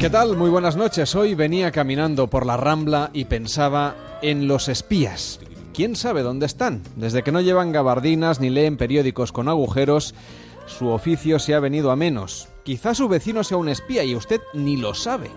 ¿Qué 0.00 0.08
tal? 0.08 0.34
Muy 0.34 0.48
buenas 0.48 0.76
noches. 0.76 1.14
Hoy 1.14 1.34
venía 1.34 1.72
caminando 1.72 2.28
por 2.28 2.46
la 2.46 2.56
Rambla 2.56 3.10
y 3.12 3.26
pensaba 3.26 4.18
en 4.22 4.48
los 4.48 4.70
espías. 4.70 5.40
¿Quién 5.74 5.94
sabe 5.94 6.22
dónde 6.22 6.46
están? 6.46 6.82
Desde 6.96 7.22
que 7.22 7.32
no 7.32 7.42
llevan 7.42 7.70
gabardinas 7.70 8.40
ni 8.40 8.48
leen 8.48 8.78
periódicos 8.78 9.30
con 9.30 9.50
agujeros, 9.50 10.14
su 10.64 10.88
oficio 10.88 11.38
se 11.38 11.54
ha 11.54 11.60
venido 11.60 11.90
a 11.90 11.96
menos. 11.96 12.48
Quizá 12.64 12.94
su 12.94 13.08
vecino 13.08 13.44
sea 13.44 13.58
un 13.58 13.68
espía 13.68 14.02
y 14.02 14.14
usted 14.14 14.40
ni 14.54 14.78
lo 14.78 14.94
sabe. 14.94 15.30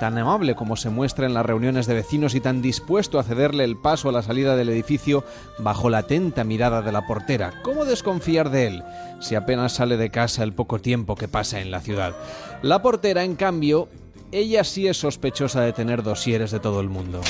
Tan 0.00 0.16
amable 0.16 0.54
como 0.54 0.76
se 0.76 0.88
muestra 0.88 1.26
en 1.26 1.34
las 1.34 1.44
reuniones 1.44 1.86
de 1.86 1.94
vecinos 1.94 2.34
y 2.34 2.40
tan 2.40 2.62
dispuesto 2.62 3.18
a 3.18 3.22
cederle 3.22 3.64
el 3.64 3.76
paso 3.76 4.08
a 4.08 4.12
la 4.12 4.22
salida 4.22 4.56
del 4.56 4.70
edificio 4.70 5.24
bajo 5.58 5.90
la 5.90 5.98
atenta 5.98 6.42
mirada 6.42 6.80
de 6.80 6.92
la 6.92 7.06
portera. 7.06 7.52
¿Cómo 7.62 7.84
desconfiar 7.84 8.48
de 8.48 8.66
él 8.66 8.84
si 9.20 9.34
apenas 9.34 9.74
sale 9.74 9.98
de 9.98 10.10
casa 10.10 10.42
el 10.42 10.54
poco 10.54 10.80
tiempo 10.80 11.16
que 11.16 11.28
pasa 11.28 11.60
en 11.60 11.70
la 11.70 11.80
ciudad? 11.80 12.14
La 12.62 12.80
portera, 12.80 13.22
en 13.22 13.36
cambio, 13.36 13.88
ella 14.32 14.64
sí 14.64 14.86
es 14.86 14.96
sospechosa 14.96 15.60
de 15.60 15.72
tener 15.72 16.02
dosieres 16.02 16.50
de 16.50 16.60
todo 16.60 16.80
el 16.80 16.88
mundo. 16.88 17.20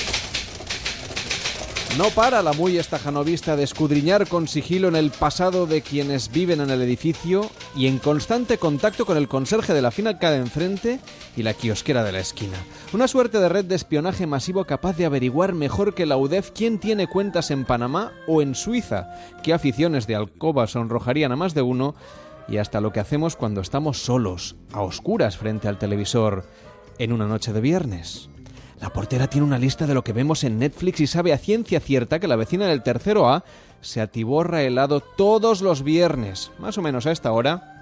No 1.99 2.11
para 2.11 2.43
la 2.43 2.53
muy 2.53 2.77
estajanovista 2.77 3.57
de 3.57 3.65
escudriñar 3.65 4.29
con 4.29 4.49
sigilo 4.49 4.89
en 4.89 4.97
el 4.97 5.11
pasado 5.11 5.67
de 5.67 5.81
quienes 5.81 6.31
viven 6.31 6.61
en 6.61 6.69
el 6.69 6.83
edificio 6.83 7.49
y 7.75 7.87
en 7.87 7.99
constante 7.99 8.59
contacto 8.59 9.07
con 9.07 9.17
el 9.17 9.29
conserje 9.29 9.73
de 9.73 9.81
la 9.81 9.91
finca 9.91 10.31
de 10.31 10.37
enfrente 10.37 11.01
y 11.39 11.43
la 11.43 11.55
kiosquera 11.55 12.05
de 12.05 12.13
la 12.13 12.19
esquina. 12.19 12.59
Una 12.93 13.09
suerte 13.09 13.39
de 13.39 13.49
red 13.49 13.65
de 13.65 13.77
espionaje 13.77 14.27
masivo 14.27 14.67
capaz 14.67 14.99
de 14.99 15.07
averiguar 15.07 15.55
mejor 15.55 15.95
que 15.95 16.05
la 16.05 16.19
UDEF 16.19 16.51
quién 16.51 16.79
tiene 16.81 17.07
cuentas 17.07 17.51
en 17.51 17.65
Panamá 17.65 18.13
o 18.27 18.43
en 18.43 18.55
Suiza, 18.55 19.09
qué 19.43 19.55
aficiones 19.55 20.07
de 20.07 20.17
alcoba 20.17 20.67
sonrojarían 20.67 21.33
a 21.33 21.37
más 21.37 21.55
de 21.55 21.63
uno 21.63 21.95
y 22.47 22.59
hasta 22.59 22.83
lo 22.83 22.93
que 22.93 23.01
hacemos 23.01 23.37
cuando 23.37 23.63
estamos 23.63 23.99
solos, 23.99 24.57
a 24.73 24.83
oscuras 24.83 25.39
frente 25.39 25.67
al 25.67 25.79
televisor, 25.79 26.45
en 26.99 27.13
una 27.13 27.27
noche 27.27 27.53
de 27.53 27.61
viernes. 27.61 28.29
La 28.81 28.91
portera 28.91 29.27
tiene 29.27 29.47
una 29.47 29.59
lista 29.59 29.87
de 29.87 29.95
lo 29.95 30.05
que 30.05 30.13
vemos 30.13 30.45
en 30.45 30.59
Netflix 30.59 31.01
y 31.01 31.07
sabe 31.07 31.33
a 31.33 31.39
ciencia 31.39 31.81
cierta 31.81 32.21
que 32.21 32.29
la 32.29 32.37
vecina 32.37 32.67
del 32.67 32.83
tercero 32.83 33.29
A 33.29 33.45
se 33.81 34.01
atiborra 34.01 34.63
helado 34.63 35.01
todos 35.01 35.63
los 35.63 35.83
viernes, 35.83 36.51
más 36.59 36.77
o 36.77 36.83
menos 36.83 37.07
a 37.07 37.13
esta 37.13 37.33
hora, 37.33 37.77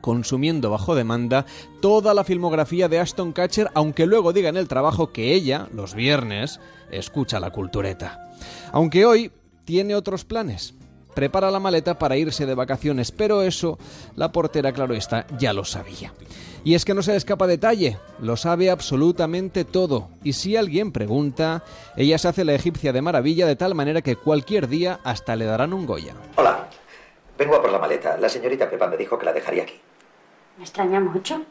consumiendo 0.00 0.70
bajo 0.70 0.94
demanda 0.94 1.46
toda 1.80 2.12
la 2.12 2.24
filmografía 2.24 2.88
de 2.88 2.98
Ashton 2.98 3.32
Catcher, 3.32 3.70
aunque 3.74 4.06
luego 4.06 4.32
diga 4.32 4.48
en 4.48 4.56
el 4.56 4.68
trabajo 4.68 5.12
que 5.12 5.32
ella, 5.32 5.68
los 5.72 5.94
viernes, 5.94 6.60
escucha 6.90 7.40
la 7.40 7.50
cultureta. 7.50 8.30
Aunque 8.72 9.06
hoy 9.06 9.30
tiene 9.64 9.94
otros 9.94 10.24
planes. 10.24 10.74
Prepara 11.14 11.50
la 11.50 11.60
maleta 11.60 11.98
para 11.98 12.16
irse 12.16 12.46
de 12.46 12.54
vacaciones, 12.54 13.12
pero 13.12 13.42
eso 13.42 13.78
la 14.16 14.32
portera, 14.32 14.72
claro 14.72 14.94
está, 14.94 15.26
ya 15.38 15.52
lo 15.52 15.64
sabía. 15.64 16.12
Y 16.64 16.76
es 16.76 16.84
que 16.84 16.94
no 16.94 17.02
se 17.02 17.10
le 17.10 17.16
escapa 17.16 17.48
detalle, 17.48 17.98
lo 18.20 18.36
sabe 18.36 18.70
absolutamente 18.70 19.64
todo. 19.64 20.10
Y 20.22 20.34
si 20.34 20.56
alguien 20.56 20.92
pregunta, 20.92 21.64
ella 21.96 22.18
se 22.18 22.28
hace 22.28 22.44
la 22.44 22.54
egipcia 22.54 22.92
de 22.92 23.02
maravilla 23.02 23.46
de 23.46 23.56
tal 23.56 23.74
manera 23.74 24.00
que 24.00 24.14
cualquier 24.14 24.68
día 24.68 25.00
hasta 25.02 25.34
le 25.34 25.44
darán 25.44 25.72
un 25.72 25.86
Goya. 25.86 26.14
Hola, 26.36 26.68
vengo 27.36 27.56
a 27.56 27.62
por 27.62 27.72
la 27.72 27.80
maleta. 27.80 28.16
La 28.16 28.28
señorita 28.28 28.70
Pepa 28.70 28.86
me 28.86 28.96
dijo 28.96 29.18
que 29.18 29.26
la 29.26 29.32
dejaría 29.32 29.64
aquí. 29.64 29.80
Me 30.56 30.62
extraña 30.62 31.00
mucho. 31.00 31.42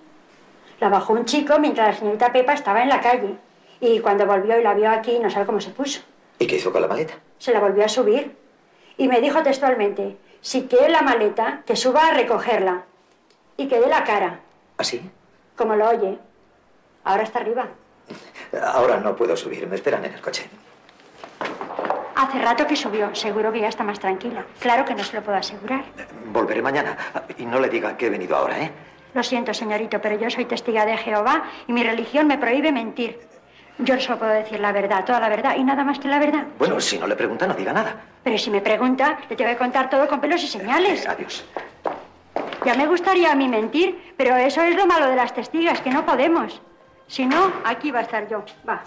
La 0.79 0.87
bajó 0.87 1.11
un 1.11 1.25
chico 1.25 1.59
mientras 1.59 1.87
la 1.89 1.99
señorita 1.99 2.31
Pepa 2.31 2.53
estaba 2.53 2.81
en 2.81 2.87
la 2.89 3.01
calle. 3.01 3.35
Y 3.81 3.99
cuando 3.99 4.25
volvió 4.25 4.57
y 4.57 4.63
la 4.63 4.73
vio 4.73 4.89
aquí, 4.89 5.19
no 5.19 5.29
sabe 5.29 5.45
cómo 5.45 5.59
se 5.59 5.71
puso. 5.71 5.99
¿Y 6.39 6.47
qué 6.47 6.55
hizo 6.55 6.71
con 6.71 6.81
la 6.81 6.87
maleta? 6.87 7.15
Se 7.37 7.51
la 7.51 7.59
volvió 7.59 7.83
a 7.83 7.89
subir. 7.89 8.37
Y 8.97 9.09
me 9.09 9.19
dijo 9.19 9.43
textualmente, 9.43 10.17
si 10.39 10.63
quiere 10.63 10.87
la 10.89 11.01
maleta, 11.01 11.63
que 11.65 11.75
suba 11.75 12.07
a 12.07 12.13
recogerla. 12.13 12.85
Y 13.57 13.67
que 13.67 13.79
dé 13.79 13.87
la 13.87 14.05
cara. 14.05 14.39
¿Así? 14.77 15.09
Como 15.55 15.75
lo 15.75 15.89
oye. 15.89 16.17
Ahora 17.03 17.23
está 17.23 17.39
arriba. 17.39 17.67
Ahora 18.73 18.97
no 18.97 19.15
puedo 19.15 19.35
subir, 19.37 19.67
me 19.67 19.75
esperan 19.75 20.05
en 20.05 20.13
el 20.13 20.21
coche. 20.21 20.49
Hace 22.15 22.39
rato 22.39 22.67
que 22.67 22.75
subió. 22.75 23.13
Seguro 23.15 23.51
que 23.51 23.61
ya 23.61 23.67
está 23.69 23.83
más 23.83 23.99
tranquila. 23.99 24.45
Claro 24.59 24.85
que 24.85 24.93
no 24.93 25.03
se 25.03 25.15
lo 25.15 25.23
puedo 25.23 25.37
asegurar. 25.37 25.83
Volveré 26.31 26.61
mañana. 26.61 26.97
Y 27.37 27.45
no 27.45 27.59
le 27.59 27.69
diga 27.69 27.97
que 27.97 28.07
he 28.07 28.09
venido 28.09 28.35
ahora, 28.35 28.59
¿eh? 28.59 28.71
Lo 29.13 29.23
siento, 29.23 29.53
señorito, 29.53 29.99
pero 29.99 30.17
yo 30.17 30.29
soy 30.29 30.45
testiga 30.45 30.85
de 30.85 30.95
Jehová 30.97 31.43
y 31.67 31.73
mi 31.73 31.83
religión 31.83 32.27
me 32.27 32.37
prohíbe 32.37 32.71
mentir. 32.71 33.19
Yo 33.79 33.99
solo 33.99 34.19
puedo 34.19 34.31
decir 34.31 34.59
la 34.59 34.71
verdad, 34.71 35.03
toda 35.05 35.19
la 35.19 35.29
verdad 35.29 35.55
y 35.57 35.63
nada 35.63 35.83
más 35.83 35.99
que 35.99 36.07
la 36.07 36.19
verdad. 36.19 36.45
Bueno, 36.59 36.79
si 36.79 36.99
no 36.99 37.07
le 37.07 37.15
pregunta, 37.15 37.47
no 37.47 37.53
diga 37.55 37.73
nada. 37.73 37.95
Pero 38.23 38.37
si 38.37 38.51
me 38.51 38.61
pregunta, 38.61 39.17
le 39.29 39.35
tengo 39.35 39.49
que 39.49 39.57
contar 39.57 39.89
todo 39.89 40.07
con 40.07 40.21
pelos 40.21 40.43
y 40.43 40.47
señales. 40.47 41.05
Eh, 41.05 41.09
adiós. 41.09 41.43
Ya 42.63 42.75
me 42.75 42.85
gustaría 42.85 43.31
a 43.31 43.35
mí 43.35 43.47
mentir, 43.47 44.13
pero 44.17 44.35
eso 44.35 44.61
es 44.61 44.75
lo 44.75 44.85
malo 44.85 45.07
de 45.07 45.15
las 45.15 45.33
testigas, 45.33 45.81
que 45.81 45.89
no 45.89 46.05
podemos. 46.05 46.61
Si 47.07 47.25
no, 47.25 47.51
aquí 47.65 47.91
va 47.91 47.99
a 47.99 48.03
estar 48.03 48.27
yo. 48.27 48.43
Va. 48.67 48.83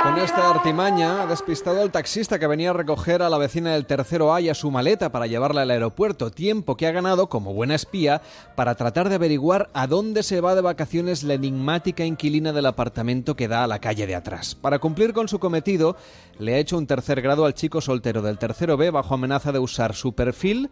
Con 0.00 0.18
esta 0.18 0.50
artimaña 0.50 1.22
ha 1.22 1.26
despistado 1.26 1.80
al 1.80 1.92
taxista 1.92 2.38
que 2.38 2.46
venía 2.46 2.70
a 2.70 2.72
recoger 2.72 3.22
a 3.22 3.28
la 3.28 3.38
vecina 3.38 3.72
del 3.72 3.86
tercero 3.86 4.34
A 4.34 4.40
y 4.40 4.48
a 4.48 4.54
su 4.54 4.70
maleta 4.70 5.12
para 5.12 5.26
llevarla 5.26 5.62
al 5.62 5.70
aeropuerto, 5.70 6.30
tiempo 6.30 6.76
que 6.76 6.86
ha 6.86 6.92
ganado 6.92 7.28
como 7.28 7.52
buena 7.52 7.76
espía 7.76 8.20
para 8.56 8.74
tratar 8.74 9.08
de 9.08 9.14
averiguar 9.14 9.70
a 9.74 9.86
dónde 9.86 10.22
se 10.22 10.40
va 10.40 10.54
de 10.54 10.60
vacaciones 10.60 11.22
la 11.22 11.34
enigmática 11.34 12.04
inquilina 12.04 12.52
del 12.52 12.66
apartamento 12.66 13.36
que 13.36 13.48
da 13.48 13.62
a 13.62 13.68
la 13.68 13.78
calle 13.78 14.06
de 14.06 14.14
atrás. 14.16 14.54
Para 14.54 14.78
cumplir 14.80 15.12
con 15.12 15.28
su 15.28 15.38
cometido, 15.38 15.96
le 16.38 16.54
ha 16.54 16.58
hecho 16.58 16.78
un 16.78 16.86
tercer 16.86 17.22
grado 17.22 17.44
al 17.44 17.54
chico 17.54 17.80
soltero 17.80 18.22
del 18.22 18.38
tercero 18.38 18.76
B 18.76 18.90
bajo 18.90 19.14
amenaza 19.14 19.52
de 19.52 19.58
usar 19.60 19.94
su 19.94 20.14
perfil 20.14 20.70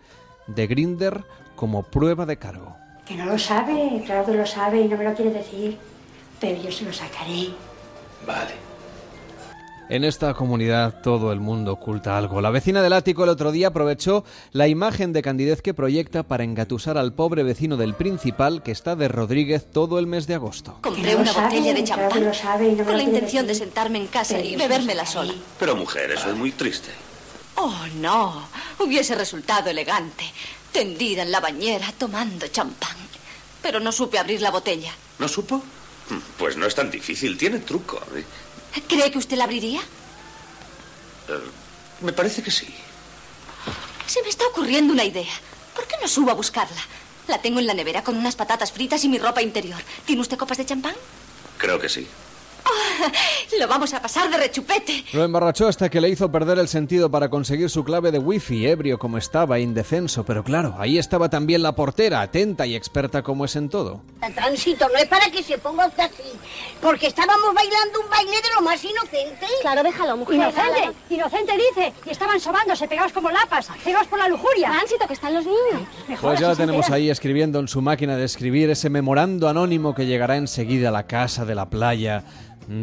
de 0.48 0.66
Grinder 0.66 1.24
como 1.54 1.84
prueba 1.84 2.26
de 2.26 2.36
cargo. 2.36 2.76
Que 3.06 3.16
no 3.16 3.26
lo 3.26 3.38
sabe, 3.38 4.02
claro 4.06 4.26
que 4.26 4.34
lo 4.34 4.46
sabe 4.46 4.80
y 4.80 4.88
no 4.88 4.96
me 4.96 5.04
lo 5.04 5.14
quiere 5.14 5.30
decir, 5.30 5.76
pero 6.40 6.60
yo 6.60 6.72
se 6.72 6.84
lo 6.84 6.92
sacaré. 6.92 7.48
Vale. 8.26 8.69
En 9.90 10.04
esta 10.04 10.34
comunidad 10.34 11.02
todo 11.02 11.32
el 11.32 11.40
mundo 11.40 11.72
oculta 11.72 12.16
algo. 12.16 12.40
La 12.40 12.50
vecina 12.50 12.80
del 12.80 12.92
ático 12.92 13.24
el 13.24 13.30
otro 13.30 13.50
día 13.50 13.68
aprovechó 13.68 14.24
la 14.52 14.68
imagen 14.68 15.12
de 15.12 15.20
candidez 15.20 15.62
que 15.62 15.74
proyecta 15.74 16.22
para 16.22 16.44
engatusar 16.44 16.96
al 16.96 17.12
pobre 17.12 17.42
vecino 17.42 17.76
del 17.76 17.94
principal 17.94 18.62
que 18.62 18.70
está 18.70 18.94
de 18.94 19.08
Rodríguez 19.08 19.66
todo 19.68 19.98
el 19.98 20.06
mes 20.06 20.28
de 20.28 20.36
agosto. 20.36 20.78
Compré 20.80 21.16
una 21.16 21.32
botella 21.32 21.74
de 21.74 21.82
champán 21.82 22.32
con 22.84 22.96
la 22.96 23.02
intención 23.02 23.48
de 23.48 23.54
sentarme 23.56 23.98
en 23.98 24.06
casa 24.06 24.38
y 24.38 24.54
bebérmela 24.54 25.04
sola. 25.04 25.34
Pero 25.58 25.74
mujer, 25.74 26.12
eso 26.12 26.30
es 26.30 26.36
muy 26.36 26.52
triste. 26.52 26.90
Oh, 27.56 27.74
no. 27.96 28.46
Hubiese 28.78 29.16
resultado 29.16 29.70
elegante. 29.70 30.24
Tendida 30.70 31.22
en 31.22 31.32
la 31.32 31.40
bañera 31.40 31.92
tomando 31.98 32.46
champán. 32.46 32.96
Pero 33.60 33.80
no 33.80 33.90
supe 33.90 34.20
abrir 34.20 34.40
la 34.40 34.52
botella. 34.52 34.92
¿No 35.18 35.26
supo? 35.26 35.60
Pues 36.38 36.56
no 36.56 36.66
es 36.66 36.74
tan 36.74 36.90
difícil, 36.90 37.36
tiene 37.36 37.58
truco. 37.58 38.00
¿Cree 38.88 39.10
que 39.10 39.18
usted 39.18 39.36
la 39.36 39.44
abriría? 39.44 39.80
Eh, 41.28 41.40
me 42.00 42.12
parece 42.12 42.42
que 42.42 42.50
sí. 42.50 42.72
Se 44.06 44.22
me 44.22 44.28
está 44.28 44.46
ocurriendo 44.46 44.92
una 44.92 45.04
idea. 45.04 45.32
¿Por 45.74 45.86
qué 45.86 45.96
no 46.00 46.08
subo 46.08 46.30
a 46.30 46.34
buscarla? 46.34 46.80
La 47.28 47.40
tengo 47.40 47.60
en 47.60 47.66
la 47.66 47.74
nevera 47.74 48.02
con 48.02 48.16
unas 48.16 48.36
patatas 48.36 48.72
fritas 48.72 49.04
y 49.04 49.08
mi 49.08 49.18
ropa 49.18 49.42
interior. 49.42 49.80
¿Tiene 50.04 50.22
usted 50.22 50.36
copas 50.36 50.58
de 50.58 50.66
champán? 50.66 50.94
Creo 51.58 51.78
que 51.78 51.88
sí. 51.88 52.08
Lo 53.58 53.68
vamos 53.68 53.92
a 53.92 54.00
pasar 54.00 54.30
de 54.30 54.38
rechupete. 54.38 55.04
Lo 55.12 55.24
emborrachó 55.24 55.68
hasta 55.68 55.88
que 55.88 56.00
le 56.00 56.08
hizo 56.08 56.30
perder 56.30 56.58
el 56.58 56.68
sentido 56.68 57.10
para 57.10 57.28
conseguir 57.28 57.68
su 57.68 57.84
clave 57.84 58.10
de 58.10 58.18
wifi, 58.18 58.66
ebrio 58.66 58.98
como 58.98 59.18
estaba, 59.18 59.58
indefenso. 59.58 60.24
Pero 60.24 60.44
claro, 60.44 60.76
ahí 60.78 60.98
estaba 60.98 61.28
también 61.28 61.62
la 61.62 61.74
portera, 61.74 62.20
atenta 62.20 62.66
y 62.66 62.74
experta 62.74 63.22
como 63.22 63.44
es 63.44 63.56
en 63.56 63.68
todo. 63.68 64.02
El 64.22 64.34
tránsito 64.34 64.88
no 64.88 64.96
es 64.96 65.06
para 65.06 65.30
que 65.30 65.42
se 65.42 65.58
ponga 65.58 65.86
usted 65.86 66.04
así, 66.04 66.30
porque 66.80 67.08
estábamos 67.08 67.54
bailando 67.54 68.00
un 68.00 68.10
baile 68.10 68.36
de 68.36 68.54
lo 68.54 68.62
más 68.62 68.82
inocente. 68.84 69.46
Claro, 69.62 69.82
déjalo, 69.82 70.16
mujer. 70.16 70.36
Inocente, 70.36 70.92
inocente 71.10 71.52
dice. 71.52 71.92
Y 72.06 72.10
estaban 72.10 72.40
sobándose, 72.40 72.88
pegados 72.88 73.12
como 73.12 73.30
lapas, 73.30 73.68
pegados 73.84 74.06
por 74.06 74.18
la 74.18 74.28
lujuria. 74.28 74.70
Tránsito, 74.70 75.06
que 75.06 75.14
están 75.14 75.34
los 75.34 75.44
niños. 75.44 75.88
Mejor 76.08 76.30
Pues 76.30 76.40
ya 76.40 76.48
la 76.48 76.56
tenemos 76.56 76.90
ahí 76.90 77.10
escribiendo 77.10 77.58
en 77.58 77.68
su 77.68 77.82
máquina 77.82 78.16
de 78.16 78.24
escribir 78.24 78.70
ese 78.70 78.90
memorando 78.90 79.48
anónimo 79.48 79.94
que 79.94 80.06
llegará 80.06 80.36
enseguida 80.36 80.88
a 80.88 80.92
la 80.92 81.06
casa 81.06 81.44
de 81.44 81.54
la 81.54 81.68
playa 81.68 82.24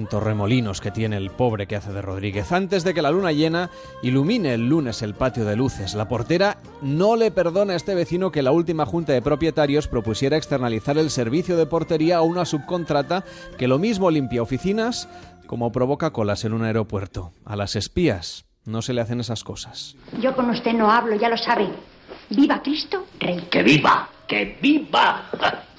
Torremolinos 0.10 0.82
que 0.82 0.92
tiene 0.92 1.18
el 1.18 1.30
pobre 1.30 1.66
que 1.66 1.76
hace 1.76 1.94
de 1.94 2.02
Rodríguez. 2.02 2.52
Antes 2.52 2.84
de 2.84 2.94
que 2.94 3.02
la 3.02 3.12
luna 3.12 3.32
llena 3.32 3.70
ilumine 4.02 4.54
el 4.54 4.68
lunes 4.68 5.02
el 5.02 5.14
patio 5.14 5.46
de 5.46 5.56
luces, 5.56 5.96
la 5.96 6.08
portera 6.08 6.58
no 6.82 7.16
le 7.16 7.32
perdona 7.32 7.74
a 7.74 7.76
este 7.78 7.96
vecino 7.96 8.32
que 8.32 8.42
la 8.42 8.52
última 8.52 8.86
junta 8.86 9.14
de 9.14 9.22
propietarios 9.22 9.88
propusiera 9.88 10.38
externalizar 10.38 10.98
el 10.98 11.10
servicio 11.10 11.56
de 11.56 11.66
portería 11.66 12.18
a 12.18 12.22
una 12.22 12.46
subcontrata 12.46 13.24
que 13.58 13.68
lo 13.68 13.80
mismo 13.80 14.12
limpia 14.12 14.42
oficinas 14.42 15.08
como 15.46 15.72
provoca 15.72 16.12
colas 16.12 16.44
en 16.44 16.54
un 16.54 16.64
aeropuerto. 16.64 17.32
A 17.46 17.56
las 17.56 17.76
espías 17.76 18.46
no 18.66 18.82
se 18.82 18.94
le 18.94 19.02
hacen 19.02 19.22
esas 19.22 19.44
cosas. 19.44 19.96
Yo 20.22 20.36
con 20.36 20.50
usted 20.50 20.74
no 20.74 20.92
hablo, 20.92 21.16
ya 21.16 21.30
lo 21.30 21.38
sabe. 21.38 21.70
Viva 22.30 22.62
Cristo, 22.62 23.06
Rey. 23.20 23.48
¡Que 23.50 23.64
viva! 23.64 24.10
¡Que 24.28 24.58
viva! 24.62 25.24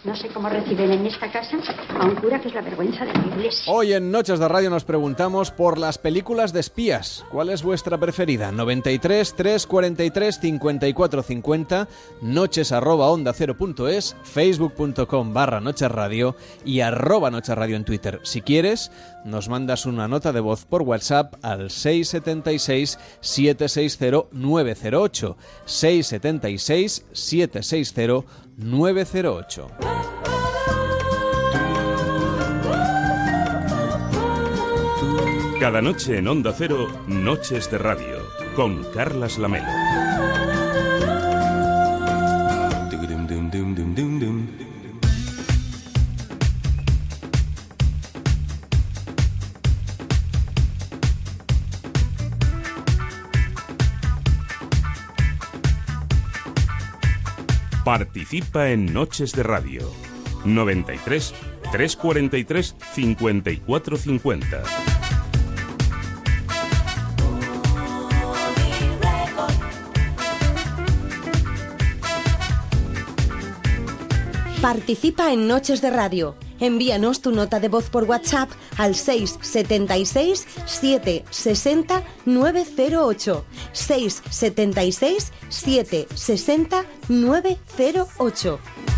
No 0.08 0.16
sé 0.16 0.28
cómo 0.28 0.48
reciben 0.48 0.90
en 0.90 1.06
esta 1.06 1.30
casa 1.30 1.58
a 2.00 2.06
un 2.06 2.14
cura 2.14 2.40
que 2.40 2.48
es 2.48 2.54
la 2.54 2.62
vergüenza 2.62 3.04
de 3.04 3.12
la 3.12 3.26
iglesia. 3.26 3.70
Hoy 3.70 3.92
en 3.92 4.10
Noches 4.10 4.38
de 4.38 4.48
Radio 4.48 4.70
nos 4.70 4.84
preguntamos 4.84 5.50
por 5.50 5.76
las 5.76 5.98
películas 5.98 6.54
de 6.54 6.60
espías. 6.60 7.26
¿Cuál 7.30 7.50
es 7.50 7.62
vuestra 7.62 7.98
preferida? 7.98 8.50
93 8.50 9.34
343 9.34 10.40
54 10.40 11.22
50, 11.22 11.88
noches 12.22 12.72
arroba 12.72 13.08
onda 13.08 13.34
cero 13.34 13.58
punto 13.58 13.86
es, 13.86 14.16
facebook.com 14.22 15.34
barra 15.34 15.60
noches 15.60 15.90
radio 15.92 16.34
y 16.64 16.80
arroba 16.80 17.30
noches 17.30 17.54
radio 17.54 17.76
en 17.76 17.84
Twitter. 17.84 18.18
Si 18.22 18.40
quieres, 18.40 18.90
nos 19.26 19.50
mandas 19.50 19.84
una 19.84 20.08
nota 20.08 20.32
de 20.32 20.40
voz 20.40 20.64
por 20.64 20.80
WhatsApp 20.80 21.34
al 21.42 21.68
676 21.68 22.98
760 23.20 24.28
908. 24.32 25.36
676 25.66 27.04
760 27.12 28.02
908. 28.06 28.47
Cada 35.60 35.80
noche 35.80 36.18
en 36.18 36.26
Onda 36.26 36.52
Cero, 36.52 36.88
Noches 37.06 37.70
de 37.70 37.78
Radio, 37.78 38.16
con 38.56 38.82
Carlas 38.92 39.38
Lamelo. 39.38 39.87
Participa 57.88 58.68
en 58.68 58.92
Noches 58.92 59.32
de 59.32 59.42
Radio. 59.42 59.90
93 60.44 61.32
343 61.72 62.76
5450. 62.92 64.62
Participa 74.60 75.32
en 75.32 75.48
Noches 75.48 75.80
de 75.80 75.88
Radio. 75.88 76.47
Envíanos 76.60 77.20
tu 77.20 77.30
nota 77.30 77.60
de 77.60 77.68
voz 77.68 77.90
por 77.90 78.04
WhatsApp 78.04 78.50
al 78.76 78.94
676 78.94 80.46
760 80.66 82.02
908. 82.26 83.44
676 83.72 85.32
760 85.48 86.84
908. 87.08 88.97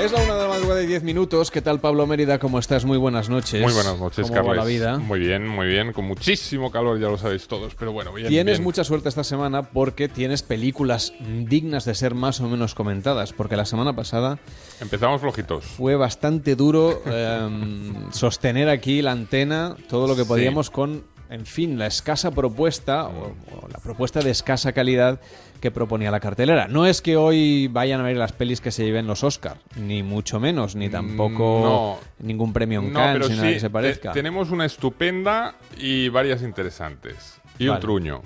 Es 0.00 0.10
la 0.10 0.20
una 0.22 0.34
de 0.34 0.42
la 0.42 0.48
madrugada 0.48 0.82
y 0.82 0.86
10 0.86 1.04
minutos. 1.04 1.52
¿Qué 1.52 1.62
tal, 1.62 1.78
Pablo 1.80 2.04
Mérida? 2.06 2.40
¿Cómo 2.40 2.58
estás? 2.58 2.84
Muy 2.84 2.98
buenas 2.98 3.28
noches. 3.28 3.62
Muy 3.62 3.72
buenas 3.72 3.96
noches, 3.98 4.26
¿Cómo 4.26 4.34
va 4.34 4.54
Carles. 4.54 4.56
la 4.56 4.64
vida? 4.64 4.98
Muy 4.98 5.20
bien, 5.20 5.46
muy 5.46 5.68
bien. 5.68 5.92
Con 5.92 6.04
muchísimo 6.06 6.72
calor, 6.72 6.98
ya 6.98 7.06
lo 7.08 7.16
sabéis 7.16 7.46
todos, 7.46 7.76
pero 7.76 7.92
bueno, 7.92 8.12
bien. 8.12 8.28
Tienes 8.28 8.58
bien. 8.58 8.64
mucha 8.64 8.82
suerte 8.82 9.08
esta 9.08 9.22
semana 9.22 9.62
porque 9.62 10.08
tienes 10.08 10.42
películas 10.42 11.12
dignas 11.20 11.84
de 11.84 11.94
ser 11.94 12.14
más 12.16 12.40
o 12.40 12.48
menos 12.48 12.74
comentadas. 12.74 13.32
Porque 13.32 13.56
la 13.56 13.64
semana 13.66 13.94
pasada 13.94 14.40
Empezamos 14.80 15.20
flojitos. 15.20 15.64
fue 15.64 15.94
bastante 15.94 16.56
duro 16.56 17.00
em, 17.06 17.94
sostener 18.12 18.68
aquí 18.70 19.00
la 19.00 19.12
antena, 19.12 19.76
todo 19.88 20.08
lo 20.08 20.16
que 20.16 20.22
Sí. 20.22 20.28
podíamos 20.28 20.70
con, 20.70 21.04
en 21.30 21.46
fin, 21.46 21.78
la 21.78 21.86
escasa 21.86 22.32
propuesta 22.32 23.06
o, 23.06 23.26
o 23.28 23.68
la 23.72 23.78
propuesta 23.78 24.20
de 24.20 24.30
escasa 24.32 24.72
calidad 24.72 25.20
que 25.64 25.70
proponía 25.70 26.10
la 26.10 26.20
cartelera. 26.20 26.68
No 26.68 26.84
es 26.84 27.00
que 27.00 27.16
hoy 27.16 27.68
vayan 27.68 27.98
a 28.00 28.04
ver 28.04 28.18
las 28.18 28.32
pelis 28.32 28.60
que 28.60 28.70
se 28.70 28.84
lleven 28.84 29.06
los 29.06 29.24
Oscar, 29.24 29.56
ni 29.76 30.02
mucho 30.02 30.38
menos, 30.38 30.76
ni 30.76 30.90
tampoco 30.90 31.98
no. 32.20 32.26
ningún 32.26 32.52
premio 32.52 32.80
en 32.80 32.92
No, 32.92 32.98
Cannes, 33.00 33.14
pero 33.14 33.28
ni 33.30 33.36
nada 33.36 33.48
sí, 33.48 33.54
que 33.54 33.60
se 33.60 33.70
parezca. 33.70 34.12
te- 34.12 34.18
tenemos 34.18 34.50
una 34.50 34.66
estupenda 34.66 35.54
y 35.78 36.10
varias 36.10 36.42
interesantes. 36.42 37.40
Y 37.58 37.68
un 37.68 37.80
truño. 37.80 38.20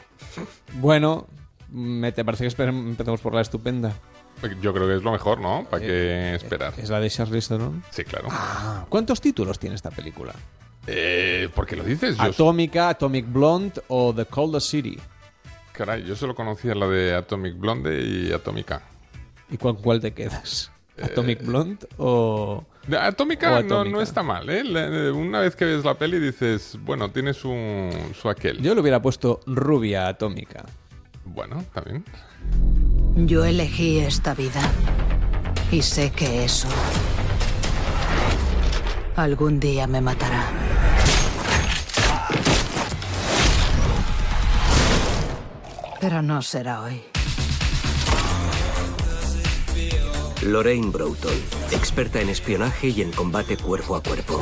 Bueno, 0.80 1.28
¿me 1.70 2.10
te 2.10 2.24
parece 2.24 2.48
que 2.48 2.62
empezamos 2.64 3.20
por 3.20 3.34
la 3.36 3.42
estupenda? 3.42 3.92
Yo 4.60 4.74
creo 4.74 4.88
que 4.88 4.96
es 4.96 5.02
lo 5.04 5.12
mejor, 5.12 5.40
¿no? 5.40 5.64
¿Para 5.70 5.80
qué 5.84 6.34
esperar? 6.34 6.72
¿Es 6.76 6.90
la 6.90 6.98
de 6.98 7.08
Charlize 7.08 7.48
Theron? 7.54 7.84
Sí, 7.90 8.02
claro. 8.02 8.26
Ah, 8.32 8.84
¿Cuántos 8.88 9.20
títulos 9.20 9.60
tiene 9.60 9.76
esta 9.76 9.90
película? 9.92 10.32
Eh, 10.88 11.48
¿Por 11.54 11.66
qué 11.66 11.76
lo 11.76 11.84
dices? 11.84 12.18
Atómica, 12.18 12.88
Atomic 12.88 13.32
Blonde 13.32 13.80
o 13.86 14.12
The 14.12 14.24
Coldest 14.24 14.70
City. 14.70 14.98
Caray, 15.78 16.02
yo 16.04 16.16
solo 16.16 16.34
conocía 16.34 16.74
la 16.74 16.88
de 16.88 17.14
Atomic 17.14 17.56
Blonde 17.56 18.02
y 18.02 18.32
Atómica. 18.32 18.82
¿Y 19.48 19.56
cuál, 19.56 19.76
cuál 19.76 20.00
te 20.00 20.12
quedas? 20.12 20.72
¿Atomic 21.00 21.44
Blonde 21.46 21.86
o...? 21.96 22.64
Atómica, 23.00 23.48
O 23.48 23.50
no, 23.52 23.58
Atómica. 23.76 23.96
no 23.96 24.02
está 24.02 24.22
mal, 24.24 24.48
¿eh? 24.50 24.64
Le- 24.64 25.12
Una 25.12 25.38
vez 25.40 25.54
que 25.54 25.64
ves 25.66 25.84
la 25.84 25.94
peli 25.94 26.18
dices, 26.18 26.76
bueno, 26.82 27.10
tiene 27.12 27.32
su, 27.32 27.54
su 28.20 28.28
aquel. 28.28 28.60
Yo 28.60 28.74
le 28.74 28.80
hubiera 28.80 29.00
puesto 29.00 29.38
rubia 29.46 30.08
atómica. 30.08 30.64
Bueno, 31.24 31.64
también. 31.72 32.04
Yo 33.14 33.44
elegí 33.44 33.98
esta 34.00 34.34
vida 34.34 34.60
y 35.70 35.82
sé 35.82 36.10
que 36.10 36.44
eso 36.44 36.66
algún 39.16 39.60
día 39.60 39.86
me 39.86 40.00
matará. 40.00 40.44
Pero 46.00 46.22
no 46.22 46.42
será 46.42 46.82
hoy. 46.82 47.02
Lorraine 50.42 50.90
Broughton, 50.92 51.34
experta 51.72 52.20
en 52.20 52.28
espionaje 52.28 52.88
y 52.88 53.02
en 53.02 53.10
combate 53.10 53.56
cuerpo 53.56 53.96
a 53.96 54.02
cuerpo. 54.02 54.40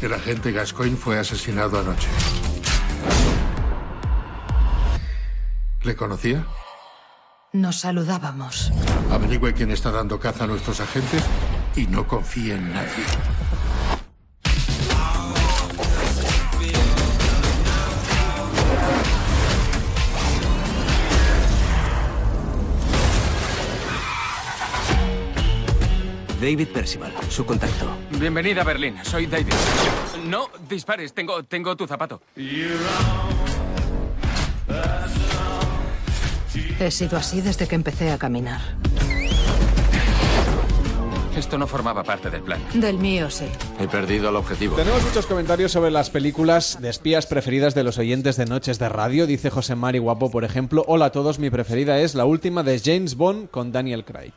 El 0.00 0.14
agente 0.14 0.50
Gascoigne 0.52 0.96
fue 0.96 1.18
asesinado 1.18 1.78
anoche. 1.78 2.08
¿Le 5.82 5.94
conocía? 5.94 6.46
Nos 7.52 7.80
saludábamos. 7.80 8.72
Averigüe 9.10 9.52
quién 9.52 9.70
está 9.70 9.90
dando 9.90 10.18
caza 10.18 10.44
a 10.44 10.46
nuestros 10.46 10.80
agentes 10.80 11.22
y 11.76 11.86
no 11.86 12.06
confíe 12.06 12.54
en 12.54 12.72
nadie. 12.72 13.04
David 26.40 26.68
Percival, 26.68 27.12
su 27.28 27.44
contacto. 27.44 27.86
Bienvenida 28.18 28.62
a 28.62 28.64
Berlín, 28.64 28.96
soy 29.02 29.26
David. 29.26 29.52
No 30.24 30.48
dispares, 30.70 31.12
tengo, 31.12 31.42
tengo 31.42 31.76
tu 31.76 31.86
zapato. 31.86 32.22
He 36.78 36.90
sido 36.90 37.18
así 37.18 37.42
desde 37.42 37.68
que 37.68 37.74
empecé 37.74 38.10
a 38.10 38.16
caminar. 38.16 38.60
Esto 41.36 41.58
no 41.58 41.66
formaba 41.66 42.02
parte 42.02 42.30
del 42.30 42.42
plan. 42.42 42.60
Del 42.72 42.96
mío 42.96 43.30
sí. 43.30 43.44
He 43.78 43.86
perdido 43.86 44.30
el 44.30 44.36
objetivo. 44.36 44.76
Tenemos 44.76 45.02
muchos 45.04 45.26
comentarios 45.26 45.72
sobre 45.72 45.90
las 45.90 46.08
películas 46.08 46.78
de 46.80 46.88
espías 46.88 47.26
preferidas 47.26 47.74
de 47.74 47.84
los 47.84 47.98
oyentes 47.98 48.36
de 48.36 48.46
Noches 48.46 48.78
de 48.78 48.88
Radio. 48.88 49.26
Dice 49.26 49.50
José 49.50 49.74
Mari 49.74 49.98
Guapo, 49.98 50.30
por 50.30 50.44
ejemplo. 50.44 50.84
Hola 50.88 51.06
a 51.06 51.12
todos, 51.12 51.38
mi 51.38 51.50
preferida 51.50 51.98
es 52.00 52.14
la 52.14 52.24
última 52.24 52.62
de 52.62 52.80
James 52.82 53.14
Bond 53.14 53.50
con 53.50 53.72
Daniel 53.72 54.04
Craig. 54.04 54.32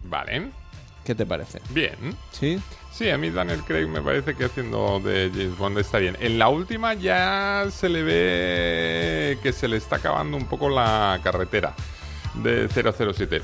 Vale. 0.00 0.61
¿Qué 1.04 1.14
te 1.14 1.26
parece? 1.26 1.60
Bien. 1.70 1.96
¿Sí? 2.30 2.60
Sí, 2.92 3.10
a 3.10 3.18
mí 3.18 3.30
Daniel 3.30 3.62
Craig 3.64 3.86
me 3.88 4.02
parece 4.02 4.34
que 4.34 4.44
haciendo 4.44 5.00
de 5.00 5.30
James 5.32 5.56
Bond 5.56 5.78
está 5.78 5.98
bien. 5.98 6.16
En 6.20 6.38
la 6.38 6.48
última 6.48 6.94
ya 6.94 7.66
se 7.70 7.88
le 7.88 8.02
ve 8.02 9.38
que 9.42 9.52
se 9.52 9.66
le 9.66 9.78
está 9.78 9.96
acabando 9.96 10.36
un 10.36 10.46
poco 10.46 10.68
la 10.68 11.18
carretera 11.22 11.74
de 12.34 12.68
007. 12.68 13.42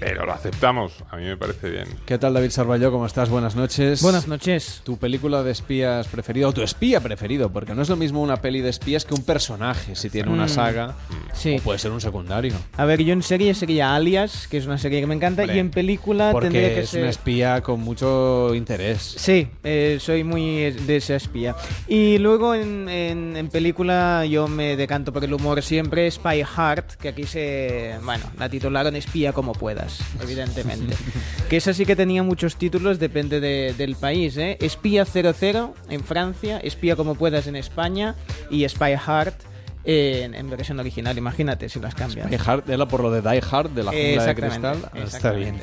Pero 0.00 0.24
lo 0.26 0.32
aceptamos. 0.32 0.92
A 1.10 1.16
mí 1.16 1.24
me 1.24 1.36
parece 1.36 1.70
bien. 1.70 1.84
¿Qué 2.06 2.18
tal, 2.18 2.34
David 2.34 2.50
Sarballó? 2.50 2.90
¿Cómo 2.90 3.06
estás? 3.06 3.28
Buenas 3.28 3.54
noches. 3.54 4.02
Buenas 4.02 4.26
noches. 4.26 4.80
¿Tu 4.84 4.96
película 4.98 5.42
de 5.42 5.52
espías 5.52 6.08
preferida 6.08 6.48
o 6.48 6.52
tu 6.52 6.62
espía 6.62 7.00
preferido? 7.00 7.50
Porque 7.52 7.74
no 7.74 7.82
es 7.82 7.88
lo 7.88 7.96
mismo 7.96 8.22
una 8.22 8.36
peli 8.38 8.60
de 8.62 8.70
espías 8.70 9.04
que 9.04 9.14
un 9.14 9.22
personaje, 9.24 9.94
si 9.94 10.08
tiene 10.10 10.30
una 10.30 10.46
Mm, 10.46 10.48
saga. 10.48 10.94
sí. 11.34 11.56
O 11.60 11.62
puede 11.62 11.78
ser 11.78 11.90
un 11.90 12.00
secundario. 12.00 12.54
A 12.76 12.84
ver, 12.86 13.02
yo 13.02 13.12
en 13.12 13.22
serie 13.22 13.54
sería 13.54 13.94
Alias, 13.94 14.48
que 14.48 14.56
es 14.56 14.66
una 14.66 14.78
serie 14.78 15.00
que 15.00 15.06
me 15.06 15.14
encanta, 15.14 15.44
y 15.44 15.58
en 15.58 15.70
película 15.70 16.30
Porque 16.32 16.46
tendría 16.48 16.74
que 16.74 16.80
es 16.80 16.88
ser... 16.90 17.02
una 17.02 17.10
espía 17.10 17.60
con 17.60 17.80
mucho 17.80 18.54
interés. 18.54 19.14
Sí, 19.18 19.48
eh, 19.62 19.98
soy 20.00 20.24
muy 20.24 20.70
de 20.70 20.96
esa 20.96 21.16
espía. 21.16 21.54
Y 21.86 22.18
luego 22.18 22.54
en, 22.54 22.88
en- 22.88 23.36
en 23.36 23.48
película 23.48 24.24
yo 24.24 24.48
me 24.48 24.76
decanto 24.76 25.12
por 25.12 25.22
el 25.24 25.34
humor 25.34 25.62
siempre, 25.62 26.10
Spy 26.10 26.42
Hard, 26.56 26.84
que 27.00 27.08
aquí 27.08 27.24
se... 27.24 27.96
Bueno, 28.02 28.24
la 28.38 28.48
titularon 28.48 28.96
Espía 28.96 29.32
como 29.32 29.52
puedas, 29.52 29.89
evidentemente. 30.22 30.94
que 31.48 31.56
esa 31.56 31.72
sí 31.74 31.84
que 31.86 31.96
tenía 31.96 32.22
muchos 32.22 32.56
títulos, 32.56 32.98
depende 32.98 33.40
de- 33.40 33.74
del 33.76 33.96
país, 33.96 34.36
¿eh? 34.36 34.56
Espía 34.60 35.04
00 35.04 35.74
en 35.88 36.04
Francia, 36.04 36.58
Espía 36.58 36.96
como 36.96 37.14
puedas 37.14 37.46
en 37.46 37.56
España 37.56 38.14
y 38.50 38.68
Spy 38.68 38.94
Hard 39.06 39.34
en, 39.82 40.34
en 40.34 40.50
versión 40.50 40.78
original, 40.78 41.16
imagínate 41.16 41.70
si 41.70 41.80
las 41.80 41.94
cambias. 41.94 42.28
Die 42.28 42.38
Hard 42.44 42.68
era 42.70 42.86
por 42.86 43.00
lo 43.02 43.10
de 43.10 43.22
Die 43.22 43.42
Hard 43.50 43.70
de 43.70 43.82
la 43.82 43.92
jungla 43.92 44.26
de 44.26 44.34
cristal. 44.34 44.90
Ah, 44.92 44.98
Está 44.98 45.32
bien. 45.32 45.58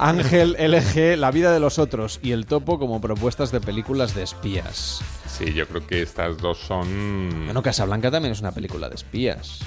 Ángel 0.00 0.56
LG, 0.58 1.16
La 1.16 1.30
vida 1.30 1.52
de 1.52 1.60
los 1.60 1.78
otros 1.78 2.18
y 2.24 2.32
El 2.32 2.46
topo 2.46 2.78
como 2.80 3.00
propuestas 3.00 3.52
de 3.52 3.60
películas 3.60 4.14
de 4.16 4.24
espías. 4.24 5.00
Sí, 5.28 5.52
yo 5.54 5.66
creo 5.68 5.86
que 5.86 6.02
estas 6.02 6.38
dos 6.38 6.58
son 6.58 7.44
Bueno, 7.46 7.62
Casablanca 7.62 8.10
también 8.10 8.32
es 8.32 8.40
una 8.40 8.50
película 8.52 8.88
de 8.88 8.96
espías. 8.96 9.60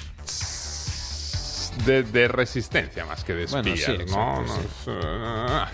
De, 1.84 2.02
de 2.02 2.28
resistencia 2.28 3.04
más 3.04 3.24
que 3.24 3.34
de 3.34 3.46
Bueno, 3.46 3.74
espías, 3.74 4.00
eh, 4.86 5.64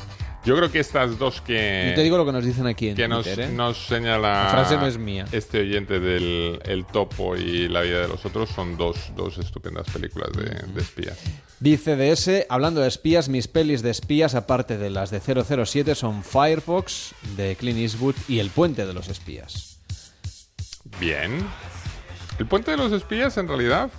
yo 0.44 0.56
creo 0.56 0.73
que 0.73 0.80
estas 0.80 1.18
dos 1.18 1.40
que... 1.40 1.87
Yo 1.90 1.94
te 1.94 2.02
digo 2.02 2.16
lo 2.16 2.26
que 2.26 2.32
nos 2.32 2.44
dicen 2.44 2.66
aquí 2.66 2.88
en 2.88 2.97
que 2.97 3.06
nos, 3.06 3.25
¿eh? 3.28 3.49
nos 3.52 3.87
señala 3.87 4.44
La 4.44 4.50
frase 4.50 4.76
no 4.76 4.87
es 4.88 4.99
mía. 4.99 5.25
este 5.30 5.61
oyente 5.61 6.00
del 6.00 6.61
El 6.64 6.85
Topo 6.85 7.37
y 7.37 7.68
La 7.68 7.82
vida 7.82 8.00
de 8.00 8.09
los 8.09 8.26
otros 8.26 8.49
son 8.50 8.76
dos, 8.76 9.12
dos 9.14 9.38
estupendas 9.38 9.87
películas 9.90 10.30
de, 10.32 10.44
de 10.73 10.80
espías. 10.80 11.16
Dice 11.61 11.94
DS, 11.94 12.47
hablando 12.49 12.80
de 12.80 12.88
espías, 12.88 13.28
mis 13.28 13.47
pelis 13.47 13.82
de 13.82 13.90
espías, 13.90 14.35
aparte 14.35 14.78
de 14.78 14.90
las 14.90 15.12
de 15.12 15.21
007, 15.21 15.94
son 15.94 16.25
Firefox, 16.25 17.14
de 17.37 17.54
Clint 17.54 17.78
Eastwood, 17.78 18.16
y 18.26 18.40
El 18.40 18.50
puente 18.50 18.85
de 18.85 18.92
los 18.94 19.09
espías. 19.09 19.78
Bien. 20.99 21.47
El 22.40 22.47
puente 22.47 22.73
de 22.73 22.76
los 22.78 22.90
espías 22.90 23.37
en 23.37 23.47
realidad 23.47 23.90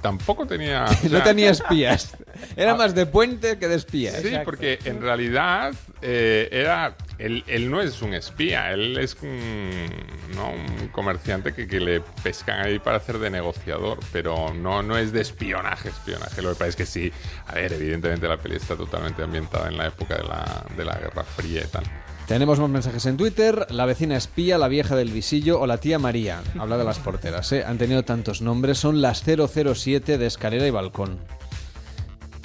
tampoco 0.00 0.46
tenía... 0.46 0.84
o 1.04 1.04
no 1.04 1.08
sea, 1.10 1.24
tenía 1.24 1.50
espías. 1.50 2.16
Era 2.56 2.74
más 2.74 2.94
de 2.94 3.06
puente 3.06 3.58
que 3.58 3.68
de 3.68 3.76
espías. 3.76 4.16
Sí, 4.22 4.32
porque 4.44 4.78
en 4.84 5.00
realidad 5.00 5.74
eh, 6.02 6.48
era 6.52 6.96
él, 7.18 7.44
él 7.46 7.70
no 7.70 7.80
es 7.82 8.00
un 8.02 8.14
espía, 8.14 8.72
él 8.72 8.96
es 8.98 9.16
un, 9.22 9.86
¿no? 10.34 10.50
un 10.50 10.88
comerciante 10.88 11.52
que, 11.52 11.66
que 11.66 11.80
le 11.80 12.00
pescan 12.22 12.60
ahí 12.60 12.78
para 12.78 12.96
hacer 12.96 13.18
de 13.18 13.30
negociador, 13.30 13.98
pero 14.12 14.54
no, 14.54 14.82
no 14.82 14.96
es 14.96 15.12
de 15.12 15.20
espionaje, 15.20 15.90
espionaje. 15.90 16.40
Lo 16.42 16.50
que 16.50 16.54
pasa 16.54 16.68
es 16.68 16.76
que 16.76 16.86
sí, 16.86 17.12
a 17.46 17.54
ver, 17.54 17.72
evidentemente 17.72 18.26
la 18.26 18.38
peli 18.38 18.56
está 18.56 18.76
totalmente 18.76 19.22
ambientada 19.22 19.68
en 19.68 19.76
la 19.76 19.86
época 19.86 20.16
de 20.16 20.24
la, 20.24 20.64
de 20.76 20.84
la 20.84 20.94
Guerra 20.94 21.24
Fría 21.24 21.62
y 21.64 21.68
tal. 21.68 21.84
Tenemos 22.30 22.60
más 22.60 22.70
mensajes 22.70 23.06
en 23.06 23.16
Twitter. 23.16 23.66
La 23.70 23.86
vecina 23.86 24.16
espía, 24.16 24.56
la 24.56 24.68
vieja 24.68 24.94
del 24.94 25.10
visillo 25.10 25.58
o 25.58 25.66
la 25.66 25.78
tía 25.78 25.98
María. 25.98 26.40
Habla 26.60 26.78
de 26.78 26.84
las 26.84 27.00
porteras, 27.00 27.50
¿eh? 27.50 27.64
Han 27.66 27.76
tenido 27.76 28.04
tantos 28.04 28.40
nombres. 28.40 28.78
Son 28.78 29.02
las 29.02 29.24
007 29.24 30.16
de 30.16 30.26
escalera 30.26 30.64
y 30.64 30.70
balcón. 30.70 31.18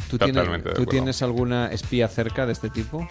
¿Tú, 0.10 0.18
tienes, 0.18 0.38
Totalmente 0.38 0.70
de 0.70 0.76
¿tú 0.76 0.82
acuerdo. 0.82 0.90
tienes 0.90 1.22
alguna 1.22 1.68
espía 1.68 2.08
cerca 2.08 2.48
de 2.48 2.54
este 2.54 2.72
tipo? 2.72 3.08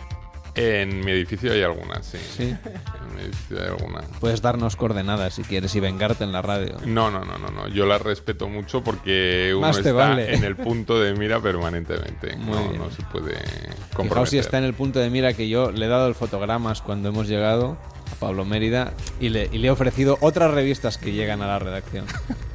En 0.57 1.05
mi 1.05 1.11
edificio 1.11 1.53
hay 1.53 1.63
algunas, 1.63 2.07
sí. 2.07 2.19
Sí. 2.19 2.43
En 2.45 3.15
mi 3.17 3.23
edificio 3.23 3.61
hay 3.61 3.67
algunas. 3.69 4.05
Puedes 4.21 4.41
darnos 4.41 4.77
coordenadas 4.77 5.35
si 5.35 5.43
quieres 5.43 5.75
y 5.75 5.81
vengarte 5.81 6.23
en 6.25 6.31
la 6.33 6.43
radio. 6.43 6.77
No, 6.87 7.11
no, 7.11 7.25
no, 7.25 7.39
no, 7.39 7.51
no. 7.51 7.67
Yo 7.69 7.87
las 7.87 8.01
respeto 8.01 8.49
mucho 8.49 8.83
porque 8.85 9.53
uno 9.57 9.67
Más 9.67 9.77
te 9.83 9.89
está 9.89 9.93
vale. 9.93 10.35
en 10.35 10.45
el 10.45 10.55
punto 10.57 11.01
de 11.01 11.15
mira 11.15 11.41
permanentemente. 11.41 12.37
Muy 12.37 12.55
no, 12.57 12.69
bien. 12.69 12.79
no 12.83 12.91
se 12.91 13.03
puede 13.03 13.35
Fijaos 13.37 13.91
comprometer. 13.97 14.29
si 14.29 14.39
está 14.39 14.59
en 14.59 14.65
el 14.65 14.75
punto 14.75 15.01
de 15.01 15.11
mira 15.11 15.33
que 15.35 15.49
yo 15.49 15.73
le 15.73 15.87
he 15.87 15.89
dado 15.89 16.07
el 16.07 16.15
fotogramas 16.15 16.83
cuando 16.83 17.09
hemos 17.09 17.27
llegado 17.29 17.77
a 18.13 18.15
Pablo 18.21 18.45
Mérida 18.45 18.93
y 19.19 19.31
le, 19.31 19.49
y 19.51 19.59
le 19.59 19.69
he 19.69 19.71
ofrecido 19.71 20.19
otras 20.21 20.53
revistas 20.53 20.99
que 20.99 21.13
llegan 21.13 21.43
a 21.43 21.47
la 21.49 21.59
redacción. 21.59 22.05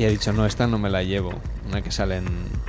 Y 0.00 0.04
he 0.04 0.08
dicho, 0.08 0.32
no, 0.32 0.46
esta 0.46 0.66
no 0.66 0.78
me 0.78 0.88
la 0.88 1.02
llevo. 1.02 1.30
Una 1.68 1.82
que 1.82 1.90
salen. 1.90 2.24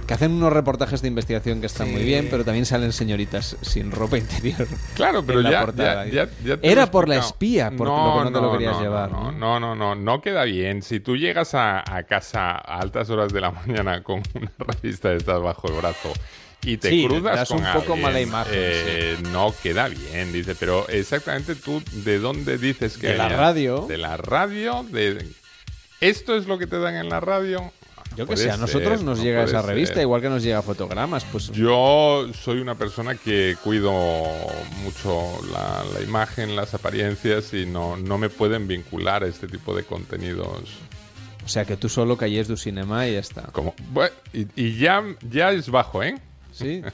que 0.05 0.13
hacen 0.15 0.33
unos 0.33 0.51
reportajes 0.51 1.01
de 1.01 1.07
investigación 1.07 1.61
que 1.61 1.67
están 1.67 1.87
Sí. 1.87 1.93
muy 1.93 2.03
bien, 2.03 2.27
pero 2.29 2.43
también 2.43 2.65
salen 2.65 2.91
señoritas 2.91 3.55
sin 3.61 3.89
ropa 3.91 4.17
interior. 4.17 4.67
Claro, 4.95 5.23
pero 5.25 5.39
en 5.39 5.43
la 5.45 5.51
ya, 5.51 5.61
portada. 5.61 6.05
ya, 6.07 6.11
ya- 6.25 6.29
ya 6.43 6.57
te 6.57 6.67
lo 6.67 6.73
Era 6.73 6.91
por 6.91 7.07
la 7.07 7.15
espía, 7.15 7.71
por 7.71 7.87
lo 7.87 8.17
que 8.25 8.29
no 8.29 8.31
te 8.37 8.45
lo 8.45 8.51
querías 8.51 8.81
llevar. 8.81 9.11
No, 9.11 9.31
no, 9.31 9.61
no, 9.61 9.75
no, 9.75 9.95
no 9.95 10.21
queda 10.21 10.43
bien. 10.43 10.81
Si 10.81 10.99
tú 10.99 11.15
llegas 11.15 11.53
a, 11.55 11.79
a 11.89 12.03
casa 12.03 12.51
a 12.51 12.79
altas 12.81 13.09
horas 13.09 13.31
de 13.31 13.39
la 13.39 13.51
mañana 13.65 14.03
con 14.03 14.21
una 14.35 14.51
revista 14.59 15.07
de 15.11 15.15
estas 15.15 15.41
bajo 15.41 15.69
el 15.69 15.75
brazo 15.75 16.11
y 16.63 16.75
te 16.75 16.89
Sí, 16.89 17.05
cruzas 17.07 17.23
das 17.37 17.47
con 17.47 17.59
un 17.59 17.63
poco 17.71 17.93
alguien, 17.93 18.01
mala 18.01 18.19
imagen, 18.19 18.53
eh, 18.53 19.17
no 19.31 19.53
queda 19.63 19.87
bien, 19.87 20.33
dice. 20.33 20.53
Pero 20.55 20.85
exactamente 20.89 21.55
tú, 21.55 21.81
¿de 21.93 22.19
dónde 22.19 22.57
dices 22.57 22.97
que 22.97 23.07
De 23.07 23.17
la 23.17 23.29
radio. 23.29 23.85
De 23.87 23.97
la 23.97 24.17
radio, 24.17 24.83
de... 24.91 25.25
¿Esto 26.01 26.35
es 26.35 26.47
lo 26.47 26.57
que 26.57 26.67
te 26.67 26.79
dan 26.79 26.95
en 26.95 27.09
la 27.09 27.19
radio? 27.19 27.71
Yo 28.17 28.27
que 28.27 28.35
sé, 28.35 28.51
a 28.51 28.57
nosotros 28.57 28.97
ser, 28.97 29.05
nos 29.05 29.19
no 29.19 29.23
llega 29.23 29.43
esa 29.43 29.61
revista, 29.61 29.93
ser. 29.95 30.03
igual 30.03 30.21
que 30.21 30.27
nos 30.29 30.43
llega 30.43 30.61
fotogramas. 30.61 31.23
Pues 31.31 31.49
Yo 31.51 32.27
soy 32.33 32.59
una 32.59 32.75
persona 32.75 33.15
que 33.15 33.55
cuido 33.63 33.93
mucho 34.83 35.39
la, 35.53 35.83
la 35.93 36.01
imagen, 36.01 36.55
las 36.57 36.73
apariencias 36.73 37.53
y 37.53 37.65
no, 37.65 37.95
no 37.95 38.17
me 38.17 38.27
pueden 38.29 38.67
vincular 38.67 39.23
a 39.23 39.27
este 39.27 39.47
tipo 39.47 39.73
de 39.75 39.83
contenidos. 39.83 40.63
O 41.45 41.47
sea, 41.47 41.63
que 41.65 41.77
tú 41.77 41.87
solo 41.87 42.17
calles 42.17 42.47
du 42.49 42.57
cinema 42.57 43.07
y 43.07 43.13
ya 43.13 43.19
está. 43.19 43.43
Como, 43.53 43.73
bueno, 43.91 44.13
y, 44.33 44.45
y 44.55 44.77
ya, 44.77 45.03
ya 45.29 45.51
es 45.51 45.69
bajo, 45.69 46.03
¿eh? 46.03 46.15
Sí. 46.51 46.81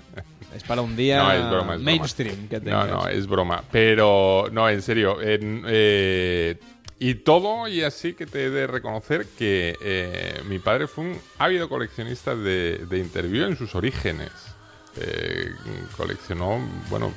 Es 0.56 0.64
para 0.64 0.82
un 0.82 0.96
día 0.96 1.18
No, 1.22 1.32
es 1.34 1.40
broma, 1.42 1.50
es 1.50 1.66
broma. 1.66 1.78
mainstream 1.78 2.48
que 2.48 2.56
No, 2.60 2.64
tengas. 2.64 2.88
no, 2.90 3.08
es 3.10 3.28
broma. 3.28 3.64
Pero, 3.70 4.48
no, 4.52 4.68
en 4.70 4.82
serio. 4.82 5.22
en, 5.22 5.62
eh, 5.68 6.58
y 7.00 7.16
todo, 7.16 7.68
y 7.68 7.84
así 7.84 8.13
que 8.13 8.25
te 8.25 8.46
he 8.46 8.50
de 8.50 8.66
reconocer 8.68 9.27
que 9.38 9.77
eh, 9.82 10.42
mi 10.48 10.60
padre 10.60 10.88
fue 10.88 11.06
un 11.06 11.20
ávido 11.38 11.70
coleccionista 11.70 12.36
de, 12.36 12.86
de 12.89 12.98
interview 12.98 13.46
en 13.46 13.56
sus 13.58 13.75
orígenes. 13.75 14.32
Eh, 15.00 15.51
coleccionó, 15.96 16.60
bueno, 16.89 17.13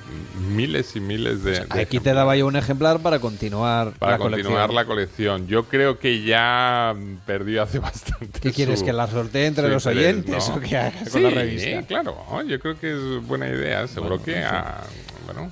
miles 0.51 0.97
y 0.97 1.01
miles 1.01 1.43
de... 1.43 1.65
de 1.65 1.81
Aquí 1.81 1.99
te 1.99 2.13
daba 2.13 2.37
yo 2.37 2.47
un 2.47 2.57
ejemplar 2.57 3.01
para 3.01 3.21
continuar 3.21 3.93
para 3.93 4.13
la 4.13 4.19
continuar 4.19 4.67
colección. 4.69 4.75
la 4.75 4.85
colección. 4.85 5.47
Yo 5.47 5.65
creo 5.65 5.99
que 5.99 6.23
ya 6.23 6.95
perdió 7.25 7.63
hace 7.63 7.79
bastante. 7.81 8.39
¿Qué 8.39 8.53
quieres, 8.53 8.81
su- 8.81 8.85
que 8.85 8.93
la 8.93 9.07
sortee 9.07 9.47
entre 9.47 9.71
los 9.71 9.87
interés, 9.87 10.09
oyentes 10.15 10.49
¿no? 10.51 10.57
o 10.57 10.61
qué 10.61 10.77
haga 10.77 10.99
con 10.99 11.09
Sí, 11.09 11.21
la 11.21 11.31
revista? 11.31 11.83
claro. 11.87 12.17
Yo 12.47 12.61
creo 12.61 12.79
que 12.79 12.93
es 12.93 13.27
buena 13.27 13.49
idea. 13.49 13.89
Seguro 13.89 14.19
Bueno, 14.19 14.25
que... 14.27 14.45
ah, 14.45 14.83
bueno, 15.25 15.51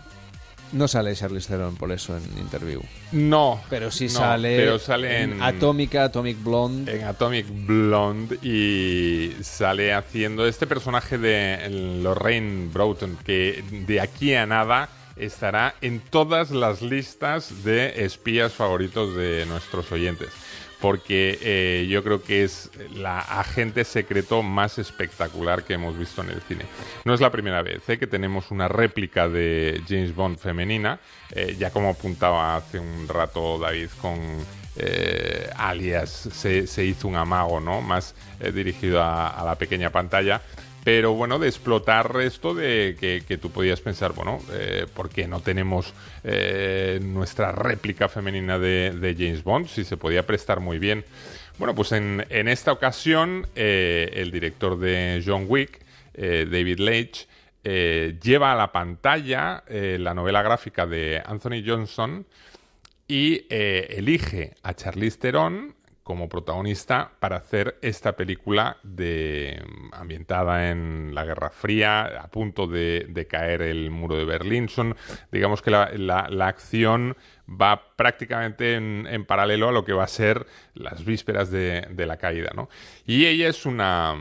No 0.73 0.87
sale 0.89 1.15
Charlize 1.15 1.49
Theron 1.49 1.77
por 1.77 1.93
eso 1.93 2.17
en 2.17 2.23
Interview. 2.39 2.81
no. 3.13 3.61
Pero 3.71 3.91
sí 3.91 4.05
no, 4.05 4.11
sale, 4.11 4.57
Pero 4.57 4.79
sale 4.79 5.23
en, 5.23 5.43
Atómica, 5.43 6.05
Atomic 6.05 6.43
Blonde. 6.43 6.97
en 6.97 7.05
Atomic 7.05 7.47
Blonde 7.49 8.37
y 8.43 9.33
sale 9.43 9.93
haciendo 9.95 10.47
este 10.47 10.67
personaje 10.67 11.19
de 11.19 12.01
Lorraine 12.03 12.69
Broughton 12.73 13.17
que 13.25 13.65
de 13.87 14.01
aquí 14.01 14.35
a 14.35 14.47
nada 14.47 14.89
estará 15.17 15.75
en 15.81 16.01
todas 16.01 16.51
las 16.51 16.83
listas 16.83 17.65
de 17.65 18.05
espías 18.05 18.53
favoritos 18.53 19.17
de 19.17 19.47
nuestros 19.47 19.91
oyentes. 19.93 20.29
Porque 20.81 21.39
eh, 21.43 21.87
yo 21.91 22.05
creo 22.05 22.23
que 22.23 22.45
es 22.45 22.71
la 22.95 23.19
agente 23.19 23.85
secreto 23.85 24.43
más 24.43 24.79
espectacular 24.79 25.65
que 25.65 25.75
hemos 25.75 25.99
visto 25.99 26.23
en 26.23 26.31
el 26.31 26.41
cine. 26.43 26.65
No 27.05 27.15
es 27.15 27.21
la 27.21 27.31
primera 27.31 27.63
vez 27.63 27.89
eh, 27.89 27.99
que 27.99 28.07
tenemos 28.07 28.51
una 28.51 28.69
réplica 28.69 29.29
de 29.29 29.83
James 29.89 30.15
Bond 30.15 30.39
femenina, 30.39 31.01
eh, 31.33 31.57
ya 31.59 31.71
como 31.71 31.91
apuntaba 31.91 32.57
hace 32.57 32.79
un 32.79 33.09
rato 33.09 33.59
David 33.59 33.89
con 34.01 34.19
eh, 34.77 35.51
alias 35.57 36.11
se, 36.11 36.85
hizo 36.85 37.09
un 37.09 37.17
amago, 37.17 37.59
¿no? 37.59 37.81
Más 37.81 38.15
dirigido 38.55 39.03
a 39.03 39.43
la 39.45 39.57
pequeña 39.57 39.91
pantalla. 39.91 40.41
Pero 40.89 41.13
bueno, 41.13 41.39
de 41.39 41.49
explotar 41.49 42.17
esto 42.23 42.55
de 42.55 42.97
que, 42.99 43.37
tú 43.37 43.51
podías 43.51 43.79
pensar, 43.79 44.15
bueno, 44.15 44.39
eh, 44.55 44.87
¿por 44.95 45.11
qué 45.11 45.29
no 45.29 45.41
tenemos 45.41 45.93
eh, 46.25 46.99
nuestra 47.03 47.53
réplica 47.53 48.09
femenina 48.09 48.59
de, 48.59 49.15
James 49.19 49.45
Bond? 49.45 49.67
Si 49.67 49.85
se 49.85 49.99
podía 49.99 50.25
prestar 50.25 50.61
muy 50.61 50.79
bien. 50.79 51.05
Bueno, 51.59 51.75
pues 51.75 51.93
en, 51.93 52.25
esta 52.31 52.73
ocasión, 52.73 53.47
eh, 53.55 54.13
el 54.15 54.31
director 54.31 54.79
de 54.79 55.23
John 55.27 55.45
Wick, 55.47 55.85
David 56.15 56.79
Leitch, 56.79 57.29
lleva 57.63 58.53
a 58.53 58.57
la 58.57 58.73
pantalla 58.73 59.65
la 59.69 60.15
novela 60.15 60.41
gráfica 60.41 60.87
de 60.87 61.23
Anthony 61.23 61.63
Johnson 61.67 62.25
y 63.07 63.45
elige 63.51 64.55
a 64.63 64.73
Charlize 64.73 65.19
Theron 65.19 65.75
como 66.09 66.31
protagonista 66.31 67.13
para 67.21 67.37
hacer 67.37 67.77
esta 67.83 68.17
película 68.17 68.79
de 68.83 69.63
ambientada 69.93 70.71
en 70.71 71.15
la 71.15 71.27
Guerra 71.27 71.51
Fría, 71.51 72.23
a 72.23 72.29
punto 72.29 72.67
de, 72.67 73.05
de 73.11 73.27
caer 73.27 73.61
el 73.61 73.91
muro 73.91 74.17
de 74.17 74.25
Berlín. 74.25 74.71
Son, 74.71 74.97
digamos 75.31 75.61
que 75.61 75.71
la, 75.71 75.91
la- 75.99 76.47
acción 76.49 77.15
va 77.47 77.95
prácticamente 77.95 78.77
en, 78.77 79.07
en 79.07 79.27
paralelo 79.27 79.69
a 79.69 79.73
lo 79.73 79.85
que 79.85 79.93
va 79.93 80.05
a 80.05 80.09
ser 80.09 80.47
las 80.73 81.05
vísperas 81.05 81.51
de, 81.51 81.87
de 81.91 82.07
la 82.07 82.17
caída, 82.17 82.53
¿no? 82.55 82.71
Y 83.05 83.27
ella 83.27 83.47
es 83.47 83.67
una, 83.67 84.15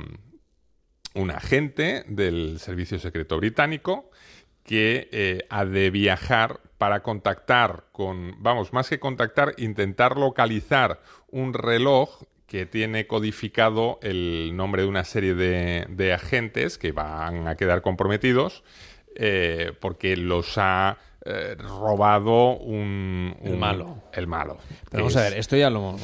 un 1.13 1.31
agente 1.31 2.03
del 2.09 2.59
Servicio 2.59 2.99
Secreto 2.99 3.37
Británico 3.37 4.11
que 4.67 5.09
eh, 5.11 5.45
ha 5.49 5.65
de 5.65 5.89
viajar 5.89 6.59
para 6.77 7.01
contactar 7.01 7.85
con, 7.91 8.35
vamos, 8.43 8.71
más 8.73 8.87
que 8.89 8.99
contactar, 8.99 9.55
intentar 9.57 10.17
localizar 10.17 11.01
un 11.31 11.53
reloj 11.53 12.21
que 12.45 12.65
tiene 12.65 13.07
codificado 13.07 13.97
el 14.03 14.51
nombre 14.55 14.83
de 14.83 14.87
una 14.87 15.03
serie 15.03 15.33
de, 15.33 15.85
de 15.89 16.13
agentes 16.13 16.77
que 16.77 16.91
van 16.91 17.47
a 17.47 17.55
quedar 17.55 17.81
comprometidos 17.81 18.63
eh, 19.15 19.71
porque 19.79 20.15
los 20.15 20.53
ha 20.57 20.97
eh, 21.25 21.55
robado 21.57 22.51
un, 22.57 23.35
El 23.43 23.57
malo. 23.57 24.03
El 24.13 24.27
malo. 24.27 24.57
Pero 24.91 25.03
vamos 25.03 25.15
Es- 25.15 25.17
a 25.17 25.23
ver, 25.29 25.39
esto 25.39 25.57
ya 25.57 25.69
lo... 25.69 25.97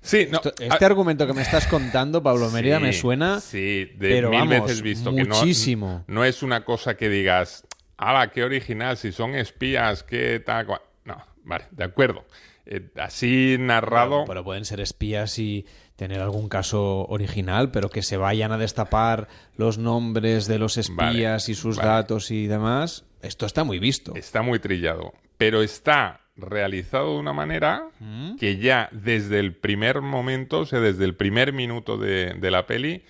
Sí, 0.00 0.26
no, 0.30 0.36
Esto- 0.38 0.52
este 0.58 0.84
a- 0.84 0.86
argumento 0.88 1.26
que 1.26 1.32
me 1.32 1.42
estás 1.42 1.66
contando, 1.66 2.22
Pablo 2.22 2.50
Mérida, 2.50 2.78
Sí, 2.78 2.82
me 2.84 2.92
suena 2.92 3.40
Sí, 3.40 3.84
de 3.96 4.08
pero 4.08 4.30
mil 4.30 4.40
vamos, 4.40 4.62
veces 4.66 4.82
visto. 4.82 5.12
muchísimo. 5.12 6.04
Que 6.06 6.12
no, 6.12 6.20
no 6.20 6.24
es 6.24 6.42
una 6.42 6.64
cosa 6.64 6.96
que 6.96 7.08
digas, 7.08 7.66
¡hala, 7.96 8.30
qué 8.30 8.44
original! 8.44 8.96
Si 8.96 9.12
son 9.12 9.34
espías, 9.34 10.02
qué 10.02 10.40
tal. 10.40 10.66
cua-". 10.66 10.82
No, 11.04 11.16
vale, 11.44 11.64
de 11.70 11.84
acuerdo. 11.84 12.24
Eh, 12.66 12.90
así 12.96 13.56
narrado. 13.58 14.20
Pero, 14.22 14.26
pero 14.26 14.44
pueden 14.44 14.64
ser 14.64 14.80
espías 14.80 15.38
y 15.38 15.66
tener 15.96 16.20
algún 16.20 16.48
caso 16.48 17.06
original, 17.08 17.70
pero 17.70 17.88
que 17.90 18.02
se 18.02 18.16
vayan 18.16 18.52
a 18.52 18.58
destapar 18.58 19.28
los 19.56 19.78
nombres 19.78 20.46
de 20.46 20.58
los 20.58 20.76
espías 20.78 21.48
y 21.48 21.54
sus 21.54 21.76
vale. 21.76 21.88
datos 21.88 22.30
y 22.30 22.46
demás. 22.46 23.04
Esto 23.20 23.46
está 23.46 23.64
muy 23.64 23.78
visto. 23.78 24.14
Está 24.16 24.42
muy 24.42 24.58
trillado. 24.58 25.12
Pero 25.38 25.62
está 25.62 26.20
realizado 26.36 27.12
de 27.14 27.18
una 27.20 27.32
manera 27.32 27.88
Mm. 28.00 28.36
que 28.36 28.56
ya 28.56 28.88
desde 28.92 29.38
el 29.38 29.54
primer 29.54 30.00
momento, 30.00 30.60
o 30.60 30.66
sea, 30.66 30.80
desde 30.80 31.04
el 31.04 31.14
primer 31.14 31.52
minuto 31.52 31.98
de, 31.98 32.34
de 32.34 32.50
la 32.50 32.66
peli, 32.66 33.04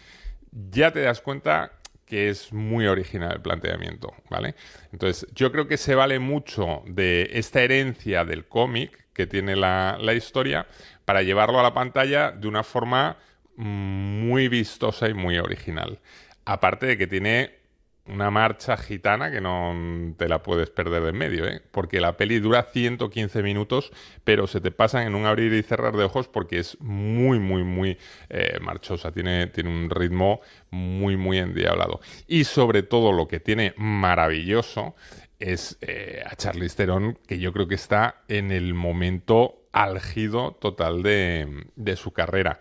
ya 0.51 0.91
te 0.91 1.01
das 1.03 1.21
cuenta 1.21 1.73
que 2.13 2.29
es 2.29 2.53
muy 2.53 2.87
original 2.87 3.33
el 3.33 3.41
planteamiento, 3.41 4.13
¿vale? 4.29 4.55
Entonces, 4.93 5.27
yo 5.35 5.51
creo 5.51 5.67
que 5.67 5.79
se 5.79 5.95
vale 5.95 6.19
mucho 6.19 6.83
de 6.85 7.31
esta 7.33 7.63
herencia 7.63 8.27
del 8.27 8.45
cómic 8.45 9.07
que 9.15 9.27
tiene 9.27 9.57
la, 9.57 9.97
la 9.99 10.13
historia 10.13 10.67
para 11.07 11.23
llevarlo 11.23 11.59
a 11.59 11.63
la 11.63 11.73
pantalla 11.73 12.31
de 12.31 12.49
una 12.49 12.65
forma 12.65 13.17
mm, 13.57 14.27
muy 14.29 14.49
vistosa 14.49 15.09
y 15.09 15.15
muy 15.15 15.39
original. 15.39 16.01
Aparte 16.45 16.85
de 16.85 16.99
que 16.99 17.07
tiene 17.07 17.62
una 18.07 18.31
marcha 18.31 18.77
gitana 18.77 19.31
que 19.31 19.41
no 19.41 20.15
te 20.17 20.29
la 20.29 20.43
puedes 20.43 20.71
perder 20.71 21.03
de 21.03 21.09
en 21.11 21.17
medio, 21.17 21.47
¿eh? 21.47 21.63
porque 21.71 22.01
la 22.01 22.17
peli 22.17 22.41
dura 22.41 22.65
115 22.73 23.43
minutos, 23.43 23.93
pero 24.25 24.47
se 24.47 24.61
te 24.61 24.73
pasan 24.73 25.07
en 25.07 25.15
un 25.15 25.27
abrir 25.27 25.53
y 25.53 25.63
cerrar 25.63 25.97
de 25.97 26.05
ojos 26.05 26.27
porque 26.27 26.59
es 26.59 26.81
muy, 26.81 27.39
muy, 27.39 27.63
muy 27.63 27.99
eh, 28.29 28.59
marchosa, 28.61 29.13
tiene, 29.13 29.47
tiene 29.49 29.71
un 29.71 29.89
ritmo 29.89 30.41
muy, 30.71 31.17
muy 31.17 31.39
endiablado. 31.39 32.01
Y 32.27 32.45
sobre 32.45 32.83
todo 32.83 33.13
lo 33.13 33.29
que 33.29 33.41
tiene 33.41 33.75
maravilloso 33.77 34.97
es 35.39 35.79
eh, 35.81 36.23
a 36.27 36.35
Charlize 36.35 36.77
Theron, 36.77 37.19
que 37.27 37.39
yo 37.39 37.53
creo 37.53 37.69
que 37.69 37.75
está 37.75 38.23
en 38.29 38.51
el 38.51 38.75
momento 38.75 39.63
álgido 39.73 40.53
total 40.61 41.03
de, 41.03 41.67
de 41.77 41.97
su 41.97 42.13
carrera. 42.13 42.59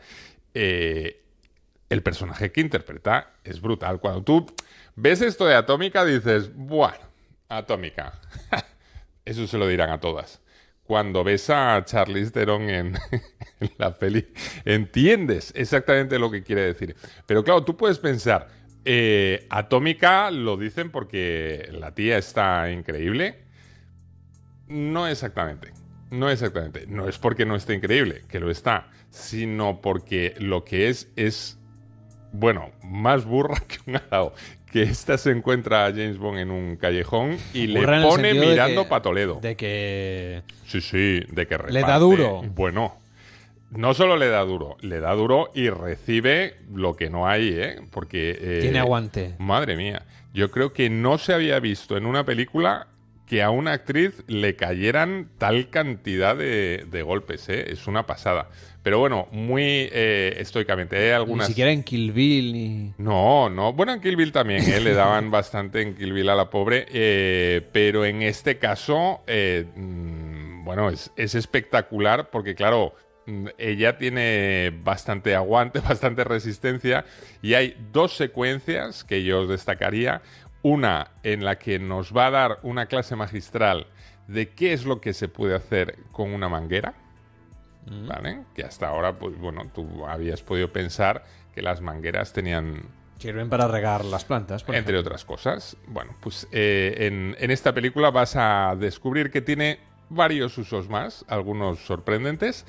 Eh, 0.54 1.22
el 1.90 2.04
personaje 2.04 2.52
que 2.52 2.62
interpreta 2.62 3.34
es 3.44 3.60
brutal. 3.62 4.00
Cuando 4.00 4.24
tú 4.24 4.46
ves 4.96 5.22
esto 5.22 5.46
de 5.46 5.56
Atómica, 5.56 6.06
dices, 6.06 6.52
bueno, 6.56 7.00
Atómica. 7.50 8.14
Eso 9.26 9.48
se 9.48 9.58
lo 9.58 9.68
dirán 9.68 9.92
a 9.92 10.00
todas. 10.00 10.42
Cuando 10.84 11.24
ves 11.24 11.50
a 11.50 11.84
Charlize 11.86 12.32
Theron 12.32 12.70
en, 12.70 12.98
la 13.78 13.98
peli, 13.98 14.28
entiendes 14.66 15.54
exactamente 15.56 16.20
lo 16.20 16.32
que 16.32 16.44
quiere 16.44 16.64
decir. 16.64 16.96
Pero 17.26 17.44
claro, 17.44 17.64
tú 17.64 17.78
puedes 17.78 18.00
pensar, 18.00 18.48
eh, 18.84 19.46
Atómica 19.50 20.32
lo 20.32 20.58
dicen 20.58 20.92
porque 20.92 21.70
la 21.72 21.94
tía 21.94 22.18
está 22.18 22.72
increíble. 22.72 23.44
No 24.68 25.08
exactamente. 25.08 25.72
No 26.10 26.30
exactamente. 26.30 26.88
No 26.88 27.08
es 27.08 27.18
porque 27.18 27.46
no 27.46 27.56
esté 27.56 27.74
increíble, 27.74 28.24
que 28.28 28.40
lo 28.40 28.52
está, 28.52 28.90
sino 29.10 29.82
porque 29.82 30.36
lo 30.40 30.66
que 30.66 30.90
es 30.90 31.10
es, 31.16 31.58
bueno, 32.32 32.70
más 32.84 33.26
burra 33.26 33.56
que 33.68 33.78
un 33.90 33.96
arao. 33.98 34.34
Que 34.72 34.84
esta 34.84 35.18
se 35.18 35.32
encuentra 35.32 35.86
a 35.86 35.90
James 35.90 36.18
Bond 36.18 36.40
en 36.40 36.50
un 36.50 36.78
callejón 36.78 37.36
y 37.54 37.68
le 37.68 37.82
Burra 37.82 38.02
pone 38.04 38.34
mirando 38.34 38.84
que- 38.84 38.90
pa' 38.90 39.02
Toledo. 39.02 39.40
De 39.42 39.58
que 39.58 40.44
Sí, 40.66 40.80
sí, 40.80 41.20
de 41.30 41.46
que 41.46 41.58
Le 41.58 41.82
da 41.82 41.98
reparte. 41.98 42.00
duro. 42.00 42.42
Bueno, 42.56 42.96
no 43.72 43.94
solo 43.94 44.16
le 44.16 44.30
da 44.30 44.40
duro, 44.46 44.78
le 44.80 45.02
da 45.02 45.14
duro 45.14 45.52
y 45.54 45.70
recibe 45.70 46.56
lo 46.74 46.96
que 46.96 47.10
no 47.10 47.28
hay, 47.28 47.50
¿eh? 47.54 47.76
Porque... 47.92 48.38
eh, 48.40 48.60
Tiene 48.62 48.80
aguante. 48.80 49.36
Madre 49.40 49.76
mía, 49.76 50.04
yo 50.34 50.52
creo 50.52 50.72
que 50.72 50.90
no 50.90 51.18
se 51.18 51.34
había 51.34 51.60
visto 51.60 51.98
en 51.98 52.06
una 52.06 52.24
película 52.24 52.88
que 53.32 53.42
a 53.42 53.50
una 53.50 53.72
actriz 53.72 54.26
le 54.28 54.58
cayeran 54.58 55.30
tal 55.38 55.70
cantidad 55.70 56.36
de, 56.36 56.86
de 56.92 57.02
golpes, 57.02 57.48
¿eh? 57.48 57.72
Es 57.72 57.88
una 57.88 58.06
pasada. 58.06 58.50
Pero 58.84 59.00
bueno, 59.00 59.30
muy 59.32 59.64
eh, 59.64 60.36
estoicamente. 60.38 60.98
Hay 60.98 61.12
algunas... 61.12 61.48
ni 61.48 61.54
siquiera 61.54 61.72
en 61.72 61.82
Kill 61.82 62.12
Bill 62.12 62.52
ni... 62.52 62.94
No, 62.98 63.50
no. 63.50 63.72
Bueno, 63.72 63.94
en 63.94 64.02
Kill 64.02 64.18
Bill 64.18 64.34
también, 64.34 64.70
¿eh? 64.70 64.82
le 64.82 64.94
daban 64.94 65.32
bastante 65.32 65.82
en 65.82 65.96
Kill 65.96 66.12
Bill 66.12 66.28
a 66.28 66.36
la 66.36 66.50
pobre, 66.50 66.88
eh, 66.92 67.66
pero 67.72 68.04
en 68.04 68.22
este 68.22 68.58
caso, 68.58 69.22
eh, 69.28 69.64
mm, 69.78 70.66
bueno, 70.66 70.90
es, 70.90 71.14
es 71.16 71.34
espectacular 71.34 72.32
porque, 72.32 72.54
claro, 72.54 72.96
mm, 73.28 73.48
ella 73.58 73.98
tiene 73.98 74.78
bastante 74.84 75.36
aguante, 75.36 75.80
bastante 75.88 76.26
resistencia 76.26 77.06
y 77.42 77.54
hay 77.54 77.78
dos 77.94 78.18
secuencias 78.18 79.06
que 79.06 79.24
yo 79.24 79.44
os 79.44 79.48
destacaría. 79.48 80.22
Una 80.64 81.12
en 81.24 81.44
la 81.44 81.58
que 81.58 81.80
nos 81.80 82.16
va 82.16 82.28
a 82.28 82.32
dar 82.32 82.60
una 82.64 82.86
clase 82.86 83.16
magistral 83.16 83.88
de 84.28 84.50
qué 84.50 84.74
es 84.74 84.86
lo 84.86 85.02
que 85.02 85.14
se 85.14 85.28
puede 85.28 85.56
hacer 85.56 85.98
con 86.12 86.34
una 86.34 86.50
manguera. 86.50 86.94
¿Vale? 88.08 88.44
Que 88.54 88.64
hasta 88.64 88.88
ahora, 88.88 89.18
pues 89.18 89.38
bueno, 89.40 89.70
tú 89.74 90.06
habías 90.06 90.44
podido 90.44 90.72
pensar 90.72 91.24
que 91.54 91.62
las 91.64 91.82
mangueras 91.82 92.32
tenían 92.32 92.84
Sirven 93.18 93.50
para 93.50 93.68
regar 93.68 94.06
las 94.06 94.24
plantas. 94.24 94.64
por 94.64 94.76
entre 94.76 94.94
ejemplo. 94.94 95.10
otras 95.10 95.26
cosas. 95.26 95.78
Bueno, 95.88 96.16
pues 96.22 96.48
eh, 96.52 96.96
en, 97.00 97.36
en 97.40 97.52
esta 97.52 97.74
película 97.74 98.12
vas 98.12 98.36
a 98.36 98.76
descubrir 98.80 99.32
que 99.32 99.42
tiene 99.42 99.80
varios 100.10 100.58
usos 100.58 100.90
más, 100.90 101.26
algunos 101.28 101.80
sorprendentes, 101.80 102.66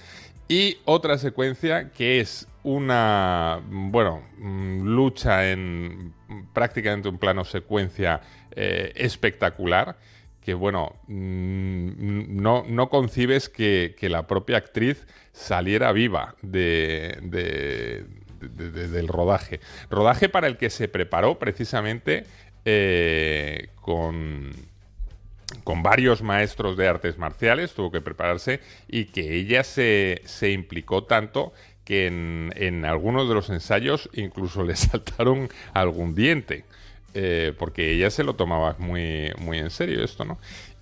y 0.49 0.79
otra 0.85 1.19
secuencia 1.19 1.91
que 1.91 2.21
es 2.21 2.49
una, 2.64 3.61
bueno, 3.66 4.22
mm, 4.38 4.83
lucha 4.83 5.51
en 5.51 6.12
prácticamente 6.53 7.09
un 7.09 7.18
plano 7.18 7.44
secuencia 7.44 8.20
eh, 8.53 8.92
espectacular, 8.96 9.96
que 10.40 10.55
bueno, 10.55 10.96
mm, 11.09 12.40
no, 12.42 12.64
no 12.68 12.88
concibes 12.88 13.48
que, 13.48 13.94
que 13.98 14.09
la 14.09 14.27
propia 14.27 14.57
actriz 14.59 15.07
saliera 15.33 15.92
viva 15.92 16.35
de, 16.42 17.18
de- 17.22 18.05
de- 18.40 18.70
de- 18.70 18.88
del 18.88 19.09
rodaje. 19.09 19.61
Rodaje 19.90 20.29
para 20.29 20.46
el 20.48 20.57
que 20.57 20.68
se 20.70 20.88
preparó 20.88 21.38
precisamente 21.38 22.25
eh, 22.64 23.68
con, 23.81 24.51
con 25.64 25.83
varios 25.85 26.22
maestros 26.22 26.77
de 26.77 26.88
artes 26.88 27.18
marciales, 27.18 27.72
tuvo 27.75 27.92
que 27.92 28.01
prepararse 28.01 28.61
y 28.88 29.07
que 29.07 29.35
ella 29.37 29.62
se, 29.64 30.22
se 30.25 30.51
implicó 30.51 31.05
tanto 31.05 31.53
que 31.85 32.07
en, 32.07 32.85
algunos 32.85 33.29
de 33.29 33.35
los 33.35 33.51
ensayos 33.51 34.09
incluso 34.12 34.64
le 34.64 34.77
saltaron 34.77 35.49
algún 35.75 36.14
diente, 36.14 36.64
eh, 37.14 37.53
porque 37.59 37.92
ella 37.92 38.11
se 38.11 38.25
lo 38.25 38.35
tomaba 38.35 38.77
muy, 38.79 39.33
muy 39.38 39.59
en 39.59 39.71
serio 39.71 40.03
esto, 40.05 40.25
¿no? 40.25 40.38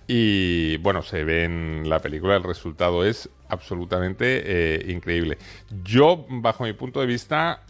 Y 0.07 0.77
bueno, 0.77 1.03
se 1.03 1.23
ve 1.23 1.45
en 1.45 1.83
la 1.87 1.99
película, 1.99 2.35
el 2.35 2.43
resultado 2.43 3.05
es 3.05 3.29
absolutamente 3.47 4.43
eh, 4.45 4.91
increíble. 4.91 5.37
Yo, 5.83 6.25
bajo 6.27 6.65
mi 6.65 6.73
punto 6.73 6.99
de 6.99 7.05
vista, 7.05 7.61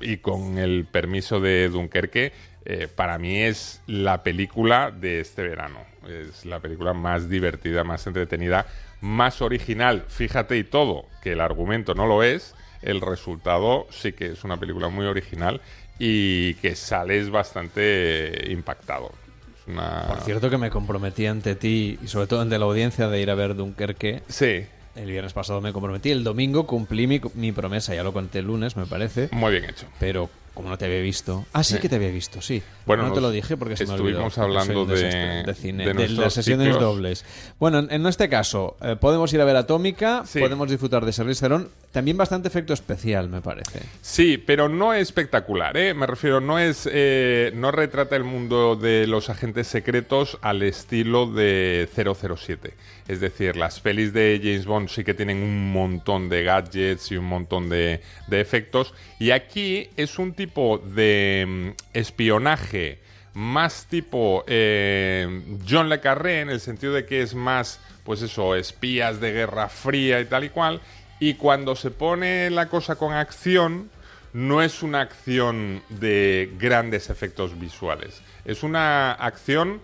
y 0.00 0.18
con 0.18 0.58
el 0.58 0.84
permiso 0.84 1.40
de 1.40 1.68
Dunkerque, 1.68 2.32
eh, 2.64 2.88
para 2.94 3.18
mí 3.18 3.38
es 3.38 3.82
la 3.86 4.22
película 4.22 4.90
de 4.90 5.20
este 5.20 5.42
verano. 5.42 5.80
Es 6.08 6.44
la 6.44 6.60
película 6.60 6.92
más 6.92 7.28
divertida, 7.28 7.84
más 7.84 8.06
entretenida, 8.06 8.66
más 9.00 9.42
original. 9.42 10.04
Fíjate 10.08 10.56
y 10.58 10.64
todo, 10.64 11.06
que 11.22 11.32
el 11.32 11.40
argumento 11.40 11.94
no 11.94 12.06
lo 12.06 12.22
es, 12.22 12.54
el 12.82 13.00
resultado 13.00 13.86
sí 13.90 14.12
que 14.12 14.32
es 14.32 14.44
una 14.44 14.58
película 14.58 14.88
muy 14.88 15.06
original 15.06 15.60
y 15.98 16.54
que 16.54 16.74
sales 16.74 17.30
bastante 17.30 18.48
eh, 18.48 18.52
impactado. 18.52 19.12
Es 19.56 19.68
una... 19.68 20.06
Por 20.08 20.20
cierto 20.20 20.50
que 20.50 20.58
me 20.58 20.70
comprometí 20.70 21.26
ante 21.26 21.54
ti 21.54 21.98
y 22.02 22.08
sobre 22.08 22.26
todo 22.26 22.40
ante 22.40 22.58
la 22.58 22.64
audiencia 22.64 23.08
de 23.08 23.20
ir 23.20 23.30
a 23.30 23.34
ver 23.34 23.54
Dunkerque. 23.54 24.22
Sí. 24.28 24.66
El 24.94 25.10
viernes 25.10 25.32
pasado 25.32 25.60
me 25.60 25.72
comprometí, 25.72 26.10
el 26.10 26.22
domingo 26.22 26.66
cumplí 26.66 27.06
mi, 27.06 27.20
mi 27.34 27.52
promesa, 27.52 27.94
ya 27.94 28.02
lo 28.02 28.12
conté 28.12 28.40
el 28.40 28.46
lunes, 28.46 28.76
me 28.76 28.84
parece. 28.84 29.30
Muy 29.32 29.52
bien 29.52 29.64
hecho. 29.64 29.86
Pero 29.98 30.28
como 30.54 30.68
no 30.68 30.76
te 30.78 30.84
había 30.84 31.00
visto. 31.00 31.46
Ah, 31.52 31.64
sí, 31.64 31.74
Sí. 31.74 31.80
que 31.80 31.88
te 31.88 31.96
había 31.96 32.10
visto, 32.10 32.40
sí. 32.42 32.62
Bueno, 32.86 33.04
no 33.08 33.12
te 33.12 33.20
lo 33.20 33.30
dije 33.30 33.56
porque 33.56 33.76
se 33.76 33.86
me 33.86 33.92
olvidó. 33.94 34.26
estuvimos 34.26 34.38
hablando 34.38 34.84
de- 34.86 35.42
de 35.44 35.54
cine, 35.54 35.92
de 35.94 36.08
las 36.10 36.34
sesiones 36.34 36.66
ciclos. 36.68 36.82
dobles. 36.82 37.24
Bueno, 37.58 37.78
en, 37.78 37.90
en 37.92 38.06
este 38.06 38.28
caso, 38.28 38.76
eh, 38.82 38.96
podemos 39.00 39.32
ir 39.32 39.40
a 39.40 39.44
ver 39.44 39.56
Atómica, 39.56 40.24
Sí. 40.26 40.40
podemos 40.40 40.68
disfrutar 40.68 41.04
de 41.06 41.12
Charlize 41.12 41.40
Theron, 41.40 41.68
también 41.92 42.16
bastante 42.16 42.48
efecto 42.48 42.72
especial, 42.74 43.28
me 43.28 43.40
parece. 43.40 43.80
Sí, 44.00 44.36
pero 44.38 44.68
no 44.68 44.92
es 44.94 45.02
espectacular, 45.02 45.76
¿eh? 45.76 45.94
Me 45.94 46.06
refiero, 46.06 46.40
no 46.40 46.58
es, 46.58 46.88
eh, 46.90 47.52
no 47.54 47.70
retrata 47.70 48.16
el 48.16 48.24
mundo 48.24 48.76
de 48.76 49.06
los 49.06 49.30
agentes 49.30 49.68
secretos 49.68 50.38
al 50.42 50.62
estilo 50.62 51.26
de 51.26 51.88
007. 51.94 52.74
Es 53.12 53.20
decir, 53.20 53.56
las 53.56 53.78
pelis 53.78 54.14
de 54.14 54.40
James 54.42 54.64
Bond 54.64 54.88
sí 54.88 55.04
que 55.04 55.12
tienen 55.12 55.42
un 55.42 55.70
montón 55.70 56.30
de 56.30 56.44
gadgets 56.44 57.12
y 57.12 57.18
un 57.18 57.26
montón 57.26 57.68
de, 57.68 58.00
efectos. 58.30 58.94
Y 59.18 59.32
aquí 59.32 59.90
es 59.98 60.18
un 60.18 60.32
tipo 60.32 60.78
de 60.78 61.44
mm, 61.46 61.68
espionaje 61.92 63.00
más 63.34 63.84
tipo 63.90 64.44
eh, 64.46 65.58
John 65.68 65.90
Le 65.90 66.00
Carré, 66.00 66.40
en 66.40 66.48
el 66.48 66.60
sentido 66.60 66.94
de 66.94 67.04
que 67.04 67.20
es 67.20 67.34
más, 67.34 67.80
pues 68.02 68.22
eso, 68.22 68.56
espías 68.56 69.20
de 69.20 69.32
Guerra 69.32 69.68
Fría 69.68 70.18
y 70.18 70.24
tal 70.24 70.44
y 70.44 70.48
cual. 70.48 70.80
Y 71.20 71.34
cuando 71.34 71.76
se 71.76 71.90
pone 71.90 72.48
la 72.48 72.70
cosa 72.70 72.96
con 72.96 73.12
acción, 73.12 73.90
no 74.32 74.62
es 74.62 74.82
una 74.82 75.02
acción 75.02 75.82
de 75.90 76.50
grandes 76.58 77.10
efectos 77.10 77.60
visuales. 77.60 78.22
Es 78.46 78.62
una 78.62 79.12
acción 79.12 79.82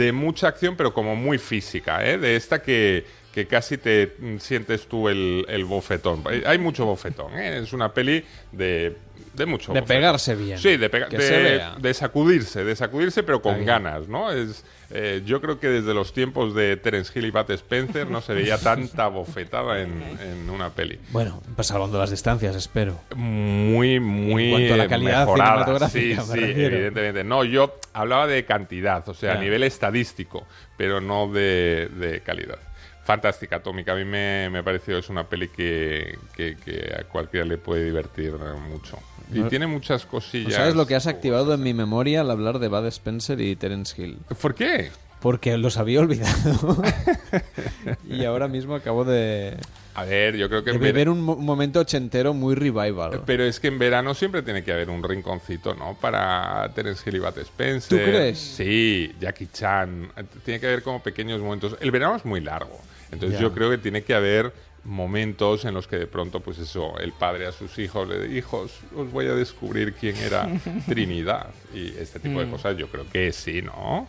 de 0.00 0.12
mucha 0.12 0.48
acción, 0.48 0.76
pero 0.76 0.92
como 0.94 1.14
muy 1.14 1.36
física, 1.38 2.04
¿eh? 2.06 2.16
De 2.16 2.34
esta 2.36 2.62
que, 2.62 3.04
que 3.34 3.46
casi 3.46 3.76
te 3.76 4.14
sientes 4.38 4.86
tú 4.86 5.08
el, 5.08 5.44
el 5.48 5.64
bofetón. 5.66 6.22
Hay- 6.26 6.42
Hay 6.46 6.58
mucho 6.58 6.86
bofetón, 6.86 7.38
¿eh? 7.38 7.58
Es 7.62 7.72
una 7.72 7.92
peli 7.92 8.24
de, 8.52 8.96
de 9.40 9.46
mucho 9.46 9.72
De 9.72 9.82
pegarse 9.82 10.36
bien. 10.36 10.58
Sí, 10.58 10.76
de, 10.76 10.88
pega- 10.90 11.08
de- 11.08 11.94
sacudirse, 11.94 12.62
de 12.64 12.76
sacudirse, 12.76 13.22
pero 13.24 13.42
con 13.42 13.64
ganas, 13.64 14.06
¿no? 14.06 14.30
Es, 14.30 14.64
eh, 14.92 15.22
yo 15.24 15.40
creo 15.40 15.58
que 15.58 15.68
desde 15.68 15.92
los 15.94 16.12
tiempos 16.12 16.54
de 16.54 16.76
Terence 16.76 17.12
Hill 17.18 17.26
y 17.26 17.30
Bat 17.30 17.50
Spencer 17.50 18.06
no 18.08 18.20
se 18.20 18.34
veía 18.34 18.58
tanta 18.58 19.08
bofetada 19.08 19.80
en, 19.80 20.02
en 20.20 20.48
una 20.50 20.70
peli. 20.70 20.98
Bueno, 21.10 21.42
pues 21.56 21.66
salvando 21.68 21.98
las 21.98 22.10
distancias, 22.10 22.54
espero. 22.56 23.00
Muy, 23.16 23.98
muy 24.00 24.44
En 24.44 24.50
cuanto 24.50 24.74
a 24.74 24.76
la 24.76 24.88
calidad 24.88 25.20
mejorada. 25.20 25.50
cinematográfica, 25.52 26.22
Sí, 26.22 26.28
sí, 26.32 26.40
refiero. 26.40 26.76
evidentemente. 26.76 27.24
No, 27.24 27.44
yo 27.44 27.78
hablaba 27.92 28.26
de 28.26 28.44
cantidad, 28.44 29.08
o 29.08 29.14
sea, 29.14 29.32
a 29.32 29.36
nivel 29.40 29.62
estadístico, 29.62 30.46
pero 30.76 31.00
no 31.00 31.30
de, 31.32 31.88
de 31.96 32.20
calidad. 32.20 32.58
Fantástica, 33.02 33.56
Atómica. 33.56 33.92
A 33.92 33.96
mí 33.96 34.04
me, 34.04 34.48
me 34.50 34.62
pareció 34.62 34.98
es 34.98 35.08
una 35.08 35.24
peli 35.28 35.48
que, 35.48 36.16
que- 36.36 36.56
que 36.56 36.94
a 36.96 37.04
cualquiera 37.04 37.44
le 37.46 37.56
puede 37.58 37.84
divertir 37.84 38.32
mucho. 38.68 38.98
Y 39.32 39.42
tiene 39.48 39.66
muchas 39.66 40.04
¿No 40.04 40.10
cosillas. 40.10 40.54
sabes 40.54 40.74
lo 40.74 40.86
que 40.86 40.94
has 40.94 41.06
activado 41.06 41.54
en 41.54 41.62
mi 41.62 41.74
memoria 41.74 42.20
al 42.22 42.30
hablar 42.30 42.58
de 42.58 42.68
Bud 42.68 42.86
Spencer 42.86 43.40
y 43.40 43.56
Terence 43.56 44.00
Hill? 44.00 44.18
¿Por 44.40 44.54
qué? 44.54 44.90
Porque 45.20 45.56
los 45.58 45.76
había 45.76 46.00
olvidado. 46.00 46.82
y 48.08 48.24
ahora 48.24 48.48
mismo 48.48 48.74
acabo 48.74 49.04
de, 49.04 49.56
A 49.94 50.04
ver, 50.04 50.36
yo 50.36 50.48
creo 50.48 50.64
que 50.64 50.70
de 50.70 50.76
en 50.76 50.82
ver- 50.82 50.92
beber 50.94 51.08
un, 51.10 51.20
mo- 51.20 51.34
un 51.34 51.44
momento 51.44 51.80
ochentero 51.80 52.32
muy 52.34 52.54
revival. 52.54 53.22
Pero 53.26 53.44
es 53.44 53.60
que 53.60 53.68
en 53.68 53.78
verano 53.78 54.14
siempre 54.14 54.42
tiene 54.42 54.64
que 54.64 54.72
haber 54.72 54.88
un 54.90 55.02
rinconcito, 55.02 55.74
¿no? 55.74 55.94
Para 56.00 56.70
Terence 56.74 57.02
Hill 57.08 57.16
y 57.16 57.18
Bat 57.18 57.38
Spencer. 57.38 57.98
¿Tú 57.98 58.02
crees? 58.10 58.38
Sí, 58.38 59.12
Jackie 59.20 59.48
Chan. 59.52 60.10
Tiene 60.44 60.58
que 60.60 60.66
haber 60.66 60.82
como 60.82 61.02
pequeños 61.02 61.40
momentos. 61.40 61.76
El 61.80 61.90
verano 61.90 62.16
es 62.16 62.24
muy 62.24 62.40
largo. 62.40 62.80
Entonces 63.12 63.40
yo 63.40 63.52
creo 63.52 63.68
que 63.70 63.78
tiene 63.78 64.02
que 64.02 64.14
haber 64.14 64.52
momentos 64.84 65.64
en 65.64 65.74
los 65.74 65.86
que 65.86 65.96
de 65.96 66.06
pronto, 66.06 66.40
pues 66.40 66.58
eso, 66.58 66.98
el 66.98 67.12
padre 67.12 67.46
a 67.46 67.52
sus 67.52 67.78
hijos 67.78 68.08
le 68.08 68.20
dice, 68.22 68.38
hijos, 68.38 68.72
os 68.96 69.10
voy 69.12 69.26
a 69.26 69.34
descubrir 69.34 69.92
quién 69.94 70.16
era 70.16 70.48
Trinidad. 70.88 71.48
Y 71.74 71.88
este 71.98 72.18
tipo 72.20 72.40
de 72.40 72.46
Mm. 72.46 72.50
cosas 72.50 72.76
yo 72.76 72.88
creo 72.88 73.04
que 73.10 73.32
sí, 73.32 73.62
¿no? 73.62 74.08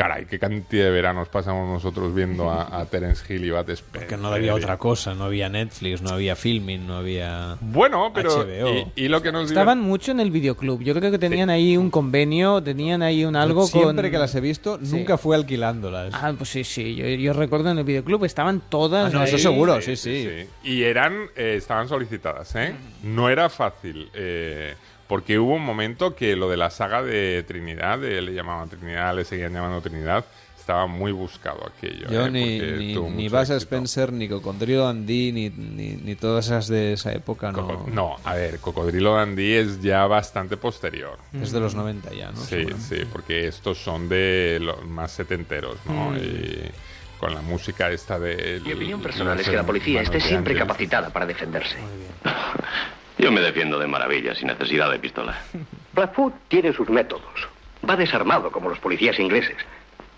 Caray, 0.00 0.24
qué 0.24 0.38
cantidad 0.38 0.84
de 0.86 0.90
veranos 0.90 1.28
pasamos 1.28 1.68
nosotros 1.68 2.14
viendo 2.14 2.50
a, 2.50 2.80
a 2.80 2.86
Terence 2.86 3.22
Hill 3.28 3.44
y 3.44 3.50
Bat 3.50 3.68
Spencer. 3.68 4.08
Que 4.08 4.16
no 4.16 4.28
había 4.28 4.54
otra 4.54 4.78
cosa, 4.78 5.14
no 5.14 5.24
había 5.24 5.50
Netflix, 5.50 6.00
no 6.00 6.08
había 6.08 6.36
filming, 6.36 6.86
no 6.86 6.96
había 6.96 7.58
Bueno, 7.60 8.10
pero 8.14 8.30
HBO. 8.46 8.70
y, 8.96 9.04
y 9.04 9.08
lo 9.08 9.20
que 9.20 9.30
nos 9.30 9.48
Estaban 9.50 9.78
mucho 9.80 10.10
en 10.12 10.20
el 10.20 10.30
videoclub. 10.30 10.80
Yo 10.82 10.94
creo 10.94 11.10
que 11.10 11.18
tenían 11.18 11.50
ahí 11.50 11.76
un 11.76 11.90
convenio, 11.90 12.62
tenían 12.62 13.02
ahí 13.02 13.26
un 13.26 13.36
algo 13.36 13.66
Siempre 13.66 14.04
con... 14.04 14.10
que 14.12 14.18
las 14.18 14.34
he 14.34 14.40
visto, 14.40 14.78
Sí. 14.82 14.96
nunca 14.96 15.18
fue 15.18 15.36
alquilándolas. 15.36 16.14
Ah, 16.14 16.32
pues 16.38 16.48
sí, 16.48 16.64
sí. 16.64 16.94
Yo, 16.94 17.06
yo 17.06 17.34
recuerdo 17.34 17.70
en 17.70 17.76
el 17.76 17.84
videoclub 17.84 18.24
estaban 18.24 18.62
todas. 18.70 19.12
Ah, 19.12 19.18
no, 19.18 19.24
eso 19.24 19.36
seguro, 19.36 19.82
sí, 19.82 19.96
sí. 19.96 20.26
Y 20.64 20.82
eran, 20.84 21.12
eh, 21.36 21.56
estaban 21.58 21.88
solicitadas, 21.88 22.56
¿eh? 22.56 22.74
No 23.02 23.28
era 23.28 23.50
fácil, 23.50 24.08
eh, 24.14 24.74
porque 25.10 25.40
hubo 25.40 25.56
un 25.56 25.64
momento 25.64 26.14
que 26.14 26.36
lo 26.36 26.48
de 26.48 26.56
la 26.56 26.70
saga 26.70 27.02
de 27.02 27.42
Trinidad, 27.42 28.02
eh, 28.04 28.22
le 28.22 28.32
llamaban 28.32 28.68
Trinidad, 28.68 29.12
le 29.16 29.24
seguían 29.24 29.52
llamando 29.52 29.80
Trinidad, 29.80 30.24
estaba 30.56 30.86
muy 30.86 31.10
buscado 31.10 31.66
aquello. 31.66 32.08
Yo 32.08 32.26
¿eh? 32.26 32.30
ni, 32.30 32.60
ni, 32.60 32.94
ni 32.94 33.28
Bud 33.28 33.38
éxito. 33.40 33.56
Spencer, 33.56 34.12
ni 34.12 34.28
Cocodrilo 34.28 34.86
Dundee, 34.86 35.32
ni, 35.32 35.50
ni, 35.50 35.96
ni 35.96 36.14
todas 36.14 36.46
esas 36.46 36.68
de 36.68 36.92
esa 36.92 37.12
época, 37.12 37.50
no. 37.50 37.66
Coco- 37.66 37.90
No, 37.92 38.18
a 38.22 38.34
ver, 38.36 38.60
Cocodrilo 38.60 39.16
Dandy 39.16 39.52
es 39.54 39.82
ya 39.82 40.06
bastante 40.06 40.56
posterior. 40.56 41.18
Es 41.32 41.50
de 41.50 41.58
los 41.58 41.74
90 41.74 42.14
ya, 42.14 42.30
¿no? 42.30 42.36
Sí, 42.40 42.66
sí, 42.78 42.98
porque 43.12 43.48
estos 43.48 43.78
son 43.78 44.08
de 44.08 44.58
los 44.60 44.86
más 44.86 45.10
setenteros, 45.10 45.76
¿no? 45.86 46.10
Mm. 46.10 46.16
Y 46.18 46.70
con 47.18 47.34
la 47.34 47.42
música 47.42 47.90
esta 47.90 48.16
de... 48.20 48.60
Mi 48.64 48.74
opinión 48.74 49.02
personal 49.02 49.40
es 49.40 49.48
que 49.48 49.56
la 49.56 49.66
policía 49.66 50.02
esté 50.02 50.20
siempre 50.20 50.54
capacitada 50.54 51.10
para 51.10 51.26
defenderse. 51.26 51.78
Yo 53.20 53.30
me 53.30 53.40
defiendo 53.40 53.78
de 53.78 53.86
maravilla, 53.86 54.34
sin 54.34 54.48
necesidad 54.48 54.90
de 54.90 54.98
pistola. 54.98 55.38
Blackfoot 55.92 56.34
tiene 56.48 56.72
sus 56.72 56.88
métodos. 56.88 57.48
Va 57.88 57.96
desarmado 57.96 58.50
como 58.50 58.68
los 58.68 58.78
policías 58.78 59.18
ingleses. 59.18 59.56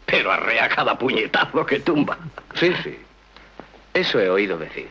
Pero 0.07 0.31
arrea 0.33 0.69
cada 0.69 0.97
puñetazo 0.99 1.65
que 1.67 1.81
tumba. 1.81 2.19
Sí, 2.55 2.71
sí. 2.83 2.97
Eso 3.95 4.21
he 4.21 4.29
oído 4.29 4.59
decir. 4.59 4.89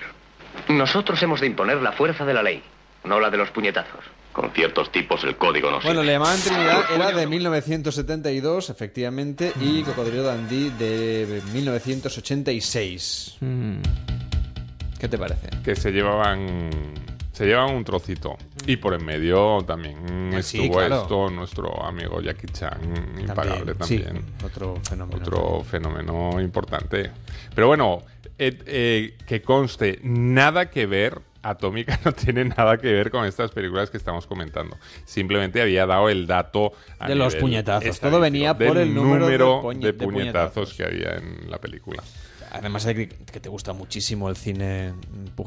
Nosotros 0.68 1.22
hemos 1.24 1.40
de 1.42 1.48
imponer 1.48 1.78
la 1.82 1.92
fuerza 1.92 2.26
de 2.26 2.34
la 2.34 2.44
ley, 2.44 2.62
no 3.04 3.20
la 3.20 3.30
de 3.30 3.38
los 3.38 3.50
puñetazos. 3.52 4.04
Con 4.32 4.52
ciertos 4.52 4.92
tipos 4.92 5.24
el 5.26 5.36
código 5.36 5.70
no 5.70 5.82
Bueno, 5.82 6.02
sirve. 6.02 6.06
le 6.06 6.12
llamaban 6.14 6.40
Trinidad, 6.40 6.84
era 6.96 7.12
de 7.12 7.28
1972, 7.28 8.70
efectivamente, 8.70 9.52
y 9.60 9.84
Cocodrilo 9.84 10.24
Dundee 10.24 10.70
de 10.72 11.42
1986. 11.54 13.38
¿Qué 15.00 15.08
te 15.10 15.18
parece? 15.18 15.50
que 15.64 15.76
se 15.76 15.92
llevaban 15.92 16.70
se 17.42 17.48
llevaban 17.48 17.74
un 17.76 17.84
trocito 17.84 18.38
y 18.68 18.78
por 18.78 18.94
en 18.94 19.04
medio 19.04 19.64
también 19.66 19.98
Ah, 20.36 20.42
sí, 20.44 20.60
estuvo 20.62 20.78
claro. 20.78 21.02
esto 21.02 21.30
nuestro 21.32 21.84
amigo 21.84 22.22
Jackie 22.22 22.46
Chan 22.48 22.80
impagable 23.20 23.74
sí, 23.82 23.98
también, 23.98 24.26
otro 24.46 24.76
fenómeno. 24.88 25.18
otro 25.20 25.64
fenómeno 25.64 26.40
importante 26.40 27.10
pero 27.56 27.66
bueno 27.68 28.04
eh, 28.38 28.58
eh, 28.68 29.18
que 29.26 29.42
conste 29.42 30.00
nada 30.04 30.70
que 30.70 30.86
ver 30.86 31.20
Atómica 31.44 32.00
no 32.06 32.12
tiene 32.12 32.46
nada 32.46 32.78
que 32.78 32.94
ver 32.94 33.10
con 33.10 33.26
estas 33.26 33.50
películas 33.50 33.90
que 33.90 33.98
estamos 33.98 34.28
comentando. 34.28 34.78
Simplemente 35.06 35.60
había 35.60 35.88
dado 35.88 36.08
el 36.10 36.28
dato 36.28 36.72
a 37.00 37.08
De 37.08 37.16
los 37.16 37.36
puñetazos. 37.36 38.00
Todo 38.00 38.20
venía 38.20 38.56
por 38.56 38.78
el 38.78 38.94
número 38.94 39.26
de 39.28 39.40
puñ- 39.40 39.80
de 39.80 39.88
de 39.88 39.94
puñetazos 39.94 40.76
que 40.76 40.84
había 40.84 41.16
en 41.16 41.50
la 41.50 41.58
película. 41.58 42.04
Además 42.54 42.84
de 42.84 43.08
que, 43.08 43.40
te 43.40 43.50
gusta 43.50 43.74
muchísimo 43.74 44.30
el 44.30 44.36
cine 44.36 44.94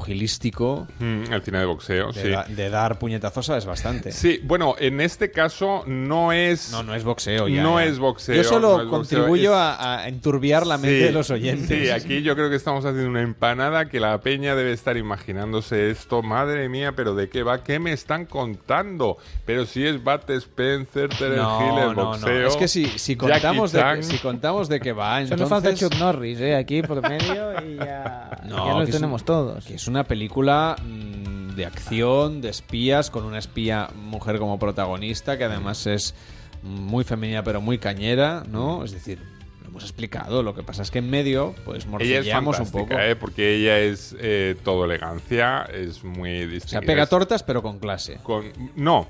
pugilístico. 0.05 0.87
Mm, 0.99 1.31
el 1.33 1.41
cine 1.41 1.59
de 1.59 1.65
boxeo, 1.65 2.11
de 2.11 2.21
sí. 2.21 2.29
da- 2.29 2.45
de 2.47 2.69
dar 2.69 2.99
puñetazos 2.99 3.45
sabes 3.45 3.65
bastante. 3.65 4.11
Sí, 4.11 4.39
bueno, 4.43 4.75
en 4.79 5.01
este 5.01 5.31
caso 5.31 5.83
no 5.87 6.31
es. 6.31 6.71
No, 6.71 6.83
no 6.83 6.93
es 6.95 7.03
boxeo 7.03 7.47
ya. 7.47 7.63
No 7.63 7.79
ya. 7.79 7.85
es 7.85 7.99
boxeo. 7.99 8.35
Yo 8.35 8.43
solo 8.43 8.77
no 8.77 8.83
es 8.83 8.89
boxeo, 8.89 9.19
contribuyo 9.19 9.51
es- 9.53 9.57
a, 9.57 9.99
a 10.03 10.07
enturbiar 10.07 10.65
la 10.67 10.77
mente 10.77 10.97
Sí, 10.99 11.03
de 11.05 11.11
los 11.11 11.29
oyentes. 11.31 11.67
Sí, 11.85 11.89
aquí 11.89 12.21
yo 12.21 12.35
creo 12.35 12.49
que 12.49 12.55
estamos 12.55 12.85
haciendo 12.85 13.09
una 13.09 13.21
empanada 13.21 13.87
que 13.89 13.99
la 13.99 14.19
peña 14.21 14.55
debe 14.55 14.73
estar 14.73 14.97
imaginándose 14.97 15.89
esto. 15.91 16.21
Madre 16.21 16.69
mía, 16.69 16.93
pero 16.95 17.15
¿de 17.15 17.29
qué 17.29 17.43
va? 17.43 17.63
¿Qué 17.63 17.79
me 17.79 17.91
están 17.93 18.25
contando? 18.25 19.17
Pero 19.45 19.65
si 19.65 19.85
es 19.85 20.03
Bat 20.03 20.29
Spencer, 20.29 21.09
Terence 21.09 21.35
No, 21.37 21.59
Hill, 21.61 21.79
el 21.79 21.85
no, 21.87 21.93
no. 21.93 22.05
boxeo. 22.11 22.47
Es 22.47 22.55
que 22.55 22.67
si, 22.67 22.85
si 22.97 23.15
Jackie 23.15 23.41
contamos 23.41 23.71
de 23.71 23.83
que, 23.95 24.03
si 24.03 24.17
contamos 24.17 24.69
de 24.69 24.79
que 24.79 24.91
va, 24.91 25.15
Solo 25.21 25.23
entonces... 25.43 25.49
falta 25.49 25.73
Chuck 25.75 25.95
Norris, 25.99 26.39
¿eh? 26.39 26.55
Aquí 26.55 26.81
por 27.01 27.09
medio 27.09 27.51
y 27.65 27.75
ya, 27.77 28.41
No, 28.45 28.65
ya 28.67 28.73
los 28.79 28.89
tenemos 28.89 29.21
un- 29.21 29.25
todos. 29.25 29.65
Que 29.65 29.75
es 29.75 29.87
una 29.87 30.03
película 30.03 30.75
mm, 30.83 31.55
de 31.55 31.65
acción, 31.65 32.41
de 32.41 32.49
espías, 32.49 33.09
con 33.09 33.23
una 33.25 33.39
espía 33.39 33.89
mujer 33.95 34.39
como 34.39 34.59
protagonista, 34.59 35.37
que 35.37 35.43
además 35.45 35.85
es 35.87 36.15
muy 36.63 37.03
femenina 37.03 37.43
pero 37.43 37.61
muy 37.61 37.77
cañera, 37.77 38.43
¿no? 38.49 38.83
Es 38.83 38.91
decir, 38.91 39.19
lo 39.61 39.69
hemos 39.69 39.83
explicado. 39.83 40.41
Lo 40.43 40.55
que 40.55 40.63
pasa 40.63 40.81
es 40.81 40.89
que 40.91 40.99
en 40.99 41.09
medio, 41.09 41.53
pues 41.63 41.85
Ella 41.85 41.85
es 41.85 41.87
morcillamos 41.87 42.59
un 42.59 42.71
poco. 42.71 42.97
¿eh? 42.99 43.15
porque 43.15 43.55
ella 43.55 43.77
es 43.79 44.15
eh, 44.19 44.55
todo 44.63 44.85
elegancia, 44.85 45.63
es 45.71 46.03
muy 46.03 46.43
O 46.43 46.47
distinguida. 46.47 46.67
sea, 46.67 46.81
pega 46.81 47.05
tortas 47.05 47.43
pero 47.43 47.61
con 47.61 47.79
clase. 47.79 48.17
Con... 48.23 48.51
No, 48.75 49.07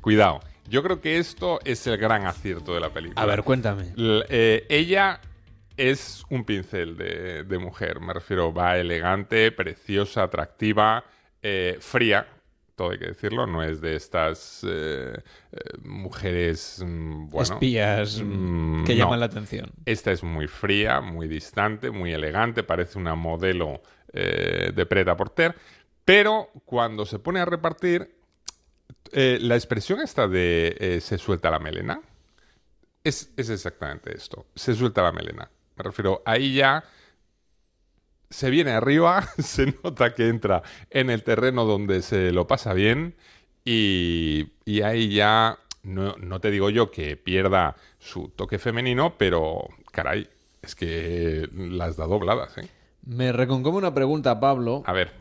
cuidado. 0.00 0.40
Yo 0.68 0.82
creo 0.84 1.00
que 1.00 1.18
esto 1.18 1.58
es 1.64 1.84
el 1.88 1.96
gran 1.96 2.26
acierto 2.26 2.74
de 2.74 2.80
la 2.80 2.90
película. 2.90 3.20
A 3.20 3.26
ver, 3.26 3.42
cuéntame. 3.42 3.92
L- 3.96 4.24
eh, 4.28 4.66
ella 4.68 5.20
es 5.80 6.24
un 6.28 6.44
pincel 6.44 6.96
de, 6.96 7.44
de 7.44 7.58
mujer. 7.58 8.00
Me 8.00 8.12
refiero, 8.12 8.52
va 8.52 8.76
elegante, 8.76 9.50
preciosa, 9.50 10.24
atractiva, 10.24 11.04
eh, 11.42 11.78
fría. 11.80 12.26
Todo 12.76 12.90
hay 12.90 12.98
que 12.98 13.06
decirlo, 13.06 13.46
no 13.46 13.62
es 13.62 13.80
de 13.80 13.96
estas 13.96 14.64
eh, 14.68 15.12
eh, 15.52 15.58
mujeres 15.82 16.82
mm, 16.84 17.28
bueno, 17.28 17.54
Espías 17.54 18.20
mm, 18.22 18.84
que 18.84 18.92
no. 18.94 18.98
llaman 18.98 19.20
la 19.20 19.26
atención. 19.26 19.70
Esta 19.86 20.12
es 20.12 20.22
muy 20.22 20.46
fría, 20.48 21.00
muy 21.00 21.28
distante, 21.28 21.90
muy 21.90 22.12
elegante, 22.12 22.62
parece 22.62 22.98
una 22.98 23.14
modelo 23.14 23.82
eh, 24.12 24.72
de 24.74 24.86
Preta 24.86 25.16
Porter, 25.16 25.54
pero 26.04 26.50
cuando 26.66 27.06
se 27.06 27.18
pone 27.18 27.40
a 27.40 27.44
repartir, 27.44 28.16
la 29.12 29.56
expresión 29.56 30.00
esta 30.00 30.28
de 30.28 30.98
se 31.02 31.18
suelta 31.18 31.50
la 31.50 31.58
melena 31.58 32.00
es, 33.02 33.32
es 33.36 33.50
exactamente 33.50 34.16
esto, 34.16 34.46
se 34.54 34.74
suelta 34.74 35.02
la 35.02 35.10
melena. 35.10 35.50
Me 35.80 35.84
refiero, 35.84 36.22
ahí 36.26 36.52
ya 36.52 36.84
se 38.28 38.50
viene 38.50 38.72
arriba, 38.72 39.26
se 39.38 39.74
nota 39.82 40.14
que 40.14 40.28
entra 40.28 40.62
en 40.90 41.08
el 41.08 41.22
terreno 41.22 41.64
donde 41.64 42.02
se 42.02 42.32
lo 42.32 42.46
pasa 42.46 42.74
bien 42.74 43.16
y, 43.64 44.52
y 44.66 44.82
ahí 44.82 45.08
ya, 45.14 45.58
no, 45.82 46.16
no 46.18 46.38
te 46.38 46.50
digo 46.50 46.68
yo 46.68 46.90
que 46.90 47.16
pierda 47.16 47.76
su 47.98 48.28
toque 48.28 48.58
femenino, 48.58 49.14
pero 49.16 49.68
caray, 49.90 50.28
es 50.60 50.74
que 50.74 51.48
las 51.54 51.96
da 51.96 52.06
dobladas, 52.06 52.58
¿eh? 52.58 52.68
Me 53.06 53.32
reconcome 53.32 53.78
una 53.78 53.94
pregunta, 53.94 54.38
Pablo. 54.38 54.82
A 54.84 54.92
ver. 54.92 55.12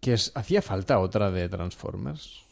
Que 0.00 0.12
es, 0.12 0.30
¿hacía 0.34 0.60
falta 0.60 0.98
otra 0.98 1.30
de 1.30 1.48
Transformers? 1.48 2.44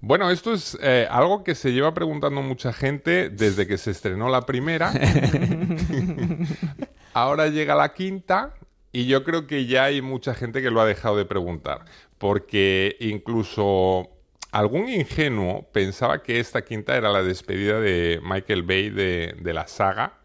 Bueno, 0.00 0.30
esto 0.30 0.52
es 0.52 0.78
eh, 0.80 1.08
algo 1.10 1.42
que 1.42 1.56
se 1.56 1.72
lleva 1.72 1.92
preguntando 1.92 2.40
mucha 2.40 2.72
gente 2.72 3.30
desde 3.30 3.66
que 3.66 3.78
se 3.78 3.90
estrenó 3.90 4.28
la 4.28 4.46
primera. 4.46 4.92
Ahora 7.14 7.48
llega 7.48 7.74
la 7.74 7.94
quinta 7.94 8.54
y 8.92 9.06
yo 9.06 9.24
creo 9.24 9.48
que 9.48 9.66
ya 9.66 9.84
hay 9.84 10.00
mucha 10.00 10.34
gente 10.34 10.62
que 10.62 10.70
lo 10.70 10.80
ha 10.80 10.86
dejado 10.86 11.16
de 11.16 11.24
preguntar. 11.24 11.84
Porque 12.16 12.96
incluso 13.00 14.08
algún 14.52 14.88
ingenuo 14.88 15.68
pensaba 15.72 16.22
que 16.22 16.38
esta 16.38 16.64
quinta 16.64 16.96
era 16.96 17.10
la 17.10 17.24
despedida 17.24 17.80
de 17.80 18.20
Michael 18.22 18.62
Bay 18.62 18.90
de, 18.90 19.34
de 19.40 19.52
la 19.52 19.66
saga. 19.66 20.20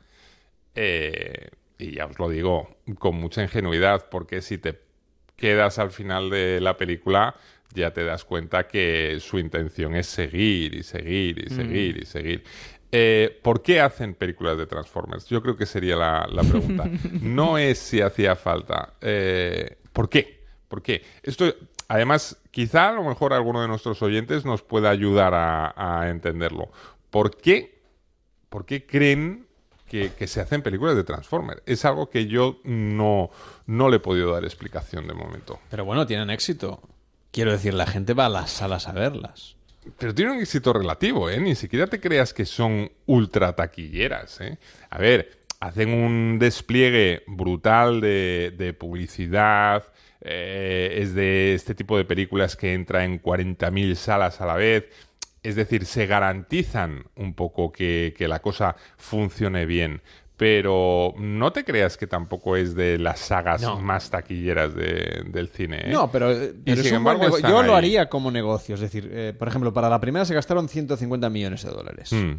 Eh, 0.75 1.49
y 1.79 1.95
ya 1.95 2.05
os 2.05 2.19
lo 2.19 2.29
digo 2.29 2.77
con 2.99 3.15
mucha 3.15 3.41
ingenuidad, 3.41 4.07
porque 4.09 4.43
si 4.43 4.59
te 4.59 4.79
quedas 5.35 5.79
al 5.79 5.91
final 5.91 6.29
de 6.29 6.59
la 6.61 6.77
película, 6.77 7.35
ya 7.73 7.91
te 7.91 8.03
das 8.03 8.23
cuenta 8.23 8.67
que 8.67 9.17
su 9.19 9.39
intención 9.39 9.95
es 9.95 10.07
seguir 10.07 10.75
y 10.75 10.83
seguir 10.83 11.43
y 11.45 11.49
seguir 11.49 11.97
y 11.97 12.05
seguir. 12.05 12.43
Eh, 12.95 13.39
¿Por 13.41 13.63
qué 13.63 13.81
hacen 13.81 14.13
películas 14.13 14.55
de 14.55 14.67
Transformers? 14.67 15.25
Yo 15.25 15.41
creo 15.41 15.57
que 15.57 15.65
sería 15.65 15.95
la, 15.95 16.27
la 16.31 16.43
pregunta. 16.43 16.83
No 17.21 17.57
es 17.57 17.79
si 17.79 18.01
hacía 18.01 18.35
falta. 18.35 18.93
Eh, 19.01 19.77
¿Por 19.91 20.09
qué? 20.09 20.45
¿Por 20.67 20.83
qué? 20.83 21.03
Esto, 21.23 21.45
además, 21.87 22.37
quizá 22.51 22.89
a 22.89 22.93
lo 22.93 23.03
mejor 23.03 23.33
alguno 23.33 23.63
de 23.63 23.67
nuestros 23.67 24.03
oyentes 24.03 24.45
nos 24.45 24.61
pueda 24.61 24.91
ayudar 24.91 25.33
a, 25.33 25.73
a 25.75 26.09
entenderlo. 26.11 26.71
¿Por 27.09 27.35
qué? 27.35 27.81
¿Por 28.49 28.67
qué 28.67 28.85
creen 28.85 29.47
que, 29.87 30.11
que, 30.11 30.27
se 30.27 30.41
hacen 30.41 30.61
películas 30.61 30.95
de 30.95 31.03
Transformers? 31.03 31.63
Es 31.65 31.85
algo 31.85 32.11
que 32.11 32.27
yo 32.27 32.59
no, 32.63 33.31
no 33.65 33.89
le 33.89 33.97
he 33.97 33.99
podido 33.99 34.31
dar 34.31 34.43
explicación 34.43 35.07
de 35.07 35.13
momento. 35.13 35.59
Pero 35.69 35.85
bueno, 35.85 36.05
tienen 36.05 36.29
éxito. 36.29 36.81
Quiero 37.31 37.51
decir, 37.51 37.73
la 37.73 37.87
gente 37.87 38.13
va 38.13 38.27
a 38.27 38.29
las 38.29 38.51
salas 38.51 38.87
a 38.87 38.91
verlas. 38.91 39.55
Pero 39.97 40.13
tiene 40.13 40.31
un 40.31 40.39
éxito 40.39 40.71
relativo, 40.73 41.29
¿eh? 41.29 41.39
Ni 41.39 41.55
siquiera 41.55 41.87
te 41.87 41.99
creas 41.99 42.33
que 42.33 42.45
son 42.45 42.91
ultra 43.05 43.53
taquilleras, 43.53 44.39
¿eh? 44.41 44.57
A 44.89 44.97
ver, 44.97 45.43
hacen 45.59 45.93
un 45.93 46.39
despliegue 46.39 47.23
brutal 47.27 48.01
de, 48.01 48.53
de 48.57 48.73
publicidad. 48.73 49.83
Eh, 50.21 50.99
es 51.01 51.13
de 51.15 51.53
este 51.53 51.75
tipo 51.75 51.97
de 51.97 52.05
películas 52.05 52.55
que 52.55 52.73
entra 52.73 53.03
en 53.03 53.21
40.000 53.21 53.95
salas 53.95 54.39
a 54.39 54.45
la 54.45 54.55
vez. 54.55 54.85
Es 55.41 55.55
decir, 55.55 55.85
se 55.85 56.05
garantizan 56.05 57.05
un 57.15 57.33
poco 57.33 57.73
que, 57.73 58.13
que 58.17 58.29
la 58.29 58.41
cosa 58.41 58.77
funcione 58.97 59.65
bien 59.65 60.01
pero 60.43 61.13
no 61.19 61.53
te 61.53 61.63
creas 61.63 61.95
que 61.95 62.05
tampoco 62.05 62.57
es 62.57 62.75
de 62.75 62.97
las 62.97 63.21
sagas 63.21 63.61
No. 63.61 63.79
más 63.79 64.09
taquilleras 64.09 64.75
de- 64.75 65.23
del 65.29 65.47
cine. 65.47 65.83
¿eh? 65.85 65.89
No, 65.89 66.11
pero, 66.11 66.33
eh, 66.33 66.53
Y 66.65 66.75
sin 66.75 66.95
embargo 66.95 67.39
yo 67.39 67.63
lo 67.63 67.73
haría 67.77 68.09
como 68.09 68.29
negocio. 68.29 68.75
Es 68.75 68.81
decir, 68.81 69.09
eh, 69.13 69.33
por 69.39 69.47
ejemplo, 69.47 69.71
para 69.71 69.87
la 69.87 70.01
primera 70.01 70.25
se 70.25 70.33
gastaron 70.33 70.67
150 70.67 71.29
millones 71.29 71.63
de 71.63 71.71
dólares 71.71 72.11
Mm. 72.11 72.33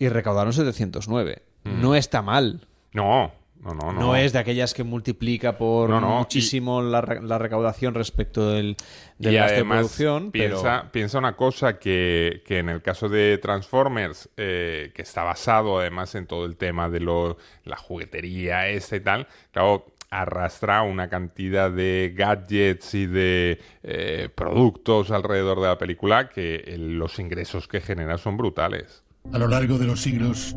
y 0.00 0.08
recaudaron 0.08 0.52
709. 0.52 1.42
Mm. 1.62 1.80
No 1.80 1.94
está 1.94 2.20
mal. 2.20 2.66
No, 2.92 3.30
no, 3.64 3.72
no. 3.74 3.92
No, 3.92 4.00
No 4.00 4.16
es 4.16 4.32
de 4.32 4.38
aquellas 4.38 4.74
que 4.74 4.84
multiplica 4.84 5.56
por 5.56 5.88
No, 5.88 6.00
no, 6.00 6.18
muchísimo 6.18 6.82
la, 6.82 7.00
re- 7.00 7.22
la 7.22 7.38
recaudación 7.38 7.94
respecto 7.94 8.50
del, 8.50 8.76
del 9.18 9.32
y 9.32 9.36
gasto 9.36 9.56
de 9.58 9.64
producción. 9.64 10.30
piensa, 10.30 10.78
pero... 10.82 10.92
piensa 10.92 11.18
una 11.18 11.34
cosa 11.36 11.78
que, 11.78 12.42
que 12.46 12.58
en 12.58 12.68
el 12.68 12.82
caso 12.82 13.08
de 13.08 13.38
Transformers, 13.38 14.28
eh, 14.36 14.92
que 14.94 15.02
está 15.02 15.22
basado 15.22 15.78
además 15.78 16.14
en 16.14 16.26
todo 16.26 16.44
el 16.44 16.56
tema 16.56 16.90
de 16.90 17.00
lo, 17.00 17.38
la 17.64 17.76
juguetería 17.76 18.68
esta 18.68 18.96
y 18.96 19.00
tal, 19.00 19.26
claro, 19.50 19.86
arrastra 20.10 20.82
una 20.82 21.08
cantidad 21.08 21.70
de 21.72 22.12
gadgets 22.16 22.94
y 22.94 23.06
de 23.06 23.58
eh, 23.82 24.28
productos 24.34 25.10
alrededor 25.10 25.60
de 25.60 25.66
la 25.68 25.78
película 25.78 26.28
que 26.28 26.56
el- 26.66 26.98
los 26.98 27.18
ingresos 27.18 27.66
que 27.66 27.80
genera 27.80 28.16
son 28.18 28.36
brutales. 28.36 29.02
A 29.32 29.38
lo 29.38 29.48
largo 29.48 29.78
de 29.78 29.86
los 29.86 30.02
siglos 30.02 30.54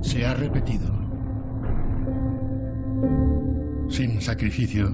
se 0.00 0.26
ha 0.26 0.34
repetido. 0.34 0.86
Sin 3.88 4.20
sacrificio 4.20 4.90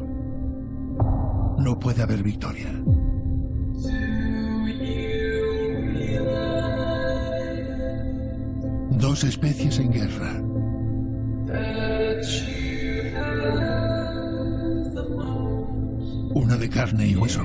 no 1.59 1.79
puede 1.79 2.03
haber 2.03 2.23
victoria. 2.23 2.71
Dos 8.91 9.25
especies 9.25 9.79
en 9.79 9.93
guerra. 9.93 10.41
Una 16.35 16.57
de 16.57 16.69
carne 16.69 17.09
y 17.09 17.17
hueso. 17.17 17.45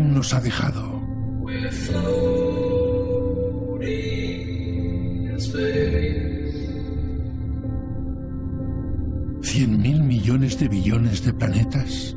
Nos 0.00 0.32
ha 0.34 0.40
dejado. 0.40 1.00
¿Cien 9.42 9.80
mil 9.80 10.02
millones 10.02 10.58
de 10.58 10.68
billones 10.68 11.24
de 11.24 11.32
planetas? 11.32 12.14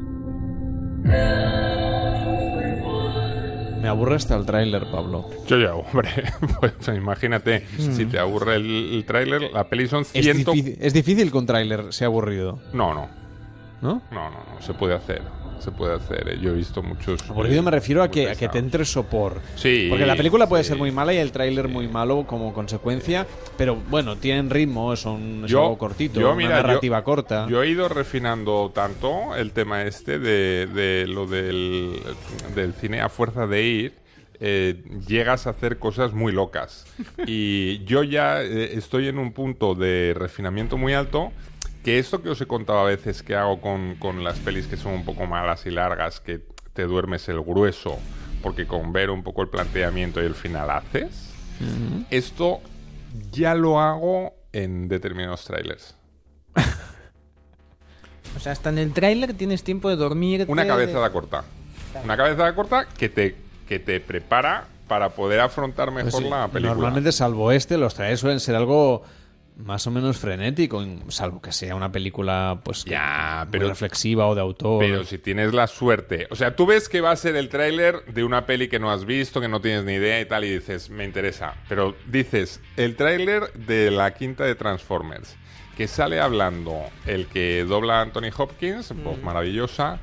Me 3.81 3.87
aburre 3.87 4.15
hasta 4.15 4.35
el 4.35 4.45
tráiler, 4.45 4.83
Pablo. 4.91 5.29
Yo 5.47 5.57
ya, 5.57 5.73
hombre, 5.75 6.09
pues 6.59 6.73
imagínate, 6.95 7.65
Mm. 7.77 7.91
si 7.93 8.05
te 8.05 8.19
aburre 8.19 8.55
el, 8.57 8.93
el 8.95 9.05
tráiler, 9.05 9.51
la 9.53 9.69
peli 9.69 9.87
son 9.87 10.01
Es, 10.01 10.09
ciento... 10.25 10.51
difícil, 10.51 10.77
es 10.81 10.93
difícil 10.93 11.31
que 11.31 11.37
un 11.37 11.45
tráiler 11.45 11.93
sea 11.93 12.07
aburrido. 12.07 12.59
No, 12.73 12.93
no. 12.93 13.07
¿No? 13.81 14.01
No, 14.11 14.29
no, 14.29 14.37
no, 14.53 14.61
se 14.61 14.73
puede 14.73 14.93
hacer. 14.95 15.21
Se 15.59 15.71
puede 15.71 15.95
hacer. 15.95 16.27
eh. 16.29 16.39
Yo 16.41 16.51
he 16.51 16.53
visto 16.55 16.81
muchos... 16.81 17.21
Aburrido 17.29 17.61
me 17.63 17.71
refiero 17.71 18.01
a 18.03 18.09
que, 18.09 18.29
a 18.29 18.35
que 18.35 18.47
te 18.49 18.59
entre 18.59 18.85
sopor. 18.85 19.41
Sí, 19.55 19.87
Porque 19.89 20.05
la 20.05 20.15
película 20.15 20.47
puede 20.47 20.63
sí. 20.63 20.69
ser 20.69 20.77
muy 20.77 20.91
mala 20.91 21.13
y 21.13 21.17
el 21.17 21.31
tráiler 21.31 21.67
muy 21.67 21.87
malo 21.87 22.25
como 22.27 22.53
consecuencia, 22.53 23.27
pero 23.57 23.75
bueno, 23.89 24.15
tienen 24.17 24.49
ritmo, 24.49 24.95
son 24.95 25.43
es 25.45 25.51
Yo- 25.51 25.61
algo 25.63 25.77
cortito, 25.77 26.19
yo, 26.19 26.27
una 26.29 26.35
mira, 26.37 26.49
yo- 26.61 26.67
narrativa 26.67 27.03
corta. 27.03 27.47
Yo 27.49 27.61
he 27.63 27.69
ido 27.69 27.89
refinando 27.89 28.71
tanto 28.73 29.35
el 29.35 29.51
tema 29.51 29.83
este 29.83 30.17
de, 30.19 30.67
de 30.67 31.05
lo 31.07 31.25
del, 31.27 31.99
del 32.55 32.73
cine 32.73 33.01
a 33.01 33.09
fuerza 33.09 33.47
de 33.47 33.63
ir. 33.63 33.93
eh, 34.41 34.81
llegas 35.05 35.47
a 35.47 35.49
hacer 35.49 35.79
cosas 35.79 36.13
muy 36.13 36.31
locas. 36.31 36.85
Y 37.27 37.83
yo 37.83 38.03
ya 38.03 38.41
eh, 38.41 38.77
estoy 38.77 39.09
en 39.09 39.17
un 39.19 39.33
punto 39.33 39.75
de 39.75 40.13
refinamiento 40.17 40.77
muy 40.77 40.93
alto. 40.93 41.33
Que 41.83 41.99
esto 41.99 42.21
que 42.21 42.29
os 42.29 42.41
he 42.41 42.45
contado 42.45 42.79
a 42.79 42.83
veces 42.83 43.23
que 43.23 43.35
hago 43.35 43.61
con, 43.61 43.95
con 43.95 44.23
las 44.23 44.39
pelis 44.39 44.67
que 44.67 44.77
son 44.77 44.93
un 44.93 45.05
poco 45.05 45.25
malas 45.25 45.65
y 45.65 45.71
largas, 45.71 46.19
que 46.19 46.41
te 46.73 46.83
duermes 46.83 47.29
el 47.29 47.41
grueso, 47.41 47.97
porque 48.41 48.67
con 48.67 48.91
ver 48.91 49.09
un 49.09 49.23
poco 49.23 49.41
el 49.41 49.49
planteamiento 49.49 50.21
y 50.21 50.25
el 50.25 50.35
final 50.35 50.69
haces, 50.69 51.29
esto 52.09 52.61
ya 53.31 53.55
lo 53.55 53.79
hago 53.79 54.33
en 54.51 54.87
determinados 54.87 55.45
trailers. 55.45 55.95
O 58.35 58.39
sea, 58.39 58.51
hasta 58.51 58.69
en 58.69 58.77
el 58.77 58.93
tráiler 58.93 59.33
tienes 59.33 59.63
tiempo 59.63 59.89
de 59.89 59.95
dormir. 59.95 60.45
Una 60.47 60.65
cabezada 60.65 61.09
corta. 61.11 61.43
Una 62.03 62.15
cabezada 62.15 62.53
corta 62.53 62.85
que 62.85 63.09
te, 63.09 63.35
que 63.67 63.79
te 63.79 63.99
prepara 63.99 64.67
para 64.87 65.09
poder 65.09 65.39
afrontar 65.39 65.91
mejor 65.91 66.11
Pues 66.11 66.23
sí, 66.23 66.29
la 66.29 66.47
película. 66.47 66.75
Normalmente, 66.75 67.11
salvo 67.11 67.51
este, 67.51 67.77
los 67.77 67.95
trailers 67.95 68.21
suelen 68.21 68.39
ser 68.39 68.55
algo 68.55 69.03
más 69.59 69.85
o 69.87 69.91
menos 69.91 70.17
frenético, 70.17 70.83
salvo 71.09 71.41
que 71.41 71.51
sea 71.51 71.75
una 71.75 71.91
película 71.91 72.59
pues 72.63 72.85
ya, 72.85 73.47
pero, 73.51 73.67
reflexiva 73.67 74.25
o 74.27 74.33
de 74.35 74.41
autor. 74.41 74.79
Pero 74.79 75.03
si 75.03 75.17
tienes 75.17 75.53
la 75.53 75.67
suerte, 75.67 76.27
o 76.31 76.35
sea, 76.35 76.55
tú 76.55 76.65
ves 76.65 76.87
que 76.89 77.01
va 77.01 77.11
a 77.11 77.15
ser 77.15 77.35
el 77.35 77.49
tráiler 77.49 78.03
de 78.05 78.23
una 78.23 78.45
peli 78.45 78.67
que 78.69 78.79
no 78.79 78.89
has 78.89 79.05
visto, 79.05 79.41
que 79.41 79.47
no 79.49 79.59
tienes 79.61 79.83
ni 79.83 79.93
idea 79.93 80.21
y 80.21 80.25
tal, 80.25 80.45
y 80.45 80.49
dices, 80.49 80.89
me 80.89 81.03
interesa. 81.03 81.55
Pero 81.67 81.95
dices, 82.07 82.61
el 82.77 82.95
tráiler 82.95 83.51
de 83.53 83.91
la 83.91 84.13
quinta 84.13 84.45
de 84.45 84.55
Transformers, 84.55 85.35
que 85.75 85.87
sale 85.87 86.19
hablando 86.19 86.77
el 87.05 87.27
que 87.27 87.63
dobla 87.65 87.99
a 87.99 88.01
Anthony 88.01 88.31
Hopkins, 88.37 88.93
voz 89.03 89.17
Mm. 89.19 89.23
maravillosa, 89.23 89.99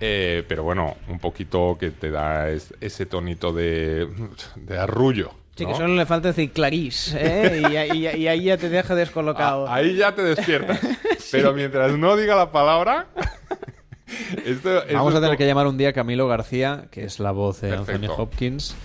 eh, 0.00 0.44
pero 0.48 0.62
bueno, 0.62 0.96
un 1.08 1.18
poquito 1.20 1.76
que 1.80 1.90
te 1.90 2.10
da 2.10 2.50
es- 2.50 2.74
ese 2.80 3.06
tonito 3.06 3.52
de, 3.52 4.08
de 4.56 4.78
arrullo. 4.78 5.32
Sí, 5.56 5.64
¿no? 5.64 5.70
que 5.70 5.76
solo 5.76 5.94
le 5.94 6.04
falta 6.06 6.28
decir 6.28 6.50
Clarice, 6.52 7.16
¿eh? 7.18 7.62
y, 7.92 7.96
y- 7.96 8.06
y 8.22 8.28
ahí 8.28 8.44
ya 8.44 8.56
te 8.58 8.68
deja 8.68 8.94
descolocado. 8.94 9.66
Ah, 9.66 9.76
Ahí 9.76 9.96
ya 9.96 10.14
te 10.14 10.22
despiertas. 10.22 10.78
Pero 11.32 11.52
mientras 11.54 11.96
no 11.96 12.14
diga 12.16 12.36
la 12.36 12.52
palabra. 12.52 13.06
esto- 14.44 14.82
esto 14.82 14.94
Vamos 14.94 15.14
a 15.14 15.16
tener 15.16 15.30
como- 15.30 15.38
que 15.38 15.46
llamar 15.46 15.66
un 15.66 15.78
día 15.78 15.88
a 15.88 15.92
Camilo 15.92 16.28
García, 16.28 16.86
que 16.90 17.04
es 17.04 17.18
la 17.20 17.30
voz 17.32 17.60
de 17.62 17.72
Anthony 17.72 17.84
Perfecto. 17.86 18.14
Hopkins. 18.16 18.76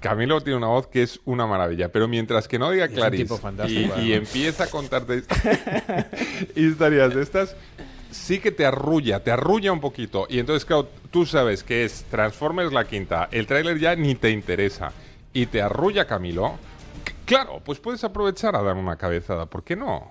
Camilo 0.00 0.40
tiene 0.40 0.56
una 0.56 0.68
voz 0.68 0.86
que 0.86 1.02
es 1.02 1.20
una 1.26 1.46
maravilla, 1.46 1.90
pero 1.90 2.08
mientras 2.08 2.48
que 2.48 2.58
no 2.58 2.70
diga 2.70 2.88
Clarice 2.88 3.24
tipo 3.24 3.34
y, 3.36 3.38
fantástico, 3.38 3.80
y 4.00 4.12
además. 4.12 4.28
empieza 4.34 4.64
a 4.64 4.66
contarte 4.68 5.22
historias 6.56 7.14
de 7.14 7.22
estas, 7.22 7.56
sí 8.10 8.38
que 8.38 8.50
te 8.50 8.64
arrulla, 8.64 9.20
te 9.22 9.30
arrulla 9.30 9.72
un 9.72 9.80
poquito. 9.80 10.26
Y 10.30 10.38
entonces, 10.38 10.64
claro, 10.64 10.88
tú 11.10 11.26
sabes 11.26 11.62
que 11.64 11.84
es 11.84 12.04
Transformers 12.10 12.72
la 12.72 12.84
quinta, 12.84 13.28
el 13.30 13.46
tráiler 13.46 13.78
ya 13.78 13.94
ni 13.96 14.14
te 14.14 14.30
interesa 14.30 14.92
y 15.32 15.46
te 15.46 15.62
arrulla 15.62 16.06
Camilo. 16.06 16.58
Claro, 17.24 17.60
pues 17.64 17.78
puedes 17.78 18.02
aprovechar 18.04 18.56
a 18.56 18.62
dar 18.62 18.76
una 18.76 18.96
cabezada, 18.96 19.46
¿por 19.46 19.62
qué 19.62 19.76
no? 19.76 20.10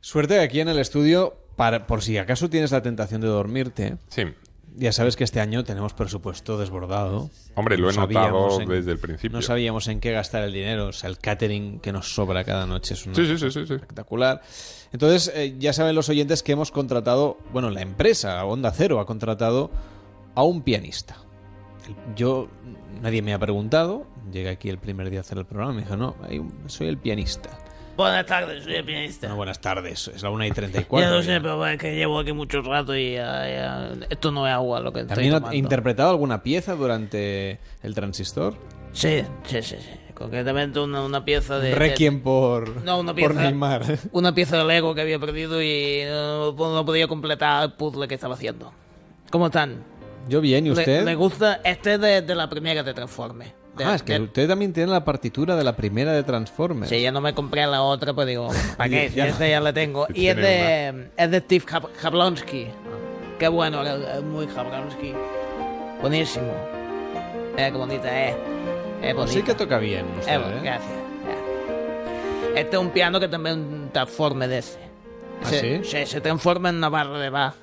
Suerte 0.00 0.34
que 0.34 0.40
aquí 0.40 0.60
en 0.60 0.68
el 0.68 0.78
estudio, 0.78 1.36
para, 1.56 1.86
por 1.86 2.02
si 2.02 2.18
acaso 2.18 2.48
tienes 2.50 2.72
la 2.72 2.82
tentación 2.82 3.20
de 3.20 3.28
dormirte. 3.28 3.98
Sí. 4.08 4.24
Ya 4.74 4.90
sabes 4.90 5.16
que 5.16 5.24
este 5.24 5.38
año 5.38 5.64
tenemos 5.64 5.92
presupuesto 5.92 6.56
desbordado. 6.56 7.30
Hombre, 7.54 7.76
lo 7.76 7.90
he 7.90 7.92
sabíamos 7.92 8.58
notado 8.58 8.74
desde 8.74 8.92
el 8.92 8.98
principio. 8.98 9.36
No 9.36 9.42
sabíamos 9.42 9.86
en 9.88 10.00
qué 10.00 10.12
gastar 10.12 10.44
el 10.44 10.52
dinero. 10.52 10.86
O 10.86 10.92
sea, 10.92 11.10
el 11.10 11.18
catering 11.18 11.78
que 11.80 11.92
nos 11.92 12.14
sobra 12.14 12.42
cada 12.42 12.66
noche 12.66 12.94
es 12.94 13.04
una 13.04 13.14
Sí, 13.14 13.36
sí, 13.36 13.50
sí, 13.50 13.60
espectacular. 13.60 14.40
Entonces, 14.92 15.30
eh, 15.34 15.56
ya 15.58 15.72
saben 15.74 15.94
los 15.94 16.08
oyentes 16.08 16.42
que 16.42 16.52
hemos 16.52 16.70
contratado, 16.70 17.38
bueno, 17.52 17.68
la 17.68 17.82
empresa, 17.82 18.42
Onda 18.44 18.70
Cero, 18.72 18.98
ha 18.98 19.06
contratado 19.06 19.70
a 20.34 20.42
un 20.42 20.62
pianista. 20.62 21.16
Yo, 22.16 22.48
nadie 23.02 23.20
me 23.22 23.34
ha 23.34 23.38
preguntado, 23.38 24.06
llegué 24.32 24.48
aquí 24.48 24.68
el 24.70 24.78
primer 24.78 25.10
día 25.10 25.20
a 25.20 25.22
hacer 25.22 25.36
el 25.38 25.44
programa 25.44 25.72
y 25.72 25.76
me 25.76 25.82
dijo, 25.82 25.96
no, 25.96 26.14
soy 26.66 26.88
el 26.88 26.96
pianista. 26.98 27.50
Buenas 27.96 28.24
tardes, 28.24 28.64
soy 28.64 28.76
el 28.76 28.84
pianista. 28.84 29.26
Bueno, 29.26 29.36
buenas 29.36 29.60
tardes, 29.60 30.08
es 30.08 30.22
la 30.22 30.30
1 30.30 30.44
y 30.46 30.48
Ya 30.48 30.54
34. 30.54 31.10
lo 31.16 31.22
sé, 31.22 31.40
pero 31.42 31.66
es 31.66 31.78
que 31.78 31.94
llevo 31.94 32.18
aquí 32.20 32.32
mucho 32.32 32.62
rato 32.62 32.96
y 32.96 33.12
ya- 33.14 33.46
ya- 33.48 33.92
esto 34.08 34.30
no 34.30 34.46
es 34.46 34.52
agua 34.54 34.80
lo 34.80 34.92
que 34.92 35.00
estoy 35.00 35.14
¿También 35.16 35.44
ha 35.44 35.54
interpretado 35.54 36.08
alguna 36.10 36.42
pieza 36.42 36.74
durante 36.74 37.58
el 37.82 37.94
transistor? 37.94 38.54
Sí, 38.92 39.22
sí, 39.44 39.62
sí, 39.62 39.76
sí. 39.78 39.90
Concretamente 40.14 40.78
una, 40.80 41.02
una 41.02 41.24
pieza 41.24 41.58
de... 41.58 41.74
Requiem 41.74 42.20
por, 42.20 42.82
No, 42.82 43.00
una 43.00 43.12
por 43.12 43.16
pieza, 43.32 43.42
Neymar. 43.42 43.98
una 44.12 44.34
pieza 44.34 44.56
de 44.58 44.64
Lego 44.64 44.94
que 44.94 45.00
había 45.00 45.18
perdido 45.18 45.60
y 45.62 46.02
no, 46.08 46.52
no 46.52 46.84
podía 46.86 47.08
completar 47.08 47.64
el 47.64 47.72
puzzle 47.72 48.06
que 48.08 48.14
estaba 48.14 48.34
haciendo. 48.34 48.72
¿Cómo 49.30 49.46
están? 49.46 49.82
Yo 50.28 50.40
bien, 50.40 50.66
¿y 50.66 50.70
usted? 50.70 51.04
Le, 51.04 51.14
gusta? 51.14 51.60
Este 51.64 51.94
es 51.94 52.00
de, 52.00 52.22
de 52.22 52.34
la 52.34 52.48
primera 52.48 52.82
de 52.82 52.94
Transforme. 52.94 53.54
De- 53.76 53.84
ah, 53.84 53.94
es 53.94 54.02
que 54.02 54.14
de- 54.14 54.20
usted 54.20 54.48
también 54.48 54.72
tiene 54.72 54.90
la 54.92 55.04
partitura 55.04 55.56
de 55.56 55.64
la 55.64 55.74
primera 55.74 56.12
de 56.12 56.22
Transformers. 56.22 56.88
Sí, 56.90 57.00
ya 57.00 57.10
no 57.10 57.20
me 57.20 57.32
compré 57.34 57.66
la 57.66 57.82
otra, 57.82 58.12
pues 58.14 58.26
digo, 58.26 58.48
¿para 58.76 58.88
qué? 58.90 59.10
Ya. 59.14 59.26
esta 59.28 59.46
ya 59.48 59.60
la 59.60 59.72
tengo. 59.72 60.06
Y 60.14 60.26
es 60.28 60.36
de, 60.36 61.08
es 61.16 61.30
de 61.30 61.38
Steve 61.40 61.64
Jab- 61.66 61.88
Jablonsky. 61.96 62.66
Qué 63.38 63.48
bueno, 63.48 63.82
es 63.82 64.22
muy 64.22 64.46
Jablonsky. 64.46 65.14
Buenísimo. 66.00 66.52
Eh, 67.56 67.68
qué 67.72 67.76
bonita 67.78 68.28
es. 68.28 68.36
Es 69.02 69.14
bonita. 69.14 69.32
Sí 69.32 69.42
que 69.42 69.54
toca 69.54 69.78
bien 69.78 70.04
usted, 70.18 70.32
Eh, 70.32 70.36
¿eh? 70.36 70.60
Gracias. 70.62 70.90
Este 72.54 72.76
es 72.76 72.82
un 72.82 72.90
piano 72.90 73.18
que 73.18 73.28
también 73.28 73.88
transforme 73.92 74.46
de 74.46 74.58
ese. 74.58 74.78
¿Ah, 75.42 75.48
se, 75.48 75.60
sí? 75.82 75.90
se, 75.90 76.06
se 76.06 76.20
transforma 76.20 76.68
en 76.68 76.76
una 76.76 76.88
barra 76.90 77.18
de 77.18 77.30
bar. 77.30 77.54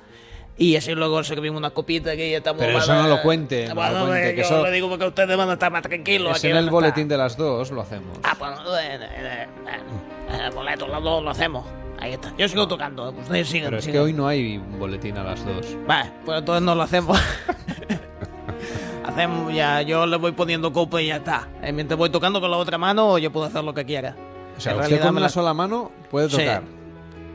Y 0.62 0.76
así 0.76 0.92
luego 0.94 1.24
servimos 1.24 1.56
una 1.56 1.70
copita 1.70 2.14
que 2.14 2.30
ya 2.32 2.36
estamos... 2.36 2.60
Pero 2.60 2.76
eso 2.78 2.94
no 2.94 3.08
lo 3.08 3.22
cuente, 3.22 3.66
no 3.66 3.74
lo 3.74 4.06
cuente, 4.08 4.28
eh, 4.30 4.34
que 4.34 4.42
yo 4.42 4.46
eso- 4.46 4.62
lo 4.62 4.70
digo 4.70 4.90
porque 4.90 5.06
ustedes 5.06 5.34
van 5.34 5.48
a 5.48 5.54
estar 5.54 5.72
más 5.72 5.80
tranquilos. 5.80 6.32
Es 6.32 6.36
aquí 6.38 6.48
en 6.48 6.58
el 6.58 6.68
boletín 6.68 7.08
de 7.08 7.16
las 7.16 7.34
dos, 7.34 7.70
lo 7.70 7.80
hacemos. 7.80 8.18
Ah, 8.22 8.36
pues 8.38 8.50
eh, 8.82 8.98
eh, 9.00 9.46
eh, 9.68 10.38
el 10.46 10.50
boleto, 10.52 10.86
los 10.86 11.02
dos 11.02 11.24
lo 11.24 11.30
hacemos. 11.30 11.64
Ahí 11.98 12.12
está. 12.12 12.34
Yo 12.36 12.46
sigo 12.46 12.68
tocando, 12.68 13.08
ustedes 13.10 13.48
sigan. 13.48 13.68
Pero 13.68 13.78
es 13.78 13.86
que 13.86 13.92
sigan. 13.92 14.04
hoy 14.04 14.12
no 14.12 14.28
hay 14.28 14.58
boletín 14.78 15.16
a 15.16 15.24
las 15.24 15.42
dos. 15.46 15.66
Vale, 15.86 16.12
pues 16.26 16.38
entonces 16.40 16.62
no 16.62 16.74
lo 16.74 16.82
hacemos. 16.82 17.18
hacemos 19.06 19.54
ya, 19.54 19.82
yo 19.82 20.06
le 20.06 20.16
voy 20.18 20.32
poniendo 20.32 20.72
copa 20.72 21.00
y 21.00 21.06
ya 21.06 21.16
está. 21.16 21.48
Eh, 21.62 21.72
mientras 21.72 21.96
voy 21.98 22.10
tocando 22.10 22.40
con 22.40 22.50
la 22.50 22.56
otra 22.58 22.78
mano, 22.78 23.16
yo 23.18 23.30
puedo 23.32 23.46
hacer 23.46 23.64
lo 23.64 23.72
que 23.74 23.84
quiera. 23.84 24.14
O 24.56 24.60
sea, 24.60 24.72
En 24.74 24.80
usted 24.80 24.96
con 25.00 25.06
me 25.06 25.10
una 25.12 25.20
la- 25.20 25.28
sola 25.30 25.54
mano 25.54 25.90
puede 26.10 26.28
Sí. 26.28 26.36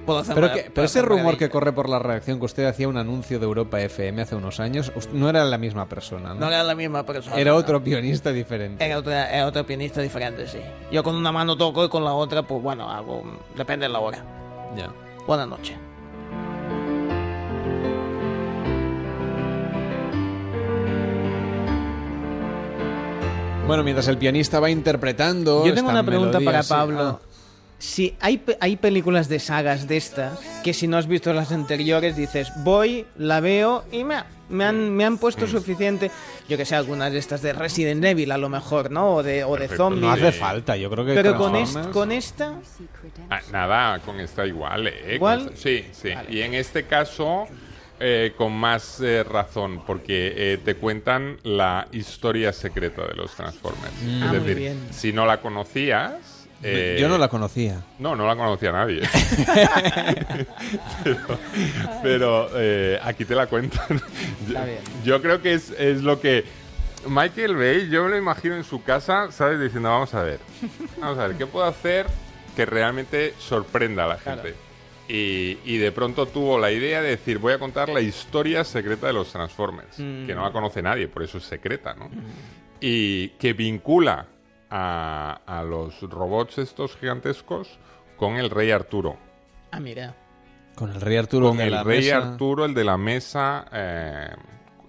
Puedo 0.05 0.19
hacer 0.19 0.35
Pero, 0.35 0.47
una- 0.47 0.53
que- 0.55 0.61
puedo 0.61 0.73
pero 0.75 0.85
ese 0.85 0.99
hacer 0.99 1.09
rumor 1.09 1.23
maravilla. 1.25 1.39
que 1.39 1.49
corre 1.49 1.73
por 1.73 1.89
la 1.89 1.97
reacción 1.99 2.37
que 2.39 2.45
usted 2.45 2.65
hacía 2.65 2.87
un 2.87 2.97
anuncio 2.97 3.39
de 3.39 3.45
Europa 3.45 3.81
FM 3.81 4.21
hace 4.21 4.35
unos 4.35 4.59
años, 4.59 4.91
no 5.13 5.29
era 5.29 5.43
la 5.45 5.57
misma 5.57 5.87
persona, 5.87 6.33
¿no? 6.33 6.41
No 6.41 6.47
era 6.47 6.63
la 6.63 6.75
misma 6.75 7.03
persona. 7.05 7.35
Era 7.37 7.51
no. 7.51 7.57
otro 7.57 7.83
pianista 7.83 8.31
diferente. 8.31 8.85
Era 8.85 8.99
otra, 8.99 9.29
era 9.31 9.47
otro 9.47 9.65
pianista 9.65 10.01
diferente, 10.01 10.47
sí. 10.47 10.59
Yo 10.91 11.01
con 11.03 11.15
una 11.15 11.31
mano 11.31 11.57
toco 11.57 11.83
y 11.85 11.89
con 11.89 12.03
la 12.03 12.13
otra, 12.13 12.43
pues 12.43 12.61
bueno, 12.61 12.89
hago. 12.89 13.23
Depende 13.55 13.87
de 13.87 13.93
la 13.93 13.99
hora. 13.99 14.23
Ya. 14.77 14.91
Buenas 15.25 15.47
noches. 15.47 15.75
Bueno, 23.67 23.83
mientras 23.83 24.07
el 24.07 24.17
pianista 24.17 24.59
va 24.59 24.69
interpretando. 24.69 25.65
Yo 25.65 25.73
tengo 25.73 25.89
esta 25.89 25.99
una 25.99 26.03
pregunta 26.03 26.39
melodía, 26.39 26.45
para 26.45 26.63
sí. 26.63 26.69
Pablo. 26.69 27.01
Ah. 27.01 27.19
Si 27.77 28.15
hay, 28.21 28.37
pe- 28.37 28.57
hay 28.61 28.77
películas 28.77 29.27
de 29.27 29.37
sagas 29.39 29.87
de 29.87 29.97
estas 29.97 30.39
que 30.63 30.73
si 30.73 30.87
no 30.87 30.97
has 30.97 31.07
visto 31.07 31.33
las 31.33 31.51
anteriores 31.51 32.15
dices, 32.15 32.49
voy, 32.63 33.05
la 33.17 33.41
veo 33.41 33.83
y 33.91 34.03
me, 34.05 34.15
ha- 34.15 34.25
me, 34.49 34.63
han, 34.63 34.91
me 34.95 35.03
han 35.03 35.17
puesto 35.17 35.45
suficiente, 35.45 36.09
yo 36.47 36.55
que 36.57 36.63
sé, 36.65 36.75
algunas 36.75 37.11
de 37.11 37.19
estas 37.19 37.41
de 37.41 37.51
Resident 37.51 38.03
Evil 38.05 38.31
a 38.31 38.37
lo 38.37 38.47
mejor, 38.47 38.91
¿no? 38.91 39.15
O 39.15 39.23
de, 39.23 39.43
o 39.43 39.57
de 39.57 39.67
zombies. 39.67 40.01
No 40.01 40.11
hace 40.11 40.31
falta, 40.31 40.77
yo 40.77 40.89
creo 40.89 41.05
que. 41.05 41.13
Pero 41.15 41.37
con, 41.37 41.55
est- 41.57 41.89
con 41.91 42.11
esta... 42.13 42.53
Ah, 43.29 43.41
nada, 43.51 43.99
con 43.99 44.19
esta 44.21 44.45
igual, 44.47 44.87
¿eh? 44.87 45.15
¿Igual? 45.15 45.51
Sí, 45.55 45.85
sí. 45.91 46.09
Y 46.29 46.41
en 46.41 46.53
este 46.53 46.85
caso, 46.85 47.45
eh, 47.99 48.33
con 48.37 48.53
más 48.53 49.01
eh, 49.01 49.23
razón, 49.23 49.83
porque 49.85 50.33
eh, 50.53 50.57
te 50.63 50.75
cuentan 50.75 51.37
la 51.43 51.87
historia 51.91 52.53
secreta 52.53 53.05
de 53.05 53.15
los 53.15 53.35
Transformers. 53.35 53.93
Mm. 54.01 54.07
Es 54.17 54.23
Ah, 54.23 54.27
muy 54.27 54.39
decir, 54.39 54.57
bien. 54.57 54.87
si 54.91 55.11
no 55.11 55.25
la 55.25 55.41
conocías... 55.41 56.13
eh, 56.63 56.97
Yo 56.99 57.09
no 57.09 57.17
la 57.17 57.27
conocía. 57.27 57.81
No, 57.99 58.15
no 58.15 58.25
la 58.27 58.35
conocía 58.35 58.71
nadie. 58.71 59.01
pero 61.03 61.17
pero, 62.03 62.49
eh, 62.55 62.99
aquí 63.03 63.25
te 63.25 63.35
la 63.35 63.47
cuentan. 63.47 64.01
yo, 65.03 65.21
creo 65.21 65.41
que 65.41 65.53
es, 65.53 65.71
es 65.71 66.01
lo 66.01 66.19
que... 66.19 66.43
Michael 67.07 67.55
Bay, 67.55 67.87
yo 67.89 68.03
me 68.05 68.09
lo 68.09 68.17
imagino 68.17 68.55
en 68.55 68.63
su 68.63 68.81
casa, 68.83 69.31
¿sabes? 69.31 69.59
Diciendo, 69.59 69.89
vamos 69.89 70.11
a 70.15 70.23
ver, 70.23 70.39
vamos 70.99 71.19
a 71.19 71.27
ver, 71.27 71.37
¿qué 71.37 71.45
puedo 71.45 71.65
hacer 71.65 72.07
que 72.55 72.65
realmente 72.65 73.35
sorprenda 73.37 74.05
a 74.05 74.07
la 74.07 74.17
Claro. 74.17 74.41
gente? 74.41 74.57
Y, 75.07 75.59
y 75.65 75.77
de 75.77 75.91
pronto 75.91 76.25
tuvo 76.25 76.57
la 76.57 76.71
idea 76.71 77.03
de 77.03 77.09
decir, 77.09 77.37
voy 77.37 77.53
a 77.53 77.59
contar 77.59 77.89
la 77.89 78.01
historia 78.01 78.63
secreta 78.63 79.05
de 79.05 79.13
los 79.13 79.31
Transformers, 79.31 79.99
Mm. 79.99 80.25
que 80.25 80.33
no 80.33 80.41
la 80.43 80.51
conoce 80.51 80.81
nadie, 80.81 81.07
por 81.07 81.21
eso 81.21 81.37
es 81.37 81.43
secreta, 81.43 81.93
¿no? 81.93 82.09
Y 82.81 83.27
que 83.37 83.53
vincula 83.53 84.25
a, 84.77 85.39
a 85.45 85.63
los 85.63 86.01
robots 86.01 86.57
estos 86.57 86.97
gigantescos 86.97 87.79
con 88.17 88.35
el 88.35 88.49
rey 88.49 88.71
Arturo. 88.71 89.15
Ah, 89.71 89.79
mira. 89.79 90.13
Con 90.75 90.91
el 90.91 90.99
rey 90.99 91.15
Arturo. 91.15 91.47
Con 91.49 91.57
de 91.57 91.65
el 91.65 91.71
la 91.71 91.83
rey 91.83 91.99
mesa. 92.01 92.17
Arturo, 92.17 92.65
el 92.65 92.73
de 92.73 92.83
la 92.83 92.97
mesa... 92.97 93.65
eh, 93.71 94.27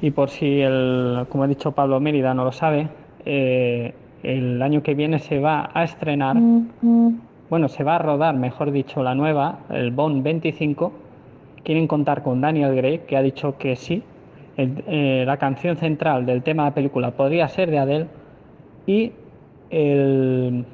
Y 0.00 0.10
por 0.10 0.28
si 0.30 0.60
el, 0.60 1.26
como 1.28 1.44
ha 1.44 1.46
dicho 1.46 1.72
Pablo 1.72 2.00
Mérida, 2.00 2.34
no 2.34 2.44
lo 2.44 2.52
sabe, 2.52 2.88
eh, 3.24 3.94
el 4.22 4.60
año 4.62 4.82
que 4.82 4.94
viene 4.94 5.18
se 5.18 5.38
va 5.38 5.70
a 5.72 5.84
estrenar, 5.84 6.36
bueno, 7.50 7.68
se 7.68 7.84
va 7.84 7.96
a 7.96 7.98
rodar, 7.98 8.34
mejor 8.34 8.70
dicho, 8.72 9.02
la 9.02 9.14
nueva, 9.14 9.60
el 9.70 9.90
Bond 9.90 10.22
25. 10.22 10.92
Quieren 11.62 11.86
contar 11.86 12.22
con 12.22 12.40
Daniel 12.40 12.74
Gray, 12.74 13.00
que 13.00 13.16
ha 13.16 13.22
dicho 13.22 13.56
que 13.58 13.76
sí. 13.76 14.02
Eh, 14.56 15.24
la 15.26 15.36
canción 15.36 15.76
central 15.76 16.26
del 16.26 16.42
tema 16.42 16.64
de 16.64 16.70
la 16.70 16.74
película 16.74 17.10
podría 17.12 17.48
ser 17.48 17.70
de 17.70 17.78
Adele. 17.78 18.06
Y 18.86 19.12
el, 19.70 20.64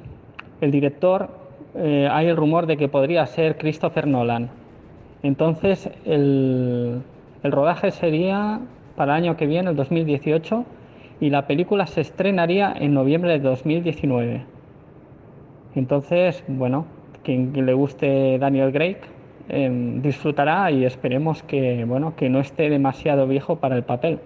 director, 0.61 1.29
eh, 1.75 2.07
hay 2.09 2.27
el 2.27 2.37
rumor 2.37 2.65
de 2.67 2.77
que 2.77 2.87
podría 2.87 3.25
ser 3.25 3.57
Christopher 3.57 4.07
Nolan. 4.07 4.49
Entonces, 5.23 5.89
el 6.05 7.03
rodaje 7.43 7.91
sería 7.91 8.59
para 8.95 9.17
el 9.17 9.23
año 9.23 9.37
que 9.37 9.45
viene, 9.47 9.69
el 9.71 9.75
2018, 9.75 10.65
y 11.19 11.29
la 11.29 11.47
película 11.47 11.85
se 11.87 12.01
estrenaría 12.01 12.73
en 12.77 12.93
noviembre 12.93 13.31
de 13.33 13.39
2019. 13.39 14.43
Entonces, 15.75 16.43
bueno, 16.47 16.85
quien, 17.23 17.53
le 17.53 17.73
guste 17.73 18.37
Daniel 18.39 18.71
Craig 18.71 18.97
eh, 19.49 19.69
disfrutará 20.01 20.71
y 20.71 20.85
esperemos 20.85 21.43
que, 21.43 21.85
bueno, 21.85 22.15
que 22.15 22.29
no 22.29 22.39
esté 22.39 22.69
demasiado 22.69 23.27
viejo 23.27 23.57
para 23.57 23.75
el 23.75 23.83
papel. 23.83 24.19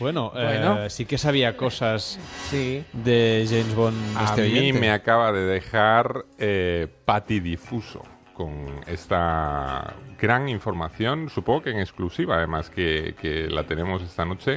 Bueno, 0.00 0.32
eh, 0.34 0.86
sí 0.88 1.04
que 1.04 1.16
sabía 1.16 1.56
cosas 1.56 2.18
Sí. 2.50 2.84
de 2.92 3.44
James 3.48 3.74
Bond 3.74 3.96
A 4.16 4.24
este 4.24 4.48
mí 4.48 4.72
me 4.72 4.90
acaba 4.90 5.30
de 5.32 5.44
dejar 5.44 6.24
eh, 6.38 6.88
Patti 7.04 7.38
Difuso 7.38 8.02
con 8.44 8.80
esta 8.86 9.94
gran 10.20 10.48
información, 10.48 11.28
supongo 11.28 11.62
que 11.62 11.70
en 11.70 11.78
exclusiva 11.80 12.36
además 12.36 12.70
que, 12.70 13.14
que 13.20 13.48
la 13.48 13.64
tenemos 13.64 14.02
esta 14.02 14.24
noche. 14.24 14.56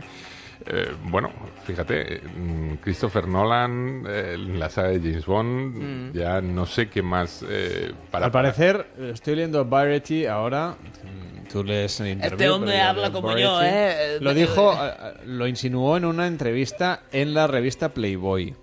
Eh, 0.67 0.93
bueno, 1.03 1.29
fíjate, 1.65 2.21
mm, 2.35 2.75
Christopher 2.81 3.27
Nolan, 3.27 4.03
eh, 4.07 4.37
la 4.37 4.69
saga 4.69 4.87
de 4.89 4.99
James 4.99 5.25
Bond, 5.25 5.75
Mm. 5.75 6.11
ya 6.13 6.41
no 6.41 6.65
sé 6.65 6.87
qué 6.89 7.01
más 7.01 7.45
eh, 7.47 7.91
para... 8.09 8.25
Al 8.27 8.31
parecer, 8.31 8.87
eh, 8.97 9.11
estoy 9.13 9.35
leyendo 9.35 9.65
Variety 9.65 10.25
ahora. 10.25 10.75
mm, 11.03 11.35
Tú 11.51 11.63
lees 11.63 11.99
en. 11.99 12.23
Este 12.23 12.49
hombre 12.49 12.81
habla 12.81 13.11
como 13.11 13.27
Variety. 13.27 13.43
yo, 13.43 13.61
¿eh? 13.61 14.17
Lo 14.19 14.33
dijo, 14.33 14.73
eh, 14.73 14.77
eh, 14.99 15.13
lo 15.25 15.45
insinuó 15.47 15.95
en 15.97 16.05
una 16.05 16.25
entrevista 16.25 17.03
en 17.11 17.33
la 17.35 17.45
revista 17.47 17.89
Playboy. 17.89 18.55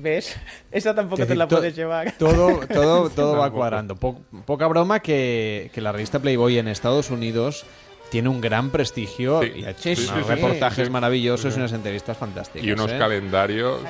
¿Ves? 0.00 0.36
Esa 0.72 0.94
tampoco 0.94 1.16
Quiero 1.16 1.28
te 1.28 1.34
la 1.36 1.48
puedes 1.48 1.74
llevar. 1.76 2.12
Todo, 2.18 2.60
todo, 2.72 3.10
todo 3.14 3.36
va 3.36 3.50
cuadrando. 3.50 3.96
Po- 3.96 4.20
poca 4.46 4.66
broma 4.66 5.00
que, 5.00 5.70
que 5.74 5.80
la 5.80 5.92
revista 5.92 6.18
Playboy 6.18 6.58
en 6.58 6.68
Estados 6.68 7.10
Unidos 7.10 7.64
tiene 8.10 8.28
un 8.28 8.40
gran 8.40 8.70
prestigio 8.70 9.44
y 9.44 9.64
ha 9.64 9.70
hecho 9.70 9.82
Sí, 9.82 9.96
sí, 9.96 10.02
unos 10.10 10.16
sí, 10.18 10.22
sí. 10.24 10.34
reportajes 10.34 10.86
Sí. 10.86 10.90
maravillosos 10.92 11.52
Sí. 11.54 11.58
y 11.58 11.62
unas 11.62 11.72
entrevistas 11.72 12.16
fantásticas. 12.16 12.66
Y 12.66 12.72
unos 12.72 12.90
¿eh? 12.90 12.98
calendarios. 12.98 13.80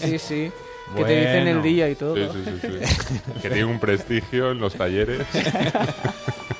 Sí, 0.00 0.18
sí. 0.18 0.50
Que 0.96 1.04
te 1.04 1.16
dicen 1.20 1.36
el 1.48 1.54
Bueno. 1.58 1.62
día 1.62 1.88
y 1.88 1.94
todo. 1.94 2.16
Sí, 2.16 2.28
sí, 2.44 2.58
sí, 2.60 2.68
sí. 2.84 3.20
que 3.40 3.48
tiene 3.50 3.64
un 3.64 3.78
prestigio 3.78 4.50
en 4.50 4.58
los 4.58 4.74
talleres. 4.74 5.20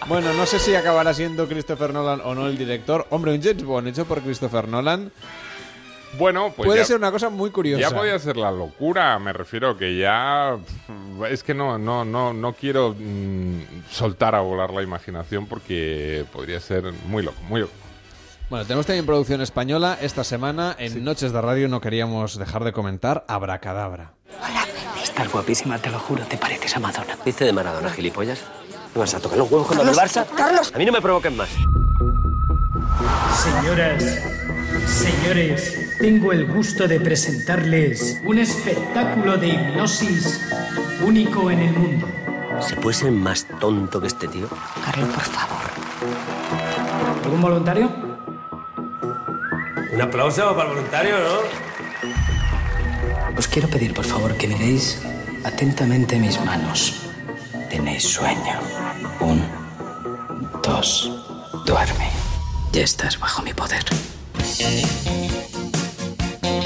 Bueno, 0.09 0.33
no 0.33 0.47
sé 0.47 0.59
si 0.59 0.75
acabará 0.75 1.13
siendo 1.13 1.47
Christopher 1.49 1.93
Nolan 1.93 2.21
o 2.25 2.35
no 2.35 2.47
el 2.47 2.57
director. 2.57 3.07
Hombre, 3.11 3.33
un 3.35 3.43
James 3.43 3.65
Bond 3.65 3.89
hecho 3.89 4.05
por 4.05 4.21
Christopher 4.23 4.69
Nolan 4.69 5.13
Bueno, 6.19 6.53
pues 6.55 6.67
puede 6.67 6.81
ya- 6.81 6.85
ser 6.85 6.97
una 6.97 7.11
cosa 7.11 7.31
muy 7.31 7.51
curiosa. 7.51 7.81
Ya 7.81 7.91
podía 7.97 8.19
ser 8.19 8.37
la 8.37 8.51
locura, 8.51 9.19
me 9.19 9.33
refiero 9.33 9.77
que 9.77 9.97
ya 9.97 10.57
es 11.31 11.43
que 11.43 11.55
no 11.55 11.79
no 11.79 12.05
no 12.05 12.33
no 12.33 12.53
quiero 12.53 12.95
mm, 12.99 13.85
soltar 13.91 14.35
a 14.35 14.41
volar 14.41 14.71
la 14.73 14.83
imaginación 14.83 15.47
porque 15.47 16.25
podría 16.33 16.61
ser 16.61 16.93
muy 17.07 17.23
loco, 17.23 17.41
muy 17.49 17.61
loco. 17.63 17.73
Bueno, 18.51 18.67
tenemos 18.67 18.85
también 18.85 19.07
producción 19.07 19.41
española. 19.41 19.97
Esta 20.03 20.25
semana 20.25 20.77
en 20.79 21.03
Noches 21.05 21.33
de 21.33 21.41
Radio 21.41 21.69
no 21.69 21.81
queríamos 21.81 22.39
dejar 22.39 22.65
de 22.65 22.73
comentar 22.73 23.25
Abracadabra. 23.27 24.13
Estás 25.03 25.33
guapísima, 25.33 25.79
te 25.79 25.91
lo 25.91 25.99
juro, 25.99 26.25
te 26.27 26.37
pareces 26.37 26.77
a 26.77 26.81
Madonna. 26.81 27.17
Dice 27.25 27.47
de 27.47 27.53
Maradona, 27.55 27.89
gilipollas. 27.91 28.45
¿Me 28.95 29.01
vas 29.01 29.15
a 29.15 29.21
tocar 29.21 29.39
los 29.39 29.51
huevos 29.51 29.69
con 29.69 29.81
el 29.81 29.95
Barça? 29.95 30.27
Carlos. 30.37 30.71
A 30.75 30.79
mí 30.79 30.85
no 30.85 30.93
me 30.93 31.01
provoquen 31.01 31.35
más. 31.37 31.49
Señoras, 33.43 34.05
señores, 34.87 35.92
tengo 36.03 36.33
el 36.33 36.47
gusto 36.47 36.89
de 36.89 36.99
presentarles 36.99 38.21
un 38.25 38.37
espectáculo 38.37 39.37
de 39.37 39.51
hipnosis 39.51 40.41
único 41.01 41.49
en 41.49 41.61
el 41.61 41.73
mundo. 41.79 42.09
¿Se 42.61 42.75
puede 42.75 42.97
ser 42.97 43.13
más 43.13 43.47
tonto 43.61 44.01
que 44.01 44.09
este 44.09 44.27
tío? 44.27 44.49
Carlos, 44.85 45.09
por 45.11 45.23
favor. 45.23 45.63
¿Algún 47.23 47.41
voluntario? 47.41 47.89
Un 49.93 50.03
aplauso 50.03 50.57
para 50.57 50.71
el 50.71 50.75
voluntario, 50.75 51.15
¿no? 51.21 51.39
Os 53.39 53.47
quiero 53.47 53.69
pedir, 53.69 53.95
por 53.95 54.05
favor, 54.05 54.37
que 54.37 54.49
miréis 54.49 55.01
atentamente 55.45 56.19
mis 56.19 56.45
manos. 56.45 57.07
Tenéis 57.71 58.03
sueño. 58.03 58.59
Un, 59.21 59.41
dos, 60.65 61.13
duerme. 61.65 62.11
Ya 62.73 62.83
estás 62.83 63.21
bajo 63.21 63.41
mi 63.43 63.55
poder. 63.55 63.85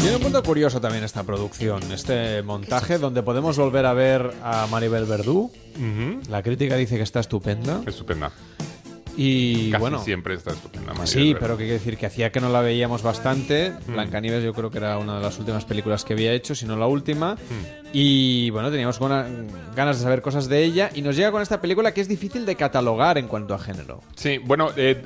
Tiene 0.06 0.18
un 0.18 0.22
punto 0.22 0.40
curioso 0.44 0.80
también 0.80 1.02
esta 1.02 1.24
producción, 1.24 1.82
este 1.90 2.40
montaje 2.44 2.96
donde 2.98 3.24
podemos 3.24 3.58
volver 3.58 3.86
a 3.86 3.92
ver 3.92 4.34
a 4.40 4.68
Maribel 4.68 5.04
Verdú. 5.04 5.50
La 6.28 6.44
crítica 6.44 6.76
dice 6.76 6.96
que 6.96 7.02
está 7.02 7.18
estupenda. 7.18 7.80
Estupenda. 7.84 8.30
Y 9.16 9.72
Casi 9.72 9.80
bueno, 9.80 9.98
siempre 10.04 10.34
está 10.34 10.52
estupenda. 10.52 10.92
Maribel 10.92 11.08
Sí, 11.08 11.32
Verdú. 11.32 11.38
pero 11.40 11.56
que 11.56 11.64
quiere 11.64 11.78
decir 11.80 11.96
que 11.98 12.06
hacía 12.06 12.30
que 12.30 12.38
no 12.40 12.50
la 12.50 12.60
veíamos 12.60 13.02
bastante. 13.02 13.72
Mm. 13.88 13.94
Blancanieves 13.94 14.44
yo 14.44 14.54
creo 14.54 14.70
que 14.70 14.78
era 14.78 14.96
una 14.98 15.16
de 15.16 15.22
las 15.22 15.40
últimas 15.40 15.64
películas 15.64 16.04
que 16.04 16.12
había 16.12 16.32
hecho, 16.32 16.54
si 16.54 16.66
no 16.66 16.76
la 16.76 16.86
última. 16.86 17.34
Mm. 17.34 17.88
Y 17.92 18.50
bueno, 18.50 18.70
teníamos 18.70 19.00
ganas 19.00 19.96
de 19.98 20.04
saber 20.04 20.22
cosas 20.22 20.46
de 20.46 20.62
ella. 20.62 20.88
Y 20.94 21.02
nos 21.02 21.16
llega 21.16 21.32
con 21.32 21.42
esta 21.42 21.60
película 21.60 21.92
que 21.92 22.00
es 22.00 22.06
difícil 22.06 22.46
de 22.46 22.54
catalogar 22.54 23.18
en 23.18 23.26
cuanto 23.26 23.54
a 23.54 23.58
género. 23.58 24.02
Sí, 24.14 24.38
bueno, 24.38 24.70
eh, 24.76 25.04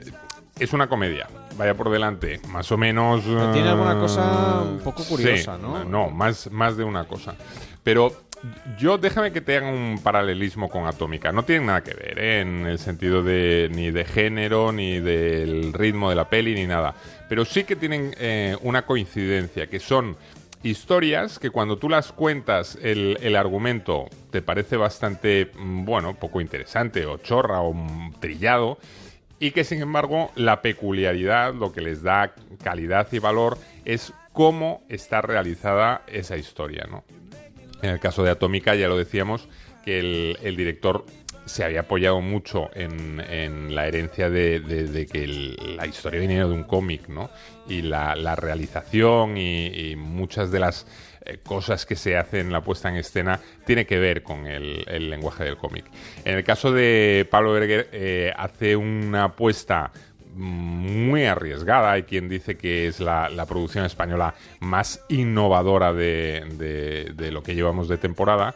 es 0.58 0.74
una 0.74 0.90
comedia. 0.90 1.26
Vaya 1.60 1.74
por 1.74 1.90
delante, 1.90 2.40
más 2.48 2.72
o 2.72 2.78
menos. 2.78 3.22
Tiene 3.22 3.68
alguna 3.68 3.92
eh, 3.92 3.98
cosa 4.00 4.62
un 4.62 4.78
poco 4.78 5.04
curiosa, 5.04 5.56
sí, 5.56 5.62
¿no? 5.62 5.84
No, 5.84 6.08
más, 6.08 6.50
más 6.50 6.78
de 6.78 6.84
una 6.84 7.04
cosa. 7.04 7.34
Pero 7.84 8.14
yo 8.78 8.96
déjame 8.96 9.30
que 9.30 9.42
te 9.42 9.58
haga 9.58 9.68
un 9.68 10.00
paralelismo 10.02 10.70
con 10.70 10.86
Atómica. 10.86 11.32
No 11.32 11.42
tiene 11.42 11.66
nada 11.66 11.82
que 11.82 11.92
ver, 11.92 12.18
¿eh? 12.18 12.40
en 12.40 12.64
el 12.64 12.78
sentido 12.78 13.22
de 13.22 13.68
ni 13.72 13.90
de 13.90 14.06
género, 14.06 14.72
ni 14.72 15.00
del 15.00 15.74
ritmo 15.74 16.08
de 16.08 16.16
la 16.16 16.30
peli, 16.30 16.54
ni 16.54 16.66
nada. 16.66 16.94
Pero 17.28 17.44
sí 17.44 17.64
que 17.64 17.76
tienen 17.76 18.14
eh, 18.18 18.56
una 18.62 18.86
coincidencia, 18.86 19.66
que 19.66 19.80
son 19.80 20.16
historias 20.62 21.38
que 21.38 21.50
cuando 21.50 21.76
tú 21.76 21.90
las 21.90 22.10
cuentas 22.10 22.78
el, 22.80 23.18
el 23.20 23.36
argumento 23.36 24.06
te 24.30 24.40
parece 24.40 24.78
bastante, 24.78 25.50
mm, 25.58 25.84
bueno, 25.84 26.14
poco 26.14 26.40
interesante 26.40 27.04
o 27.04 27.18
chorra 27.18 27.60
o 27.60 27.74
trillado 28.18 28.78
y 29.40 29.50
que 29.50 29.64
sin 29.64 29.80
embargo 29.80 30.30
la 30.36 30.62
peculiaridad, 30.62 31.54
lo 31.54 31.72
que 31.72 31.80
les 31.80 32.02
da 32.02 32.34
calidad 32.62 33.08
y 33.10 33.18
valor 33.18 33.58
es 33.84 34.12
cómo 34.32 34.84
está 34.88 35.22
realizada 35.22 36.02
esa 36.06 36.36
historia, 36.36 36.86
¿no? 36.88 37.02
En 37.82 37.90
el 37.90 37.98
caso 37.98 38.22
de 38.22 38.30
Atómica 38.30 38.74
ya 38.74 38.86
lo 38.86 38.98
decíamos 38.98 39.48
que 39.84 39.98
el, 39.98 40.38
el 40.42 40.56
director 40.56 41.06
se 41.50 41.64
había 41.64 41.80
apoyado 41.80 42.20
mucho 42.20 42.70
en, 42.74 43.74
la 43.74 43.86
herencia 43.88 44.30
de, 44.30 45.06
que 45.10 45.26
la 45.76 45.86
historia 45.86 46.20
viniera 46.20 46.46
de 46.46 46.54
un 46.54 46.64
cómic, 46.64 47.08
¿no? 47.08 47.28
Y 47.68 47.82
la, 47.82 48.14
realización 48.36 49.36
y, 49.36 49.94
muchas 49.96 50.50
de 50.50 50.60
las 50.60 50.86
eh, 51.24 51.38
cosas 51.42 51.86
que 51.86 51.96
se 51.96 52.16
hacen 52.16 52.46
en 52.46 52.52
la 52.52 52.60
puesta 52.62 52.88
en 52.88 52.96
escena 52.96 53.40
tiene 53.66 53.84
que 53.84 53.98
ver 53.98 54.22
con 54.22 54.46
el, 54.46 54.84
el 54.88 55.10
lenguaje 55.10 55.44
del 55.44 55.56
cómic. 55.56 55.84
En 56.24 56.36
el 56.36 56.44
caso 56.44 56.72
de 56.72 57.26
Pablo 57.30 57.52
Berger 57.52 57.88
eh, 57.92 58.32
hace 58.36 58.76
una 58.76 59.24
apuesta 59.24 59.90
muy 60.34 61.24
arriesgada. 61.24 61.92
Hay 61.92 62.04
quien 62.04 62.28
dice 62.28 62.56
que 62.56 62.86
es 62.86 63.00
la, 63.00 63.28
la 63.28 63.46
producción 63.46 63.84
española 63.84 64.34
más 64.60 65.04
innovadora 65.08 65.92
de, 65.92 66.44
de- 66.54 67.12
de 67.14 67.32
lo 67.32 67.42
que 67.42 67.54
llevamos 67.56 67.88
de 67.88 67.98
temporada. 67.98 68.54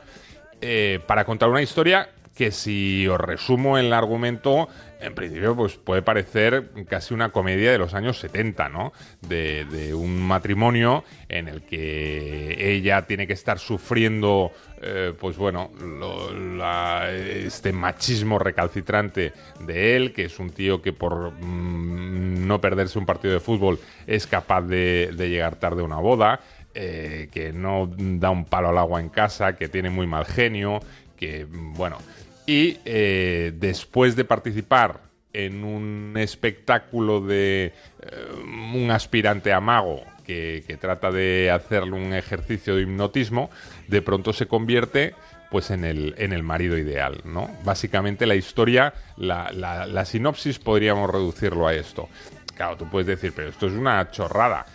eh, 0.60 1.00
para 1.06 1.24
contar 1.24 1.50
una 1.50 1.60
historia 1.60 2.08
que 2.34 2.50
si 2.50 3.06
os 3.08 3.20
resumo 3.20 3.78
el 3.78 3.92
argumento, 3.92 4.68
en 5.00 5.14
principio 5.14 5.54
pues 5.54 5.76
puede 5.76 6.02
parecer 6.02 6.70
casi 6.88 7.14
una 7.14 7.28
comedia 7.30 7.70
de 7.70 7.78
los 7.78 7.94
años 7.94 8.18
70, 8.18 8.68
¿no? 8.70 8.92
De, 9.20 9.64
de 9.66 9.94
un 9.94 10.20
matrimonio 10.20 11.04
en 11.28 11.46
el 11.48 11.62
que 11.62 12.56
ella 12.74 13.02
tiene 13.06 13.26
que 13.26 13.34
estar 13.34 13.58
sufriendo, 13.58 14.50
eh, 14.82 15.12
pues 15.18 15.36
bueno, 15.36 15.70
lo- 15.80 16.32
la- 16.34 17.10
este 17.12 17.72
machismo 17.72 18.38
recalcitrante 18.38 19.32
de 19.60 19.94
él, 19.96 20.12
que 20.12 20.24
es 20.24 20.38
un 20.40 20.50
tío 20.50 20.82
que 20.82 20.92
por 20.92 21.32
mm, 21.32 22.46
no 22.46 22.60
perderse 22.60 22.98
un 22.98 23.06
partido 23.06 23.34
de 23.34 23.40
fútbol 23.40 23.78
es 24.06 24.26
capaz 24.26 24.62
de, 24.62 25.12
de 25.16 25.28
llegar 25.30 25.56
tarde 25.56 25.82
a 25.82 25.84
una 25.84 25.98
boda, 25.98 26.40
eh, 26.74 27.28
que 27.30 27.52
no 27.52 27.88
da 27.96 28.30
un 28.30 28.44
palo 28.46 28.70
al 28.70 28.78
agua 28.78 29.00
en 29.00 29.08
casa, 29.08 29.54
que 29.54 29.68
tiene 29.68 29.90
muy 29.90 30.06
mal 30.08 30.24
genio, 30.24 30.80
que, 31.16 31.46
bueno, 31.48 31.98
y 32.46 32.78
eh, 32.84 33.52
después 33.54 34.16
de 34.16 34.24
participar 34.24 35.00
en 35.32 35.64
un 35.64 36.14
espectáculo 36.16 37.20
de 37.20 37.72
eh, 38.00 38.72
un 38.74 38.90
aspirante 38.90 39.52
a 39.52 39.60
mago 39.60 40.02
que, 40.24 40.62
que 40.66 40.76
trata 40.76 41.10
de 41.10 41.50
hacerle 41.50 41.92
un 41.92 42.12
ejercicio 42.14 42.76
de 42.76 42.82
hipnotismo, 42.82 43.50
de 43.88 44.00
pronto 44.02 44.32
se 44.32 44.46
convierte 44.46 45.14
pues 45.50 45.70
en 45.70 45.84
el, 45.84 46.14
en 46.18 46.32
el 46.32 46.42
marido 46.42 46.76
ideal, 46.78 47.20
¿no? 47.24 47.48
Básicamente 47.64 48.26
la 48.26 48.34
historia, 48.34 48.92
la, 49.16 49.50
la- 49.52 50.04
sinopsis 50.04 50.58
podríamos 50.58 51.08
reducirlo 51.10 51.66
a 51.68 51.74
esto. 51.74 52.08
Claro, 52.56 52.76
tú 52.76 52.88
puedes 52.90 53.06
decir, 53.06 53.32
pero 53.36 53.50
esto 53.50 53.66
es 53.66 53.72
una 53.72 54.10
chorrada. 54.10 54.66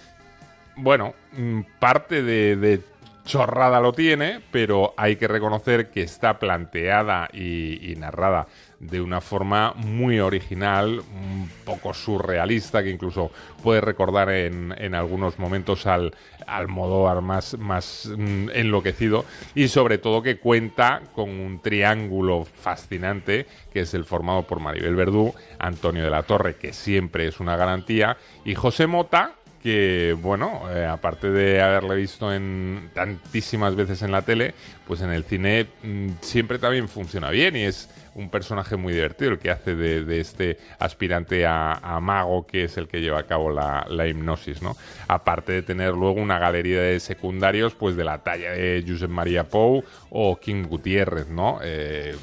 Bueno, 0.78 1.14
mm, 1.34 1.62
parte 1.80 2.22
de 2.24 2.82
chorrada 3.30 3.80
lo 3.80 3.94
tiene, 3.94 4.42
pero 4.52 4.96
hay 4.98 5.16
que 5.16 5.28
reconocer 5.28 5.92
que 5.92 6.02
está 6.02 6.40
planteada 6.40 7.30
y, 7.32 7.94
narrada 8.00 8.48
de 8.80 9.02
una 9.02 9.22
forma 9.22 9.74
muy 9.76 10.20
original, 10.20 11.00
un 11.00 11.48
poco 11.64 11.94
surrealista, 11.94 12.82
que 12.82 12.90
incluso 12.90 13.30
puede 13.62 13.82
recordar 13.82 14.32
en, 14.32 14.96
algunos 14.96 15.38
momentos 15.38 15.86
al, 15.86 16.16
al 16.48 16.70
Modóvar 16.70 17.22
más, 17.22 17.56
más 17.60 18.10
mm, 18.18 18.50
enloquecido, 18.54 19.26
y 19.54 19.68
sobre 19.68 20.00
todo 20.00 20.24
que 20.24 20.40
cuenta 20.40 21.02
con 21.14 21.30
un 21.30 21.62
triángulo 21.62 22.46
fascinante, 22.46 23.46
que 23.72 23.82
es 23.82 23.94
el 23.94 24.06
formado 24.06 24.44
por 24.44 24.60
Maribel 24.60 24.96
Verdú, 24.96 25.36
Antonio 25.60 26.04
de 26.04 26.10
la 26.10 26.24
Torre, 26.24 26.56
que 26.56 26.74
siempre 26.74 27.28
es 27.28 27.40
una 27.40 27.56
garantía, 27.58 28.18
y 28.44 28.56
José 28.56 28.88
Mota, 28.88 29.36
que 29.62 30.16
bueno, 30.22 30.64
eh, 30.74 30.86
aparte 30.86 31.30
de 31.30 31.62
haberle 31.62 31.96
visto 31.96 32.34
en 32.34 32.90
tantísimas 32.94 33.76
veces 33.76 34.02
en 34.02 34.12
la 34.12 34.22
tele, 34.22 34.54
pues 34.88 35.02
en 35.02 35.12
el 35.12 35.24
cine 35.24 35.68
mm, 35.84 36.10
siempre 36.22 36.60
también 36.60 36.88
funciona 36.88 37.30
bien 37.30 37.56
y 37.56 37.64
es 37.64 37.90
un 38.16 38.30
personaje 38.30 38.76
muy 38.76 38.94
divertido 38.94 39.32
el 39.32 39.40
que 39.40 39.52
hace 39.52 39.76
de, 39.76 40.20
este 40.20 40.58
aspirante 40.80 41.46
a, 41.46 42.00
mago 42.02 42.46
que 42.46 42.66
es 42.66 42.78
el 42.78 42.88
que 42.88 43.02
lleva 43.02 43.20
a 43.20 43.28
cabo 43.28 43.52
la, 43.52 44.08
hipnosis, 44.08 44.62
¿no? 44.62 44.76
Aparte 45.08 45.54
de 45.54 45.62
tener 45.62 45.94
luego 45.94 46.22
una 46.22 46.40
galería 46.40 46.82
de 46.82 47.00
secundarios, 47.00 47.76
pues 47.76 47.96
de 47.96 48.04
la 48.04 48.20
talla 48.20 48.52
de 48.52 48.84
Josep 48.88 49.10
María 49.10 49.44
Pou 49.44 49.84
o 50.10 50.36
King 50.38 50.64
Gutiérrez, 50.64 51.28
¿no? 51.28 51.60
Eh, 51.64 52.16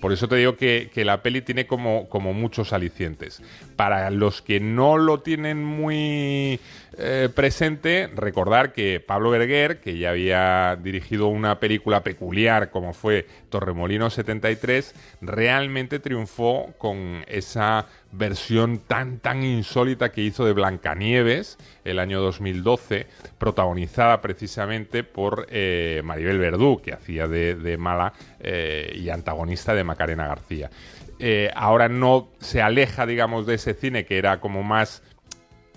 por 0.00 0.12
eso 0.12 0.28
te 0.28 0.36
digo 0.36 0.56
que, 0.56 0.90
que 0.92 1.04
la 1.04 1.22
peli 1.22 1.42
tiene 1.42 1.66
como, 1.66 2.08
como 2.08 2.32
muchos 2.32 2.72
alicientes. 2.72 3.42
Para 3.76 4.10
los 4.10 4.42
que 4.42 4.58
no 4.58 4.96
lo 4.96 5.20
tienen 5.20 5.62
muy 5.64 6.58
eh, 6.98 7.28
presente, 7.34 8.08
recordar 8.14 8.72
que 8.72 9.00
Pablo 9.00 9.28
Berguer, 9.28 9.80
que 9.80 9.98
ya 9.98 10.10
había 10.10 10.78
dirigido 10.82 11.26
una 11.26 11.60
película 11.60 12.02
peculiar 12.02 12.70
como 12.70 12.94
fue 12.94 13.26
Torremolino 13.50 14.08
73, 14.08 14.94
realmente 15.20 15.98
triunfó 15.98 16.72
con 16.78 17.22
esa 17.26 17.86
versión 18.12 18.78
tan 18.78 19.18
tan 19.18 19.42
insólita 19.42 20.10
que 20.10 20.22
hizo 20.22 20.46
de 20.46 20.54
Blancanieves 20.54 21.58
el 21.84 21.98
año 21.98 22.22
2012, 22.22 23.06
protagonizada 23.36 24.22
precisamente 24.22 25.04
por 25.04 25.46
eh, 25.50 26.00
Maribel 26.02 26.38
Verdú, 26.38 26.80
que 26.82 26.94
hacía 26.94 27.26
de, 27.28 27.56
de 27.56 27.76
mala 27.76 28.14
eh, 28.40 28.92
y 28.94 29.10
antagonista 29.10 29.74
de 29.74 29.84
Macarena 29.84 30.28
García. 30.28 30.70
Eh, 31.18 31.50
ahora 31.54 31.88
no 31.88 32.28
se 32.40 32.60
aleja, 32.60 33.06
digamos, 33.06 33.46
de 33.46 33.54
ese 33.54 33.74
cine 33.74 34.04
que 34.04 34.18
era 34.18 34.40
como 34.40 34.62
más 34.62 35.02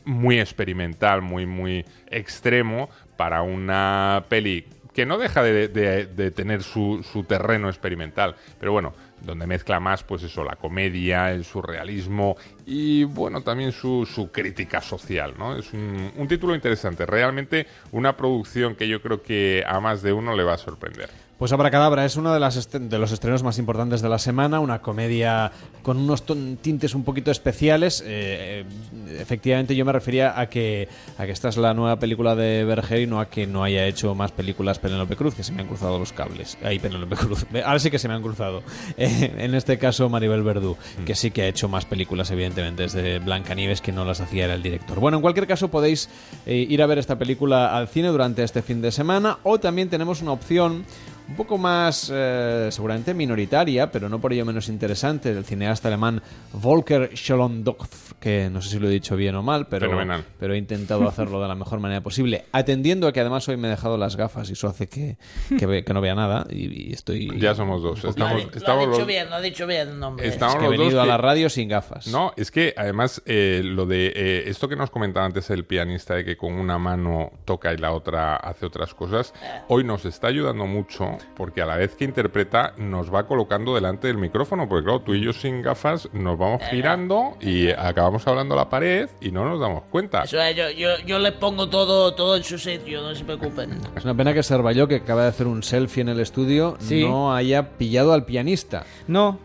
muy 0.06 0.40
experimental, 0.40 1.22
muy, 1.22 1.46
muy 1.46 1.86
extremo 2.10 2.90
para 3.16 3.42
una 3.42 4.26
peli 4.28 4.66
que 4.94 5.06
no 5.06 5.18
deja 5.18 5.44
de, 5.44 6.32
tener 6.36 6.64
su, 6.64 7.26
terreno 7.28 7.70
experimental, 7.70 8.36
pero 8.60 8.74
bueno, 8.74 8.94
donde 9.22 9.48
mezcla 9.48 9.80
más, 9.80 10.04
pues 10.04 10.24
eso, 10.24 10.44
la 10.44 10.56
comedia, 10.56 11.32
el 11.32 11.46
surrealismo 11.46 12.36
y, 12.66 13.06
bueno, 13.06 13.42
también 13.42 13.72
su, 13.72 14.30
crítica 14.34 14.82
social, 14.82 15.36
¿no? 15.38 15.56
Es 15.56 15.72
un 15.72 16.28
título 16.28 16.54
interesante, 16.54 17.06
realmente 17.06 17.68
una 17.92 18.18
producción 18.18 18.76
que 18.76 18.90
yo 18.90 19.02
creo 19.02 19.22
que 19.22 19.64
a 19.66 19.80
más 19.80 20.02
de 20.02 20.12
uno 20.12 20.36
le 20.36 20.44
va 20.44 20.56
a 20.56 20.58
sorprender. 20.58 21.10
Pues 21.40 21.54
Abracadabra 21.54 22.04
es 22.04 22.18
uno 22.18 22.34
de, 22.34 22.40
las 22.42 22.70
de 22.70 22.98
los 23.00 23.14
estrenos 23.14 23.44
más 23.44 23.58
importantes 23.60 24.02
de 24.02 24.10
la 24.10 24.20
semana, 24.20 24.60
una 24.60 24.82
comedia 24.82 25.54
con 25.84 25.96
unos 25.96 26.24
ton- 26.26 26.58
tintes 26.62 26.94
un 26.94 27.06
poquito 27.06 27.32
especiales. 27.32 28.02
Eh, 28.06 28.66
eh, 29.08 29.18
efectivamente, 29.22 29.74
yo 29.74 29.86
me 29.86 29.94
refería 29.94 30.38
a 30.38 30.50
que, 30.50 30.90
a 31.18 31.26
que 31.26 31.32
esta 31.32 31.48
es 31.48 31.56
la 31.56 31.74
nueva 31.74 31.98
película 31.98 32.36
de 32.36 32.66
Berger 32.66 33.00
y 33.00 33.08
no 33.08 33.22
a 33.22 33.30
que 33.30 33.48
no 33.48 33.64
haya 33.64 33.88
hecho 33.88 34.14
más 34.16 34.34
películas 34.34 34.80
Penélope 34.80 35.16
Cruz, 35.16 35.34
que 35.34 35.44
se 35.44 35.54
me 35.54 35.62
han 35.62 35.70
cruzado 35.70 35.98
los 35.98 36.12
cables. 36.12 36.58
Ahí 36.62 36.78
Penélope 36.78 37.16
Cruz. 37.16 37.46
Ahora 37.66 37.80
sí 37.80 37.90
que 37.90 38.00
se 38.00 38.10
me 38.10 38.16
han 38.16 38.22
cruzado. 38.22 38.62
Eh, 38.98 39.34
en 39.38 39.56
este 39.56 39.78
caso, 39.78 40.10
Maribel 40.10 40.44
Verdú, 40.44 40.76
que 41.06 41.16
sí 41.16 41.32
que 41.32 41.44
ha 41.44 41.48
hecho 41.48 41.70
más 41.70 41.86
películas, 41.86 42.30
evidentemente, 42.32 42.84
desde 42.84 43.20
Blancanieves, 43.20 43.80
que 43.80 43.94
no 43.94 44.04
las 44.04 44.20
hacía 44.20 44.44
era 44.44 44.56
el 44.56 44.62
director. 44.64 45.00
Bueno, 45.00 45.18
en 45.18 45.22
cualquier 45.22 45.48
caso, 45.48 45.70
podéis 45.70 46.10
eh, 46.46 46.66
ir 46.70 46.82
a 46.82 46.86
ver 46.86 46.98
esta 46.98 47.18
película 47.18 47.78
al 47.78 47.88
cine 47.88 48.10
durante 48.10 48.44
este 48.44 48.62
fin 48.62 48.82
de 48.82 48.92
semana, 48.92 49.38
o 49.44 49.58
también 49.58 49.88
tenemos 49.90 50.22
una 50.22 50.34
opción 50.34 50.84
un 51.30 51.36
poco 51.36 51.58
más 51.60 52.12
eh, 52.12 52.70
seguramente 52.72 53.14
minoritaria, 53.14 53.92
pero 53.92 54.10
no 54.10 54.20
por 54.20 54.34
ello 54.34 54.46
menos 54.46 54.68
interesante, 54.68 55.34
del 55.34 55.46
cineasta 55.46 55.88
alemán 55.88 56.22
Volker 56.54 57.16
Scholondorf, 57.16 58.09
que 58.20 58.50
no 58.52 58.62
sé 58.62 58.70
si 58.72 58.80
lo 58.80 58.88
he 58.88 58.92
dicho 58.92 59.16
bien 59.16 59.36
o 59.36 59.44
mal, 59.44 59.68
pero, 59.68 59.88
Fenomenal. 59.88 60.24
pero 60.40 60.54
he 60.54 60.58
intentado 60.58 61.08
hacerlo 61.08 61.42
de 61.42 61.48
la 61.48 61.56
mejor 61.56 61.80
manera 61.80 62.02
posible, 62.02 62.46
atendiendo 62.52 63.08
a 63.08 63.14
que 63.14 63.20
además 63.22 63.48
hoy 63.48 63.58
me 63.58 63.68
he 63.68 63.72
dejado 63.72 63.98
las 63.98 64.16
gafas 64.16 64.50
y 64.50 64.54
eso 64.54 64.68
hace 64.68 64.88
que, 64.88 65.18
que, 65.58 65.66
ve- 65.66 65.84
que 65.84 65.94
no 65.94 66.02
vea 66.02 66.16
nada 66.16 66.46
y, 66.50 66.90
y 66.90 66.94
estoy... 66.94 67.40
Ya 67.40 67.56
somos 67.56 67.82
dos. 67.82 68.04
Estamos, 68.04 68.44
Lo 68.44 68.50
ha 68.50 68.58
estamos 68.58 68.86
dicho 68.88 68.98
los- 69.00 69.08
bien, 69.08 69.30
lo 69.30 69.36
ha 69.36 69.42
dicho 69.42 69.68
bien, 69.68 70.04
hombre. 70.04 70.28
Estamos 70.28 70.56
Es 70.56 70.60
que 70.62 70.66
he 70.68 70.70
venido 70.70 71.00
a 71.00 71.04
que- 71.04 71.10
la 71.10 71.18
radio 71.18 71.50
sin 71.50 71.70
gafas. 71.70 72.08
No, 72.08 72.34
es 72.36 72.52
que 72.52 72.74
además 72.76 73.22
eh, 73.26 73.62
lo 73.64 73.86
de 73.86 74.08
eh, 74.16 74.44
esto 74.48 74.68
que 74.68 74.76
nos 74.76 74.90
comentaba 74.90 75.26
antes 75.26 75.50
el 75.50 75.66
pianista 75.66 76.16
de 76.16 76.26
que 76.26 76.36
con 76.38 76.54
una 76.54 76.78
mano 76.78 77.32
toca 77.46 77.74
y 77.74 77.78
la 77.78 77.92
otra 77.94 78.36
hace 78.36 78.66
otras 78.66 78.94
cosas, 78.94 79.34
hoy 79.68 79.84
nos 79.84 80.06
está 80.06 80.28
ayudando 80.28 80.66
mucho 80.66 81.18
porque 81.36 81.62
a 81.62 81.66
la 81.66 81.78
vez 81.78 81.96
que 81.96 82.06
interpreta 82.06 82.74
nos 82.78 83.14
va 83.14 83.28
colocando 83.28 83.76
delante 83.76 84.08
del 84.08 84.18
micrófono, 84.18 84.68
porque 84.68 84.84
claro, 84.86 85.02
tú 85.02 85.14
y 85.14 85.22
yo 85.22 85.32
sin 85.34 85.62
gafas 85.62 86.10
nos 86.14 86.38
vamos 86.38 86.62
girando 86.70 87.38
y 87.40 87.70
acabamos 87.70 88.09
hablando 88.28 88.54
a 88.56 88.58
la 88.58 88.70
pared 88.70 89.10
y 89.22 89.32
no 89.32 89.46
nos 89.48 89.60
damos 89.60 89.84
cuenta. 89.90 90.24
Eso 90.24 90.40
es, 90.42 90.56
yo, 90.56 90.70
yo, 90.72 90.90
yo 91.06 91.20
les 91.20 91.34
pongo 91.34 91.70
todo, 91.70 92.14
todo 92.14 92.36
en 92.38 92.44
su 92.44 92.58
sitio, 92.58 93.02
no 93.02 93.14
se 93.16 93.24
preocupen. 93.24 93.80
Es 93.96 94.04
una 94.04 94.16
pena 94.16 94.34
que 94.34 94.44
Servalló, 94.44 94.88
que 94.88 94.96
acaba 94.96 95.24
de 95.24 95.30
hacer 95.30 95.48
un 95.48 95.64
selfie 95.64 96.02
en 96.02 96.10
el 96.10 96.20
estudio, 96.20 96.78
Sí. 96.80 97.04
no 97.04 97.34
haya 97.36 97.78
pillado 97.78 98.14
al 98.14 98.26
pianista. 98.26 98.86
No, 99.08 99.40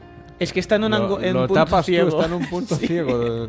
es 0.45 0.53
que 0.53 0.61
está 0.61 0.77
en 0.77 0.85
un, 0.85 0.91
Lo- 0.93 1.19
angu- 1.19 1.25
en 1.25 1.35
lo 1.35 1.41
un 1.43 1.47
punto 1.49 1.65
tapas 1.65 1.85
tú, 1.87 1.93
ciego. 1.93 2.09
está 2.09 2.27
en 2.27 2.33
un 2.35 2.47
punto 2.49 2.77
ciego 2.77 3.49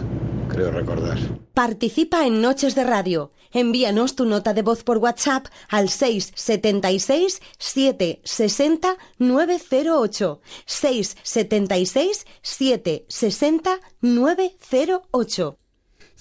creo 0.47 0.71
recordar. 0.71 1.17
Participa 1.53 2.25
en 2.25 2.41
Noches 2.41 2.75
de 2.75 2.83
Radio. 2.83 3.31
Envíanos 3.51 4.15
tu 4.15 4.25
nota 4.25 4.53
de 4.53 4.61
voz 4.61 4.83
por 4.83 4.97
WhatsApp 4.97 5.47
al 5.69 5.89
676 5.89 7.41
760 7.57 8.95
908. 9.17 10.41
676 10.65 12.25
760 12.41 13.79
908. 14.01 15.57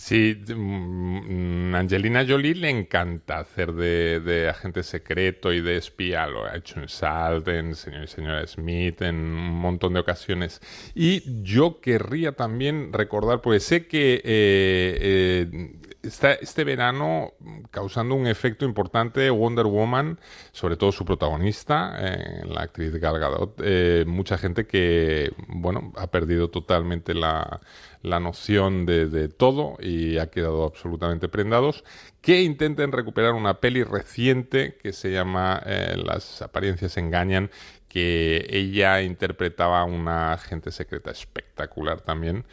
Sí, 0.01 0.41
mm, 0.55 1.75
Angelina 1.75 2.25
Jolie 2.25 2.55
le 2.55 2.71
encanta 2.71 3.41
hacer 3.41 3.73
de, 3.73 4.21
de 4.21 4.49
agente 4.49 4.85
secreto 4.85 5.53
y 5.53 5.61
de 5.61 5.77
espía. 5.77 6.29
Lo 6.29 6.45
ha 6.45 6.57
hecho 6.57 6.81
en 6.81 6.89
Salt, 6.89 7.49
en 7.49 7.75
Señor 7.75 8.05
y 8.05 8.07
Señora 8.07 8.47
Smith, 8.47 9.03
en 9.03 9.17
un 9.17 9.55
montón 9.55 9.95
de 9.95 10.01
ocasiones. 10.01 10.61
Y 10.95 11.43
yo 11.43 11.81
querría 11.81 12.31
también 12.33 12.93
recordar, 12.93 13.41
pues 13.41 13.65
sé 13.65 13.89
que 13.89 14.23
eh, 14.25 14.99
eh, 15.01 15.73
está 16.03 16.33
este 16.35 16.65
verano 16.65 17.33
causando 17.71 18.15
un 18.15 18.27
efecto 18.27 18.65
importante 18.65 19.31
Wonder 19.31 19.67
Woman, 19.67 20.19
sobre 20.53 20.77
todo 20.77 20.93
su 20.93 21.05
protagonista, 21.05 21.97
eh, 21.99 22.43
la 22.47 22.63
actriz 22.63 22.93
Gal 22.95 23.19
Gadot. 23.19 23.61
Eh, 23.65 24.05
mucha 24.07 24.39
gente 24.39 24.67
que, 24.67 25.33
bueno, 25.49 25.93
ha 25.97 26.09
perdido 26.09 26.51
totalmente 26.51 27.15
la, 27.15 27.61
la 28.03 28.21
noción 28.21 28.87
de, 28.87 29.07
de, 29.07 29.29
todo 29.29 29.77
y 29.81 30.19
ha 30.19 30.31
quedado 30.31 30.65
absolutamente 30.65 31.29
prendados. 31.29 31.85
Que 32.21 32.43
intenten 32.43 32.93
recuperar 32.93 33.33
una 33.33 33.61
peli 33.61 33.83
reciente 33.83 34.77
que 34.83 34.93
se 34.93 35.11
llama 35.13 35.63
eh, 35.67 35.97
Las 35.97 36.43
apariencias 36.43 36.97
engañan, 36.97 37.51
que 37.89 38.47
ella 38.51 39.03
interpretaba 39.03 39.81
a 39.81 39.85
una 39.85 40.33
agente 40.33 40.71
secreta 40.71 41.11
espectacular 41.11 42.01
también. 42.03 42.45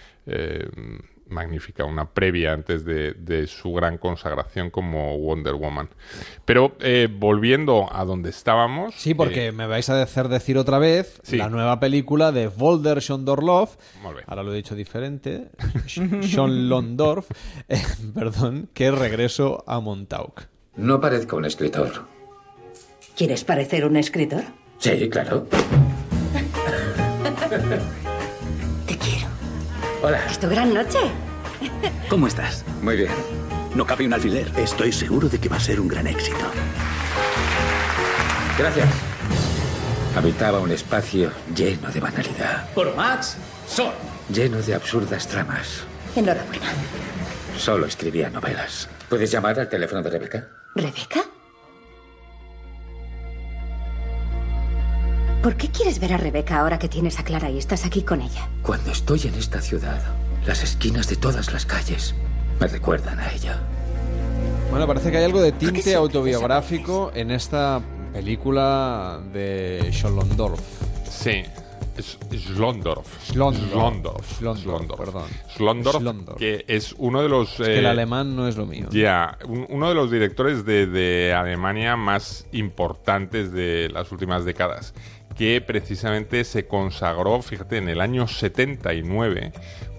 Magnífica, 1.28 1.86
una 1.86 2.10
previa 2.10 2.54
antes 2.54 2.86
de, 2.86 3.14
de, 3.14 3.48
su 3.48 3.74
gran 3.74 3.98
consagración 3.98 4.70
como 4.70 5.18
Wonder 5.18 5.56
Woman. 5.56 5.90
Pero 6.46 6.76
eh, 6.80 7.08
volviendo 7.12 7.88
a 7.92 8.06
donde 8.06 8.30
estábamos... 8.30 8.96
Sí, 8.96 9.14
porque 9.14 9.48
eh, 9.48 9.52
me 9.52 9.68
vais 9.68 9.90
a 9.90 10.02
hacer 10.02 10.28
decir 10.28 10.58
otra 10.58 10.80
vez 10.80 11.20
sí. 11.24 11.38
la 11.38 11.50
nueva 11.50 11.80
película 11.80 12.32
de 12.32 12.48
Volder 12.48 13.02
Schondorlov, 13.02 13.70
ahora 14.28 14.44
lo 14.44 14.54
he 14.54 14.56
dicho 14.56 14.76
diferente, 14.76 15.50
Sean 15.88 16.70
Londorf, 16.70 17.30
eh, 17.68 17.82
perdón, 18.14 18.70
que 18.74 18.88
es 18.88 18.98
Regreso 18.98 19.64
a 19.68 19.80
Montauk. 19.80 20.44
No 20.76 21.00
parezco 21.00 21.38
un 21.38 21.46
escritor. 21.46 22.06
¿Quieres 23.16 23.46
parecer 23.46 23.86
un 23.86 23.96
escritor? 23.96 24.44
Sí, 24.78 25.10
claro. 25.10 25.48
Hola. 30.06 30.24
¿Es 30.30 30.38
tu 30.38 30.47
gran 30.47 30.72
noche? 30.72 30.99
¿Cómo 32.10 32.28
estás? 32.28 32.64
Muy 32.84 32.95
bien. 32.95 33.10
No 33.74 33.88
cabe 33.88 34.06
un 34.06 34.14
alfiler. 34.14 34.51
Estoy 34.56 34.91
seguro 34.91 35.28
de 35.28 35.39
que 35.39 35.49
va 35.49 35.56
a 35.56 35.60
ser 35.60 35.80
un 35.80 35.88
gran 35.88 36.06
éxito. 36.06 36.45
Gracias. 38.56 38.88
Habitaba 40.16 40.60
un 40.60 40.70
espacio 40.70 41.32
lleno 41.56 41.89
de 41.89 41.99
banalidad. 41.99 42.70
Por 42.76 42.95
Max, 42.95 43.38
Son. 43.68 43.93
Lleno 44.30 44.62
de 44.62 44.76
absurdas 44.76 45.28
tramas. 45.28 45.86
Enhorabuena. 46.16 46.68
Solo 47.58 47.88
escribía 47.88 48.30
novelas. 48.30 48.88
¿Puedes 49.10 49.32
llamar 49.32 49.60
al 49.60 49.70
teléfono 49.70 50.03
de 50.03 50.10
Rebeca? 50.12 50.47
¿Rebeca? 50.76 51.22
¿Por 55.46 55.58
qué 55.58 55.70
quieres 55.70 56.00
ver 56.00 56.12
a 56.12 56.18
Rebeca 56.18 56.60
ahora 56.60 56.80
que 56.80 56.89
tienes 56.89 57.20
a 57.20 57.24
Clara 57.24 57.52
y 57.52 57.60
estás 57.60 57.86
aquí 57.86 58.02
con 58.02 58.20
ella? 58.20 58.50
Cuando 58.64 58.91
estoy 58.91 59.22
en 59.28 59.36
esta 59.36 59.62
ciudad, 59.62 60.02
las 60.43 60.64
esquinas 60.64 61.08
de 61.08 61.18
todas 61.18 61.54
las 61.54 61.68
calles 61.68 62.16
me 62.60 62.66
recuerdan 62.66 63.20
a 63.20 63.32
ella. 63.32 63.60
Bueno, 64.72 64.88
parece 64.88 65.12
que 65.12 65.18
hay 65.18 65.26
algo 65.26 65.39
de 65.39 65.52
tinte 65.52 65.93
autobiográfico 65.93 67.12
en 67.14 67.30
esta 67.30 67.80
película 68.12 69.22
de 69.32 69.88
Schlondorf. 69.93 70.60
Sí. 71.08 71.43
Schlondorf. 72.34 73.08
Schlondorf. 73.30 74.39
Schlondorf, 74.39 74.98
perdón. 74.98 75.30
Schlondorf, 75.54 75.98
Schlondorf, 75.98 76.38
que 76.39 76.66
es 76.68 76.93
uno 76.98 77.22
de 77.22 77.30
los... 77.30 77.52
Es 77.60 77.68
que 77.68 77.80
el 77.80 77.86
alemán 77.86 78.36
no 78.36 78.48
es 78.48 78.58
lo 78.58 78.66
mío. 78.66 78.88
Ya, 78.89 79.38
un, 79.48 79.68
uno 79.70 79.89
de 79.89 79.96
los 79.96 80.10
directores 80.10 80.66
de, 80.66 80.88
de 80.88 81.34
Alemania 81.34 81.96
más 81.96 82.48
importantes 82.52 83.54
de 83.54 83.89
las 83.93 84.12
últimas 84.12 84.43
décadas 84.43 84.93
que 85.36 85.62
precisamente 85.62 86.44
se 86.44 86.68
consagró, 86.68 87.42
fíjate, 87.42 87.78
en 87.78 87.90
el 87.90 88.02
año 88.02 88.28
79, 88.28 89.52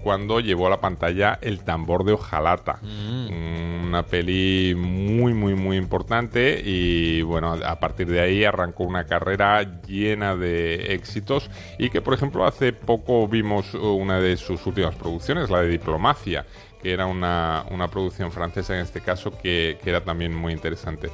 cuando 0.03 0.39
llevó 0.39 0.67
a 0.67 0.69
la 0.69 0.81
pantalla 0.81 1.37
El 1.41 1.63
tambor 1.63 2.03
de 2.05 2.13
hojalata. 2.13 2.79
Mm. 2.81 3.87
Una 3.87 4.03
peli 4.03 4.73
muy, 4.75 5.33
muy, 5.33 5.53
muy 5.53 5.77
importante 5.77 6.61
y 6.63 7.21
bueno, 7.21 7.53
a 7.53 7.79
partir 7.79 8.07
de 8.07 8.19
ahí 8.19 8.43
arrancó 8.43 8.83
una 8.83 9.05
carrera 9.05 9.81
llena 9.85 10.35
de 10.35 10.93
éxitos 10.93 11.49
y 11.77 11.89
que, 11.89 12.01
por 12.01 12.13
ejemplo, 12.13 12.45
hace 12.45 12.73
poco 12.73 13.27
vimos 13.27 13.73
una 13.73 14.19
de 14.19 14.37
sus 14.37 14.65
últimas 14.65 14.95
producciones, 14.95 15.49
la 15.49 15.61
de 15.61 15.69
Diplomacia, 15.69 16.45
que 16.81 16.93
era 16.93 17.05
una, 17.05 17.65
una, 17.71 17.89
producción 17.89 18.31
francesa 18.31 18.75
en 18.75 18.81
este 18.81 19.01
caso, 19.01 19.31
que, 19.31 19.77
que, 19.83 19.89
era 19.89 20.03
también 20.03 20.35
muy 20.35 20.53
interesante. 20.53 21.09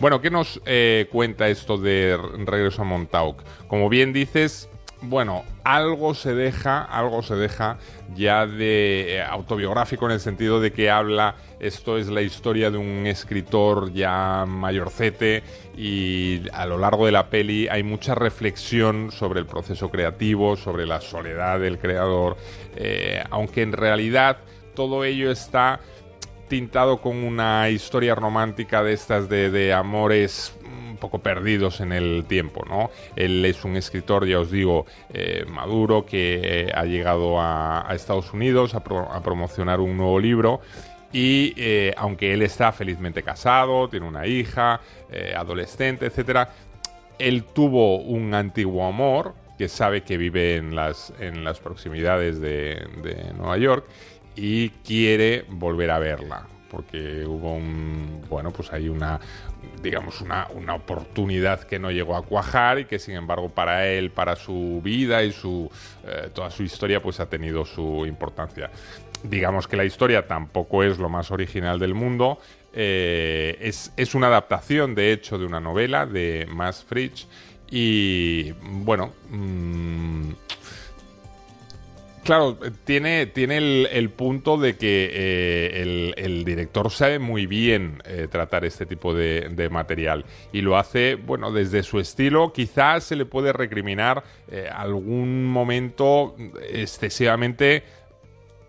Bueno, 0.00 0.20
¿qué 0.20 0.30
nos 0.30 0.60
eh, 0.66 1.08
cuenta 1.10 1.48
esto 1.48 1.78
de 1.78 2.18
Regreso 2.44 2.82
a 2.82 2.84
Montauk? 2.84 3.42
Como 3.66 3.88
bien 3.88 4.12
dices, 4.12 4.68
bueno, 5.00 5.44
algo 5.62 6.14
se 6.14 6.34
deja, 6.34 6.82
algo 6.82 7.22
se 7.22 7.36
deja 7.36 7.78
ya 8.14 8.46
de 8.46 9.16
eh, 9.16 9.22
autobiográfico 9.22 10.06
en 10.06 10.12
el 10.12 10.20
sentido 10.20 10.60
de 10.60 10.72
que 10.72 10.90
habla, 10.90 11.36
esto 11.60 11.98
es 11.98 12.08
la 12.08 12.22
historia 12.22 12.70
de 12.70 12.78
un 12.78 13.06
escritor 13.06 13.92
ya 13.92 14.44
mayorcete 14.46 15.42
y 15.76 16.42
a 16.52 16.66
lo 16.66 16.78
largo 16.78 17.06
de 17.06 17.12
la 17.12 17.30
peli 17.30 17.68
hay 17.68 17.84
mucha 17.84 18.14
reflexión 18.16 19.12
sobre 19.12 19.40
el 19.40 19.46
proceso 19.46 19.88
creativo, 19.90 20.56
sobre 20.56 20.84
la 20.84 21.00
soledad 21.00 21.60
del 21.60 21.78
creador, 21.78 22.36
eh, 22.74 23.22
aunque 23.30 23.62
en 23.62 23.72
realidad 23.72 24.38
todo 24.78 25.02
ello 25.02 25.32
está 25.32 25.80
tintado 26.46 27.00
con 27.00 27.16
una 27.16 27.68
historia 27.68 28.14
romántica 28.14 28.80
de 28.84 28.92
estas 28.92 29.28
de, 29.28 29.50
de, 29.50 29.72
amores 29.72 30.56
un 30.64 30.96
poco 30.98 31.18
perdidos 31.18 31.80
en 31.80 31.90
el 31.90 32.24
tiempo, 32.28 32.64
¿no? 32.64 32.92
Él 33.16 33.44
es 33.44 33.64
un 33.64 33.74
escritor, 33.74 34.24
ya 34.24 34.38
os 34.38 34.52
digo, 34.52 34.86
eh, 35.12 35.44
maduro, 35.48 36.06
que 36.06 36.40
eh, 36.44 36.72
ha 36.72 36.84
llegado 36.84 37.40
a, 37.40 37.88
Estados 37.90 38.32
Unidos 38.32 38.76
a, 38.76 38.84
pro, 38.84 39.12
a, 39.12 39.20
promocionar 39.20 39.80
un 39.80 39.96
nuevo 39.96 40.20
libro 40.20 40.60
y 41.12 41.54
eh, 41.56 41.92
aunque 41.96 42.32
él 42.32 42.42
está 42.42 42.70
felizmente 42.70 43.24
casado, 43.24 43.88
tiene 43.88 44.06
una 44.06 44.28
hija, 44.28 44.80
adolescente, 45.36 46.06
etcétera, 46.06 46.52
él 47.18 47.42
tuvo 47.42 47.98
un 47.98 48.32
antiguo 48.32 48.86
amor 48.86 49.34
que 49.58 49.68
sabe 49.68 50.02
que 50.02 50.16
vive 50.16 50.54
en 50.54 50.76
las, 50.76 51.12
en 51.18 51.42
las 51.42 51.58
proximidades 51.58 52.40
de, 52.40 52.86
de 53.02 53.32
Nueva 53.36 53.58
York 53.58 53.84
y 54.40 54.70
quiere 54.84 55.44
volver 55.48 55.90
a 55.90 55.98
verla 55.98 56.46
porque 56.70 57.24
hubo 57.26 57.54
un 57.54 58.22
bueno 58.28 58.52
pues 58.52 58.72
hay 58.72 58.88
una 58.88 59.18
digamos 59.82 60.20
una, 60.20 60.46
una, 60.54 60.74
oportunidad 60.74 61.62
que 61.62 61.78
no 61.78 61.90
llegó 61.90 62.16
a 62.16 62.22
cuajar 62.22 62.78
y 62.78 62.84
que 62.84 62.98
sin 62.98 63.14
embargo 63.14 63.48
para 63.48 63.88
él 63.88 64.10
para 64.10 64.36
su 64.36 64.80
vida 64.84 65.24
y 65.24 65.32
su 65.32 65.70
eh, 66.06 66.30
toda 66.32 66.50
su 66.50 66.62
historia 66.62 67.02
pues 67.02 67.20
ha 67.20 67.26
tenido 67.28 67.64
su 67.64 68.04
importancia. 68.06 68.70
Digamos 69.22 69.66
que 69.66 69.76
la 69.76 69.84
historia 69.84 70.26
tampoco 70.26 70.84
es 70.84 70.98
lo 70.98 71.08
más 71.08 71.32
original 71.32 71.80
del 71.80 71.94
mundo. 71.94 72.38
Eh, 72.72 73.56
es, 73.60 73.92
es, 73.96 74.14
una 74.14 74.28
adaptación 74.28 74.94
de 74.94 75.12
hecho 75.12 75.38
de 75.38 75.46
una 75.46 75.58
novela 75.58 76.06
de 76.06 76.46
Max 76.48 76.84
Fritsch 76.86 77.26
y 77.70 78.52
bueno 78.52 79.12
mmm, 79.30 80.30
Claro, 82.24 82.58
tiene, 82.84 83.26
tiene 83.26 83.56
el, 83.56 84.10
punto 84.10 84.56
de 84.56 84.76
que 84.76 85.10
eh, 85.12 86.14
el, 86.16 86.44
director 86.44 86.90
sabe 86.90 87.18
muy 87.18 87.46
bien 87.46 88.02
eh, 88.04 88.28
tratar 88.30 88.64
este 88.64 88.86
tipo 88.86 89.14
de, 89.14 89.48
de, 89.50 89.68
material 89.68 90.24
y 90.52 90.60
lo 90.60 90.76
hace, 90.76 91.14
bueno, 91.14 91.52
desde 91.52 91.82
su 91.82 91.98
estilo. 91.98 92.52
Quizás 92.52 93.04
se 93.04 93.16
le 93.16 93.24
puede 93.24 93.52
recriminar 93.52 94.24
eh, 94.50 94.68
algún 94.72 95.44
momento 95.46 96.36
excesivamente 96.70 97.82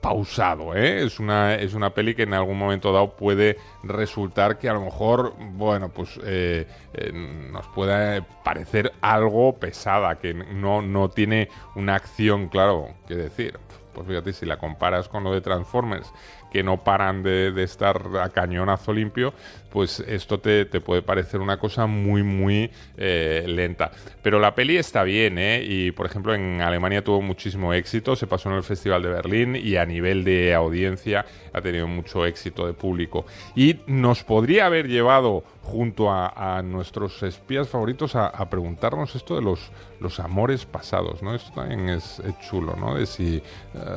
pausado, 0.01 0.75
¿eh? 0.75 1.03
Es 1.03 1.19
una, 1.19 1.55
es 1.55 1.73
una 1.73 1.89
peli 1.91 2.15
que 2.15 2.23
en 2.23 2.33
algún 2.33 2.57
momento 2.57 2.91
dado 2.93 3.15
puede 3.15 3.57
resultar 3.83 4.57
que 4.57 4.69
a 4.69 4.73
lo 4.73 4.81
mejor, 4.81 5.33
bueno, 5.37 5.89
pues 5.89 6.19
eh, 6.23 6.67
eh, 6.93 7.11
nos 7.13 7.67
pueda 7.67 8.25
parecer 8.43 8.93
algo 9.01 9.57
pesada, 9.57 10.17
que 10.19 10.33
no, 10.33 10.81
no 10.81 11.09
tiene 11.09 11.49
una 11.75 11.95
acción, 11.95 12.47
claro, 12.47 12.89
que 13.07 13.15
decir. 13.15 13.59
pues 13.93 14.07
fíjate, 14.07 14.31
si 14.33 14.45
la 14.45 14.57
comparas 14.57 15.09
con 15.09 15.23
lo 15.23 15.33
de 15.33 15.41
Transformers, 15.41 16.13
que 16.51 16.63
no 16.63 16.83
paran 16.83 17.23
de, 17.23 17.51
de 17.51 17.63
estar 17.63 18.01
a 18.21 18.29
cañonazo 18.29 18.93
limpio, 18.93 19.33
pues 19.69 19.99
esto 19.99 20.39
te, 20.39 20.65
te 20.65 20.81
puede 20.81 21.01
parecer 21.01 21.39
una 21.39 21.57
cosa 21.57 21.85
muy, 21.85 22.23
muy 22.23 22.71
eh, 22.97 23.45
lenta. 23.47 23.91
Pero 24.21 24.39
la 24.39 24.55
peli 24.55 24.77
está 24.77 25.03
bien, 25.03 25.37
¿eh? 25.37 25.63
Y, 25.63 25.91
por 25.91 26.05
ejemplo, 26.05 26.33
en 26.33 26.61
Alemania 26.61 27.03
tuvo 27.03 27.21
muchísimo 27.21 27.73
éxito, 27.73 28.15
se 28.15 28.27
pasó 28.27 28.49
en 28.49 28.55
el 28.55 28.63
Festival 28.63 29.03
de 29.03 29.09
Berlín 29.09 29.55
y 29.55 29.75
a 29.75 29.85
nivel 29.85 30.23
de 30.23 30.53
audiencia 30.53 31.25
ha 31.53 31.61
tenido 31.61 31.87
mucho 31.87 32.25
éxito 32.25 32.65
de 32.65 32.73
público. 32.73 33.25
Y 33.55 33.77
nos 33.87 34.23
podría 34.23 34.65
haber 34.65 34.87
llevado 34.87 35.43
junto 35.69 36.11
a, 36.11 36.57
a 36.57 36.61
nuestros 36.61 37.21
espías 37.23 37.69
favoritos 37.69 38.15
a, 38.15 38.27
a 38.27 38.49
preguntarnos 38.49 39.15
esto 39.15 39.35
de 39.35 39.41
los, 39.41 39.71
los 39.99 40.19
amores 40.19 40.65
pasados, 40.65 41.21
¿no? 41.21 41.33
Esto 41.35 41.51
también 41.53 41.87
es, 41.89 42.19
es 42.19 42.37
chulo, 42.39 42.75
¿no? 42.75 42.95
De 42.95 43.05
si, 43.05 43.41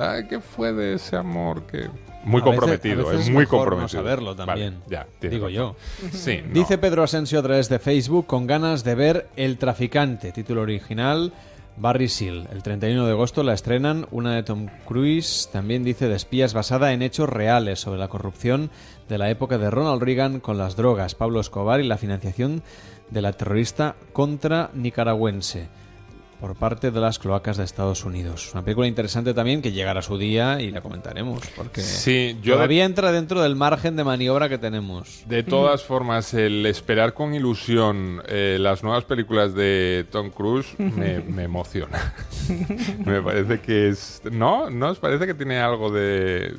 ay, 0.01 0.27
¿qué 0.29 0.41
fue 0.41 0.73
de 0.73 0.95
ese 0.95 1.17
amor 1.17 1.63
que... 1.65 1.89
Muy 2.25 2.41
A 2.41 2.45
comprometido, 2.45 3.07
veces 3.09 3.23
es 3.23 3.31
muy 3.33 3.41
mejor 3.41 3.59
comprometido. 3.61 4.01
No 4.01 4.09
saberlo 4.09 4.37
también. 4.37 4.81
Vale, 4.85 4.91
ya, 5.21 5.29
digo 5.29 5.47
razón. 5.47 5.53
yo. 5.53 5.77
Sí, 6.13 6.41
no. 6.47 6.53
Dice 6.53 6.79
Pedro 6.79 7.03
Asensio 7.03 7.41
a 7.41 7.43
través 7.43 7.69
de 7.69 7.81
Facebook 7.81 8.27
con 8.27 8.47
ganas 8.47 8.85
de 8.85 8.95
ver 8.95 9.29
El 9.35 9.59
Traficante, 9.59 10.31
título 10.31 10.61
original. 10.63 11.33
Barry 11.77 12.09
Seal. 12.09 12.49
El 12.53 12.63
31 12.63 13.07
de 13.07 13.13
agosto 13.13 13.43
la 13.43 13.55
estrenan, 13.55 14.07
una 14.11 14.35
de 14.35 14.43
Tom 14.43 14.69
Cruise, 14.87 15.49
también 15.53 15.85
dice 15.85 16.07
de 16.07 16.15
espías 16.17 16.53
basada 16.53 16.93
en 16.93 17.01
hechos 17.03 17.29
reales 17.29 17.81
sobre 17.81 17.99
la 17.99 18.09
corrupción 18.09 18.71
de 19.09 19.19
la 19.19 19.31
época 19.31 19.59
de 19.59 19.71
Ronald 19.71 20.03
Reagan 20.03 20.41
con 20.41 20.59
las 20.59 20.77
drogas, 20.77 21.15
Pablo 21.15 21.41
Escobar 21.41 21.81
y 21.81 21.87
la 21.87 21.99
financiación 21.99 22.63
de 23.11 23.23
la 23.23 23.33
terrorista 23.33 23.97
contra 24.13 24.71
nicaragüense 24.75 25.69
por 26.43 26.57
parte 26.57 26.91
de 26.91 27.01
las 27.01 27.21
cloacas 27.21 27.57
de 27.57 27.63
Estados 27.63 28.05
Unidos. 28.05 28.51
Una 28.53 28.65
película 28.65 28.89
interesante 28.89 29.33
también 29.33 29.63
que 29.63 29.71
llegará 29.71 30.03
su 30.03 30.19
día 30.19 30.61
y 30.61 30.73
la 30.73 30.81
comentaremos 30.81 31.41
porque 31.55 31.83
Sí, 31.83 32.37
yo 32.43 32.55
todavía 32.55 32.85
entra 32.85 33.13
dentro 33.13 33.41
del 33.43 33.55
margen 33.55 33.95
de 33.95 34.03
maniobra 34.03 34.49
que 34.49 34.59
tenemos. 34.59 35.23
De 35.29 35.45
todas 35.45 35.85
formas, 35.85 36.35
el 36.35 36.67
esperar 36.67 37.15
con 37.15 37.33
ilusión 37.33 38.25
eh, 38.27 38.57
las 38.59 38.83
nuevas 38.83 39.05
películas 39.05 39.55
de 39.55 40.05
Tom 40.11 40.31
Cruise 40.31 40.75
me, 40.79 41.21
me 41.29 41.45
emociona. 41.45 42.13
me 43.07 43.23
parece 43.23 43.61
que 43.61 43.91
es... 43.91 44.21
¿No? 44.33 44.69
¿No 44.69 44.89
os 44.89 44.99
parece 44.99 45.29
que 45.29 45.35
tiene 45.35 45.61
algo 45.61 45.93
de 45.93 46.57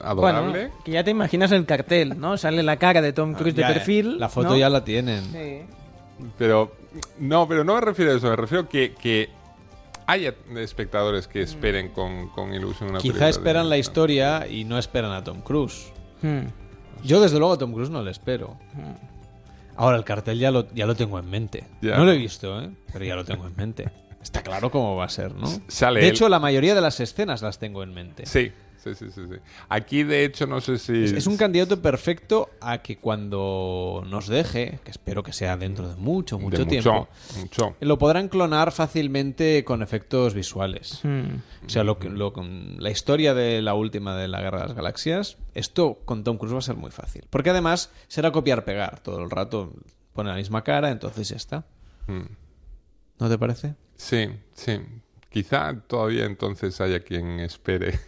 adorable? 0.00 0.50
Bueno, 0.50 0.74
que 0.84 0.90
ya 0.92 1.04
te 1.04 1.10
imaginas 1.10 1.52
el 1.52 1.64
cartel, 1.66 2.18
¿no? 2.20 2.36
Sale 2.36 2.62
la 2.62 2.76
cara 2.76 3.00
de 3.02 3.12
Tom 3.12 3.34
Cruise 3.34 3.54
Ya, 3.54 3.66
de 3.66 3.72
eh, 3.72 3.76
perfil. 3.76 4.18
la 4.18 4.28
foto 4.28 4.50
¿no? 4.50 4.56
ya 4.56 4.68
la 4.70 4.84
tienen. 4.84 5.22
Sí. 5.32 5.62
Pero... 6.38 6.74
No, 7.18 7.46
pero 7.46 7.62
no 7.62 7.74
me 7.74 7.80
refiero 7.82 8.12
a 8.12 8.16
eso. 8.16 8.30
Me 8.30 8.36
refiero 8.36 8.68
que, 8.68 8.94
que 8.94 9.28
haya 10.06 10.34
espectadores 10.56 11.28
que 11.28 11.42
esperen 11.42 11.90
con, 11.90 12.28
con 12.30 12.54
ilusión 12.54 12.88
una 12.90 13.00
Quizá 13.00 13.24
de- 13.24 13.30
esperan 13.30 13.68
la 13.68 13.76
historia 13.76 14.46
y 14.48 14.64
no 14.64 14.78
esperan 14.78 15.12
a 15.12 15.22
Tom 15.22 15.42
Cruise. 15.42 15.92
Hmm. 16.22 16.46
Yo 17.04 17.20
desde 17.20 17.38
luego 17.38 17.52
a 17.54 17.58
Tom 17.58 17.72
Cruise 17.72 17.90
no 17.90 18.02
le 18.02 18.10
espero. 18.10 18.56
Ahora 19.76 19.98
el 19.98 20.04
cartel 20.04 20.38
ya 20.38 20.50
lo, 20.50 20.72
ya 20.72 20.86
lo 20.86 20.94
tengo 20.94 21.18
en 21.18 21.28
mente. 21.28 21.64
Ya. 21.82 21.98
No 21.98 22.06
lo 22.06 22.12
he 22.12 22.16
visto, 22.16 22.60
¿eh? 22.62 22.70
pero 22.92 23.04
ya 23.04 23.14
lo 23.14 23.24
tengo 23.24 23.46
en 23.46 23.54
mente. 23.56 23.90
Está 24.22 24.42
claro 24.42 24.70
cómo 24.70 24.96
va 24.96 25.04
a 25.04 25.08
ser, 25.10 25.34
¿no? 25.34 25.46
Sale 25.68 26.00
de 26.00 26.06
él. 26.08 26.12
hecho, 26.14 26.28
la 26.30 26.38
mayoría 26.40 26.74
de 26.74 26.80
las 26.80 26.98
escenas 26.98 27.42
las 27.42 27.58
tengo 27.58 27.82
en 27.82 27.92
mente. 27.92 28.24
Sí, 28.26 28.50
sí, 28.94 29.06
sí, 29.06 29.06
sí, 29.14 29.22
sí. 29.30 29.36
Aquí, 29.68 30.02
de 30.04 30.24
hecho, 30.24 30.46
no 30.46 30.60
sé 30.60 30.78
si... 30.78 31.04
Es, 31.04 31.12
es 31.12 31.26
un 31.26 31.36
candidato 31.36 31.80
perfecto 31.82 32.50
a 32.60 32.78
que 32.82 32.98
cuando 32.98 34.02
nos 34.08 34.28
deje, 34.28 34.78
que 34.84 34.90
espero 34.90 35.22
que 35.22 35.32
sea 35.32 35.56
dentro 35.56 35.88
de 35.88 35.96
mucho, 35.96 36.38
mucho, 36.38 36.58
De 36.58 36.64
mucho, 36.64 36.70
tiempo, 36.90 37.08
mucho. 37.38 37.76
lo 37.80 37.98
podrán 37.98 38.28
clonar 38.28 38.72
fácilmente 38.72 39.64
con 39.64 39.82
efectos 39.82 40.34
visuales. 40.34 41.00
Hmm. 41.02 41.36
O 41.66 41.68
sea, 41.68 41.84
lo 41.84 41.98
que- 41.98 42.08
lo- 42.10 42.32
la 42.78 42.90
historia 42.90 43.34
de 43.34 43.62
la 43.62 43.74
última 43.74 44.16
de 44.16 44.28
la 44.28 44.40
Guerra 44.40 44.60
de 44.62 44.66
las 44.68 44.76
Galaxias, 44.76 45.36
esto 45.54 45.98
con 46.04 46.24
Tom 46.24 46.38
Cruise 46.38 46.54
va 46.54 46.58
a 46.58 46.62
ser 46.62 46.76
muy 46.76 46.90
fácil. 46.90 47.24
Porque 47.30 47.50
además 47.50 47.90
será 48.08 48.30
copiar-pegar 48.32 49.00
todo 49.00 49.22
el 49.22 49.30
rato. 49.30 49.72
Pone 50.12 50.30
la 50.30 50.36
misma 50.36 50.62
cara, 50.64 50.90
entonces 50.90 51.28
ya 51.28 51.36
está. 51.36 51.66
Mm. 52.06 52.22
¿No 53.18 53.28
te 53.28 53.38
parece? 53.38 53.74
Sí, 53.96 54.28
sí. 54.54 54.78
Quizá 55.30 55.78
todavía 55.86 56.24
entonces 56.24 56.80
haya 56.80 57.00
quien 57.00 57.40
espere. 57.40 57.98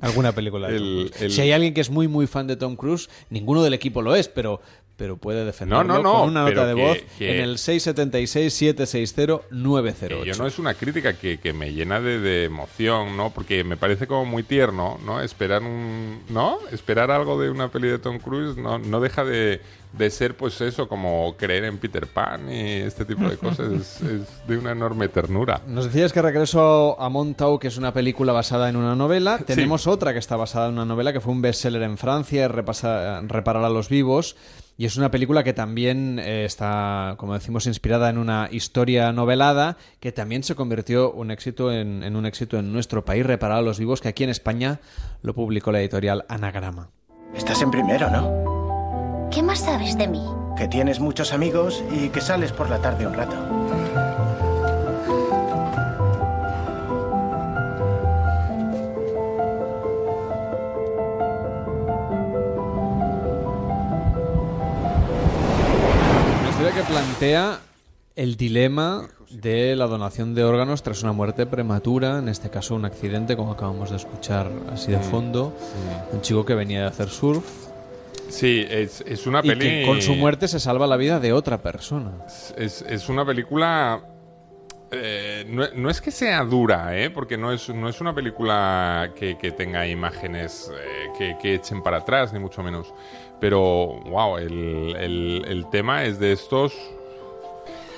Alguna 0.00 0.32
película 0.32 0.68
de 0.68 0.78
Tom 0.78 0.86
El- 0.86 1.10
Cruise. 1.10 1.22
el- 1.22 1.30
Si 1.32 1.40
hay 1.40 1.52
alguien 1.52 1.74
que 1.74 1.80
es 1.80 1.90
muy, 1.90 2.08
muy 2.08 2.26
fan 2.26 2.46
de 2.46 2.56
Tom 2.56 2.76
Cruise, 2.76 3.08
ninguno 3.30 3.62
del 3.62 3.74
equipo 3.74 4.02
lo 4.02 4.14
es, 4.14 4.28
pero, 4.28 4.60
pero 4.96 5.18
puede 5.18 5.44
defenderlo 5.44 5.84
No, 5.84 5.94
no, 5.96 6.02
no, 6.02 6.12
con 6.20 6.28
una 6.30 6.48
nota 6.48 6.66
de 6.66 6.74
que- 6.74 6.82
voz 6.82 6.98
que- 7.18 7.36
en 7.38 7.44
el 7.44 7.58
676-760-908. 7.58 10.08
Que 10.08 10.24
yo 10.26 10.34
no 10.36 10.46
es 10.46 10.58
una 10.58 10.74
crítica 10.74 11.14
que, 11.18 11.38
que 11.38 11.52
me 11.52 11.72
llena 11.72 12.00
de, 12.00 12.18
de 12.18 12.44
emoción, 12.44 13.16
¿no? 13.16 13.30
Porque 13.30 13.64
me 13.64 13.76
parece 13.76 14.06
como 14.06 14.24
muy 14.24 14.42
tierno, 14.42 14.98
¿no? 15.04 15.20
Esperar 15.20 15.62
un... 15.62 16.20
¿No? 16.30 16.58
Esperar 16.72 17.10
algo 17.10 17.40
de 17.40 17.50
una 17.50 17.70
peli 17.70 17.88
de 17.88 17.98
Tom 17.98 18.18
Cruise 18.18 18.56
no, 18.56 18.78
no 18.78 19.00
deja 19.00 19.24
de, 19.24 19.60
de 19.92 20.10
ser, 20.10 20.36
pues 20.36 20.60
eso, 20.60 20.88
como 20.88 21.34
creer 21.36 21.64
en 21.64 21.78
Peter 21.78 22.06
Pan 22.06 22.50
y 22.50 22.60
este 22.80 23.04
tipo 23.04 23.28
de 23.28 23.36
cosas. 23.36 23.72
es, 23.72 24.00
es 24.02 24.46
de 24.46 24.58
una 24.58 24.72
enorme 24.72 25.08
ternura. 25.08 25.60
Nos 25.66 25.86
decías 25.86 26.12
que 26.12 26.22
Regreso 26.22 27.00
a 27.00 27.08
Montauk, 27.08 27.60
que 27.62 27.68
es 27.68 27.76
una 27.76 27.92
película 27.92 28.32
basada 28.32 28.68
en 28.68 28.76
una 28.76 28.94
novela. 28.96 29.38
Tenemos 29.38 29.86
otra 29.86 30.12
que 30.12 30.18
está 30.18 30.36
basada 30.36 30.68
en 30.68 30.74
una 30.74 30.84
novela 30.84 31.12
que 31.12 31.20
fue 31.20 31.32
un 31.32 31.42
bestseller 31.42 31.82
en 31.82 31.98
Francia, 31.98 32.48
repasa- 32.48 33.22
Reparar 33.26 33.64
a 33.64 33.70
los 33.70 33.88
vivos. 33.88 34.36
Y 34.78 34.84
es 34.84 34.96
una 34.96 35.10
película 35.10 35.42
que 35.42 35.54
también 35.54 36.18
eh, 36.18 36.44
está, 36.44 37.14
como 37.16 37.34
decimos, 37.34 37.66
inspirada 37.66 38.10
en 38.10 38.18
una 38.18 38.48
historia 38.50 39.10
novelada 39.12 39.78
que 40.00 40.12
también 40.12 40.42
se 40.42 40.54
convirtió 40.54 41.12
un 41.12 41.30
éxito 41.30 41.72
en, 41.72 42.02
en 42.02 42.14
un 42.14 42.26
éxito 42.26 42.58
en 42.58 42.72
nuestro 42.72 43.04
país, 43.04 43.24
Reparar 43.24 43.58
a 43.58 43.62
los 43.62 43.78
vivos, 43.78 44.00
que 44.00 44.08
aquí 44.08 44.24
en 44.24 44.30
España 44.30 44.80
lo 45.22 45.34
publicó 45.34 45.72
la 45.72 45.80
editorial 45.80 46.24
Anagrama. 46.28 46.90
Estás 47.34 47.62
en 47.62 47.70
primero, 47.70 48.10
¿no? 48.10 49.28
¿Qué 49.30 49.42
más 49.42 49.60
sabes 49.60 49.96
de 49.98 50.08
mí? 50.08 50.22
Que 50.56 50.68
tienes 50.68 51.00
muchos 51.00 51.32
amigos 51.32 51.82
y 51.90 52.08
que 52.10 52.20
sales 52.20 52.52
por 52.52 52.70
la 52.70 52.80
tarde 52.80 53.06
un 53.06 53.14
rato. 53.14 53.36
Plantea 67.18 67.60
el 68.14 68.36
dilema 68.36 69.08
de 69.30 69.74
la 69.74 69.86
donación 69.86 70.34
de 70.34 70.44
órganos 70.44 70.82
tras 70.82 71.02
una 71.02 71.12
muerte 71.12 71.46
prematura, 71.46 72.18
en 72.18 72.28
este 72.28 72.50
caso 72.50 72.74
un 72.74 72.84
accidente, 72.84 73.36
como 73.36 73.52
acabamos 73.52 73.88
de 73.90 73.96
escuchar 73.96 74.50
así 74.70 74.92
de 74.92 74.98
Mm, 74.98 75.02
fondo, 75.02 75.56
un 76.12 76.20
chico 76.20 76.44
que 76.44 76.54
venía 76.54 76.82
de 76.82 76.86
hacer 76.88 77.08
surf 77.08 77.44
Sí, 78.28 78.66
es, 78.68 79.02
es 79.06 79.26
una 79.26 79.40
y 79.42 79.54
que 79.56 79.82
con 79.86 80.02
su 80.02 80.14
muerte 80.14 80.46
se 80.48 80.60
salva 80.60 80.86
la 80.86 80.96
vida 80.98 81.18
de 81.20 81.32
otra 81.32 81.62
persona. 81.62 82.10
Es, 82.58 82.82
es 82.82 83.08
una 83.08 83.24
película. 83.24 84.00
eh, 84.90 85.46
no, 85.48 85.64
no 85.74 85.88
es 85.88 86.00
que 86.02 86.10
sea 86.10 86.44
dura, 86.44 86.98
¿eh? 86.98 87.08
porque 87.08 87.38
no 87.38 87.50
es, 87.52 87.68
no 87.70 87.88
es 87.88 88.00
una 88.00 88.14
película 88.14 89.12
que, 89.16 89.38
que 89.38 89.52
tenga 89.52 89.86
imágenes 89.86 90.70
eh, 90.74 91.06
que, 91.16 91.36
que 91.40 91.54
echen 91.54 91.82
para 91.82 91.98
atrás, 91.98 92.32
ni 92.34 92.40
mucho 92.40 92.62
menos. 92.64 92.92
Pero, 93.40 94.00
wow, 94.06 94.38
el, 94.38 94.96
el- 94.98 95.44
el 95.46 95.70
tema 95.70 96.04
es 96.04 96.18
de 96.18 96.32
estos 96.32 96.72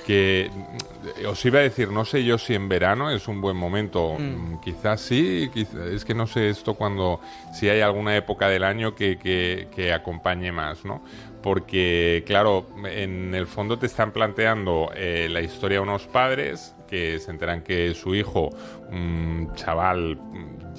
que 0.09 0.49
mm, 0.51 1.27
os 1.27 1.45
iba 1.45 1.59
a 1.59 1.61
decir, 1.61 1.89
no 1.91 2.03
sé 2.03 2.23
yo 2.23 2.39
si 2.39 2.55
en 2.55 2.67
verano 2.67 3.11
es 3.11 3.27
un 3.27 3.41
buen 3.41 3.55
momento, 3.55 4.15
Mm. 4.17 4.53
Mm, 4.53 4.61
quizás 4.61 5.01
sí, 5.01 5.51
quiz- 5.53 5.75
es 5.93 6.03
que 6.03 6.15
no 6.15 6.25
sé 6.25 6.49
esto 6.49 6.73
cuando, 6.73 7.19
si 7.53 7.69
hay 7.69 7.81
alguna 7.81 8.15
época 8.17 8.47
del 8.49 8.63
año 8.63 8.95
que, 8.95 9.19
que- 9.19 9.67
que 9.75 9.93
acompañe 9.93 10.51
más, 10.51 10.83
¿no? 10.83 11.03
Porque, 11.43 12.23
claro, 12.25 12.65
en 12.85 13.35
el 13.35 13.45
fondo 13.45 13.77
te 13.77 13.85
están 13.85 14.11
planteando 14.11 14.91
eh, 14.95 15.27
la 15.29 15.41
historia 15.41 15.77
de 15.77 15.83
unos 15.83 16.07
padres 16.07 16.73
que 16.89 17.19
se 17.19 17.29
enteran 17.29 17.61
que 17.61 17.93
su 17.93 18.15
hijo, 18.15 18.49
un 18.91 19.51
chaval 19.55 20.17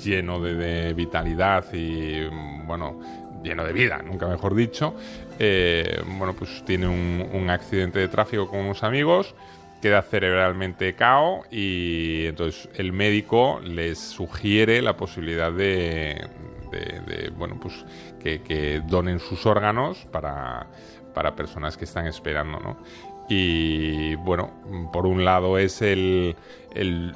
lleno 0.02 0.40
de, 0.40 0.54
de 0.54 0.92
vitalidad 0.92 1.72
y, 1.72 2.26
bueno, 2.66 2.98
lleno 3.44 3.64
de 3.64 3.72
vida, 3.72 4.02
nunca 4.04 4.26
mejor 4.26 4.54
dicho, 4.56 4.94
eh, 5.42 6.02
bueno, 6.18 6.34
pues 6.34 6.62
tiene 6.66 6.86
un, 6.86 7.48
accidente 7.48 7.98
de 7.98 8.08
tráfico 8.08 8.46
con 8.46 8.60
unos 8.60 8.84
amigos, 8.84 9.34
queda 9.80 10.02
cerebralmente 10.02 10.94
cao 10.94 11.44
y 11.50 12.26
entonces 12.26 12.68
el 12.74 12.92
médico 12.92 13.58
les 13.64 13.98
sugiere 13.98 14.82
la 14.82 14.98
posibilidad 14.98 15.50
de, 15.50 16.28
de- 16.70 17.32
bueno, 17.34 17.58
pues 17.58 17.86
que, 18.22 18.82
donen 18.86 19.18
sus 19.18 19.46
órganos 19.46 20.06
para, 20.12 20.66
para 21.14 21.34
personas 21.34 21.78
que 21.78 21.86
están 21.86 22.06
esperando, 22.06 22.60
¿no? 22.60 22.76
Y 23.30 24.16
bueno, 24.16 24.50
por 24.92 25.06
un 25.06 25.24
lado 25.24 25.56
es 25.56 25.80
el, 25.80 26.36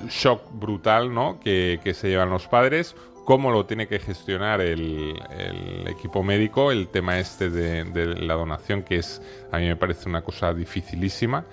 shock 0.08 0.40
brutal, 0.50 1.12
¿no? 1.12 1.40
Que 1.40 1.78
se 1.94 2.08
llevan 2.08 2.30
los 2.30 2.48
padres, 2.48 2.96
cómo 3.24 3.50
lo 3.50 3.66
tiene 3.66 3.88
que 3.88 3.98
gestionar 3.98 4.60
el, 4.60 5.20
el 5.30 5.88
equipo 5.88 6.22
médico, 6.22 6.70
el 6.70 6.88
tema 6.88 7.18
este 7.18 7.50
de, 7.50 8.06
la 8.16 8.34
donación, 8.34 8.82
que 8.82 8.96
es, 8.96 9.20
a 9.50 9.58
mí 9.58 9.66
me 9.66 9.76
parece 9.76 10.08
una 10.08 10.22
cosa 10.22 10.52
dificilísima. 10.52 11.44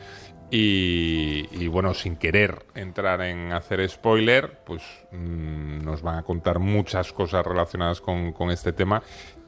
Y, 0.53 1.67
bueno, 1.67 1.93
sin 1.93 2.17
querer 2.17 2.65
entrar 2.75 3.21
en 3.21 3.53
hacer 3.53 3.87
spoiler, 3.89 4.59
pues 4.65 4.83
mm, 5.13 5.81
nos 5.81 6.01
van 6.01 6.17
a 6.17 6.23
contar 6.23 6.59
muchas 6.59 7.13
cosas 7.13 7.45
relacionadas 7.45 8.01
con 8.01 8.51
este 8.51 8.73
tema 8.73 9.01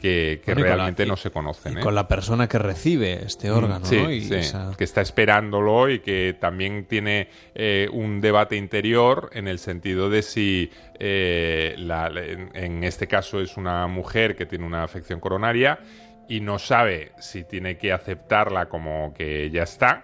que, 0.03 0.41
que 0.43 0.53
Bueno, 0.53 0.59
y 0.59 0.63
con 0.63 0.69
la- 0.69 0.75
realmente 0.75 1.05
no 1.05 1.15
se 1.15 1.31
conocen. 1.31 1.73
y 1.73 1.77
¿eh? 1.77 1.79
con 1.79 1.95
la 1.95 2.09
persona 2.09 2.49
que 2.49 2.59
recibe 2.59 3.23
este 3.25 3.49
Mm, 3.49 3.53
órgano, 3.55 3.85
sí, 3.85 3.95
¿no? 3.95 4.11
Y 4.11 4.21
sí, 4.21 4.35
esa- 4.35 4.71
que 4.77 4.83
está 4.83 4.99
esperándolo 4.99 5.89
y 5.89 5.99
que 5.99 6.35
también 6.37 6.85
tiene 6.85 7.29
eh, 7.55 7.87
un 7.93 8.19
debate 8.19 8.57
interior 8.57 9.29
en 9.31 9.47
el 9.47 9.59
sentido 9.59 10.09
de 10.09 10.21
si 10.21 10.69
eh, 10.99 11.75
la- 11.77 12.07
en, 12.09 12.49
en 12.53 12.83
este 12.83 13.07
caso 13.07 13.39
es 13.39 13.55
una 13.55 13.87
mujer 13.87 14.35
que 14.35 14.45
tiene 14.45 14.65
una 14.65 14.83
afección 14.83 15.21
coronaria 15.21 15.79
y 16.27 16.41
no 16.41 16.59
sabe 16.59 17.13
si 17.19 17.45
tiene 17.45 17.77
que 17.77 17.93
aceptarla 17.93 18.67
como 18.67 19.13
que 19.13 19.49
ya 19.51 19.63
está 19.63 20.03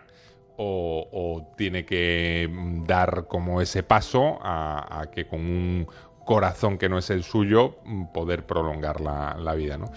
o, 0.61 1.07
o 1.11 1.53
tiene 1.57 1.85
que 1.85 2.47
mm, 2.49 2.85
dar 2.85 3.25
como 3.27 3.61
ese 3.61 3.83
paso 3.83 4.39
a, 4.41 5.01
a 5.01 5.11
que 5.11 5.25
con 5.27 5.39
un 5.41 5.87
corazón 6.29 6.77
que 6.77 6.89
no 6.89 6.99
es 6.99 7.09
el 7.09 7.23
suyo 7.23 7.79
mm, 7.85 8.11
poder 8.13 8.45
prolongar 8.45 9.01
la, 9.01 9.35
la 9.39 9.55
vida, 9.55 9.79
¿no? 9.79 9.91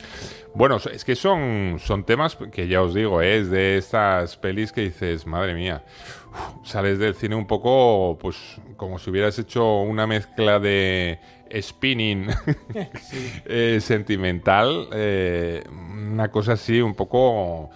Bueno, 0.55 0.78
es 0.91 1.05
que 1.05 1.14
son, 1.14 1.76
son 1.78 2.05
temas 2.05 2.37
que 2.51 2.68
ya 2.68 2.80
os 2.80 2.95
digo, 2.95 3.20
¿eh? 3.20 3.37
es 3.37 3.51
de 3.51 3.76
estas 3.76 4.39
pelis 4.39 4.72
que 4.72 4.80
dices, 4.80 5.26
madre 5.26 5.53
mía, 5.53 5.85
uf, 6.30 6.66
sales 6.66 6.99
del 6.99 7.14
cine 7.14 7.35
un 7.35 7.47
poco, 7.47 8.16
pues, 8.18 8.59
como 8.78 8.99
si 8.99 9.11
hubieras 9.11 9.39
hecho 9.39 9.80
una 9.80 10.07
mezcla 10.07 10.59
de 10.59 11.20
spinning 11.61 12.28
eh, 13.45 13.78
sentimental, 13.83 14.89
eh, 14.91 15.62
una 15.68 16.30
cosa 16.30 16.55
así 16.55 16.80
un 16.80 16.95
poco 16.95 17.68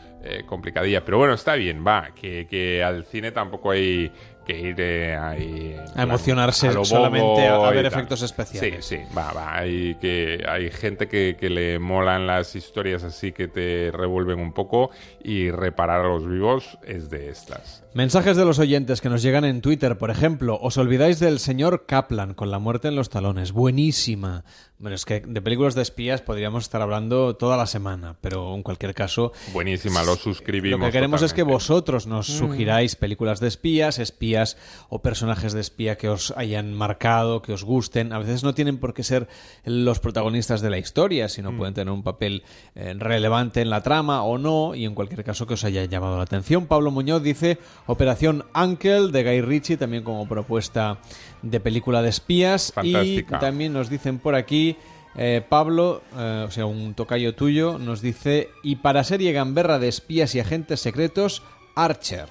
complicadilla. 0.46 1.04
Pero 1.04 1.18
bueno, 1.18 1.34
está 1.34 1.54
bien, 1.54 1.84
va, 1.86 2.08
que, 2.12 2.48
que 2.48 2.82
al 2.82 3.04
cine 3.04 3.30
tampoco 3.30 3.70
hay 3.70 4.10
que 4.46 4.58
ir 4.58 4.76
eh, 4.78 5.16
ahí 5.16 5.76
A 5.90 5.92
plan, 5.92 6.08
emocionarse 6.08 6.68
a 6.68 6.72
lo 6.72 6.84
solamente 6.84 7.46
a- 7.46 7.56
a 7.66 7.70
ver 7.70 7.84
efectos 7.84 8.22
especiales. 8.22 8.84
Sí, 8.86 8.96
sí, 8.96 9.02
va, 9.16 9.32
va. 9.32 9.58
Hay, 9.58 9.96
que, 9.96 10.44
hay 10.48 10.70
gente 10.70 11.08
que, 11.08 11.36
que 11.38 11.50
le 11.50 11.78
molan 11.78 12.26
las 12.26 12.54
historias 12.56 13.02
así 13.02 13.32
que 13.32 13.48
te 13.48 13.90
revuelven 13.92 14.38
un 14.38 14.52
poco 14.52 14.90
y 15.22 15.50
reparar 15.50 16.02
a 16.04 16.08
los 16.08 16.26
vivos 16.28 16.78
es 16.86 17.10
de 17.10 17.28
estas. 17.28 17.82
Mensajes 17.96 18.36
de 18.36 18.44
los 18.44 18.58
oyentes 18.58 19.00
que 19.00 19.08
nos 19.08 19.22
llegan 19.22 19.46
en 19.46 19.62
Twitter, 19.62 19.96
por 19.96 20.10
ejemplo, 20.10 20.58
os 20.60 20.76
olvidáis 20.76 21.18
del 21.18 21.38
señor 21.38 21.86
Kaplan 21.86 22.34
con 22.34 22.50
la 22.50 22.58
muerte 22.58 22.88
en 22.88 22.94
los 22.94 23.08
talones, 23.08 23.52
buenísima. 23.52 24.44
Bueno, 24.78 24.94
es 24.94 25.06
que 25.06 25.20
de 25.20 25.40
películas 25.40 25.74
de 25.74 25.80
espías 25.80 26.20
podríamos 26.20 26.64
estar 26.64 26.82
hablando 26.82 27.34
toda 27.36 27.56
la 27.56 27.64
semana, 27.64 28.14
pero 28.20 28.54
en 28.54 28.62
cualquier 28.62 28.92
caso... 28.92 29.32
Buenísima, 29.54 30.02
lo 30.02 30.16
suscribimos. 30.16 30.78
Lo 30.78 30.84
que 30.84 30.92
queremos 30.92 31.22
es 31.22 31.32
que 31.32 31.42
vosotros 31.44 32.06
nos 32.06 32.28
Mm. 32.28 32.32
sugiráis 32.38 32.96
películas 32.96 33.40
de 33.40 33.48
espías, 33.48 33.98
espías 33.98 34.58
o 34.90 35.00
personajes 35.00 35.54
de 35.54 35.62
espía 35.62 35.96
que 35.96 36.10
os 36.10 36.34
hayan 36.36 36.74
marcado, 36.74 37.40
que 37.40 37.54
os 37.54 37.64
gusten. 37.64 38.12
A 38.12 38.18
veces 38.18 38.44
no 38.44 38.54
tienen 38.54 38.76
por 38.76 38.92
qué 38.92 39.02
ser 39.04 39.28
los 39.64 39.98
protagonistas 40.00 40.60
de 40.60 40.68
la 40.68 40.76
historia, 40.76 41.30
sino 41.30 41.52
Mm. 41.52 41.56
pueden 41.56 41.72
tener 41.72 41.94
un 41.94 42.02
papel 42.02 42.42
eh, 42.74 42.92
relevante 42.98 43.62
en 43.62 43.70
la 43.70 43.82
trama 43.82 44.22
o 44.24 44.36
no, 44.36 44.74
y 44.74 44.84
en 44.84 44.94
cualquier 44.94 45.24
caso 45.24 45.46
que 45.46 45.54
os 45.54 45.64
haya 45.64 45.86
llamado 45.86 46.18
la 46.18 46.24
atención. 46.24 46.66
Pablo 46.66 46.90
Muñoz 46.90 47.22
dice 47.22 47.56
Operación 47.86 48.44
Uncle 48.54 49.10
de 49.12 49.22
Guy 49.24 49.40
Ritchie, 49.42 49.76
también 49.76 50.02
como 50.02 50.26
propuesta 50.28 50.98
de 51.42 51.60
película 51.60 52.02
de 52.02 52.08
espías. 52.08 52.72
Fantástica. 52.74 53.36
Y 53.36 53.40
también 53.40 53.72
nos 53.72 53.88
dicen 53.88 54.18
por 54.18 54.34
aquí. 54.34 54.76
eh, 55.18 55.42
Pablo, 55.48 56.02
eh, 56.14 56.44
o 56.46 56.50
sea, 56.50 56.66
un 56.66 56.92
tocayo 56.92 57.34
tuyo, 57.34 57.78
nos 57.78 58.02
dice, 58.02 58.50
y 58.62 58.76
para 58.76 59.02
serie 59.02 59.32
gamberra 59.32 59.78
de 59.78 59.88
espías 59.88 60.34
y 60.34 60.40
agentes 60.40 60.80
secretos, 60.80 61.42
Archer. 61.74 62.26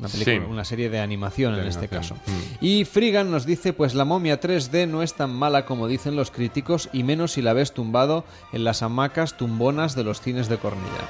Una, 0.00 0.08
película, 0.08 0.36
Sí. 0.36 0.42
una 0.50 0.64
serie 0.64 0.88
de 0.90 0.98
animación 0.98 1.54
De 1.54 1.60
en 1.60 1.68
este 1.68 1.86
caso. 1.86 2.16
Y 2.60 2.84
Frigan 2.84 3.30
nos 3.30 3.46
dice, 3.46 3.72
pues 3.74 3.94
la 3.94 4.04
momia 4.04 4.40
3D 4.40 4.88
no 4.88 5.02
es 5.04 5.14
tan 5.14 5.30
mala 5.30 5.66
como 5.66 5.86
dicen 5.86 6.16
los 6.16 6.30
críticos, 6.32 6.88
y 6.92 7.04
menos 7.04 7.30
si 7.32 7.42
la 7.42 7.52
ves 7.52 7.72
tumbado 7.74 8.24
en 8.52 8.64
las 8.64 8.82
hamacas 8.82 9.36
tumbonas 9.36 9.94
de 9.94 10.02
los 10.02 10.20
cines 10.20 10.48
de 10.48 10.56
Cornilla. 10.56 11.04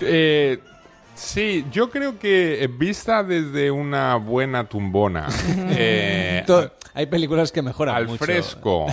Eh, 0.00 0.60
sí, 1.16 1.64
yo 1.72 1.90
creo 1.90 2.18
que 2.18 2.62
eh, 2.62 2.68
vista 2.68 3.24
desde 3.24 3.70
una 3.70 4.16
buena 4.16 4.68
tumbona, 4.68 5.28
eh, 5.70 6.44
Hay 6.94 7.06
películas 7.06 7.50
que 7.50 7.62
mejoran 7.62 7.96
al 7.96 8.06
mucho. 8.06 8.24
fresco 8.24 8.86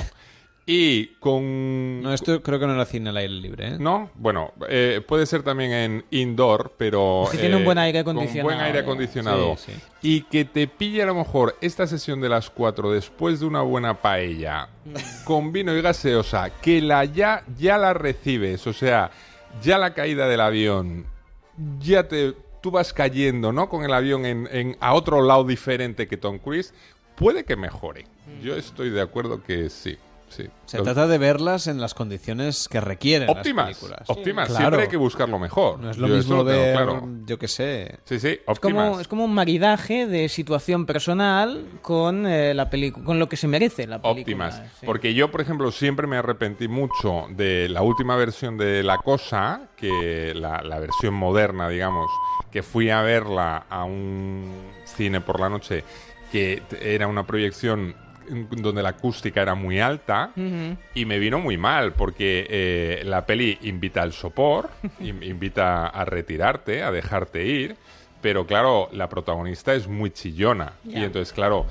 y 0.65 1.07
con... 1.19 2.01
No, 2.01 2.13
esto 2.13 2.41
creo 2.41 2.57
que 2.57 2.65
no 2.65 2.73
era 2.73 2.85
cine 2.85 3.09
al 3.09 3.17
aire 3.17 3.33
libre, 3.33 3.67
¿eh? 3.67 3.77
¿No? 3.79 4.09
Bueno, 4.15 4.53
eh, 4.69 5.01
puede 5.05 5.25
ser 5.25 5.43
también 5.43 5.71
en 5.73 6.05
indoor, 6.11 6.73
pero... 6.77 7.25
Que 7.29 7.37
tiene 7.37 7.57
un 7.57 7.65
buen 7.65 7.77
aire 7.77 8.03
con 8.05 8.15
acondicionado. 8.15 8.47
buen 8.49 8.59
aire 8.65 8.79
acondicionado. 8.79 9.57
Sí, 9.57 9.73
sí. 9.73 9.81
Y 10.01 10.21
que 10.23 10.45
te 10.45 10.67
pille 10.67 11.03
a 11.03 11.05
lo 11.05 11.15
mejor 11.15 11.57
esta 11.59 11.85
sesión 11.85 12.21
de 12.21 12.29
las 12.29 12.49
4 12.49 12.91
después 12.93 13.41
de 13.41 13.45
una 13.45 13.61
buena 13.61 13.95
paella 13.95 14.69
con 15.25 15.51
vino 15.51 15.75
y 15.75 15.81
gaseosa, 15.81 16.49
que 16.61 16.81
la 16.81 17.03
ya, 17.03 17.43
ya 17.57 17.77
la 17.77 17.93
recibes, 17.93 18.65
o 18.65 18.71
sea, 18.71 19.11
ya 19.61 19.77
la 19.77 19.93
caída 19.93 20.29
del 20.29 20.39
avión, 20.41 21.05
ya 21.79 22.07
te... 22.07 22.33
Tú 22.61 22.71
vas 22.71 22.93
cayendo, 22.93 23.51
¿no? 23.51 23.67
Con 23.67 23.83
el 23.83 23.93
avión 23.93 24.25
en, 24.25 24.47
en- 24.49 24.77
a 24.79 24.93
otro 24.93 25.21
lado 25.21 25.43
diferente 25.43 26.07
que 26.07 26.15
Tom 26.15 26.39
Cruise, 26.39 26.73
puede 27.17 27.43
que 27.43 27.57
mejore. 27.57 28.05
Yo 28.41 28.55
estoy 28.55 28.89
de 28.89 29.01
acuerdo 29.01 29.43
que 29.43 29.69
sí, 29.69 29.97
sí. 30.35 30.49
Se 30.65 30.77
Lo- 30.77 30.83
trata 30.83 31.07
de 31.07 31.17
verlas 31.17 31.67
en 31.67 31.79
las 31.79 31.93
condiciones 31.93 32.67
que 32.69 32.81
requieren 32.81 33.29
óptimas, 33.29 33.67
las 33.69 33.77
películas. 33.77 34.09
óptimas. 34.09 34.47
Claro. 34.49 34.61
Siempre 34.61 34.81
hay 34.83 34.87
que 34.87 34.97
buscar 34.97 35.29
lo 35.29 35.39
mejor. 35.39 35.79
No 35.79 35.91
es 35.91 35.97
lo 35.97 36.07
Yo 36.07 36.15
mismo 36.15 36.35
lo 36.37 36.43
ver, 36.43 36.75
claro. 36.75 37.07
yo 37.25 37.37
qué 37.37 37.47
sé... 37.47 37.99
Sí, 38.05 38.19
sí, 38.19 38.39
Es 38.47 38.59
como, 38.59 38.79
óptimas. 38.79 39.01
es 39.01 39.07
como 39.07 39.25
un 39.25 39.33
maridaje 39.33 40.07
de 40.07 40.29
situación 40.29 40.85
personal 40.85 41.65
con 41.81 42.25
eh, 42.25 42.53
la 42.53 42.69
película, 42.69 43.05
con 43.05 43.19
lo 43.19 43.29
que 43.29 43.37
se 43.37 43.47
merece 43.47 43.87
la 43.87 44.01
película. 44.01 44.21
óptimas. 44.21 44.61
sí. 44.79 44.85
Porque 44.85 45.13
yo, 45.13 45.29
por 45.31 45.41
ejemplo, 45.41 45.71
siempre 45.71 46.07
me 46.07 46.17
arrepentí 46.17 46.67
mucho 46.67 47.27
de 47.29 47.69
la 47.69 47.81
última 47.81 48.15
versión 48.15 48.57
de 48.57 48.83
La 48.83 48.97
Cosa, 48.97 49.69
que 49.75 50.33
la, 50.35 50.61
la 50.63 50.79
versión 50.79 51.13
moderna, 51.13 51.69
digamos, 51.69 52.09
que 52.51 52.63
fui 52.63 52.89
a 52.89 53.01
verla 53.01 53.65
a 53.69 53.83
un 53.83 54.51
cine 54.85 55.21
por 55.21 55.39
la 55.39 55.49
noche, 55.49 55.83
que 56.31 56.61
era 56.81 57.07
una 57.07 57.25
proyección 57.27 57.95
donde 58.51 58.81
la 58.83 58.89
acústica 58.89 59.41
era 59.41 59.55
muy 59.55 59.79
alta 59.79 60.31
y 60.95 61.05
me 61.05 61.19
vino 61.19 61.39
muy 61.39 61.57
mal 61.57 61.93
porque 61.93 62.45
eh, 62.49 63.01
la 63.05 63.25
peli 63.25 63.57
invita 63.63 64.01
al 64.01 64.13
sopor, 64.13 64.69
in- 64.99 65.23
invita 65.23 65.87
a 65.87 66.05
retirarte, 66.05 66.83
a 66.83 66.91
dejarte 66.91 67.45
ir, 67.45 67.75
pero 68.21 68.45
claro, 68.45 68.89
la 68.91 69.09
protagonista 69.09 69.73
es 69.73 69.87
muy 69.87 70.11
chillona 70.11 70.73
y 70.85 70.95
entonces 71.03 71.33
claro, 71.33 71.65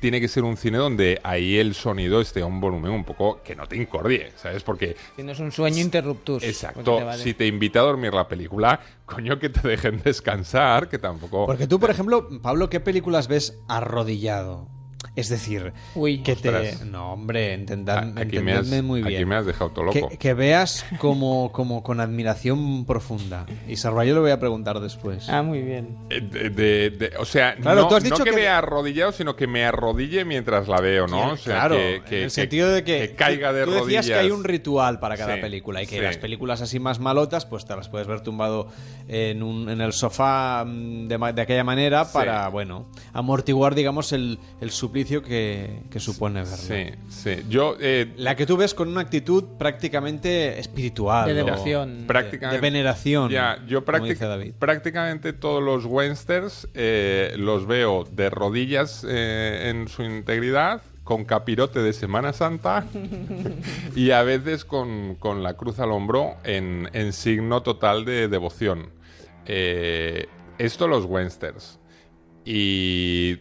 tiene 0.00 0.20
que 0.20 0.28
ser 0.28 0.44
un 0.44 0.56
cine 0.56 0.78
donde 0.78 1.20
ahí 1.24 1.56
el 1.58 1.74
sonido 1.74 2.20
esté 2.20 2.42
a 2.42 2.46
un 2.46 2.60
volumen 2.60 2.92
un 2.92 3.04
poco 3.04 3.40
que 3.42 3.56
no 3.56 3.66
te 3.66 3.76
incordie, 3.76 4.30
¿sabes? 4.36 4.62
Porque 4.62 4.94
Tienes 5.16 5.40
un 5.40 5.50
sueño 5.50 5.78
interruptus. 5.80 6.44
Exacto, 6.44 6.98
te 6.98 7.18
si 7.18 7.34
te 7.34 7.46
invita 7.48 7.80
a 7.80 7.82
dormir 7.82 8.14
la 8.14 8.28
película, 8.28 8.78
coño 9.06 9.40
que 9.40 9.48
te 9.48 9.66
dejen 9.66 10.00
descansar, 10.04 10.88
que 10.88 10.98
tampoco... 10.98 11.46
Porque 11.46 11.66
tú, 11.66 11.80
por 11.80 11.90
ejemplo, 11.90 12.28
Pablo, 12.40 12.70
¿qué 12.70 12.78
películas 12.78 13.26
ves 13.26 13.58
arrodillado? 13.68 14.68
Es 15.18 15.28
decir, 15.28 15.72
que 16.24 16.36
te... 16.36 16.84
No, 16.84 17.14
hombre, 17.14 17.52
entendad, 17.52 17.98
A- 18.16 18.20
aquí 18.20 18.38
me 18.38 18.52
has- 18.52 18.58
entendedme 18.58 18.82
muy 18.82 19.00
aquí 19.00 19.08
bien. 19.08 19.28
me 19.28 19.34
has 19.34 19.46
dejado 19.46 19.70
todo 19.70 19.86
loco. 19.86 20.08
Que, 20.10 20.16
que 20.16 20.32
veas 20.34 20.84
como, 20.98 21.50
como 21.50 21.82
con 21.82 21.98
admiración 22.00 22.84
profunda. 22.84 23.44
Y 23.66 23.74
Sarva, 23.74 24.04
yo 24.04 24.14
le 24.14 24.20
voy 24.20 24.30
a 24.30 24.38
preguntar 24.38 24.78
después. 24.78 25.28
Ah, 25.28 25.42
muy 25.42 25.60
bien. 25.62 25.96
Eh, 26.10 26.20
De, 26.20 26.50
de- 26.50 26.90
de- 26.90 27.16
o 27.18 27.24
sea, 27.24 27.56
Claro, 27.56 27.80
no, 27.82 27.88
tú 27.88 27.96
has 27.96 28.04
no 28.04 28.10
dicho 28.10 28.22
que, 28.22 28.30
que- 28.30 28.36
vea 28.36 28.58
arrodillado, 28.58 29.10
sino 29.10 29.34
que 29.34 29.48
me 29.48 29.64
arrodille 29.64 30.24
mientras 30.24 30.68
la 30.68 30.80
veo, 30.80 31.08
¿no? 31.08 31.32
O 31.32 31.36
sea, 31.36 31.54
claro, 31.56 31.74
que, 31.76 32.02
que- 32.08 32.18
en 32.18 32.22
el 32.24 32.30
sentido 32.30 32.70
de 32.70 32.84
que, 32.84 33.00
que 33.08 33.14
caiga 33.16 33.52
de 33.52 33.64
tú 33.64 33.70
decías 33.72 33.82
rodillas. 33.84 34.06
que 34.06 34.14
hay 34.14 34.30
un 34.30 34.44
ritual 34.44 35.00
para 35.00 35.16
cada 35.16 35.34
Sí, 35.34 35.40
película 35.40 35.82
y 35.82 35.86
que 35.88 35.96
sí. 35.96 36.00
las 36.02 36.16
películas 36.18 36.60
así 36.60 36.78
más 36.78 37.00
malotas 37.00 37.44
pues 37.44 37.64
te 37.64 37.74
las 37.74 37.88
puedes 37.88 38.06
ver 38.06 38.20
tumbado 38.20 38.68
en, 39.08 39.42
un, 39.42 39.68
en 39.68 39.80
el 39.80 39.92
sofá 39.92 40.64
mm, 40.64 41.08
de, 41.08 41.42
aquella 41.42 41.64
manera 41.64 42.04
Sí. 42.04 42.10
para, 42.12 42.46
bueno, 42.50 42.86
amortiguar, 43.12 43.74
digamos, 43.74 44.12
el, 44.12 44.38
el 44.60 44.70
suplicio 44.70 45.07
que, 45.22 45.80
que 45.90 45.98
supone 46.00 46.40
verla. 46.42 46.56
Sí, 46.56 46.84
sí. 47.08 47.36
Yo, 47.48 47.76
eh, 47.80 48.12
La 48.16 48.36
que 48.36 48.46
tú 48.46 48.56
ves 48.56 48.74
con 48.74 48.88
una 48.88 49.00
actitud 49.00 49.44
prácticamente 49.58 50.58
espiritual. 50.58 51.26
De 51.26 51.34
devoción. 51.34 52.00
de- 52.02 52.06
prácticamente, 52.06 52.56
De, 52.56 52.60
veneración. 52.60 53.30
Ya, 53.30 53.58
yo 53.66 53.84
como 53.84 53.98
prácti- 53.98 54.08
dice 54.10 54.26
David. 54.26 54.52
prácticamente 54.58 55.32
todos 55.32 55.62
los 55.62 55.84
westerns 55.86 56.68
eh, 56.74 57.34
los 57.38 57.66
veo 57.66 58.04
de 58.04 58.30
rodillas 58.30 59.04
eh, 59.08 59.68
en 59.70 59.88
su 59.88 60.02
integridad, 60.02 60.82
con 61.04 61.24
capirote 61.24 61.80
de 61.80 61.94
Semana 61.94 62.32
Santa 62.34 62.84
y 63.96 64.10
a 64.10 64.22
veces 64.22 64.64
con, 64.66 65.14
con 65.14 65.42
la 65.42 65.54
cruz 65.54 65.78
al 65.78 65.90
hombro 65.90 66.36
en, 66.44 66.90
en 66.92 67.12
signo 67.14 67.62
total 67.62 68.04
de 68.04 68.28
devoción. 68.28 68.90
Eh, 69.46 70.26
esto 70.58 70.86
los 70.86 71.06
westerns. 71.06 71.78
Y 72.44 73.36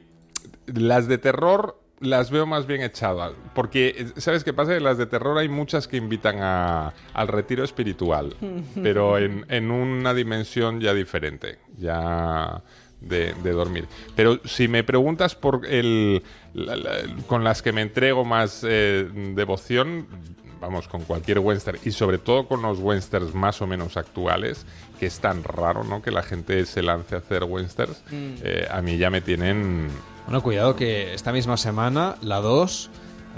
las 0.67 1.07
de 1.07 1.17
terror 1.17 1.79
las 1.99 2.29
veo 2.29 2.45
más 2.45 2.67
bien 2.67 2.81
echadas. 2.81 3.31
Porque, 3.55 4.07
¿sabes 4.17 4.43
qué 4.43 4.53
pasa? 4.53 4.75
En 4.75 4.83
las 4.83 4.99
de 4.99 5.07
terror 5.07 5.37
hay 5.39 5.49
muchas 5.49 5.87
que 5.87 5.97
invitan 5.97 6.37
a- 6.41 6.93
al 7.13 7.27
retiro 7.27 7.63
espiritual. 7.63 8.35
pero 8.83 9.17
en, 9.17 9.45
en 9.49 9.71
una 9.71 10.13
dimensión 10.13 10.79
ya 10.79 10.93
diferente. 10.93 11.57
Ya 11.77 12.61
de, 13.01 13.33
de 13.43 13.51
dormir. 13.51 13.87
Pero 14.15 14.39
si 14.45 14.67
me 14.67 14.83
preguntas 14.83 15.33
por 15.35 15.65
el 15.65 16.21
la- 16.53 16.75
la- 16.75 16.91
con 17.27 17.43
las 17.43 17.61
que 17.63 17.71
me 17.71 17.81
entrego 17.81 18.25
más 18.25 18.63
eh, 18.67 19.07
devoción, 19.35 20.07
vamos, 20.61 20.87
con 20.87 21.01
cualquier 21.03 21.39
western 21.39 21.77
y 21.83 21.91
sobre 21.91 22.17
todo 22.19 22.47
con 22.47 22.61
los 22.63 22.79
westerns 22.79 23.33
más 23.35 23.61
o 23.61 23.67
menos 23.67 23.97
actuales, 23.97 24.65
que 24.99 25.05
es 25.07 25.19
tan 25.19 25.43
raro, 25.43 25.83
¿no? 25.83 26.01
Que 26.01 26.09
la 26.11 26.23
gente 26.23 26.65
se 26.65 26.81
lance 26.83 27.15
a 27.15 27.19
hacer 27.19 27.43
westerns, 27.43 28.03
Mm. 28.11 28.33
eh, 28.43 28.67
a 28.69 28.81
mí 28.83 28.97
ya 28.97 29.09
me 29.09 29.21
tienen... 29.21 29.87
Bueno, 30.27 30.43
cuidado 30.43 30.75
que 30.75 31.13
esta 31.13 31.31
misma 31.31 31.55
semana 31.55 32.17
la 32.21 32.41
2 32.41 32.89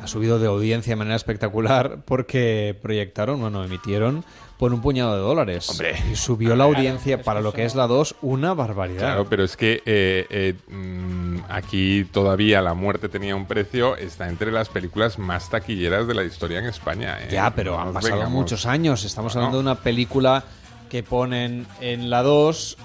ha 0.02 0.08
subido 0.08 0.40
de 0.40 0.48
audiencia 0.48 0.94
de 0.94 0.96
manera 0.96 1.16
espectacular 1.16 2.00
porque 2.04 2.76
proyectaron, 2.82 3.40
bueno, 3.40 3.64
emitieron 3.64 4.26
por 4.58 4.74
un 4.74 4.82
puñado 4.82 5.14
de 5.14 5.22
dólares. 5.22 5.70
Hombre. 5.70 5.96
Y 6.12 6.16
subió 6.16 6.56
la 6.56 6.64
audiencia 6.64 7.22
para 7.22 7.42
lo 7.42 7.54
que 7.54 7.66
es 7.66 7.76
la 7.76 7.86
2 7.86 8.16
una 8.24 8.56
barbaridad. 8.56 9.02
Claro, 9.02 9.28
pero 9.30 9.44
es 9.44 9.56
que 9.56 9.84
eh, 9.86 10.26
eh, 10.32 10.56
mm, 10.68 11.42
aquí 11.50 12.06
todavía 12.12 12.60
La 12.64 12.74
muerte 12.74 13.08
tenía 13.08 13.36
un 13.36 13.46
precio, 13.46 13.96
está 13.96 14.28
entre 14.28 14.52
las 14.52 14.68
películas 14.70 15.20
más 15.20 15.48
taquilleras 15.48 16.08
de 16.08 16.16
la 16.16 16.24
historia 16.24 16.58
en 16.58 16.66
España. 16.66 17.20
¿eh? 17.22 17.28
Ya, 17.32 17.54
pero 17.54 17.74
No 17.74 17.82
han 17.82 17.94
pasado 17.94 18.16
vengamos. 18.16 18.34
muchos 18.34 18.66
años. 18.66 19.06
Estamos 19.06 19.36
hablando 19.36 19.58
de 19.58 19.62
una 19.62 19.76
película 19.76 20.44
que 20.90 21.04
ponen 21.04 21.68
en 21.82 22.10
la 22.10 22.24
2 22.24 22.78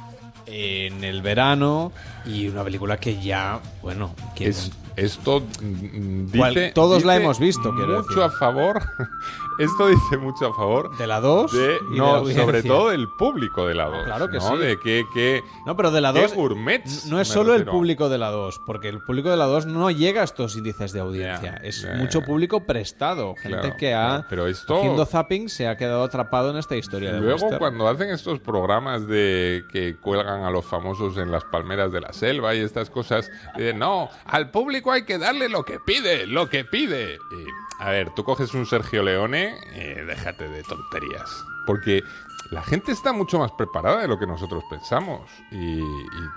en 0.47 1.05
el 1.05 1.23
verano 1.23 1.91
y 2.27 2.49
una 2.49 2.65
película 2.65 2.97
que 2.99 3.21
ya, 3.23 3.61
bueno, 3.83 4.15
que 4.35 4.49
Es- 4.49 4.71
esto 4.97 5.41
mm, 5.41 6.31
Cual- 6.37 6.55
dice, 6.55 6.73
todos 6.73 7.05
la 7.05 7.15
dice 7.15 7.25
hemos 7.25 7.39
visto, 7.41 7.73
mucho 7.73 8.03
decir. 8.03 8.23
a 8.23 8.31
favor. 8.31 8.81
esto 9.59 9.89
dice 9.89 10.17
mucho 10.19 10.47
a 10.47 10.55
favor 10.55 10.97
de 10.97 11.07
la 11.09 11.21
2 11.21 11.53
de- 11.53 11.59
y 11.59 11.65
de 11.65 11.73
la 11.91 11.97
no, 11.97 12.07
audiencia. 12.17 12.45
sobre 12.45 12.63
todo 12.63 12.89
del 12.91 13.09
público 13.09 13.67
de 13.67 13.75
la 13.75 13.87
2. 13.87 14.05
Claro 14.05 14.29
que 14.31 14.39
¿no? 14.39 14.51
sí. 14.51 14.57
De 14.59 14.79
que, 14.79 15.05
que 15.13 15.43
No, 15.67 15.77
pero 15.77 15.91
de 15.91 16.01
la 16.01 16.13
qué 16.13 16.23
2 16.23 16.35
gourmets, 16.35 17.07
no 17.07 17.21
es 17.21 17.27
solo 17.29 17.53
el 17.55 17.61
refiero. 17.61 17.73
público 17.73 18.09
de 18.09 18.19
la 18.19 18.31
2, 18.31 18.61
porque 18.67 18.89
el 18.89 19.01
público 19.03 19.31
de 19.31 19.37
la 19.37 19.47
2 19.47 19.67
no 19.67 19.91
llega 19.91 20.21
a 20.21 20.25
estos 20.25 20.57
índices 20.57 20.93
de 20.93 21.01
audiencia. 21.01 21.61
es 21.65 21.83
ya, 21.83 21.95
mucho 21.95 22.23
público 22.23 22.65
prestado, 22.65 23.35
gente 23.35 23.59
Claro, 23.59 23.77
que 23.77 23.95
ha 23.95 24.07
claro, 24.09 24.25
pero 24.31 24.47
esto- 24.47 24.77
haciendo 24.77 25.07
zapping 25.07 25.49
se 25.49 25.67
ha 25.67 25.77
quedado 25.77 26.05
atrapado 26.05 26.51
en 26.51 26.57
esta 26.57 26.77
historia 26.77 27.13
de 27.13 27.21
Luego, 27.21 27.49
cuando 27.59 27.89
hacen 27.89 28.11
estos 28.11 28.39
programas 28.39 29.09
de 29.09 29.65
que 29.73 29.97
cuelgan 30.01 30.45
a 30.45 30.51
los 30.51 30.65
famosos 30.65 31.17
en 31.19 31.33
las 31.33 31.45
palmeras 31.45 31.91
de 31.91 32.01
la 32.01 32.13
selva 32.15 32.55
y 32.55 32.61
estas 32.61 32.91
cosas, 32.91 33.31
dicen, 33.57 33.79
no, 33.79 34.09
al 34.25 34.51
público 34.51 34.93
hay 34.93 35.05
que 35.05 35.19
darle 35.19 35.49
lo 35.49 35.65
que 35.65 35.79
pide, 35.81 36.27
lo 36.27 36.49
que 36.49 36.65
pide. 36.65 37.15
Y, 37.15 37.47
a 37.83 37.91
ver, 37.91 38.11
tú 38.15 38.25
coges 38.25 38.55
un 38.55 38.67
Sergio 38.67 39.03
Leone 39.03 39.57
y 39.75 40.01
déjate 40.05 40.49
de 40.49 40.63
tonterías. 40.63 41.31
Porque 41.67 42.03
la 42.51 42.63
gente 42.63 42.93
está 42.93 43.13
mucho 43.13 43.39
más 43.39 43.53
preparada 43.53 44.03
de 44.03 44.09
lo 44.09 44.19
que 44.19 44.27
nosotros 44.27 44.63
pensamos. 44.71 45.31
Y, 45.51 45.81
y 45.81 45.83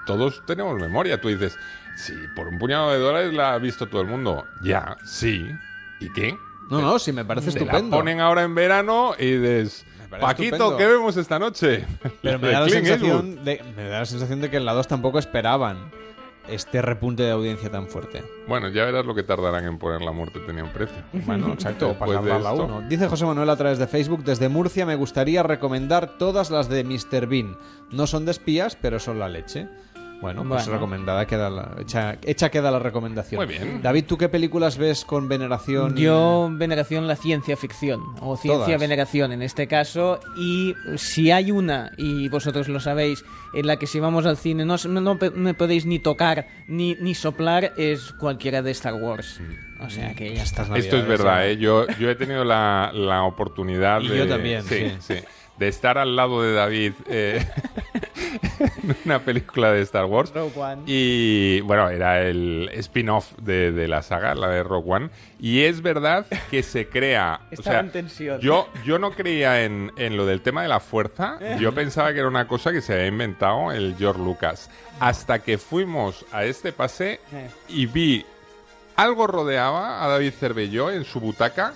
todos 0.05 0.41
tenemos 0.45 0.75
memoria. 0.79 1.19
Tú 1.21 1.27
dices, 1.27 1.57
sí, 1.95 2.13
por 2.35 2.47
un 2.47 2.57
puñado 2.57 2.91
de 2.91 2.99
dólares 2.99 3.33
la 3.33 3.53
ha 3.53 3.57
visto 3.57 3.87
todo 3.87 4.01
el 4.01 4.07
mundo. 4.07 4.45
Ya, 4.61 4.97
sí. 5.05 5.45
¿Y 5.99 6.11
qué? 6.13 6.37
No, 6.69 6.81
no, 6.81 6.99
sí, 6.99 7.11
me 7.11 7.23
parece 7.25 7.51
Te 7.51 7.59
estupendo. 7.59 7.89
la 7.95 7.97
ponen 7.97 8.19
ahora 8.19 8.43
en 8.43 8.53
verano 8.55 9.13
y 9.17 9.37
dices, 9.37 9.85
Paquito, 10.09 10.55
estupendo. 10.55 10.77
¿qué 10.77 10.87
vemos 10.87 11.17
esta 11.17 11.39
noche? 11.39 11.85
Pero 12.21 12.39
me 12.39 12.51
da, 12.51 12.61
la 12.61 12.69
sensación 12.69 13.43
de, 13.43 13.61
me 13.75 13.83
da 13.87 13.99
la 13.99 14.05
sensación 14.05 14.41
de 14.41 14.49
que 14.49 14.57
en 14.57 14.65
la 14.65 14.73
2 14.73 14.87
tampoco 14.87 15.19
esperaban 15.19 15.91
este 16.49 16.81
repunte 16.81 17.23
de 17.23 17.31
audiencia 17.31 17.69
tan 17.69 17.87
fuerte. 17.87 18.23
Bueno, 18.47 18.69
ya 18.69 18.85
verás 18.85 19.05
lo 19.05 19.13
que 19.13 19.23
tardarán 19.23 19.65
en 19.65 19.77
poner 19.77 20.01
la 20.01 20.11
muerte 20.11 20.39
tenía 20.39 20.63
un 20.63 20.71
precio. 20.71 20.97
Bueno, 21.25 21.53
exacto, 21.53 21.89
Después 21.89 22.09
pasarla 22.11 22.35
a 22.35 22.37
de 22.37 22.43
la 22.43 22.51
esto. 22.51 22.65
1. 22.77 22.81
Dice 22.89 23.07
José 23.07 23.25
Manuel 23.25 23.49
a 23.49 23.55
través 23.57 23.79
de 23.79 23.87
Facebook, 23.87 24.23
desde 24.23 24.49
Murcia 24.49 24.85
me 24.85 24.95
gustaría 24.95 25.43
recomendar 25.43 26.17
todas 26.17 26.49
las 26.49 26.69
de 26.69 26.83
Mr. 26.83 27.27
Bean. 27.27 27.57
No 27.91 28.07
son 28.07 28.25
de 28.25 28.31
espías, 28.31 28.77
pero 28.81 28.99
son 28.99 29.19
la 29.19 29.29
leche. 29.29 29.67
Bueno, 30.21 30.41
pues 30.47 30.65
Bueno. 30.65 30.73
recomendada 30.73 31.27
queda 31.27 31.49
la, 31.49 31.75
hecha, 31.79 32.17
hecha 32.23 32.49
queda 32.49 32.71
la 32.71 32.79
recomendación. 32.79 33.37
Muy 33.45 33.47
bien. 33.53 33.81
David, 33.83 34.05
¿tú 34.05 34.17
qué 34.17 34.29
películas 34.29 34.77
ves 34.77 35.05
con 35.05 35.27
veneración? 35.29 35.95
Yo 35.95 36.49
veneración 36.51 37.07
la 37.07 37.15
ciencia 37.15 37.55
ficción 37.55 38.01
o 38.19 38.35
ciencia 38.35 38.65
Todas. 38.65 38.79
veneración 38.81 39.31
en 39.31 39.41
este 39.43 39.67
caso 39.67 40.19
y 40.35 40.73
si 40.95 41.29
hay 41.31 41.51
una 41.51 41.91
y 41.97 42.29
vosotros 42.29 42.67
lo 42.67 42.79
sabéis 42.79 43.23
en 43.53 43.67
la 43.67 43.77
que 43.77 43.85
si 43.85 43.99
vamos 43.99 44.25
al 44.25 44.37
cine 44.37 44.65
no, 44.65 44.75
no, 44.87 45.01
no 45.01 45.17
no 45.35 45.53
podéis 45.53 45.85
ni 45.85 45.99
tocar 45.99 46.47
ni, 46.67 46.95
ni 46.95 47.13
soplar 47.13 47.73
es 47.77 48.11
cualquiera 48.13 48.61
de 48.63 48.71
Star 48.71 48.95
Wars. 48.95 49.39
O 49.79 49.89
sea 49.91 50.15
que 50.15 50.33
ya 50.33 50.41
está. 50.41 50.63
Esto 50.75 50.97
es 50.97 51.07
verdad, 51.07 51.47
¿eh? 51.47 51.57
Yo, 51.57 51.85
yo 51.99 52.09
he 52.09 52.15
tenido 52.15 52.43
la, 52.43 52.91
la 52.93 53.21
oportunidad 53.23 54.01
Y 54.07 54.07
de... 54.07 54.17
yo 54.17 54.27
también, 54.27 54.63
sí. 54.63 54.91
sí. 54.99 55.15
De 55.59 55.67
estar 55.67 55.97
al 55.97 56.15
lado 56.15 56.41
de 56.41 56.53
David 56.53 56.93
eh, 57.09 57.43
una 59.05 59.19
película 59.19 59.71
de 59.71 59.81
Star 59.81 60.05
Wars. 60.05 60.31
Rogue 60.33 60.51
One. 60.59 60.81
Y 60.85 61.61
bueno, 61.61 61.89
era 61.89 62.21
el 62.21 62.69
spin-off 62.73 63.31
de, 63.41 63.71
de 63.71 63.87
la 63.87 64.01
saga, 64.01 64.35
la 64.35 64.49
de 64.49 64.63
Rogue 64.63 64.91
One. 64.91 65.09
Y 65.39 65.61
es 65.63 65.81
verdad 65.81 66.25
que 66.49 66.63
se 66.63 66.87
crea... 66.87 67.41
o 67.43 67.47
Estaba 67.53 67.71
sea, 67.75 67.79
en 67.81 67.91
tensión. 67.91 68.39
Yo, 68.41 68.67
yo 68.85 68.99
no 68.99 69.11
creía 69.11 69.63
en, 69.63 69.91
en 69.97 70.17
lo 70.17 70.25
del 70.25 70.41
tema 70.41 70.61
de 70.63 70.67
la 70.67 70.79
fuerza. 70.79 71.37
Yo 71.59 71.73
pensaba 71.73 72.11
que 72.13 72.19
era 72.19 72.27
una 72.27 72.47
cosa 72.47 72.71
que 72.71 72.81
se 72.81 72.93
había 72.93 73.07
inventado 73.07 73.71
el 73.71 73.95
George 73.97 74.21
Lucas. 74.21 74.69
Hasta 74.99 75.39
que 75.39 75.57
fuimos 75.57 76.25
a 76.31 76.43
este 76.45 76.71
pase 76.71 77.19
y 77.69 77.85
vi 77.85 78.25
algo 78.95 79.27
rodeaba 79.27 80.03
a 80.03 80.07
David 80.07 80.31
Cervelló 80.39 80.89
en 80.89 81.05
su 81.05 81.19
butaca 81.19 81.73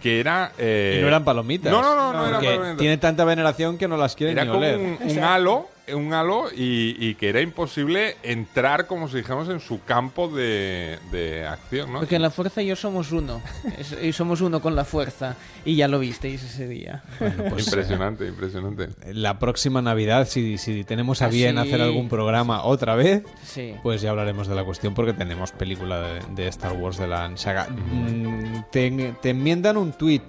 que 0.00 0.20
era... 0.20 0.52
eh, 0.56 0.96
Y 0.98 1.02
no 1.02 1.08
eran 1.08 1.22
palomitas. 1.22 1.70
No, 1.70 1.82
no, 1.82 1.94
no, 1.94 2.12
no 2.14 2.20
eran 2.26 2.32
Porque 2.40 2.46
palomitas. 2.48 2.78
Tiene 2.78 2.96
tanta 2.96 3.24
veneración 3.26 3.76
que 3.76 3.86
no 3.88 3.98
las 3.98 4.16
quieren 4.16 4.38
Era 4.38 4.44
ni 4.46 4.50
como 4.50 4.60
oler. 4.60 4.78
un, 4.78 4.98
un 5.02 5.18
halo, 5.22 5.68
un 5.94 6.12
halo 6.14 6.46
y, 6.54 6.96
y 6.98 7.14
que 7.16 7.28
era 7.28 7.40
imposible 7.40 8.16
entrar, 8.22 8.86
como 8.86 9.08
si 9.08 9.16
dijéramos, 9.18 9.48
en 9.48 9.60
su 9.60 9.82
campo 9.84 10.28
de, 10.28 10.98
de 11.10 11.46
acción, 11.46 11.92
¿no? 11.92 11.98
Porque 12.00 12.16
en 12.16 12.22
la 12.22 12.30
fuerza 12.30 12.62
yo 12.62 12.76
somos 12.76 13.10
uno. 13.12 13.42
Es- 13.78 13.96
y 14.02 14.12
somos 14.12 14.40
uno 14.40 14.60
con 14.60 14.74
la 14.76 14.84
fuerza. 14.84 15.36
Y 15.64 15.76
ya 15.76 15.88
lo 15.88 15.98
visteis 15.98 16.42
ese 16.42 16.68
día. 16.68 17.02
pues, 17.18 17.66
impresionante, 17.66 18.26
impresionante. 18.26 18.88
La 19.12 19.38
próxima 19.38 19.82
Navidad, 19.82 20.26
si, 20.28 20.58
si 20.58 20.84
tenemos 20.84 21.22
a 21.22 21.28
bien 21.28 21.56
sí. 21.56 21.60
hacer 21.62 21.80
algún 21.82 22.08
programa 22.08 22.64
otra 22.64 22.94
vez, 22.94 23.22
Sí. 23.44 23.74
pues 23.82 24.00
ya 24.02 24.10
hablaremos 24.10 24.48
de 24.48 24.54
la 24.54 24.64
cuestión 24.64 24.94
porque 24.94 25.12
tenemos 25.12 25.52
película 25.52 26.00
de, 26.00 26.20
de 26.34 26.48
Star 26.48 26.72
Wars 26.72 26.98
de 26.98 27.08
la 27.08 27.36
saga. 27.36 27.68
Mm, 27.68 28.64
te, 28.70 29.14
te 29.20 29.30
enmiendan 29.30 29.76
un 29.76 29.92
tweet, 29.92 30.22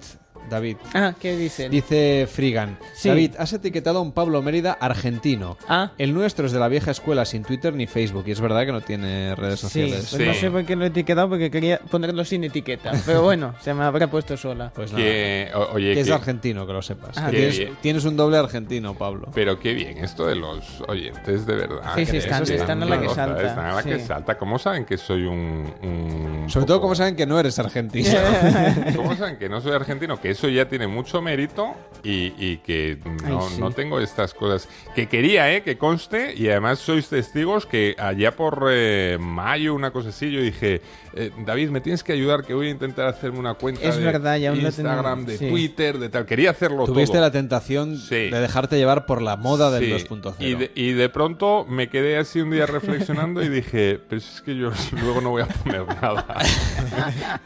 David. 0.50 0.76
Ah, 0.94 1.14
¿qué 1.20 1.36
dicen? 1.36 1.70
Dice 1.70 2.26
Frigan. 2.30 2.78
Sí. 2.94 3.08
David, 3.08 3.34
has 3.38 3.52
etiquetado 3.52 3.98
a 3.98 4.02
un 4.02 4.12
Pablo 4.12 4.42
Mérida 4.42 4.72
argentino. 4.72 5.56
Ah. 5.68 5.92
El 5.98 6.14
nuestro 6.14 6.46
es 6.46 6.52
de 6.52 6.58
la 6.58 6.68
vieja 6.68 6.90
escuela 6.90 7.24
sin 7.24 7.42
Twitter 7.42 7.72
ni 7.74 7.86
Facebook. 7.86 8.24
Y 8.26 8.32
es 8.32 8.40
verdad 8.40 8.64
que 8.66 8.72
no 8.72 8.80
tiene 8.80 9.34
redes 9.34 9.60
Sí, 9.60 9.66
sociales. 9.66 10.08
pues 10.10 10.26
no 10.26 10.34
sé 10.34 10.50
por 10.50 10.64
qué 10.64 10.76
lo 10.76 10.84
he 10.84 10.88
etiquetado 10.88 11.28
porque 11.28 11.50
quería 11.50 11.78
ponerlo 11.90 12.24
sin 12.24 12.44
etiqueta. 12.44 12.92
Pero 13.06 13.22
bueno, 13.22 13.54
se 13.60 13.74
me 13.74 13.84
habrá 13.84 14.06
puesto 14.08 14.36
sola. 14.36 14.70
Pues 14.74 14.92
nada. 14.92 15.02
Que, 15.04 15.50
o- 15.54 15.74
oye, 15.74 15.94
Que 15.94 16.00
es 16.00 16.06
que- 16.06 16.12
argentino, 16.12 16.66
que 16.66 16.72
lo 16.72 16.82
sepas. 16.82 17.16
Ah, 17.18 17.30
Que 17.30 17.72
tienes, 17.80 18.04
un 18.04 18.16
doble 18.16 18.36
argentino, 18.38 18.94
Pablo. 18.94 19.28
Pero 19.34 19.58
qué 19.58 19.72
bien 19.74 19.98
esto 19.98 20.26
de 20.26 20.36
los 20.36 20.82
oyentes, 20.88 21.46
de 21.46 21.54
verdad. 21.54 21.92
Sí, 21.94 22.06
sí, 22.06 22.12
que 22.12 22.18
están- 22.18 22.42
es 22.42 22.50
están 22.50 22.82
a 22.82 22.86
la 22.86 22.92
una 22.92 23.00
que 23.00 23.06
cosa, 23.06 23.26
salta, 23.26 23.46
Están 23.46 23.64
a 23.66 23.74
la 23.74 23.82
que 23.82 23.98
salta. 24.00 24.38
¿Cómo 24.38 24.58
saben 24.58 24.84
que 24.84 24.96
soy 24.98 25.24
un... 25.24 25.72
un 25.82 26.44
Sobre 26.48 26.66
todo, 26.66 26.80
como 26.80 26.94
saben 26.94 27.16
que 27.16 27.26
no 27.26 27.38
eres 27.38 27.58
argentino. 27.58 28.08
¿Cómo 28.96 29.14
saben 29.16 29.36
que 29.36 29.48
no 29.48 29.60
soy 29.60 29.72
argentino? 29.72 30.20
Que 30.20 30.33
eso 30.34 30.48
ya 30.48 30.68
tiene 30.68 30.86
mucho 30.86 31.22
mérito 31.22 31.74
y, 32.02 32.34
y 32.38 32.58
que 32.58 32.98
no, 33.26 33.40
Ay, 33.42 33.48
sí. 33.54 33.60
no 33.60 33.70
tengo 33.70 33.98
estas 34.00 34.34
cosas. 34.34 34.68
Que 34.94 35.08
quería, 35.08 35.52
¿eh? 35.54 35.62
Que 35.62 35.78
conste, 35.78 36.34
y 36.36 36.48
además 36.48 36.78
sois 36.78 37.08
testigos 37.08 37.64
que 37.66 37.96
allá 37.98 38.36
por 38.36 38.68
eh, 38.70 39.16
mayo, 39.18 39.74
una 39.74 39.90
cosa 39.90 40.10
así, 40.10 40.30
yo 40.30 40.40
dije, 40.42 40.82
eh, 41.16 41.30
David, 41.44 41.70
me 41.70 41.80
tienes 41.80 42.02
que 42.04 42.12
ayudar, 42.12 42.44
que 42.44 42.54
voy 42.54 42.68
a 42.68 42.70
intentar 42.70 43.06
hacerme 43.06 43.38
una 43.38 43.54
cuenta 43.54 43.82
Es 43.82 43.96
de 43.96 44.04
verdad, 44.04 44.36
ya 44.36 44.54
Instagram, 44.54 45.24
de 45.26 45.38
sí. 45.38 45.48
Twitter, 45.48 45.98
de 45.98 46.08
tal. 46.08 46.26
Quería 46.26 46.50
hacerlo 46.50 46.84
Tuviste 46.86 47.14
todo. 47.14 47.22
la 47.22 47.30
tentación 47.30 47.96
Sí. 47.98 48.30
de 48.30 48.40
dejarte 48.40 48.76
llevar 48.76 49.06
por 49.06 49.22
la 49.22 49.36
moda 49.36 49.70
del 49.70 49.84
Sí. 49.84 49.90
2.0. 50.08 50.34
Y 50.38 50.54
de, 50.54 50.70
y 50.74 50.92
de 50.92 51.08
pronto 51.08 51.64
me 51.68 51.88
quedé 51.88 52.16
así 52.18 52.40
un 52.40 52.50
día 52.50 52.66
reflexionando 52.66 53.42
y 53.42 53.48
dije, 53.48 54.00
pero 54.08 54.20
si 54.20 54.34
es 54.36 54.42
que 54.42 54.56
yo 54.56 54.70
luego 55.02 55.20
no 55.20 55.30
voy 55.30 55.42
a 55.42 55.46
poner 55.46 55.86
nada. 55.86 56.26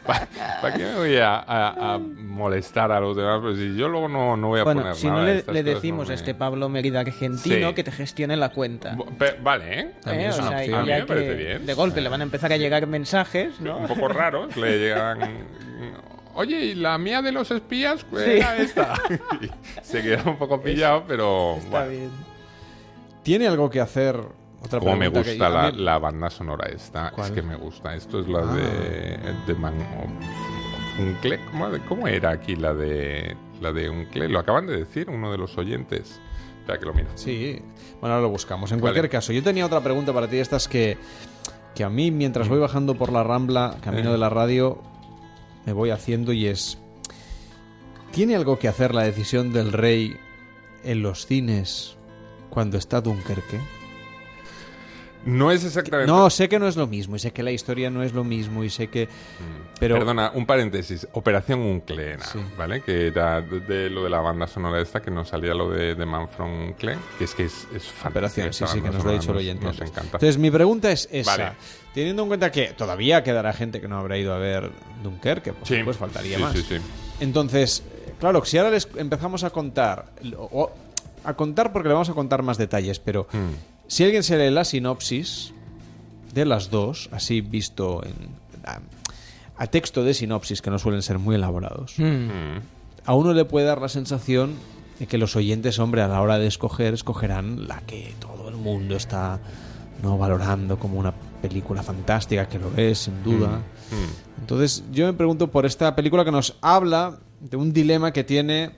¿Para 0.05 0.73
qué 0.75 0.83
me 0.83 0.95
voy 0.95 1.17
a, 1.17 1.35
a- 1.35 1.95
a 1.95 1.97
molestar 1.97 2.91
a 2.91 2.99
los 2.99 3.15
demás? 3.15 3.39
Pues 3.41 3.57
si 3.57 3.75
yo 3.75 3.87
luego 3.87 4.07
no, 4.07 4.35
no 4.37 4.47
voy 4.49 4.59
a 4.59 4.63
Bueno, 4.63 4.81
poner 4.81 4.95
si 4.95 5.07
nada. 5.07 5.19
no 5.45 5.53
le, 5.53 5.63
decimos 5.63 6.07
no 6.07 6.11
a 6.11 6.15
este 6.15 6.33
Pablo 6.33 6.69
Mérida 6.69 6.99
argentino 7.01 7.69
Sí. 7.69 7.75
que 7.75 7.83
te 7.83 7.91
gestione 7.91 8.35
la 8.37 8.49
cuenta. 8.49 8.97
Vale, 9.41 9.79
¿eh? 9.79 9.91
Eh, 10.07 10.29
o 10.29 10.33
sea, 10.33 10.47
a 10.47 10.61
mí 10.83 10.89
me 10.91 10.97
que 10.99 11.05
parece 11.05 11.33
bien. 11.35 11.65
De 11.65 11.73
golpe 11.73 12.01
le 12.01 12.09
van 12.09 12.21
a 12.21 12.23
empezar 12.23 12.51
a 12.53 12.57
llegar 12.57 12.87
mensajes, 12.87 13.58
¿no? 13.59 13.77
Un 13.77 13.87
poco 13.87 14.07
raros, 14.07 14.55
le 14.57 14.77
llegan... 14.79 15.19
Oye, 16.35 16.57
¿y 16.67 16.75
la 16.75 16.97
mía 16.97 17.21
de 17.21 17.31
los 17.31 17.51
espías? 17.51 18.05
¿Cuál 18.05 18.23
Sí. 18.23 18.31
era 18.31 18.57
esta? 18.57 18.93
Se 19.81 20.01
queda 20.01 20.23
un 20.25 20.37
poco 20.37 20.61
pillado, 20.61 21.03
pero... 21.07 21.55
Está 21.57 21.69
bueno. 21.85 21.89
bien. 21.89 22.09
¿Tiene 23.23 23.47
algo 23.47 23.69
que 23.69 23.81
hacer? 23.81 24.15
Otra 24.61 24.79
Como 24.79 24.95
me 24.95 25.11
que- 25.11 25.17
gusta 25.19 25.47
a 25.47 25.49
la, 25.49 25.71
la 25.71 25.97
banda 25.99 26.29
sonora 26.29 26.67
esta. 26.69 27.11
¿Cuál? 27.11 27.27
Es 27.27 27.31
que 27.33 27.41
me 27.41 27.55
gusta. 27.55 27.95
Esto 27.95 28.19
es 28.19 28.27
la 28.27 28.39
Ah. 28.39 28.53
de, 28.53 29.19
de 29.47 29.55
Man, 29.59 29.73
Uncle. 30.99 31.39
¿Cómo, 31.51 31.69
¿Cómo 31.87 32.07
era 32.07 32.31
aquí 32.31 32.55
la 32.55 32.73
de 32.73 33.35
la 33.61 33.71
de 33.71 33.89
Uncle? 33.89 34.27
Lo 34.29 34.39
acaban 34.39 34.67
de 34.67 34.77
decir 34.77 35.09
uno 35.09 35.31
de 35.31 35.37
los 35.37 35.57
oyentes. 35.57 36.19
Espera 36.59 36.77
que 36.79 36.85
lo 36.85 36.93
miro. 36.93 37.07
Sí, 37.15 37.61
bueno, 37.99 38.15
ahora 38.15 38.21
lo 38.23 38.29
buscamos. 38.29 38.71
En 38.71 38.77
Vale. 38.77 38.81
cualquier 38.93 39.09
caso, 39.09 39.31
yo 39.33 39.41
tenía 39.41 39.65
otra 39.65 39.81
pregunta 39.81 40.13
para 40.13 40.27
ti, 40.27 40.37
estas 40.37 40.67
que, 40.67 40.97
que 41.75 41.83
a 41.83 41.89
mí, 41.89 42.11
mientras 42.11 42.47
voy 42.49 42.59
bajando 42.59 42.95
por 42.95 43.11
la 43.11 43.23
rambla, 43.23 43.77
camino 43.81 44.09
Eh. 44.09 44.11
de 44.13 44.17
la 44.17 44.29
radio, 44.29 44.81
me 45.65 45.73
voy 45.73 45.89
haciendo 45.91 46.33
y 46.33 46.47
es... 46.47 46.77
¿Tiene 48.11 48.35
algo 48.35 48.57
que 48.59 48.67
hacer 48.67 48.93
la 48.95 49.03
decisión 49.03 49.53
del 49.53 49.71
rey 49.71 50.17
en 50.83 51.01
los 51.03 51.25
cines 51.27 51.95
cuando 52.49 52.77
está 52.77 53.01
Dunkerque? 53.01 53.59
No 55.29 55.51
es 55.51 55.63
exactamente... 55.63 56.11
No, 56.11 56.29
sé 56.29 56.49
que 56.49 56.59
no 56.59 56.67
es 56.67 56.75
lo 56.75 56.87
mismo, 56.87 57.15
y 57.15 57.19
sé 57.19 57.31
que 57.31 57.43
la 57.43 57.51
historia 57.51 57.89
no 57.89 58.03
es 58.03 58.13
lo 58.13 58.23
mismo, 58.23 58.63
y 58.63 58.69
sé 58.69 58.87
que... 58.87 59.07
Pero... 59.79 59.95
Perdona, 59.95 60.31
un 60.33 60.45
paréntesis. 60.45 61.07
Operación 61.13 61.59
Unclena, 61.59 62.25
¿vale? 62.57 62.81
Que 62.81 63.07
era 63.07 63.41
de, 63.41 63.59
de 63.61 63.89
lo 63.89 64.03
de 64.03 64.09
la 64.09 64.19
banda 64.21 64.47
sonora 64.47 64.81
esta, 64.81 65.01
que 65.01 65.11
nos 65.11 65.29
salía 65.29 65.53
lo 65.53 65.69
de, 65.69 65.95
de 65.95 66.05
Manfred 66.05 66.45
Unclen, 66.45 66.99
que 67.17 67.23
es 67.25 67.35
que 67.35 67.45
es, 67.45 67.67
es 67.75 67.83
fantástica 67.85 68.47
Operación, 68.47 68.53
sí, 68.53 68.65
sí, 68.67 68.81
que 68.81 68.89
nos 68.89 69.03
lo 69.03 69.09
ha 69.09 69.13
dicho 69.13 69.31
el 69.31 69.37
oyente. 69.37 69.65
Nos 69.65 69.79
encanta. 69.79 70.01
Entonces, 70.03 70.37
mi 70.37 70.51
pregunta 70.51 70.91
es 70.91 71.07
esa. 71.11 71.31
Vale. 71.37 71.51
Teniendo 71.93 72.21
en 72.23 72.27
cuenta 72.27 72.51
que 72.51 72.67
todavía 72.77 73.23
quedará 73.23 73.51
gente 73.53 73.81
que 73.81 73.87
no 73.87 73.97
habrá 73.97 74.17
ido 74.17 74.33
a 74.33 74.37
ver 74.37 74.69
Dunkerque, 75.03 75.53
pues, 75.53 75.67
Sí. 75.67 75.77
pues 75.83 75.97
faltaría 75.97 76.37
Sí, 76.37 76.43
más. 76.43 76.53
sí, 76.53 76.65
sí. 76.67 76.77
Entonces, 77.19 77.83
claro, 78.19 78.45
si 78.45 78.57
ahora 78.57 78.71
les 78.71 78.87
empezamos 78.95 79.43
a 79.43 79.49
contar, 79.49 80.05
o- 80.37 80.71
a 81.23 81.33
contar 81.33 81.73
porque 81.73 81.87
le 81.89 81.93
vamos 81.93 82.09
a 82.09 82.13
contar 82.13 82.43
más 82.43 82.57
detalles, 82.57 82.99
pero 82.99 83.27
Hmm. 83.31 83.53
Si 83.89 84.05
alguien 84.05 84.23
se 84.23 84.37
lee 84.37 84.49
la 84.53 84.63
sinopsis 84.63 85.53
de 86.33 86.45
las 86.45 86.69
dos, 86.69 87.09
así 87.11 87.41
visto 87.41 88.01
en, 88.05 88.13
a, 88.65 88.79
a 89.57 89.67
texto 89.67 90.03
de 90.03 90.13
sinopsis, 90.13 90.61
que 90.61 90.69
no 90.69 90.79
suelen 90.79 91.01
ser 91.01 91.19
muy 91.19 91.35
elaborados, 91.35 91.95
Hmm. 91.97 92.59
a 93.05 93.13
uno 93.15 93.33
le 93.33 93.43
puede 93.43 93.65
dar 93.65 93.81
la 93.81 93.89
sensación 93.89 94.53
de 94.99 95.07
que 95.07 95.17
los 95.17 95.35
oyentes, 95.35 95.79
hombre, 95.79 96.01
a 96.01 96.07
la 96.07 96.21
hora 96.21 96.37
de 96.37 96.47
escoger, 96.47 96.93
escogerán 96.93 97.67
la 97.67 97.81
que 97.81 98.13
todo 98.19 98.47
el 98.49 98.55
mundo 98.55 98.95
está 98.95 99.39
no 100.03 100.17
valorando 100.17 100.77
como 100.79 100.99
una 100.99 101.13
película 101.41 101.83
fantástica, 101.83 102.47
que 102.47 102.59
lo 102.59 102.71
es, 102.77 102.99
sin 102.99 103.23
duda. 103.23 103.57
Mm. 103.57 104.39
Entonces, 104.41 104.83
yo 104.91 105.05
me 105.07 105.13
pregunto 105.13 105.49
por 105.51 105.65
esta 105.65 105.95
película 105.95 106.23
que 106.23 106.31
nos 106.31 106.55
habla 106.61 107.17
de 107.41 107.57
un 107.57 107.73
dilema 107.73 108.13
que 108.13 108.23
tiene 108.23 108.71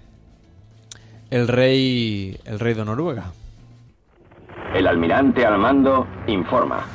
el 1.29 1.47
rey, 1.47 2.39
el 2.45 2.59
rey 2.59 2.73
de 2.73 2.85
Noruega. 2.85 3.33
El 4.73 4.87
almirante 4.87 5.45
al 5.45 5.57
mando 5.57 6.07
informa. 6.27 6.85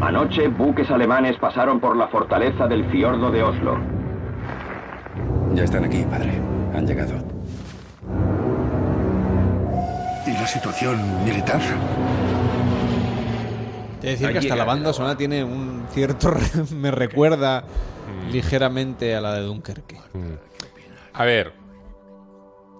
Anoche 0.00 0.48
buques 0.48 0.90
alemanes 0.90 1.36
pasaron 1.36 1.80
por 1.80 1.96
la 1.96 2.08
fortaleza 2.08 2.66
del 2.66 2.86
fiordo 2.86 3.30
de 3.30 3.42
Oslo. 3.42 3.78
Ya 5.52 5.64
están 5.64 5.84
aquí, 5.84 6.04
padre. 6.04 6.40
Han 6.74 6.86
llegado. 6.86 7.14
¿Y 10.26 10.30
la 10.30 10.46
situación 10.46 11.24
militar? 11.24 11.60
Te 14.00 14.06
decir 14.08 14.28
Ahí 14.28 14.32
que 14.32 14.38
hasta 14.38 14.56
la 14.56 14.64
banda 14.64 14.94
sonora 14.94 15.16
tiene 15.16 15.44
un 15.44 15.84
cierto... 15.90 16.32
me 16.74 16.90
recuerda 16.90 17.64
ligeramente 18.30 19.14
a 19.14 19.20
la 19.20 19.34
de 19.34 19.42
Dunkerque. 19.42 19.98
A 21.12 21.24
ver. 21.24 21.52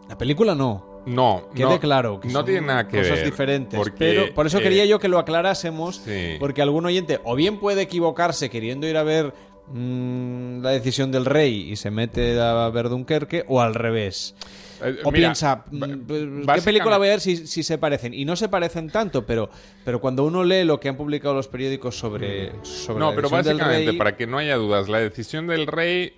La 0.08 0.16
película 0.16 0.54
no. 0.54 0.87
No, 1.08 1.48
Quede 1.54 1.64
no, 1.66 1.80
claro 1.80 2.20
que 2.20 2.28
no 2.28 2.34
son 2.34 2.44
tiene 2.44 2.60
nada 2.66 2.86
que 2.88 2.98
cosas 2.98 3.16
ver. 3.16 3.24
diferentes. 3.24 3.78
porque, 3.78 3.96
pero 3.98 4.34
por 4.34 4.46
eso 4.46 4.58
eh, 4.58 4.62
quería 4.62 4.84
yo 4.86 4.98
que 4.98 5.08
lo 5.08 5.18
aclarásemos, 5.18 5.96
sí. 6.04 6.36
porque 6.38 6.62
algún 6.62 6.86
oyente 6.86 7.20
o 7.24 7.34
bien 7.34 7.58
puede 7.58 7.82
equivocarse 7.82 8.50
queriendo 8.50 8.86
ir 8.86 8.96
a 8.96 9.02
ver 9.02 9.32
mm, 9.72 10.62
la 10.62 10.70
decisión 10.70 11.10
del 11.12 11.24
rey 11.24 11.70
y 11.72 11.76
se 11.76 11.90
mete 11.90 12.40
a 12.40 12.68
ver 12.70 12.88
Dunkerque, 12.88 13.44
o 13.48 13.60
al 13.60 13.74
revés. 13.74 14.34
Eh, 14.82 14.98
o 15.04 15.10
mira, 15.10 15.28
piensa, 15.28 15.64
mm, 15.70 16.46
¿qué 16.54 16.62
película 16.62 16.98
voy 16.98 17.08
a 17.08 17.10
ver 17.12 17.20
si, 17.20 17.46
si 17.48 17.62
se 17.62 17.78
parecen? 17.78 18.14
Y 18.14 18.24
no 18.24 18.36
se 18.36 18.48
parecen 18.48 18.90
tanto, 18.90 19.26
pero, 19.26 19.50
pero 19.84 20.00
cuando 20.00 20.24
uno 20.24 20.44
lee 20.44 20.64
lo 20.64 20.78
que 20.78 20.88
han 20.88 20.96
publicado 20.96 21.34
los 21.34 21.48
periódicos 21.48 21.98
sobre, 21.98 22.52
sobre 22.64 23.00
No, 23.00 23.10
la 23.10 23.16
pero 23.16 23.28
del 23.28 23.38
básicamente, 23.44 23.90
rey- 23.90 23.98
para 23.98 24.16
que 24.16 24.26
no 24.26 24.38
haya 24.38 24.56
dudas, 24.56 24.88
la 24.88 24.98
decisión 25.00 25.46
del 25.48 25.66
rey 25.66 26.12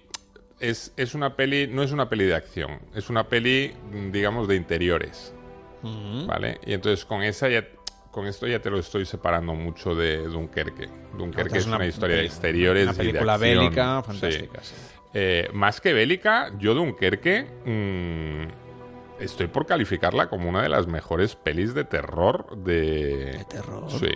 es, 0.61 0.93
es 0.97 1.15
una 1.15 1.35
peli, 1.37 1.67
no 1.67 1.83
es 1.83 1.93
una 1.93 2.09
peli 2.09 2.27
de 2.27 2.35
acción, 2.35 2.81
es 2.95 3.11
una 3.11 3.29
peli, 3.29 3.75
mm, 3.93 4.11
digamos, 4.13 4.47
de 4.49 4.57
interiores. 4.57 5.35
¿Vale? 6.27 6.61
Y 6.67 6.75
entonces 6.75 7.05
con 7.05 7.23
esa 7.23 7.49
ya. 7.49 7.67
Con 8.11 8.27
esto 8.27 8.47
ya 8.49 8.59
te 8.59 8.71
lo 8.71 8.79
estoy 8.81 9.07
separando 9.07 9.55
mucho 9.55 9.95
de 9.95 10.19
Dunkerque. 10.19 10.89
Dunkerque 11.17 11.59
es 11.59 11.67
una, 11.67 11.77
una 11.77 11.87
historia 11.87 12.17
de 12.17 12.25
exteriores 12.25 12.89
una 12.89 12.93
y 12.93 12.97
de 12.97 13.03
película 13.05 13.35
acción. 13.35 13.59
bélica 13.59 14.03
fantástica, 14.03 14.63
sí. 14.63 14.75
Eh, 15.15 15.49
más 15.53 15.81
que 15.81 15.93
bélica, 15.93 16.51
yo 16.59 16.75
Dunkerque 16.75 17.47
mm, 17.65 19.23
estoy 19.23 19.47
por 19.47 19.65
calificarla 19.65 20.29
como 20.29 20.49
una 20.49 20.61
de 20.61 20.69
las 20.69 20.89
mejores 20.89 21.37
pelis 21.37 21.73
de 21.73 21.85
terror 21.85 22.57
de... 22.57 23.37
¿De 23.39 23.45
terror? 23.45 23.89
Sí. 23.93 24.11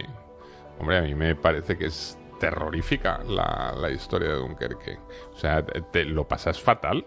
Hombre, 0.81 0.99
a 0.99 1.03
mí 1.03 1.15
me 1.15 1.37
parece 1.37 1.79
que 1.79 1.87
es 1.87 2.19
terrorífica 2.51 3.21
la, 3.27 3.75
la 3.79 3.91
historia 3.91 4.31
de 4.31 4.37
Dunkerque. 4.37 4.99
O 5.35 5.37
sea, 5.39 5.65
te, 5.65 5.81
te 5.83 6.05
lo 6.05 6.27
pasas 6.29 6.61
fatal. 6.61 7.05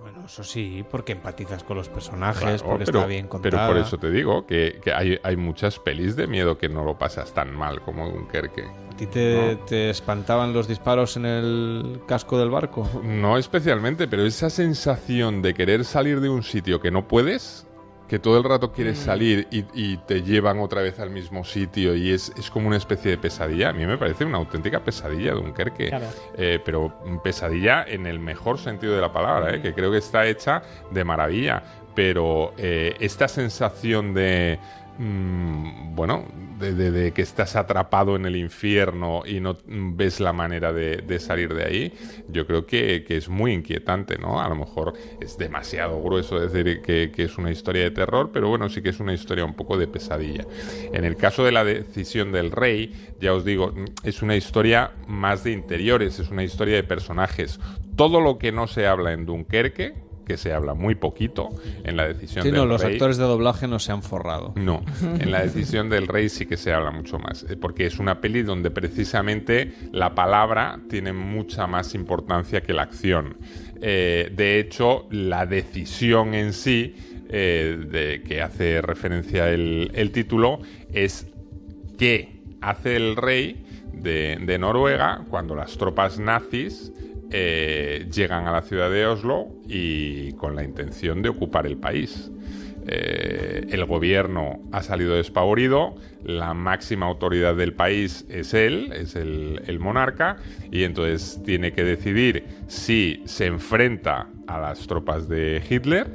Bueno, 0.00 0.26
eso 0.26 0.44
sí, 0.44 0.84
porque 0.90 1.12
empatizas 1.12 1.64
con 1.64 1.78
los 1.78 1.88
personajes, 1.88 2.42
Claro, 2.42 2.58
porque 2.62 2.84
pero, 2.84 2.98
está 2.98 3.08
bien 3.08 3.26
contada. 3.26 3.50
pero 3.66 3.72
por 3.72 3.76
eso 3.86 3.96
te 3.96 4.10
digo 4.10 4.44
que, 4.46 4.78
que 4.82 4.92
hay, 4.92 5.18
hay 5.22 5.36
muchas 5.36 5.78
pelis 5.78 6.14
de 6.14 6.26
miedo 6.26 6.58
que 6.58 6.68
no 6.68 6.84
lo 6.84 6.98
pasas 6.98 7.32
tan 7.32 7.56
mal 7.56 7.80
como 7.80 8.10
Dunkerque. 8.10 8.64
¿A 8.64 8.96
ti 8.96 9.06
te, 9.06 9.56
te 9.66 9.88
espantaban 9.88 10.52
los 10.52 10.68
disparos 10.68 11.16
en 11.16 11.24
el 11.24 12.02
casco 12.06 12.38
del 12.38 12.50
barco? 12.50 12.86
No 13.02 13.38
especialmente, 13.38 14.06
pero 14.06 14.26
esa 14.26 14.50
sensación 14.50 15.40
de 15.40 15.54
querer 15.54 15.84
salir 15.86 16.20
de 16.20 16.28
un 16.28 16.42
sitio 16.42 16.80
que 16.82 16.90
no 16.90 17.08
puedes, 17.08 17.66
que 18.08 18.18
todo 18.18 18.36
el 18.38 18.44
rato 18.44 18.70
quieres 18.72 18.98
Mm. 19.00 19.04
salir 19.04 19.48
y, 19.50 19.64
y 19.74 19.96
te 19.96 20.22
llevan 20.22 20.58
otra 20.60 20.82
vez 20.82 21.00
al 21.00 21.10
mismo 21.10 21.44
sitio 21.44 21.94
y 21.94 22.10
es, 22.12 22.32
es 22.36 22.50
como 22.50 22.68
una 22.68 22.76
especie 22.76 23.10
de 23.12 23.18
pesadilla. 23.18 23.70
A 23.70 23.72
mí 23.72 23.86
me 23.86 23.96
parece 23.96 24.24
una 24.24 24.38
auténtica 24.38 24.80
pesadilla 24.80 25.32
Dunkerque. 25.32 25.88
Claro. 25.88 26.06
Eh, 26.36 26.58
pero 26.64 26.92
pesadilla 27.22 27.84
en 27.88 28.06
el 28.06 28.18
mejor 28.18 28.58
sentido 28.58 28.94
de 28.94 29.00
la 29.00 29.12
palabra, 29.12 29.54
eh, 29.54 29.62
que 29.62 29.72
creo 29.74 29.90
que 29.90 29.98
está 29.98 30.26
hecha 30.26 30.62
de 30.90 31.02
maravilla. 31.04 31.62
Pero 31.94 32.52
eh, 32.58 32.94
esta 33.00 33.28
sensación 33.28 34.14
de... 34.14 34.58
mm, 34.98 35.94
bueno, 35.94 36.26
de, 36.58 37.12
que 37.12 37.22
estás 37.22 37.56
atrapado 37.56 38.16
en 38.16 38.26
el 38.26 38.36
infierno 38.36 39.22
y 39.26 39.40
no 39.40 39.56
ves 39.66 40.20
la 40.20 40.32
manera 40.32 40.72
de, 40.72 41.18
salir 41.18 41.54
de 41.54 41.64
ahí, 41.64 41.92
yo 42.28 42.46
creo 42.46 42.66
que, 42.66 43.04
es 43.08 43.28
muy 43.28 43.52
inquietante, 43.52 44.18
¿no? 44.18 44.40
A 44.40 44.48
lo 44.48 44.54
mejor 44.54 44.94
es 45.20 45.36
demasiado 45.38 46.02
grueso 46.02 46.38
decir 46.38 46.80
que, 46.82 47.12
es 47.16 47.38
una 47.38 47.50
historia 47.50 47.84
de 47.84 47.90
terror, 47.90 48.30
pero 48.32 48.48
bueno, 48.48 48.68
sí 48.68 48.82
que 48.82 48.90
es 48.90 49.00
una 49.00 49.14
historia 49.14 49.44
un 49.44 49.54
poco 49.54 49.76
de 49.76 49.86
pesadilla. 49.86 50.44
En 50.92 51.04
el 51.04 51.16
caso 51.16 51.44
de 51.44 51.52
la 51.52 51.64
decisión 51.64 52.32
del 52.32 52.50
rey, 52.50 52.92
ya 53.20 53.32
os 53.32 53.44
digo, 53.44 53.74
es 54.02 54.22
una 54.22 54.36
historia 54.36 54.92
más 55.06 55.44
de 55.44 55.52
interiores, 55.52 56.18
es 56.18 56.30
una 56.30 56.44
historia 56.44 56.76
de 56.76 56.84
personajes. 56.84 57.60
Todo 57.96 58.20
lo 58.20 58.38
que 58.38 58.52
no 58.52 58.66
se 58.66 58.86
habla 58.86 59.12
en 59.12 59.26
Dunkerque, 59.26 59.94
que 60.24 60.36
se 60.36 60.52
habla 60.52 60.74
muy 60.74 60.94
poquito 60.94 61.50
en 61.84 61.96
la 61.96 62.06
decisión 62.08 62.42
Sí, 62.44 62.50
del 62.50 62.60
no, 62.60 62.66
los 62.66 62.82
rey, 62.82 62.94
actores 62.94 63.16
de 63.16 63.24
doblaje 63.24 63.68
no 63.68 63.78
se 63.78 63.92
han 63.92 64.02
forrado. 64.02 64.52
no, 64.56 64.82
en 65.20 65.30
la 65.30 65.42
decisión 65.42 65.88
del 65.90 66.06
rey 66.08 66.28
sí 66.28 66.46
que 66.46 66.56
se 66.56 66.72
habla 66.72 66.90
mucho 66.90 67.18
más, 67.18 67.44
eh, 67.48 67.56
porque 67.56 67.86
es 67.86 67.98
una 67.98 68.20
peli 68.20 68.42
donde 68.42 68.70
precisamente 68.70 69.72
la 69.92 70.14
palabra 70.14 70.80
tiene 70.88 71.12
mucha 71.12 71.66
más 71.66 71.94
importancia 71.94 72.62
que 72.62 72.72
la 72.72 72.82
acción. 72.82 73.36
Eh, 73.80 74.30
de 74.34 74.58
hecho, 74.58 75.06
la 75.10 75.46
decisión 75.46 76.34
en 76.34 76.52
sí, 76.52 76.94
eh, 77.28 77.78
de 77.90 78.22
que 78.26 78.40
hace 78.42 78.80
referencia 78.80 79.50
el, 79.50 79.90
el 79.94 80.10
título, 80.10 80.60
es 80.92 81.26
qué 81.98 82.40
hace 82.60 82.96
el 82.96 83.16
rey 83.16 83.64
de, 83.92 84.38
de 84.40 84.58
Noruega 84.58 85.24
cuando 85.28 85.54
las 85.54 85.76
tropas 85.76 86.18
nazis 86.18 86.92
eh, 87.36 88.06
llegan 88.12 88.46
a 88.46 88.52
la 88.52 88.62
ciudad 88.62 88.88
de 88.88 89.06
Oslo 89.06 89.48
y 89.66 90.34
con 90.34 90.54
la 90.54 90.62
intención 90.62 91.20
de 91.20 91.30
ocupar 91.30 91.66
el 91.66 91.76
país. 91.76 92.30
Eh, 92.86 93.66
el 93.70 93.84
gobierno 93.86 94.60
ha 94.70 94.84
salido 94.84 95.16
despavorido, 95.16 95.96
la 96.22 96.54
máxima 96.54 97.06
autoridad 97.06 97.56
del 97.56 97.72
país 97.72 98.24
es 98.28 98.54
él, 98.54 98.92
es 98.92 99.16
el, 99.16 99.78
monarca, 99.80 100.36
y 100.70 100.84
entonces 100.84 101.42
tiene 101.44 101.72
que 101.72 101.82
decidir 101.82 102.44
si 102.68 103.20
se 103.24 103.46
enfrenta 103.46 104.28
a 104.46 104.60
las 104.60 104.86
tropas 104.86 105.28
de 105.28 105.60
Hitler 105.68 106.06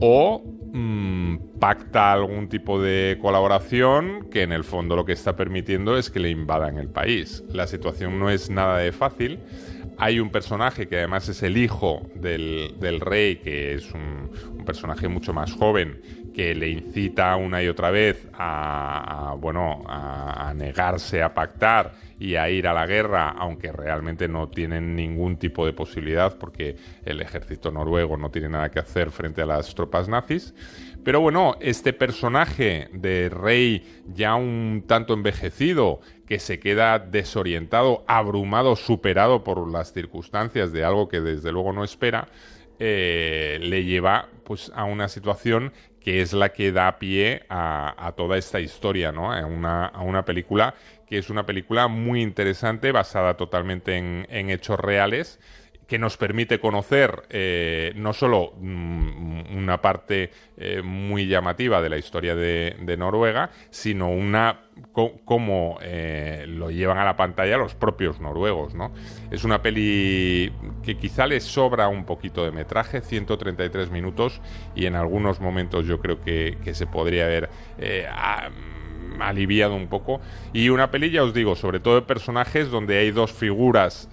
o 0.00 0.42
mm, 0.72 1.60
pacta 1.60 2.12
algún 2.12 2.48
tipo 2.48 2.82
de 2.82 3.18
colaboración 3.22 4.26
que 4.32 4.42
en 4.42 4.50
el 4.50 4.64
fondo 4.64 4.96
lo 4.96 5.04
que 5.04 5.12
está 5.12 5.36
permitiendo 5.36 5.96
es 5.96 6.10
que 6.10 6.18
le 6.18 6.30
invadan 6.30 6.76
el 6.76 6.88
país. 6.88 7.44
La 7.52 7.68
situación 7.68 8.18
no 8.18 8.30
es 8.30 8.50
nada 8.50 8.78
de 8.78 8.90
fácil. 8.90 9.38
Hay 9.98 10.20
un 10.20 10.30
personaje 10.30 10.86
que 10.86 10.98
además 10.98 11.28
es 11.28 11.42
el 11.42 11.56
hijo 11.56 12.02
del, 12.14 13.00
rey, 13.00 13.36
que 13.36 13.74
es 13.74 13.92
un, 13.92 14.30
personaje 14.64 15.08
mucho 15.08 15.32
más 15.32 15.52
joven, 15.52 16.00
que 16.34 16.54
le 16.54 16.68
incita 16.68 17.34
una 17.36 17.62
y 17.62 17.68
otra 17.68 17.90
vez 17.90 18.28
a, 18.34 19.34
bueno, 19.38 19.82
a 19.88 20.52
negarse 20.54 21.22
a 21.22 21.32
pactar 21.32 21.94
y 22.20 22.34
a 22.34 22.50
ir 22.50 22.66
a 22.66 22.74
la 22.74 22.86
guerra, 22.86 23.30
aunque 23.30 23.70
realmente 23.70 24.28
no 24.28 24.48
tienen 24.48 24.96
ningún 24.96 25.36
tipo 25.36 25.64
de 25.64 25.72
posibilidad 25.72 26.36
porque 26.36 26.76
el 27.04 27.20
ejército 27.20 27.70
noruego 27.70 28.16
no 28.16 28.30
tiene 28.30 28.48
nada 28.48 28.70
que 28.70 28.80
hacer 28.80 29.10
frente 29.10 29.42
a 29.42 29.46
las 29.46 29.74
tropas 29.74 30.08
nazis. 30.08 30.54
Pero 31.04 31.20
bueno, 31.20 31.56
este 31.60 31.92
personaje 31.92 32.88
de 32.92 33.28
rey 33.28 34.02
ya 34.08 34.34
un 34.34 34.84
tanto 34.86 35.14
envejecido, 35.14 36.00
que 36.28 36.38
se 36.38 36.60
queda 36.60 36.98
desorientado, 36.98 38.04
abrumado, 38.06 38.76
superado 38.76 39.42
por 39.42 39.66
las 39.66 39.94
circunstancias 39.94 40.72
de 40.72 40.84
algo 40.84 41.08
que 41.08 41.22
desde 41.22 41.50
luego 41.50 41.72
no 41.72 41.84
espera, 41.84 42.28
eh, 42.78 43.58
le 43.62 43.84
lleva 43.84 44.28
pues 44.44 44.70
a 44.74 44.84
una 44.84 45.08
situación 45.08 45.72
que 46.00 46.20
es 46.20 46.34
la 46.34 46.50
que 46.50 46.70
da 46.70 46.98
pie 46.98 47.46
a, 47.48 48.12
toda 48.14 48.36
esta 48.36 48.60
historia, 48.60 49.10
¿no? 49.10 49.32
A 49.32 49.46
una, 49.46 49.86
a 49.86 50.02
una, 50.02 50.26
película 50.26 50.74
que 51.06 51.16
es 51.16 51.30
una 51.30 51.46
película 51.46 51.88
muy 51.88 52.20
interesante, 52.20 52.92
basada 52.92 53.38
totalmente 53.38 53.96
en, 53.96 54.26
en 54.28 54.50
hechos 54.50 54.78
reales 54.78 55.40
que 55.88 55.98
nos 55.98 56.18
permite 56.18 56.60
conocer 56.60 57.22
eh, 57.30 57.92
no 57.96 58.12
solo 58.12 58.52
mm, 58.60 59.56
una 59.56 59.80
parte 59.80 60.30
eh, 60.58 60.82
muy 60.82 61.26
llamativa 61.26 61.80
de 61.80 61.88
la 61.88 61.96
historia 61.96 62.34
de, 62.34 62.96
Noruega, 62.98 63.50
sino 63.70 64.10
una 64.10 64.64
cómo 64.92 65.78
eh, 65.80 66.44
lo 66.46 66.70
llevan 66.70 66.98
a 66.98 67.04
la 67.04 67.16
pantalla 67.16 67.56
los 67.56 67.74
propios 67.74 68.20
noruegos, 68.20 68.74
¿no? 68.74 68.92
Es 69.30 69.44
una 69.44 69.62
peli 69.62 70.52
que 70.82 70.96
quizá 70.96 71.26
les 71.26 71.44
sobra 71.44 71.88
un 71.88 72.04
poquito 72.04 72.44
de 72.44 72.52
metraje, 72.52 73.00
133 73.00 73.90
minutos, 73.90 74.40
y 74.74 74.86
en 74.86 74.94
algunos 74.94 75.40
momentos 75.40 75.86
yo 75.86 76.00
creo 76.00 76.20
que, 76.20 76.56
se 76.72 76.86
podría 76.86 77.24
haber 77.24 77.48
aliviado 79.20 79.74
un 79.74 79.88
poco. 79.88 80.20
Y 80.52 80.68
una 80.68 80.90
peli, 80.90 81.10
ya 81.10 81.24
os 81.24 81.32
digo, 81.34 81.56
sobre 81.56 81.80
todo 81.80 81.96
de 81.96 82.02
personajes 82.02 82.70
donde 82.70 82.98
hay 82.98 83.10
dos 83.10 83.32
figuras 83.32 84.08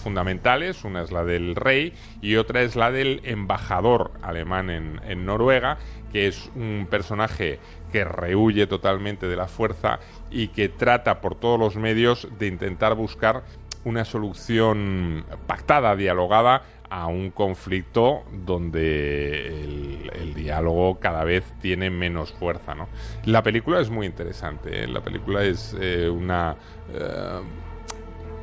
fundamentales, 0.00 0.84
una 0.84 1.02
es 1.02 1.12
la 1.12 1.24
del 1.24 1.54
rey 1.54 1.92
y 2.20 2.36
otra 2.36 2.62
es 2.62 2.76
la 2.76 2.90
del 2.90 3.20
embajador 3.24 4.12
alemán 4.22 4.70
en, 4.70 5.26
Noruega, 5.26 5.78
que 6.12 6.26
es 6.26 6.50
un 6.54 6.86
personaje 6.90 7.58
que 7.92 8.04
rehuye 8.04 8.66
totalmente 8.66 9.26
de 9.26 9.36
la 9.36 9.46
fuerza 9.46 10.00
y 10.30 10.48
que 10.48 10.68
trata 10.68 11.20
por 11.20 11.34
todos 11.34 11.58
los 11.58 11.76
medios 11.76 12.28
de 12.38 12.46
intentar 12.46 12.94
buscar 12.94 13.44
una 13.84 14.04
solución 14.04 15.24
pactada, 15.46 15.96
dialogada 15.96 16.62
a 16.90 17.06
un 17.06 17.30
conflicto 17.30 18.24
donde 18.44 19.46
el, 19.46 20.34
diálogo 20.34 20.98
cada 20.98 21.22
vez 21.24 21.44
tiene 21.60 21.90
menos 21.90 22.32
fuerza. 22.32 22.74
¿no? 22.74 22.88
La 23.24 23.42
película 23.42 23.80
es 23.80 23.90
muy 23.90 24.06
interesante, 24.06 24.84
¿eh? 24.84 24.88
la 24.88 25.00
película 25.00 25.44
es 25.44 25.76
eh, 25.80 26.08
una... 26.08 26.56
Eh, 26.92 27.40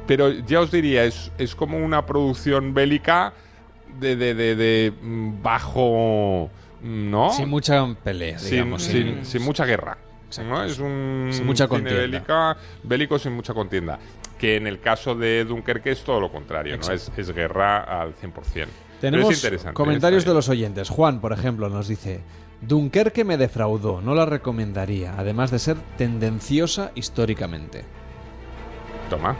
pero 0.07 0.31
ya 0.31 0.61
os 0.61 0.71
diría, 0.71 1.03
es, 1.03 1.31
es 1.37 1.53
como 1.53 1.77
una 1.77 2.05
producción 2.05 2.73
bélica 2.73 3.33
de, 3.99 4.15
de, 4.15 4.33
de, 4.33 4.93
mm, 5.01 5.41
bajo... 5.43 6.49
¿No? 6.81 7.31
Sin 7.31 7.49
mucha 7.49 7.85
pelea, 8.03 8.37
digamos. 8.37 8.83
Sin, 8.83 9.25
sin, 9.25 9.41
mucha 9.41 9.65
guerra. 9.65 9.97
¿no? 10.47 10.63
Es 10.63 10.77
un 10.77 11.29
sin 11.31 11.45
mucha 11.45 11.67
contienda. 11.67 12.01
Bélica, 12.01 12.57
bélico 12.83 13.17
sin 13.17 13.33
mucha 13.33 13.53
contienda. 13.53 13.97
Que 14.37 14.57
en 14.57 14.67
el 14.67 14.79
caso 14.79 15.15
de 15.15 15.43
Dunkerque 15.43 15.91
es 15.91 16.03
todo 16.03 16.19
lo 16.19 16.31
contrario, 16.31 16.77
¿no? 16.77 16.93
Es, 16.93 17.11
es, 17.17 17.33
guerra 17.33 17.79
al 17.79 18.15
100%. 18.15 18.67
Tenemos 19.01 19.43
comentarios 19.73 20.23
de 20.23 20.33
los 20.35 20.49
oyentes. 20.49 20.89
Juan, 20.89 21.19
por 21.19 21.33
ejemplo, 21.33 21.67
nos 21.69 21.87
dice... 21.87 22.21
Dunkerque 22.61 23.23
me 23.23 23.37
defraudó, 23.37 24.01
no 24.01 24.15
la 24.15 24.25
recomendaría, 24.25 25.13
además 25.15 25.51
de 25.51 25.59
ser 25.59 25.77
tendenciosa 25.95 26.91
históricamente. 26.95 27.85
Toma. 29.11 29.37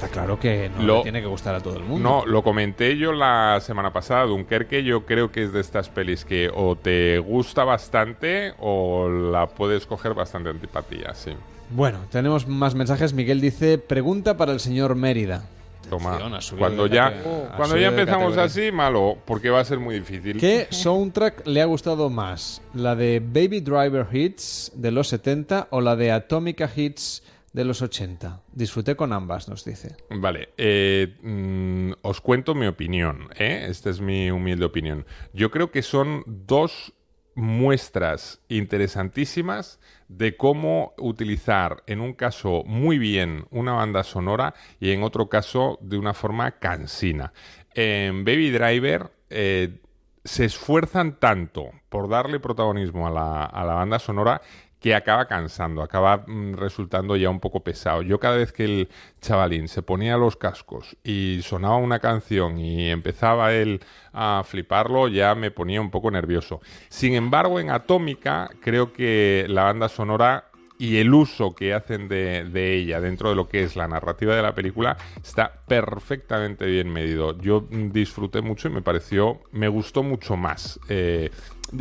Está 0.00 0.10
claro 0.10 0.40
que 0.40 0.70
no 0.78 0.96
le 0.96 1.02
tiene 1.02 1.20
que 1.20 1.26
gustar 1.26 1.54
a 1.54 1.60
todo 1.60 1.76
el 1.76 1.84
mundo. 1.84 2.08
No, 2.08 2.24
lo 2.24 2.42
comenté 2.42 2.96
yo 2.96 3.12
la 3.12 3.60
semana 3.60 3.92
pasada. 3.92 4.24
Dunkerque 4.24 4.82
yo 4.82 5.04
creo 5.04 5.30
que 5.30 5.42
es 5.42 5.52
de 5.52 5.60
estas 5.60 5.90
pelis 5.90 6.24
que 6.24 6.50
o 6.54 6.74
te 6.74 7.18
gusta 7.18 7.64
bastante 7.64 8.54
o 8.60 9.10
la 9.10 9.46
puedes 9.48 9.84
coger 9.84 10.14
bastante 10.14 10.48
antipatía, 10.48 11.12
sí. 11.14 11.32
Bueno, 11.68 11.98
tenemos 12.10 12.48
más 12.48 12.74
mensajes. 12.74 13.12
Miguel 13.12 13.42
dice, 13.42 13.76
pregunta 13.76 14.38
para 14.38 14.52
el 14.52 14.60
señor 14.60 14.94
Mérida. 14.94 15.44
Toma, 15.90 16.18
cuando 16.58 16.86
ya, 16.86 17.12
cuando 17.58 17.76
ya 17.76 17.88
empezamos 17.88 18.38
así, 18.38 18.72
malo, 18.72 19.18
porque 19.26 19.50
va 19.50 19.60
a 19.60 19.64
ser 19.66 19.80
muy 19.80 19.96
difícil. 19.96 20.38
¿Qué 20.38 20.66
soundtrack 20.70 21.46
le 21.46 21.60
ha 21.60 21.66
gustado 21.66 22.08
más? 22.08 22.62
¿La 22.72 22.94
de 22.96 23.20
Baby 23.20 23.60
Driver 23.60 24.06
Hits 24.10 24.72
de 24.76 24.92
los 24.92 25.08
70 25.08 25.68
o 25.70 25.82
la 25.82 25.94
de 25.94 26.10
Atomica 26.10 26.70
Hits 26.74 27.22
de 27.52 27.64
los 27.64 27.82
80. 27.82 28.42
Disfruté 28.52 28.96
con 28.96 29.12
ambas, 29.12 29.48
nos 29.48 29.64
dice. 29.64 29.96
Vale, 30.10 30.50
eh, 30.56 31.16
mm, 31.22 31.92
os 32.02 32.20
cuento 32.20 32.54
mi 32.54 32.66
opinión, 32.66 33.28
¿eh? 33.36 33.66
esta 33.68 33.90
es 33.90 34.00
mi 34.00 34.30
humilde 34.30 34.64
opinión. 34.64 35.06
Yo 35.32 35.50
creo 35.50 35.70
que 35.70 35.82
son 35.82 36.22
dos 36.26 36.92
muestras 37.34 38.40
interesantísimas 38.48 39.80
de 40.08 40.36
cómo 40.36 40.94
utilizar 40.98 41.82
en 41.86 42.00
un 42.00 42.12
caso 42.12 42.64
muy 42.66 42.98
bien 42.98 43.46
una 43.50 43.72
banda 43.72 44.02
sonora 44.02 44.54
y 44.78 44.90
en 44.90 45.02
otro 45.02 45.28
caso 45.28 45.78
de 45.80 45.96
una 45.96 46.14
forma 46.14 46.52
cansina. 46.52 47.32
En 47.74 48.24
Baby 48.24 48.50
Driver 48.50 49.12
eh, 49.30 49.80
se 50.24 50.44
esfuerzan 50.44 51.18
tanto 51.18 51.70
por 51.88 52.08
darle 52.08 52.40
protagonismo 52.40 53.06
a 53.06 53.10
la, 53.10 53.44
a 53.44 53.64
la 53.64 53.74
banda 53.74 53.98
sonora 53.98 54.42
que 54.80 54.94
acaba 54.94 55.26
cansando, 55.26 55.82
acaba 55.82 56.24
mm, 56.26 56.54
resultando 56.54 57.16
ya 57.16 57.30
un 57.30 57.40
poco 57.40 57.60
pesado. 57.60 58.02
Yo 58.02 58.18
cada 58.18 58.36
vez 58.36 58.52
que 58.52 58.64
el 58.64 58.88
chavalín 59.20 59.68
se 59.68 59.82
ponía 59.82 60.16
los 60.16 60.36
cascos 60.36 60.96
y 61.04 61.40
sonaba 61.42 61.76
una 61.76 61.98
canción 61.98 62.58
y 62.58 62.90
empezaba 62.90 63.52
él 63.52 63.80
a 64.12 64.42
fliparlo, 64.44 65.08
ya 65.08 65.34
me 65.34 65.50
ponía 65.50 65.80
un 65.80 65.90
poco 65.90 66.10
nervioso. 66.10 66.60
Sin 66.88 67.14
embargo, 67.14 67.60
en 67.60 67.70
Atómica 67.70 68.50
creo 68.62 68.92
que 68.92 69.44
la 69.48 69.64
banda 69.64 69.88
sonora 69.88 70.46
y 70.80 70.96
el 70.96 71.12
uso 71.12 71.54
que 71.54 71.74
hacen 71.74 72.08
de, 72.08 72.74
ella 72.74 73.02
dentro 73.02 73.28
de 73.28 73.36
lo 73.36 73.46
que 73.46 73.62
es 73.62 73.76
la 73.76 73.86
narrativa 73.86 74.34
de 74.34 74.40
la 74.40 74.54
película 74.54 74.96
está 75.22 75.52
perfectamente 75.68 76.64
bien 76.64 76.90
medido. 76.90 77.36
Yo 77.38 77.66
disfruté 77.70 78.40
mucho 78.40 78.68
y 78.68 78.70
me 78.70 78.80
pareció, 78.80 79.42
me 79.52 79.68
gustó 79.68 80.02
mucho 80.02 80.38
más. 80.38 80.80
Eh, 80.88 81.30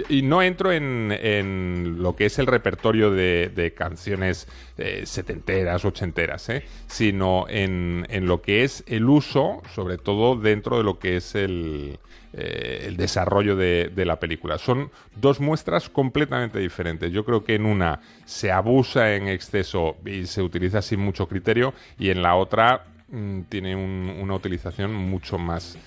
y 0.07 0.21
no 0.21 0.41
entro 0.41 0.71
en, 0.71 2.01
lo 2.01 2.15
que 2.15 2.25
es 2.25 2.39
el 2.39 2.47
repertorio 2.47 3.11
de, 3.11 3.73
canciones 3.75 4.47
eh, 4.77 5.03
setenteras, 5.05 5.85
ochenteras, 5.85 6.49
¿eh? 6.49 6.63
sino 6.87 7.45
en, 7.49 8.05
lo 8.21 8.41
que 8.41 8.63
es 8.63 8.83
el 8.87 9.09
uso, 9.09 9.61
sobre 9.73 9.97
todo 9.97 10.35
dentro 10.35 10.77
de 10.77 10.83
lo 10.83 10.99
que 10.99 11.17
es 11.17 11.35
el, 11.35 11.99
eh, 12.33 12.93
desarrollo 12.95 13.55
de, 13.55 13.91
la 14.05 14.19
película. 14.19 14.57
Son 14.57 14.91
dos 15.15 15.39
muestras 15.39 15.89
completamente 15.89 16.59
diferentes. 16.59 17.11
Yo 17.11 17.25
creo 17.25 17.43
que 17.43 17.55
en 17.55 17.65
una 17.65 18.01
se 18.25 18.51
abusa 18.51 19.15
en 19.15 19.27
exceso 19.27 19.97
y 20.05 20.25
se 20.25 20.41
utiliza 20.41 20.81
sin 20.81 20.99
mucho 20.99 21.27
criterio, 21.27 21.73
y 21.97 22.09
en 22.09 22.21
la 22.21 22.35
otra 22.35 22.85
mm, 23.09 23.41
tiene 23.49 23.75
una 23.75 24.35
utilización 24.35 24.93
mucho 24.93 25.37
más 25.37 25.77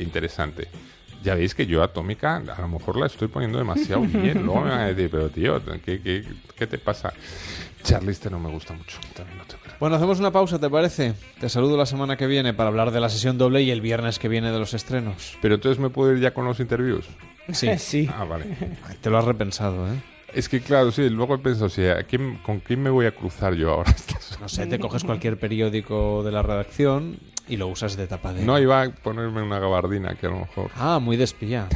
interesante. 0.00 0.68
Ya 1.22 1.34
veis 1.34 1.54
que 1.54 1.66
yo 1.66 1.82
Atómica 1.82 2.36
a 2.36 2.60
lo 2.60 2.68
mejor 2.68 2.96
la 2.96 3.06
estoy 3.06 3.28
poniendo 3.28 3.58
demasiado 3.58 4.00
bien. 4.06 4.42
Luego 4.44 4.62
me 4.62 4.70
van 4.70 4.80
a 4.80 4.86
decir, 4.86 5.10
pero 5.10 5.28
tío, 5.28 5.60
¿qué, 5.84 6.00
qué, 6.00 6.24
qué 6.56 6.66
te 6.66 6.78
pasa? 6.78 7.12
Charlize 7.82 8.30
no 8.30 8.38
me 8.38 8.50
gusta 8.50 8.74
mucho. 8.74 8.98
bueno, 9.78 9.96
hacemos 9.96 10.18
una 10.18 10.30
pausa, 10.30 10.58
¿te 10.58 10.68
parece? 10.68 11.14
Te 11.40 11.48
saludo 11.48 11.76
la 11.76 11.86
semana 11.86 12.16
que 12.16 12.26
viene 12.26 12.52
para 12.54 12.68
hablar 12.68 12.90
de 12.90 13.00
la 13.00 13.08
sesión 13.08 13.38
doble 13.38 13.62
y 13.62 13.70
el 13.70 13.80
viernes 13.80 14.18
que 14.18 14.28
viene 14.28 14.50
de 14.52 14.58
los 14.58 14.74
estrenos. 14.74 15.38
Pero 15.40 15.54
entonces 15.54 15.78
me 15.80 15.90
puedo 15.90 16.12
ir 16.12 16.20
ya 16.20 16.32
con 16.34 16.44
los 16.44 16.60
interviews. 16.60 17.06
Sí. 17.52 17.68
sí. 17.78 18.08
Ah, 18.16 18.24
vale. 18.24 18.44
Te 19.00 19.10
lo 19.10 19.18
has 19.18 19.24
repensado, 19.24 19.88
¿eh? 19.88 19.96
Es 20.32 20.48
que 20.48 20.60
claro, 20.60 20.92
sí, 20.92 21.08
luego 21.08 21.34
he 21.34 21.38
pensado, 21.38 21.68
sí, 21.68 21.82
¿con 22.44 22.60
quién 22.60 22.80
me 22.80 22.90
voy 22.90 23.06
a 23.06 23.10
cruzar 23.10 23.54
yo 23.54 23.70
ahora? 23.72 23.92
No 24.40 24.48
sé, 24.48 24.66
te 24.66 24.78
coges 24.78 25.02
cualquier 25.02 25.36
periódico 25.36 26.22
de 26.22 26.30
la 26.30 26.42
redacción 26.42 27.18
y 27.50 27.56
lo 27.56 27.68
usas 27.68 27.96
de 27.96 28.06
tapadera. 28.06 28.46
No, 28.46 28.58
iba 28.58 28.82
a 28.82 28.90
ponerme 28.90 29.42
una 29.42 29.58
gabardina 29.58 30.14
que 30.14 30.26
a 30.26 30.30
lo 30.30 30.38
mejor. 30.38 30.70
Ah, 30.76 31.00
muy 31.00 31.16
despilla. 31.16 31.68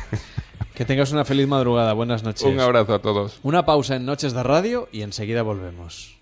que 0.74 0.84
tengas 0.84 1.12
una 1.12 1.24
feliz 1.24 1.48
madrugada. 1.48 1.92
Buenas 1.92 2.22
noches. 2.22 2.44
Un 2.44 2.60
abrazo 2.60 2.94
a 2.94 3.00
todos. 3.00 3.40
Una 3.42 3.66
pausa 3.66 3.96
en 3.96 4.06
Noches 4.06 4.32
de 4.32 4.42
Radio 4.42 4.88
y 4.92 5.02
enseguida 5.02 5.42
volvemos. 5.42 6.14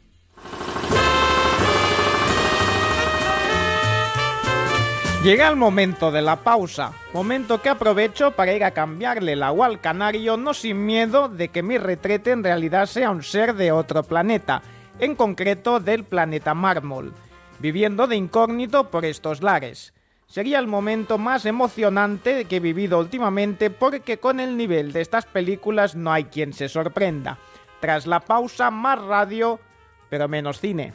Llega 5.22 5.48
el 5.48 5.54
momento 5.54 6.10
de 6.10 6.20
la 6.20 6.34
pausa, 6.34 6.94
momento 7.14 7.62
que 7.62 7.68
aprovecho 7.68 8.32
para 8.32 8.54
ir 8.54 8.64
a 8.64 8.72
cambiarle 8.72 9.34
el 9.34 9.44
agua 9.44 9.66
al 9.66 9.80
canario, 9.80 10.36
no 10.36 10.52
sin 10.52 10.84
miedo 10.84 11.28
de 11.28 11.46
que 11.48 11.62
mi 11.62 11.78
retrete 11.78 12.32
en 12.32 12.42
realidad 12.42 12.86
sea 12.86 13.10
un 13.10 13.22
ser 13.22 13.54
de 13.54 13.70
otro 13.70 14.02
planeta, 14.02 14.62
en 14.98 15.14
concreto 15.14 15.78
del 15.78 16.02
planeta 16.02 16.54
mármol, 16.54 17.12
viviendo 17.62 18.08
de 18.08 18.16
incógnito 18.16 18.90
por 18.90 19.04
estos 19.04 19.40
lares. 19.40 19.94
Sería 20.26 20.58
el 20.58 20.66
momento 20.66 21.16
más 21.16 21.46
emocionante 21.46 22.46
que 22.46 22.56
he 22.56 22.60
vivido 22.60 22.98
últimamente 22.98 23.70
porque 23.70 24.18
con 24.18 24.40
el 24.40 24.56
nivel 24.56 24.92
de 24.92 25.00
estas 25.00 25.26
películas 25.26 25.94
no 25.94 26.12
hay 26.12 26.24
quien 26.24 26.52
se 26.52 26.68
sorprenda. 26.68 27.38
Tras 27.80 28.06
la 28.06 28.18
pausa, 28.20 28.70
más 28.70 29.00
radio, 29.00 29.60
pero 30.10 30.26
menos 30.28 30.58
cine. 30.60 30.92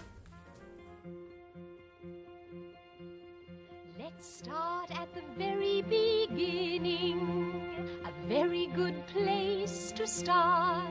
very 8.28 8.68
good 8.76 8.96
place 9.08 9.94
to 9.94 10.06
start. 10.06 10.84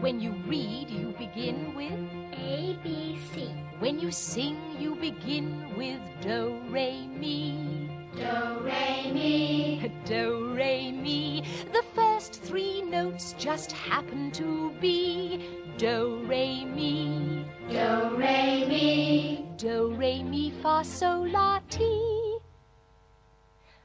When 0.00 0.18
you 0.18 0.32
read, 0.46 0.88
you 0.88 1.14
begin 1.18 1.74
with 1.74 1.92
A, 2.32 2.78
B, 2.82 3.18
C. 3.34 3.52
When 3.84 4.00
you 4.00 4.10
sing, 4.10 4.56
you 4.78 4.94
begin 4.94 5.76
with 5.76 6.00
Do, 6.22 6.58
Re, 6.70 7.06
Mi. 7.06 7.90
Do, 8.16 8.58
Re, 8.62 9.12
Mi. 9.12 9.92
Do, 10.06 10.54
Re, 10.56 10.90
Mi. 10.90 11.44
The 11.70 11.84
first 11.94 12.40
three 12.40 12.80
notes 12.80 13.34
just 13.36 13.72
happen 13.72 14.30
to 14.30 14.72
be 14.80 15.50
Do, 15.76 16.24
Re, 16.24 16.64
Mi. 16.64 17.44
Do, 17.68 18.16
Re, 18.16 18.64
Mi. 18.66 19.46
Do, 19.58 19.92
Re, 19.94 20.22
Mi, 20.22 20.50
Fa, 20.62 20.82
Sol, 20.82 21.28
La, 21.28 21.60
Ti. 21.68 22.38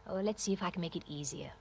Oh, 0.08 0.22
let's 0.24 0.42
see 0.44 0.54
if 0.54 0.64
I 0.64 0.70
can 0.70 0.80
make 0.80 0.96
it 0.96 1.04
easier. 1.10 1.52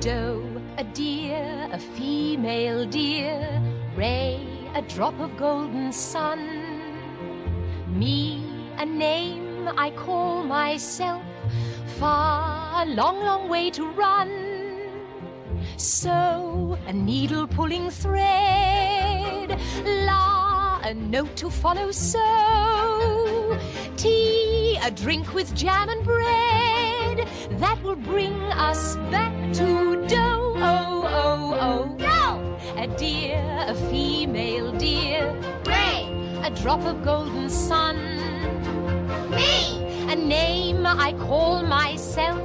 Doe, 0.00 0.62
a 0.78 0.84
deer, 0.84 1.68
a 1.70 1.78
female 1.78 2.86
deer. 2.86 3.75
Ray, 3.96 4.46
a 4.74 4.82
drop 4.82 5.18
of 5.20 5.38
golden 5.38 5.90
sun. 5.90 6.38
Me, 7.88 8.44
a 8.76 8.84
name 8.84 9.68
I 9.68 9.90
call 9.90 10.42
myself. 10.42 11.22
Far, 11.98 12.82
a 12.82 12.86
long, 12.86 13.24
long 13.24 13.48
way 13.48 13.70
to 13.70 13.86
run. 13.92 14.30
So, 15.78 16.76
a 16.86 16.92
needle 16.92 17.46
pulling 17.46 17.88
thread. 17.88 19.58
La, 19.84 20.80
a 20.84 20.92
note 20.92 21.34
to 21.36 21.48
follow. 21.48 21.90
So, 21.90 23.58
tea, 23.96 24.78
a 24.84 24.90
drink 24.90 25.32
with 25.32 25.54
jam 25.54 25.88
and 25.88 26.04
bread. 26.04 27.26
That 27.52 27.82
will 27.82 27.96
bring 27.96 28.34
us 28.52 28.96
back 29.10 29.32
to 29.54 30.06
dough. 30.06 30.52
Oh, 30.56 31.08
oh, 31.08 31.58
oh. 31.58 31.96
Dough! 31.96 32.45
A 32.76 32.86
deer, 32.86 33.64
a 33.68 33.74
female 33.90 34.72
deer. 34.72 35.32
Ray, 35.64 36.08
a 36.42 36.50
drop 36.50 36.80
of 36.84 37.02
golden 37.04 37.48
sun. 37.48 37.96
Me, 39.30 39.82
a 40.10 40.16
name 40.16 40.84
I 40.86 41.12
call 41.14 41.62
myself. 41.62 42.40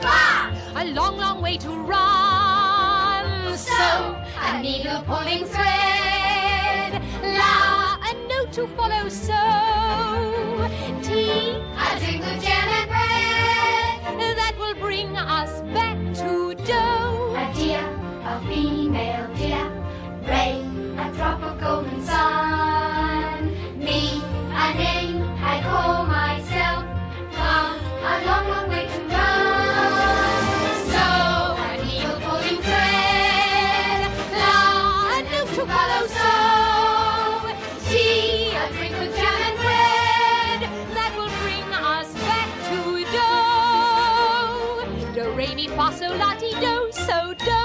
Far, 0.00 0.52
a 0.76 0.84
long, 0.86 1.16
long 1.18 1.40
way 1.42 1.56
to 1.58 1.70
run. 1.70 3.56
So, 3.56 4.16
a 4.40 4.62
needle 4.62 5.02
pulling 5.02 5.44
thread. 5.44 7.02
La, 7.22 7.98
a 8.02 8.12
note 8.28 8.52
to 8.52 8.66
follow. 8.76 9.08
So, 9.08 9.40
tea, 11.02 11.56
a 11.76 11.98
drink 12.00 12.24
of 12.24 12.42
jam 12.42 12.68
and 12.78 12.88
bread. 12.90 14.36
That 14.36 14.54
will 14.58 14.74
bring 14.74 15.16
us 15.16 15.60
back 15.74 15.96
to 16.16 16.54
dough. 16.66 17.34
A 17.36 17.52
deer, 17.54 17.86
a 18.24 18.40
female 18.48 19.26
deer. 19.34 19.37
Ray, 20.28 20.60
a 20.98 21.12
drop 21.16 21.42
of 21.42 21.60
golden 21.60 22.02
sun. 22.04 23.50
Me, 23.78 24.22
a 24.64 24.74
name 24.74 25.22
I 25.42 25.62
call 25.62 26.04
myself. 26.06 26.84
Come, 27.32 27.78
a 28.10 28.14
long, 28.26 28.48
long 28.48 28.68
way 28.70 28.86
to 28.86 29.00
run. 29.14 30.42
So, 30.94 31.06
a 31.66 31.70
needle 31.84 32.20
pulling 32.26 32.60
thread. 32.62 34.00
La, 34.42 35.16
a 35.16 35.18
note 35.32 35.52
to 35.56 35.64
follow. 35.72 36.02
So, 36.18 36.30
tea, 37.90 38.54
a 38.56 38.68
drink 38.76 38.94
with 39.00 39.14
jam 39.16 39.40
and 39.48 39.58
bread. 39.64 40.60
That 40.96 41.12
will 41.16 41.32
bring 41.42 41.68
us 41.72 42.12
back 42.28 42.48
to 42.70 42.78
dough. 43.16 45.14
Do, 45.14 45.24
re, 45.36 45.48
mi, 45.54 45.66
fa, 45.68 45.92
sol, 45.92 46.16
la, 46.18 46.34
ti, 46.34 46.52
do, 46.60 46.74
so, 46.92 47.34
do. 47.34 47.57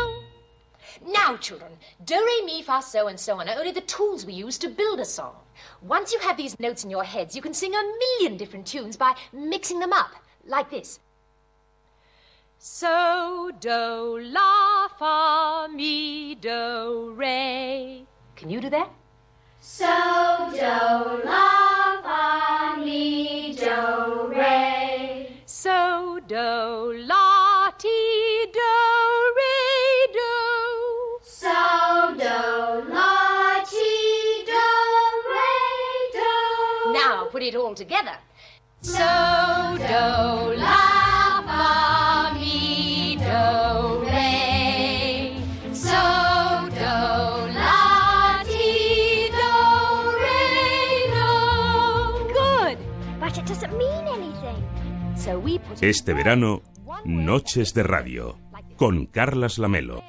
Now, 1.25 1.37
children, 1.37 1.71
do, 2.03 2.15
re, 2.15 2.41
mi, 2.45 2.61
fa, 2.63 2.81
so, 2.81 3.07
and 3.07 3.17
so 3.17 3.39
on 3.39 3.47
are 3.47 3.57
only 3.57 3.71
the 3.71 3.79
tools 3.81 4.25
we 4.25 4.33
use 4.33 4.57
to 4.57 4.67
build 4.67 4.99
a 4.99 5.05
song. 5.05 5.35
Once 5.81 6.11
you 6.11 6.19
have 6.19 6.35
these 6.35 6.59
notes 6.59 6.83
in 6.83 6.89
your 6.89 7.05
heads, 7.05 7.33
you 7.33 7.41
can 7.41 7.53
sing 7.53 7.73
a 7.73 7.91
million 8.03 8.35
different 8.35 8.65
tunes 8.65 8.97
by 8.97 9.15
mixing 9.31 9.79
them 9.79 9.93
up, 9.93 10.11
like 10.45 10.69
this. 10.69 10.99
So, 12.57 13.51
do, 13.61 14.19
la, 14.21 14.89
fa, 14.99 15.69
mi, 15.73 16.35
do, 16.35 17.13
re. 17.15 18.05
Can 18.35 18.49
you 18.49 18.59
do 18.59 18.69
that? 18.71 18.91
So, 19.61 19.85
do, 20.51 21.23
la, 21.23 22.01
fa, 22.01 22.81
mi, 22.83 23.55
do, 23.55 24.27
re. 24.27 25.39
So, 25.45 26.19
do, 26.27 27.01
la, 27.07 27.71
ti, 27.77 28.12
it 37.53 37.57
all 37.57 37.75
together. 37.75 38.17
So, 38.81 38.97
do, 38.97 40.55
la, 40.57 41.41
fa, 41.47 42.33
mi, 42.33 43.15
do, 43.17 44.03
re. 44.05 45.35
So, 45.71 46.01
do, 46.79 46.95
la, 47.53 48.43
ti, 48.43 49.29
do, 49.39 49.53
re, 50.23 50.41
do. 51.15 52.33
Good, 52.33 52.77
but 53.19 53.37
it 53.37 53.45
doesn't 53.45 53.77
mean 53.77 54.05
anything. 54.07 54.59
So 55.15 55.39
we 55.39 55.59
put 55.59 55.81
Este 55.81 56.13
verano, 56.13 56.61
Noches 57.05 57.73
de 57.73 57.83
Radio, 57.83 58.37
con 58.75 59.05
Carlas 59.05 59.57
Lamelo. 59.59 60.03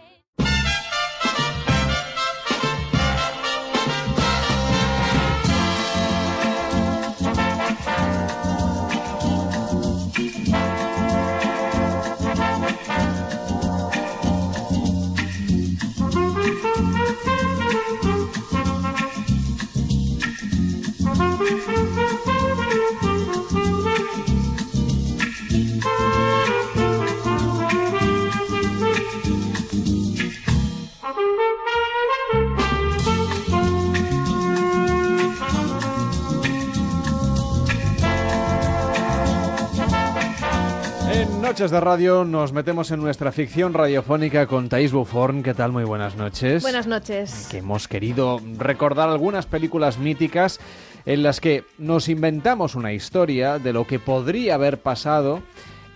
Noches 41.54 41.70
de 41.70 41.78
Radio 41.78 42.24
nos 42.24 42.52
metemos 42.52 42.90
en 42.90 42.98
nuestra 42.98 43.30
ficción 43.30 43.74
radiofónica 43.74 44.48
con 44.48 44.68
Thais 44.68 44.90
Buffon. 44.90 45.44
¿Qué 45.44 45.54
tal? 45.54 45.70
Muy 45.70 45.84
buenas 45.84 46.16
noches. 46.16 46.64
Buenas 46.64 46.88
noches. 46.88 47.46
Que 47.48 47.58
hemos 47.58 47.86
querido 47.86 48.40
recordar 48.58 49.08
algunas 49.08 49.46
películas 49.46 49.98
míticas 49.98 50.58
en 51.06 51.22
las 51.22 51.38
que 51.38 51.62
nos 51.78 52.08
inventamos 52.08 52.74
una 52.74 52.92
historia 52.92 53.60
de 53.60 53.72
lo 53.72 53.86
que 53.86 54.00
podría 54.00 54.56
haber 54.56 54.78
pasado 54.78 55.42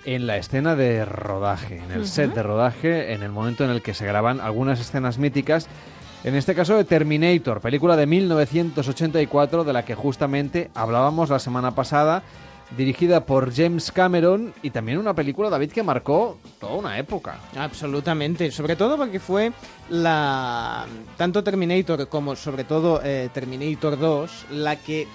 en 0.04 0.28
la 0.28 0.36
escena 0.36 0.76
de 0.76 1.04
rodaje, 1.04 1.78
en 1.78 1.90
el 1.90 2.06
set 2.06 2.34
de 2.34 2.44
rodaje, 2.44 3.12
en 3.12 3.24
el 3.24 3.32
momento 3.32 3.64
en 3.64 3.70
el 3.70 3.82
que 3.82 3.94
se 3.94 4.06
graban 4.06 4.40
algunas 4.40 4.78
escenas 4.78 5.18
míticas. 5.18 5.66
En 6.22 6.36
este 6.36 6.54
caso 6.54 6.76
de 6.76 6.84
Terminator, 6.84 7.60
película 7.60 7.96
de 7.96 8.06
1984 8.06 9.64
de 9.64 9.72
la 9.72 9.84
que 9.84 9.96
justamente 9.96 10.70
hablábamos 10.76 11.30
la 11.30 11.40
semana 11.40 11.74
pasada, 11.74 12.22
dirigida 12.76 13.24
por 13.24 13.54
James 13.54 13.90
Cameron 13.92 14.52
y 14.62 14.70
también 14.70 14.98
una 14.98 15.14
película, 15.14 15.48
David, 15.50 15.72
que 15.72 15.82
marcó 15.82 16.38
toda 16.60 16.74
una 16.74 16.98
época. 16.98 17.38
Absolutamente, 17.56 18.50
sobre 18.50 18.76
todo 18.76 18.96
porque 18.96 19.20
fue 19.20 19.52
la 19.90 20.86
tanto 21.16 21.42
Terminator 21.42 22.08
como 22.08 22.36
sobre 22.36 22.64
todo 22.64 23.00
eh, 23.02 23.28
Terminator 23.32 23.98
2 23.98 24.46
la 24.52 24.76
que 24.76 25.06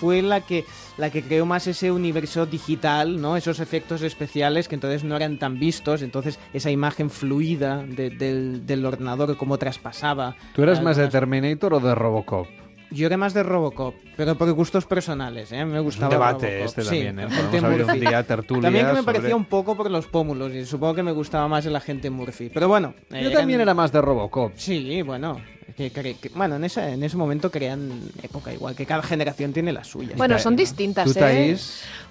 fue 0.00 0.20
la 0.20 0.42
que 0.42 0.64
la 0.98 1.08
que 1.10 1.22
creó 1.22 1.46
más 1.46 1.66
ese 1.66 1.90
universo 1.90 2.44
digital, 2.44 3.18
¿no? 3.20 3.36
Esos 3.36 3.60
efectos 3.60 4.02
especiales 4.02 4.68
que 4.68 4.74
entonces 4.74 5.04
no 5.04 5.16
eran 5.16 5.38
tan 5.38 5.58
vistos, 5.58 6.02
entonces 6.02 6.38
esa 6.52 6.70
imagen 6.70 7.08
fluida 7.08 7.82
de- 7.82 8.10
del, 8.10 8.66
del 8.66 8.84
ordenador 8.84 9.36
como 9.38 9.56
traspasaba. 9.58 10.36
¿Tú 10.54 10.62
eras 10.62 10.82
más 10.82 10.96
de 10.98 11.08
Terminator 11.08 11.72
o 11.74 11.80
de 11.80 11.94
Robocop? 11.94 12.46
Yo 12.90 13.06
era 13.06 13.16
más 13.16 13.34
de 13.34 13.42
Robocop, 13.42 13.94
pero 14.16 14.36
por 14.36 14.50
gustos 14.52 14.86
personales, 14.86 15.50
¿eh? 15.52 15.64
Me 15.64 15.80
gustaba 15.80 16.08
debate 16.10 16.46
Robocop. 16.46 16.66
este 16.66 16.82
Sí, 16.82 16.88
también, 16.88 17.18
¿eh? 17.18 17.22
agente 17.24 17.42
Podemos 17.46 17.70
abrir 17.70 17.86
un 17.86 18.00
día 18.00 18.22
tertulia 18.22 18.62
También 18.62 18.86
que 18.86 18.92
me 18.92 18.98
sobre- 19.00 19.12
parecía 19.14 19.36
un 19.36 19.44
poco 19.44 19.76
por 19.76 19.90
los 19.90 20.06
pómulos 20.06 20.52
y 20.54 20.64
supongo 20.64 20.94
que 20.94 21.02
me 21.02 21.12
gustaba 21.12 21.48
más 21.48 21.66
el 21.66 21.74
agente 21.74 22.10
Murphy. 22.10 22.50
Pero 22.54 22.68
bueno. 22.68 22.94
Yo 23.10 23.16
eran- 23.16 23.32
también 23.32 23.60
era 23.60 23.74
más 23.74 23.90
de 23.92 24.00
Robocop. 24.00 24.52
Sí, 24.54 25.02
bueno. 25.02 25.40
Que, 25.76 25.90
que- 25.90 26.14
que- 26.16 26.28
bueno, 26.34 26.56
en 26.56 26.64
ese, 26.64 26.92
en 26.92 27.02
ese 27.02 27.16
momento 27.16 27.50
crean 27.50 28.00
época 28.22 28.52
igual, 28.52 28.74
que 28.76 28.86
cada 28.86 29.02
generación 29.02 29.52
tiene 29.52 29.72
la 29.72 29.82
suya. 29.84 30.14
Bueno, 30.16 30.38
son 30.38 30.54
distintas, 30.56 31.04
¿Tú, 31.12 31.18
¿eh? 31.18 31.56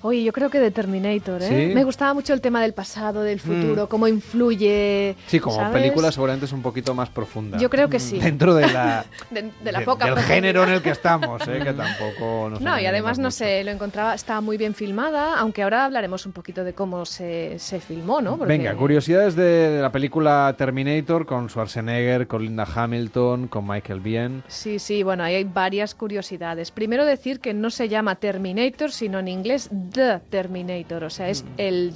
Oye, 0.01 0.23
yo 0.23 0.33
creo 0.33 0.49
que 0.49 0.59
de 0.59 0.71
Terminator, 0.71 1.41
¿eh? 1.41 1.67
¿Sí? 1.69 1.73
Me 1.73 1.83
gustaba 1.83 2.13
mucho 2.13 2.33
el 2.33 2.41
tema 2.41 2.61
del 2.61 2.73
pasado, 2.73 3.21
del 3.23 3.39
futuro, 3.39 3.87
cómo 3.89 4.07
influye. 4.07 5.15
Sí, 5.27 5.39
como 5.39 5.55
¿sabes? 5.55 5.71
película 5.81 6.11
seguramente 6.11 6.45
es 6.45 6.51
un 6.51 6.61
poquito 6.61 6.93
más 6.93 7.09
profunda. 7.09 7.57
Yo 7.57 7.69
creo 7.69 7.89
que 7.89 7.99
sí. 7.99 8.19
Dentro 8.19 8.53
de 8.55 8.67
la, 8.67 9.05
De, 9.31 9.49
de 9.63 9.71
la 9.71 9.79
de- 9.79 9.85
poca 9.85 10.05
del 10.13 10.23
género 10.23 10.63
en 10.63 10.69
el 10.69 10.81
que 10.81 10.91
estamos, 10.91 11.41
¿eh? 11.47 11.59
que 11.63 11.73
tampoco 11.73 12.49
nos 12.49 12.61
No, 12.65 12.79
y 12.79 12.85
además, 12.85 13.17
no 13.19 13.31
sé, 13.31 13.63
lo 13.63 13.71
encontraba, 13.71 14.13
estaba 14.15 14.41
muy 14.41 14.57
bien 14.57 14.73
filmada, 14.75 15.39
aunque 15.39 15.63
ahora 15.63 15.85
hablaremos 15.85 16.25
un 16.25 16.33
poquito 16.33 16.63
de 16.63 16.73
cómo 16.73 17.05
se, 17.05 17.57
se 17.59 17.79
filmó, 17.79 18.21
¿no? 18.21 18.37
Porque- 18.37 18.57
Venga, 18.57 18.75
curiosidades 18.75 19.35
de, 19.35 19.43
de 19.71 19.81
la 19.81 19.91
película 19.91 20.53
Terminator 20.57 21.25
con 21.25 21.49
Schwarzenegger, 21.49 22.27
con 22.27 22.43
Linda 22.43 22.67
Hamilton, 22.75 23.44
con 23.47 23.67
Michael 23.67 23.99
Biehn. 23.99 24.43
Sí, 24.47 24.79
sí, 24.79 25.03
bueno, 25.03 25.23
ahí 25.23 25.35
hay 25.35 25.43
varias 25.43 25.95
curiosidades. 25.95 26.71
Primero 26.71 27.05
decir 27.05 27.39
que 27.39 27.53
no 27.53 27.69
se 27.69 27.89
llama 27.89 28.15
Terminator, 28.15 28.91
sino 28.91 29.19
en 29.19 29.27
inglés 29.27 29.69
The 29.91 30.19
Terminator, 30.29 31.03
o 31.03 31.09
sea, 31.09 31.29
es 31.29 31.45
el 31.57 31.93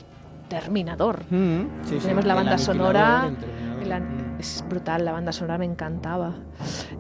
Terminador. 0.50 1.20
Mm, 1.30 1.62
sí, 1.84 1.96
sí, 1.96 2.00
Tenemos 2.00 2.26
la 2.26 2.36
banda 2.36 2.58
sonora. 2.58 3.30
An- 3.92 4.36
Es 4.40 4.64
brutal, 4.70 5.04
la 5.06 5.12
banda 5.12 5.32
sonora 5.34 5.58
me 5.58 5.66
encantaba. 5.66 6.34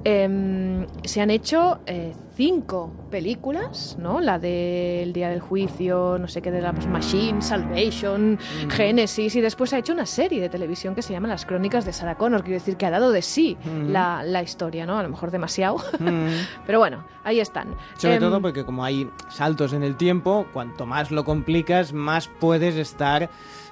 Em, 0.03 0.85
se 1.03 1.21
han 1.21 1.29
hecho 1.29 1.79
eh, 1.85 2.13
cinco 2.35 2.91
películas, 3.11 3.97
¿no? 3.99 4.19
La 4.21 4.39
del 4.39 5.11
Día 5.13 5.29
del 5.29 5.39
Juicio, 5.41 6.17
no 6.19 6.27
sé 6.27 6.41
qué, 6.41 6.51
de 6.51 6.61
la 6.61 6.71
Machine, 6.71 7.41
Salvation, 7.41 8.33
Mm. 8.33 8.69
Genesis, 8.69 9.35
y 9.35 9.41
después 9.41 9.69
se 9.69 9.75
ha 9.75 9.79
hecho 9.79 9.93
una 9.93 10.05
serie 10.05 10.41
de 10.41 10.49
televisión 10.49 10.95
que 10.95 11.01
se 11.01 11.13
llama 11.13 11.27
Las 11.27 11.45
Crónicas 11.45 11.85
de 11.85 11.93
Sarah 11.93 12.15
Connor, 12.15 12.43
quiero 12.43 12.59
decir 12.59 12.77
que 12.77 12.85
ha 12.85 12.91
dado 12.91 13.11
de 13.11 13.21
sí 13.21 13.57
Mm. 13.63 13.89
la, 13.91 14.23
la 14.23 14.41
historia, 14.41 14.85
¿no? 14.85 14.97
A 14.97 15.03
lo 15.03 15.09
mejor 15.09 15.31
demasiado, 15.31 15.77
Mm. 15.99 16.27
pero 16.65 16.79
bueno, 16.79 17.03
ahí 17.23 17.39
están. 17.39 17.75
Sobre 17.97 18.15
Em, 18.15 18.19
todo 18.21 18.41
porque 18.41 18.63
como 18.65 18.83
hay 18.83 19.09
saltos 19.29 19.73
en 19.73 19.83
el 19.83 19.95
tiempo, 19.95 20.45
cuanto 20.53 20.85
más 20.85 21.11
lo 21.11 21.23
complicas, 21.25 21.93
más 21.93 22.27
puedes 22.39 22.75
estar 22.75 23.29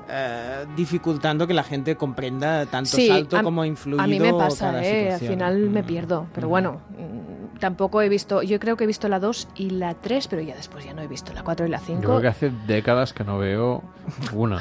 eh, 0.10 0.66
dificultando 0.76 1.48
que 1.48 1.54
la 1.54 1.64
gente 1.64 1.96
comprenda 1.96 2.66
tanto 2.66 2.90
Sí, 2.96 3.08
salto 3.08 3.38
a- 3.38 3.44
como 3.44 3.66
influido 3.66 4.02
A 4.02 4.08
mí 4.08 4.20
me 4.20 4.34
pasa, 4.34 4.68
cada 4.68 4.84
¿eh? 4.84 5.14
Al 5.14 5.20
final 5.20 5.58
me 5.70 5.84
pierdo. 5.84 6.28
Pero 6.34 6.48
bueno, 6.50 6.80
mm, 6.98 7.58
tampoco 7.60 8.02
he 8.02 8.10
visto. 8.10 8.42
Yo 8.44 8.60
creo 8.60 8.78
que 8.78 8.84
he 8.84 8.88
visto 8.88 9.08
la 9.10 9.20
2 9.20 9.48
y 9.56 9.72
la 9.72 9.96
3, 9.96 10.28
pero 10.28 10.42
ya 10.42 10.56
después 10.56 10.86
ya 10.86 10.94
no 10.94 11.02
he 11.02 11.08
visto 11.08 11.34
la 11.34 11.44
4 11.44 11.66
y 11.66 11.70
la 11.70 11.80
Yo 11.80 11.86
5. 11.88 12.02
creo 12.04 12.22
que 12.22 12.28
hace 12.28 12.52
décadas 12.68 13.14
que 13.14 13.24
no 13.24 13.38
veo 13.40 13.82
una. 14.34 14.60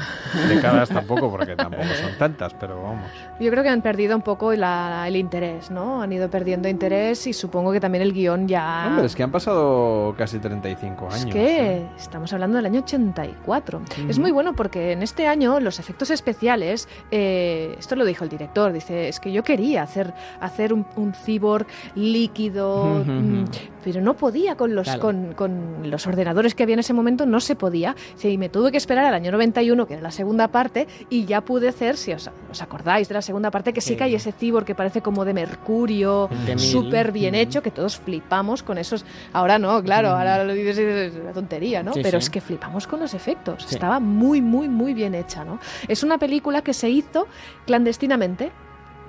décadas 0.49 0.89
tampoco, 0.89 1.29
porque 1.31 1.55
tampoco 1.55 1.83
son 2.01 2.17
tantas, 2.17 2.53
pero 2.55 2.81
vamos. 2.81 3.09
Yo 3.39 3.49
creo 3.51 3.63
que 3.63 3.69
han 3.69 3.81
perdido 3.81 4.15
un 4.15 4.21
poco 4.23 4.51
la- 4.53 5.07
el 5.07 5.15
interés, 5.15 5.69
¿no? 5.71 6.01
Han 6.01 6.11
ido 6.11 6.29
perdiendo 6.29 6.67
interés 6.67 7.25
y 7.27 7.33
supongo 7.33 7.71
que 7.71 7.79
también 7.79 8.01
el 8.01 8.13
guion 8.13 8.47
ya. 8.47 8.85
Hombre, 8.87 9.05
es 9.05 9.15
que 9.15 9.23
han 9.23 9.31
pasado 9.31 10.15
casi 10.17 10.39
35 10.39 11.05
años. 11.05 11.15
Es 11.19 11.25
¿eh? 11.25 11.29
que 11.31 11.87
estamos 11.97 12.33
hablando 12.33 12.57
del 12.57 12.65
año 12.65 12.79
84. 12.81 13.81
Es 14.09 14.17
muy 14.19 14.31
bueno 14.31 14.53
porque 14.53 14.91
en 14.91 15.03
este 15.03 15.27
año 15.27 15.36
los 15.37 15.79
efectos 15.79 16.09
especiales, 16.09 16.87
eh, 17.11 17.75
esto 17.79 17.95
lo 17.95 18.05
dijo 18.05 18.23
el 18.23 18.29
director, 18.29 18.73
dice, 18.73 19.07
es 19.07 19.19
que 19.19 19.31
yo 19.31 19.43
quería 19.43 19.83
hacer, 19.83 20.13
hacer 20.41 20.73
un, 20.73 20.85
un 20.95 21.13
cyborg 21.13 21.67
líquido, 21.95 23.03
mm, 23.05 23.45
pero 23.83 24.01
no 24.01 24.15
podía 24.15 24.55
con 24.55 24.75
los, 24.75 24.85
Claro. 24.85 24.99
con, 25.01 25.33
con 25.33 25.89
los 25.89 26.05
ordenadores 26.07 26.55
que 26.55 26.63
había 26.63 26.73
en 26.73 26.79
ese 26.79 26.93
momento, 26.93 27.25
no 27.25 27.39
se 27.39 27.55
podía. 27.55 27.95
Dice, 28.15 28.29
y 28.29 28.37
me 28.37 28.49
tuve 28.49 28.71
que 28.71 28.77
esperar 28.77 29.05
al 29.05 29.13
año 29.13 29.31
91, 29.31 29.85
que 29.87 29.93
era 29.93 30.01
la 30.03 30.11
segunda 30.11 30.47
parte, 30.49 30.87
y 31.09 31.25
ya 31.25 31.41
pude 31.41 31.67
hacer, 31.69 31.95
si 31.97 32.11
os, 32.13 32.29
os 32.51 32.61
acordáis 32.61 33.07
de 33.07 33.13
la 33.13 33.21
segunda 33.21 33.51
parte, 33.51 33.73
que 33.73 33.81
sí, 33.81 33.87
Sí. 33.89 33.95
que 33.95 34.03
hay 34.03 34.15
ese 34.15 34.31
cyborg 34.33 34.65
que 34.65 34.75
parece 34.75 35.01
como 35.01 35.23
de 35.23 35.33
mercurio, 35.33 36.29
El 36.31 36.45
T-1000. 36.55 36.59
súper 36.59 37.11
bien 37.13 37.35
hecho, 37.35 37.61
que 37.61 37.71
todos 37.71 37.97
flipamos 37.97 38.63
con 38.63 38.77
esos. 38.77 39.05
Ahora 39.31 39.57
no, 39.59 39.81
claro, 39.81 40.09
ahora 40.09 40.43
lo 40.43 40.53
dices 40.53 40.77
es 40.77 41.13
una 41.15 41.31
tontería, 41.31 41.83
¿no? 41.83 41.93
Sí, 41.93 42.01
Pero 42.03 42.19
sí. 42.19 42.25
es 42.25 42.29
que 42.29 42.41
flipamos 42.41 42.85
con 42.87 42.99
los 42.99 43.13
efectos. 43.13 43.63
Sí. 43.67 43.75
Estaba 43.75 43.99
muy, 44.01 44.41
muy, 44.41 44.67
muy 44.67 44.93
bien 44.93 45.15
hecha, 45.27 45.43
¿no? 45.43 45.59
Es 45.87 46.03
una 46.03 46.17
película 46.17 46.61
que 46.61 46.73
se 46.73 46.89
hizo 46.89 47.27
clandestinamente. 47.65 48.51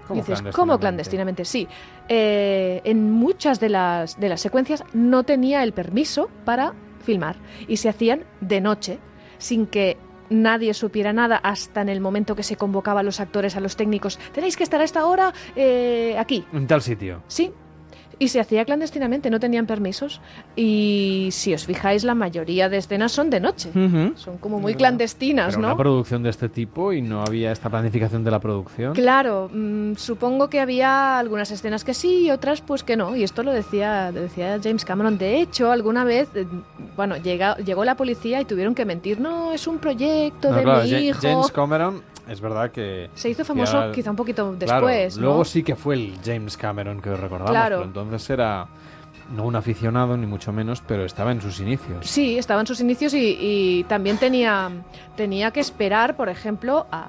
¿Cómo 0.07 0.20
Dices, 0.20 0.40
clandestinamente? 0.40 0.57
¿cómo 0.57 0.78
clandestinamente? 0.78 1.45
Sí. 1.45 1.69
Eh, 2.09 2.81
en 2.85 3.12
muchas 3.12 3.61
de 3.61 3.69
las, 3.69 4.19
de 4.19 4.28
las 4.28 4.40
secuencias 4.40 4.85
no 4.93 5.23
tenía 5.23 5.62
el 5.62 5.73
permiso 5.73 6.31
para 6.45 6.74
filmar 7.05 7.36
y 7.69 7.77
se 7.77 7.89
hacían 7.89 8.24
de 8.40 8.61
noche, 8.61 8.99
sin 9.39 9.66
que 9.66 9.99
nadie 10.31 10.74
supiera 10.74 11.12
nada 11.12 11.36
hasta 11.36 11.81
en 11.81 11.89
el 11.89 12.01
momento 12.01 12.35
que 12.35 12.43
se 12.43 12.57
convocaba 12.57 13.01
a 13.01 13.03
los 13.03 13.20
actores, 13.20 13.57
a 13.57 13.61
los 13.61 13.77
técnicos. 13.77 14.19
Tenéis 14.32 14.57
que 14.57 14.65
estar 14.65 14.81
a 14.81 14.85
esta 14.85 15.07
hora 15.07 15.32
eh, 15.57 16.16
aquí. 16.19 16.45
En 16.53 16.66
tal 16.66 16.82
sitio. 16.82 17.23
Sí. 17.28 17.53
Y 18.20 18.28
se 18.28 18.40
hacía 18.40 18.65
clandestinamente, 18.65 19.31
no 19.31 19.39
tenían 19.39 19.66
permisos. 19.66 20.20
Y 20.57 21.28
si 21.31 21.55
os 21.55 21.65
fijáis, 21.66 22.03
la 22.03 22.15
mayoría 22.16 22.69
de 22.69 22.78
escenas 22.78 23.12
son 23.12 23.31
de 23.31 23.39
noche. 23.39 23.70
Ujú. 23.70 24.12
Son 24.16 24.39
como 24.39 24.59
muy 24.59 24.74
clandestinas, 24.74 25.51
Pero 25.55 25.61
¿no? 25.62 25.69
una 25.69 25.77
producción 25.77 26.23
de 26.24 26.31
este 26.31 26.49
tipo 26.49 26.93
y 26.93 27.01
no 27.01 27.23
había 27.23 27.53
esta 27.53 27.70
planificación 27.70 28.24
de 28.24 28.31
la 28.32 28.40
producción. 28.40 28.95
Claro, 28.95 29.49
mm, 29.53 29.95
supongo 29.95 30.51
que 30.51 30.59
había 30.61 31.19
algunas 31.19 31.51
escenas 31.53 31.85
que 31.85 31.95
sí 31.95 32.27
y 32.27 32.31
otras 32.32 32.61
pues 32.61 32.82
que 32.82 32.97
no. 32.97 33.15
Y 33.15 33.23
esto 33.23 33.43
lo 33.45 33.53
decía, 33.53 34.11
lo 34.11 34.23
decía 34.23 34.59
James 34.62 34.85
Cameron. 34.85 35.16
De 35.16 35.40
hecho, 35.40 35.70
alguna 35.70 36.03
vez, 36.05 36.28
eh, 36.35 36.45
bueno, 36.97 37.16
llega, 37.19 37.57
llegó 37.59 37.85
la 37.85 37.97
policía 37.97 38.40
y 38.40 38.45
tuvieron 38.45 38.74
que 38.74 38.85
mentir. 38.85 39.20
No, 39.20 39.53
es 39.53 39.66
un 39.69 39.78
proyecto 39.78 40.51
No, 40.51 40.57
de 40.57 40.62
claro, 40.65 40.82
mi 40.82 40.90
hijo. 40.90 41.19
James 41.23 41.53
Cameron, 41.53 42.03
es 42.29 42.41
verdad 42.41 42.71
que... 42.71 43.11
Se 43.15 43.29
hizo 43.31 43.45
famoso 43.45 43.89
ya- 43.89 43.93
quizá 43.93 44.11
un 44.11 44.17
poquito 44.17 44.55
Claro, 44.59 44.87
después, 44.87 45.17
¿no? 45.17 45.23
luego 45.23 45.45
sí 45.45 45.63
que 45.63 45.77
fue 45.77 45.95
el 45.95 46.15
James 46.25 46.57
Cameron 46.57 47.01
que 47.01 47.11
recordamos, 47.15 47.51
Claro. 47.51 47.77
pero 47.79 47.85
entonces 47.89 48.29
era 48.31 48.67
no 49.35 49.45
un 49.45 49.57
aficionado 49.57 50.17
ni 50.17 50.27
mucho 50.27 50.53
menos, 50.53 50.83
pero 50.87 51.05
estaba 51.05 51.33
en 51.33 51.43
sus 51.43 51.61
inicios. 51.61 52.07
Sí, 52.07 52.39
estaba 52.39 52.61
en 52.63 52.67
sus 52.67 52.81
inicios 52.81 53.13
y, 53.13 53.37
y 53.39 53.85
también 53.85 54.17
tenía, 54.17 54.71
tenía 55.17 55.51
que 55.51 55.61
esperar, 55.61 56.17
por 56.17 56.31
ejemplo, 56.31 56.87
a, 56.91 57.09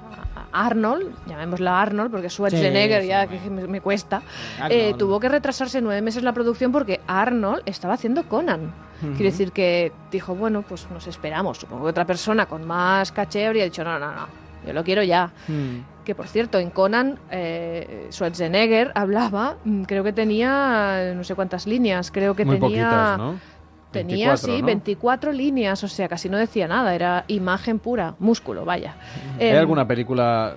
a 0.52 0.66
Arnold, 0.66 1.14
llamémosla 1.26 1.80
Arnold, 1.80 2.10
porque 2.10 2.28
Schwarzenegger 2.28 3.02
Sí, 3.02 3.08
ya 3.08 3.26
sí, 3.26 3.38
que 3.38 3.48
me, 3.48 3.66
me 3.66 3.80
cuesta, 3.80 4.20
eh, 4.68 4.92
tuvo 4.98 5.18
que 5.18 5.30
retrasarse 5.30 5.80
nueve 5.80 6.02
meses 6.02 6.22
la 6.22 6.34
producción 6.34 6.72
porque 6.72 7.00
Arnold 7.06 7.62
estaba 7.64 7.94
haciendo 7.94 8.24
Conan. 8.28 8.70
Ujú. 9.02 9.12
Quiere 9.12 9.30
decir 9.30 9.52
que 9.52 9.90
dijo, 10.10 10.34
bueno, 10.34 10.60
pues 10.60 10.86
nos 10.90 11.06
esperamos. 11.06 11.56
Supongo 11.56 11.84
que 11.84 11.90
otra 11.90 12.04
persona 12.04 12.44
con 12.44 12.66
más 12.66 13.12
caché 13.12 13.46
habría 13.46 13.64
dicho, 13.64 13.82
no, 13.82 13.98
no, 13.98 14.12
no, 14.12 14.26
yo 14.66 14.72
lo 14.72 14.84
quiero 14.84 15.02
ya. 15.02 15.32
Mm. 15.48 16.04
Que 16.04 16.14
por 16.14 16.26
cierto, 16.26 16.58
en 16.58 16.70
Conan, 16.70 17.18
eh, 17.30 18.08
Schwarzenegger 18.10 18.92
hablaba, 18.94 19.56
mm, 19.64 19.82
creo 19.82 20.02
que 20.04 20.12
tenía 20.12 21.12
no 21.14 21.24
sé 21.24 21.34
cuántas 21.34 21.66
líneas, 21.66 22.10
creo 22.10 22.34
que 22.34 22.44
Muy 22.44 22.58
tenía... 22.58 22.84
poquitas, 22.90 23.18
¿no? 23.18 23.34
Tenía, 23.92 24.28
24, 24.28 24.54
sí, 24.54 24.60
¿no? 24.60 24.66
24 24.66 25.32
líneas, 25.32 25.82
o 25.82 25.88
sea, 25.88 26.08
casi 26.08 26.28
no 26.28 26.36
decía 26.38 26.68
nada, 26.68 26.94
era 26.94 27.24
imagen 27.26 27.80
pura, 27.80 28.14
músculo, 28.20 28.64
vaya. 28.64 28.94
¿Hay 29.38 29.48
Em, 29.48 29.58
alguna 29.58 29.84
película, 29.88 30.54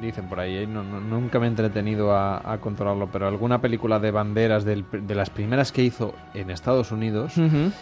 dicen 0.00 0.28
por 0.28 0.38
ahí, 0.38 0.58
eh, 0.58 0.66
no- 0.68 0.84
no- 0.84 1.00
nunca 1.00 1.40
me 1.40 1.46
he 1.46 1.48
entretenido 1.48 2.14
a, 2.14 2.52
a 2.52 2.58
controlarlo, 2.58 3.08
pero 3.10 3.26
alguna 3.26 3.60
película 3.60 3.98
de 3.98 4.12
banderas 4.12 4.64
del- 4.64 4.84
de 4.92 5.14
las 5.16 5.30
primeras 5.30 5.72
que 5.72 5.82
hizo 5.82 6.14
en 6.32 6.50
Estados 6.50 6.92
Unidos 6.92 7.36
Ujú. 7.36 7.72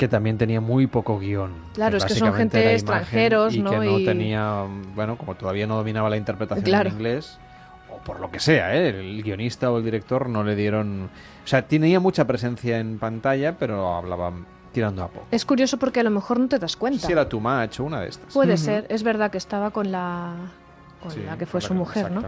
Que 0.00 0.08
también 0.08 0.38
tenía 0.38 0.60
muy 0.60 0.86
poco 0.86 1.18
guion? 1.18 1.52
Claro, 1.74 1.98
es 1.98 2.04
que 2.06 2.14
son 2.14 2.32
gente 2.34 2.72
extranjeros, 2.74 3.54
y 3.54 3.60
¿no? 3.62 3.70
que 3.70 3.76
no 3.76 3.98
Y- 3.98 4.04
tenía, 4.04 4.64
bueno, 4.94 5.16
como 5.18 5.34
todavía 5.34 5.66
no 5.66 5.76
dominaba 5.76 6.08
la 6.10 6.16
interpretación 6.16 6.64
Claro. 6.64 6.88
en 6.88 6.94
inglés, 6.96 7.38
o 7.90 7.98
por 7.98 8.18
lo 8.18 8.30
que 8.30 8.40
sea, 8.40 8.74
¿eh? 8.74 8.88
el 8.88 9.22
guionista 9.22 9.70
o 9.70 9.76
el 9.78 9.84
director 9.84 10.28
no 10.28 10.42
le 10.42 10.56
dieron... 10.56 11.10
O 11.44 11.46
sea, 11.46 11.62
tenía 11.68 12.00
mucha 12.00 12.26
presencia 12.26 12.78
en 12.78 12.98
pantalla, 12.98 13.56
pero 13.58 13.94
hablaba 13.94 14.32
tirando 14.72 15.02
a 15.02 15.08
poco. 15.08 15.26
Es 15.30 15.44
curioso 15.44 15.78
porque 15.78 16.00
a 16.00 16.02
lo 16.04 16.10
mejor 16.10 16.40
no 16.40 16.48
te 16.48 16.58
das 16.58 16.76
cuenta. 16.76 17.06
Si 17.06 17.12
era 17.12 17.28
Too 17.28 17.40
Much 17.40 17.80
o 17.80 17.84
una 17.84 18.00
de 18.00 18.08
estas. 18.08 18.32
Puede 18.32 18.56
ser, 18.56 18.86
es 18.88 19.02
verdad 19.02 19.30
que 19.30 19.38
estaba 19.38 19.70
con 19.70 19.90
la, 19.92 20.34
con 21.02 21.10
Sí, 21.10 21.20
la 21.26 21.36
que 21.36 21.44
fue 21.46 21.60
su 21.60 21.74
mujer, 21.74 22.10
¿no? 22.10 22.22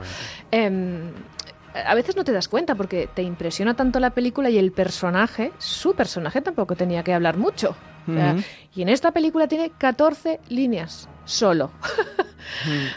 A 1.74 1.94
veces 1.94 2.16
no 2.16 2.24
te 2.24 2.32
das 2.32 2.48
cuenta 2.48 2.74
porque 2.74 3.08
te 3.12 3.22
impresiona 3.22 3.74
tanto 3.74 3.98
la 4.00 4.10
película 4.10 4.50
y 4.50 4.58
el 4.58 4.72
personaje, 4.72 5.52
su 5.58 5.94
personaje 5.94 6.40
tampoco 6.40 6.76
tenía 6.76 7.02
que 7.02 7.14
hablar 7.14 7.36
mucho. 7.36 7.74
O 8.08 8.12
sea, 8.12 8.32
Ujú. 8.32 8.42
Y 8.74 8.82
en 8.82 8.88
esta 8.88 9.12
película 9.12 9.46
tiene 9.46 9.70
14 9.70 10.40
líneas, 10.48 11.08
solo. 11.24 11.70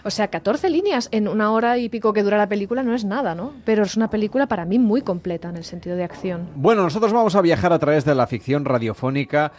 O 0.03 0.10
sea, 0.10 0.27
14 0.27 0.69
líneas 0.69 1.07
en 1.11 1.27
una 1.27 1.52
hora 1.52 1.77
y 1.77 1.89
pico 1.89 2.14
que 2.14 2.23
dura 2.23 2.38
la 2.38 2.49
película 2.49 2.84
no 2.84 2.93
es 2.93 3.06
nada, 3.06 3.35
¿no? 3.35 3.53
Pero 3.64 3.84
es 3.84 3.95
una 3.95 4.10
película 4.10 4.47
para 4.47 4.65
mí 4.65 4.80
muy 4.80 5.02
completa 5.02 5.49
en 5.49 5.57
el 5.57 5.64
sentido 5.64 5.95
de 5.95 6.03
acción. 6.03 6.49
Bueno, 6.56 6.84
nosotros 6.84 7.14
vamos 7.14 7.35
a 7.35 7.41
viajar 7.41 7.72
a 7.73 7.80
través 7.80 8.06
de 8.06 8.15
la 8.15 8.27
ficción 8.27 8.65
radiofónica 8.65 9.52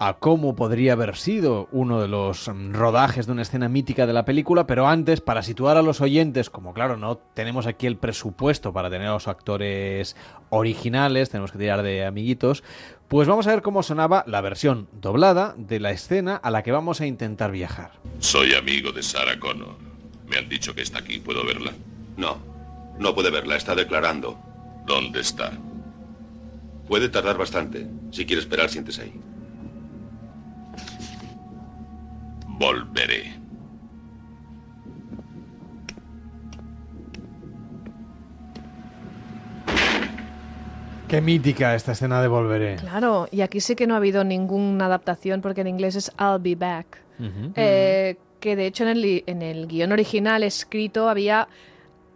a 0.00 0.14
cómo 0.14 0.56
podría 0.56 0.94
haber 0.94 1.14
sido 1.14 1.68
uno 1.72 2.00
de 2.00 2.08
los 2.08 2.50
rodajes 2.72 3.26
de 3.26 3.32
una 3.32 3.42
escena 3.42 3.68
mítica 3.68 4.06
de 4.06 4.14
la 4.14 4.24
película, 4.24 4.66
pero 4.66 4.88
antes, 4.88 5.20
para 5.20 5.42
situar 5.42 5.76
a 5.76 5.82
los 5.82 6.00
oyentes, 6.00 6.48
como 6.48 6.72
claro, 6.72 6.96
no 6.96 7.18
tenemos 7.18 7.66
aquí 7.66 7.86
el 7.86 7.98
presupuesto 7.98 8.72
para 8.72 8.88
tener 8.88 9.08
a 9.08 9.12
los 9.12 9.28
actores 9.28 10.16
originales, 10.48 11.28
tenemos 11.28 11.52
que 11.52 11.58
tirar 11.58 11.82
de 11.82 12.06
amiguitos, 12.06 12.64
pues 13.08 13.28
vamos 13.28 13.46
a 13.46 13.50
ver 13.50 13.60
cómo 13.60 13.82
sonaba 13.82 14.24
la 14.26 14.40
versión 14.40 14.88
doblada 14.92 15.54
de 15.58 15.80
la 15.80 15.90
escena 15.90 16.34
a 16.36 16.50
la 16.50 16.62
que 16.62 16.72
vamos 16.72 17.02
a 17.02 17.06
intentar 17.06 17.52
viajar. 17.52 17.92
Soy 18.20 18.54
amigo 18.54 18.92
de 18.92 19.02
Sarah 19.02 19.38
Connor. 19.38 19.76
Me 20.28 20.38
han 20.38 20.48
dicho 20.48 20.74
que 20.74 20.80
está 20.80 21.00
aquí. 21.00 21.18
¿Puedo 21.18 21.44
verla? 21.44 21.72
No, 22.16 22.38
no 22.98 23.14
puede 23.14 23.30
verla, 23.30 23.56
está 23.56 23.74
declarando. 23.74 24.38
¿Dónde 24.86 25.20
está? 25.20 25.52
Puede 26.88 27.10
tardar 27.10 27.36
bastante. 27.36 27.86
Si 28.12 28.24
quiere 28.24 28.40
esperar, 28.40 28.70
siéntese 28.70 29.02
ahí. 29.02 29.20
Volveré. 32.60 33.40
Qué 41.08 41.22
mítica 41.22 41.74
esta 41.74 41.92
escena 41.92 42.20
de 42.20 42.28
Volveré. 42.28 42.76
Claro, 42.76 43.28
y 43.32 43.40
aquí 43.40 43.60
sí 43.60 43.74
que 43.74 43.86
no 43.86 43.94
ha 43.94 43.96
habido 43.96 44.24
ninguna 44.24 44.84
adaptación 44.84 45.40
porque 45.40 45.62
en 45.62 45.68
inglés 45.68 45.96
es 45.96 46.12
I'll 46.20 46.38
be 46.38 46.54
back. 46.54 47.02
Eh, 47.56 48.18
que 48.40 48.56
de 48.56 48.66
hecho 48.66 48.84
en 48.84 48.90
el, 48.90 49.24
en 49.26 49.40
el 49.40 49.66
guion 49.66 49.92
original 49.92 50.42
escrito 50.42 51.08
había 51.08 51.48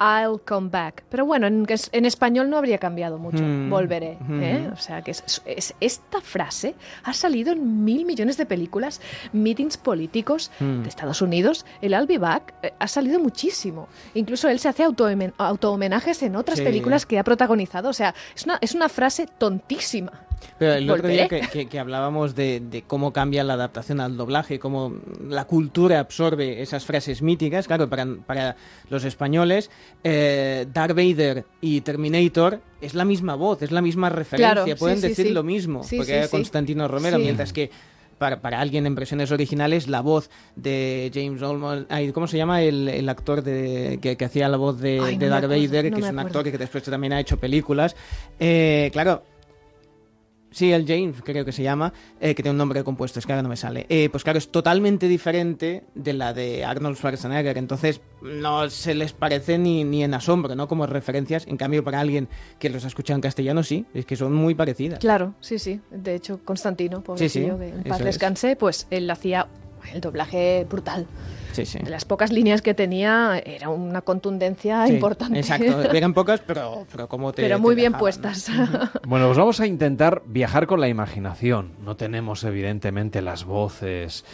I'll 0.01 0.41
come 0.45 0.69
back. 0.71 1.05
Pero 1.09 1.25
bueno, 1.25 1.47
en, 1.47 1.67
en 1.93 2.05
español 2.05 2.51
no 2.51 2.57
habría 2.59 2.79
cambiado 2.79 3.19
mucho. 3.19 3.43
Mm. 3.43 3.71
Volveré. 3.71 4.19
¿eh? 4.29 4.67
Mm. 4.69 4.73
O 4.73 4.77
sea 4.77 5.03
que 5.03 5.13
es- 5.13 5.43
es- 5.47 5.75
esta 5.81 6.21
frase 6.21 6.75
ha 7.05 7.13
salido 7.13 7.53
en 7.53 7.85
mil 7.85 8.05
millones 8.05 8.37
de 8.37 8.47
películas, 8.47 9.01
meetings 9.33 9.77
políticos 9.77 10.51
Mm. 10.61 10.83
de 10.83 10.89
Estados 10.89 11.23
Unidos. 11.23 11.65
El 11.81 11.93
I'll 11.93 12.07
be 12.07 12.19
back 12.19 12.55
eh, 12.63 12.73
ha 12.79 12.89
salido 12.89 13.21
muchísimo. 13.21 13.89
Incluso 14.15 14.49
él 14.49 14.59
se 14.59 14.69
hace 14.69 14.83
auto 14.83 15.73
homenajes 15.73 16.23
en 16.23 16.37
otras 16.37 16.59
Sí. 16.59 16.65
películas 16.65 17.07
que 17.07 17.19
ha 17.19 17.25
protagonizado. 17.25 17.89
O 17.89 17.93
sea, 17.93 18.15
es 18.35 18.45
una, 18.45 18.59
es 18.61 18.75
una 18.75 18.89
frase 18.89 19.27
tontísima. 19.27 20.13
Pero 20.59 20.75
el 20.75 20.89
otro 20.91 21.09
día 21.09 21.27
que, 21.29 21.41
que- 21.41 21.67
que 21.67 21.79
hablábamos 21.79 22.35
de, 22.35 22.61
de 22.61 22.83
cómo 22.83 23.13
cambia 23.13 23.43
la 23.45 23.55
adaptación 23.55 24.01
al 24.01 24.17
doblaje, 24.17 24.59
cómo 24.59 24.93
la 25.29 25.45
cultura 25.47 25.99
absorbe 26.01 26.63
esas 26.63 26.85
frases 26.85 27.23
míticas, 27.23 27.67
claro, 27.67 27.89
para, 27.89 28.07
para 28.27 28.57
los 28.91 29.05
españoles, 29.05 29.71
eh, 30.05 30.67
Darth 30.73 30.95
Vader 30.97 31.45
y 31.61 31.81
Terminator 31.81 32.61
es 32.81 32.95
la 32.95 33.05
misma 33.05 33.35
voz, 33.35 33.63
es 33.63 33.73
la 33.73 33.83
misma 33.83 34.11
referencia, 34.11 34.63
Claro, 34.65 34.77
pueden 34.79 35.01
sí, 35.01 35.09
decir 35.09 35.27
sí. 35.29 35.33
lo 35.33 35.43
mismo, 35.43 35.83
Sí, 35.83 35.97
porque 35.97 36.17
era. 36.19 36.29
Constantino 36.29 36.87
Romero, 36.89 37.19
mientras 37.19 37.53
que 37.53 37.71
para, 38.19 38.41
para 38.41 38.61
alguien 38.61 38.87
en 38.87 38.95
versiones 38.95 39.33
originales, 39.33 39.89
la 39.89 40.01
voz 40.01 40.31
de 40.55 41.11
James 41.13 41.43
Olmos, 41.43 41.85
¿cómo 42.13 42.29
se 42.29 42.37
llama 42.37 42.63
el, 42.63 42.89
el 42.89 43.09
actor 43.09 43.43
de, 43.43 43.99
que, 44.01 44.17
que 44.17 44.25
hacía 44.25 44.49
la 44.49 44.57
voz 44.57 44.79
de, 44.81 45.01
Ay, 45.03 45.15
no 45.17 45.19
de 45.21 45.27
me 45.27 45.31
Darth 45.31 45.45
acuerdo, 45.45 45.63
Vader, 45.67 45.85
no 45.91 45.97
que 45.97 46.01
es 46.03 46.11
un 46.13 46.19
acuerdo. 46.19 46.39
actor 46.39 46.53
que 46.53 46.59
después 46.59 46.85
también 46.85 47.13
ha 47.13 47.21
hecho 47.21 47.39
películas? 47.39 47.97
Eh, 48.39 48.91
claro, 48.93 49.25
Sí, 50.55 50.73
el 50.73 50.87
James, 50.87 51.17
creo 51.25 51.45
que 51.45 51.51
se 51.51 51.65
llama, 51.65 51.93
eh, 52.21 52.33
que 52.33 52.43
tiene 52.45 52.53
un 52.53 52.59
nombre 52.59 52.85
compuesto, 52.85 53.19
es 53.19 53.27
que 53.27 53.33
ahora 53.33 53.43
no 53.43 53.49
me 53.49 53.57
sale. 53.57 53.87
Eh, 53.89 54.09
pues 54.09 54.23
claro, 54.23 54.39
es 54.39 54.53
totalmente 54.53 55.09
diferente 55.09 55.83
de 55.97 56.13
la 56.13 56.33
de 56.33 56.65
Arnold 56.65 56.97
Schwarzenegger, 56.97 57.59
entonces 57.59 58.01
no 58.23 58.71
se 58.71 58.95
les 58.95 59.13
parece 59.13 59.59
ni, 59.59 59.83
ni 59.83 60.05
en 60.05 60.15
asombro, 60.15 60.55
¿no? 60.55 60.69
Como 60.69 60.87
referencias, 60.87 61.45
en 61.49 61.57
cambio 61.57 61.83
para 61.83 61.99
alguien 61.99 62.29
que 62.61 62.71
los 62.71 62.85
ha 62.85 62.87
escuchado 62.87 63.17
en 63.17 63.23
castellano, 63.23 63.65
sí, 63.65 63.85
es 63.95 64.07
que 64.07 64.15
son 64.15 64.33
muy 64.33 64.55
parecidas. 64.55 65.01
Claro, 65.01 65.35
sí, 65.41 65.59
sí. 65.59 65.81
De 65.91 66.15
hecho, 66.15 66.39
Constantino, 66.45 67.03
pobrecillo, 67.03 67.55
sí, 67.55 67.59
que 67.59 67.69
en 67.71 67.83
paz 67.83 67.99
es. 67.99 68.07
descanse, 68.07 68.55
pues 68.55 68.87
él 68.91 69.11
hacía 69.11 69.49
el 69.93 70.01
doblaje 70.01 70.65
brutal. 70.71 71.09
Sí, 71.55 71.65
sí. 71.67 71.79
De 71.79 71.91
las 71.91 72.05
pocas 72.05 72.33
líneas 72.33 72.61
que 72.63 72.75
tenía, 72.75 73.41
era 73.45 73.69
una 73.69 74.03
contundencia 74.03 74.87
Sí, 74.87 74.95
importante. 74.95 75.39
Exacto, 75.39 75.83
eran 75.95 76.13
pocas, 76.13 76.41
pero, 76.47 76.85
pero 76.91 77.09
como 77.09 77.33
te... 77.33 77.43
Pero 77.43 77.57
te 77.57 77.63
muy 77.63 77.75
bien 77.75 77.93
dejaban. 77.93 78.01
puestas. 78.01 78.51
Bueno, 79.07 79.27
pues 79.27 79.39
vamos 79.39 79.61
a 79.61 79.67
intentar 79.67 80.23
viajar 80.27 80.67
con 80.67 80.81
la 80.81 80.89
imaginación. 80.89 81.73
No 81.85 81.97
tenemos, 81.97 82.43
evidentemente, 82.45 83.23
las 83.23 83.45
voces 83.45 84.25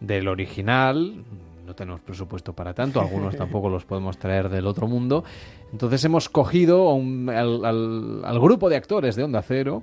del 0.00 0.28
original. 0.28 1.24
No 1.66 1.74
tenemos 1.74 2.00
presupuesto 2.00 2.52
para 2.52 2.72
tanto. 2.74 3.00
Algunos 3.00 3.36
tampoco 3.36 3.68
los 3.68 3.84
podemos 3.84 4.16
traer 4.18 4.48
del 4.48 4.66
otro 4.66 4.86
mundo. 4.86 5.24
Entonces 5.72 6.04
hemos 6.04 6.28
cogido 6.28 6.90
un- 6.94 7.28
al, 7.28 7.64
al- 7.64 8.24
al 8.24 8.40
grupo 8.40 8.68
de 8.68 8.76
actores 8.76 9.16
de 9.16 9.24
Onda 9.24 9.42
Cero 9.42 9.82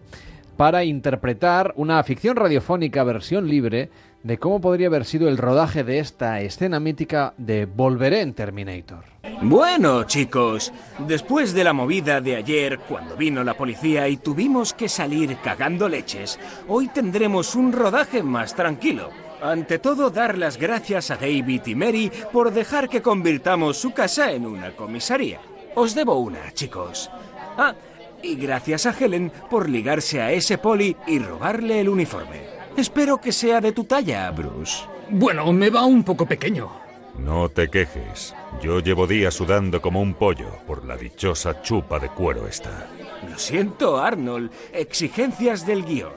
para 0.58 0.86
interpretar 0.86 1.74
una 1.76 2.02
ficción 2.04 2.38
radiofónica 2.38 3.04
versión 3.04 3.48
libre 3.50 3.90
de 4.26 4.40
cómo 4.40 4.60
podría 4.60 4.88
haber 4.88 5.06
sido 5.06 5.30
el 5.30 5.38
rodaje 5.38 5.84
de 5.84 6.00
esta 6.00 6.42
escena 6.42 6.80
mítica 6.80 7.36
de 7.38 7.68
Volveré 7.68 8.22
en 8.22 8.34
Terminator. 8.34 9.04
Bueno, 9.44 10.06
chicos, 10.06 10.74
después 10.98 11.54
de 11.54 11.64
la 11.64 11.74
movida 11.74 12.22
de 12.22 12.36
ayer, 12.36 12.80
cuando 12.80 13.16
vino 13.16 13.44
la 13.44 13.54
policía 13.54 14.08
y 14.08 14.18
tuvimos 14.18 14.74
que 14.74 14.90
salir 14.90 15.38
cagando 15.44 15.88
leches, 15.88 16.40
hoy 16.68 16.88
tendremos 16.88 17.54
un 17.54 17.72
rodaje 17.72 18.24
más 18.24 18.56
tranquilo. 18.56 19.12
Ante 19.44 19.78
todo, 19.78 20.10
dar 20.10 20.40
las 20.40 20.58
gracias 20.58 21.12
a 21.12 21.18
David 21.18 21.62
y 21.68 21.76
Mary 21.76 22.12
por 22.34 22.52
dejar 22.52 22.90
que 22.90 23.04
convirtamos 23.04 23.78
su 23.78 23.94
casa 23.94 24.32
en 24.32 24.48
una 24.48 24.76
comisaría. 24.76 25.40
Os 25.76 25.94
debo 25.94 26.18
una, 26.18 26.52
chicos. 26.52 27.12
Ah, 27.60 27.76
y 28.24 28.36
gracias 28.38 28.88
a 28.88 28.96
Helen 29.00 29.32
por 29.52 29.70
ligarse 29.70 30.20
a 30.20 30.32
ese 30.32 30.58
poli 30.58 30.98
y 31.06 31.20
robarle 31.20 31.80
el 31.80 31.90
uniforme. 31.90 32.55
Espero 32.78 33.20
que 33.20 33.32
sea 33.32 33.62
de 33.62 33.72
tu 33.72 33.86
talla, 33.86 34.30
Bruce. 34.32 34.84
Bueno, 35.10 35.52
me 35.54 35.70
va 35.70 35.86
un 35.86 36.04
poco 36.04 36.26
pequeño. 36.26 36.70
No 37.18 37.48
te 37.48 37.70
quejes. 37.70 38.36
Yo 38.62 38.80
llevo 38.80 39.08
días 39.08 39.34
sudando 39.34 39.82
como 39.82 40.02
un 40.02 40.14
pollo 40.14 40.50
por 40.68 40.84
la 40.86 40.98
dichosa 40.98 41.62
chupa 41.62 42.00
de 42.00 42.10
cuero 42.10 42.48
esta. 42.48 42.88
Lo 43.30 43.38
siento, 43.38 43.98
Arnold. 43.98 44.52
Exigencias 44.74 45.66
del 45.66 45.86
guion. 45.86 46.14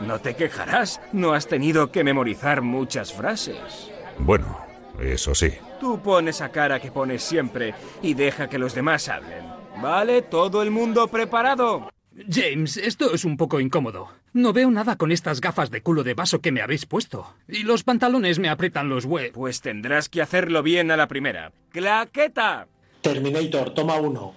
No 0.00 0.20
te 0.20 0.36
quejarás, 0.36 1.00
no 1.12 1.32
has 1.32 1.48
tenido 1.48 1.90
que 1.90 2.04
memorizar 2.04 2.62
muchas 2.62 3.12
frases. 3.12 3.90
Bueno, 4.18 4.58
eso 5.00 5.34
sí. 5.34 5.52
Tú 5.80 6.00
pones 6.00 6.36
esa 6.36 6.50
cara 6.50 6.78
que 6.78 6.92
pones 6.92 7.22
siempre 7.22 7.74
y 8.02 8.14
deja 8.14 8.48
que 8.48 8.58
los 8.58 8.74
demás 8.74 9.08
hablen. 9.08 9.44
¿Vale? 9.82 10.22
¿Todo 10.22 10.62
el 10.62 10.70
mundo 10.70 11.08
preparado? 11.08 11.90
James, 12.26 12.76
esto 12.76 13.14
es 13.14 13.24
un 13.24 13.36
poco 13.36 13.60
incómodo. 13.60 14.08
No 14.32 14.52
veo 14.52 14.70
nada 14.70 14.96
con 14.96 15.12
estas 15.12 15.40
gafas 15.40 15.70
de 15.70 15.82
culo 15.82 16.02
de 16.02 16.14
vaso 16.14 16.40
que 16.40 16.50
me 16.50 16.62
habéis 16.62 16.86
puesto. 16.86 17.34
Y 17.46 17.62
los 17.62 17.84
pantalones 17.84 18.38
me 18.38 18.48
aprietan 18.48 18.88
los 18.88 19.04
huevos. 19.04 19.32
Pues 19.34 19.60
tendrás 19.60 20.08
que 20.08 20.22
hacerlo 20.22 20.62
bien 20.62 20.90
a 20.90 20.96
la 20.96 21.06
primera. 21.06 21.52
¡Claqueta! 21.70 22.66
Terminator, 23.02 23.72
toma 23.72 23.96
uno. 23.96 24.34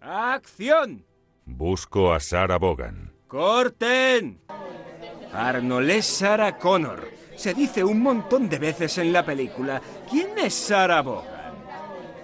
¡Acción! 0.00 1.04
Busco 1.44 2.12
a 2.12 2.20
Sarah 2.20 2.58
Bogan. 2.58 3.12
¡Corten! 3.26 4.40
Arnold 5.32 5.90
es 5.90 6.06
Sarah 6.06 6.56
Connor. 6.56 7.10
Se 7.34 7.52
dice 7.52 7.82
un 7.82 8.00
montón 8.00 8.48
de 8.48 8.58
veces 8.58 8.96
en 8.98 9.12
la 9.12 9.24
película. 9.24 9.82
¿Quién 10.08 10.38
es 10.38 10.54
Sarah 10.54 11.02
Bogan? 11.02 11.54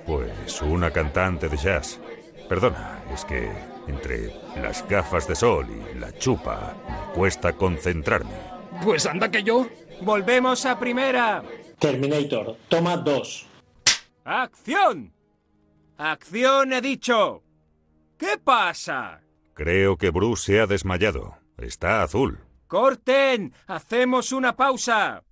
Pues 0.07 0.63
una 0.63 0.91
cantante 0.91 1.49
de 1.49 1.57
jazz. 1.57 2.01
Perdona, 2.49 3.03
es 3.13 3.25
que 3.25 3.51
entre 3.87 4.33
las 4.57 4.87
gafas 4.89 5.27
de 5.29 5.35
sol 5.35 5.67
y 5.71 5.99
la 5.99 6.13
chupa 6.19 6.75
me 6.89 7.15
cuesta 7.15 7.53
concentrarme. 7.53 8.35
Pues 8.83 9.07
anda 9.07 9.31
que 9.31 9.43
yo. 9.43 9.67
Volvemos 10.01 10.67
a 10.67 10.79
primera. 10.79 11.43
Terminator, 11.79 12.57
toma 12.69 12.97
dos. 12.97 13.47
¡Acción! 14.25 15.13
¡Acción, 15.99 16.73
he 16.73 16.81
dicho! 16.81 17.43
¿Qué 18.17 18.39
pasa? 18.43 19.21
Creo 19.55 19.97
que 19.97 20.11
Bruce 20.11 20.53
se 20.53 20.61
ha 20.61 20.67
desmayado. 20.67 21.37
Está 21.59 22.03
azul. 22.03 22.41
¡Corten! 22.67 23.53
¡Hacemos 23.67 24.33
una 24.33 24.57
pausa! 24.57 25.23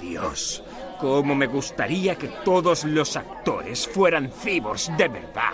Dios, 0.00 0.62
cómo 0.98 1.34
me 1.34 1.46
gustaría 1.46 2.16
que 2.16 2.28
todos 2.44 2.84
los 2.84 3.16
actores 3.16 3.86
fueran 3.86 4.30
cibos 4.30 4.90
de 4.96 5.08
verdad. 5.08 5.52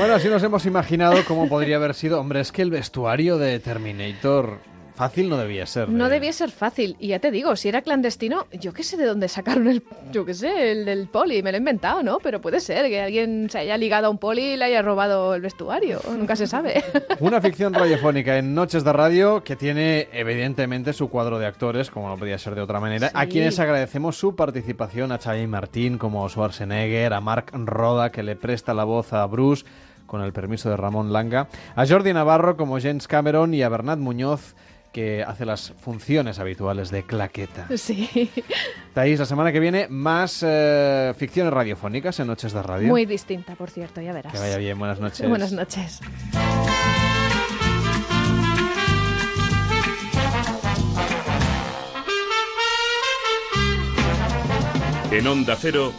Bueno, 0.00 0.14
así 0.14 0.28
nos 0.28 0.42
hemos 0.42 0.64
imaginado 0.64 1.22
cómo 1.28 1.46
podría 1.46 1.76
haber 1.76 1.92
sido. 1.92 2.18
Hombre, 2.18 2.40
es 2.40 2.52
que 2.52 2.62
el 2.62 2.70
vestuario 2.70 3.36
de 3.36 3.60
Terminator 3.60 4.60
fácil 4.94 5.28
no 5.28 5.36
debía 5.36 5.66
ser. 5.66 5.90
No 5.90 6.06
¿eh? 6.06 6.08
debía 6.08 6.32
ser 6.32 6.50
fácil. 6.50 6.96
Y 6.98 7.08
ya 7.08 7.18
te 7.18 7.30
digo, 7.30 7.54
si 7.54 7.68
era 7.68 7.82
clandestino, 7.82 8.46
yo 8.50 8.72
qué 8.72 8.82
sé 8.82 8.96
de 8.96 9.04
dónde 9.04 9.28
sacaron 9.28 9.68
el, 9.68 9.82
yo 10.10 10.24
qué 10.24 10.32
sé, 10.32 10.72
el 10.72 10.86
del 10.86 11.08
poli. 11.08 11.42
Me 11.42 11.52
lo 11.52 11.56
he 11.56 11.58
inventado, 11.58 12.02
¿no? 12.02 12.16
Pero 12.18 12.40
puede 12.40 12.60
ser 12.60 12.88
que 12.88 12.98
alguien 12.98 13.50
se 13.50 13.58
haya 13.58 13.76
ligado 13.76 14.06
a 14.06 14.10
un 14.10 14.16
poli 14.16 14.52
y 14.52 14.56
le 14.56 14.64
haya 14.64 14.80
robado 14.80 15.34
el 15.34 15.42
vestuario. 15.42 16.00
Nunca 16.16 16.34
se 16.34 16.46
sabe. 16.46 16.82
Una 17.20 17.42
ficción 17.42 17.74
radiofónica 17.74 18.38
en 18.38 18.54
Noches 18.54 18.84
de 18.84 18.94
Radio 18.94 19.44
que 19.44 19.54
tiene 19.54 20.08
evidentemente 20.14 20.94
su 20.94 21.10
cuadro 21.10 21.38
de 21.38 21.44
actores, 21.44 21.90
como 21.90 22.08
no 22.08 22.16
podía 22.16 22.38
ser 22.38 22.54
de 22.54 22.62
otra 22.62 22.80
manera, 22.80 23.10
a 23.12 23.26
quienes 23.26 23.58
agradecemos 23.58 24.16
su 24.16 24.34
participación, 24.34 25.12
a 25.12 25.18
Xavi 25.18 25.46
Martín 25.46 25.98
como 25.98 26.26
Schwarzenegger, 26.26 27.12
a 27.12 27.20
Mark 27.20 27.50
Roda 27.52 28.10
que 28.10 28.22
le 28.22 28.34
presta 28.34 28.72
la 28.72 28.84
voz 28.84 29.12
a 29.12 29.26
Bruce 29.26 29.66
con 30.10 30.22
el 30.22 30.32
permiso 30.32 30.68
de 30.68 30.76
Ramón 30.76 31.12
Langa, 31.12 31.46
a 31.76 31.86
Jordi 31.86 32.12
Navarro 32.12 32.56
como 32.56 32.80
James 32.80 33.06
Cameron 33.06 33.54
y 33.54 33.62
a 33.62 33.68
Bernat 33.68 34.00
Muñoz 34.00 34.56
que 34.92 35.22
hace 35.22 35.46
las 35.46 35.72
funciones 35.78 36.40
habituales 36.40 36.90
de 36.90 37.04
claqueta. 37.04 37.68
Sí. 37.76 38.28
Thais, 38.92 39.20
la 39.20 39.24
semana 39.24 39.52
que 39.52 39.60
viene 39.60 39.86
más 39.88 40.44
eh, 40.44 41.14
ficciones 41.16 41.52
radiofónicas 41.52 42.18
en 42.18 42.26
Noches 42.26 42.52
de 42.52 42.60
Radio. 42.60 42.88
Muy 42.88 43.06
distinta, 43.06 43.54
por 43.54 43.70
cierto, 43.70 44.00
ya 44.00 44.12
verás. 44.12 44.32
Que 44.32 44.40
vaya 44.40 44.56
bien, 44.56 44.76
buenas 44.76 44.98
noches. 44.98 45.28
Buenas 45.28 45.52
noches. 45.52 46.00
En 55.12 55.26
Onda 55.28 55.56
Cero, 55.56 55.92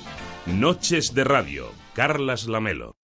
Noches 0.47 1.13
de 1.13 1.23
Radio, 1.23 1.71
Carlas 1.93 2.47
Lamelo. 2.47 2.97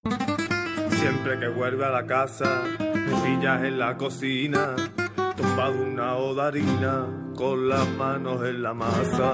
Siempre 0.99 1.39
que 1.39 1.47
vuelve 1.47 1.85
a 1.85 1.89
la 1.89 2.05
casa, 2.05 2.63
me 2.79 3.21
pillas 3.21 3.63
en 3.63 3.77
la 3.77 3.97
cocina, 3.97 4.75
tumbado 5.35 5.81
una 5.83 6.15
odarina, 6.15 7.05
con 7.35 7.69
las 7.69 7.87
manos 7.89 8.43
en 8.43 8.63
la 8.63 8.73
masa. 8.73 9.31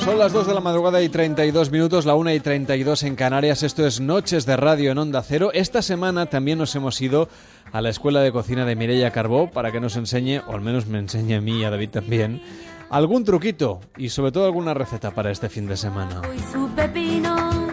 Son 0.00 0.18
las 0.18 0.32
2 0.32 0.48
de 0.48 0.54
la 0.54 0.60
madrugada 0.60 1.00
y 1.00 1.08
32 1.08 1.70
minutos, 1.70 2.04
la 2.04 2.16
1 2.16 2.32
y 2.32 2.40
32 2.40 3.04
en 3.04 3.14
Canarias. 3.14 3.62
Esto 3.62 3.86
es 3.86 4.00
Noches 4.00 4.44
de 4.44 4.56
Radio 4.56 4.90
en 4.90 4.98
Onda 4.98 5.22
Cero. 5.22 5.50
Esta 5.54 5.82
semana 5.82 6.26
también 6.26 6.58
nos 6.58 6.74
hemos 6.74 7.00
ido 7.00 7.28
a 7.72 7.80
la 7.80 7.90
Escuela 7.90 8.20
de 8.20 8.32
Cocina 8.32 8.64
de 8.64 8.74
Mireia 8.74 9.12
Carbó 9.12 9.50
para 9.50 9.70
que 9.70 9.80
nos 9.80 9.96
enseñe, 9.96 10.40
o 10.48 10.54
al 10.54 10.62
menos 10.62 10.86
me 10.86 10.98
enseñe 10.98 11.34
a 11.34 11.40
mí 11.40 11.60
y 11.60 11.64
a 11.64 11.70
David 11.70 11.90
también, 11.90 12.42
algún 12.90 13.24
truquito 13.24 13.80
y 13.96 14.08
sobre 14.08 14.32
todo 14.32 14.46
alguna 14.46 14.74
receta 14.74 15.12
para 15.12 15.30
este 15.30 15.48
fin 15.48 15.68
de 15.68 15.76
semana. 15.76 16.20
su 16.52 16.68
pepino. 16.74 17.70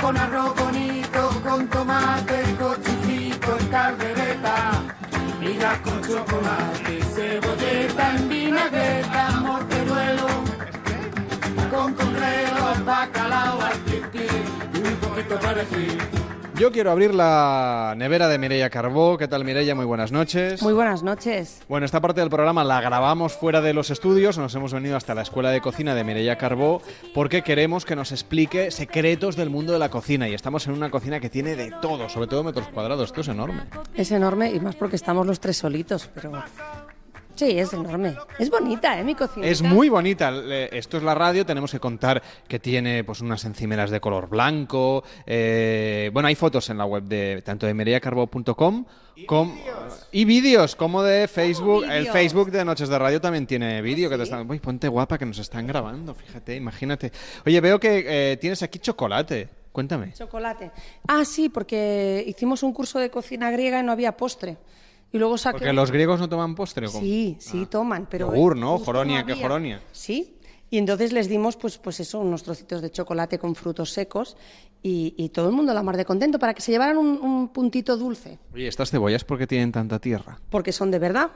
Con 0.00 0.16
arroz 0.16 0.54
bonito, 0.54 0.87
con 1.42 1.68
tomate, 1.68 2.56
cochifrito 2.58 3.58
en 3.58 3.66
caldereta. 3.68 4.82
Miga 5.40 5.80
con 5.82 6.00
chocolate, 6.02 7.02
cebolleta 7.14 8.16
en 8.16 8.28
vinagreta, 8.28 9.30
morteruelo. 9.40 10.26
Con 11.70 11.94
conrero, 11.94 12.84
bacalao, 12.84 13.60
al 13.60 13.78
y 14.74 14.78
un 14.78 14.96
poquito 14.96 15.38
para. 15.40 16.17
Yo 16.58 16.72
quiero 16.72 16.90
abrir 16.90 17.14
la 17.14 17.94
nevera 17.96 18.26
de 18.26 18.36
Mireia 18.36 18.68
Carbó. 18.68 19.16
¿Qué 19.16 19.28
tal 19.28 19.44
Mireia? 19.44 19.76
Muy 19.76 19.84
buenas 19.84 20.10
noches. 20.10 20.60
Muy 20.60 20.72
buenas 20.72 21.04
noches. 21.04 21.62
Bueno, 21.68 21.86
esta 21.86 22.00
parte 22.00 22.20
del 22.20 22.30
programa 22.30 22.64
la 22.64 22.80
grabamos 22.80 23.34
fuera 23.34 23.60
de 23.60 23.72
los 23.72 23.90
estudios, 23.90 24.38
nos 24.38 24.56
hemos 24.56 24.72
venido 24.72 24.96
hasta 24.96 25.14
la 25.14 25.22
Escuela 25.22 25.50
de 25.50 25.60
Cocina 25.60 25.94
de 25.94 26.02
Mireia 26.02 26.36
Carbó 26.36 26.82
porque 27.14 27.42
queremos 27.42 27.84
que 27.84 27.94
nos 27.94 28.10
explique 28.10 28.72
secretos 28.72 29.36
del 29.36 29.50
mundo 29.50 29.72
de 29.72 29.78
la 29.78 29.88
cocina 29.88 30.28
y 30.28 30.34
estamos 30.34 30.66
en 30.66 30.72
una 30.72 30.90
cocina 30.90 31.20
que 31.20 31.30
tiene 31.30 31.54
de 31.54 31.72
todo, 31.80 32.08
sobre 32.08 32.26
todo 32.26 32.42
metros 32.42 32.66
cuadrados, 32.68 33.10
esto 33.10 33.20
es 33.20 33.28
enorme. 33.28 33.62
Es 33.94 34.10
enorme 34.10 34.50
y 34.50 34.58
más 34.58 34.74
porque 34.74 34.96
estamos 34.96 35.28
los 35.28 35.38
tres 35.38 35.58
solitos, 35.58 36.10
pero... 36.12 36.42
Sí, 37.38 37.56
es 37.56 37.72
enorme. 37.72 38.16
Es 38.38 38.50
bonita, 38.50 38.98
¿eh? 38.98 39.04
Mi 39.04 39.14
cocina. 39.14 39.46
Es 39.46 39.62
muy 39.62 39.88
bonita. 39.88 40.32
Esto 40.72 40.96
es 40.96 41.04
la 41.04 41.14
radio. 41.14 41.46
Tenemos 41.46 41.70
que 41.70 41.78
contar 41.78 42.20
que 42.48 42.58
tiene 42.58 43.04
pues 43.04 43.20
unas 43.20 43.44
encimeras 43.44 43.90
de 43.90 44.00
color 44.00 44.28
blanco. 44.28 45.04
eh, 45.24 46.10
bueno, 46.12 46.26
hay 46.26 46.34
fotos 46.34 46.68
en 46.70 46.78
la 46.78 46.84
web 46.84 47.04
de 47.04 47.40
tanto 47.42 47.66
de 47.66 47.74
meriacarbó.com 47.74 48.84
com- 49.26 49.58
y 50.10 50.24
vídeos 50.24 50.74
como 50.74 51.02
de 51.04 51.28
Facebook. 51.28 51.84
El. 51.84 52.08
Facebook 52.08 52.50
de 52.50 52.64
Noches 52.64 52.88
de 52.88 52.98
Radio 52.98 53.20
también 53.20 53.46
tiene 53.46 53.80
vídeo 53.82 54.10
que 54.10 54.16
te 54.16 54.24
están. 54.24 54.50
Uy, 54.50 54.58
ponte 54.58 54.88
guapa 54.88 55.16
que 55.16 55.24
nos 55.26 55.38
están 55.38 55.66
grabando. 55.66 56.14
Fíjate, 56.16 56.56
imagínate. 56.56 57.12
Oye, 57.46 57.60
veo 57.60 57.78
que 57.78 58.32
eh, 58.32 58.36
tienes 58.38 58.62
aquí 58.64 58.80
chocolate. 58.80 59.48
Cuéntame. 59.70 60.12
Chocolate. 60.12 60.72
Ah, 61.06 61.24
sí, 61.24 61.48
porque 61.50 62.24
hicimos 62.26 62.64
un 62.64 62.72
curso 62.72 62.98
de 62.98 63.10
cocina 63.10 63.48
griega 63.52 63.78
y 63.78 63.84
no 63.84 63.92
había 63.92 64.16
postre. 64.16 64.56
Y 65.12 65.18
luego 65.18 65.38
saqué... 65.38 65.58
Porque 65.58 65.72
los 65.72 65.90
griegos 65.90 66.20
no 66.20 66.28
toman 66.28 66.54
postre. 66.54 66.86
¿o 66.86 66.92
cómo? 66.92 67.02
Sí, 67.02 67.36
sí, 67.40 67.66
toman, 67.66 68.06
pero... 68.10 68.26
Yogur, 68.32 68.56
¿no? 68.56 68.78
Joronia, 68.78 69.24
¿qué 69.24 69.32
había. 69.32 69.42
joronia? 69.44 69.80
Sí. 69.92 70.34
Y 70.70 70.76
entonces 70.76 71.12
les 71.12 71.28
dimos, 71.28 71.56
pues, 71.56 71.78
pues 71.78 71.98
eso, 72.00 72.20
unos 72.20 72.42
trocitos 72.42 72.82
de 72.82 72.90
chocolate 72.90 73.38
con 73.38 73.54
frutos 73.54 73.90
secos 73.90 74.36
y, 74.82 75.14
y 75.16 75.30
todo 75.30 75.48
el 75.48 75.54
mundo 75.54 75.72
la 75.72 75.82
mar 75.82 75.96
de 75.96 76.04
contento 76.04 76.38
para 76.38 76.52
que 76.52 76.60
se 76.60 76.72
llevaran 76.72 76.98
un, 76.98 77.08
un 77.22 77.48
puntito 77.48 77.96
dulce, 77.96 78.38
Oye, 78.52 78.68
¿estas 78.68 78.90
cebollas 78.90 79.24
por 79.24 79.38
qué 79.38 79.46
tienen 79.46 79.72
tanta 79.72 79.98
tierra? 79.98 80.38
porque 80.50 80.72
son 80.72 80.90
de 80.90 80.98
verdad. 80.98 81.30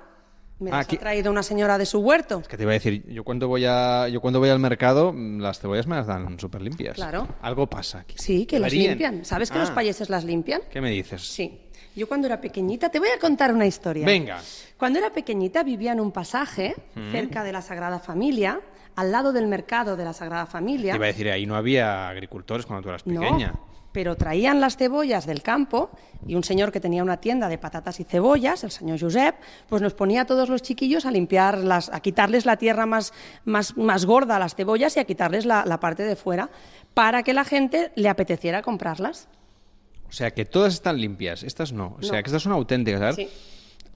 Me 0.61 0.71
las 0.71 0.85
Aquí- 0.87 0.97
ha 0.97 1.01
traído 1.01 1.33
una 1.33 1.43
señora 1.43 1.77
de 1.79 1.87
su 1.87 1.99
huerto. 2.01 2.43
Que 2.43 2.57
te 2.59 2.63
iba 2.65 2.71
a 2.71 2.75
decir, 2.75 3.05
yo 3.09 3.25
cuando 3.25 3.49
voy 3.49 3.65
a, 3.65 4.07
yo 4.09 4.21
cuando 4.21 4.39
voy 4.39 4.51
al 4.51 4.61
mercado, 4.61 5.13
mm, 5.13 5.41
las 5.41 5.59
cebollas 5.59 5.87
me 5.89 5.97
las 5.97 6.07
dan 6.07 6.39
súper 6.39 6.61
limpias. 6.63 6.95
Claro. 6.95 7.27
Algo 7.41 7.67
pasa 7.69 8.01
aquí. 8.01 8.15
Sí, 8.19 8.45
que 8.47 8.61
las 8.61 8.71
limpian. 8.73 9.25
¿Sabes 9.25 9.51
que 9.51 9.59
los 9.59 9.71
Ah. 9.71 9.75
payeses 9.75 10.09
las 10.11 10.25
limpian? 10.25 10.61
¿Qué 10.71 10.81
me 10.83 10.91
dices? 10.91 11.23
Sí. 11.27 11.59
Yo 11.95 12.09
cuando 12.09 12.27
era 12.27 12.41
pequeñita, 12.41 12.89
te 12.91 12.99
voy 12.99 13.09
a 13.15 13.19
contar 13.19 13.53
una 13.53 13.67
historia. 13.67 14.07
Venga. 14.07 14.41
Cuando 14.79 14.99
era 14.99 15.11
pequeñita 15.11 15.63
vivía 15.63 15.93
en 15.93 16.01
un 16.01 16.11
pasaje 16.13 16.75
Mm. 16.95 17.13
cerca 17.13 17.45
de 17.45 17.53
la 17.53 17.63
Sagrada 17.63 17.99
Familia, 17.99 18.61
al 18.97 19.11
lado 19.13 19.33
del 19.33 19.47
mercado 19.47 19.97
de 19.97 20.05
la 20.05 20.13
Sagrada 20.13 20.47
Familia. 20.47 20.93
Te 20.93 20.97
iba 20.97 21.05
a 21.07 21.09
decir, 21.09 21.31
ahí 21.31 21.47
no 21.47 21.57
había 21.57 22.09
agricultores 22.09 22.67
cuando 22.67 22.83
tú 22.83 22.89
eras 22.91 23.07
No, 23.07 23.21
pequeña. 23.21 23.55
pero 23.93 24.17
traían 24.17 24.61
las 24.61 24.77
cebollas 24.77 25.27
del 25.27 25.43
campo 25.43 25.91
y 26.27 26.35
un 26.35 26.45
señor 26.45 26.73
que 26.73 26.81
tenía 26.81 27.03
una 27.03 27.19
tienda 27.19 27.49
de 27.49 27.59
patatas 27.59 28.01
y 28.01 28.05
cebollas, 28.05 28.65
el 28.65 28.71
señor 28.71 28.99
Josep, 29.01 29.35
pues 29.69 29.81
nos 29.83 29.93
ponía 29.95 30.23
a 30.23 30.25
todos 30.27 30.49
los 30.49 30.63
chiquillos 30.63 31.05
a 31.07 31.11
limpiar, 31.11 31.59
las, 31.59 31.89
a 31.91 32.01
quitarles 32.01 32.45
la 32.47 32.57
tierra 32.57 32.85
más, 32.87 33.13
más, 33.45 33.77
más 33.77 34.05
gorda 34.07 34.37
a 34.37 34.39
las 34.39 34.55
cebollas 34.55 34.97
y 34.97 35.01
a 35.01 35.05
quitarles 35.05 35.45
la, 35.47 35.65
la 35.67 35.79
parte 35.81 36.03
de 36.05 36.17
fuera 36.17 36.49
para 36.95 37.23
que 37.23 37.33
la 37.35 37.45
gente 37.45 37.93
le 37.97 38.09
apeteciera 38.09 38.63
comprarlas. 38.63 39.29
O 40.13 40.15
sea, 40.15 40.31
que 40.31 40.45
todas 40.45 40.75
están 40.75 41.01
limpias, 41.01 41.43
estas 41.43 41.73
no. 41.73 41.97
O 41.99 42.03
sea, 42.03 42.19
No. 42.19 42.23
que 42.23 42.29
estas 42.29 42.43
son 42.43 42.53
auténticas, 42.53 43.01
¿sabes? 43.01 43.17
Sí. 43.17 43.29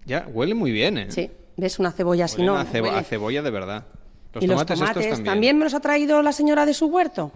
Ya, 0.06 0.26
huele 0.32 0.54
muy 0.54 0.72
bien, 0.72 0.96
¿eh? 0.96 1.06
Sí, 1.10 1.30
ves 1.58 1.78
una 1.78 1.92
cebolla 1.92 2.24
Huelen 2.26 2.46
¿no? 2.46 2.56
a, 2.56 2.64
cebo- 2.64 2.84
Huele. 2.86 2.98
a 2.98 3.02
cebolla 3.02 3.42
de 3.42 3.50
verdad. 3.50 3.84
Los 4.32 4.42
y 4.44 4.46
tomates, 4.48 4.70
los 4.80 4.88
tomates 4.88 5.04
estos 5.04 5.18
también. 5.18 5.24
también 5.34 5.58
me 5.58 5.64
los 5.64 5.74
ha 5.74 5.80
traído 5.80 6.22
la 6.22 6.32
señora 6.32 6.64
de 6.64 6.72
su 6.74 6.86
huerto. 6.86 7.30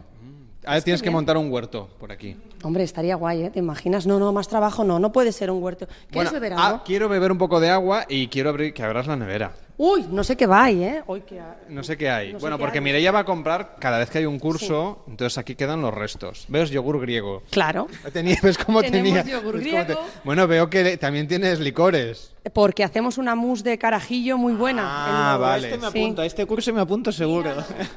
Ahora 0.65 0.81
tienes 0.83 1.01
que 1.03 1.11
montar 1.11 1.37
un 1.39 1.51
huerto 1.51 1.89
por 1.99 2.11
aquí. 2.13 2.37
Hombre, 2.63 2.85
estaría 2.85 3.15
guay, 3.17 3.45
¿eh? 3.45 3.51
¿Te 3.51 3.59
imaginas? 3.59 4.07
No, 4.07 4.19
no, 4.19 4.33
más 4.33 4.49
trabajo 4.49 4.83
no, 4.85 4.99
no 4.99 5.11
puede 5.13 5.33
ser 5.33 5.51
un 5.51 5.63
huerto. 5.63 5.87
¿Quieres 5.87 6.13
Bueno, 6.13 6.33
beber 6.33 6.53
ah, 6.57 6.67
algo? 6.67 6.83
quiero 6.85 7.09
beber 7.09 7.33
un 7.33 7.39
poco 7.39 7.61
de 7.61 7.71
agua 7.71 8.05
y 8.09 8.29
quiero 8.29 8.51
abrir, 8.51 8.73
que 8.75 8.83
abras 8.83 9.07
la 9.07 9.17
nevera. 9.17 9.53
Uy, 9.83 10.05
no 10.11 10.23
sé 10.25 10.37
qué 10.37 10.47
va 10.47 10.65
ahí, 10.65 10.83
¿eh? 10.85 11.03
Hoy 11.07 11.23
que... 11.23 11.41
No 11.71 11.83
sé 11.83 11.97
qué 11.97 12.11
hay. 12.11 12.35
No 12.35 12.39
sé 12.39 12.43
bueno, 12.43 12.59
qué 12.59 12.61
porque 12.65 12.79
hay. 12.79 12.85
Mireia 12.85 13.13
va 13.13 13.21
a 13.21 13.25
comprar 13.25 13.77
cada 13.81 13.97
vez 13.99 14.11
que 14.11 14.19
hay 14.19 14.27
un 14.27 14.39
curso, 14.39 15.03
entonces 15.09 15.39
aquí 15.39 15.55
quedan 15.55 15.81
los 15.81 15.95
restos. 15.95 16.45
¿Ves? 16.49 16.69
Yogur 16.69 17.01
griego. 17.01 17.43
Claro. 17.49 17.87
Tenía, 18.13 18.37
¿Ves 18.43 18.59
cómo 18.59 18.83
Tenemos 18.83 19.25
tenía? 19.25 19.39
yogur 19.41 19.55
¿Ves 19.59 19.69
cómo 19.69 19.85
griego. 19.85 20.01
Bueno, 20.23 20.47
veo 20.47 20.69
que 20.69 20.85
le- 20.85 20.97
también 20.99 21.27
tienes 21.29 21.61
licores. 21.61 22.35
Porque 22.53 22.85
hacemos 22.85 23.17
una 23.17 23.35
mousse 23.35 23.63
de 23.65 23.79
carajillo 23.79 24.37
muy 24.37 24.53
buena. 24.53 24.83
Ah, 24.85 25.35
El- 25.37 25.41
vale. 25.41 25.67
Este 25.69 25.79
me 25.79 25.91
Sí. 25.93 25.99
apunto, 26.03 26.21
a 26.23 26.27
este 26.27 26.45
curso 26.45 26.75
me 26.75 26.81
apunto 26.83 27.11
seguro. 27.11 27.51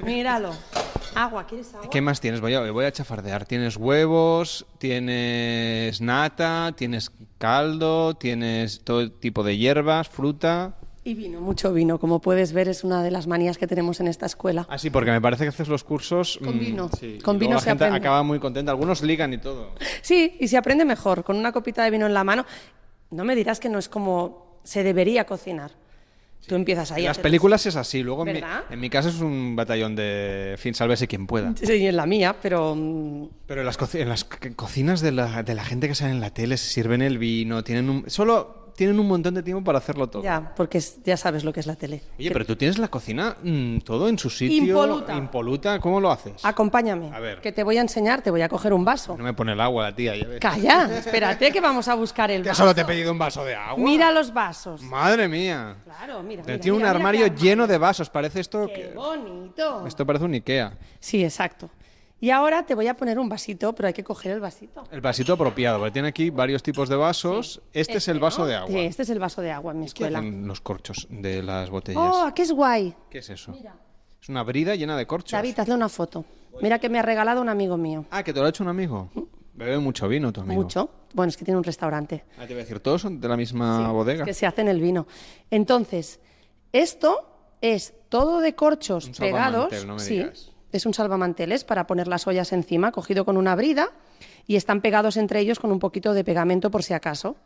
Míralo. 0.06 0.52
Agua, 1.16 1.46
¿quieres 1.46 1.74
agua? 1.74 1.90
¿Qué 1.90 2.00
más 2.00 2.22
tienes? 2.22 2.40
Voy 2.40 2.54
a, 2.54 2.72
voy 2.72 2.86
a 2.86 2.94
chafardear. 2.94 3.46
Tienes 3.46 3.76
huevos, 3.76 4.66
tienes 4.78 6.00
nata, 6.00 6.74
tienes 6.78 7.12
caldo, 7.38 8.14
tienes 8.16 8.86
todo 8.86 9.12
tipo 9.12 9.44
de 9.44 9.58
hierbas, 9.58 10.08
fruta. 10.08 10.76
Y 11.06 11.16
vino, 11.16 11.42
mucho 11.42 11.74
vino. 11.74 12.00
Como 12.00 12.20
puedes 12.22 12.54
ver, 12.54 12.70
es 12.70 12.84
una 12.86 13.04
de 13.04 13.12
las 13.12 13.28
manías 13.28 13.58
que 13.58 13.68
tenemos 13.68 14.00
en 14.00 14.08
esta 14.08 14.26
escuela. 14.26 14.66
Ah, 14.70 14.78
sí, 14.78 14.90
porque 14.90 15.12
me 15.12 15.20
parece 15.20 15.44
que 15.44 15.50
haces 15.50 15.68
los 15.68 15.84
cursos... 15.84 16.40
Con 16.44 16.56
mm, 16.56 16.60
vino. 16.60 16.90
sí, 16.98 17.20
Con 17.22 17.36
y 17.36 17.40
vino 17.40 17.52
luego 17.52 17.62
se 17.62 17.66
la 17.68 17.72
gente 17.72 17.84
aprende. 17.86 18.08
acaba 18.08 18.24
muy 18.24 18.40
contenta. 18.40 18.72
Algunos 18.72 19.02
ligan 19.04 19.34
y 19.34 19.38
todo. 19.38 19.72
Sí, 20.02 20.36
y 20.40 20.48
se 20.48 20.58
aprende 20.58 20.86
mejor, 20.86 21.24
con 21.24 21.36
una 21.38 21.52
copita 21.52 21.84
de 21.84 21.92
vino 21.92 22.06
en 22.06 22.14
la 22.14 22.24
mano. 22.24 22.46
No 23.12 23.26
me 23.26 23.36
dirás 23.36 23.60
que 23.60 23.70
no 23.70 23.80
es 23.80 23.90
como 23.90 24.60
se 24.64 24.84
debería 24.84 25.26
cocinar. 25.26 25.72
Tú 26.48 26.56
empiezas 26.56 26.92
ahí 26.92 27.04
En 27.04 27.08
a 27.08 27.10
las 27.12 27.20
películas 27.20 27.66
es 27.66 27.76
así. 27.78 28.02
Luego 28.04 28.26
en 28.28 28.34
mi, 28.34 28.42
en 28.70 28.80
mi 28.80 28.90
casa 28.90 29.08
es 29.10 29.20
un 29.22 29.56
batallón 29.56 29.96
de 29.96 30.56
fin, 30.58 30.74
sálvese 30.74 31.08
quien 31.08 31.26
pueda. 31.28 31.54
Sí, 31.62 31.86
en 31.86 31.96
la 31.98 32.06
mía, 32.06 32.36
pero... 32.42 32.76
mm, 32.76 33.28
Pero 33.46 33.62
en 33.62 33.66
las, 33.66 33.78
coci- 33.80 34.00
en 34.02 34.10
las 34.10 34.24
co- 34.26 34.38
cocinas 34.56 35.00
de 35.02 35.12
la, 35.14 35.44
de 35.44 35.54
la 35.56 35.64
gente 35.66 35.88
que 35.88 35.96
sale 35.96 36.12
en 36.12 36.20
la 36.22 36.32
tele 36.32 36.58
se 36.58 36.70
sirven 36.70 37.02
el 37.02 37.18
vino, 37.18 37.64
tienen 37.64 37.90
un, 37.90 38.10
solo 38.10 38.63
tienen 38.76 39.00
un 39.00 39.08
montón 39.08 39.34
de 39.34 39.44
tiempo 39.44 39.64
para 39.64 39.78
hacerlo 39.78 40.08
todo. 40.08 40.24
Ya, 40.24 40.54
porque 40.56 40.82
ya 41.04 41.18
sabes 41.18 41.44
lo 41.44 41.54
que 41.54 41.60
es 41.60 41.68
la 41.68 41.76
tele. 41.76 42.02
Oye, 42.20 42.32
pero 42.32 42.46
tú 42.46 42.56
tienes 42.56 42.78
la 42.78 42.88
cocina 42.88 43.38
mm, 43.44 43.80
todo 43.80 44.08
en 44.10 44.18
su 44.18 44.30
sitio. 44.30 44.58
Impoluta. 44.64 45.16
impoluta. 45.16 45.80
¿Cómo 45.80 46.00
lo 46.00 46.12
haces? 46.12 46.44
Acompáñame. 46.44 47.12
A 47.14 47.20
ver. 47.20 47.42
Que 47.42 47.52
te 47.52 47.64
voy 47.64 47.78
a 47.78 47.82
enseñar, 47.82 48.22
te 48.22 48.32
voy 48.32 48.42
a 48.42 48.50
coger 48.50 48.74
un 48.74 48.84
vaso. 48.84 49.16
No 49.18 49.24
me 49.24 49.34
pone 49.34 49.54
el 49.54 49.62
agua 49.62 49.84
la 49.84 49.96
tía. 49.96 50.16
ya 50.16 50.28
ves. 50.28 50.40
Calla, 50.40 50.98
espérate 50.98 51.52
que 51.52 51.62
vamos 51.62 51.88
a 51.88 51.96
buscar 51.96 52.32
el 52.32 52.44
Ya 52.44 52.52
vaso. 52.52 52.64
solo 52.64 52.76
te 52.76 52.82
he 52.82 52.86
pedido 52.86 53.12
un 53.12 53.20
vaso 53.20 53.44
de 53.46 53.56
agua. 53.56 53.84
Mira 53.84 54.12
los 54.12 54.34
vasos. 54.34 54.82
Madre 54.82 55.28
mía. 55.28 55.76
Claro, 55.84 56.24
mira. 56.24 56.44
Tiene 56.44 56.60
mira, 56.62 56.74
un 56.74 56.78
mira, 56.80 56.90
armario 56.92 57.28
lleno 57.28 57.68
de 57.68 57.78
vasos. 57.78 58.10
Parece 58.10 58.40
esto 58.40 58.68
Qué 58.68 58.74
que... 58.74 58.88
bonito. 58.96 59.86
Esto 59.88 60.06
parece 60.06 60.26
un 60.26 60.34
Ikea. 60.34 60.74
Sí, 61.00 61.24
exacto. 61.24 61.70
Y 62.24 62.32
ahora 62.32 62.66
te 62.66 62.74
voy 62.74 62.88
a 62.88 62.96
poner 62.96 63.20
un 63.20 63.28
vasito, 63.28 63.76
pero 63.76 63.88
hay 63.88 63.94
que 63.94 64.02
coger 64.06 64.32
el 64.32 64.40
vasito. 64.40 64.86
El 64.92 65.02
vasito 65.02 65.34
apropiado, 65.34 65.78
porque 65.80 65.92
tiene 65.92 66.08
aquí 66.08 66.30
varios 66.30 66.64
tipos 66.64 66.88
de 66.88 66.96
vasos. 66.96 67.62
Este 67.74 67.98
es 67.98 68.08
el 68.08 68.22
vaso 68.22 68.44
¿no? 68.44 68.48
de 68.48 68.56
agua. 68.56 68.70
Sí, 68.70 68.80
este 68.80 69.02
es 69.02 69.10
el 69.10 69.20
vaso 69.20 69.42
de 69.42 69.52
agua 69.52 69.74
en 69.74 69.80
mi 69.80 69.84
¿Qué 69.84 69.88
escuela. 69.88 70.20
hacen 70.20 70.48
los 70.48 70.62
corchos 70.62 71.06
de 71.10 71.44
las 71.44 71.70
botellas? 71.70 72.02
Oh, 72.02 72.32
¿qué 72.34 72.44
es 72.44 72.54
guay? 72.54 72.96
¿Qué 73.10 73.18
es 73.18 73.30
eso? 73.30 73.54
Es 74.22 74.30
una 74.30 74.42
brida 74.44 74.74
llena 74.76 74.96
de 74.96 75.06
corchos. 75.06 75.34
David, 75.34 75.60
hazle 75.60 75.74
una 75.74 75.90
foto. 75.90 76.24
Mira 76.62 76.80
que 76.80 76.88
me 76.88 76.98
ha 76.98 77.02
regalado 77.02 77.42
un 77.42 77.50
amigo 77.50 77.76
mío. 77.76 78.06
Ah, 78.10 78.24
que 78.24 78.32
te 78.32 78.40
lo 78.40 78.46
ha 78.46 78.50
hecho 78.52 78.64
un 78.64 78.70
amigo. 78.70 79.10
Bebe 79.54 79.80
mucho 79.80 80.08
vino 80.08 80.32
tu 80.32 80.40
amigo. 80.40 80.62
Mucho. 80.62 80.90
Bueno, 81.14 81.28
es 81.30 81.36
que 81.36 81.44
tiene 81.44 81.58
un 81.58 81.64
restaurante. 81.66 82.24
Ah, 82.38 82.44
te 82.48 82.54
voy 82.54 82.62
a 82.62 82.64
decir, 82.64 82.80
¿todos 82.80 83.02
son 83.02 83.20
de 83.20 83.28
la 83.28 83.36
misma 83.36 83.86
Sí, 83.86 83.92
bodega? 83.92 84.24
es 84.24 84.28
que 84.28 84.34
se 84.34 84.46
hace 84.46 84.62
en 84.62 84.70
el 84.70 84.80
vino. 84.80 85.08
Entonces, 85.52 86.22
esto 86.72 87.28
es 87.60 87.94
todo 88.08 88.40
de 88.40 88.56
corchos 88.56 89.08
Un 89.08 89.12
pegados. 89.14 89.70
salvamantel, 89.72 89.88
no 89.88 89.96
me 89.96 90.00
sí, 90.00 90.14
digas. 90.20 90.53
Es 90.74 90.86
un 90.86 90.94
salvamanteles 90.94 91.64
para 91.64 91.88
poner 91.88 92.08
las 92.08 92.28
ollas 92.28 92.52
encima, 92.52 92.92
cogido 92.92 93.24
con 93.26 93.38
una 93.38 93.56
brida, 93.56 93.92
y 94.48 94.56
están 94.58 94.82
pegados 94.82 95.16
entre 95.18 95.40
ellos 95.40 95.60
con 95.60 95.72
un 95.72 95.80
poquito 95.80 96.14
de 96.14 96.24
pegamento 96.24 96.70
por 96.70 96.84
si 96.84 96.94
acaso. 96.94 97.38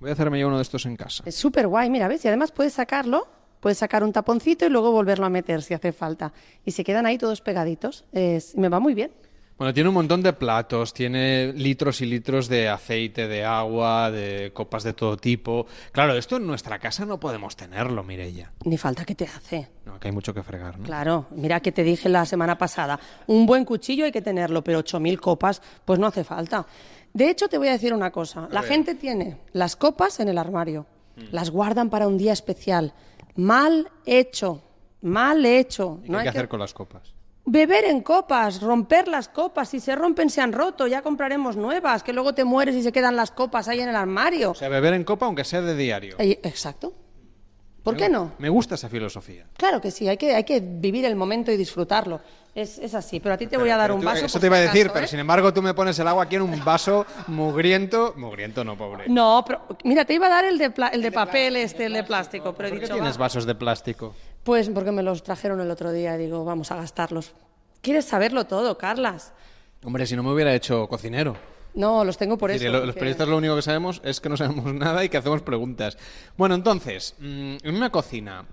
Voy 0.00 0.10
a 0.10 0.12
hacerme 0.12 0.38
yo 0.38 0.46
uno 0.46 0.56
de 0.56 0.62
estos 0.62 0.86
en 0.86 0.94
casa. 0.96 1.24
Es 1.26 1.34
súper 1.34 1.66
guay, 1.66 1.90
mira, 1.90 2.06
¿ves? 2.06 2.24
Y 2.24 2.28
además 2.28 2.52
puedes 2.52 2.72
sacarlo 2.74 3.26
Puedes 3.58 3.78
sacar 3.78 4.04
un 4.04 4.12
taponcito 4.12 4.66
y 4.66 4.68
luego 4.68 4.92
volverlo 4.92 5.24
a 5.26 5.30
meter 5.30 5.62
si 5.62 5.72
hace 5.74 5.90
falta. 5.90 6.32
Y 6.64 6.70
se 6.72 6.84
quedan 6.84 7.06
ahí 7.06 7.16
todos 7.18 7.40
pegaditos. 7.40 8.04
Es- 8.12 8.54
me 8.54 8.68
va 8.68 8.78
muy 8.78 8.94
bien. 8.94 9.10
Bueno, 9.58 9.72
tiene 9.72 9.88
un 9.88 9.94
montón 9.94 10.20
de 10.22 10.34
platos, 10.34 10.92
tiene 10.92 11.50
litros 11.54 12.02
y 12.02 12.06
litros 12.06 12.46
de 12.46 12.68
aceite, 12.68 13.26
de 13.26 13.42
agua, 13.42 14.10
de 14.10 14.52
copas 14.52 14.82
de 14.84 14.92
todo 14.92 15.16
tipo. 15.16 15.66
Claro, 15.92 16.14
esto 16.14 16.36
en 16.36 16.46
nuestra 16.46 16.78
casa 16.78 17.06
no 17.06 17.18
podemos 17.18 17.56
tenerlo, 17.56 18.04
Mirella. 18.04 18.52
Ni 18.66 18.76
falta 18.76 19.06
que 19.06 19.14
te 19.14 19.24
hace. 19.24 19.66
No, 19.86 19.98
que 19.98 20.08
hay 20.08 20.12
mucho 20.12 20.34
que 20.34 20.42
fregar, 20.42 20.78
¿no? 20.78 20.84
Claro, 20.84 21.24
mira 21.30 21.60
que 21.60 21.72
te 21.72 21.84
dije 21.84 22.10
la 22.10 22.26
semana 22.26 22.58
pasada, 22.58 23.00
un 23.28 23.46
buen 23.46 23.64
cuchillo 23.64 24.04
hay 24.04 24.12
que 24.12 24.20
tenerlo, 24.20 24.62
pero 24.62 24.80
8.000 24.80 25.18
copas, 25.18 25.62
pues 25.86 25.98
no 25.98 26.06
hace 26.06 26.22
falta. 26.22 26.66
De 27.14 27.30
hecho, 27.30 27.48
te 27.48 27.56
voy 27.56 27.68
a 27.68 27.72
decir 27.72 27.94
una 27.94 28.10
cosa, 28.10 28.48
la 28.50 28.62
gente 28.62 28.94
tiene 28.94 29.38
las 29.54 29.74
copas 29.74 30.20
en 30.20 30.28
el 30.28 30.36
armario, 30.36 30.84
las 31.32 31.48
guardan 31.48 31.88
para 31.88 32.06
un 32.08 32.18
día 32.18 32.34
especial. 32.34 32.92
Mal 33.36 33.88
hecho, 34.04 34.60
mal 35.00 35.46
hecho. 35.46 36.00
¿Y 36.02 36.06
qué 36.06 36.12
No 36.12 36.18
hay 36.18 36.24
que 36.24 36.28
hay 36.28 36.32
que- 36.34 36.38
hacer 36.40 36.48
con 36.48 36.60
las 36.60 36.74
copas? 36.74 37.14
Beber 37.48 37.84
en 37.84 38.00
copas, 38.00 38.60
romper 38.60 39.06
las 39.06 39.28
copas, 39.28 39.68
si 39.68 39.78
se 39.78 39.94
rompen 39.94 40.28
se 40.30 40.40
han 40.40 40.52
roto, 40.52 40.86
ya 40.88 41.00
compraremos 41.02 41.56
nuevas, 41.56 42.02
que 42.02 42.12
luego 42.12 42.34
te 42.34 42.44
mueres 42.44 42.74
y 42.74 42.82
se 42.82 42.90
quedan 42.90 43.14
las 43.14 43.30
copas 43.30 43.68
ahí 43.68 43.80
en 43.80 43.88
el 43.88 43.94
armario. 43.96 44.50
O 44.50 44.54
sea, 44.54 44.68
beber 44.68 44.94
en 44.94 45.04
copa 45.04 45.26
aunque 45.26 45.44
sea 45.44 45.62
de 45.62 45.76
diario. 45.76 46.16
Eh, 46.18 46.40
Exacto. 46.42 46.92
¿Por 47.84 47.96
qué 47.96 48.08
no? 48.08 48.32
Me 48.38 48.48
gusta 48.48 48.74
esa 48.74 48.88
filosofía. 48.88 49.46
Claro 49.56 49.80
que 49.80 49.92
sí, 49.92 50.08
hay 50.08 50.16
que, 50.16 50.34
hay 50.34 50.42
que 50.42 50.58
vivir 50.60 51.04
el 51.04 51.14
momento 51.14 51.52
y 51.52 51.56
disfrutarlo. 51.56 52.20
Es, 52.52 52.78
es 52.80 52.94
así, 52.96 53.20
pero 53.20 53.36
a 53.36 53.38
ti 53.38 53.46
te 53.46 53.56
voy 53.56 53.70
a 53.70 53.76
dar 53.76 53.92
un 53.92 54.00
tú- 54.00 54.06
vaso. 54.06 54.26
Eso 54.26 54.40
te 54.40 54.46
iba 54.46 54.56
a 54.56 54.60
decir, 54.60 54.86
acaso, 54.86 54.94
pero 54.94 55.04
¿eh? 55.04 55.08
sin 55.08 55.20
embargo 55.20 55.54
tú 55.54 55.62
me 55.62 55.72
pones 55.72 55.96
el 56.00 56.08
agua 56.08 56.24
aquí 56.24 56.34
en 56.34 56.42
un 56.42 56.64
vaso 56.64 57.06
mugriento. 57.28 58.12
Mugriento 58.16 58.64
no, 58.64 58.76
pobre. 58.76 59.04
No, 59.08 59.44
pero 59.46 59.60
mira, 59.84 60.04
te 60.04 60.14
iba 60.14 60.26
a 60.26 60.30
dar 60.30 60.44
el 60.46 60.58
de, 60.58 60.70
pla- 60.70 60.88
el 60.88 61.00
de 61.00 61.12
papel, 61.12 61.54
este, 61.54 61.84
el 61.84 61.92
de 61.92 62.02
plástico, 62.02 62.54
pero 62.54 62.66
he 62.68 62.70
¿Por 62.72 62.80
qué 62.80 62.86
dicho, 62.86 62.94
tienes 62.94 63.14
va. 63.14 63.20
vasos 63.20 63.46
de 63.46 63.54
plástico? 63.54 64.16
Pues 64.46 64.70
porque 64.70 64.92
me 64.92 65.02
los 65.02 65.22
trajeron 65.22 65.60
el 65.60 65.70
otro 65.70 65.92
día 65.92 66.14
y 66.14 66.18
digo, 66.24 66.44
vamos 66.44 66.70
a 66.70 66.76
gastarlos. 66.76 67.32
¿Quieres 67.82 68.04
saberlo 68.06 68.46
todo, 68.46 68.78
Carlas? 68.78 69.32
Hombre, 69.84 70.06
si 70.06 70.16
no 70.16 70.22
me 70.22 70.32
hubiera 70.32 70.54
hecho 70.54 70.88
cocinero. 70.88 71.36
No, 71.74 72.04
los 72.04 72.16
tengo 72.16 72.38
por 72.38 72.50
Es 72.50 72.56
eso. 72.56 72.64
decir, 72.64 72.72
lo- 72.72 72.78
los 72.86 72.94
porque- 72.94 73.00
periodistas 73.00 73.28
lo 73.28 73.36
único 73.36 73.54
que 73.56 73.62
sabemos 73.62 74.00
es 74.04 74.20
que 74.20 74.28
no 74.30 74.36
sabemos 74.38 74.64
nada 74.74 75.04
y 75.04 75.08
que 75.10 75.18
hacemos 75.18 75.42
preguntas. 75.42 75.98
Bueno, 76.38 76.54
entonces, 76.54 77.14
mm, 77.18 77.56
en 77.62 77.74
una 77.76 77.90
cocina. 77.90 78.46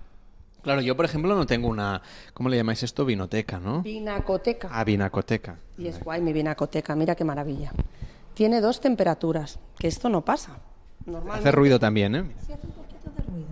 Claro, 0.62 0.80
yo 0.80 0.96
por 0.96 1.04
ejemplo 1.04 1.34
no 1.34 1.46
tengo 1.46 1.68
una. 1.68 2.02
¿Cómo 2.32 2.48
le 2.48 2.56
llamáis 2.56 2.82
esto? 2.82 3.04
Vinoteca, 3.04 3.58
¿no? 3.60 3.82
Vinacoteca. 3.82 4.68
Ah, 4.72 4.82
vinacoteca. 4.82 5.58
Y 5.78 5.86
es 5.86 6.00
guay 6.02 6.20
mi 6.22 6.32
vinacoteca, 6.32 6.94
mira 6.96 7.14
qué 7.14 7.22
maravilla. 7.24 7.70
Tiene 8.34 8.60
dos 8.60 8.80
temperaturas, 8.80 9.58
que 9.78 9.88
esto 9.88 10.08
no 10.08 10.22
pasa. 10.24 10.58
Normalmente... 11.06 11.48
Hace 11.48 11.52
ruido 11.52 11.78
también, 11.78 12.14
¿eh? 12.16 12.24
Sí, 12.46 12.52
hace 12.52 12.66
un 12.66 12.72
poquito 12.72 13.10
de 13.16 13.22
ruido. 13.30 13.46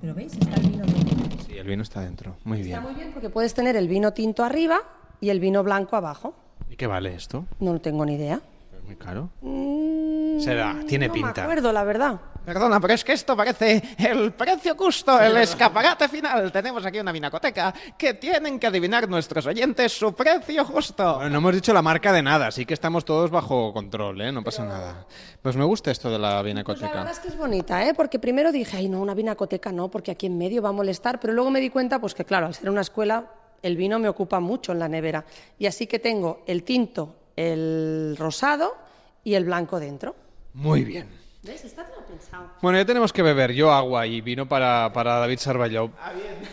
Pero 0.00 0.14
veis, 0.14 0.32
está 0.34 0.54
el 0.56 0.68
vino 0.70 0.84
dentro. 0.84 1.23
Sí, 1.54 1.60
el 1.60 1.68
vino 1.68 1.82
está 1.84 2.00
dentro. 2.00 2.34
Muy 2.42 2.62
Está 2.62 2.66
bien. 2.80 2.82
muy 2.82 2.94
bien 2.94 3.12
porque 3.12 3.30
puedes 3.30 3.54
tener 3.54 3.76
el 3.76 3.86
vino 3.86 4.12
tinto 4.12 4.42
arriba 4.42 4.80
y 5.20 5.30
el 5.30 5.38
vino 5.38 5.62
blanco 5.62 5.94
abajo. 5.94 6.34
¿Y 6.68 6.74
qué 6.74 6.88
vale 6.88 7.14
esto? 7.14 7.46
No 7.60 7.80
tengo 7.80 8.04
ni 8.04 8.14
idea. 8.14 8.40
Es 8.76 8.82
muy 8.84 8.96
caro. 8.96 9.30
Mm, 9.40 10.40
Será, 10.40 10.76
tiene 10.88 11.06
no 11.06 11.14
me 11.14 11.20
pinta. 11.20 11.44
acuerdo, 11.44 11.72
la 11.72 11.84
verdad. 11.84 12.20
Perdona, 12.44 12.78
pero 12.78 12.92
es 12.92 13.02
que 13.02 13.12
esto 13.14 13.34
parece 13.36 13.82
el 13.98 14.32
precio 14.32 14.74
justo, 14.76 15.18
el 15.18 15.36
escaparate 15.38 16.08
final. 16.08 16.52
Tenemos 16.52 16.84
aquí 16.84 16.98
una 17.00 17.10
vinacoteca 17.10 17.72
que 17.96 18.14
tienen 18.14 18.58
que 18.58 18.66
adivinar 18.66 19.08
nuestros 19.08 19.46
oyentes 19.46 19.92
su 19.92 20.12
precio 20.12 20.64
justo. 20.66 21.14
Bueno, 21.16 21.30
no 21.30 21.38
hemos 21.38 21.54
dicho 21.54 21.72
la 21.72 21.80
marca 21.80 22.12
de 22.12 22.22
nada, 22.22 22.48
así 22.48 22.66
que 22.66 22.74
estamos 22.74 23.04
todos 23.04 23.30
bajo 23.30 23.72
control, 23.72 24.20
¿eh? 24.20 24.30
No 24.30 24.44
pasa 24.44 24.64
nada. 24.64 25.06
Pues 25.40 25.56
me 25.56 25.64
gusta 25.64 25.90
esto 25.90 26.10
de 26.10 26.18
la 26.18 26.28
Pues 26.28 26.34
la 26.36 26.42
vinacoteca. 26.42 26.88
verdad 26.92 27.12
es 27.12 27.18
que 27.18 27.28
es 27.28 27.36
bonita, 27.36 27.86
¿eh? 27.88 27.94
Porque 27.94 28.18
primero 28.18 28.52
dije, 28.52 28.76
ay, 28.76 28.88
no, 28.90 29.00
una 29.00 29.14
vinacoteca 29.14 29.72
no, 29.72 29.90
porque 29.90 30.10
aquí 30.10 30.26
en 30.26 30.36
medio 30.36 30.60
va 30.60 30.68
a 30.68 30.72
molestar, 30.72 31.18
pero 31.20 31.32
luego 31.32 31.50
me 31.50 31.60
di 31.60 31.70
cuenta, 31.70 31.98
pues 31.98 32.14
que 32.14 32.26
claro, 32.26 32.46
al 32.46 32.54
ser 32.54 32.68
una 32.68 32.82
escuela, 32.82 33.24
el 33.62 33.76
vino 33.78 33.98
me 33.98 34.08
ocupa 34.08 34.38
mucho 34.40 34.72
en 34.72 34.80
la 34.80 34.88
nevera. 34.88 35.24
Y 35.58 35.64
así 35.64 35.86
que 35.86 35.98
tengo 35.98 36.42
el 36.46 36.62
tinto, 36.62 37.16
el 37.36 38.16
rosado 38.18 38.76
y 39.22 39.32
el 39.34 39.46
blanco 39.46 39.80
dentro. 39.80 40.14
Muy 40.52 40.84
bien. 40.84 41.23
¿Ves? 41.44 41.64
Está 41.64 41.84
todo 41.86 42.04
pensado. 42.06 42.50
Bueno, 42.62 42.78
ya 42.78 42.84
tenemos 42.86 43.12
que 43.12 43.22
beber 43.22 43.52
yo 43.52 43.70
agua 43.70 44.06
y 44.06 44.20
vino 44.22 44.48
para, 44.48 44.90
para 44.94 45.16
David 45.18 45.38
Sarballó. 45.38 45.90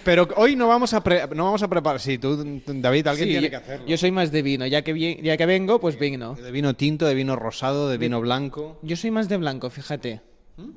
Pero 0.04 0.28
hoy 0.36 0.56
no 0.58 0.68
vamos 0.68 0.94
a 0.94 1.02
pre- 1.02 1.28
no 1.34 1.46
vamos 1.46 1.64
a 1.64 1.68
preparar. 1.70 2.00
Sí, 2.02 2.18
tú, 2.18 2.36
David, 2.68 3.08
alguien 3.08 3.28
Sí, 3.28 3.32
tiene 3.34 3.50
que 3.50 3.56
hacerlo. 3.56 3.88
Yo 3.88 3.98
soy 3.98 4.12
más 4.12 4.32
de 4.32 4.42
vino, 4.42 4.66
ya 4.68 4.82
que, 4.82 4.92
vi- 4.94 5.22
ya 5.22 5.38
que 5.38 5.46
vengo, 5.46 5.80
pues 5.80 5.98
vino. 5.98 6.36
De 6.36 6.52
vino 6.52 6.76
tinto, 6.76 7.06
de 7.06 7.14
vino 7.14 7.36
rosado, 7.38 7.88
de 7.90 7.98
vino 7.98 8.20
blanco. 8.20 8.80
Yo 8.82 8.98
soy 8.98 9.12
más 9.12 9.30
de 9.30 9.38
blanco, 9.38 9.70
fíjate. 9.70 10.22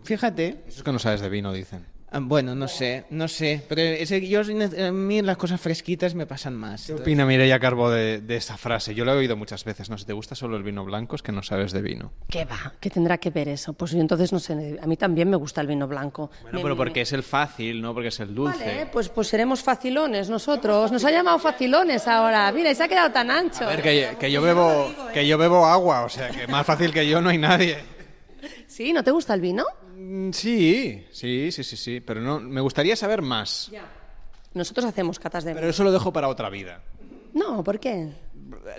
Fíjate. 0.05 0.63
Eso 0.69 0.79
es 0.79 0.83
que 0.85 0.93
no 0.93 0.99
sabes 0.99 1.21
de 1.21 1.29
vino, 1.29 1.53
dicen. 1.53 1.85
Ah, 2.17 2.21
Bueno, 2.23 2.55
no 2.55 2.69
sé, 2.69 3.05
no 3.11 3.27
sé. 3.27 3.61
Pero 3.69 3.81
ese- 3.83 4.27
yo, 4.29 4.41
a 4.43 4.93
mí 4.93 5.21
las 5.21 5.37
cosas 5.37 5.61
fresquitas 5.61 6.15
me 6.15 6.27
pasan 6.27 6.55
más. 6.55 6.87
¿Qué 6.87 6.93
opina 6.95 7.27
Mireia 7.27 7.59
Carbo 7.59 7.91
de, 7.91 8.21
de 8.21 8.37
esta 8.37 8.57
frase? 8.57 8.95
Yo 8.95 9.05
la 9.05 9.15
he 9.15 9.17
oído 9.17 9.37
muchas 9.37 9.65
veces. 9.65 9.91
No 9.91 9.99
sé, 9.99 10.05
¿te 10.07 10.13
gusta 10.13 10.37
solo 10.37 10.57
el 10.57 10.63
vino 10.63 10.85
blanco? 10.85 11.17
Es 11.17 11.23
que 11.23 11.33
no 11.33 11.43
sabes 11.43 11.73
de 11.73 11.83
vino. 11.83 12.13
¿Qué 12.29 12.45
va? 12.45 12.73
¿Qué 12.79 12.89
tendrá 12.89 13.19
que 13.19 13.31
ver 13.31 13.49
eso? 13.49 13.73
Pues 13.73 13.91
yo 13.91 13.99
entonces 14.01 14.33
no 14.33 14.39
sé, 14.39 14.79
a 14.81 14.87
mí 14.87 14.97
también 14.97 15.29
me 15.29 15.37
gusta 15.37 15.61
el 15.61 15.67
vino 15.67 15.89
blanco. 15.89 16.31
Bueno, 16.43 16.59
Me- 16.59 16.63
pero 16.63 16.75
me- 16.77 16.79
porque 16.79 17.01
es 17.01 17.13
el 17.13 17.25
fácil, 17.25 17.83
no 17.83 17.93
porque 17.95 18.09
es 18.11 18.21
el 18.21 18.33
dulce. 18.33 18.59
Vale, 18.65 18.87
pues, 18.93 19.09
pues 19.09 19.27
seremos 19.27 19.63
facilones 19.65 20.29
nosotros. 20.31 20.93
Nos 20.93 21.05
ha 21.05 21.11
llamado 21.11 21.41
facilones 21.41 22.07
ahora. 22.07 22.53
Mira, 22.53 22.71
y 22.71 22.77
se 22.77 22.85
ha 22.85 22.89
quedado 22.89 23.11
tan 23.11 23.29
ancho. 23.31 23.65
A 23.65 23.71
ver, 23.71 23.83
que, 23.83 24.11
que 24.21 24.31
yo 24.31 24.41
bebo, 24.41 24.89
que 25.13 25.27
yo 25.27 25.37
bebo 25.37 25.67
agua, 25.67 26.03
o 26.05 26.09
sea, 26.09 26.31
que 26.31 26.47
más 26.47 26.65
fácil 26.65 26.93
que 26.93 27.09
yo 27.09 27.21
no 27.21 27.31
hay 27.31 27.39
nadie. 27.39 27.77
¿Sí? 28.69 28.93
¿No 28.93 29.03
te 29.03 29.11
gusta 29.11 29.35
el 29.35 29.41
vino? 29.41 29.65
Mm, 29.97 30.31
Sí, 30.33 31.05
sí, 31.13 31.51
sí, 31.53 31.65
sí, 31.65 31.77
sí, 31.77 32.01
pero 32.01 32.21
no, 32.21 32.41
me 32.41 32.61
gustaría 32.61 32.97
saber 32.97 33.23
más. 33.23 33.71
Nosotros 34.53 34.87
hacemos 34.87 35.19
catas 35.19 35.45
de 35.45 35.55
Pero 35.55 35.69
eso 35.69 35.85
lo 35.85 35.93
dejo 35.93 36.13
para 36.13 36.29
otra 36.29 36.49
vida. 36.49 36.83
No, 37.33 37.65
¿por 37.65 37.81
qué? 37.81 38.11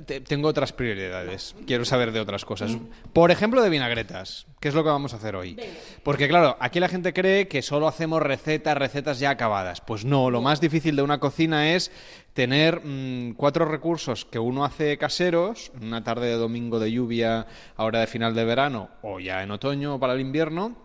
Te- 0.06 0.22
Tengo 0.22 0.48
otras 0.48 0.72
prioridades. 0.72 1.54
Quiero 1.68 1.84
saber 1.84 2.14
de 2.14 2.22
otras 2.22 2.46
cosas. 2.46 2.78
Por 3.12 3.30
ejemplo, 3.32 3.62
de 3.62 3.70
vinagretas, 3.70 4.48
que 4.62 4.70
es 4.70 4.74
lo 4.76 4.84
que 4.84 4.90
vamos 4.90 5.14
a 5.14 5.18
hacer 5.18 5.36
hoy. 5.36 5.58
Porque 6.04 6.30
claro, 6.30 6.56
aquí 6.62 6.80
la 6.80 6.88
gente 6.88 7.12
cree 7.12 7.50
que 7.50 7.62
solo 7.62 7.90
hacemos 7.90 8.22
recetas, 8.22 8.78
recetas 8.78 9.20
ya 9.20 9.32
acabadas. 9.32 9.82
Pues 9.82 10.06
no, 10.06 10.30
lo 10.32 10.42
más 10.42 10.62
difícil 10.62 10.96
de 10.96 11.02
una 11.02 11.20
cocina 11.20 11.74
es 11.74 11.92
tener 12.34 12.80
mm, 12.86 13.34
cuatro 13.34 13.66
recursos 13.66 14.24
que 14.24 14.40
uno 14.40 14.64
hace 14.64 14.98
caseros, 14.98 15.74
en 15.76 15.88
una 15.88 16.04
tarde 16.06 16.28
de 16.28 16.36
domingo 16.36 16.80
de 16.80 16.92
lluvia, 16.94 17.48
ahora 17.76 18.00
de 18.00 18.08
final 18.08 18.34
de 18.36 18.46
verano, 18.46 18.90
o 19.02 19.20
ya 19.20 19.44
en 19.44 19.52
otoño 19.52 19.96
o 19.96 20.00
para 20.00 20.14
el 20.14 20.22
invierno, 20.22 20.85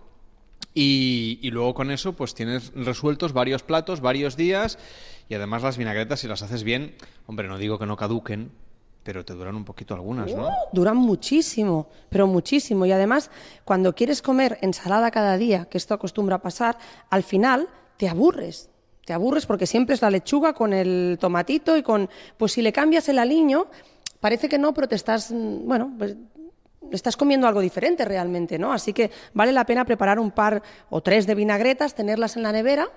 y, 0.75 1.51
luego 1.51 1.75
con 1.75 1.91
eso, 1.91 2.13
pues 2.13 2.35
tienes 2.35 2.73
resueltos 2.75 3.33
varios 3.33 3.63
platos, 3.63 4.01
varios 4.01 4.37
días, 4.37 4.79
y 5.29 5.35
además 5.35 5.63
las 5.63 5.77
vinagretas, 5.77 6.21
si 6.21 6.29
las 6.29 6.43
haces 6.43 6.63
bien, 6.63 6.95
hombre, 7.27 7.49
no 7.49 7.59
digo 7.59 7.79
que 7.79 7.87
no 7.87 7.97
caduquen, 7.97 8.53
pero 9.03 9.25
te 9.25 9.33
duran 9.33 9.57
un 9.57 9.65
poquito 9.65 9.95
algunas, 9.95 10.35
¿no? 10.35 10.49
Duran 10.73 10.97
muchísimo, 10.97 11.89
pero 12.09 12.27
muchísimo. 12.27 12.85
Y 12.87 12.93
además, 12.93 13.31
cuando 13.65 13.95
quieres 13.95 14.23
comer 14.23 14.59
ensalada 14.61 15.11
cada 15.11 15.37
día, 15.39 15.65
que 15.65 15.79
esto 15.79 15.95
acostumbra 15.95 16.37
a 16.37 16.43
pasar, 16.43 16.79
al 17.09 17.23
final 17.23 17.69
te 17.97 18.09
aburres. 18.09 18.69
Te 19.07 19.15
aburres 19.15 19.47
porque 19.47 19.67
siempre 19.67 19.95
es 19.95 20.03
la 20.03 20.11
lechuga 20.11 20.53
con 20.53 20.73
el 20.73 21.17
tomatito 21.19 21.77
y 21.77 21.83
con... 21.83 22.09
Pues 22.37 22.53
si 22.53 22.63
le 22.63 22.73
cambias 22.73 23.09
el 23.09 23.19
aliño, 23.19 23.69
parece 24.21 24.49
que 24.49 24.59
no, 24.59 24.75
pero 24.75 24.87
te 24.87 24.97
estás... 24.97 25.33
mm, 25.33 25.67
Bueno, 25.67 25.93
pues 25.99 26.15
estás 26.91 27.17
comiendo 27.17 27.47
algo 27.47 27.61
diferente 27.61 28.05
realmente, 28.05 28.59
¿no? 28.59 28.73
Así 28.73 28.93
que 28.93 29.11
vale 29.35 29.53
la 29.53 29.65
pena 29.65 29.85
preparar 29.85 30.19
un 30.19 30.31
par 30.31 30.63
o 30.89 31.01
tres 31.03 31.27
de 31.27 31.35
vinagretas, 31.35 31.95
tenerlas 31.95 32.37
en 32.37 32.43
la 32.43 32.53
nevera 32.53 32.89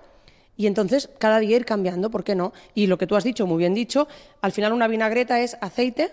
y 0.55 0.68
entonces 0.68 1.10
cada 1.18 1.39
día 1.39 1.57
ir 1.57 1.65
cambiando, 1.65 2.10
¿por 2.10 2.23
qué 2.23 2.35
no? 2.35 2.53
Y 2.73 2.88
lo 2.88 2.97
que 2.97 3.07
tú 3.07 3.15
has 3.15 3.23
dicho, 3.23 3.47
muy 3.47 3.57
bien 3.57 3.73
dicho, 3.73 4.07
al 4.41 4.51
final 4.51 4.73
una 4.73 4.88
vinagreta 4.88 5.39
es 5.39 5.57
aceite 5.61 6.11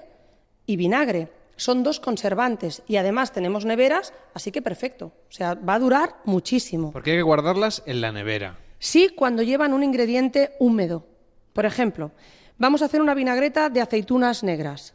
y 0.66 0.76
vinagre. 0.76 1.28
Son 1.56 1.82
dos 1.82 2.00
conservantes 2.00 2.82
y 2.88 2.96
además 2.96 3.32
tenemos 3.32 3.66
neveras, 3.66 4.14
así 4.32 4.50
que 4.50 4.62
perfecto. 4.62 5.12
O 5.28 5.32
sea, 5.32 5.54
va 5.54 5.74
a 5.74 5.78
durar 5.78 6.16
muchísimo. 6.24 6.90
Porque 6.90 7.10
hay 7.10 7.16
que 7.18 7.22
guardarlas 7.22 7.82
en 7.84 8.00
la 8.00 8.12
nevera. 8.12 8.56
Sí, 8.78 9.10
cuando 9.14 9.42
llevan 9.42 9.74
un 9.74 9.82
ingrediente 9.82 10.52
húmedo. 10.58 11.06
Por 11.52 11.66
ejemplo, 11.66 12.12
vamos 12.56 12.80
a 12.80 12.86
hacer 12.86 13.02
una 13.02 13.12
vinagreta 13.12 13.68
de 13.68 13.82
aceitunas 13.82 14.42
negras. 14.42 14.94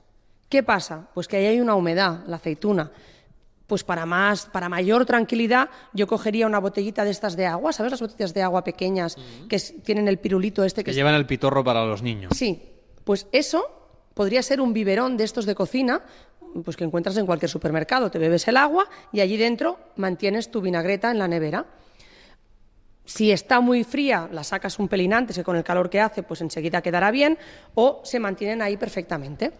¿Qué 0.50 0.64
pasa? 0.64 1.08
Pues 1.14 1.28
que 1.28 1.38
ahí 1.38 1.46
hay 1.46 1.60
una 1.60 1.76
humedad, 1.76 2.24
la 2.28 2.38
aceituna. 2.38 2.92
Pues 3.68 3.84
para 3.84 4.06
más, 4.06 4.46
para 4.46 4.70
mayor 4.70 5.06
tranquilidad, 5.06 5.70
yo 5.94 6.06
cogería 6.06 6.46
una 6.46 6.60
botellita 6.60 7.04
de 7.04 7.10
estas 7.10 7.36
de 7.36 7.48
agua, 7.48 7.74
¿sabes 7.74 7.92
las 7.92 8.02
botellas 8.02 8.34
de 8.34 8.44
agua 8.44 8.64
pequeñas 8.64 9.18
que 9.50 9.60
tienen 9.60 10.08
el 10.08 10.20
pirulito 10.20 10.64
este 10.64 10.84
Que 10.84 10.92
que 10.92 10.96
llevan 10.96 11.16
el 11.16 11.26
pitorro 11.26 11.64
para 11.64 11.84
los 11.84 12.04
niños. 12.04 12.32
Sí, 12.36 12.62
pues 13.04 13.26
eso 13.32 13.66
podría 14.14 14.44
ser 14.44 14.62
un 14.62 14.72
biberón 14.72 15.18
de 15.18 15.24
estos 15.24 15.48
de 15.48 15.56
cocina, 15.56 16.02
pues 16.64 16.78
que 16.78 16.84
encuentras 16.84 17.18
en 17.18 17.26
cualquier 17.26 17.50
supermercado. 17.50 18.12
Te 18.12 18.20
bebes 18.20 18.48
el 18.48 18.58
agua 18.58 18.88
y 19.12 19.22
allí 19.22 19.36
dentro 19.36 19.80
mantienes 19.96 20.52
tu 20.52 20.62
vinagreta 20.62 21.10
en 21.10 21.18
la 21.18 21.28
nevera. 21.28 21.66
Si 23.04 23.32
está 23.32 23.60
muy 23.60 23.84
fría, 23.84 24.30
la 24.32 24.44
sacas 24.44 24.80
un 24.80 24.88
pelín 24.88 25.14
antes, 25.14 25.36
que 25.36 25.44
con 25.44 25.56
el 25.56 25.64
calor 25.64 25.90
que 25.90 26.02
hace, 26.02 26.24
pues 26.24 26.42
enseguida 26.42 26.82
quedará 26.82 27.12
bien, 27.12 27.38
o 27.76 28.02
se 28.04 28.20
mantienen 28.20 28.62
ahí 28.62 28.78
perfectamente. 28.78 29.52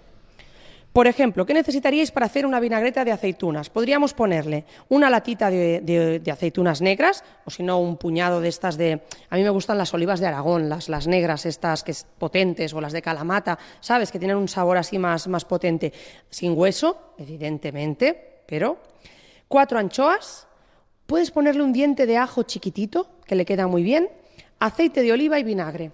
Por 0.96 1.08
ejemplo, 1.08 1.46
¿qué 1.46 1.54
necesitaríais 1.54 2.10
para 2.10 2.28
hacer 2.28 2.46
una 2.46 2.62
vinagreta 2.62 3.04
de 3.04 3.12
aceitunas? 3.12 3.70
Podríamos 3.70 4.14
ponerle 4.14 4.64
una 4.88 5.10
latita 5.10 5.52
de, 5.52 6.24
aceitunas 6.32 6.80
negras, 6.80 7.22
o 7.44 7.52
si 7.52 7.64
no, 7.64 7.82
un 7.82 7.98
puñado 7.98 8.40
de 8.40 8.48
estas 8.48 8.78
de... 8.78 9.02
A 9.30 9.36
mí 9.36 9.44
me 9.44 9.50
gustan 9.50 9.78
las 9.78 9.94
olivas 9.94 10.22
de 10.22 10.28
Aragón, 10.28 10.70
las, 10.70 10.88
las 10.88 11.06
negras 11.06 11.46
estas 11.46 11.84
que 11.84 11.92
es 11.92 12.08
potentes, 12.18 12.74
o 12.74 12.80
las 12.80 12.94
de 12.94 13.02
Calamata, 13.02 13.60
¿sabes? 13.82 14.10
Que 14.10 14.20
tienen 14.20 14.38
un 14.38 14.48
sabor 14.48 14.78
así 14.78 14.98
más, 14.98 15.28
más 15.28 15.44
potente. 15.44 15.92
Sin 16.30 16.58
hueso, 16.58 17.12
evidentemente, 17.18 18.44
pero... 18.46 18.80
Cuatro 19.50 19.78
anchoas, 19.78 20.48
puedes 21.08 21.30
ponerle 21.30 21.62
un 21.62 21.74
diente 21.74 22.06
de 22.06 22.16
ajo 22.16 22.44
chiquitito, 22.44 23.10
que 23.26 23.36
le 23.36 23.44
queda 23.44 23.68
muy 23.68 23.84
bien, 23.84 24.08
aceite 24.60 25.02
de 25.02 25.12
oliva 25.12 25.40
y 25.40 25.44
vinagre. 25.44 25.92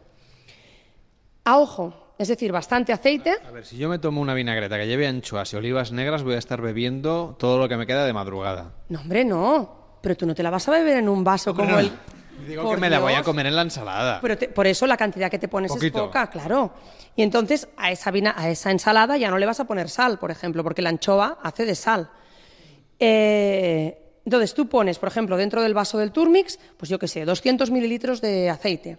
A 1.43 1.57
ojo, 1.57 2.00
es 2.21 2.27
decir, 2.27 2.51
bastante 2.51 2.93
aceite. 2.93 3.35
A 3.47 3.51
ver, 3.51 3.65
si 3.65 3.77
yo 3.77 3.89
me 3.89 3.97
tomo 3.99 4.21
una 4.21 4.33
vinagreta 4.33 4.77
que 4.77 4.87
lleve 4.87 5.07
anchoas 5.07 5.51
y 5.53 5.55
olivas 5.55 5.91
negras, 5.91 6.23
voy 6.23 6.35
a 6.35 6.37
estar 6.37 6.61
bebiendo 6.61 7.35
todo 7.39 7.57
lo 7.57 7.67
que 7.67 7.77
me 7.77 7.87
queda 7.87 8.05
de 8.05 8.13
madrugada. 8.13 8.71
No, 8.89 9.01
hombre, 9.01 9.25
no. 9.25 9.97
Pero 10.01 10.15
tú 10.15 10.25
no 10.25 10.33
te 10.35 10.43
la 10.43 10.49
vas 10.49 10.67
a 10.67 10.71
beber 10.71 10.97
en 10.97 11.09
un 11.09 11.23
vaso 11.23 11.53
como 11.55 11.77
el. 11.79 11.91
Digo 12.47 12.63
Por 12.63 12.75
que 12.75 12.81
me 12.81 12.89
la 12.89 12.99
voy 12.99 13.13
a 13.13 13.21
comer 13.21 13.45
en 13.45 13.55
la 13.55 13.61
ensalada. 13.61 14.19
Pero 14.21 14.35
te- 14.37 14.47
por 14.49 14.65
eso 14.65 14.87
la 14.87 14.97
cantidad 14.97 15.29
que 15.29 15.37
te 15.37 15.47
pones 15.47 15.71
Poquito. 15.71 15.97
es 15.99 16.03
poca, 16.05 16.27
claro. 16.27 16.73
Y 17.15 17.21
entonces 17.21 17.67
a 17.77 17.91
esa, 17.91 18.09
vina- 18.09 18.33
a 18.35 18.49
esa 18.49 18.71
ensalada 18.71 19.15
ya 19.17 19.29
no 19.29 19.37
le 19.37 19.45
vas 19.45 19.59
a 19.59 19.65
poner 19.65 19.89
sal, 19.89 20.17
por 20.17 20.31
ejemplo, 20.31 20.63
porque 20.63 20.81
la 20.81 20.89
anchoa 20.89 21.37
hace 21.43 21.65
de 21.65 21.75
sal. 21.75 22.09
Eh, 22.99 23.97
entonces 24.25 24.53
tú 24.53 24.67
pones, 24.69 24.97
por 24.99 25.09
ejemplo, 25.09 25.37
dentro 25.37 25.61
del 25.61 25.73
vaso 25.73 25.97
del 25.97 26.11
turmix, 26.11 26.59
pues 26.77 26.89
yo 26.89 26.97
qué 26.99 27.07
sé, 27.07 27.25
200 27.25 27.69
mililitros 27.71 28.21
de 28.21 28.49
aceite. 28.49 28.97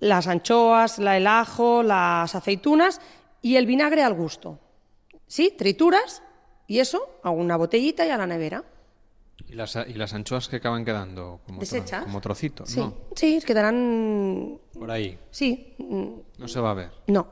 Las 0.00 0.26
anchoas, 0.26 0.98
la, 0.98 1.16
el 1.16 1.26
ajo, 1.26 1.82
las 1.82 2.34
aceitunas 2.34 3.00
y 3.42 3.56
el 3.56 3.66
vinagre 3.66 4.02
al 4.02 4.14
gusto. 4.14 4.58
¿Sí? 5.26 5.54
Trituras 5.56 6.22
y 6.66 6.78
eso 6.78 7.18
a 7.22 7.30
una 7.30 7.56
botellita 7.56 8.06
y 8.06 8.10
a 8.10 8.16
la 8.16 8.26
nevera. 8.26 8.64
¿Y 9.48 9.54
las, 9.54 9.76
y 9.76 9.94
las 9.94 10.14
anchoas 10.14 10.48
que 10.48 10.56
acaban 10.56 10.84
quedando 10.84 11.40
como, 11.44 11.58
tro- 11.58 11.60
¿Desechas? 11.60 12.04
como 12.04 12.20
trocitos, 12.20 12.70
Sí, 12.70 12.80
¿no? 12.80 12.94
sí, 13.14 13.40
quedarán... 13.44 14.58
Por 14.72 14.90
ahí. 14.90 15.18
Sí, 15.30 15.74
No 16.38 16.48
se 16.48 16.60
va 16.60 16.70
a 16.70 16.74
ver. 16.74 16.90
no, 17.08 17.26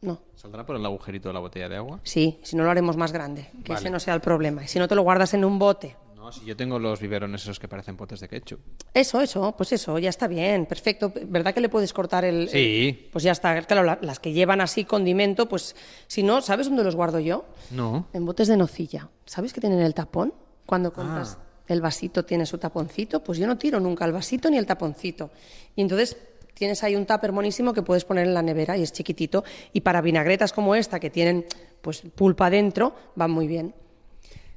no. 0.00 0.20
¿Saldrá 0.34 0.64
por 0.66 0.76
el 0.76 0.84
agujerito 0.84 1.28
de 1.28 1.34
la 1.34 1.40
botella 1.40 1.68
de 1.68 1.76
agua? 1.76 2.00
Sí, 2.02 2.38
si 2.42 2.56
no 2.56 2.64
lo 2.64 2.70
haremos 2.70 2.96
más 2.96 3.12
grande, 3.12 3.50
que 3.64 3.72
Vale. 3.72 3.80
ese 3.80 3.90
no 3.90 4.00
sea 4.00 4.14
el 4.14 4.20
problema. 4.20 4.64
Y 4.64 4.68
si 4.68 4.78
no 4.78 4.88
te 4.88 4.94
lo 4.94 5.02
guardas 5.02 5.32
en 5.34 5.44
un 5.44 5.58
bote. 5.58 5.96
No, 6.24 6.32
si 6.32 6.42
yo 6.46 6.56
tengo 6.56 6.78
los 6.78 7.00
biberones 7.00 7.42
esos 7.42 7.60
que 7.60 7.68
parecen 7.68 7.98
potes 7.98 8.18
de 8.20 8.28
ketchup. 8.30 8.58
Eso, 8.94 9.20
eso, 9.20 9.54
pues 9.58 9.72
eso, 9.72 9.98
ya 9.98 10.08
está 10.08 10.26
bien, 10.26 10.64
perfecto. 10.64 11.12
¿Verdad 11.26 11.52
que 11.52 11.60
le 11.60 11.68
puedes 11.68 11.92
cortar 11.92 12.24
el...? 12.24 12.48
Sí. 12.48 12.88
el- 13.04 13.10
pues 13.12 13.24
ya 13.24 13.32
está, 13.32 13.60
claro, 13.60 13.82
la- 13.84 13.98
las 14.00 14.20
que 14.20 14.32
llevan 14.32 14.62
así 14.62 14.86
condimento, 14.86 15.46
pues 15.50 15.76
si 16.06 16.22
no, 16.22 16.40
¿sabes 16.40 16.68
dónde 16.68 16.82
los 16.82 16.96
guardo 16.96 17.20
yo? 17.20 17.44
No. 17.72 18.06
En 18.14 18.24
botes 18.24 18.48
de 18.48 18.56
nocilla. 18.56 19.10
¿Sabes 19.26 19.52
que 19.52 19.60
tienen 19.60 19.80
el 19.80 19.92
tapón? 19.92 20.32
Cuando 20.64 20.88
Ah. 20.88 20.92
compras 20.94 21.36
el 21.68 21.82
vasito 21.82 22.24
tiene 22.24 22.46
su 22.46 22.56
taponcito, 22.56 23.22
pues 23.22 23.36
yo 23.38 23.46
no 23.46 23.58
tiro 23.58 23.78
nunca 23.78 24.06
el 24.06 24.12
vasito 24.12 24.48
ni 24.48 24.56
el 24.56 24.64
taponcito. 24.64 25.30
Y 25.76 25.82
entonces 25.82 26.16
tienes 26.54 26.82
ahí 26.84 26.96
un 26.96 27.04
tupper 27.04 27.32
monísimo 27.32 27.74
que 27.74 27.82
puedes 27.82 28.06
poner 28.06 28.26
en 28.26 28.32
la 28.32 28.40
nevera 28.40 28.78
y 28.78 28.82
es 28.82 28.92
chiquitito. 28.94 29.44
Y 29.74 29.82
para 29.82 30.00
vinagretas 30.00 30.54
como 30.54 30.74
esta, 30.74 30.98
que 31.00 31.10
tienen 31.10 31.44
pues 31.82 32.00
pulpa 32.00 32.48
dentro, 32.48 32.94
van 33.14 33.30
muy 33.30 33.46
bien. 33.46 33.74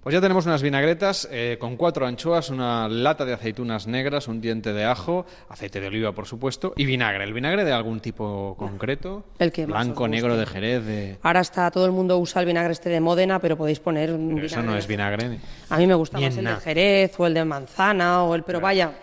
Pues 0.08 0.14
ya 0.14 0.22
tenemos 0.22 0.46
unas 0.46 0.62
vinagretas 0.62 1.28
eh, 1.30 1.58
con 1.60 1.76
cuatro 1.76 2.08
anchoas, 2.08 2.50
una 2.50 2.88
lata 2.88 3.26
de 3.26 3.34
aceitunas 3.34 3.88
negras, 3.88 4.30
un 4.30 4.40
diente 4.40 4.72
de 4.72 4.86
ajo, 4.86 5.26
aceite 5.50 5.82
de 5.82 5.88
oliva, 5.88 6.14
por 6.14 6.26
supuesto, 6.26 6.72
y 6.78 6.86
vinagre. 6.86 7.26
¿El 7.26 7.34
vinagre 7.34 7.66
de 7.66 7.74
algún 7.74 8.00
tipo 8.00 8.56
concreto? 8.58 9.26
El 9.38 9.52
que 9.52 9.68
más 9.68 9.84
Blanco, 9.84 10.06
os 10.06 10.10
negro, 10.10 10.38
de 10.38 10.46
Jerez, 10.46 10.86
de... 10.86 11.18
Ahora 11.24 11.42
está 11.42 11.70
todo 11.72 11.86
el 11.86 11.92
mundo 11.92 12.18
usa 12.20 12.40
el 12.40 12.48
vinagre 12.48 12.72
este 12.72 12.88
de 12.90 13.02
Módena, 13.02 13.40
pero 13.40 13.58
podéis 13.58 13.82
poner 13.82 14.14
un 14.14 14.34
Pero 14.34 14.46
eso 14.46 14.56
vinagre. 14.56 14.72
no 14.72 14.78
es 14.78 14.88
vinagre. 14.88 15.40
A 15.70 15.78
mí 15.78 15.86
me 15.86 15.96
gusta 15.96 16.22
más 16.22 16.38
el 16.38 16.46
de. 16.46 16.56
Jerez 16.56 17.20
o 17.20 17.28
el 17.28 17.34
de 17.34 17.44
manzana 17.44 18.24
o 18.24 18.34
el, 18.34 18.44
pero 18.44 18.62
vaya, 18.62 18.94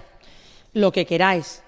lo 0.72 0.90
que 0.90 1.05
queráis, 1.05 1.62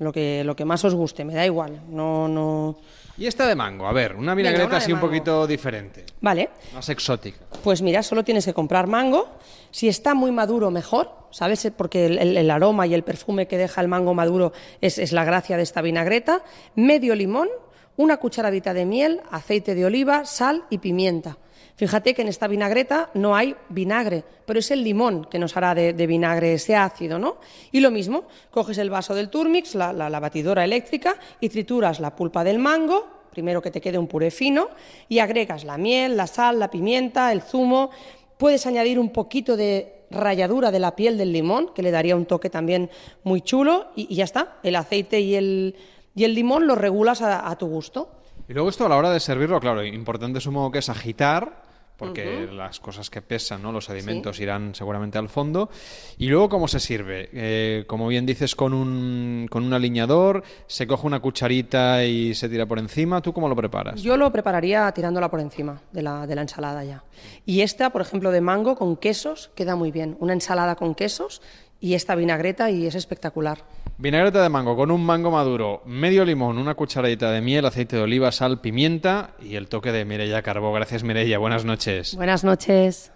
lo 0.00 0.12
que 0.12 0.44
lo 0.44 0.54
que 0.54 0.66
más 0.66 0.84
os 0.84 0.94
guste, 0.94 1.24
me 1.24 1.32
da 1.32 1.46
igual. 1.46 1.80
No 1.88 2.28
no. 2.28 2.76
Y 3.18 3.26
esta 3.26 3.46
de 3.46 3.54
mango, 3.54 3.86
a 3.86 3.92
ver, 3.92 4.12
una 4.16 4.34
Venga, 4.34 4.48
vinagreta 4.50 4.66
una 4.68 4.76
así 4.78 4.92
un 4.92 5.00
poquito 5.00 5.46
diferente, 5.46 6.04
Vale. 6.20 6.48
más 6.74 6.88
exótica. 6.88 7.38
Pues 7.62 7.82
mira, 7.82 8.02
solo 8.02 8.24
tienes 8.24 8.44
que 8.46 8.54
comprar 8.54 8.86
mango. 8.86 9.28
Si 9.70 9.86
está 9.88 10.14
muy 10.14 10.32
maduro, 10.32 10.70
mejor, 10.70 11.10
¿sabes? 11.30 11.70
Porque 11.76 12.06
el, 12.06 12.18
el- 12.18 12.36
el 12.38 12.50
aroma 12.50 12.86
y 12.86 12.94
el 12.94 13.02
perfume 13.04 13.46
que 13.46 13.58
deja 13.58 13.80
el 13.82 13.88
mango 13.88 14.14
maduro 14.14 14.52
es, 14.80 14.98
es 14.98 15.12
la 15.12 15.24
gracia 15.24 15.56
de 15.56 15.62
esta 15.62 15.82
vinagreta. 15.82 16.42
Medio 16.74 17.14
limón, 17.14 17.48
una 17.96 18.16
cucharadita 18.16 18.72
de 18.72 18.86
miel, 18.86 19.20
aceite 19.30 19.74
de 19.74 19.84
oliva, 19.84 20.24
sal 20.24 20.64
y 20.70 20.78
pimienta. 20.78 21.36
Fíjate 21.76 22.14
que 22.14 22.22
en 22.22 22.28
esta 22.28 22.48
vinagreta 22.48 23.10
no 23.14 23.34
hay 23.34 23.56
vinagre, 23.68 24.24
pero 24.44 24.58
es 24.58 24.70
el 24.70 24.84
limón 24.84 25.24
que 25.24 25.38
nos 25.38 25.56
hará 25.56 25.74
de, 25.74 26.06
vinagre 26.06 26.54
ese 26.54 26.76
ácido, 26.76 27.18
¿no? 27.18 27.38
Y 27.70 27.80
lo 27.80 27.90
mismo, 27.90 28.24
coges 28.50 28.78
el 28.78 28.90
vaso 28.90 29.14
del 29.14 29.30
turmix, 29.30 29.74
la, 29.74 30.20
batidora 30.20 30.64
eléctrica, 30.64 31.16
y 31.40 31.48
trituras 31.48 31.98
la 31.98 32.14
pulpa 32.14 32.44
del 32.44 32.58
mango, 32.58 33.06
primero 33.30 33.62
que 33.62 33.70
te 33.70 33.80
quede 33.80 33.98
un 33.98 34.06
puré 34.06 34.30
fino, 34.30 34.68
y 35.08 35.18
agregas 35.18 35.64
la 35.64 35.78
miel, 35.78 36.16
la 36.16 36.26
sal, 36.26 36.58
la 36.58 36.70
pimienta, 36.70 37.32
el 37.32 37.40
zumo. 37.40 37.90
Puedes 38.36 38.66
añadir 38.66 38.98
un 38.98 39.10
poquito 39.10 39.56
de 39.56 40.04
ralladura 40.10 40.70
de 40.70 40.78
la 40.78 40.94
piel 40.94 41.16
del 41.16 41.32
limón, 41.32 41.72
que 41.74 41.82
le 41.82 41.90
daría 41.90 42.16
un 42.16 42.26
toque 42.26 42.50
también 42.50 42.90
muy 43.24 43.40
chulo, 43.40 43.88
y, 43.96 44.14
ya 44.14 44.24
está. 44.24 44.58
El 44.62 44.76
aceite 44.76 45.20
y 45.20 45.34
el, 45.36 45.74
limón 46.14 46.66
lo 46.66 46.74
regulas 46.74 47.22
a 47.22 47.56
tu 47.56 47.66
gusto. 47.66 48.21
Y 48.52 48.54
luego 48.54 48.68
esto 48.68 48.84
a 48.84 48.88
la 48.90 48.98
hora 48.98 49.08
de 49.08 49.18
servirlo, 49.18 49.58
claro, 49.60 49.82
importante 49.82 50.38
supongo 50.38 50.70
que 50.70 50.80
es 50.80 50.90
agitar, 50.90 51.62
porque 51.96 52.46
las 52.52 52.80
cosas 52.80 53.08
que 53.08 53.22
pesan, 53.22 53.62
¿no? 53.62 53.72
Los 53.72 53.86
sedimentos 53.86 54.38
irán 54.40 54.74
seguramente 54.74 55.16
al 55.16 55.30
fondo. 55.30 55.70
Y 56.18 56.28
luego, 56.28 56.50
¿cómo 56.50 56.68
se 56.68 56.78
sirve? 56.78 57.30
Eh, 57.32 57.84
como 57.86 58.08
bien 58.08 58.26
dices, 58.26 58.54
con 58.54 58.74
un, 58.74 59.48
con 59.50 59.64
un 59.64 59.72
aliñador, 59.72 60.42
se 60.66 60.86
coge 60.86 61.06
una 61.06 61.20
cucharita 61.20 62.04
y 62.04 62.34
se 62.34 62.46
tira 62.50 62.66
por 62.66 62.78
encima. 62.78 63.22
¿Tú 63.22 63.32
cómo 63.32 63.48
lo 63.48 63.56
preparas? 63.56 64.02
Yo 64.02 64.18
lo 64.18 64.30
prepararía 64.30 64.92
tirándola 64.92 65.30
por 65.30 65.40
encima 65.40 65.80
de 65.90 66.02
la, 66.02 66.26
de 66.26 66.34
la 66.34 66.42
ensalada 66.42 66.84
ya. 66.84 67.04
Y 67.46 67.62
esta, 67.62 67.88
por 67.88 68.02
ejemplo, 68.02 68.30
de 68.32 68.42
mango 68.42 68.76
con 68.76 68.98
quesos, 68.98 69.50
queda 69.54 69.76
muy 69.76 69.90
bien. 69.92 70.14
Una 70.20 70.34
ensalada 70.34 70.76
con 70.76 70.94
quesos 70.94 71.40
y 71.80 71.94
esta 71.94 72.14
vinagreta 72.16 72.70
y 72.70 72.86
es 72.86 72.96
espectacular. 72.96 73.64
Vinagreta 74.02 74.42
de 74.42 74.48
mango 74.48 74.74
con 74.74 74.90
un 74.90 75.06
mango 75.06 75.30
maduro, 75.30 75.80
medio 75.86 76.24
limón, 76.24 76.58
una 76.58 76.74
cucharadita 76.74 77.30
de 77.30 77.40
miel, 77.40 77.64
aceite 77.66 77.94
de 77.94 78.02
oliva, 78.02 78.32
sal, 78.32 78.60
pimienta 78.60 79.30
y 79.40 79.54
el 79.54 79.68
toque 79.68 79.92
de 79.92 80.04
Mireia 80.04 80.42
Carbó. 80.42 80.72
Gracias, 80.72 81.04
Mireia. 81.04 81.38
Buenas 81.38 81.64
noches. 81.64 82.16
Buenas 82.16 82.42
noches. 82.42 83.12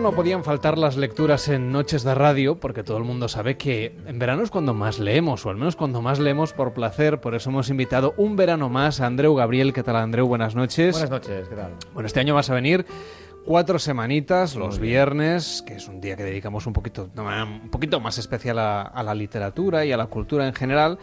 No 0.00 0.12
podían 0.12 0.44
faltar 0.44 0.78
las 0.78 0.96
lecturas 0.96 1.48
en 1.48 1.72
noches 1.72 2.04
de 2.04 2.14
radio, 2.14 2.58
porque 2.58 2.82
todo 2.82 2.96
el 2.96 3.04
mundo 3.04 3.28
sabe 3.28 3.58
que 3.58 3.94
en 4.06 4.18
verano 4.18 4.42
es 4.42 4.50
cuando 4.50 4.72
más 4.72 4.98
leemos, 4.98 5.44
o 5.44 5.50
al 5.50 5.56
menos 5.56 5.76
cuando 5.76 6.00
más 6.00 6.18
leemos 6.18 6.54
por 6.54 6.72
placer. 6.72 7.20
Por 7.20 7.34
eso 7.34 7.50
hemos 7.50 7.68
invitado 7.68 8.14
un 8.16 8.34
verano 8.34 8.70
más 8.70 9.00
a 9.00 9.06
Andreu 9.06 9.34
Gabriel. 9.34 9.74
¿Qué 9.74 9.82
tal, 9.82 9.96
Andreu? 9.96 10.26
Buenas 10.26 10.54
noches. 10.54 10.92
Buenas 10.92 11.10
noches, 11.10 11.48
¿qué 11.48 11.54
tal? 11.54 11.74
Bueno, 11.92 12.06
este 12.06 12.18
año 12.18 12.34
vas 12.34 12.48
a 12.48 12.54
venir 12.54 12.86
cuatro 13.44 13.78
semanitas, 13.78 14.56
los 14.56 14.78
viernes, 14.78 15.62
que 15.66 15.74
es 15.74 15.86
un 15.86 16.00
día 16.00 16.16
que 16.16 16.24
dedicamos 16.24 16.66
un 16.66 16.72
poquito, 16.72 17.08
de 17.14 17.22
manera 17.22 17.44
un 17.44 17.70
poquito 17.70 18.00
más 18.00 18.16
especial 18.16 18.58
a, 18.58 18.82
a 18.82 19.02
la 19.02 19.14
literatura 19.14 19.84
y 19.84 19.92
a 19.92 19.98
la 19.98 20.06
cultura 20.06 20.46
en 20.46 20.54
general, 20.54 20.98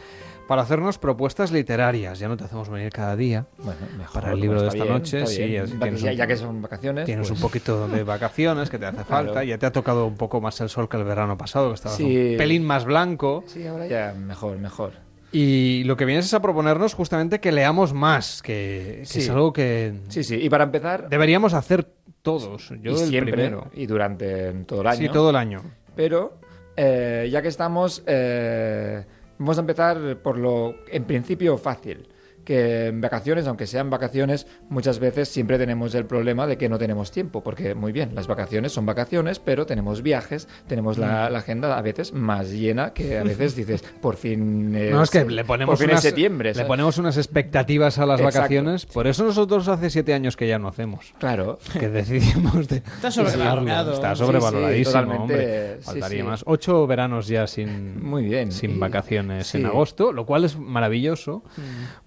para 0.48 0.62
hacernos 0.62 0.98
propuestas 0.98 1.52
literarias. 1.52 2.20
Ya 2.20 2.28
no 2.28 2.38
te 2.38 2.46
hacemos 2.46 2.70
venir 2.70 2.92
cada 2.92 3.16
día 3.16 3.46
Bueno, 3.58 3.80
mejor, 3.98 4.14
para 4.22 4.34
el 4.34 4.40
libro 4.40 4.62
de 4.62 4.68
esta 4.70 4.84
bien, 4.84 4.94
noche. 4.96 5.26
Sí, 5.28 5.36
tienes 5.38 6.02
ya- 6.02 6.12
un- 6.12 6.18
ya 6.18 6.28
que 6.28 6.38
son 6.38 6.62
vacaciones, 6.62 7.06
Tienes 7.06 7.28
pues- 7.28 7.40
un 7.40 7.42
poquito 7.46 7.88
de 7.88 8.04
vacaciones 8.04 8.70
que 8.70 8.80
te 8.80 8.86
hace 8.86 9.04
falta. 9.04 9.32
Claro. 9.34 9.48
Ya 9.48 9.58
te 9.58 9.66
ha 9.66 9.72
tocado 9.72 10.06
un 10.08 10.16
poco 10.16 10.40
más 10.42 10.60
el 10.62 10.70
sol 10.70 10.88
que 10.90 10.98
el 10.98 11.04
verano 11.04 11.38
pasado, 11.38 11.70
que 11.70 11.76
estabas 11.76 11.98
Sí. 11.98 12.32
un 12.32 12.38
pelín 12.38 12.64
más 12.66 12.86
blanco. 12.86 13.44
Sí, 13.48 13.68
ahora 13.68 13.88
ya 13.88 14.14
mejor, 14.18 14.58
mejor. 14.58 14.94
Y 15.32 15.84
lo 15.84 15.98
que 15.98 16.06
vienes 16.06 16.26
es 16.26 16.34
a 16.34 16.42
proponernos 16.42 16.94
justamente 16.94 17.42
que 17.42 17.52
leamos 17.52 17.94
más, 17.94 18.42
que, 18.42 19.00
que 19.02 19.06
Sí. 19.06 19.20
es 19.20 19.30
algo 19.30 19.52
que 19.52 19.94
Sí, 20.08 20.24
sí, 20.24 20.36
y 20.42 20.50
para 20.50 20.64
empezar... 20.64 21.10
deberíamos 21.10 21.54
hacer 21.54 21.86
todos. 22.22 22.70
Yo 22.82 22.92
y 22.92 23.02
el 23.02 23.08
siempre, 23.10 23.34
primero. 23.34 23.68
y 23.74 23.86
durante 23.88 24.54
todo 24.66 24.82
el 24.82 24.88
año. 24.88 24.98
Sí, 25.00 25.10
todo 25.10 25.30
el 25.32 25.36
año. 25.36 25.62
Pero, 25.98 26.38
eh, 26.78 27.28
ya 27.30 27.42
que 27.42 27.50
estamos, 27.50 28.04
eh, 28.08 29.04
vamos 29.38 29.58
a 29.58 29.62
empezar 29.62 30.18
por 30.22 30.38
lo, 30.38 30.76
en 30.88 31.04
principio, 31.06 31.58
fácil, 31.58 32.08
que 32.48 32.88
en 32.88 33.02
vacaciones, 33.02 33.46
aunque 33.46 33.68
sean 33.68 33.90
vacaciones, 33.90 34.48
muchas 34.70 35.00
veces 35.00 35.28
siempre 35.28 35.58
tenemos 35.58 35.94
el 35.96 36.06
problema 36.06 36.48
de 36.48 36.58
que 36.58 36.70
no 36.70 36.78
tenemos 36.78 37.12
tiempo, 37.12 37.44
porque 37.44 37.76
muy 37.76 37.92
bien, 37.92 38.16
las 38.16 38.28
vacaciones 38.28 38.72
son 38.72 38.86
vacaciones, 38.86 39.40
pero 39.40 39.66
tenemos 39.66 40.02
viajes, 40.02 40.48
tenemos 40.66 40.98
la, 40.98 41.28
Mm. 41.28 41.34
la 41.34 41.40
agenda 41.40 41.78
a 41.78 41.82
veces 41.82 42.14
más 42.14 42.50
llena 42.50 42.94
que 42.94 43.18
a 43.18 43.24
veces 43.24 43.54
dices, 43.58 43.84
por 44.02 44.16
fin 44.16 44.74
es, 44.74 44.94
No, 44.94 45.04
es 45.04 45.10
que 45.10 45.26
le 45.26 45.44
ponemos, 45.44 45.74
por 45.74 45.78
fin 45.80 45.90
unas, 45.90 46.00
es 46.06 46.10
septiembre. 46.10 46.54
le 46.54 46.64
ponemos 46.64 46.98
unas 46.98 47.18
expectativas 47.18 47.98
a 48.00 48.06
las 48.06 48.22
Exacto. 48.22 48.38
vacaciones. 48.40 48.86
Por 48.86 49.08
eso 49.08 49.26
nosotros 49.26 49.68
hace 49.68 49.90
siete 49.90 50.14
años 50.14 50.38
que 50.38 50.48
ya 50.48 50.58
no 50.58 50.70
hacemos. 50.70 51.14
Claro. 51.20 51.60
Que 51.78 51.90
decidimos 51.90 52.70
de 52.70 52.78
Está 52.78 53.12
sobrevalorado. 53.12 53.92
Está 53.92 54.16
Sí, 54.16 54.20
sí, 54.22 54.26
sobrevaloradísimo, 54.26 54.86
totalmente, 54.86 55.22
hombre. 55.34 55.78
sí, 55.80 55.86
Faltaría 55.86 56.22
sí. 56.22 56.24
más. 56.30 56.44
Ocho 56.48 56.88
veranos 56.88 57.28
ya 57.28 57.46
sin, 57.46 58.02
Muy 58.02 58.24
bien. 58.24 58.54
sin 58.54 58.72
Y- 58.72 58.78
vacaciones 58.80 59.48
sí. 59.48 59.58
en 59.58 59.66
agosto, 59.66 60.14
lo 60.14 60.26
cual 60.26 60.46
es 60.46 60.58
maravilloso, 60.58 61.44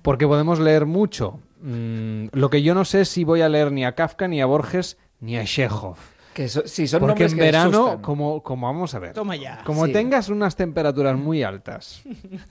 porque 0.03 0.30
podemos 0.31 0.61
leer 0.61 0.86
mucho. 0.86 1.40
Mm, 1.61 2.27
lo 2.31 2.51
que 2.51 2.62
yo 2.62 2.73
no 2.73 2.85
sé 2.85 3.01
es 3.01 3.09
si 3.09 3.24
voy 3.24 3.40
a 3.40 3.48
leer 3.48 3.73
ni 3.73 3.85
a 3.85 3.97
Kafka, 3.97 4.28
ni 4.28 4.40
a 4.40 4.47
Borges, 4.47 4.97
ni 5.19 5.36
a 5.36 5.44
Chekhov. 5.44 5.97
Que 6.32 6.48
so- 6.48 6.62
sí, 6.66 6.86
son 6.86 7.01
Porque 7.01 7.24
en 7.24 7.31
que 7.35 7.40
verano, 7.40 7.78
asustan. 7.86 8.02
como, 8.02 8.40
como 8.44 8.69
vamos 8.69 8.94
a 8.94 9.01
ver, 9.01 9.12
Toma 9.12 9.35
ya. 9.35 9.65
como 9.65 9.86
Sí. 9.86 9.93
tengas 9.93 10.28
unas 10.28 10.55
temperaturas 10.55 11.16
muy 11.19 11.43
altas 11.43 12.02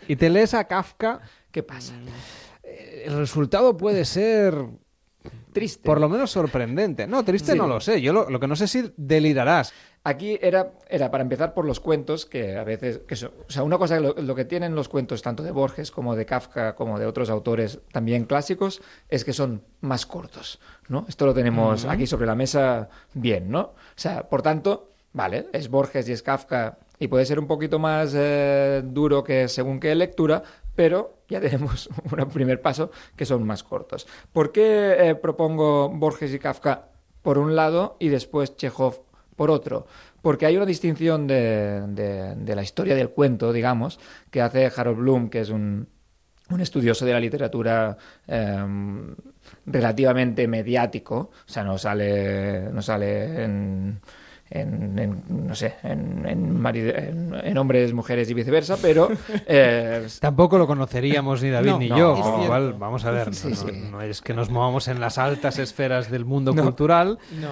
y 0.10 0.18
te 0.18 0.30
lees 0.30 0.53
a 0.53 0.65
Kafka, 0.65 1.22
¿Qué 1.51 1.64
pasa? 1.64 1.93
eh, 2.64 3.03
el 3.06 3.15
resultado 3.18 3.77
puede 3.77 4.03
ser 4.03 4.53
Triste. 5.53 5.85
por 5.85 6.01
lo 6.01 6.10
menos 6.10 6.31
sorprendente. 6.31 7.07
No, 7.07 7.23
triste 7.23 7.53
Sí. 7.53 7.57
no 7.57 7.65
lo 7.65 7.80
sé. 7.80 8.01
Yo 8.01 8.11
lo, 8.11 8.30
lo 8.30 8.41
que 8.41 8.47
no 8.47 8.57
sé 8.57 8.65
es 8.65 8.72
si 8.72 8.91
delirarás. 8.97 9.73
Aquí 10.03 10.39
era, 10.41 10.71
era 10.89 11.11
para 11.11 11.23
empezar 11.23 11.53
por 11.53 11.65
los 11.65 11.80
cuentos, 11.80 12.26
que 12.26 12.55
a 12.57 12.63
veces, 12.63 12.99
que 12.99 13.15
o 13.15 13.49
sea, 13.49 13.63
una 13.63 13.77
cosa, 13.77 13.99
lo, 13.99 14.13
lo 14.13 14.34
que 14.34 14.45
tienen 14.45 14.73
los 14.73 14.88
cuentos 14.88 15.21
tanto 15.21 15.43
de 15.43 15.51
Borges 15.51 15.91
como 15.91 16.15
de 16.15 16.26
Kafka, 16.26 16.76
como 16.76 16.97
de 16.99 17.05
otros 17.05 17.30
autores 17.30 17.80
también 17.91 18.23
clásicos, 18.23 18.81
es 19.09 19.26
que 19.26 19.34
son 19.34 19.61
más 19.81 20.05
cortos, 20.05 20.59
¿no? 20.88 21.05
Esto 21.09 21.26
lo 21.26 21.34
tenemos 21.34 21.85
aquí 21.85 22.07
sobre 22.07 22.27
la 22.27 22.35
mesa 22.35 22.89
bien, 23.13 23.51
¿no? 23.51 23.59
O 23.61 23.73
sea, 23.95 24.30
por 24.30 24.41
tanto, 24.41 24.93
vale, 25.11 25.47
es 25.51 25.69
Borges 25.69 26.07
y 26.07 26.13
es 26.13 26.23
Kafka 26.23 26.77
y 26.99 27.07
puede 27.07 27.26
ser 27.26 27.39
un 27.39 27.47
poquito 27.47 27.80
más 27.80 28.13
eh, 28.15 28.81
duro 28.85 29.23
que 29.23 29.47
según 29.47 29.80
qué 29.80 29.95
lectura, 29.95 30.43
pero 30.76 31.23
ya 31.27 31.41
tenemos 31.41 31.89
un 32.09 32.30
primer 32.30 32.61
paso 32.61 32.91
que 33.15 33.26
son 33.26 33.45
más 33.45 33.63
cortos. 33.63 34.07
¿Por 34.31 34.51
qué 34.51 35.09
eh, 35.09 35.15
propongo 35.15 35.89
Borges 35.89 36.34
y 36.34 36.39
Kafka 36.39 36.89
por 37.21 37.38
un 37.38 37.55
lado 37.55 37.97
y 37.99 38.09
después 38.09 38.55
Chekhov 38.55 39.09
por 39.40 39.49
otro? 39.52 39.88
Porque 40.22 40.45
hay 40.45 40.57
una 40.57 40.66
distinción 40.66 41.26
de, 41.26 41.82
de- 41.88 42.36
de 42.36 42.56
la 42.56 42.61
historia 42.61 42.94
del 42.94 43.10
cuento, 43.11 43.53
digamos, 43.53 43.98
que 44.30 44.41
hace 44.41 44.70
Harold 44.76 44.98
Bloom, 44.99 45.30
que 45.30 45.40
es 45.40 45.49
un, 45.49 45.88
un 46.49 46.60
estudioso 46.61 47.06
de 47.06 47.14
la 47.14 47.22
literatura 47.22 47.95
em, 48.28 49.16
relativamente 49.66 50.45
mediático, 50.48 51.16
o 51.48 51.52
sea, 51.52 51.64
no 51.64 51.78
sale, 51.78 52.64
no 52.74 52.82
sale 52.82 53.44
en, 53.45 54.02
en- 54.49 54.99
en, 54.99 55.24
no 55.48 55.56
sé, 55.56 55.76
en, 55.84 56.26
en, 56.28 56.60
mari- 56.60 56.90
en- 56.94 57.34
en 57.41 57.57
hombres, 57.57 57.94
mujeres 57.94 58.30
y 58.30 58.34
viceversa, 58.34 58.76
pero 58.82 59.07
eh, 59.48 60.06
Tampoco 60.20 60.57
lo 60.57 60.68
conoceríamos 60.68 61.41
ni 61.41 61.49
David 61.49 61.70
No, 61.70 61.80
ni 61.80 61.88
no, 61.90 61.98
yo. 61.98 62.22
con 62.22 62.41
lo 62.41 62.48
cual, 62.48 62.74
vamos 62.74 63.06
a 63.06 63.11
ver, 63.11 63.28
no, 63.28 63.34
Sí, 63.34 63.49
no- 63.52 63.56
sí. 63.56 63.88
no 63.91 64.02
es 64.02 64.22
que 64.22 64.34
nos 64.34 64.49
movamos 64.49 64.90
en 64.90 64.99
las 64.99 65.18
altas 65.18 65.60
esferas 65.60 66.11
del 66.11 66.26
mundo 66.26 66.53
No. 66.53 66.64
cultural, 66.64 67.20
No, 67.40 67.49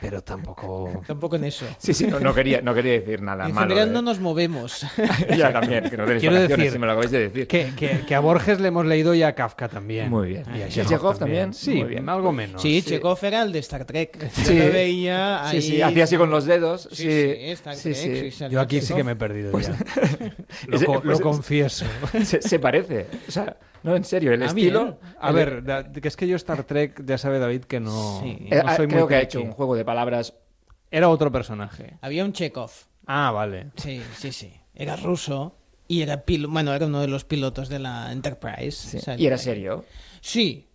pero 0.00 0.22
tampoco... 0.22 1.02
tampoco 1.06 1.36
en 1.36 1.44
eso. 1.44 1.66
sí, 1.78 1.94
sí, 1.94 2.06
no, 2.06 2.20
no 2.20 2.34
quería, 2.34 2.60
no 2.62 2.74
quería 2.74 2.92
decir 2.92 3.22
nada 3.22 3.46
En 3.46 3.54
malo. 3.54 3.68
general 3.68 3.88
de- 3.88 3.94
no 3.94 4.02
nos 4.02 4.20
movemos. 4.20 4.86
ya 5.36 5.52
también, 5.52 5.88
que 5.90 5.96
no 5.96 6.04
tenéis 6.04 6.20
Quiero 6.20 6.36
decir 6.36 6.70
si 6.72 6.78
me 6.78 6.86
lo 6.86 6.92
acabáis 6.92 7.10
de 7.10 7.28
decir. 7.28 7.46
Que, 7.46 7.72
que- 7.76 8.00
que 8.06 8.14
a 8.14 8.20
Borges 8.20 8.60
le 8.60 8.68
hemos 8.68 8.86
leído 8.86 9.14
y 9.14 9.22
a 9.22 9.34
Kafka 9.34 9.68
también. 9.68 10.08
Muy 10.10 10.28
bien. 10.28 10.44
Y 10.54 10.56
a 10.56 10.58
¿Y 10.58 10.62
a 10.62 10.68
Chekhov, 10.68 10.88
Chekhov 10.90 11.18
también. 11.18 11.50
también? 11.50 11.54
Sí, 11.54 11.74
Muy 11.74 11.88
bien. 11.88 12.08
algo 12.08 12.32
menos. 12.32 12.60
Sí, 12.62 12.82
Chekhov 12.82 13.18
era 13.22 13.42
el 13.42 13.52
de 13.52 13.58
Star 13.60 13.84
Trek. 13.84 14.30
Sí. 14.32 14.56
Yo 14.58 14.64
lo 14.66 14.72
veía 14.72 15.42
Sí, 15.50 15.56
ahí. 15.56 15.62
sí, 15.62 15.82
hacía 15.82 16.04
así 16.04 16.16
con 16.16 16.30
los 16.30 16.44
dedos. 16.44 16.88
Sí, 16.92 16.96
Sí, 16.96 17.02
sí, 17.04 17.50
Star 17.50 17.74
sí, 17.76 17.82
Trek, 17.92 17.94
sí. 17.96 18.30
sí, 18.30 18.44
Yo 18.50 18.60
aquí 18.60 18.80
sí 18.80 18.88
Chekhov. 18.88 18.96
que 18.98 19.04
me 19.04 19.12
he 19.12 19.16
perdido 19.16 19.52
Pues- 19.52 19.68
ya. 19.68 19.76
Lo, 20.68 20.76
Ese- 20.76 20.86
pues- 20.86 21.04
lo 21.04 21.20
confieso. 21.20 21.84
Se, 22.24 22.40
se 22.42 22.58
parece. 22.58 23.06
O 23.28 23.30
sea, 23.30 23.56
no, 23.86 23.96
en 23.96 24.04
serio, 24.04 24.32
el 24.32 24.42
Ah, 24.42 24.46
estilo. 24.46 24.84
bien. 24.84 24.96
A 25.20 25.30
el- 25.30 25.34
ver, 25.34 25.64
da- 25.64 25.90
que 25.90 26.06
es 26.08 26.16
que 26.16 26.28
yo 26.28 26.36
Star 26.36 26.64
Trek, 26.64 27.02
ya 27.06 27.16
sabe 27.16 27.38
David 27.38 27.62
que 27.62 27.80
no, 27.80 28.20
Sí. 28.20 28.36
eh, 28.50 28.60
no 28.62 28.76
soy 28.76 28.86
creo 28.88 29.00
muy 29.00 29.08
que 29.08 29.14
ha 29.14 29.20
hecho 29.22 29.40
un 29.40 29.52
juego 29.52 29.74
de 29.76 29.84
palabras. 29.84 30.34
Era 30.90 31.08
otro 31.08 31.32
personaje. 31.32 31.96
Había 32.02 32.24
un 32.24 32.32
Chekhov. 32.32 32.70
Ah, 33.06 33.30
vale. 33.30 33.70
Sí, 33.76 34.02
sí, 34.16 34.32
sí. 34.32 34.52
Era 34.74 34.96
ruso 34.96 35.56
y 35.88 36.02
era 36.02 36.22
pil 36.24 36.46
bueno, 36.48 36.74
era 36.74 36.86
uno 36.86 37.00
de 37.00 37.08
los 37.08 37.24
pilotos 37.24 37.68
de 37.68 37.78
la 37.78 38.12
Enterprise. 38.12 39.00
Y 39.16 39.26
era 39.26 39.38
serio. 39.38 39.84
Sí. 40.20 40.65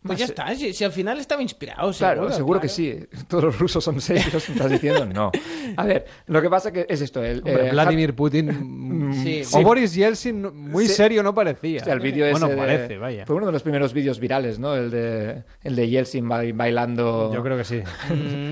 Pues 0.00 0.18
ya 0.20 0.26
está, 0.26 0.54
si, 0.54 0.72
si 0.72 0.84
al 0.84 0.92
final 0.92 1.18
estaba 1.18 1.42
inspirado. 1.42 1.92
Claro, 1.92 2.30
seguro, 2.30 2.34
seguro, 2.34 2.60
que 2.60 2.68
claro. 2.68 3.08
sí. 3.12 3.24
Todos 3.26 3.44
los 3.44 3.58
rusos 3.58 3.82
son 3.82 4.00
serios. 4.00 4.48
¿me 4.48 4.54
¿Estás 4.54 4.70
diciendo? 4.70 5.04
No. 5.06 5.32
A 5.76 5.84
ver, 5.84 6.06
lo 6.26 6.40
que 6.40 6.48
pasa 6.48 6.70
que 6.72 6.86
es 6.88 7.00
esto. 7.00 7.22
El, 7.22 7.38
Hombre, 7.38 7.66
eh, 7.68 7.70
Vladimir 7.72 8.14
Putin 8.14 9.12
Sí, 9.22 9.40
o 9.42 9.44
sí. 9.58 9.64
Boris 9.64 9.94
Yeltsin 9.94 10.42
muy 10.70 10.86
Sí. 10.86 10.94
serio 10.94 11.22
no 11.22 11.34
parecía. 11.34 11.78
Hostia, 11.78 11.92
el 11.92 12.00
vídeo 12.00 12.30
bueno, 12.30 12.46
ese 12.46 12.54
de- 12.54 12.60
parece, 12.60 12.98
vaya. 12.98 13.26
Fue 13.26 13.36
uno 13.36 13.46
de 13.46 13.52
los 13.52 13.62
primeros 13.62 13.92
vídeos 13.92 14.18
virales, 14.20 14.58
¿no? 14.58 14.74
El 14.76 14.90
de, 14.90 15.42
el 15.64 15.74
de 15.76 15.88
Yeltsin 15.88 16.28
ba- 16.28 16.42
bailando. 16.54 17.32
Yo 17.34 17.42
creo 17.42 17.56
que 17.56 17.64
sí. 17.64 17.82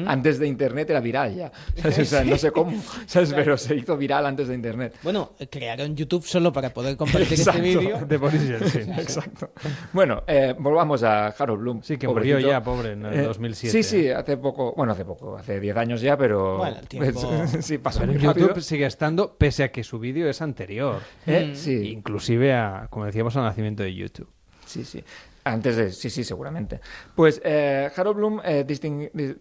Antes 0.07 0.39
de 0.39 0.47
internet 0.49 0.91
era 0.91 1.01
viral 1.01 1.35
ya. 1.35 1.53
O 1.87 2.05
sea, 2.05 2.25
no 2.25 2.37
sé 2.37 2.51
cómo, 2.51 2.73
¿sabes? 3.07 3.33
pero 3.33 3.57
se 3.57 3.75
hizo 3.77 3.97
viral 3.97 4.27
antes 4.27 4.49
de 4.49 4.55
internet. 4.55 4.97
Bueno, 5.03 5.33
crearon 5.51 5.95
YouTube 5.97 6.27
solo 6.27 6.53
para 6.53 6.71
poder 6.71 6.97
compartir 6.97 7.39
Exacto. 7.39 7.63
este 7.63 7.79
vídeo. 7.79 8.05
De 8.05 8.17
Boris 8.17 8.47
Yeltsin. 8.47 8.93
Exacto. 8.95 9.51
Bueno, 9.93 10.23
eh, 10.27 10.55
volvamos 10.59 11.03
a 11.03 11.33
Harold 11.39 11.61
Bloom. 11.61 11.83
Sí, 11.83 11.97
que 11.99 12.07
murió 12.09 12.35
pobrecito. 12.37 12.49
ya, 12.51 12.63
pobre, 12.63 12.93
en 12.93 13.07
el 13.07 13.15
Eh, 13.21 13.23
2007. 13.23 13.71
Sí, 13.71 13.83
sí, 13.83 14.11
hace 14.11 14.37
poco. 14.37 14.75
Bueno, 14.77 14.93
hace 14.93 15.05
poco, 15.05 15.37
hace 15.37 15.61
10 15.61 15.77
años 15.77 16.01
ya, 16.01 16.17
pero. 16.17 16.59
Bueno, 16.59 16.77
el 16.81 16.89
tiempo- 16.89 17.21
pues, 17.21 17.65
sí, 17.65 17.79
pasó 17.79 18.01
Pero 18.01 18.13
muy 18.13 18.21
YouTube 18.23 18.49
rápido. 18.49 18.61
sigue 18.63 18.87
estando, 18.87 19.37
pese 19.37 19.65
a 19.65 19.73
que 19.73 19.85
su 19.85 19.99
vídeo 19.99 20.29
es 20.29 20.41
anterior. 20.43 21.01
Eh, 21.27 21.53
Sí, 21.55 21.91
Inclusive, 21.91 22.53
a, 22.55 22.87
como 22.91 23.07
decíamos, 23.07 23.37
al 23.37 23.45
nacimiento 23.45 23.83
de 23.83 23.95
YouTube. 23.95 24.29
sí, 24.65 24.85
sí. 24.85 25.03
Antes 25.45 25.77
de. 25.77 25.93
Sí, 25.93 26.11
sí, 26.11 26.25
seguramente. 26.25 26.81
Pues 27.15 27.41
eh, 27.45 27.89
Harold 27.95 28.17
Bloom 28.17 28.41
eh, 28.45 28.67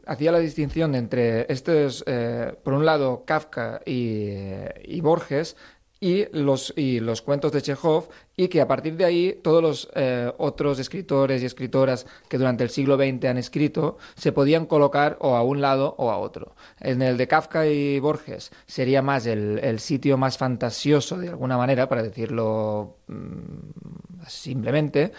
hacía 0.06 0.32
la 0.32 0.38
distinción 0.38 0.94
entre 0.94 1.52
estos, 1.52 2.04
eh, 2.06 2.54
por 2.64 2.74
un 2.74 2.86
lado, 2.86 3.24
Kafka 3.26 3.82
y, 3.88 4.28
eh, 4.28 4.82
y 4.86 5.02
Borges. 5.02 5.58
Y 6.00 6.26
los, 6.34 6.74
y 6.76 7.00
los 7.00 7.22
cuentos 7.22 7.52
de 7.52 7.62
Chekhov, 7.62 8.10
y 8.36 8.50
que 8.50 8.62
a 8.62 8.68
partir 8.68 8.98
de 8.98 9.06
ahí 9.06 9.40
todos 9.42 9.62
los 9.62 9.90
eh, 9.96 10.32
otros 10.38 10.78
escritores 10.78 11.42
y 11.42 11.46
escritoras 11.46 12.06
que 12.28 12.38
durante 12.38 12.64
el 12.64 12.70
siglo 12.70 12.98
XX 12.98 13.26
han 13.26 13.38
escrito 13.38 13.98
se 14.16 14.34
podían 14.34 14.66
colocar 14.66 15.18
o 15.22 15.36
a 15.36 15.44
un 15.44 15.62
lado 15.62 15.96
o 15.98 16.12
a 16.12 16.18
otro. 16.18 16.56
En 16.80 17.02
el 17.02 17.18
de 17.18 17.28
Kafka 17.28 17.66
y 17.68 18.00
Borges 18.00 18.52
sería 18.68 19.02
más 19.02 19.26
el, 19.26 19.60
el 19.60 19.80
sitio 19.80 20.18
más 20.18 20.38
fantasioso, 20.38 21.18
de 21.18 21.30
alguna 21.30 21.58
manera, 21.58 21.88
para 21.88 22.04
decirlo 22.04 22.98
mm, 23.08 24.26
simplemente, 24.28 25.14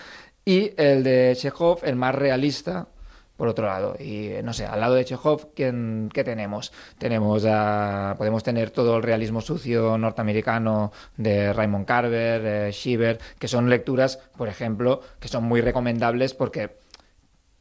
y 0.44 0.70
el 0.76 1.02
de 1.02 1.32
Chekhov, 1.36 1.80
el 1.82 1.96
más 1.96 2.14
realista, 2.14 2.88
por 3.36 3.48
otro 3.48 3.66
lado. 3.66 3.96
Y 3.98 4.30
no 4.42 4.52
sé, 4.52 4.66
al 4.66 4.80
lado 4.80 4.94
de 4.94 5.04
Chekhov, 5.04 5.52
¿quién, 5.54 6.10
¿qué 6.12 6.24
tenemos? 6.24 6.72
Tenemos 6.98 7.44
a, 7.46 8.14
podemos 8.18 8.42
tener 8.42 8.70
todo 8.70 8.96
el 8.96 9.02
realismo 9.02 9.40
sucio 9.40 9.98
norteamericano 9.98 10.92
de 11.16 11.52
Raymond 11.52 11.86
Carver, 11.86 12.42
eh, 12.44 13.18
que 13.38 13.48
son 13.48 13.68
lecturas, 13.68 14.18
por 14.36 14.48
ejemplo, 14.48 15.00
que 15.20 15.28
son 15.28 15.44
muy 15.44 15.60
recomendables 15.60 16.34
porque 16.34 16.76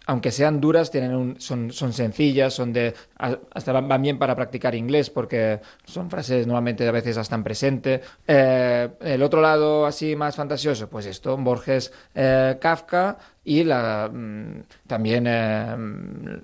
aunque 0.07 0.31
sean 0.31 0.61
duras, 0.61 0.91
tienen 0.91 1.15
un- 1.15 1.39
son, 1.41 1.71
son 1.71 1.93
sencillas, 1.93 2.53
son 2.53 2.73
de 2.73 2.93
hasta 3.17 3.71
van, 3.71 4.01
bien 4.01 4.19
para 4.19 4.35
practicar 4.35 4.75
inglés 4.75 5.09
porque 5.09 5.59
son 5.85 6.09
frases 6.09 6.45
normalmente 6.47 6.87
a 6.87 6.91
veces 6.91 7.17
hasta 7.17 7.35
en 7.35 7.43
presente. 7.43 8.01
Eh, 8.27 8.89
el 9.01 9.23
otro 9.23 9.41
lado 9.41 9.85
así 9.85 10.15
más 10.15 10.35
fantasioso, 10.35 10.89
pues 10.89 11.05
esto, 11.05 11.35
Borges, 11.37 11.91
eh, 12.13 12.57
Kafka 12.61 13.17
y 13.43 13.63
la 13.63 14.09
mm, 14.11 14.63
también 14.87 15.25
eh, 15.27 15.75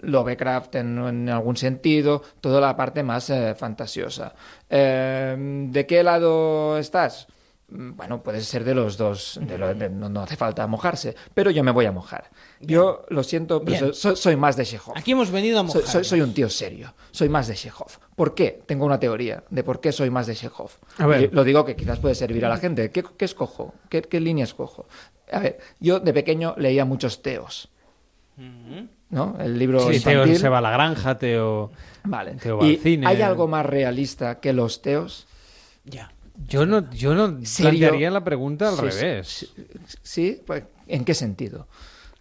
Lovecraft 0.02 0.76
en, 0.76 0.98
en 1.00 1.30
algún 1.30 1.58
sentido, 1.58 2.22
toda 2.42 2.62
la 2.62 2.76
parte 2.76 3.04
más 3.04 3.32
fantasiosa. 3.58 4.34
¿De 4.70 5.86
qué 5.88 6.04
lado 6.04 6.78
estás? 6.78 7.28
Mm, 7.72 7.96
Bueno, 7.96 8.22
puede 8.22 8.42
ser 8.42 8.64
de 8.66 8.76
los 8.76 8.98
dos, 8.98 9.40
de 9.42 9.58
lo- 9.58 9.74
de- 9.74 9.90
no, 9.90 10.10
no 10.10 10.22
hace 10.22 10.36
falta 10.36 10.68
mojarse, 10.68 11.16
pero 11.34 11.52
yo 11.52 11.64
me 11.64 11.72
voy 11.72 11.86
a 11.86 11.92
mojar. 11.92 12.30
Yo 12.60 13.06
lo 13.10 13.24
siento, 13.24 13.64
pero 13.64 13.94
soy, 13.94 14.16
soy 14.18 14.36
más 14.36 14.58
de 14.58 14.66
Chekhov. 14.66 14.98
Aquí 14.98 15.12
hemos 15.14 15.32
venido 15.32 15.60
a 15.60 15.64
mojar. 15.64 15.82
soy- 15.84 16.04
soy 16.04 16.22
un 16.22 16.34
tío 16.34 16.50
serio, 16.50 16.94
soy 17.12 17.30
más 17.30 17.48
de 17.48 17.56
Chekhov. 17.56 17.92
¿Por 18.16 18.36
qué? 18.36 18.62
Tengo 18.66 18.86
una 18.86 19.00
teoría 19.00 19.44
de 19.50 19.64
por 19.64 19.80
qué 19.80 19.92
soy 19.94 20.10
más 20.10 20.28
de 20.28 20.36
Chekhov. 20.36 20.70
A 20.98 21.08
ver. 21.08 21.30
Lo 21.34 21.44
digo 21.46 21.64
que 21.66 21.76
quizás 21.78 22.00
puede 22.00 22.14
servir 22.16 22.46
a 22.46 22.50
la 22.50 22.58
gente. 22.58 22.92
¿Qué, 22.92 23.04
qué 23.18 23.26
escojo? 23.26 23.74
¿Qué, 23.90 24.02
qué 24.02 24.20
línea 24.20 24.44
escojo? 24.44 24.86
A 25.32 25.40
ver, 25.40 25.60
yo 25.80 26.02
de 26.02 26.12
pequeño 26.14 26.56
leía 26.58 26.84
muchos 26.84 27.22
teos, 27.22 27.70
¿no? 29.10 29.38
El 29.40 29.58
libro 29.58 29.80
Sí, 29.80 30.00
Teo 30.02 30.14
infantil. 30.14 30.38
se 30.38 30.50
va 30.50 30.58
a 30.58 30.62
la 30.62 30.72
granja, 30.72 31.18
Teo, 31.18 31.72
Vale. 32.04 32.34
Teo 32.36 32.58
va 32.58 32.66
¿Y 32.68 32.76
al 32.76 32.82
cine. 32.82 33.08
hay 33.08 33.22
algo 33.22 33.48
más 33.48 33.66
realista 33.66 34.40
que 34.40 34.52
los 34.54 34.82
teos? 34.82 35.28
Ya. 35.86 36.12
Yo 36.48 36.66
no, 36.66 36.90
yo 36.92 37.14
no 37.16 37.40
serio. 37.46 37.70
plantearía 37.80 38.12
la 38.12 38.24
pregunta 38.24 38.70
al 38.70 38.76
Sí, 38.76 38.82
revés. 38.82 39.28
Sí, 39.28 39.50
sí, 40.04 40.42
pues, 40.46 40.64
¿en 40.88 41.06
qué 41.06 41.14
sentido? 41.14 41.68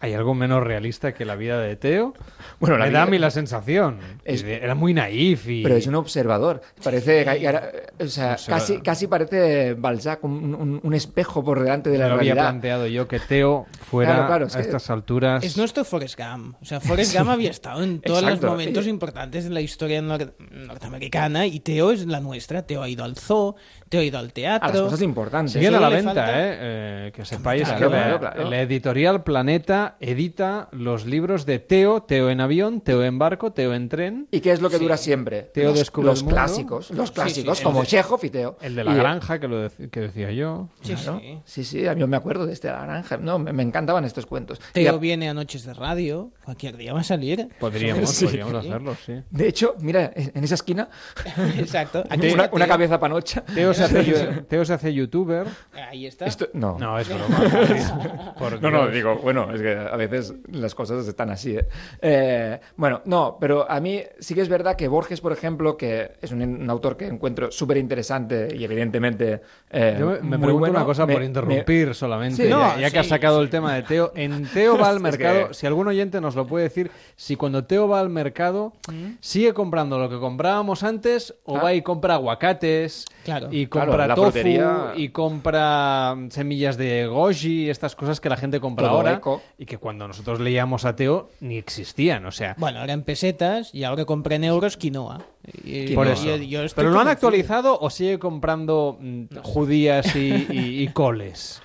¿Hay 0.03 0.15
algo 0.15 0.33
menos 0.33 0.63
realista 0.63 1.13
que 1.13 1.25
la 1.25 1.35
vida 1.35 1.59
de 1.59 1.75
Teo? 1.75 2.15
Bueno, 2.59 2.75
la 2.79 2.85
Me 2.85 2.91
da 2.91 3.03
a 3.03 3.05
vida- 3.05 3.11
mí 3.11 3.19
la 3.19 3.29
sensación. 3.29 3.99
Es- 4.25 4.41
Era 4.43 4.73
muy 4.73 4.95
naif 4.95 5.47
y... 5.47 5.61
Pero 5.61 5.75
es 5.75 5.85
un 5.85 5.93
observador. 5.93 6.59
Parece, 6.83 7.21
o 7.21 8.07
sea, 8.07 8.31
Observador. 8.33 8.39
casi, 8.47 8.81
casi 8.81 9.05
parece 9.05 9.75
Balzac, 9.75 10.23
un, 10.23 10.55
un- 10.55 10.79
un 10.81 10.93
espejo 10.95 11.43
por 11.43 11.59
delante 11.59 11.91
de 11.91 11.99
la 11.99 12.07
lo 12.07 12.13
había 12.15 12.33
realidad. 12.33 12.49
planteado 12.49 12.87
yo 12.87 13.07
que 13.07 13.19
Teo 13.19 13.67
fuera 13.91 14.13
Claro, 14.13 14.25
claro, 14.27 14.45
es 14.47 14.55
a 14.55 14.57
que- 14.57 14.63
estas 14.63 14.89
alturas... 14.89 15.43
Es 15.43 15.55
nuestro 15.55 15.85
Forrest 15.85 16.17
Gump. 16.19 16.55
O 16.59 16.65
sea, 16.65 16.79
Forrest 16.79 17.15
Gump 17.15 17.29
había 17.29 17.51
estado 17.51 17.83
en 17.83 18.01
todos 18.01 18.23
Exacto. 18.23 18.47
los 18.47 18.53
momentos 18.53 18.87
importantes 18.87 19.43
de 19.43 19.49
la 19.51 19.61
historia 19.61 20.01
nor- 20.01 20.33
norteamericana 20.49 21.45
y 21.45 21.59
Teo 21.59 21.91
es 21.91 22.07
la 22.07 22.19
nuestra. 22.21 22.65
Teo 22.65 22.81
ha 22.81 22.89
ido 22.89 23.03
al 23.03 23.17
zoo, 23.17 23.55
Teo 23.91 23.99
ha 23.99 24.03
ido 24.05 24.19
al 24.19 24.31
teatro. 24.31 24.69
A 24.69 24.71
las 24.71 24.81
cosas 24.83 25.01
importantes. 25.01 25.51
Siguen 25.51 25.75
a 25.75 25.79
la 25.81 25.89
venta, 25.89 26.13
falta- 26.13 26.31
¿eh? 26.39 26.57
Eh, 26.61 27.11
Que 27.13 27.25
sepáis 27.25 27.63
Claro, 27.63 27.77
que 27.77 27.83
la, 27.97 28.03
claro, 28.03 28.19
claro. 28.21 28.49
la 28.49 28.61
editorial 28.61 29.21
Planeta 29.23 29.97
edita 29.99 30.69
los 30.71 31.05
libros 31.05 31.45
de 31.45 31.59
Teo, 31.59 32.01
Teo 32.03 32.29
en 32.29 32.39
avión, 32.39 32.79
Teo 32.79 33.03
en 33.03 33.19
barco, 33.19 33.51
Teo 33.51 33.73
en 33.73 33.89
tren. 33.89 34.29
¿Y 34.31 34.39
qué 34.39 34.53
es 34.53 34.61
lo 34.61 34.69
que 34.69 34.77
Sí. 34.77 34.83
dura 34.83 34.95
siempre? 34.95 35.41
Teo 35.53 35.71
los, 35.71 35.79
descubre 35.79 36.07
los 36.07 36.19
el 36.19 36.23
mundo. 36.23 36.35
clásicos, 36.37 36.89
los 36.91 37.09
Sí, 37.09 37.15
clásicos, 37.15 37.57
sí, 37.57 37.63
como 37.65 37.79
el 37.81 37.85
de- 37.85 37.89
Chekhov 37.89 38.19
y 38.23 38.29
Teo. 38.29 38.57
El 38.61 38.75
de 38.75 38.83
la 38.85 38.91
Y- 38.93 38.95
granja, 38.95 39.39
que, 39.41 39.47
lo 39.49 39.65
dec- 39.69 39.89
que 39.89 39.99
decía 39.99 40.31
yo. 40.31 40.69
Sí, 40.83 40.93
Claro. 40.93 41.19
sí. 41.21 41.39
Sí, 41.43 41.63
sí, 41.65 41.85
a 41.85 41.93
mí 41.93 42.01
me 42.07 42.15
acuerdo 42.15 42.45
de 42.45 42.53
este 42.53 42.69
de 42.69 42.73
la 42.75 42.85
granja. 42.85 43.17
No, 43.17 43.39
me, 43.39 43.51
me 43.51 43.63
encantaban 43.63 44.05
estos 44.05 44.25
cuentos. 44.25 44.61
Teo 44.71 44.95
a- 44.95 44.97
viene 44.99 45.27
a 45.27 45.33
Noches 45.33 45.65
de 45.65 45.73
Radio. 45.73 46.31
Cualquier 46.45 46.77
día 46.77 46.93
va 46.93 47.01
a 47.01 47.03
salir. 47.03 47.49
Podríamos, 47.59 48.09
Sí. 48.09 48.23
podríamos 48.23 48.53
hacerlo, 48.55 48.95
sí. 49.05 49.21
De 49.29 49.47
hecho, 49.49 49.75
mira, 49.81 50.13
en 50.15 50.41
esa 50.45 50.55
esquina, 50.55 50.87
Exacto. 51.57 52.03
una, 52.05 52.15
Aquí 52.15 52.33
una 52.53 52.67
cabeza 52.67 52.97
panocha. 52.97 53.41
Teo 53.53 53.73
se, 53.87 53.99
hace, 53.99 54.03
yu- 54.11 54.45
Teo 54.47 54.65
se 54.65 54.73
hace 54.73 54.93
youtuber. 54.93 55.47
Ahí 55.89 56.05
está. 56.05 56.25
Esto- 56.25 56.49
no. 56.53 56.77
No, 56.79 56.97
es 56.99 57.07
broma. 57.13 58.35
Por 58.37 58.61
No, 58.61 58.71
no, 58.71 58.81
Dios. 58.83 58.93
digo, 58.93 59.15
bueno, 59.17 59.53
es 59.53 59.61
que 59.61 59.73
a 59.75 59.95
veces 59.95 60.33
las 60.51 60.75
cosas 60.75 61.07
están 61.07 61.29
así. 61.29 61.55
¿eh? 61.57 61.65
Eh, 62.01 62.59
bueno, 62.75 63.01
no, 63.05 63.37
pero 63.39 63.69
a 63.69 63.79
mí 63.79 64.01
sí 64.19 64.33
que 64.35 64.41
es 64.41 64.49
verdad 64.49 64.75
que 64.75 64.87
Borges, 64.87 65.21
por 65.21 65.31
ejemplo, 65.31 65.77
que 65.77 66.11
es 66.21 66.31
un, 66.31 66.41
un 66.41 66.69
autor 66.69 66.97
que 66.97 67.07
encuentro 67.07 67.51
súper 67.51 67.77
interesante 67.77 68.47
y 68.55 68.63
evidentemente. 68.63 69.41
eh, 69.69 69.95
Yo 69.99 70.07
me, 70.07 70.19
me 70.19 70.21
muy 70.21 70.29
pregunto 70.39 70.59
bueno, 70.59 70.75
una 70.77 70.85
cosa 70.85 71.05
me- 71.05 71.13
por 71.13 71.21
me- 71.21 71.27
interrumpir 71.27 71.93
solamente, 71.95 72.43
Sí, 72.43 72.49
ya, 72.49 72.57
no, 72.75 72.79
ya 72.79 72.89
que 72.91 72.99
has 72.99 73.05
sí, 73.05 73.09
sacado 73.09 73.41
el 73.41 73.49
tema 73.49 73.73
de 73.75 73.83
Teo. 73.83 74.11
En 74.15 74.45
Teo 74.47 74.77
va 74.77 74.89
al 74.89 74.95
Es 75.01 75.01
mercado, 75.01 75.47
que- 75.49 75.53
si 75.53 75.67
algún 75.67 75.87
oyente 75.87 76.21
nos 76.21 76.35
lo 76.35 76.47
puede 76.47 76.65
decir, 76.65 76.91
si 77.15 77.35
cuando 77.35 77.63
Teo 77.65 77.87
va 77.87 77.99
al 77.99 78.09
mercado 78.09 78.73
sigue 79.19 79.53
comprando 79.53 79.97
lo 79.99 80.09
que 80.09 80.17
comprábamos 80.19 80.83
antes 80.83 81.33
o 81.45 81.57
Ah. 81.57 81.63
va 81.63 81.73
y 81.73 81.81
compra 81.81 82.15
aguacates 82.15 83.05
Claro. 83.23 83.49
y 83.51 83.67
Claro, 83.67 83.91
compra 83.91 84.07
la 84.07 84.15
tofu 84.15 84.31
frutería- 84.31 84.93
y 84.95 85.09
compra 85.09 86.15
mm, 86.17 86.29
semillas 86.31 86.77
de 86.77 87.05
goji, 87.07 87.69
estas 87.69 87.95
cosas 87.95 88.19
que 88.19 88.29
la 88.29 88.37
gente 88.37 88.59
compra 88.59 88.87
Todo 88.87 88.97
ahora 88.97 89.13
eco. 89.13 89.41
y 89.57 89.65
que 89.65 89.77
cuando 89.77 90.07
nosotros 90.07 90.39
leíamos 90.39 90.85
a 90.85 90.95
Teo 90.95 91.29
ni 91.39 91.57
existían, 91.57 92.25
o 92.25 92.31
sea, 92.31 92.55
Bueno, 92.57 92.79
ahora 92.79 92.93
en 92.93 93.03
pesetas 93.03 93.73
y 93.73 93.83
ahora 93.83 94.05
compré 94.05 94.35
en 94.35 94.45
euros 94.45 94.77
quinoa. 94.77 95.21
Y- 95.63 95.93
por 95.95 96.07
eso. 96.07 96.25
yo- 96.25 96.35
yo 96.37 96.63
estoy 96.63 96.83
Pero 96.83 96.93
lo 96.93 96.99
han 96.99 97.07
actualizado 97.07 97.77
o 97.79 97.89
sigue 97.89 98.19
comprando 98.19 98.97
mm, 98.99 99.25
judías 99.43 100.15
y, 100.15 100.47
y- 100.51 100.83
y 100.83 100.87
coles. 100.89 101.61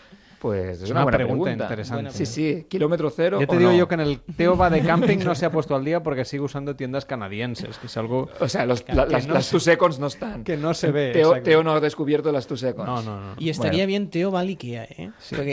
Pues 0.46 0.82
es 0.82 0.90
una, 0.90 1.00
una 1.00 1.02
buena 1.04 1.18
pregunta 1.18 1.44
pregunta. 1.44 1.64
interesante. 1.64 2.10
Sí, 2.12 2.26
sí, 2.26 2.66
kilómetro 2.68 3.10
cero. 3.10 3.38
Ya 3.40 3.46
te 3.46 3.56
o 3.56 3.58
digo 3.58 3.70
no. 3.72 3.76
yo 3.78 3.88
que 3.88 3.94
en 3.94 4.00
el 4.00 4.20
Teo 4.36 4.56
va 4.56 4.70
de 4.70 4.80
camping 4.80 5.18
no 5.18 5.34
se 5.34 5.46
ha 5.46 5.50
puesto 5.50 5.74
al 5.74 5.84
día 5.84 6.02
porque 6.02 6.24
sigue 6.24 6.42
usando 6.42 6.76
tiendas 6.76 7.04
canadienses, 7.04 7.78
que 7.78 7.86
es 7.86 7.96
algo 7.96 8.28
O 8.40 8.48
sea, 8.48 8.64
los- 8.66 8.84
la- 8.88 8.94
no 9.04 9.06
las, 9.06 9.26
las 9.26 9.44
se- 9.46 9.50
two 9.52 9.60
seconds 9.60 9.98
no 9.98 10.06
están. 10.06 10.44
que 10.44 10.56
no 10.56 10.72
se 10.74 10.90
ve. 10.92 11.10
Teo. 11.12 11.42
Teo 11.42 11.62
no 11.62 11.72
ha 11.72 11.80
descubierto 11.80 12.30
las 12.32 12.46
two 12.46 12.56
seconds. 12.56 12.86
No, 12.86 13.02
no, 13.02 13.20
no. 13.20 13.34
Y 13.38 13.50
estaría 13.50 13.80
Bueno. 13.80 13.86
bien 13.88 14.10
Teo 14.10 14.30
va 14.30 14.40
al 14.40 14.48
Ikea, 14.48 14.84
¿eh? 14.84 15.10
Porque- 15.30 15.50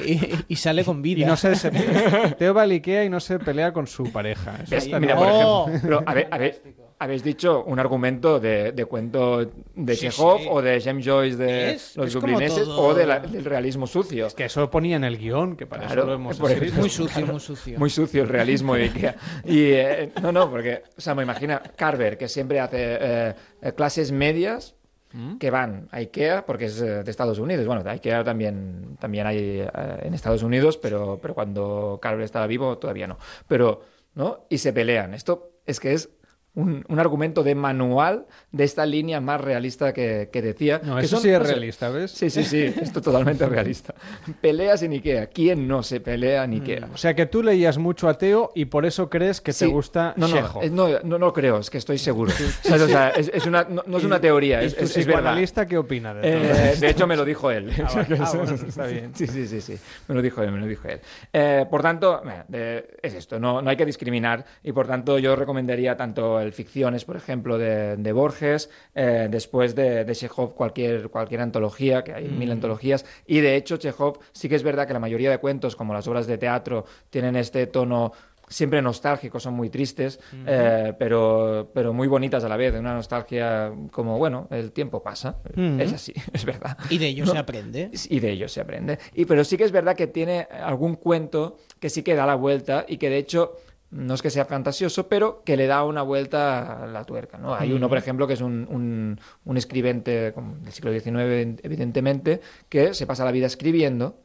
y, 0.48 0.54
y 0.54 0.56
sale 0.58 0.84
con 0.86 1.02
vida. 1.02 1.22
Y 1.22 1.26
no 1.26 1.36
se, 1.38 1.56
se- 1.56 1.72
Teo 2.38 2.54
va 2.54 2.64
al 2.64 2.72
Ikea 2.72 3.06
y 3.06 3.10
no 3.10 3.20
se 3.20 3.40
pelea 3.40 3.74
con 3.74 3.88
su 3.88 4.12
pareja. 4.12 4.58
Está 4.70 5.00
Mira, 5.00 5.16
bien. 5.16 5.18
por 5.18 5.28
Oh. 5.34 5.66
ejemplo, 5.68 5.82
pero 5.82 6.04
habe- 6.10 6.28
habe- 6.30 6.62
habéis 7.04 7.24
dicho 7.24 7.64
un 7.66 7.80
argumento 7.80 8.40
de, 8.40 8.72
de 8.72 8.86
cuento 8.86 9.46
de 9.76 9.96
Sí, 9.96 10.08
Chekhov 10.10 10.40
sí. 10.42 10.48
o 10.50 10.62
de 10.62 10.82
James 10.82 11.06
Joyce 11.06 11.38
de 11.38 11.72
Es- 11.74 11.96
los 11.98 12.08
es 12.08 12.14
dublineses 12.14 12.64
todo- 12.66 12.82
o 12.82 12.94
de 12.94 13.06
la- 13.06 13.20
del 13.20 13.46
realismo 13.46 13.86
sucio. 13.88 14.28
que 14.36 14.46
eso 14.46 14.70
ponía 14.70 14.96
en 14.96 15.04
el 15.04 15.18
guion, 15.18 15.56
que 15.56 15.66
para 15.68 15.86
Claro, 15.86 16.02
eso 16.02 16.08
lo 16.08 16.14
hemos 16.16 16.40
escrito. 16.40 16.76
Muy 16.80 16.90
sucio, 16.90 17.26
muy 17.28 17.40
sucio. 17.40 17.80
Muy 17.80 17.90
sucio 17.90 18.24
el 18.24 18.30
realismo 18.30 18.76
de 18.76 18.84
Ikea. 18.84 19.16
Y, 19.46 19.64
eh, 19.72 20.12
no, 20.22 20.32
no, 20.32 20.50
porque, 20.50 20.84
o 20.98 21.02
sea, 21.02 21.14
me 21.16 21.24
imagina 21.24 21.62
Carver, 21.76 22.18
que 22.18 22.28
siempre 22.28 22.60
hace 22.60 22.78
eh, 22.80 23.34
eh, 23.62 23.74
clases 23.74 24.12
medias 24.12 24.76
¿Mm? 25.12 25.38
que 25.38 25.52
van 25.52 25.88
a 25.92 25.98
Ikea, 25.98 26.46
porque 26.46 26.66
es 26.66 26.80
de 26.80 27.02
Estados 27.10 27.38
Unidos. 27.38 27.66
Bueno, 27.68 27.84
de 27.84 27.92
Ikea 27.92 28.24
también, 28.24 28.98
también 29.00 29.28
hay 29.28 29.38
eh, 29.62 29.70
en 30.02 30.14
Estados 30.14 30.42
Unidos, 30.42 30.78
pero, 30.78 31.20
pero 31.22 31.36
cuando 31.36 32.00
Carver 32.02 32.24
estaba 32.26 32.48
vivo 32.48 32.78
todavía 32.80 33.06
no. 33.08 33.18
Pero, 33.48 33.82
¿no? 34.16 34.46
Y 34.50 34.58
se 34.58 34.74
pelean. 34.74 35.14
Esto 35.14 35.52
es 35.66 35.80
que 35.80 35.94
es 35.94 36.10
un, 36.56 36.86
un 36.88 37.00
argumento 37.00 37.44
de 37.44 37.56
manual 37.56 38.26
de 38.52 38.64
esta 38.64 38.86
línea 38.86 39.20
más 39.22 39.42
realista 39.42 39.92
que, 39.94 40.30
que 40.32 40.42
decía. 40.42 40.80
No, 40.84 40.98
que 40.98 41.06
eso 41.06 41.16
son- 41.16 41.24
sí 41.24 41.30
es 41.30 41.40
no 41.40 41.46
sé, 41.46 41.52
realista, 41.52 41.90
¿ves? 41.90 42.12
Sí, 42.12 42.30
sí, 42.30 42.44
sí, 42.44 42.62
esto 42.62 43.00
es 43.00 43.06
totalmente 43.06 43.46
realista. 43.48 43.96
Peleas 44.42 44.84
en 44.84 44.92
Ikea. 44.94 45.28
¿Quién 45.28 45.68
no 45.68 45.82
se 45.84 46.00
pelea 46.00 46.44
en 46.44 46.54
Ikea? 46.54 46.90
O 46.94 46.98
sea 46.98 47.16
que 47.16 47.26
tú 47.26 47.42
leías 47.44 47.78
mucho 47.78 48.08
a 48.08 48.18
Teo 48.18 48.52
y 48.56 48.66
por 48.66 48.86
eso 48.86 49.10
crees 49.10 49.42
que 49.42 49.52
te 49.52 49.66
Sí. 49.66 49.68
gusta 49.68 50.14
no, 50.18 50.28
no, 50.28 50.42
no, 50.70 51.00
no, 51.04 51.18
no 51.18 51.34
creo, 51.34 51.58
es 51.60 51.70
que 51.70 51.78
estoy 51.78 51.98
seguro. 51.98 52.32
¿Sabes? 52.62 52.82
O 52.84 52.88
sea, 52.88 53.10
es, 53.10 53.32
es 53.34 53.46
una, 53.46 53.64
no, 53.64 53.98
es 53.98 54.04
una 54.04 54.20
teoría, 54.22 54.62
¿Y 54.62 54.68
es, 54.68 54.74
es, 54.78 54.98
es 54.98 55.06
verdad. 55.08 55.36
qué 55.68 55.78
opina 55.78 56.14
de 56.14 56.22
todo 56.22 56.32
Eh, 56.32 56.70
esto? 56.74 56.82
de 56.86 56.92
hecho, 56.92 57.08
me 57.08 57.16
lo 57.16 57.26
dijo 57.26 57.50
él. 57.52 57.72
Ah. 57.84 58.06
Ah, 58.24 58.32
bueno, 58.36 58.54
está 58.54 58.86
bien. 58.88 59.12
Sí, 59.16 59.28
sí, 59.28 59.48
sí, 59.48 59.60
sí. 59.62 59.78
Me 60.08 60.16
lo 60.16 60.22
dijo 60.22 60.42
él, 60.44 60.52
me 60.52 60.60
lo 60.60 60.66
dijo 60.68 60.88
él. 60.88 61.00
Eh, 61.32 61.66
por 61.70 61.82
tanto, 61.82 62.22
eh, 62.52 62.98
es 63.02 63.14
esto, 63.14 63.40
no, 63.40 63.62
no 63.62 63.70
hay 63.70 63.76
que 63.76 63.86
discriminar 63.86 64.46
y 64.64 64.72
por 64.72 64.88
tanto 64.88 65.18
yo 65.20 65.36
recomendaría 65.36 65.96
tanto 65.98 66.40
el 66.44 66.54
Ficciones, 66.54 67.06
por 67.06 67.16
ejemplo, 67.16 67.58
de, 67.58 67.98
de 67.98 68.12
Borges, 68.12 68.70
eh, 68.96 69.28
después 69.30 69.74
de, 69.76 70.06
de 70.06 70.14
Chekhov 70.16 70.54
cualquier, 70.54 71.10
cualquier 71.10 71.42
antología, 71.42 72.04
que 72.04 72.14
hay 72.14 72.28
mil 72.28 72.50
Mm. 72.50 72.54
antologías, 72.54 73.06
y 73.26 73.40
de 73.42 73.56
hecho 73.56 73.78
Chekhov 73.78 74.20
sí 74.32 74.48
que 74.50 74.56
es 74.56 74.64
verdad 74.64 74.86
que 74.88 74.94
la 74.94 75.00
mayoría 75.00 75.30
de 75.32 75.38
cuentos, 75.40 75.76
como 75.76 75.94
las 75.94 76.08
obras 76.08 76.28
de 76.28 76.38
teatro, 76.38 76.86
tienen 77.10 77.36
este 77.36 77.68
tono 77.68 78.12
siempre 78.50 78.82
nostálgico, 78.82 79.40
son 79.40 79.54
muy 79.56 79.70
tristes, 79.70 80.20
eh, 80.46 80.94
pero, 81.00 81.72
pero 81.74 81.92
muy 81.94 82.08
bonitas 82.08 82.44
a 82.44 82.50
la 82.50 82.58
vez, 82.58 82.74
una 82.76 82.94
nostalgia 82.94 83.72
como, 83.92 84.18
bueno, 84.20 84.48
el 84.52 84.72
tiempo 84.72 85.02
pasa, 85.02 85.38
es 85.80 85.94
así, 85.94 86.14
es 86.34 86.46
verdad. 86.46 86.78
Y 86.90 86.98
de 87.00 87.08
ello 87.08 87.26
¿No? 87.26 87.32
se 87.32 87.38
aprende. 87.40 87.90
Y 88.10 88.20
de 88.20 88.32
ello 88.32 88.48
se 88.50 88.62
aprende. 88.62 89.00
Y, 89.16 89.26
pero 89.26 89.44
sí 89.44 89.58
que 89.58 89.64
es 89.64 89.72
verdad 89.72 89.96
que 89.96 90.08
tiene 90.08 90.48
algún 90.52 90.98
cuento 90.98 91.58
que 91.80 91.90
sí 91.90 92.04
que 92.04 92.14
da 92.16 92.26
la 92.28 92.36
vuelta 92.36 92.86
y 92.88 92.98
que 92.98 93.10
de 93.10 93.18
hecho 93.18 93.54
no 93.94 94.14
es 94.14 94.22
que 94.22 94.30
sea 94.30 94.46
fantasioso, 94.46 95.08
pero 95.08 95.44
que 95.44 95.56
le 95.56 95.68
da 95.68 95.84
una 95.84 96.02
vuelta 96.02 96.84
a 96.84 96.88
la 96.88 97.04
tuerca. 97.04 97.38
¿no? 97.38 97.54
Hay 97.54 97.72
uno, 97.72 97.88
por 97.88 97.98
ejemplo, 97.98 98.28
que 98.28 98.34
es 98.34 98.42
un, 98.42 98.68
un, 98.70 99.20
un 99.46 99.58
escribente 99.58 100.32
del 100.32 100.72
siglo 100.72 100.92
XIX, 100.92 101.60
evidentemente, 101.64 102.42
que 102.70 102.94
se 102.94 103.06
pasa 103.06 103.24
la 103.24 103.32
vida 103.32 103.46
escribiendo 103.46 104.18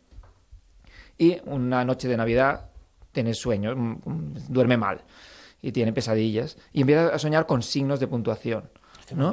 y 1.19 1.39
una 1.45 1.85
noche 1.85 2.09
de 2.09 2.17
Navidad 2.17 2.71
tiene 3.13 3.35
sueños, 3.35 3.77
mm, 3.77 3.97
mm, 4.05 4.35
duerme 4.49 4.77
mal 4.77 5.03
y 5.61 5.73
tiene 5.73 5.93
pesadillas 5.93 6.57
y 6.73 6.81
empieza 6.81 7.09
a 7.09 7.19
soñar 7.19 7.47
con 7.47 7.63
signos 7.63 8.01
de 8.01 8.07
puntuación. 8.07 8.71
¿No? 9.15 9.33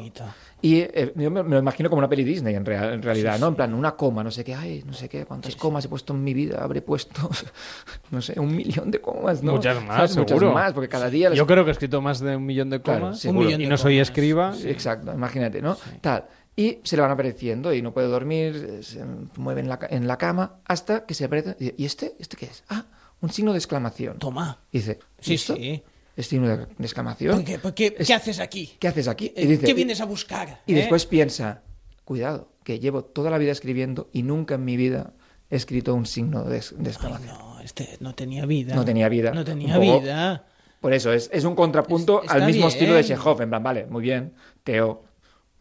Y 0.61 0.80
eh, 0.80 1.14
yo 1.15 1.30
me, 1.30 1.43
me 1.43 1.49
lo 1.52 1.60
imagino 1.60 1.89
como 1.89 1.99
una 1.99 2.10
peli 2.10 2.23
Disney 2.23 2.56
en, 2.56 2.65
real- 2.65 2.93
en 2.93 3.02
realidad, 3.03 3.38
¿no? 3.39 3.49
En 3.49 3.56
plan, 3.56 3.73
una 3.73 3.95
coma, 3.95 4.23
no 4.23 4.31
sé 4.31 4.43
qué, 4.43 4.56
ay, 4.56 4.84
no 4.85 4.93
sé 4.93 5.07
qué, 5.10 5.26
cuántas 5.26 5.56
comas 5.56 5.85
he 5.85 5.89
puesto 5.89 6.14
en 6.14 6.23
mi 6.23 6.34
vida, 6.34 6.64
habré 6.64 6.81
puesto, 6.81 7.30
no 8.11 8.22
sé, 8.22 8.39
un 8.39 8.56
millón 8.56 8.89
de 8.91 8.99
comas, 9.02 9.43
¿no? 9.43 9.53
Muchas 9.53 9.84
más, 9.84 9.95
¿Sabes? 9.95 10.11
seguro. 10.11 10.35
Muchas 10.35 10.53
más, 10.53 10.73
porque 10.73 10.89
cada 10.89 11.10
día... 11.10 11.34
Yo 11.34 11.45
creo 11.45 11.64
que 11.64 11.69
he 11.69 11.73
escrito 11.73 12.02
más 12.02 12.19
de 12.19 12.35
un 12.35 12.45
millón 12.45 12.69
de 12.69 12.81
Claro, 12.81 13.02
comas 13.02 13.23
y 13.26 13.68
no 13.68 13.77
soy 13.77 13.99
escriba. 13.99 14.53
Sí, 14.53 14.69
Exacto, 14.69 15.14
imagínate, 15.14 15.61
¿no? 15.61 15.77
Tal. 16.02 16.26
Y 16.57 16.80
se 16.84 16.95
le 16.95 17.02
van 17.02 17.11
apareciendo 17.11 17.73
y 17.73 17.81
no 17.81 17.93
puede 17.93 18.07
dormir, 18.07 18.80
se 18.81 19.03
mueve 19.35 19.60
en 19.60 19.68
la, 19.68 19.77
ca- 19.77 19.88
en 19.91 20.07
la 20.07 20.18
cama 20.18 20.60
hasta 20.65 21.06
que 21.06 21.14
se 21.14 21.26
aprieta. 21.26 21.56
y- 21.60 21.73
¿Y 21.81 21.85
este? 21.85 22.15
¿Este 22.18 22.38
qué 22.38 22.45
es? 22.45 22.64
Ah, 22.69 22.85
un 23.22 23.30
signo 23.30 23.52
de 23.52 23.57
exclamación. 23.57 24.19
Toma. 24.19 24.60
Y 24.72 24.77
dice, 24.77 24.99
sí. 25.19 25.84
¿Es 26.16 26.28
signo 26.28 26.48
de, 26.48 26.58
de 26.58 26.66
exclamación? 26.80 27.36
¿Por 27.36 27.44
qué, 27.44 27.60
por 27.60 27.74
qué- 27.74 27.96
Es- 27.98 28.08
qué 28.08 28.14
haces 28.14 28.40
aquí? 28.40 28.74
¿Qué 28.80 28.88
haces 28.88 29.08
aquí? 29.08 29.34
Eh, 29.36 29.44
Y 29.44 29.48
dice- 29.48 29.66
¿Qué 29.66 29.74
vienes 29.74 30.00
a 30.02 30.06
buscar? 30.06 30.62
Y 30.66 30.74
eh? 30.74 30.78
después 30.78 31.06
piensa, 31.06 31.62
cuidado, 32.06 32.50
que 32.64 32.80
llevo 32.80 33.04
toda 33.04 33.30
la 33.30 33.38
vida 33.38 33.52
escribiendo 33.52 34.10
y 34.14 34.24
nunca 34.24 34.56
en 34.56 34.66
mi 34.66 34.78
vida 34.78 35.14
he 35.50 35.56
escrito 35.56 35.94
un 35.94 36.06
signo 36.06 36.44
de, 36.44 36.64
de 36.78 36.90
exclamación. 36.90 37.38
No, 37.38 37.60
este 37.62 37.98
no 38.00 38.16
tenía 38.16 38.46
vida. 38.46 38.76
No 38.76 38.86
tenía 38.86 39.10
vida. 39.10 39.32
No 39.34 39.44
tenía 39.44 39.78
vida. 39.78 40.46
Por 40.82 40.94
eso, 40.94 41.12
es, 41.14 41.30
es 41.34 41.44
un 41.46 41.56
contrapunto 41.56 42.22
Es- 42.24 42.30
al 42.32 42.46
mismo 42.46 42.68
estilo 42.68 42.94
de 42.94 43.02
bien. 43.02 43.18
Chekhov. 43.18 43.42
En 43.42 43.50
plan, 43.50 43.64
vale, 43.64 43.86
muy 43.88 44.02
bien, 44.04 44.34
Teo, 44.64 45.05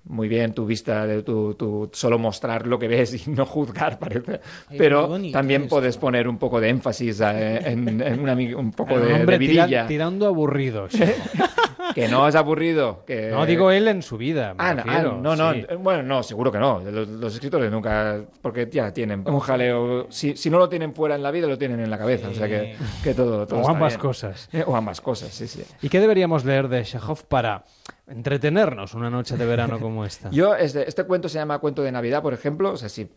muy 0.07 0.29
bien 0.29 0.53
tu 0.53 0.67
vista, 0.67 1.07
de 1.07 1.23
tu, 1.23 1.55
tu 1.55 1.89
solo 1.93 2.19
mostrar 2.19 2.67
lo 2.67 2.79
que 2.79 2.89
ves 2.89 3.27
y 3.27 3.31
no 3.33 3.47
juzgar, 3.47 3.99
parece. 3.99 4.41
Pero 4.77 5.09
bonito 5.09 5.33
también 5.33 5.63
esto. 5.63 5.77
puedes 5.77 5.97
poner 5.97 6.29
un 6.29 6.39
poco 6.39 6.61
de 6.61 6.69
énénfasis 6.69 7.21
eh, 7.21 7.61
en, 7.65 8.01
en 8.01 8.21
una 8.21 8.35
un 8.35 8.71
poco 8.73 8.99
de, 9.01 9.13
hombre 9.15 9.39
de 9.39 9.47
tira- 9.47 9.65
vidilla. 9.65 9.87
tirando 9.87 10.27
aburrido. 10.27 10.89
Que 11.95 12.09
no 12.09 12.27
es 12.29 12.35
aburrido. 12.35 13.05
Que... 13.07 13.31
No, 13.31 13.45
digo 13.47 13.71
él 13.71 13.89
en 13.89 14.03
su 14.03 14.17
vida. 14.17 14.55
me 14.55 14.63
Ah, 14.65 14.75
no, 14.75 14.83
ah, 14.87 15.03
no, 15.03 15.37
no, 15.37 15.53
sí. 15.53 15.67
eh, 15.69 15.75
bueno, 15.77 16.03
no, 16.03 16.23
seguro 16.23 16.51
que 16.53 16.59
no. 16.59 16.81
Los, 16.81 17.09
los 17.09 17.35
escritores 17.35 17.71
nunca, 17.71 18.21
porque 18.41 18.69
ya 18.71 18.93
tienen 18.93 19.25
un 19.29 19.41
jaleo. 19.41 20.07
Si, 20.11 20.37
si 20.37 20.49
no 20.51 20.59
lo 20.59 20.69
tienen 20.69 20.95
fuera 20.95 21.15
en 21.15 21.23
la 21.23 21.31
vida, 21.31 21.47
lo 21.47 21.59
tienen 21.59 21.81
en 21.81 21.91
la 21.91 21.99
cabeza. 21.99 22.29
O 22.29 22.35
sea 22.35 22.49
que, 22.49 22.77
que 23.03 23.15
todo, 23.15 23.47
todo 23.47 23.59
O 23.59 23.63
está 23.63 23.73
ambas 23.73 23.93
bien. 23.95 24.01
cosas. 24.01 24.49
O 24.67 24.77
ambas 24.77 25.01
cosas, 25.01 25.31
sí, 25.35 25.47
sí. 25.47 25.63
¿Y 25.83 25.89
qué 25.89 26.01
deberíamos 26.01 26.45
leer 26.45 26.69
de 26.69 26.83
Chekhov 26.85 27.25
para 27.27 27.65
entretenernos 28.07 28.95
una 28.95 29.11
noche 29.11 29.37
de 29.37 29.45
verano 29.47 29.79
como 29.81 30.05
esta? 30.05 30.31
Yo, 30.33 30.55
este, 30.55 30.89
este 30.89 31.05
cuento 31.05 31.29
se 31.29 31.39
llama 31.39 31.59
Cuento 31.59 31.83
de 31.83 31.93
Navidad, 31.93 32.23
por 32.23 32.33
ejemplo. 32.35 32.73
O 32.73 32.77
sea, 32.77 32.89
si. 32.89 33.09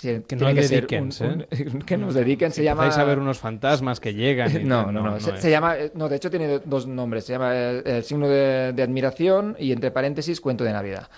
Que 0.00 0.36
no 0.36 0.52
de 0.52 0.62
ser 0.62 0.82
Dickens, 0.82 1.20
un- 1.22 1.40
¿eh? 1.42 1.46
un- 1.74 1.82
que 1.82 1.96
nos 1.96 2.14
dediquen, 2.14 2.50
se 2.50 2.56
Si 2.60 2.64
llama. 2.64 2.84
empezáis 2.84 3.02
a 3.02 3.08
ver 3.08 3.18
unos 3.18 3.38
fantasmas 3.38 3.98
que 4.00 4.12
llegan. 4.14 4.50
y 4.54 4.64
No, 4.64 4.84
tal, 4.84 4.94
no, 4.94 5.02
no. 5.02 5.20
se, 5.20 5.36
se 5.40 5.50
llama. 5.50 5.76
eh, 5.78 5.90
No, 5.94 6.08
de 6.08 6.16
hecho 6.16 6.30
tiene 6.30 6.60
dos 6.64 6.86
nombres. 6.86 7.24
Se 7.24 7.32
llama 7.32 7.50
eh, 7.54 7.82
El 7.84 8.02
signo 8.04 8.28
de, 8.28 8.72
de 8.74 8.82
admiración 8.82 9.56
y 9.58 9.72
entre 9.72 9.90
paréntesis 9.90 10.40
Cuento 10.40 10.64
de 10.64 10.72
Navidad. 10.72 11.08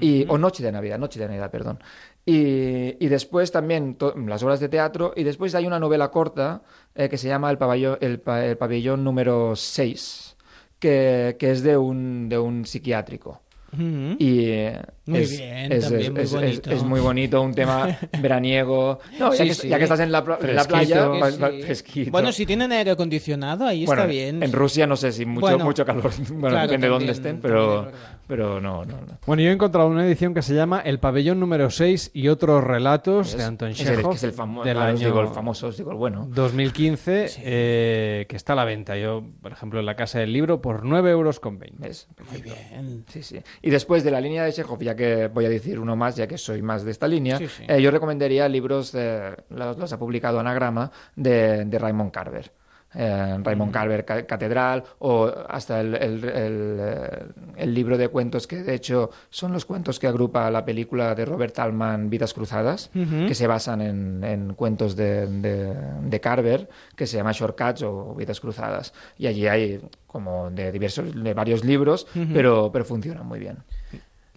Y, 0.00 0.26
O 0.28 0.36
Noche 0.36 0.62
de 0.62 0.70
Navidad, 0.72 0.98
Noche 0.98 1.18
de 1.18 1.26
Navidad, 1.26 1.50
perdón. 1.50 1.78
Y, 2.26 2.96
y 3.02 3.08
después 3.08 3.50
también 3.50 3.96
las 4.26 4.42
obras 4.42 4.60
de 4.60 4.68
teatro. 4.68 5.12
Y 5.16 5.22
después 5.24 5.54
hay 5.54 5.66
una 5.66 5.78
novela 5.78 6.10
corta 6.10 6.62
eh, 6.94 7.08
que 7.08 7.16
se 7.16 7.28
llama 7.28 7.50
El 7.50 7.56
pabellón, 7.56 7.96
el, 8.02 8.20
pa- 8.20 8.44
el 8.44 8.58
pabellón 8.58 9.04
número 9.04 9.56
6, 9.56 10.36
que, 10.78 11.36
que 11.38 11.50
es 11.52 11.62
de 11.62 11.76
un, 11.78 12.28
de 12.28 12.38
un 12.38 12.66
psiquiátrico. 12.66 13.40
Y 13.78 14.44
eh, 14.50 14.80
Muy 15.06 15.20
es, 15.20 15.30
bien, 15.38 15.72
es- 15.72 15.84
también 15.84 16.02
es- 16.02 16.12
muy 16.12 16.22
es- 16.22 16.32
bonito. 16.32 16.70
es 16.72 16.82
muy 16.82 17.00
bonito, 17.00 17.40
un 17.42 17.54
tema 17.54 17.86
veraniego. 18.20 18.98
No, 19.18 19.32
ya, 19.32 19.36
Sí, 19.44 19.48
que, 19.48 19.54
sí. 19.54 19.68
ya 19.68 19.78
que 19.78 19.84
estás 19.84 20.00
en 20.00 20.10
la, 20.12 20.18
en 20.40 20.56
la 20.56 20.64
playa, 20.64 21.02
Sí, 21.04 21.20
va- 21.20 21.30
va- 21.46 21.50
sí. 21.50 21.62
fresquito. 21.62 22.10
Bueno, 22.10 22.32
si 22.32 22.44
tienen 22.46 22.72
aire 22.72 22.90
acondicionado, 22.90 23.66
ahí 23.66 23.86
Bueno, 23.86 24.02
está 24.02 24.10
bien. 24.10 24.42
En 24.42 24.52
Rusia 24.52 24.86
no 24.86 24.96
sé 24.96 25.12
si 25.12 25.24
mucho, 25.24 25.40
Bueno, 25.42 25.64
mucho 25.64 25.84
calor. 25.84 26.10
Bueno, 26.28 26.48
claro, 26.48 26.62
depende 26.66 26.86
de 26.88 26.92
dónde 26.92 27.12
estén, 27.12 27.40
pero, 27.40 27.90
pero 28.26 28.60
no, 28.60 28.84
no, 28.84 28.96
no. 29.00 29.18
Bueno, 29.26 29.42
yo 29.42 29.50
he 29.50 29.52
encontrado 29.52 29.88
una 29.88 30.04
edición 30.06 30.34
que 30.34 30.42
se 30.42 30.54
llama 30.54 30.80
El 30.80 30.98
pabellón 30.98 31.38
número 31.38 31.70
6 31.70 32.10
y 32.12 32.26
otros 32.28 32.64
relatos 32.64 33.36
de 33.36 33.44
Anton 33.44 33.68
Es 33.70 33.80
el- 33.80 33.96
Chekhov 33.96 34.10
que 34.10 34.16
es 34.16 34.24
el 34.24 34.32
famo- 34.34 34.64
del 34.64 34.78
año 34.78 34.98
digo 35.06 35.20
el 35.20 35.28
famoso, 35.28 35.68
os 35.68 35.76
digo 35.76 35.92
el 35.92 35.96
bueno. 35.98 36.26
2015 36.30 37.26
eh, 37.44 38.26
que 38.28 38.34
está 38.36 38.54
a 38.54 38.56
la 38.56 38.64
venta. 38.64 38.96
Yo, 38.96 39.22
por 39.40 39.52
ejemplo, 39.52 39.78
en 39.78 39.86
la 39.86 39.94
casa 39.94 40.18
del 40.18 40.32
libro 40.32 40.60
por 40.60 40.84
9 40.84 41.10
euros 41.12 41.38
con 41.38 41.58
20. 41.58 41.90
Muy 42.30 42.42
bien. 42.42 43.04
Sí, 43.08 43.22
sí. 43.22 43.38
Y 43.62 43.70
después 43.70 44.02
de 44.02 44.10
la 44.10 44.20
línea 44.20 44.44
de 44.44 44.52
Chekhov, 44.52 44.82
ya 44.82 44.95
que 44.96 45.28
voy 45.28 45.44
a 45.44 45.48
decir 45.48 45.78
uno 45.78 45.94
más, 45.96 46.16
ya 46.16 46.26
que 46.26 46.38
soy 46.38 46.62
más 46.62 46.84
de 46.84 46.90
esta 46.90 47.06
línea, 47.06 47.38
Sí, 47.38 47.46
sí. 47.48 47.64
eh, 47.68 47.80
yo 47.80 47.90
recomendaría 47.90 48.48
libros, 48.48 48.92
de, 48.92 49.36
los, 49.50 49.76
los 49.78 49.92
ha 49.92 49.98
publicado 49.98 50.40
Anagrama, 50.40 50.90
de, 51.14 51.64
de 51.66 51.78
Raymond 51.78 52.10
Carver. 52.10 52.50
Eh, 52.98 53.36
Raymond 53.42 53.72
Carver 53.72 54.04
Ca- 54.06 54.24
Catedral 54.24 54.82
o 55.00 55.30
hasta 55.48 55.80
el, 55.80 55.96
el- 55.96 56.24
el, 56.24 56.76
eh, 56.80 57.24
el 57.56 57.74
libro 57.74 57.98
de 57.98 58.08
cuentos 58.08 58.46
que 58.46 58.62
de 58.62 58.74
hecho 58.74 59.10
son 59.28 59.52
los 59.52 59.66
cuentos 59.66 59.98
que 59.98 60.06
agrupa 60.06 60.50
la 60.50 60.64
película 60.64 61.14
de 61.14 61.26
Robert 61.26 61.58
Altman 61.58 62.08
Vidas 62.08 62.32
Cruzadas 62.32 62.90
que 62.94 63.34
se 63.34 63.46
basan 63.46 63.82
en, 63.82 64.24
en 64.24 64.54
cuentos 64.54 64.96
de, 64.96 65.26
de- 65.26 65.74
de 66.04 66.20
Carver 66.20 66.70
que 66.94 67.06
se 67.06 67.18
llama 67.18 67.32
Shortcuts 67.32 67.82
o 67.82 68.14
Vidas 68.14 68.40
Cruzadas. 68.40 68.94
Y 69.18 69.26
allí 69.26 69.46
hay 69.46 69.80
como 70.06 70.50
de 70.50 70.72
diversos 70.72 71.12
de 71.22 71.34
varios 71.34 71.64
libros 71.64 72.06
pero, 72.32 72.70
pero 72.72 72.84
funcionan 72.86 73.26
muy 73.26 73.40
bien 73.40 73.58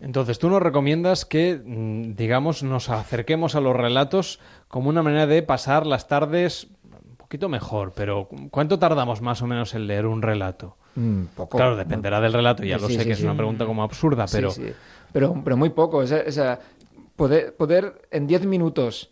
Entonces, 0.02 0.40
tú 0.40 0.50
nos 0.50 0.62
recomiendas 0.62 1.26
que, 1.26 1.60
mm, 1.64 2.16
digamos, 2.16 2.64
nos 2.64 2.90
acerquemos 2.90 3.56
a 3.56 3.62
los 3.62 3.76
relatos 3.76 4.40
como 4.68 4.90
una 4.90 5.04
manera 5.04 5.28
de 5.28 5.42
pasar 5.44 5.86
las 5.86 6.08
tardes 6.08 6.68
un 7.10 7.16
poquito 7.18 7.50
mejor, 7.50 7.94
pero 7.96 8.28
¿cuánto 8.50 8.80
tardamos 8.80 9.22
más 9.22 9.42
o 9.42 9.48
menos 9.48 9.74
en 9.76 9.88
leer 9.88 10.06
un 10.06 10.22
relato? 10.22 10.78
Mm, 10.96 11.24
poco. 11.36 11.58
Claro, 11.58 11.76
dependerá 11.76 12.20
del 12.22 12.34
relato, 12.34 12.64
ya 12.64 12.78
Sí, 12.78 12.82
lo 12.82 12.88
sé 12.90 13.00
sí, 13.00 13.06
que 13.06 13.12
es 13.12 13.18
sí. 13.20 13.24
una 13.26 13.36
pregunta 13.36 13.66
como 13.66 13.84
absurda, 13.84 14.26
pero... 14.32 14.52
sí. 14.52 14.72
pero 15.12 15.36
pero 15.44 15.56
muy 15.58 15.70
poco 15.70 15.98
o 15.98 16.08
sea, 16.08 16.24
o 16.28 16.32
sea, 16.32 16.60
poder, 17.16 17.56
poder 17.56 18.08
en 18.12 18.26
10 18.26 18.46
minutos 18.46 19.12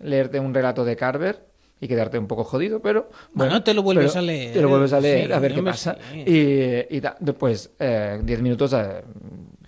leerte 0.00 0.40
un 0.40 0.52
relato 0.54 0.84
de 0.84 0.96
Carver 0.96 1.46
y 1.80 1.88
quedarte 1.88 2.18
un 2.18 2.26
poco 2.28 2.44
jodido, 2.44 2.80
pero... 2.80 3.10
Bueno, 3.34 3.62
te 3.62 3.74
lo 3.74 3.82
vuelves 3.82 4.14
a 4.16 4.22
leer. 4.22 4.52
Te 4.52 4.60
lo 4.62 4.68
vuelves 4.68 4.92
a 4.92 5.00
leer, 5.00 5.26
Sí, 5.28 5.32
a 5.32 5.38
ver 5.40 5.54
qué 5.54 5.62
pasa. 5.62 5.96
sí. 6.12 6.18
Y, 6.26 6.96
y 6.96 7.00
da- 7.00 7.16
después, 7.20 7.70
eh, 7.78 8.20
10 8.22 8.40
minutos, 8.42 8.72
eh, 8.72 9.02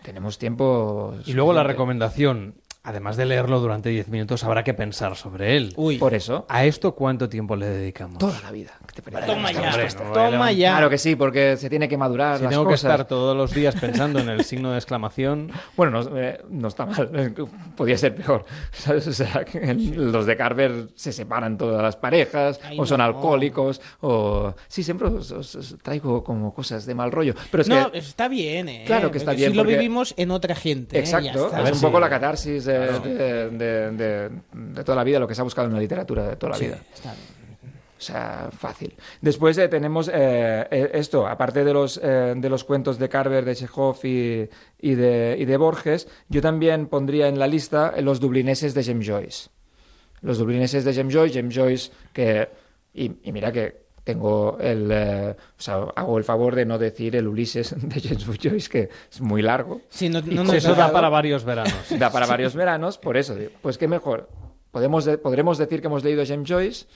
tenemos 0.05 0.39
tiempo... 0.39 1.15
Y 1.25 1.33
luego 1.33 1.55
la 1.55 1.65
recomendación, 1.65 2.57
además 2.85 3.17
de 3.17 3.25
leerlo 3.25 3.61
durante 3.61 3.89
10 3.89 4.09
minutos, 4.09 4.45
habrá 4.45 4.63
que 4.63 4.75
pensar 4.75 5.17
sobre 5.17 5.57
él. 5.57 5.75
Por 5.99 6.15
eso. 6.15 6.47
¿A 6.49 6.65
esto 6.65 6.95
cuánto 6.95 7.29
tiempo 7.29 7.57
le 7.57 7.67
dedicamos? 7.67 8.19
Toda 8.19 8.41
la 8.43 8.51
vida. 8.53 8.73
¿Qué 8.95 9.03
te 9.03 9.11
parece? 9.11 9.33
Toma 9.33 9.51
ya, 9.51 9.71
Hombre, 9.71 9.89
no, 10.05 10.13
toma 10.13 10.53
ya. 10.53 10.71
Claro 10.73 10.91
que 10.91 10.99
sí, 10.99 11.17
porque 11.17 11.57
se 11.57 11.69
tiene 11.71 11.89
que 11.89 11.97
madurar 11.97 12.37
Si 12.37 12.43
las 12.45 12.51
tengo 12.51 12.65
cosas. 12.65 12.81
que 12.83 12.87
estar 12.87 13.07
todos 13.09 13.37
los 13.37 13.53
días 13.53 13.75
pensando 13.81 14.21
en 14.21 14.29
el 14.29 14.45
signo 14.45 14.71
de 14.71 14.77
exclamación... 14.79 15.51
Bueno, 15.77 16.03
no, 16.03 16.17
eh, 16.19 16.41
no 16.51 16.69
está 16.69 16.87
mal, 16.87 17.11
eh, 17.15 17.35
podía 17.77 17.99
ser 17.99 18.15
peor. 18.15 18.45
¿sabes? 18.73 19.07
O 19.09 19.13
sea, 19.13 19.45
que 19.45 19.59
el- 19.59 20.13
los 20.13 20.27
de 20.27 20.37
Carver 20.37 20.89
se 20.95 21.13
separan 21.13 21.59
todas 21.59 21.83
las 21.83 21.97
parejas, 21.97 22.61
Ay, 22.63 22.79
o 22.79 22.87
son 22.87 22.99
no. 22.99 23.05
alcohólicos, 23.05 23.81
o... 24.03 24.55
Sí, 24.69 24.83
siempre 24.85 25.09
os, 25.09 25.31
os- 25.33 25.55
os 25.57 25.77
traigo 25.83 26.23
como 26.23 26.55
cosas 26.55 26.87
de 26.87 26.95
mal 26.95 27.11
rollo. 27.11 27.35
Pero 27.51 27.63
es 27.63 27.69
no, 27.69 27.91
que... 27.91 27.99
está 27.99 28.29
bien, 28.29 28.69
¿eh? 28.69 28.85
Claro 28.87 29.11
que 29.11 29.19
está 29.19 29.33
Porque 29.33 29.41
bien, 29.41 29.51
Si 29.53 29.57
lo 29.57 29.63
porque- 29.65 29.77
vivimos 29.77 30.15
en 30.17 30.31
otra 30.31 30.55
gente. 30.55 30.99
¿eh? 30.99 31.05
Ya 31.05 31.19
Exacto, 31.19 31.47
está. 31.47 31.63
es 31.69 31.73
un 31.77 31.81
poco 31.81 31.99
la 31.99 32.09
catarsis 32.11 32.65
de, 32.67 32.74
de- 32.81 33.51
de- 33.51 33.91
de- 33.93 34.31
de 34.53 34.85
toda 34.85 34.97
la 34.97 35.05
vida, 35.05 35.19
lo 35.19 35.27
que 35.29 35.35
se 35.35 35.41
ha 35.41 35.45
buscado 35.45 35.69
en 35.69 35.75
la 35.75 35.81
literatura 35.81 36.29
de 36.29 36.37
toda 36.37 36.51
la 36.53 36.59
Sí, 36.59 36.67
vida. 36.67 36.79
está 36.95 37.13
bien. 37.13 37.35
O 37.97 38.01
sea, 38.07 38.51
fácil. 38.57 38.93
Después 39.23 39.57
eh, 39.57 39.69
tenemos 39.69 40.09
eh, 40.09 40.67
eh, 40.71 40.91
esto, 40.95 41.27
aparte 41.27 41.65
de 41.65 41.73
los, 41.73 41.99
eh, 42.03 42.35
de 42.37 42.49
los 42.51 42.65
cuentos 42.65 42.99
de 42.99 43.09
Carver, 43.09 43.45
de 43.47 43.55
Chekhov 43.55 43.97
y, 44.05 44.49
y 44.81 44.95
de, 44.95 45.37
y 45.39 45.45
de 45.47 45.57
Borges, 45.57 46.07
yo 46.29 46.43
también 46.43 46.87
pondría 46.89 47.29
en 47.29 47.39
la 47.39 47.47
lista 47.47 47.95
los 48.03 48.21
dublineses 48.21 48.75
de 48.75 48.85
James 48.85 49.07
Joyce. 49.09 49.49
Los 50.21 50.37
dublineses 50.39 50.85
de 50.85 50.93
James 50.93 51.15
Joyce, 51.15 51.39
James 51.39 51.55
Joyce 51.55 51.93
que... 52.13 52.49
Y, 52.93 53.11
y 53.23 53.33
mira 53.33 53.51
que 53.53 53.84
tengo 54.05 54.59
el... 54.61 54.89
eh, 54.93 55.35
o 55.59 55.61
sea, 55.61 55.77
hago 55.97 56.19
el 56.19 56.25
favor 56.25 56.55
de 56.55 56.65
no 56.67 56.79
decir 56.79 57.17
el 57.17 57.27
Ulises 57.27 57.75
de 57.77 58.01
James 58.01 58.25
Joyce, 58.41 58.69
que 58.71 58.89
es 59.11 59.21
muy 59.21 59.43
largo. 59.43 59.81
Sí, 59.89 60.09
no- 60.09 60.21
no 60.23 60.53
Eso 60.53 60.75
da 60.75 60.93
para 60.93 61.09
varios 61.09 61.45
veranos. 61.45 61.75
Da 61.99 62.11
para 62.11 62.27
varios 62.27 62.55
veranos, 62.55 62.99
por 62.99 63.17
eso. 63.17 63.35
digo, 63.35 63.51
Pues 63.63 63.79
qué 63.79 63.89
mejor. 63.89 64.29
Podemos 64.71 65.05
de- 65.05 65.19
podremos 65.19 65.59
decir 65.59 65.81
que 65.81 65.87
hemos 65.87 66.05
leído 66.05 66.23
James 66.27 66.49
Joyce, 66.51 66.87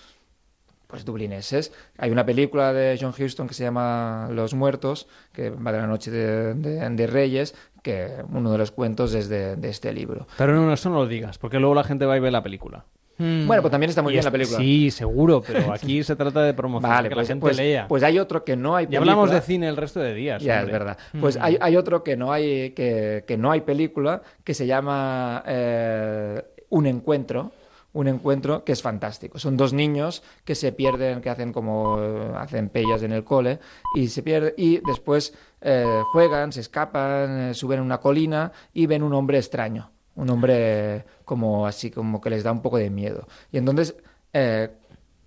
pues 0.86 1.04
dublineses. 1.04 1.72
Hay 1.98 2.10
una 2.10 2.24
película 2.24 2.72
de 2.72 2.98
John 3.00 3.12
Huston 3.18 3.46
que 3.46 3.54
se 3.54 3.62
llama 3.64 4.28
Los 4.32 4.54
Muertos, 4.54 5.06
que 5.32 5.50
va 5.50 5.70
de 5.72 5.78
la 5.78 5.86
noche 5.86 6.10
de, 6.10 6.54
de- 6.54 6.88
de 6.90 7.06
Reyes, 7.06 7.54
que 7.82 8.24
uno 8.32 8.50
de 8.50 8.58
los 8.58 8.70
cuentos 8.70 9.14
es 9.14 9.28
de, 9.28 9.56
de 9.56 9.68
este 9.68 9.92
libro. 9.92 10.26
Pero 10.36 10.54
no, 10.54 10.72
eso 10.72 10.88
no 10.90 10.96
lo 10.96 11.06
digas, 11.06 11.38
porque 11.38 11.58
luego 11.58 11.74
la 11.74 11.84
gente 11.84 12.04
va 12.06 12.16
y 12.16 12.20
ve 12.20 12.30
la 12.30 12.42
película. 12.42 12.84
Mm. 13.18 13.46
Bueno, 13.46 13.62
pues 13.62 13.70
también 13.72 13.90
está 13.90 14.00
muy 14.02 14.12
Y 14.12 14.14
bien 14.14 14.20
es- 14.20 14.24
la 14.24 14.30
película. 14.30 14.58
Sí, 14.58 14.90
seguro, 14.90 15.42
pero 15.46 15.72
aquí 15.74 16.02
se 16.04 16.14
trata 16.16 16.42
de 16.42 16.54
promocionar 16.54 16.98
Vale, 16.98 17.08
que 17.08 17.14
pues, 17.16 17.26
la 17.28 17.32
gente 17.34 17.40
pues- 17.40 17.56
lea. 17.56 17.86
pues 17.88 18.02
hay 18.02 18.18
otro 18.18 18.44
que 18.44 18.56
no 18.56 18.76
hay 18.76 18.86
y 18.90 18.96
hablamos 18.96 19.24
película. 19.28 19.40
de 19.40 19.46
cine 19.46 19.68
el 19.68 19.76
resto 19.76 20.00
de 20.00 20.14
días. 20.14 20.42
Ya, 20.42 20.60
es 20.62 20.66
verdad. 20.70 20.96
Pues 21.20 21.36
Mm. 21.36 21.42
hay, 21.42 21.58
hay 21.60 21.76
otro 21.76 22.02
que 22.04 22.16
no 22.16 22.32
hay, 22.32 22.70
que, 22.70 23.24
que 23.26 23.36
no 23.36 23.50
hay 23.50 23.62
película, 23.62 24.22
que 24.44 24.54
se 24.54 24.66
llama 24.66 25.42
eh, 25.46 26.42
Un 26.70 26.86
encuentro. 26.86 27.52
Un 27.94 28.06
encuentro 28.06 28.62
que 28.64 28.72
es 28.72 28.82
fantástico. 28.82 29.38
Son 29.38 29.56
dos 29.56 29.72
niños 29.72 30.22
que 30.44 30.54
se 30.54 30.70
pierden, 30.72 31.22
que 31.22 31.30
hacen 31.30 31.52
como 31.54 31.96
hacen 32.36 32.68
pellas 32.68 33.02
en 33.02 33.12
el 33.12 33.24
cole 33.24 33.58
y 33.96 34.08
se 34.08 34.22
pierden 34.22 34.52
y 34.58 34.80
después 34.86 35.32
eh, 35.62 36.02
juegan, 36.12 36.52
se 36.52 36.60
escapan, 36.60 37.40
eh, 37.50 37.54
suben 37.54 37.80
a 37.80 37.82
una 37.82 37.98
colina 37.98 38.52
y 38.74 38.86
ven 38.86 39.02
un 39.02 39.14
hombre 39.14 39.38
extraño, 39.38 39.90
un 40.18 40.28
hombre 40.30 41.04
como 41.24 41.66
así 41.66 41.90
como 41.90 42.20
que 42.20 42.30
les 42.30 42.42
da 42.42 42.52
un 42.52 42.60
poco 42.62 42.76
de 42.78 42.90
miedo. 42.90 43.26
Y 43.52 43.58
entonces 43.58 43.96
eh, 44.32 44.68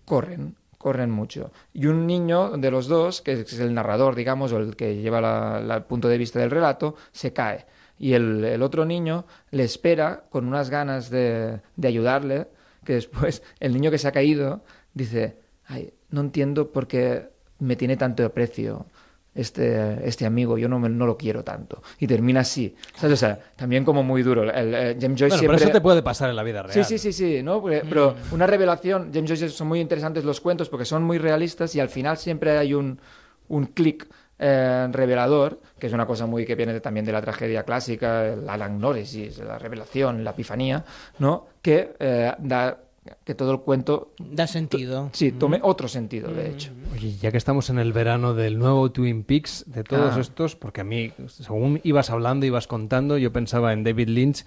corren, 0.06 0.56
corren 0.78 1.10
mucho. 1.12 1.52
Y 1.74 1.86
un 1.88 2.06
niño 2.06 2.52
de 2.58 2.70
los 2.72 2.88
dos, 2.88 3.22
que 3.22 3.34
es 3.34 3.60
el 3.60 3.74
narrador, 3.74 4.16
digamos, 4.16 4.52
o 4.52 4.58
el 4.58 4.76
que 4.76 4.98
lleva 5.02 5.22
la- 5.22 5.76
el 5.78 5.84
punto 5.84 6.08
de 6.08 6.18
vista 6.18 6.40
del 6.40 6.52
relato, 6.52 6.96
se 7.12 7.32
cae. 7.34 7.66
Y 7.98 8.14
el, 8.14 8.44
el 8.44 8.62
otro 8.64 8.84
niño 8.86 9.26
le 9.52 9.64
espera 9.64 10.24
con 10.30 10.46
unas 10.48 10.70
ganas 10.70 11.10
de, 11.10 11.62
de 11.76 11.88
ayudarle, 11.88 12.48
que 12.84 12.94
después 12.94 13.44
el 13.60 13.74
niño 13.74 13.92
que 13.92 13.98
se 14.00 14.08
ha 14.08 14.12
caído 14.12 14.64
dice, 14.94 15.38
ay, 15.68 15.94
no 16.10 16.22
entiendo 16.22 16.72
por 16.72 16.88
qué 16.88 17.30
me 17.60 17.76
tiene 17.76 17.96
tanto 17.96 18.26
aprecio 18.26 18.88
este, 19.34 20.08
este 20.08 20.26
amigo, 20.26 20.58
yo 20.58 20.68
no, 20.68 20.80
me- 20.80 20.90
no 20.90 21.06
lo 21.06 21.18
quiero 21.18 21.44
tanto. 21.44 21.82
Y 22.00 22.08
termina 22.08 22.42
así. 22.42 22.76
¿Sabes? 22.96 23.14
O 23.14 23.18
sea, 23.18 23.40
también 23.56 23.86
como 23.86 24.04
muy 24.04 24.24
duro. 24.24 24.44
El, 24.44 24.74
eh, 24.76 24.98
James 25.00 25.20
Joyce 25.20 25.28
Bueno, 25.28 25.38
siempre... 25.38 25.48
pero 25.58 25.70
eso 25.70 25.72
te 25.72 25.82
puede 25.82 26.02
pasar 26.04 26.30
en 26.30 26.36
la 26.36 26.44
vida 26.44 26.64
real. 26.64 26.74
Sí, 26.74 26.84
sí, 26.84 26.98
sí, 26.98 27.14
sí, 27.14 27.44
¿no? 27.44 27.62
Porque- 27.62 27.84
pero 27.88 28.16
una 28.32 28.46
revelación, 28.48 29.12
James 29.14 29.30
Joyce 29.30 29.50
son 29.50 29.68
muy 29.68 29.80
interesantes 29.80 30.24
los 30.26 30.42
cuentos 30.42 30.68
porque 30.70 30.86
son 30.86 31.04
muy 31.04 31.18
realistas 31.18 31.74
y 31.76 31.80
al 31.80 31.90
final 31.90 32.18
siempre 32.18 32.58
hay 32.58 32.74
un, 32.74 33.00
un 33.48 33.66
clic 33.68 34.08
eh, 34.44 34.88
revelador, 34.92 35.60
que 35.78 35.86
es 35.88 35.94
una 35.94 36.06
cosa 36.08 36.26
muy 36.26 36.46
que 36.46 36.56
viene 36.56 36.80
también 36.80 37.06
de 37.06 37.12
la 37.12 37.22
tragedia 37.22 37.64
clásica, 37.64 38.26
el 38.28 38.50
Alan 38.50 38.80
Norris, 38.80 39.38
la 39.38 39.60
revelación, 39.60 40.24
la 40.24 40.32
epifanía, 40.32 40.84
¿no? 41.20 41.46
Que 41.62 41.94
eh, 42.00 42.34
da 42.40 42.80
que 43.24 43.34
todo 43.36 43.52
el 43.52 43.60
cuento 43.62 44.14
Da 44.20 44.46
sentido. 44.48 45.10
sí 45.14 45.32
tome 45.32 45.60
otro 45.64 45.88
sentido, 45.88 46.32
de 46.32 46.50
hecho. 46.50 46.72
Y 47.02 47.18
ya 47.18 47.32
que 47.32 47.38
estamos 47.38 47.70
en 47.70 47.80
el 47.80 47.94
verano 47.94 48.34
del 48.34 48.60
nuevo 48.60 48.92
Twin 48.92 49.24
Peaks, 49.24 49.66
de 49.68 49.84
todos 49.84 50.18
Ah. 50.18 50.20
estos, 50.22 50.56
porque 50.56 50.82
a 50.82 50.84
mí, 50.84 51.12
según 51.28 51.80
ibas 51.84 52.10
hablando, 52.10 52.46
ibas 52.46 52.68
contando, 52.68 53.18
yo 53.18 53.32
pensaba 53.34 53.74
en 53.74 53.84
David 53.84 54.10
Lynch. 54.10 54.46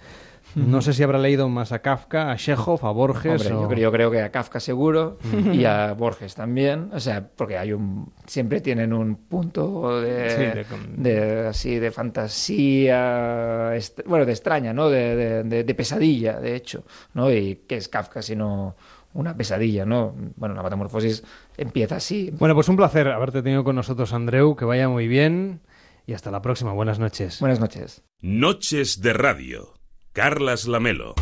No 0.53 0.81
sé 0.81 0.93
si 0.93 1.01
habrá 1.03 1.17
leído 1.17 1.49
más 1.49 1.71
a 1.73 1.79
Kafka, 1.79 2.31
a 2.31 2.37
Chekhov, 2.37 2.85
a 2.85 2.91
Borges. 2.91 3.41
Hombre, 3.41 3.55
o- 3.55 3.61
yo, 3.63 3.67
creo, 3.67 3.79
yo 3.81 3.91
creo 3.91 4.11
que 4.11 4.21
a 4.21 4.31
Kafka 4.31 4.59
seguro 4.61 5.17
y 5.51 5.65
a 5.65 5.91
Borges 5.93 6.33
también. 6.35 6.91
O 6.93 6.99
sea, 6.99 7.27
porque 7.35 7.57
hay 7.57 7.73
un. 7.73 8.13
Siempre 8.25 8.61
tienen 8.61 8.93
un 8.93 9.15
punto 9.15 9.99
de. 9.99 10.29
Sí, 10.29 10.71
de 11.01 11.47
así, 11.47 11.75
de 11.79 11.91
fantasía. 11.91 13.71
bueno, 14.05 14.25
de 14.25 14.31
extraña, 14.31 14.71
¿no? 14.73 14.89
De, 14.89 15.15
de- 15.15 15.43
de- 15.43 15.63
de 15.63 15.75
pesadilla, 15.75 16.39
de 16.39 16.55
hecho. 16.55 16.83
¿no? 17.13 17.31
Y 17.31 17.63
que 17.67 17.77
es 17.77 17.89
Kafka 17.89 18.21
sino 18.21 18.75
una 19.15 19.35
pesadilla, 19.35 19.85
¿no? 19.85 20.13
Bueno, 20.35 20.53
la 20.53 20.61
metamorfosis 20.61 21.23
empieza 21.57 21.95
así. 21.95 22.31
Bueno, 22.37 22.53
pues 22.53 22.69
un 22.69 22.75
placer 22.75 23.07
haberte 23.07 23.41
tenido 23.41 23.63
con 23.63 23.75
nosotros, 23.75 24.13
Andreu. 24.13 24.55
Que 24.55 24.65
vaya 24.65 24.87
muy 24.87 25.07
bien. 25.07 25.61
Y 26.05 26.13
hasta 26.13 26.29
la 26.29 26.41
próxima. 26.41 26.73
Buenas 26.73 26.99
noches. 26.99 27.39
Buenas 27.39 27.59
noches. 27.59 28.03
Noches 28.21 29.01
de 29.01 29.13
Radio. 29.13 29.73
Carlas 30.13 30.67
Lamelo. 30.67 31.15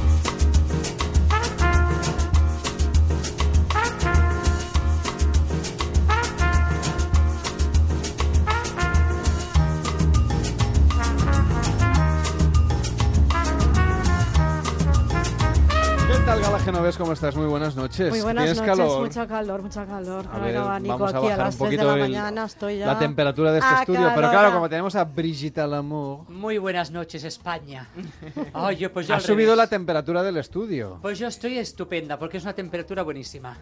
¿Cómo 16.83 17.13
estás? 17.13 17.33
Muy 17.37 17.45
buenas 17.47 17.77
noches. 17.77 18.09
Muy 18.09 18.19
buenas 18.19 18.43
¿Tienes 18.43 18.59
noches, 18.61 18.77
calor? 18.77 19.01
mucho 19.07 19.25
calor, 19.27 19.61
mucho 19.63 19.85
calor. 19.87 20.25
A 20.31 20.37
ver, 20.39 20.55
vamos 20.59 21.13
a 21.13 21.17
aquí 21.17 21.27
a 21.27 21.29
bajar 21.29 21.37
las 21.39 21.53
un 21.55 21.59
3 21.59 21.71
de 21.71 21.77
poquito 21.77 21.83
la 21.85 21.93
el- 21.93 21.99
mañana, 22.01 22.43
estoy 22.45 22.77
ya... 22.79 22.87
la 22.87 22.99
temperatura 22.99 23.51
de 23.53 23.59
este 23.59 23.69
Ah, 23.73 23.79
estudio. 23.79 23.99
Pero 24.01 24.13
calor. 24.15 24.31
claro, 24.31 24.53
como 24.53 24.67
tenemos 24.69 24.93
a 24.97 25.05
Brigitte 25.05 25.65
Lamour, 25.65 26.29
Muy 26.29 26.57
buenas 26.57 26.91
noches, 26.91 27.23
España. 27.23 27.87
Yo, 28.77 28.91
pues 28.91 29.07
yo 29.07 29.15
ha 29.15 29.19
subido 29.21 29.51
revés. 29.51 29.57
la 29.57 29.67
temperatura 29.67 30.23
del 30.23 30.35
estudio. 30.37 30.99
Pues 31.01 31.17
yo 31.19 31.27
estoy 31.27 31.57
estupenda, 31.57 32.19
porque 32.19 32.35
es 32.37 32.43
una 32.43 32.53
temperatura 32.53 33.01
buenísima. 33.03 33.57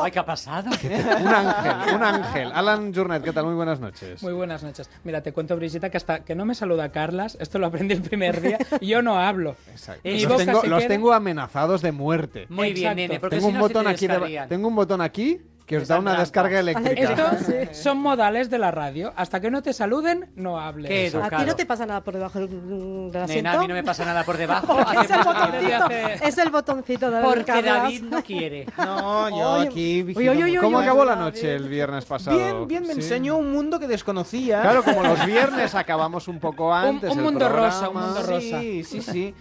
Ay, 0.00 0.10
¿qué 0.10 0.18
ha 0.18 0.24
pasado? 0.24 0.70
un 0.70 1.28
ángel, 1.28 1.94
un 1.94 2.02
ángel. 2.02 2.50
Alan 2.54 2.94
Journet, 2.94 3.22
¿qué 3.22 3.32
tal? 3.32 3.44
Muy 3.46 3.54
buenas 3.54 3.80
noches. 3.80 4.22
Muy 4.22 4.32
buenas 4.32 4.62
noches. 4.62 4.88
Mira, 5.04 5.22
te 5.22 5.32
cuento, 5.32 5.56
Brigitte, 5.56 5.90
que 5.90 5.96
hasta 5.96 6.20
que 6.24 6.34
no 6.34 6.44
me 6.44 6.54
saluda 6.54 6.90
Carlas, 6.90 7.36
esto 7.40 7.58
lo 7.58 7.66
aprendí 7.66 7.94
el 7.94 8.02
primer 8.02 8.40
día, 8.40 8.58
yo 8.80 9.02
no 9.02 9.18
hablo. 9.18 9.56
Mi 10.04 10.24
Los 10.24 10.36
tengo, 10.38 10.60
se 10.60 10.66
los 10.68 10.78
queda- 10.80 10.88
tengo 10.88 11.12
amenazados 11.12 11.82
de 11.82 11.92
muerte. 11.92 12.46
Muy 12.48 12.72
bien, 12.72 12.96
nene, 12.96 13.18
porque 13.20 13.36
tengo 13.36 13.48
si 13.48 13.54
un 13.54 13.58
no 13.60 13.66
se 13.66 13.72
botón 13.74 13.84
te 13.84 13.90
aquí, 13.90 14.06
de- 14.06 14.46
tengo 14.48 14.68
un 14.68 14.76
botón 14.76 15.00
aquí 15.00 15.40
que 15.68 15.76
os 15.76 15.86
da 15.86 15.98
una 15.98 16.18
descarga 16.18 16.60
eléctrica. 16.60 17.36
Estos 17.36 17.76
son 17.76 17.98
modales 17.98 18.48
de 18.48 18.58
la 18.58 18.70
radio. 18.70 19.12
Hasta 19.16 19.38
que 19.38 19.50
no 19.50 19.62
te 19.62 19.74
saluden, 19.74 20.30
no 20.34 20.58
hables. 20.58 20.88
Qué 21.12 21.18
¿A 21.22 21.28
ti 21.28 21.44
no 21.44 21.54
te 21.54 21.66
pasa 21.66 21.84
nada 21.84 22.02
por 22.02 22.14
debajo 22.14 22.40
del, 22.40 23.10
asiento? 23.14 23.34
Nena, 23.34 23.52
a 23.52 23.58
mí 23.58 23.68
no 23.68 23.74
me 23.74 23.84
pasa 23.84 24.06
nada 24.06 24.24
por 24.24 24.38
debajo. 24.38 24.78
Hace 24.86 25.04
es 25.04 25.10
el 25.10 25.24
botoncito, 25.24 25.90
es 26.24 26.38
el 26.38 26.50
botoncito 26.50 27.10
de 27.10 27.22
Porque. 27.22 27.62
David 27.62 28.02
no 28.02 28.22
quiere. 28.24 28.66
No, 28.78 29.28
yo 29.28 29.50
Oye, 29.52 29.68
aquí... 29.68 30.02
uy, 30.16 30.28
uy, 30.28 30.56
¿Cómo 30.56 30.78
acabó 30.78 31.04
la 31.04 31.14
noche 31.14 31.54
el 31.54 31.68
viernes 31.68 32.06
pasado? 32.06 32.36
Bien, 32.38 32.66
bien, 32.66 32.82
me 32.84 32.94
Sí. 32.94 33.00
enseñó 33.00 33.36
un 33.36 33.52
mundo 33.52 33.78
que 33.78 33.86
desconocía. 33.86 34.62
Claro, 34.62 34.82
como 34.82 35.02
los 35.02 35.26
viernes 35.26 35.74
acabamos 35.74 36.26
un 36.28 36.38
poco 36.40 36.72
antes. 36.72 37.12
un 37.12 37.18
el 37.18 37.24
mundo 37.24 37.40
programa. 37.40 37.66
rosa, 37.68 37.88
un 37.90 38.00
mundo 38.00 38.22
rosa. 38.22 38.60
Sí, 38.60 38.84
sí, 38.84 39.02
sí. 39.02 39.34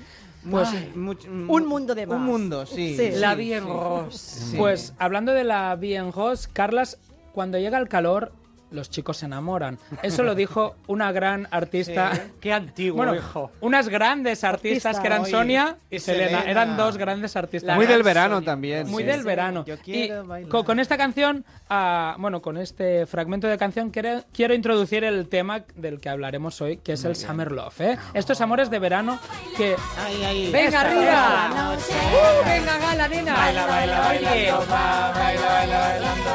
Pues- 0.50 0.70
Ay, 0.70 0.92
much- 0.96 1.26
Un 1.28 1.66
mundo 1.68 1.94
de 1.96 2.06
más. 2.08 2.18
Un 2.18 2.26
mundo, 2.26 2.66
sí. 2.66 2.96
Sí. 2.96 3.10
La 3.16 3.36
Bien. 3.36 3.64
Sí. 4.12 4.56
Pues 4.58 4.94
hablando 5.00 5.34
de 5.34 5.44
la 5.44 5.76
Bien 5.76 6.12
Host, 6.14 6.52
Carlas, 6.54 7.00
cuando 7.34 7.58
llega 7.58 7.78
el 7.78 7.88
calor, 7.90 8.32
los 8.72 8.90
chicos 8.90 9.18
se 9.18 9.26
enamoran. 9.28 9.78
Eso 10.04 10.24
lo 10.24 10.36
dijo 10.36 10.76
una 10.88 11.12
gran 11.12 11.48
artista. 11.52 12.12
Qué 12.42 12.52
antiguo, 12.54 12.98
Bueno, 12.98 13.16
hijo. 13.16 13.52
unas 13.62 13.88
grandes 13.90 14.44
artistas 14.44 14.98
Artista. 14.98 15.02
que 15.02 15.08
eran 15.08 15.22
Oye, 15.22 15.32
Sonia 15.32 15.78
y 15.90 16.00
Selena. 16.00 16.40
Selena. 16.42 16.52
Eran 16.52 16.78
dos 16.78 16.98
grandes 16.98 17.36
artistas. 17.36 17.76
Muy 17.76 17.86
del 17.86 18.04
verano 18.04 18.36
Sonia. 18.36 18.46
también. 18.52 18.88
Muy 18.90 19.04
sí. 19.04 19.10
del 19.10 19.24
verano. 19.24 19.64
Yo 19.66 19.76
Y 19.76 19.78
quiero 19.78 20.26
bailar. 20.26 20.50
co- 20.52 20.64
con 20.66 20.80
esta 20.80 20.98
canción, 20.98 21.46
ah, 21.70 22.16
bueno, 22.20 22.42
con 22.42 22.58
este 22.58 23.06
fragmento 23.06 23.48
de 23.48 23.58
canción, 23.58 23.90
quiero, 23.90 24.24
quiero 24.34 24.54
introducir 24.54 25.04
el 25.04 25.28
tema 25.30 25.64
del 25.76 26.00
que 26.00 26.10
hablaremos 26.10 26.60
hoy, 26.62 26.78
que 26.78 26.94
es 26.94 27.06
el 27.06 27.16
Summer 27.16 27.52
Love. 27.52 27.82
¿eh? 27.82 27.98
Estos 28.14 28.42
amores 28.42 28.70
de 28.70 28.80
verano 28.80 29.20
que... 29.56 29.76
Ay, 30.06 30.24
ay. 30.24 30.52
¡Venga, 30.52 30.68
Esta- 30.68 30.82
arriba! 30.82 31.50
¡Uh, 31.78 32.46
venga, 32.46 32.78
gala, 32.78 33.08
nena! 33.08 33.34
Baila, 33.34 33.66
baila, 33.66 34.00
baila, 34.00 34.32
baila, 34.32 35.50
baila, 35.50 35.80
bailando, 35.80 36.30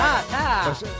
Ah, 0.00 0.22
ah. 0.32 0.62
Pues, 0.66 0.90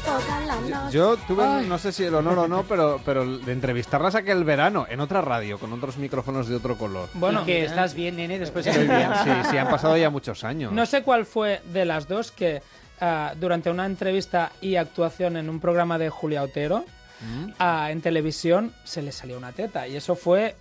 Yo 0.90 1.16
tuve, 1.16 1.62
no 1.66 1.78
sé 1.78 1.92
si 1.92 2.04
el 2.04 2.14
honor 2.14 2.38
o 2.38 2.48
no, 2.48 2.64
pero, 2.64 3.00
pero 3.04 3.38
de 3.38 3.52
entrevistarlas 3.52 4.14
aquel 4.14 4.44
verano 4.44 4.86
en 4.88 5.00
otra 5.00 5.20
radio, 5.20 5.58
con 5.58 5.72
otros 5.72 5.96
micrófonos 5.98 6.48
de 6.48 6.56
otro 6.56 6.76
color. 6.76 7.08
Bueno, 7.14 7.42
¿Y 7.42 7.46
que 7.46 7.64
estás 7.64 7.94
bien, 7.94 8.16
nene, 8.16 8.38
después 8.38 8.64
de 8.64 8.70
Estoy 8.70 8.86
bien, 8.86 9.10
sí, 9.24 9.30
sí, 9.50 9.56
han 9.56 9.68
pasado 9.68 9.96
ya 9.96 10.10
muchos 10.10 10.44
años. 10.44 10.72
No 10.72 10.86
sé 10.86 11.02
cuál 11.02 11.26
fue 11.26 11.60
de 11.72 11.84
las 11.84 12.08
dos 12.08 12.30
que 12.30 12.62
ah, 13.00 13.32
durante 13.38 13.70
una 13.70 13.86
entrevista 13.86 14.52
y 14.60 14.76
actuación 14.76 15.36
en 15.36 15.48
un 15.48 15.60
programa 15.60 15.98
de 15.98 16.10
Julia 16.10 16.42
Otero 16.42 16.84
Mm. 17.20 17.50
ah, 17.58 17.90
en 17.90 18.00
televisión 18.00 18.72
se 18.84 19.02
le 19.02 19.12
salió 19.12 19.36
una 19.38 19.52
teta 19.52 19.88
y 19.88 19.96
eso 19.96 20.14
fue 20.14 20.54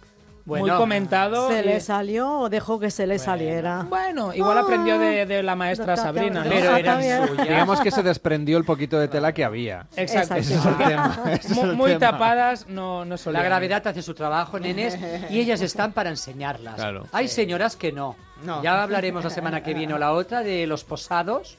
muy 0.48 0.70
comentado. 0.72 1.50
¿Se 1.50 1.60
y- 1.60 1.64
le 1.66 1.80
salió 1.80 2.40
o 2.40 2.50
dejó 2.50 2.80
que 2.80 2.90
se 2.90 3.06
le 3.06 3.20
saliera? 3.20 3.86
Bueno, 3.90 4.34
igual 4.34 4.58
aprendió 4.58 4.98
de, 4.98 5.26
de 5.26 5.44
la 5.44 5.56
maestra 5.56 5.96
Sabrina. 5.98 6.44
¿no? 6.44 6.50
Pero 6.50 6.76
eran 6.76 7.02
suyas. 7.28 7.48
Digamos 7.48 7.82
que 7.82 7.92
se 7.92 8.02
desprendió 8.04 8.58
el 8.58 8.64
poquito 8.66 8.98
de 9.00 9.08
tela 9.08 9.34
que 9.34 9.44
había. 9.44 9.86
Exacto. 9.96 10.36
Ese 10.36 10.56
es 10.56 10.66
el 10.66 10.78
tema. 10.78 11.20
ese 11.32 11.48
es 11.48 11.56
Mu- 11.56 11.64
el 11.66 11.76
Muy 11.76 11.90
tema. 11.94 12.00
tapadas 12.12 12.68
no, 12.68 13.06
no 13.06 13.16
La 13.26 13.44
gravedad 13.44 13.86
hace 13.88 14.02
su 14.02 14.14
trabajo, 14.14 14.60
nenes, 14.60 14.98
y 15.30 15.40
ellas 15.40 15.62
están 15.62 15.92
para 15.92 16.10
enseñarlas. 16.10 16.76
Claro. 16.76 17.06
Hay 17.12 17.28
señoras 17.28 17.76
que 17.76 17.92
no. 17.92 18.16
No. 18.46 18.62
Ya 18.64 18.84
hablaremos 18.84 19.24
la 19.24 19.30
semana 19.30 19.64
que 19.64 19.74
viene 19.74 19.94
o 19.94 19.98
la 19.98 20.12
otra 20.14 20.44
de 20.44 20.68
los 20.68 20.84
posados, 20.84 21.58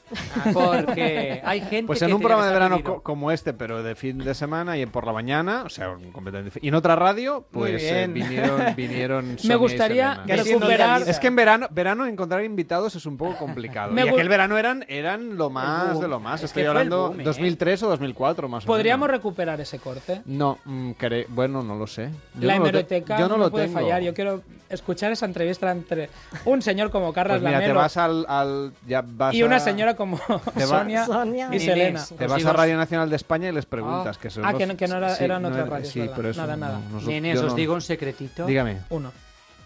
porque 0.53 1.41
hay 1.45 1.61
gente 1.61 1.87
Pues 1.87 1.99
que 1.99 2.05
en 2.07 2.13
un 2.13 2.19
tiene 2.21 2.29
programa 2.29 2.43
que 2.43 2.47
de 2.49 2.53
verano 2.53 2.83
co- 2.85 3.03
como 3.03 3.31
este, 3.33 3.53
pero 3.53 3.83
de 3.83 3.95
fin 3.95 4.19
de 4.19 4.35
semana 4.35 4.77
y 4.79 4.87
por 4.87 5.07
la 5.07 5.13
mañana, 5.13 5.63
o 5.65 5.69
sea, 5.69 5.95
completamente 6.13 6.59
Y 6.63 6.69
en 6.69 6.75
otra 6.75 6.97
radio, 6.97 7.45
pues 7.51 7.83
eh, 7.83 8.07
vinieron, 8.11 8.63
vinieron 8.77 9.37
Me 9.45 9.55
y 9.55 9.57
gustaría 9.57 10.11
Selena. 10.15 10.25
Que 10.27 10.33
haciendo 10.41 10.67
recuperar... 10.67 11.03
Es 11.09 11.19
que 11.19 11.27
en 11.29 11.37
verano, 11.37 11.67
verano 11.71 12.07
encontrar 12.07 12.45
invitados 12.45 12.95
es 12.95 13.07
un 13.07 13.17
poco 13.17 13.37
complicado. 13.39 13.93
Me 13.93 14.03
y 14.03 14.09
gu- 14.09 14.13
aquel 14.15 14.29
verano 14.29 14.59
eran, 14.59 14.85
eran 14.89 15.37
lo 15.37 15.51
más 15.51 16.01
de 16.01 16.09
lo 16.09 16.21
más. 16.21 16.41
Es 16.41 16.45
Estoy 16.51 16.63
que 16.63 16.69
fue 16.69 16.73
el 16.73 16.77
hablando 16.79 17.09
boom, 17.09 17.21
¿eh? 17.21 17.25
2003 17.25 17.83
o 17.83 17.89
2004 17.89 18.49
más 18.49 18.65
o 18.65 18.67
¿Podríamos 18.67 19.09
menos. 19.09 19.19
recuperar 19.19 19.61
ese 19.61 19.79
corte? 19.79 20.23
No, 20.27 20.59
mm, 20.65 20.91
cre- 20.93 21.27
bueno, 21.29 21.63
no 21.63 21.77
lo 21.77 21.87
sé. 21.87 22.11
Yo 22.39 22.47
la 22.47 22.55
no 22.55 22.59
lo 22.61 22.65
te- 22.65 22.69
hemeroteca 22.71 23.19
yo 23.19 23.29
no, 23.29 23.37
no 23.37 23.45
lo 23.45 23.51
puede 23.51 23.67
tengo. 23.67 23.81
fallar. 23.81 24.03
Yo 24.03 24.15
quiero 24.15 24.43
escuchar 24.69 25.13
esa 25.13 25.27
entrevista 25.27 25.71
entre 25.71 26.11
un 26.45 26.61
señor 26.69 26.91
como 26.91 27.13
Carlos 27.13 27.39
Pues 27.41 27.53
mira, 27.53 27.65
te 27.65 27.73
vas 27.73 27.97
al, 27.97 28.25
al- 28.29 28.73
ya 28.87 29.03
vas 29.07 29.35
y 29.35 29.43
una 29.43 29.57
a- 29.57 29.61
señora 29.61 29.95
como 29.97 30.19
Sonia, 30.67 31.05
Sonia. 31.07 31.49
y. 31.53 31.61
Selena. 31.61 32.05
Te 32.17 32.25
Os 32.27 32.31
vas 32.31 32.45
a 32.45 32.53
Radio 32.53 32.77
Nacional 32.77 33.09
de 33.11 33.17
España 33.17 33.49
y 33.49 33.53
les 33.53 33.67
preguntas 33.67 34.17
Ah. 34.17 34.21
que 34.21 34.31
son 34.31 34.45
Ah, 34.45 34.53
los- 34.53 34.59
que 34.59 34.67
no- 34.67 34.77
que 34.77 34.87
no 34.89 34.97
era- 34.99 35.15
sí, 35.15 35.25
eran 35.25 35.43
no 35.43 35.49
otras 35.49 35.63
era- 35.67 35.71
radios, 35.75 35.93
Sí, 35.93 36.01
¿verdad? 36.01 36.15
pero 36.17 36.29
eso 36.31 36.41
Nada, 36.41 36.57
no- 36.57 36.67
nada. 36.67 36.81
no- 36.91 37.01
Nenes, 37.01 37.39
os 37.41 37.47
no- 37.51 37.55
digo 37.55 37.75
un 37.75 37.81
secretito. 37.83 38.47
Dígame. 38.47 38.79
Uno. 38.91 39.13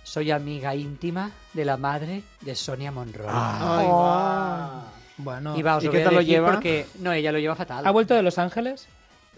Soy 0.05 0.31
amiga 0.31 0.75
íntima 0.75 1.31
de 1.53 1.65
la 1.65 1.77
madre 1.77 2.23
de 2.41 2.55
Sonia 2.55 2.91
Monroy. 2.91 3.27
Ay, 3.29 3.87
va. 3.87 4.85
Bueno. 5.19 5.57
Y 5.57 5.63
va, 5.63 5.77
os 5.77 5.83
¿Y 5.85 5.87
lo 5.87 5.93
qué 5.93 6.01
tal 6.01 6.15
lo 6.15 6.21
lleva? 6.23 6.51
porque 6.53 6.87
no, 7.01 7.13
ella 7.13 7.31
lo 7.33 7.39
lleva 7.39 7.55
fatal. 7.55 7.87
¿Ha 7.87 7.91
vuelto 7.91 8.15
de 8.15 8.23
Los 8.23 8.39
Ángeles? 8.39 8.89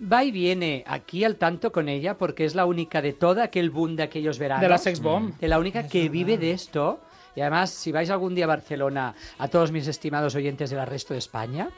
Va 0.01 0.25
y 0.25 0.33
viene 0.33 0.83
aquí 0.87 1.23
al 1.23 1.37
tanto 1.37 1.71
con 1.71 1.89
ella 1.89 2.17
porque 2.19 2.45
es 2.45 2.55
la 2.55 2.65
única 2.65 3.01
de 3.03 3.13
toda 3.13 3.45
aquel 3.45 3.71
boom 3.71 3.95
de 3.95 4.03
aquellos 4.05 4.39
veranos. 4.39 4.63
De 4.63 4.69
la 4.69 4.79
sex 4.79 5.01
bomb. 5.01 5.39
De 5.39 5.47
la 5.49 5.59
única 5.59 5.87
que 5.87 6.09
vive 6.09 6.37
de 6.39 6.53
esto. 6.53 7.01
Y 7.37 7.41
además, 7.41 7.71
si 7.71 7.91
vais 7.93 8.11
algún 8.11 8.35
día 8.35 8.45
a 8.45 8.49
Barcelona, 8.49 9.15
a 9.39 9.49
todos 9.49 9.73
mis 9.73 9.87
estimados 9.89 10.35
oyentes 10.35 10.71
del 10.71 10.87
resto 10.87 11.15
de 11.15 11.19
España, 11.19 11.69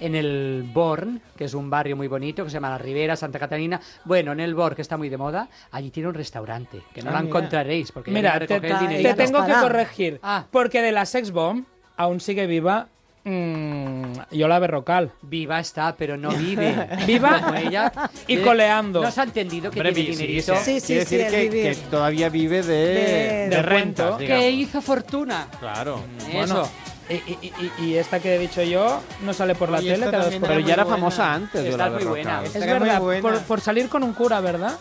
en 0.00 0.14
el 0.16 0.68
Born, 0.72 1.20
que 1.36 1.44
es 1.44 1.54
un 1.54 1.70
barrio 1.70 1.96
muy 1.96 2.08
bonito, 2.08 2.42
que 2.42 2.50
se 2.50 2.54
llama 2.54 2.70
La 2.70 2.78
Ribera, 2.78 3.14
Santa 3.14 3.38
Catalina, 3.38 3.80
bueno, 4.04 4.32
en 4.32 4.40
el 4.40 4.54
Born, 4.54 4.74
que 4.74 4.82
está 4.82 4.96
muy 4.96 5.08
de 5.08 5.16
moda, 5.16 5.48
allí 5.70 5.90
tiene 5.90 6.08
un 6.08 6.14
restaurante, 6.14 6.82
que 6.92 7.00
no 7.02 7.10
Ah, 7.10 7.12
la 7.12 7.18
mira. 7.20 7.28
encontraréis, 7.28 7.92
porque 7.92 8.10
Mira, 8.10 8.38
te, 8.40 8.56
el 8.56 9.02
te 9.02 9.14
tengo 9.14 9.44
que 9.46 9.52
corregir. 9.52 10.18
Ah. 10.22 10.46
Porque 10.50 10.82
de 10.82 10.90
la 10.90 11.06
sex 11.06 11.30
bomb 11.30 11.64
aún 11.96 12.18
sigue 12.20 12.46
viva 12.46 12.88
mm, 13.24 14.12
Yola 14.32 14.58
Berrocal. 14.58 15.10
Viva 15.22 15.60
está, 15.60 15.94
pero 15.96 16.16
no 16.16 16.30
vive. 16.36 16.88
Viva 17.06 17.40
Como 17.40 17.54
ella. 17.54 17.92
y 18.26 18.36
coleando. 18.38 19.02
¿No 19.02 19.08
has 19.08 19.18
entendido 19.18 19.70
que 19.70 19.80
Hombre, 19.80 19.92
tiene 19.92 20.10
vi- 20.10 20.16
sí, 20.16 20.22
dinerito? 20.22 20.54
sí, 20.56 20.62
Sí, 20.64 20.80
sí, 20.80 20.86
Quiere 20.86 21.04
sí, 21.06 21.16
decir 21.16 21.20
el 21.26 21.30
que, 21.32 21.48
vivir. 21.50 21.74
que 21.76 21.82
todavía 21.90 22.28
vive 22.28 22.62
de, 22.62 23.48
De- 23.50 23.62
rento. 23.62 24.16
Que 24.18 24.50
hizo 24.50 24.80
fortuna. 24.80 25.48
Claro. 25.60 26.00
Eso. 26.20 26.32
Bueno, 26.32 26.68
y, 27.08 27.14
y- 27.14 27.52
y- 27.78 27.84
y 27.84 27.94
esta 27.96 28.18
que 28.18 28.34
he 28.34 28.38
dicho 28.38 28.62
yo 28.62 29.02
no 29.22 29.34
sale 29.34 29.54
por 29.54 29.68
la 29.68 29.78
Oye, 29.78 29.92
tele 29.92 30.04
esta 30.06 30.10
cada 30.10 30.24
dos 30.24 30.32
también 30.32 30.40
por 30.40 30.48
Pero 30.48 30.60
ya 30.66 30.72
era 30.74 30.84
buena. 30.84 30.96
famosa 30.98 31.34
antes 31.34 31.64
Está 31.66 31.90
la 31.90 31.96
muy 31.96 32.04
buena. 32.04 32.42
Es 32.42 32.54
Esta 32.56 32.60
muy 32.60 32.68
verdad, 32.78 33.00
buena. 33.00 33.22
por, 33.22 33.38
por 33.42 33.60
salir 33.60 33.88
con 33.90 34.02
un 34.02 34.14
cura, 34.14 34.40
¿verdad? 34.40 34.74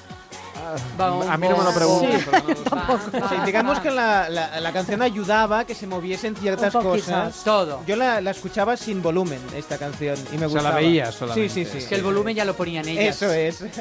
A 1.30 1.38
mí 1.38 1.48
no 1.50 1.58
me 1.58 1.64
lo 1.64 1.74
preguntes. 1.74 2.22
Sí. 2.24 2.30
no. 2.72 3.30
Sí, 3.30 3.36
digamos 3.46 3.80
que 3.80 3.92
la, 3.92 4.30
la- 4.30 4.60
la 4.60 4.72
canción 4.72 5.02
ayudaba 5.02 5.60
a 5.60 5.66
que 5.66 5.76
se 5.76 5.88
moviesen 5.88 6.36
ciertas 6.36 6.74
cosas. 6.74 7.42
Todo. 7.44 7.82
Yo 7.86 7.96
la, 7.96 8.22
la 8.22 8.32
escuchaba 8.32 8.78
sin 8.78 9.02
volumen, 9.02 9.40
esta 9.56 9.78
canción, 9.78 10.18
y 10.32 10.38
me 10.38 10.46
O 10.46 10.50
sea, 10.50 10.62
la 10.62 10.70
gustaba. 10.70 10.76
veías 10.76 11.16
solamente. 11.16 11.54
Sí, 11.54 11.66
sí, 11.66 11.72
sí. 11.72 11.78
Es 11.80 11.86
que 11.88 11.96
el 11.96 12.04
volumen 12.04 12.36
ya 12.36 12.46
lo 12.46 12.56
ponían 12.56 12.88
ellas. 12.88 13.22
Eso 13.22 13.32
es. 13.32 13.64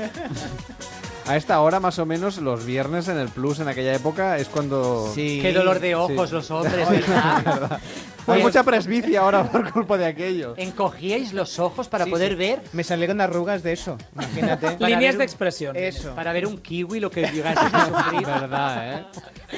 A 1.27 1.36
esta 1.36 1.61
hora, 1.61 1.78
más 1.78 1.99
o 2.01 2.07
menos, 2.07 2.39
los 2.39 2.65
viernes 2.66 3.07
en 3.09 3.16
el 3.16 3.28
Plus, 3.28 3.61
en 3.61 3.69
aquella 3.69 3.94
época, 3.94 4.39
es 4.39 4.49
cuando... 4.49 5.11
Sí. 5.15 5.39
Qué 5.40 5.53
dolor 5.53 5.78
de 5.78 5.94
ojos 5.94 6.28
Sí. 6.31 6.35
los 6.35 6.51
hombres, 6.51 6.89
¿verdad? 6.90 7.70
Hay 7.73 7.81
Pues- 8.27 8.43
mucha 8.43 8.62
presbicia 8.62 9.20
ahora 9.20 9.44
por 9.51 9.70
culpa 9.73 9.97
de 9.99 10.07
aquello. 10.07 10.55
Encogíais 10.57 11.32
los 11.32 11.59
ojos 11.59 11.89
para 11.89 12.05
Sí, 12.05 12.11
poder 12.11 12.31
sí. 12.32 12.35
ver. 12.36 12.62
Me 12.73 12.85
salieron 12.85 13.20
arrugas 13.20 13.62
de 13.65 13.73
eso, 13.73 13.99
imagínate. 14.15 14.77
Líneas 14.85 15.16
de 15.19 15.24
expresión. 15.24 15.77
Eso. 15.77 16.15
Para 16.15 16.32
ver 16.32 16.47
un 16.47 16.59
kiwi 16.59 17.01
lo 17.01 17.11
que 17.11 17.23
llegases 17.32 17.73
a 17.73 17.86
sufrir. 17.86 18.27
verdad, 18.27 18.99
¿eh? 19.01 19.05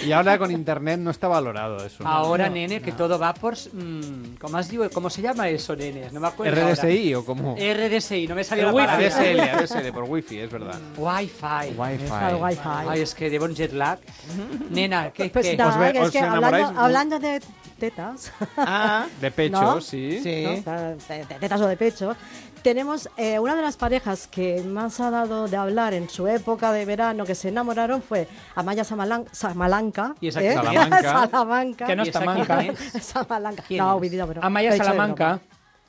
Y 0.07 0.13
ahora 0.13 0.39
con 0.39 0.51
internet 0.51 0.99
no 0.99 1.11
está 1.11 1.29
valorado 1.29 1.85
eso. 1.85 2.07
Ahora, 2.07 2.49
No. 2.49 2.55
nene, 2.55 2.81
que 2.81 2.93
todo 2.93 3.19
va 3.19 3.33
por... 3.35 3.55
mm, 3.55 4.37
¿cómo, 4.41 4.57
has 4.59 4.69
dicho? 4.71 4.89
¿Cómo 4.93 5.09
se 5.11 5.21
llama 5.23 5.49
eso, 5.49 5.77
nene? 5.77 6.09
No 6.11 6.21
me 6.21 6.29
acuerdo 6.29 6.59
ahora. 6.61 6.75
¿RDSI 6.75 7.15
o 7.15 7.25
cómo? 7.25 7.57
RDSI, 7.57 8.27
no 8.29 8.35
me 8.35 8.45
salió 8.45 8.69
El 8.71 8.75
la 8.77 8.83
wifi. 8.83 8.87
palabra. 8.87 9.07
ADSL, 9.07 9.41
ADSL, 9.41 9.93
por 9.93 10.05
wifi, 10.05 10.39
es 10.41 10.51
verdad. 10.51 10.79
Wi-Fi. 10.97 11.54
Wi-Fi. 11.77 12.29
El 12.31 12.35
wifi. 12.37 12.61
Ay, 12.89 13.01
es 13.01 13.15
que 13.15 13.31
llevo 13.31 13.45
un 13.47 13.55
jet 13.55 13.73
lag. 13.73 13.99
Nena, 14.71 15.11
¿qué? 15.13 15.31
Pues 15.31 15.47
qué? 15.47 15.57
ve- 15.57 15.93
es 16.03 16.11
que 16.11 16.19
enamoráis 16.19 16.65
hablando, 16.67 16.81
hablando 16.81 17.19
de 17.19 17.41
tetas, 17.79 18.33
Ah, 18.57 19.07
De 19.21 19.31
pecho, 19.31 19.61
¿No? 19.61 19.81
sí. 19.81 20.21
sí. 20.23 20.45
¿no? 20.65 20.73
de, 21.09 21.25
de 21.27 21.35
tetas 21.41 21.61
o 21.61 21.67
de 21.67 21.77
pecho, 21.77 22.17
tenemos 22.63 23.09
eh, 23.19 23.39
una 23.39 23.55
de 23.57 23.63
las 23.63 23.77
parejas 23.77 24.27
que 24.27 24.63
más 24.63 24.99
ha 25.01 25.11
dado 25.11 25.49
de 25.49 25.57
hablar 25.57 25.93
en 25.93 26.09
su 26.09 26.27
época 26.29 26.73
de 26.73 26.85
verano 26.87 27.25
que 27.25 27.35
se 27.35 27.49
enamoraron 27.49 28.01
fue 28.01 28.27
Amaya 28.55 28.85
Samalan- 28.85 29.27
Samalanca. 29.33 30.15
¿Y 30.21 30.29
esa 30.29 30.41
¿eh? 30.43 30.55
Salamanca. 30.55 31.03
Salamanca. 31.29 31.87
Que 31.87 31.97
no 31.97 32.05
¿Y 32.05 32.09
está 32.09 32.21
manca. 32.21 32.61
es? 32.95 33.03
Salamanca. 33.05 33.65
¿Quién 33.69 33.79
No, 33.85 33.97
es? 33.97 34.01
vivido, 34.01 34.27
pero 34.27 34.43
Amaya 34.45 34.75
Salamanca. 34.77 35.41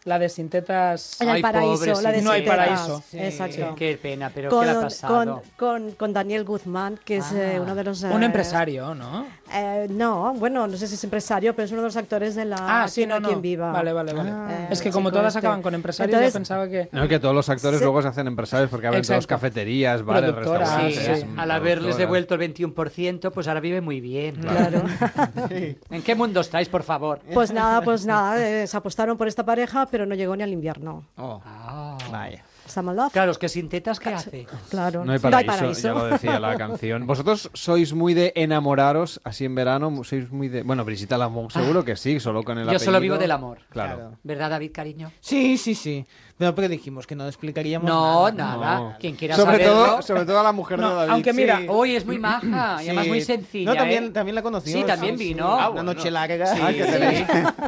La 0.05 0.19
de 0.19 0.29
Sintetas. 0.29 1.19
En 1.19 1.29
el 1.29 1.35
Ay, 1.35 1.41
paraíso, 1.41 1.79
pobre, 1.85 2.01
la 2.03 2.11
de 2.11 2.21
No 2.21 2.31
hay 2.31 2.43
paraíso. 2.45 3.03
Sí, 3.09 3.17
Exacto. 3.19 3.73
Qué 3.75 3.97
pena, 4.01 4.31
pero 4.33 4.49
con, 4.51 4.59
¿qué 4.61 4.65
le 4.67 4.71
ha 4.77 4.81
pasado? 4.81 5.41
con, 5.57 5.83
con, 5.83 5.91
con 5.93 6.13
Daniel 6.13 6.43
Guzmán, 6.45 6.99
que 7.03 7.17
es 7.17 7.31
eh, 7.31 7.55
Ah. 7.57 7.61
uno 7.61 7.75
de 7.75 7.83
los... 7.83 8.03
Un 8.03 8.21
eh, 8.21 8.27
empresario, 8.27 8.93
¿no? 8.93 9.25
Eh, 9.53 9.87
no, 9.89 10.33
bueno, 10.33 10.67
no 10.67 10.75
sé 10.77 10.87
si 10.87 10.95
es 10.95 11.03
empresario, 11.03 11.55
pero 11.55 11.65
es 11.65 11.71
uno 11.71 11.81
de 11.81 11.87
los 11.87 11.97
actores 11.97 12.35
de 12.35 12.45
la 12.45 12.55
Ah, 12.83 12.87
sí, 12.87 13.05
no, 13.05 13.21
quien 13.21 13.41
viva. 13.41 13.71
Vale, 13.71 13.93
vale, 13.93 14.13
vale. 14.13 14.29
Eh, 14.31 14.67
es 14.71 14.81
que 14.81 14.91
como 14.91 15.11
todas 15.11 15.27
este. 15.27 15.39
acaban 15.39 15.61
con 15.61 15.73
empresarios, 15.75 16.13
Entonces, 16.13 16.33
yo 16.33 16.37
pensaba 16.39 16.67
que... 16.67 16.89
No, 16.91 17.07
que 17.07 17.19
todos 17.19 17.35
los 17.35 17.47
actores 17.49 17.79
Sí. 17.79 17.83
luego 17.85 18.01
se 18.01 18.07
hacen 18.07 18.27
empresarios 18.27 18.69
porque 18.69 18.87
abren 18.87 18.99
Exacto. 19.01 19.27
cafeterías, 19.27 20.03
bares, 20.03 20.33
restaurantes. 20.33 20.95
Sí, 20.97 21.15
sí. 21.21 21.27
al 21.37 21.51
haberles 21.51 21.97
devuelto 21.97 22.35
el 22.35 22.41
21%, 22.53 23.31
pues 23.31 23.47
ahora 23.47 23.59
vive 23.59 23.81
muy 23.81 24.01
bien. 24.01 24.35
Claro. 24.35 24.83
¿En 25.89 26.01
qué 26.03 26.15
mundo 26.15 26.41
estáis, 26.41 26.67
por 26.69 26.83
favor? 26.83 27.19
Pues 27.33 27.51
nada, 27.51 27.81
pues 27.81 28.05
nada, 28.05 28.43
eh, 28.45 28.67
se 28.67 28.75
apostaron 28.77 29.17
por 29.17 29.27
esta 29.27 29.43
pareja, 29.45 29.85
pero 29.89 30.05
no 30.05 30.15
llegó 30.15 30.35
ni 30.35 30.43
al 30.43 30.51
invierno. 30.51 31.03
Oh, 31.17 31.41
Ah. 31.45 31.97
vaya. 32.11 32.43
Summer 32.75 32.95
Love. 32.95 33.11
Claro, 33.13 33.31
es 33.31 33.37
que 33.37 33.49
sin 33.49 33.69
tetas, 33.69 33.99
¿qué 33.99 34.09
hace? 34.09 34.47
Claro. 34.69 35.05
No 35.05 35.13
hay 35.13 35.19
paraíso, 35.19 35.71
ya 35.71 35.93
lo 35.93 36.05
decía 36.05 36.39
la 36.39 36.55
canción. 36.57 37.07
¿Vosotros 37.07 37.49
sois 37.53 37.93
muy 37.93 38.13
de 38.13 38.33
enamoraros 38.35 39.21
así 39.23 39.45
en 39.45 39.55
verano? 39.55 40.03
¿Sois 40.03 40.29
muy 40.29 40.49
de...? 40.49 40.63
Bueno, 40.63 40.83
Brigitte 40.85 41.17
Lamour 41.17 41.51
seguro 41.51 41.83
que 41.83 41.95
sí, 41.95 42.19
solo 42.19 42.43
con 42.43 42.57
el 42.57 42.69
Yo 42.69 42.79
solo 42.79 42.99
vivo 42.99 43.17
del 43.17 43.31
amor. 43.31 43.59
Claro. 43.69 43.95
Claro. 43.95 44.17
¿Verdad, 44.23 44.49
David, 44.49 44.71
cariño? 44.73 45.11
Sí, 45.21 45.57
sí, 45.57 45.73
sí. 45.75 46.05
Pero 46.37 46.53
porque 46.53 46.67
dijimos 46.67 47.07
que 47.07 47.15
no 47.15 47.25
explicaríamos 47.27 47.87
No, 47.87 48.29
nada. 48.31 48.57
nada. 48.57 48.79
No. 48.79 48.95
Quien 48.99 49.15
quiera 49.15 49.35
sobre 49.37 49.57
saberlo... 49.63 49.73
todo, 49.85 50.01
sobre 50.01 50.25
todo 50.25 50.39
a 50.39 50.43
la 50.43 50.51
mujer 50.51 50.79
No, 50.79 50.89
de 50.89 50.95
David. 50.97 51.11
aunque 51.11 51.31
mira, 51.33 51.57
Sí. 51.59 51.65
Hoy 51.69 51.95
es 51.95 52.05
muy 52.05 52.19
maja 52.19 52.77
y 52.83 52.87
además 52.87 53.03
Sí. 53.05 53.09
muy 53.09 53.21
sencilla. 53.21 53.71
No, 53.71 53.77
también, 53.77 54.03
¿eh? 54.05 54.09
también 54.09 54.35
la 54.35 54.41
conocí. 54.41 54.71
Sí, 54.71 54.83
también 54.83 55.17
vino. 55.17 55.71
Una 55.71 55.83
noche 55.83 56.11
larga. 56.11 56.45
Sí, 56.53 56.59
Ah, 56.61 56.73
que 56.73 56.83
tenéis. 56.83 57.27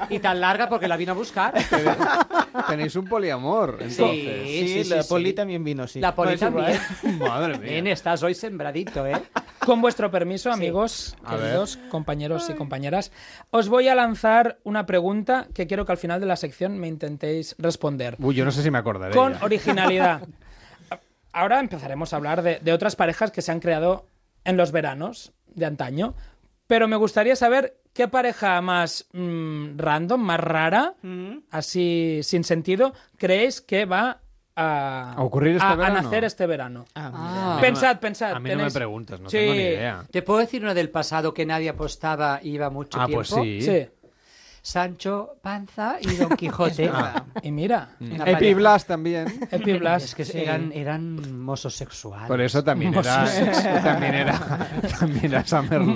y 0.09 0.19
tan 0.19 0.41
larga 0.41 0.67
porque 0.67 0.87
la 0.87 0.97
vino 0.97 1.13
a 1.13 1.15
buscar. 1.15 1.53
Tenéis 2.67 2.95
un 2.95 3.05
poliamor, 3.05 3.77
entonces. 3.79 3.97
Sí, 3.97 4.67
Sí, 4.67 4.83
sí, 4.83 4.89
la 4.89 5.03
sí, 5.03 5.09
Poli 5.09 5.29
sí. 5.29 5.33
también 5.35 5.63
vino, 5.63 5.87
sí. 5.87 5.99
La 5.99 6.13
poli 6.15 6.33
No, 6.33 6.37
también. 6.39 6.79
Madre 7.19 7.57
mía. 7.59 7.69
Bien, 7.71 7.87
estás 7.87 8.21
hoy 8.23 8.33
sembradito, 8.33 9.05
¿eh? 9.05 9.21
Con 9.65 9.81
vuestro 9.81 10.09
permiso, 10.09 10.49
amigos, 10.51 11.15
queridos 11.29 11.77
compañeros 11.89 12.49
y 12.49 12.53
compañeras, 12.53 13.11
os 13.51 13.67
voy 13.67 13.89
a 13.89 13.95
lanzar 13.95 14.59
una 14.63 14.85
pregunta 14.85 15.47
que 15.53 15.67
quiero 15.67 15.85
que 15.85 15.91
al 15.91 15.97
final 15.97 16.21
de 16.21 16.25
la 16.25 16.37
sección 16.37 16.77
me 16.79 16.87
intentéis 16.87 17.53
responder. 17.57 18.15
Uy, 18.19 18.33
yo 18.35 18.45
no 18.45 18.51
sé 18.51 18.56
si 18.61 18.71
me 18.71 18.77
acordaré. 18.77 19.13
Con 19.15 19.33
ya. 19.33 19.43
originalidad. 19.45 20.21
Ahora 21.33 21.59
empezaremos 21.59 22.13
a 22.13 22.15
hablar 22.15 22.41
de, 22.41 22.59
de 22.61 22.73
otras 22.73 22.95
parejas 22.95 23.31
que 23.31 23.41
se 23.41 23.51
han 23.51 23.59
creado 23.59 24.07
en 24.43 24.57
los 24.57 24.71
veranos 24.71 25.33
de 25.53 25.65
antaño, 25.65 26.15
pero 26.65 26.87
me 26.87 26.95
gustaría 26.95 27.35
saber 27.35 27.77
qué 27.93 28.07
pareja 28.07 28.59
más 28.61 29.05
mm, 29.13 29.77
random, 29.77 30.21
más 30.21 30.39
rara, 30.39 30.95
así 31.51 32.21
sin 32.23 32.43
sentido, 32.43 32.93
creéis 33.17 33.61
que 33.61 33.85
va 33.85 34.21
a, 34.55 35.13
¿A 35.13 35.21
ocurrir 35.21 35.55
este 35.57 35.65
a- 35.67 35.75
nacer 35.75 36.23
este 36.23 36.47
verano. 36.47 36.85
Ah. 36.95 37.59
Pensad, 37.61 37.99
pensad. 37.99 38.31
A 38.33 38.39
mí 38.39 38.49
no 38.55 38.63
me 38.63 38.71
preguntas, 38.71 39.19
no 39.19 39.29
Sí. 39.29 39.37
tengo 39.37 39.53
ni 39.53 39.59
idea. 39.59 40.03
¿Te 40.09 40.23
puedo 40.23 40.39
decir 40.39 40.63
una 40.63 40.73
del 40.73 40.89
pasado 40.89 41.33
que 41.33 41.45
nadie 41.45 41.69
apostaba 41.69 42.39
y 42.41 42.55
iba 42.55 42.69
mucho 42.71 42.99
Ah, 42.99 43.05
tiempo? 43.05 43.23
pues 43.29 43.29
sí. 43.29 43.61
Sí. 43.61 43.87
Sancho 44.67 45.37
Panza 45.41 45.95
y 46.01 46.17
Don 46.17 46.27
Quijote. 46.35 46.91
Ah. 46.93 47.23
Y 47.41 47.51
mira, 47.51 47.95
Una 48.01 48.25
Epi. 48.25 48.53
Blas 48.53 48.85
también. 48.85 49.47
Epi 49.49 49.77
Blas. 49.77 50.03
Es 50.03 50.13
que 50.15 50.25
sí. 50.25 50.39
eran, 50.39 50.73
eran 50.73 51.39
mozos 51.39 51.73
sexuales. 51.73 52.27
Por 52.27 52.41
eso 52.41 52.61
también 52.61 52.93
era, 52.93 53.23
también 53.81 54.13
era, 54.13 54.37
también 54.99 55.33
era 55.33 55.43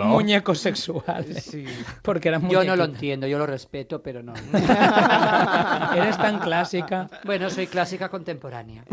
muñecos 0.07 0.59
sexuales. 0.59 1.53
Porque 2.01 2.29
eran 2.29 2.47
Yo 2.49 2.63
no 2.63 2.77
lo 2.77 2.85
entiendo, 2.85 3.27
yo 3.27 3.37
lo 3.37 3.45
respeto, 3.45 4.01
pero 4.01 4.23
no. 4.23 4.31
Eres 5.93 6.17
tan 6.17 6.39
clásica. 6.39 7.09
Bueno, 7.25 7.49
soy 7.49 7.67
clásica 7.67 8.07
contemporánea. 8.07 8.85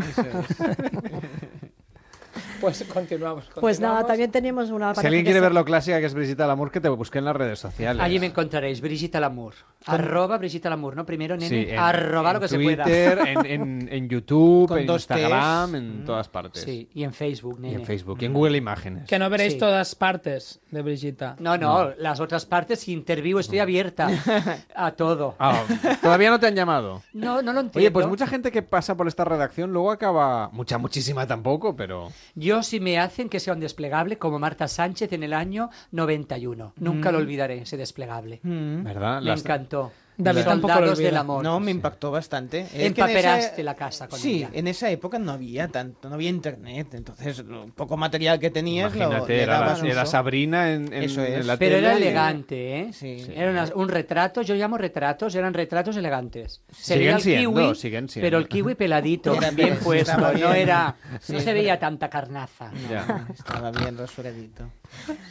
Pues 2.61 2.83
continuamos. 2.91 3.45
Pues 3.59 3.79
nada, 3.79 3.95
continuamos. 4.01 4.07
también 4.07 4.31
tenemos 4.31 4.69
una 4.69 4.93
Si 4.95 5.05
alguien 5.05 5.23
quiere 5.23 5.39
se- 5.39 5.41
ver 5.41 5.53
lo 5.53 5.63
clásica 5.65 5.99
que 5.99 6.05
es 6.05 6.13
Brigitte 6.13 6.39
Lamour, 6.39 6.71
que 6.71 6.81
te 6.81 6.89
busque 6.89 7.19
en 7.19 7.25
las 7.25 7.35
redes 7.35 7.59
sociales. 7.59 8.01
Allí 8.03 8.19
me 8.19 8.27
encontraréis, 8.27 8.81
Brigitte 8.81 9.15
Lamour. 9.19 9.53
Arroba 9.85 10.37
Brigitte 10.37 10.65
Lamour, 10.65 10.95
¿no? 10.95 11.05
Primero, 11.05 11.35
nene, 11.37 11.47
Sí, 11.65 11.71
en, 11.71 11.79
arroba 11.79 12.33
lo 12.33 12.39
que 12.41 12.47
se 12.49 12.59
pueda. 12.59 12.83
En, 12.85 13.45
en, 13.45 13.89
en 13.91 14.09
YouTube, 14.09 14.67
Con 14.67 14.79
en 14.79 14.85
dos. 14.85 15.01
Instagram, 15.03 15.75
en 15.75 16.05
todas 16.05 16.27
partes. 16.27 16.63
Sí, 16.63 16.89
y 16.93 17.03
en 17.03 17.13
Facebook, 17.13 17.55
Y 17.59 17.61
nene. 17.61 17.75
en 17.75 17.85
Facebook, 17.85 18.17
y 18.21 18.25
en 18.25 18.33
Google 18.33 18.57
Imágenes. 18.57 19.07
Que 19.07 19.17
no 19.17 19.29
veréis 19.29 19.53
Sí. 19.53 19.59
todas 19.59 19.95
partes 19.95 20.59
de 20.71 20.81
Brigitta. 20.81 21.35
No, 21.39 21.57
no, 21.57 21.91
las 21.97 22.19
otras 22.19 22.45
partes, 22.45 22.81
si 22.81 22.91
interview, 22.91 23.39
estoy 23.39 23.59
abierta 23.59 24.09
a 24.75 24.91
todo. 24.91 25.35
Ah, 25.39 25.63
¿Todavía 26.01 26.29
no 26.29 26.39
te 26.39 26.47
han 26.47 26.55
llamado? 26.55 27.01
No, 27.13 27.41
no 27.41 27.53
lo 27.53 27.61
entiendo. 27.61 27.79
Oye, 27.79 27.91
pues 27.91 28.05
mucha 28.07 28.27
gente 28.27 28.51
que 28.51 28.61
pasa 28.61 28.95
por 28.97 29.07
esta 29.07 29.23
redacción 29.23 29.71
luego 29.71 29.91
acaba... 29.91 30.49
Mucha, 30.51 30.77
muchísima 30.77 31.25
tampoco, 31.25 31.75
pero... 31.75 32.09
Yo, 32.35 32.48
si 32.63 32.79
me 32.79 32.99
hacen 32.99 33.29
que 33.29 33.39
sea 33.39 33.53
un 33.53 33.59
desplegable, 33.59 34.17
como 34.17 34.39
Marta 34.39 34.67
Sánchez 34.67 35.13
en 35.13 35.23
el 35.23 35.33
año 35.33 35.69
91. 35.91 36.73
Nunca 36.77 37.11
lo 37.11 37.17
olvidaré, 37.19 37.59
ese 37.59 37.77
desplegable. 37.77 38.39
¿Verdad? 38.43 39.19
Me 39.21 39.27
Las- 39.27 39.41
encantó. 39.41 39.91
David 40.21 40.43
tampoco 40.43 40.79
lo 40.81 40.91
olvida. 40.91 41.05
del 41.07 41.17
amor. 41.17 41.43
No, 41.43 41.59
me 41.61 41.71
impactó 41.71 42.11
bastante. 42.11 42.67
Empaperaste 42.73 43.53
esa- 43.53 43.63
la 43.63 43.75
casa 43.75 44.07
con 44.09 44.19
Sí, 44.19 44.37
ella. 44.39 44.49
en 44.53 44.67
esa 44.67 44.89
época 44.89 45.17
no 45.17 45.31
había 45.31 45.69
tanto, 45.69 46.09
no 46.09 46.15
había 46.15 46.29
internet, 46.29 46.93
entonces 46.93 47.39
lo 47.45 47.67
poco 47.67 47.95
material 47.95 48.37
que 48.37 48.49
tenías 48.51 48.93
lo, 48.93 49.03
Imagínate, 49.05 49.33
le 49.37 49.43
era, 49.43 49.59
la- 49.77 49.87
era. 49.87 50.05
Sabrina 50.05 50.71
en, 50.73 50.91
en- 50.93 51.03
Eso 51.03 51.23
es. 51.23 51.35
en 51.39 51.47
la 51.47 51.55
Pero 51.57 51.75
tele 51.75 51.87
era 51.87 51.95
elegante, 51.97 52.79
¿eh? 52.81 52.93
Sí. 52.93 53.25
Era 53.33 53.51
una- 53.51 53.69
un 53.75 53.87
retrato, 53.87 54.41
yo 54.41 54.55
llamo 54.55 54.77
retratos, 54.77 55.33
eran 55.35 55.53
retratos 55.53 55.95
elegantes. 55.95 56.61
Se 56.71 56.95
Siguen 56.95 57.15
el 57.15 57.21
siendo, 57.21 57.53
kiwi, 57.61 57.75
siguen 57.75 58.09
siendo. 58.09 58.25
pero 58.25 58.37
el 58.39 58.47
kiwi 58.49 58.75
peladito, 58.75 59.33
Era 59.35 59.51
bien 59.51 59.69
bien, 59.69 59.79
puesto, 59.83 60.11
estaba 60.11 60.33
no 60.33 60.37
bien. 60.51 60.55
era, 60.55 60.95
Sí. 61.21 61.31
no 61.33 61.39
se 61.39 61.53
veía 61.53 61.79
tanta 61.79 62.09
carnaza. 62.09 62.71
Ya. 62.89 63.25
Estaba 63.33 63.71
bien 63.71 63.97
rasuradito. 63.97 64.69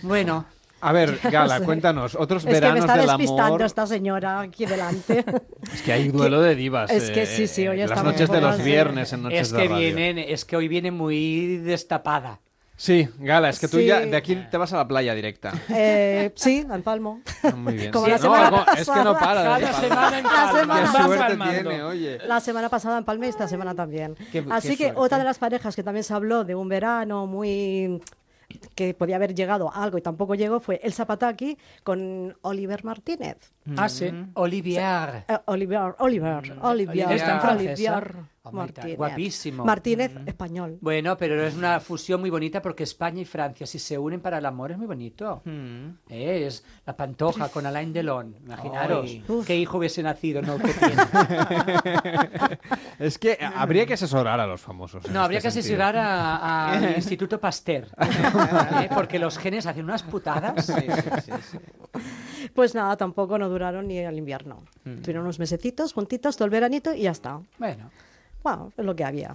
Bueno, 0.03 0.47
A 0.81 0.93
ver, 0.93 1.19
Gala, 1.31 1.61
cuéntanos, 1.61 2.15
otros 2.15 2.43
Es 2.43 2.47
que 2.47 2.53
me 2.55 2.61
veranos 2.61 2.81
está 2.85 2.97
del 2.97 3.07
despistando 3.07 3.45
amor... 3.45 3.63
esta 3.63 3.87
señora 3.87 4.41
aquí 4.41 4.65
delante. 4.67 5.25
Es 5.73 5.83
que 5.83 5.93
hay 5.93 6.09
duelo 6.09 6.41
de 6.41 6.55
divas. 6.55 6.91
Es 6.91 7.11
que 7.11 7.23
eh, 7.23 7.27
sí, 7.27 7.47
sí, 7.47 7.67
hoy 7.67 7.79
Las 7.79 8.03
noches 8.05 8.31
de 8.31 8.41
los 8.41 8.59
eh, 8.59 8.63
viernes 8.63 9.13
en 9.13 9.23
Noches 9.25 9.41
es 9.41 9.51
de 9.53 9.59
que 9.63 9.69
Radio. 9.69 9.79
vienen, 9.95 10.19
es 10.19 10.45
que 10.45 10.57
hoy 10.57 10.69
viene 10.69 10.91
muy 10.91 11.57
destapada. 11.59 12.41
Sí, 12.77 13.09
Gala, 13.19 13.49
es 13.49 13.59
que 13.59 13.67
tú 13.67 13.79
Sí. 13.79 13.87
ya 13.87 13.99
de 13.99 14.17
aquí 14.17 14.37
te 14.53 14.57
vas 14.57 14.73
a 14.73 14.77
la 14.77 14.87
playa 14.87 15.13
directa. 15.13 15.53
Eh, 15.69 16.31
sí, 16.37 16.65
en 16.73 16.83
Palmo. 16.85 17.23
Muy 17.57 17.75
bien. 17.75 17.91
Como 17.91 18.05
Sí, 18.05 18.11
la 18.13 18.17
no, 18.19 18.23
semana 18.23 18.47
algo- 18.47 18.65
es 18.77 18.89
que 18.89 19.01
no 19.03 19.15
pasada. 19.15 19.19
para 19.19 19.59
de 19.59 19.65
Cada 19.65 19.81
semana 19.81 20.19
en 20.19 20.25
La 20.25 20.31
Palma. 20.31 20.61
semana 20.61 20.81
Qué 20.81 20.87
Vas 20.97 21.07
suerte 21.07 21.25
palmando. 21.25 21.53
tiene, 21.71 21.83
oye. 21.83 22.19
La 22.29 22.39
semana 22.41 22.69
pasada 22.69 22.99
en 22.99 23.05
Palma 23.05 23.27
y 23.27 23.29
esta 23.31 23.49
semana 23.49 23.75
también. 23.75 24.15
Qué- 24.31 24.45
Así 24.51 24.69
qué 24.71 24.77
que 24.77 24.83
suerte. 24.85 25.01
otra 25.01 25.19
de 25.19 25.25
las 25.25 25.39
parejas 25.41 25.75
que 25.75 25.83
también 25.83 26.05
se 26.05 26.15
habló 26.15 26.45
de 26.45 26.55
un 26.55 26.69
verano 26.69 27.27
muy 27.27 28.01
que 28.75 28.95
podía 28.95 29.17
haber 29.17 29.35
llegado 29.35 29.73
a 29.73 29.83
algo 29.83 29.99
y 29.99 30.03
tampoco 30.03 30.35
llegó 30.35 30.61
fue 30.61 30.81
el 30.83 30.93
Zapataki 30.93 31.59
con 31.85 32.37
Oliver 32.43 32.85
Martínez. 32.85 33.53
Ah, 33.77 33.89
sí. 33.89 34.11
Olivier. 34.35 35.25
Eh, 35.29 35.39
Oliver, 35.47 35.95
Oliver, 35.99 36.59
Olivier, 36.63 37.13
Está 37.13 37.35
en 37.35 37.41
francés, 37.41 37.67
Olivier. 37.69 38.15
Martínez. 38.53 38.97
Guapísimo. 38.97 39.65
Martínez, 39.65 40.13
español. 40.27 40.79
Bueno, 40.81 41.17
pero 41.17 41.43
es 41.47 41.55
una 41.57 41.81
fusión 41.81 42.21
muy 42.21 42.31
bonita 42.31 42.61
porque 42.63 42.83
España 42.85 43.21
y 43.21 43.25
Francia, 43.25 43.67
si 43.67 43.79
se 43.79 43.99
unen 43.99 44.21
para 44.21 44.39
el 44.39 44.47
amor, 44.47 44.73
es 44.73 44.79
muy 44.79 44.87
bonito. 44.87 45.43
Mm. 45.45 45.89
Eh, 46.09 46.47
Es 46.47 46.65
la 46.87 46.97
pantoja 46.97 47.49
con 47.49 47.67
Alain 47.67 47.93
Delon. 47.93 48.35
Imaginaros 48.45 49.11
qué 49.47 49.57
hijo 49.57 49.79
hubiese 49.79 50.03
nacido, 50.03 50.41
no 50.43 50.59
que 50.59 50.73
tiene. 50.75 50.95
Es 52.99 53.17
que 53.19 53.39
habría 53.41 53.87
que 53.87 53.95
asesorar 53.95 54.41
a 54.41 54.47
los 54.47 54.61
famosos. 54.61 55.09
No, 55.11 55.21
habría 55.23 55.39
este 55.39 55.49
que 55.49 55.53
sentido. 55.53 55.83
asesorar 55.83 55.97
a- 56.05 56.71
al 56.73 56.97
Instituto 56.97 57.39
Pasteur. 57.41 57.87
¿eh? 58.83 58.89
Porque 58.93 59.19
los 59.19 59.39
genes 59.39 59.67
hacen 59.67 59.85
unas 59.85 60.03
putadas. 60.03 60.73
Pues 62.55 62.75
nada, 62.75 62.97
tampoco 62.97 63.39
no 63.39 63.49
duraron 63.49 63.87
ni 63.89 63.99
el 63.99 64.17
invierno. 64.19 64.65
Mm. 64.85 64.97
Tuvieron 65.01 65.23
unos 65.25 65.39
mesecitos 65.39 65.93
juntitos, 65.93 66.37
todo 66.37 66.47
el 66.47 66.51
veranito 66.51 66.95
y 66.95 67.03
ya 67.03 67.11
está. 67.13 67.41
Bueno. 67.59 67.91
Bueno, 68.43 68.73
es 68.77 68.85
lo 68.85 68.95
que 68.95 69.05
había. 69.05 69.35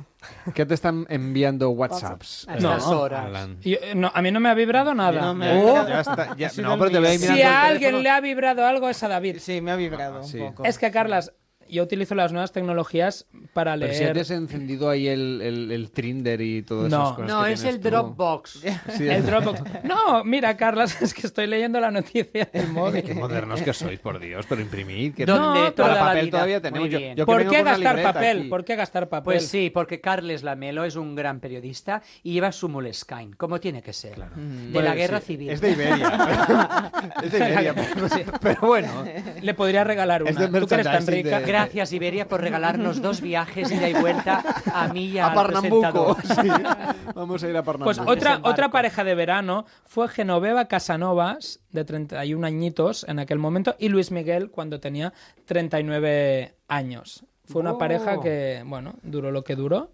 ¿Qué 0.55 0.65
te 0.65 0.73
están 0.73 1.05
enviando 1.09 1.69
WhatsApps? 1.71 2.47
A 2.47 2.55
estas 2.55 2.83
eh, 2.83 2.89
horas. 2.93 3.25
Alan? 3.25 3.59
Yo- 3.61 3.77
eh, 3.81 3.93
no, 3.95 4.11
a 4.13 4.21
mí 4.21 4.31
no 4.31 4.39
me 4.39 4.49
ha 4.49 4.53
vibrado 4.53 4.93
nada. 4.93 5.21
No 5.21 5.35
me 5.35 5.49
ha 5.49 5.53
Oh, 5.55 5.87
ya 5.87 5.99
está, 6.01 6.35
ya- 6.37 6.51
no, 6.61 6.77
pero 6.79 6.89
te 6.91 6.99
voy 6.99 7.17
Si 7.17 7.41
a 7.41 7.63
alguien 7.63 7.79
teléfono. 7.81 8.03
le 8.03 8.09
ha 8.09 8.21
vibrado 8.21 8.65
algo 8.65 8.89
es 8.89 9.03
a 9.03 9.07
David. 9.09 9.37
Sí, 9.39 9.59
me 9.61 9.71
ha 9.71 9.75
vibrado 9.75 10.19
un 10.21 10.27
sí. 10.27 10.39
poco. 10.39 10.63
Es 10.63 10.77
que, 10.77 10.89
Carlas, 10.89 11.33
yo 11.73 11.83
utilizo 11.83 12.15
las 12.15 12.31
nuevas 12.31 12.51
tecnologías 12.51 13.25
para 13.53 13.75
Pero 13.77 13.93
si 13.93 13.99
leer. 13.99 14.19
has 14.19 14.31
encendido 14.31 14.89
ahí 14.89 15.07
el, 15.07 15.41
el, 15.41 15.71
el 15.71 15.91
Trinder 15.91 16.39
y 16.41 16.61
todas 16.61 16.89
No. 16.91 17.03
esas 17.03 17.15
cosas 17.15 17.29
No, 17.31 17.43
que 17.45 17.51
es 17.53 17.63
el 17.63 17.79
tú. 17.79 17.89
Dropbox. 17.89 18.61
Sí, 18.97 19.07
El 19.07 19.25
Dropbox. 19.25 19.61
No, 19.83 20.23
mira, 20.23 20.55
Carlas, 20.55 21.01
es 21.01 21.13
que 21.13 21.25
estoy 21.27 21.47
leyendo 21.47 21.79
la 21.79 21.91
noticia 21.91 22.47
del 22.51 22.67
móvil. 22.69 23.03
Qué 23.03 23.13
modernos 23.15 23.61
que 23.61 23.73
sois, 23.73 23.99
por 23.99 24.19
Dios, 24.19 24.45
pero 24.47 24.61
imprimid. 24.61 25.13
Que 25.15 25.25
¿Dónde? 25.25 25.59
no, 25.61 25.73
Toda 25.73 25.87
para 25.89 25.99
la 25.99 26.07
papel 26.07 26.25
vida. 26.25 26.31
todavía 26.31 26.61
tenemos. 26.61 26.89
Yo, 26.89 26.99
yo 27.15 27.25
¿Por 27.25 27.47
qué 27.49 27.63
gastar 27.63 28.01
papel? 28.03 28.39
aquí. 28.39 28.49
¿Por 28.49 28.65
qué 28.65 28.75
gastar 28.75 29.09
papel? 29.09 29.23
Pues 29.25 29.47
sí, 29.47 29.69
porque 29.73 29.99
Carles 30.01 30.43
Lamelo 30.43 30.83
es 30.83 30.95
un 30.95 31.15
gran 31.15 31.39
periodista 31.39 32.01
y 32.23 32.33
lleva 32.33 32.51
su 32.51 32.69
Moleskine, 32.69 33.35
como 33.37 33.59
tiene 33.59 33.81
que 33.81 33.93
ser. 33.93 34.15
De 34.17 34.71
Bueno, 34.71 34.89
la 34.89 34.95
guerra 34.95 35.19
sí, 35.19 35.25
civil. 35.27 35.49
Es 35.49 35.61
de 35.61 35.71
Iberia. 35.71 36.91
es 37.23 37.31
de 37.31 37.37
Iberia. 37.37 37.73
pero- 37.75 38.39
Pero 38.41 38.61
bueno. 38.67 39.03
Le 39.41 39.53
podría 39.53 39.83
regalar 39.83 40.21
una. 40.23 40.31
Es 40.31 40.37
de 40.37 40.47
Tú 40.59 40.67
que 40.67 40.73
eres 40.75 40.85
tan 40.85 40.93
merchandising 41.05 41.23
rica. 41.25 41.41
Gracias, 41.63 41.93
Iberia, 41.93 42.27
por 42.27 42.41
regalarnos 42.41 43.01
dos 43.01 43.21
viajes 43.21 43.71
ida 43.71 43.89
y 43.89 43.93
vuelta 43.93 44.43
a 44.73 44.87
mí 44.89 45.05
y 45.05 45.19
A 45.19 45.33
Pernambuco. 45.33 46.15
presentador. 46.15 46.17
Sí. 47.03 47.11
Vamos 47.15 47.43
a 47.43 47.49
ir 47.49 47.57
a 47.57 47.63
Pernambuco. 47.63 47.85
Pues 47.85 47.99
otra, 48.17 48.39
otra 48.43 48.69
pareja 48.69 49.03
de 49.03 49.15
verano 49.15 49.65
fue 49.85 50.07
Genoveva 50.07 50.67
Casanovas, 50.67 51.59
de 51.71 51.85
31 51.85 52.45
añitos 52.45 53.05
en 53.07 53.19
aquel 53.19 53.39
momento, 53.39 53.75
y 53.79 53.89
Luis 53.89 54.11
Miguel 54.11 54.49
cuando 54.51 54.79
tenía 54.79 55.13
39 55.45 56.55
años. 56.67 57.25
Fue 57.45 57.61
una 57.61 57.73
Oh. 57.73 57.77
pareja 57.77 58.19
que, 58.21 58.63
bueno, 58.65 58.95
duró 59.03 59.31
lo 59.31 59.43
que 59.43 59.55
duró. 59.55 59.91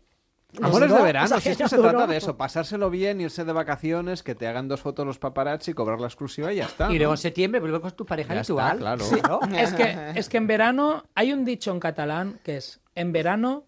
Amores 0.61 0.91
de 0.91 1.01
verano, 1.01 1.39
si 1.39 1.49
esto 1.49 1.63
que 1.65 1.69
se 1.69 1.77
trata 1.77 2.07
de 2.07 2.17
eso, 2.17 2.35
pasárselo 2.35 2.89
bien, 2.89 3.21
irse 3.21 3.45
de 3.45 3.53
vacaciones, 3.53 4.23
que 4.23 4.33
te 4.33 4.47
hagan 4.47 4.67
dos 4.67 4.81
fotos 4.81 5.05
los 5.05 5.19
paparazzi, 5.19 5.73
cobrar 5.73 5.99
la 5.99 6.07
exclusiva 6.07 6.51
y 6.51 6.57
ya 6.57 6.65
está. 6.65 6.91
Y 6.91 6.97
luego 6.97 7.13
en 7.13 7.17
septiembre 7.17 7.59
vuelve 7.59 7.79
con 7.81 7.91
tu 7.91 8.05
pareja 8.05 8.33
Ya 8.33 8.39
habitual. 8.39 8.77
está, 8.77 8.79
claro. 8.79 9.05
Claro. 9.21 9.39
Es 9.59 9.73
que, 9.73 10.11
es 10.15 10.27
que 10.29 10.37
en 10.37 10.47
verano 10.47 11.03
hay 11.13 11.33
un 11.33 11.45
dicho 11.45 11.71
en 11.71 11.79
catalán 11.79 12.39
que 12.43 12.57
es, 12.57 12.81
en 12.95 13.11
verano 13.11 13.63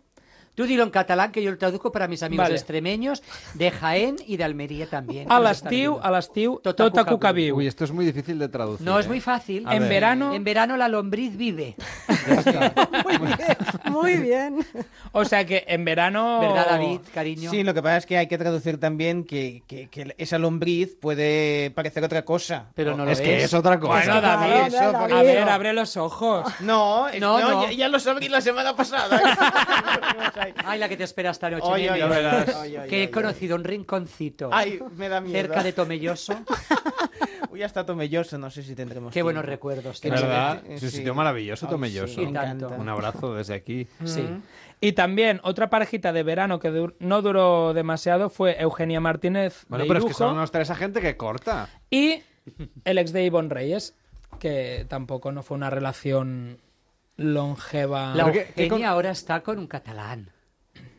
Tú 0.61 0.67
dilo 0.67 0.83
en 0.83 0.91
catalán 0.91 1.31
que 1.31 1.41
yo 1.41 1.49
lo 1.49 1.57
traduzco 1.57 1.91
para 1.91 2.07
mis 2.07 2.21
amigos 2.21 2.43
Vale. 2.45 2.53
extremeños 2.53 3.23
de 3.55 3.71
Jaén 3.71 4.17
y 4.27 4.37
de 4.37 4.43
Almería 4.43 4.85
también. 4.85 5.25
a 5.31 5.39
l'estiu, 5.39 5.97
a 6.03 6.11
l'estiu, 6.11 6.59
Tota 6.61 6.85
tota 6.85 7.01
cuca 7.01 7.11
cuca 7.11 7.31
viu. 7.31 7.55
Uy, 7.57 7.65
esto 7.65 7.83
es 7.83 7.91
muy 7.91 8.05
difícil 8.05 8.37
de 8.37 8.47
traducir. 8.47 8.85
No, 8.85 8.99
es 8.99 9.07
¿eh? 9.07 9.09
muy 9.09 9.21
fácil. 9.21 9.65
A 9.67 9.73
En 9.75 9.81
ver. 9.81 9.89
verano, 9.89 10.35
En 10.35 10.43
verano 10.43 10.77
la 10.77 10.87
lombriz 10.87 11.35
vive. 11.35 11.73
Muy 13.89 14.17
bien. 14.17 14.63
o 15.11 15.25
sea 15.25 15.45
que 15.45 15.63
en 15.67 15.83
verano... 15.83 16.39
¿Verdad, 16.41 16.67
David, 16.69 16.99
cariño? 17.13 17.49
Sí, 17.49 17.63
lo 17.63 17.73
que 17.73 17.81
pasa 17.81 17.97
es 17.97 18.05
que 18.05 18.17
hay 18.19 18.27
que 18.27 18.37
traducir 18.37 18.79
también 18.79 19.23
que, 19.23 19.63
que- 19.67 19.89
que 19.89 20.13
esa 20.19 20.37
lombriz 20.37 20.95
puede 21.01 21.71
parecer 21.71 22.03
otra 22.03 22.23
cosa. 22.23 22.67
Pero 22.75 22.95
no 22.95 23.03
lo 23.05 23.11
Es 23.11 23.19
que 23.19 23.37
es. 23.37 23.45
es 23.45 23.53
otra 23.55 23.79
cosa. 23.79 23.93
Bueno, 23.93 24.21
David, 24.21 24.67
Eso, 24.75 24.91
David. 24.91 25.13
a 25.13 25.21
ver, 25.23 25.49
abre 25.49 25.73
los 25.73 25.97
ojos. 25.97 26.45
No, 26.59 27.07
es- 27.07 27.19
No, 27.19 27.39
no, 27.39 27.49
no. 27.49 27.63
Ya, 27.65 27.71
ya 27.71 27.87
lo 27.89 27.99
sabí 27.99 28.29
la 28.29 28.41
semana 28.41 28.75
pasada. 28.75 29.19
Ay, 30.65 30.79
la 30.79 30.87
que 30.89 30.97
te 30.97 31.03
espera 31.03 31.31
esta 31.31 31.49
noche, 31.49 31.71
verás. 31.89 32.55
Oye, 32.55 32.79
oye, 32.79 32.87
que 32.89 33.03
he 33.03 33.11
conocido 33.11 33.55
un 33.55 33.63
rinconcito 33.63 34.49
Ay, 34.51 34.79
me 34.97 35.09
da 35.09 35.21
miedo. 35.21 35.35
cerca 35.35 35.63
de 35.63 35.73
Tomelloso. 35.73 36.33
Uy, 37.51 37.63
hasta 37.63 37.85
Tomelloso, 37.85 38.37
no 38.37 38.49
sé 38.49 38.63
si 38.63 38.75
tendremos 38.75 39.13
Qué 39.13 39.21
buenos 39.21 39.41
tiempo. 39.41 39.51
recuerdos. 39.51 39.99
Que 39.99 40.09
tenemos. 40.09 40.29
¿Verdad? 40.29 40.63
Es 40.69 40.83
un 40.83 40.89
sitio 40.89 41.13
maravilloso, 41.15 41.67
Tomelloso. 41.67 42.13
sí, 42.15 42.25
me 42.27 42.31
tanto. 42.33 42.65
encanta. 42.67 42.81
Un 42.81 42.89
abrazo 42.89 43.35
desde 43.35 43.53
aquí. 43.53 43.87
Sí. 44.05 44.25
Y 44.79 44.93
también 44.93 45.39
otra 45.43 45.69
parejita 45.69 46.11
de 46.13 46.23
verano 46.23 46.59
que 46.59 46.71
dur- 46.71 46.95
no 46.99 47.21
duró 47.21 47.73
demasiado 47.73 48.29
fue 48.29 48.59
Eugenia 48.59 48.99
Martínez 48.99 49.65
Bueno, 49.67 49.83
de 49.83 49.87
pero 49.87 49.99
es 49.99 50.05
que 50.05 50.09
Irujo 50.11 50.23
son 50.25 50.33
unos 50.37 50.49
tres 50.51 50.71
gente 50.75 51.01
que 51.01 51.17
corta. 51.17 51.69
y 51.89 52.23
el 52.85 52.97
ex 52.97 53.11
de 53.13 53.23
Ivonne 53.25 53.49
Reyes, 53.49 53.95
que 54.39 54.85
tampoco 54.89 55.31
no 55.31 55.43
fue 55.43 55.57
una 55.57 55.69
relación 55.69 56.57
longeva. 57.17 58.15
La 58.15 58.23
Eugenia 58.55 58.89
ahora 58.89 59.11
está 59.11 59.41
con 59.41 59.59
un 59.59 59.67
catalán, 59.67 60.31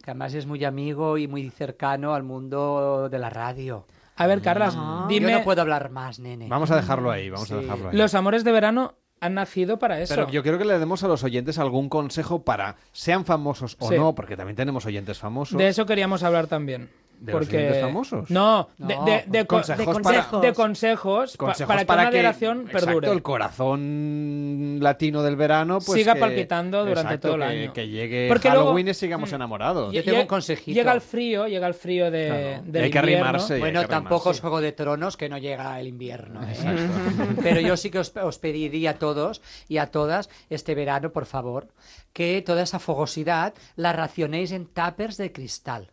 que 0.02 0.10
además 0.10 0.34
es 0.34 0.46
muy 0.46 0.64
amigo 0.64 1.16
y 1.18 1.28
muy 1.28 1.48
cercano 1.50 2.14
al 2.14 2.22
mundo 2.24 3.08
de 3.10 3.18
la 3.18 3.30
radio. 3.30 3.86
A 4.16 4.26
ver, 4.26 4.42
Carlas, 4.42 4.74
Yo 4.74 5.06
dime, 5.08 5.32
no 5.32 5.42
puedo 5.44 5.62
hablar 5.62 5.90
más, 5.90 6.18
nene. 6.18 6.48
Vamos 6.48 6.70
a 6.70 6.76
dejarlo 6.76 7.10
ahí, 7.10 7.30
vamos 7.30 7.50
a 7.50 7.56
dejarlo 7.56 7.88
ahí. 7.90 7.96
los 7.96 8.14
amores 8.14 8.44
de 8.44 8.52
verano 8.52 8.94
han 9.20 9.34
nacido 9.34 9.78
para 9.78 10.00
eso. 10.00 10.14
Pero 10.14 10.28
yo 10.28 10.42
quiero 10.42 10.58
que 10.58 10.64
le 10.64 10.78
demos 10.78 11.02
a 11.04 11.08
los 11.08 11.22
oyentes 11.22 11.58
algún 11.58 11.88
consejo 11.88 12.42
para, 12.42 12.76
sean 12.90 13.24
famosos 13.24 13.76
o 13.78 13.88
Sí. 13.88 13.96
no, 13.96 14.14
porque 14.14 14.36
también 14.36 14.56
tenemos 14.56 14.84
oyentes 14.84 15.18
famosos. 15.18 15.56
De 15.56 15.68
eso 15.68 15.86
queríamos 15.86 16.22
hablar 16.24 16.48
también. 16.48 16.90
¿De 17.22 17.32
los 17.32 17.40
porque... 17.40 17.56
oyentes 17.56 17.80
famosos? 17.82 18.30
No, 18.30 18.68
de, 18.78 18.96
No, 18.96 19.04
de- 19.04 19.24
de 19.28 19.46
co- 19.46 19.56
consejos 19.56 19.78
de 19.78 19.84
para- 20.02 20.02
consejos, 20.16 20.42
de 20.42 20.52
consejos 20.52 21.36
Consejos 21.36 21.68
para 21.68 21.80
que 21.80 21.86
para 21.86 22.02
una 22.02 22.10
que 22.10 22.16
relación 22.16 22.60
exacto, 22.62 22.86
perdure. 22.86 23.10
el 23.12 23.22
corazón 23.22 24.78
latino 24.80 25.22
del 25.22 25.36
verano 25.36 25.78
pues 25.84 25.98
Siga 26.00 26.14
que- 26.14 26.20
palpitando 26.20 26.80
durante 26.84 27.00
exacto, 27.14 27.28
todo 27.28 27.36
el 27.36 27.42
año. 27.42 27.72
Que 27.72 27.88
llegue 27.88 28.26
Porque 28.28 28.48
luego- 28.48 28.64
Halloween 28.66 28.88
y 28.88 28.94
sigamos 28.94 29.32
enamorados. 29.32 29.92
Yo 29.94 30.02
tengo 30.02 30.20
un 30.20 30.26
consejito. 30.26 30.74
Llega 30.74 30.92
el 30.92 31.00
frío, 31.00 31.46
llega 31.46 31.66
el 31.68 31.74
frío 31.74 32.10
de, 32.10 32.26
Claro. 32.26 32.62
del 32.72 32.84
hay 32.84 32.90
que 32.90 32.98
invierno. 32.98 33.24
arrimarse. 33.26 33.58
Bueno, 33.60 33.78
hay 33.80 33.84
que 33.86 33.90
tampoco 33.90 34.30
es. 34.32 34.40
Juego 34.40 34.60
de 34.60 34.72
Tronos 34.72 35.16
que 35.16 35.28
no 35.28 35.38
llega 35.38 35.78
el 35.78 35.86
invierno. 35.86 36.40
¿eh? 36.42 36.56
Pero 37.42 37.60
yo 37.60 37.76
sí 37.76 37.90
que 37.90 38.00
os, 38.00 38.12
os 38.16 38.38
pediría 38.38 38.90
a 38.90 38.94
todos 38.94 39.42
y 39.68 39.78
a 39.78 39.86
todas 39.86 40.28
este 40.50 40.74
verano, 40.74 41.10
por 41.12 41.26
favor, 41.26 41.68
que 42.12 42.42
toda 42.42 42.62
esa 42.62 42.80
fogosidad 42.80 43.54
la 43.76 43.92
racionéis 43.92 44.50
en 44.50 44.66
tuppers 44.66 45.16
de 45.18 45.30
cristal. 45.32 45.91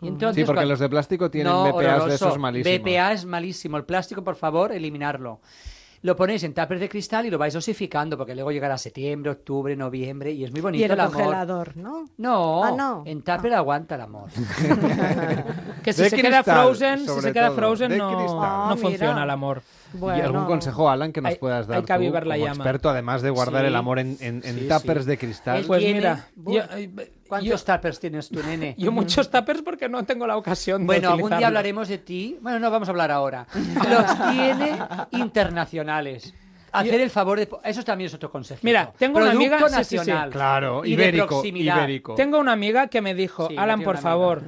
Y 0.00 0.08
entonces, 0.08 0.36
Sí, 0.36 0.44
porque 0.44 0.58
cuando- 0.58 0.70
los 0.72 0.78
de 0.80 0.88
plástico 0.88 1.30
tienen 1.30 1.52
No, 1.52 1.64
BPAs 1.72 2.06
de 2.06 2.14
esos 2.14 2.38
malísimos. 2.38 2.78
BPA 2.80 3.12
es 3.12 3.24
malísimo. 3.24 3.76
El 3.76 3.84
plástico, 3.84 4.22
por 4.22 4.36
favor, 4.36 4.70
eliminarlo. 4.72 5.40
Lo 6.02 6.14
ponéis 6.14 6.44
en 6.44 6.54
tuppers 6.54 6.80
de 6.80 6.88
cristal 6.88 7.26
y 7.26 7.30
lo 7.30 7.38
vais 7.38 7.52
dosificando, 7.52 8.16
porque 8.16 8.32
luego 8.36 8.52
llegará 8.52 8.78
septiembre, 8.78 9.32
octubre, 9.32 9.74
noviembre 9.74 10.30
y 10.30 10.44
es 10.44 10.52
muy 10.52 10.60
bonito 10.60 10.80
Y 10.80 10.84
el 10.84 10.92
el 10.92 11.00
amor. 11.00 11.12
congelador, 11.14 11.76
¿no? 11.76 12.04
No, 12.18 12.62
Ah, 12.62 12.70
no. 12.70 13.02
en 13.04 13.22
tupper 13.22 13.52
aguanta 13.54 13.96
el 13.96 14.02
amor. 14.02 14.28
Que 15.82 15.92
si 15.92 16.02
De 16.02 16.10
se 16.10 16.16
queda 16.16 16.44
frozen, 16.44 17.00
si 17.00 17.20
se 17.20 17.32
queda 17.32 17.50
frozen 17.50 17.90
de 17.90 17.98
no, 17.98 18.10
no 18.12 18.42
Ah, 18.42 18.74
mira. 18.76 18.88
funciona 18.88 19.24
el 19.24 19.30
amor. 19.30 19.62
Bueno. 19.94 20.18
¿Y 20.18 20.20
algún 20.22 20.44
consejo, 20.44 20.90
Alan, 20.90 21.12
que 21.12 21.20
nos 21.22 21.30
Hay- 21.32 21.38
puedas 21.38 21.66
dar 21.66 21.76
hay 21.78 21.82
que 21.82 21.86
tú, 21.86 21.92
avivar 21.94 22.26
la 22.26 22.34
como 22.34 22.46
llama. 22.46 22.62
experto, 22.64 22.90
además 22.90 23.22
de 23.22 23.30
guardar 23.30 23.62
Sí. 23.62 23.68
el 23.68 23.76
amor 23.76 23.98
en, 23.98 24.16
en, 24.20 24.42
en 24.44 24.58
Sí, 24.60 24.68
tuppers 24.68 25.04
sí. 25.04 25.10
de 25.10 25.18
cristal? 25.18 25.64
Pues 25.66 25.80
tiene- 25.80 25.94
mira, 25.94 26.26
Buf. 26.36 26.54
yo, 26.54 26.62
¿Cuántos 27.28 27.64
tuppers 27.64 28.00
tienes 28.00 28.28
tú, 28.28 28.40
nene? 28.42 28.74
yo 28.78 28.92
muchos 28.92 29.30
tuppers 29.30 29.62
porque 29.62 29.88
no 29.88 30.04
tengo 30.04 30.26
la 30.26 30.36
ocasión 30.36 30.82
de 30.82 30.86
Bueno, 30.86 31.10
algún 31.12 31.36
día 31.36 31.46
hablaremos 31.48 31.88
de 31.88 31.98
ti. 31.98 32.38
Bueno, 32.42 32.58
no 32.58 32.70
vamos 32.70 32.88
a 32.88 32.90
hablar 32.92 33.10
ahora. 33.10 33.46
Los 33.54 34.30
tiene 34.32 34.78
internacionales. 35.12 36.34
Hacer 36.70 37.00
el 37.00 37.08
favor 37.10 37.38
de... 37.38 37.48
Eso 37.64 37.82
también 37.82 38.08
es 38.08 38.14
otro 38.14 38.30
consejo. 38.30 38.60
Mira, 38.62 38.92
tengo 38.98 39.18
una 39.18 39.30
amiga- 39.30 39.58
sí, 39.58 39.74
sí, 39.84 39.84
sí. 39.84 39.96
nacional. 39.96 40.30
Claro, 40.30 40.84
y 40.84 40.88
de 40.90 40.94
ibérico, 41.02 41.26
proximidad. 41.26 41.78
ibérico. 41.78 42.14
Tengo 42.14 42.38
una 42.38 42.52
amiga 42.52 42.88
que 42.88 43.00
me 43.00 43.14
dijo, 43.14 43.48
Sí, 43.48 43.56
Alan, 43.56 43.82
por 43.82 43.96
favor, 43.96 44.42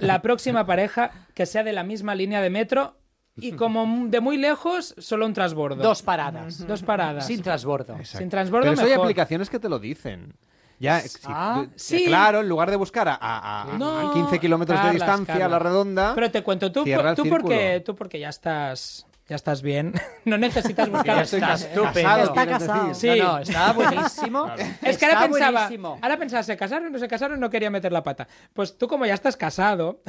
la 0.00 0.22
próxima 0.22 0.64
pareja 0.64 1.10
que 1.34 1.44
sea 1.44 1.62
de 1.62 1.74
la 1.74 1.82
misma 1.82 2.14
línea 2.14 2.40
de 2.40 2.48
metro 2.48 2.96
y 3.36 3.52
como 3.52 4.06
de 4.08 4.20
muy 4.20 4.36
lejos, 4.36 4.94
solo 4.98 5.26
un 5.26 5.32
transbordo. 5.32 5.82
Dos 5.82 6.02
paradas. 6.02 6.66
Dos 6.66 6.82
paradas. 6.82 7.26
Sin 7.26 7.42
transbordo. 7.42 7.96
Sin 8.04 8.28
transbordo 8.28 8.64
Pero 8.64 8.74
eso 8.74 8.82
hay 8.82 8.90
mejor. 8.90 9.06
aplicaciones 9.06 9.50
que 9.50 9.58
te 9.58 9.68
lo 9.68 9.78
dicen. 9.78 10.34
Ya, 10.80 11.00
si- 11.00 11.18
Ah, 11.24 11.66
sí. 11.76 12.04
Claro, 12.06 12.40
en 12.40 12.48
lugar 12.48 12.68
de 12.70 12.76
buscar 12.76 13.08
a, 13.08 13.14
a- 13.14 13.62
a- 13.74 13.78
No, 13.78 14.10
a 14.10 14.12
15 14.12 14.38
kilómetros 14.40 14.78
de 14.78 14.82
Carlas, 14.86 14.94
distancia 14.94 15.46
a 15.46 15.48
la 15.48 15.58
redonda. 15.58 16.14
Pero 16.14 16.30
te 16.30 16.42
cuento, 16.42 16.70
tú, 16.72 16.84
el 16.84 17.14
tú, 17.14 17.28
porque, 17.28 17.82
tú 17.84 17.94
porque 17.94 18.18
ya 18.18 18.28
estás 18.28 19.06
ya 19.28 19.36
estás 19.36 19.62
bien. 19.62 19.94
no 20.24 20.36
necesitas 20.38 20.88
buscar 20.90 21.16
Ya 21.16 21.22
está 21.22 21.54
estupendo. 21.54 22.16
Está 22.22 22.46
casado. 22.46 22.94
Sí. 22.94 23.08
No, 23.08 23.16
no, 23.16 23.38
está 23.38 23.72
buenísimo. 23.72 24.46
Es 24.82 24.98
que 24.98 25.06
ahora 25.06 25.20
pensaba, 25.28 25.60
buenísimo. 25.62 25.98
ahora 26.02 26.16
pensaba, 26.18 26.42
se 26.42 26.56
casaron, 26.56 26.92
no 26.92 26.98
se 26.98 27.08
casaron, 27.08 27.40
no 27.40 27.48
quería 27.50 27.70
meter 27.70 27.90
la 27.92 28.02
pata. 28.02 28.28
Pues 28.52 28.76
tú 28.76 28.86
como 28.86 29.06
ya 29.06 29.14
estás 29.14 29.36
casado, 29.36 30.00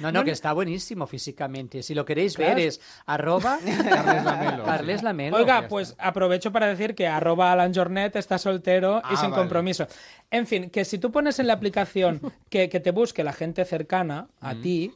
No, 0.00 0.12
no, 0.12 0.24
que 0.24 0.30
está 0.30 0.52
buenísimo 0.52 1.06
físicamente. 1.06 1.82
Si 1.82 1.94
lo 1.94 2.04
queréis 2.04 2.36
Claro. 2.36 2.54
ver 2.56 2.66
es 2.66 2.80
arroba 3.06 3.58
Carles 3.64 4.24
Lamelo. 4.24 4.64
Carles 4.64 5.02
Lamelo. 5.02 5.36
Oiga, 5.36 5.66
pues 5.68 5.94
aprovecho 5.98 6.52
para 6.52 6.66
decir 6.66 6.94
que 6.94 7.06
arroba 7.08 7.52
Alan 7.52 7.74
Jornet 7.74 8.16
está 8.16 8.38
soltero 8.38 8.98
y 9.10 9.14
Ah, 9.14 9.16
sin 9.16 9.30
vale. 9.30 9.42
compromiso. 9.42 9.86
En 10.30 10.46
fin, 10.46 10.70
que 10.70 10.84
si 10.84 10.98
tú 10.98 11.10
pones 11.12 11.38
en 11.40 11.46
la 11.46 11.52
aplicación 11.54 12.20
que, 12.48 12.68
que 12.68 12.80
te 12.80 12.90
busque 12.92 13.22
la 13.24 13.32
gente 13.32 13.64
cercana 13.64 14.28
a 14.40 14.54
ti, 14.54 14.94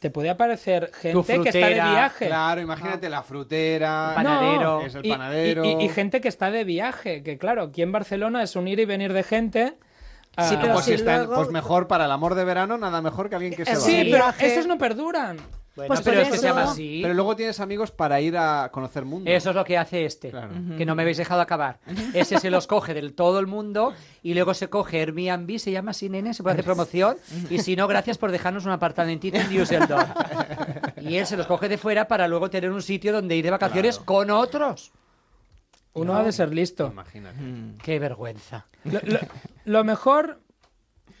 te 0.00 0.10
puede 0.10 0.30
aparecer 0.30 0.90
gente 0.94 1.40
que 1.42 1.48
está 1.50 1.66
de 1.68 1.74
viaje. 1.74 2.26
Claro, 2.26 2.60
imagínate 2.60 3.08
la 3.08 3.22
frutera. 3.22 4.12
Panadero. 4.16 4.80
Es 4.80 4.94
el 4.96 5.06
Y- 5.06 5.10
panadero. 5.10 5.64
Y, 5.64 5.68
y- 5.74 5.84
y 5.84 5.88
gente 5.90 6.20
que 6.20 6.28
está 6.28 6.50
de 6.50 6.64
viaje, 6.64 7.22
que 7.22 7.38
claro, 7.38 7.62
aquí 7.64 7.82
en 7.82 7.92
Barcelona 7.92 8.42
es 8.42 8.56
un 8.56 8.66
ir 8.66 8.80
y 8.80 8.84
venir 8.86 9.12
de 9.12 9.22
gente. 9.22 9.74
Sí, 10.38 10.54
ah, 10.56 10.58
pero 10.60 10.72
pues, 10.74 10.86
si 10.86 10.94
está- 10.94 11.18
luego- 11.18 11.34
pues 11.34 11.50
mejor 11.50 11.86
para 11.86 12.06
el 12.06 12.10
amor 12.12 12.34
de 12.34 12.44
verano, 12.44 12.78
nada 12.78 13.02
mejor 13.02 13.28
que 13.28 13.34
alguien 13.36 13.54
que 13.54 13.64
se 13.64 13.72
va. 13.74 13.78
Sí, 13.78 13.90
Sí, 13.90 14.08
pero 14.10 14.24
viaje. 14.24 14.46
estos 14.46 14.66
no 14.66 14.78
perduran. 14.78 15.36
Bueno, 15.88 15.94
Pues 15.94 16.00
pero 16.02 16.16
por 16.16 16.22
es 16.22 16.28
que 16.32 16.38
se 16.38 16.46
eso- 16.46 16.56
llama 16.56 16.70
así. 16.70 17.00
Pero 17.02 17.14
luego 17.14 17.36
tienes 17.36 17.60
amigos 17.60 17.90
para 17.90 18.20
ir 18.20 18.36
a 18.36 18.68
conocer 18.72 19.04
mundo. 19.04 19.30
Eso 19.30 19.50
es 19.50 19.56
lo 19.56 19.64
que 19.64 19.78
hace 19.78 20.04
este, 20.04 20.30
Claro. 20.30 20.50
que 20.76 20.84
no 20.86 20.94
me 20.94 21.02
habéis 21.02 21.16
dejado 21.16 21.40
acabar. 21.40 21.78
Ese 22.14 22.38
se 22.38 22.50
los 22.50 22.66
coge 22.66 22.94
del 22.94 23.14
todo 23.14 23.38
el 23.38 23.46
mundo 23.46 23.92
y 24.22 24.34
luego 24.34 24.54
se 24.54 24.68
coge 24.68 25.00
Airbnb, 25.00 25.58
se 25.58 25.70
llama 25.70 25.92
así, 25.92 26.08
nene, 26.08 26.34
se 26.34 26.42
puede 26.42 26.54
hacer 26.54 26.64
promoción. 26.64 27.16
Y 27.48 27.58
si 27.58 27.76
no, 27.76 27.86
gracias 27.88 28.18
por 28.18 28.30
dejarnos 28.30 28.64
un 28.66 28.72
apartamentito 28.72 29.36
en 29.38 29.48
Düsseldorf. 29.48 30.08
Y 31.00 31.16
él 31.16 31.26
se 31.26 31.36
los 31.36 31.46
coge 31.46 31.68
de 31.68 31.78
fuera 31.78 32.06
para 32.06 32.28
luego 32.28 32.50
tener 32.50 32.70
un 32.70 32.82
sitio 32.82 33.12
donde 33.12 33.34
ir 33.34 33.44
de 33.44 33.50
vacaciones 33.50 33.98
con 33.98 34.30
otros. 34.30 34.92
Uno 35.94 36.14
ha 36.14 36.22
de 36.22 36.30
ser 36.32 36.54
listo. 36.54 36.86
Imagínate. 36.92 37.38
Qué 37.82 37.98
vergüenza. 37.98 38.66
Lo, 38.84 39.00
lo- 39.02 39.18
lo 39.64 39.84
mejor 39.84 40.40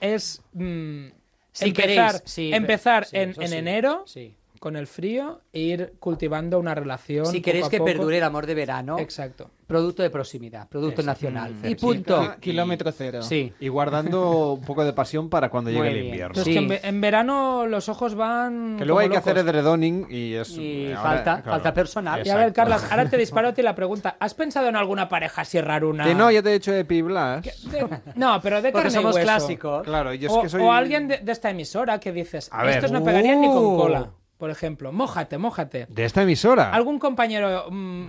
es 0.00 0.42
mm, 0.52 1.06
Si 1.52 1.64
empezar, 1.68 2.12
queréis, 2.12 2.22
sí, 2.26 2.52
empezar 2.52 3.06
sí, 3.06 3.16
en, 3.16 3.30
eso 3.30 3.42
en 3.42 3.48
sí, 3.48 3.54
enero 3.56 4.02
sí. 4.06 4.34
Con 4.60 4.76
el 4.76 4.86
frío 4.86 5.40
e 5.54 5.60
ir 5.60 5.94
cultivando 5.98 6.58
una 6.58 6.74
relación. 6.74 7.24
Si 7.26 7.38
poco 7.38 7.44
queréis 7.46 7.66
a 7.66 7.70
que 7.70 7.78
poco. 7.78 7.86
perdure 7.90 8.18
el 8.18 8.22
amor 8.24 8.44
de 8.46 8.54
verano, 8.54 8.98
Exacto. 8.98 9.50
producto 9.66 10.02
de 10.02 10.10
proximidad, 10.10 10.68
producto 10.68 11.02
nacional. 11.02 11.54
y 11.64 11.74
punto. 11.76 12.34
Kilómetro 12.40 12.92
cero. 12.92 13.22
Sí. 13.22 13.54
Y 13.58 13.68
guardando 13.68 14.52
un 14.52 14.60
poco 14.60 14.84
de 14.84 14.92
pasión 14.92 15.30
para 15.30 15.48
cuando 15.48 15.70
llegue 15.70 15.82
Muy 15.88 15.98
el 15.98 16.04
invierno. 16.04 16.44
Sí. 16.44 16.52
que 16.52 16.58
en, 16.58 16.68
ve- 16.68 16.80
en 16.84 17.00
verano 17.00 17.66
los 17.66 17.88
ojos 17.88 18.14
van. 18.14 18.76
Que 18.76 18.84
luego 18.84 18.98
hay 19.00 19.08
que 19.08 19.16
hacer 19.16 19.38
edredoning 19.38 20.06
y 20.10 20.34
es... 20.34 20.50
Y 20.58 20.92
ahora, 20.92 21.02
falta, 21.02 21.34
claro. 21.42 21.50
falta 21.52 21.72
personal. 21.74 22.26
Y 22.26 22.28
a 22.28 22.36
ver. 22.36 22.52
Carlas, 22.52 22.86
ahora 22.90 23.08
te 23.08 23.16
disparo 23.16 23.48
a 23.48 23.54
ti 23.54 23.62
la 23.62 23.74
pregunta. 23.74 24.16
¿Has 24.20 24.34
pensado 24.34 24.68
en 24.68 24.76
alguna 24.76 25.08
pareja 25.08 25.40
así 25.40 25.58
raruna? 25.58 26.04
Que 26.04 26.14
no, 26.14 26.30
ya 26.30 26.42
te 26.42 26.52
he 26.52 26.56
Blas. 27.00 27.42
De- 27.42 27.88
no, 28.14 28.38
pero 28.42 28.60
de 28.60 28.72
Porque 28.72 28.88
carne 28.88 28.90
y 28.90 28.94
somos 28.94 29.14
hueso. 29.14 29.24
clásicos. 29.24 29.82
Claro, 29.84 30.12
yo 30.12 30.28
es 30.28 30.34
o, 30.34 30.42
que 30.42 30.48
soy... 30.50 30.60
o 30.60 30.70
alguien 30.70 31.08
de, 31.08 31.16
de 31.18 31.32
esta 31.32 31.48
emisora 31.48 31.98
que 31.98 32.12
dices, 32.12 32.50
A 32.52 32.62
ver. 32.62 32.74
estos 32.74 32.92
no 32.92 33.02
pegarían 33.02 33.40
ni 33.40 33.46
con 33.48 33.56
Uh. 33.64 33.76
cola, 33.78 34.10
por 34.40 34.50
ejemplo. 34.50 34.90
Mójate, 34.90 35.38
mójate. 35.38 35.86
De 35.88 36.04
esta 36.04 36.22
emisora. 36.22 36.72
¿Algún 36.72 36.98
compañero 36.98 37.66
mm, 37.70 38.08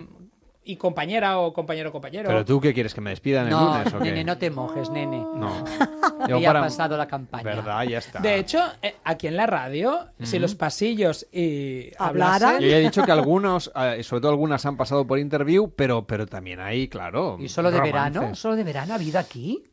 y 0.64 0.78
compañera 0.78 1.40
o 1.40 1.52
compañero 1.54 1.92
compañero? 1.92 2.30
Pero 2.30 2.46
tú, 2.46 2.62
¿qué 2.62 2.74
quieres? 2.74 2.94
¿Que 2.94 3.02
me 3.02 3.10
despidan 3.10 3.46
el 3.48 3.52
No, 3.52 3.74
lunes 3.78 3.94
o 3.94 4.00
qué? 4.00 4.06
nene, 4.06 4.24
no 4.24 4.38
te 4.38 4.50
mojes, 4.50 4.90
nene. 4.90 5.18
No. 5.36 5.52
Ya 6.28 6.52
ha 6.52 6.54
pasado 6.54 6.96
la 6.98 7.08
campaña. 7.08 7.44
Verdad, 7.44 7.84
ya 7.84 7.98
está. 7.98 8.20
De 8.20 8.36
hecho, 8.38 8.60
eh, 8.84 8.94
aquí 9.04 9.26
en 9.26 9.36
la 9.36 9.48
radio, 9.48 10.12
si 10.22 10.38
los 10.38 10.54
pasillos 10.54 11.28
y 11.32 11.90
Hablaran. 11.98 12.62
Yo 12.62 12.68
ya 12.68 12.78
he 12.78 12.82
dicho 12.82 13.04
que 13.04 13.12
algunos, 13.12 13.72
eh, 13.76 14.04
sobre 14.04 14.22
todo 14.22 14.30
algunas 14.32 14.64
han 14.68 14.78
pasado 14.78 15.06
por 15.08 15.18
interview, 15.18 15.74
pero, 15.76 16.06
pero 16.06 16.28
también 16.28 16.60
hay, 16.60 16.88
claro. 16.88 17.38
¿Y 17.40 17.50
solo 17.50 17.72
de 17.72 17.82
verano? 17.82 18.36
¿Solo 18.36 18.56
de 18.56 18.64
verano 18.64 18.94
ha 18.94 18.98
habido 18.98 19.18
aquí? 19.18 19.64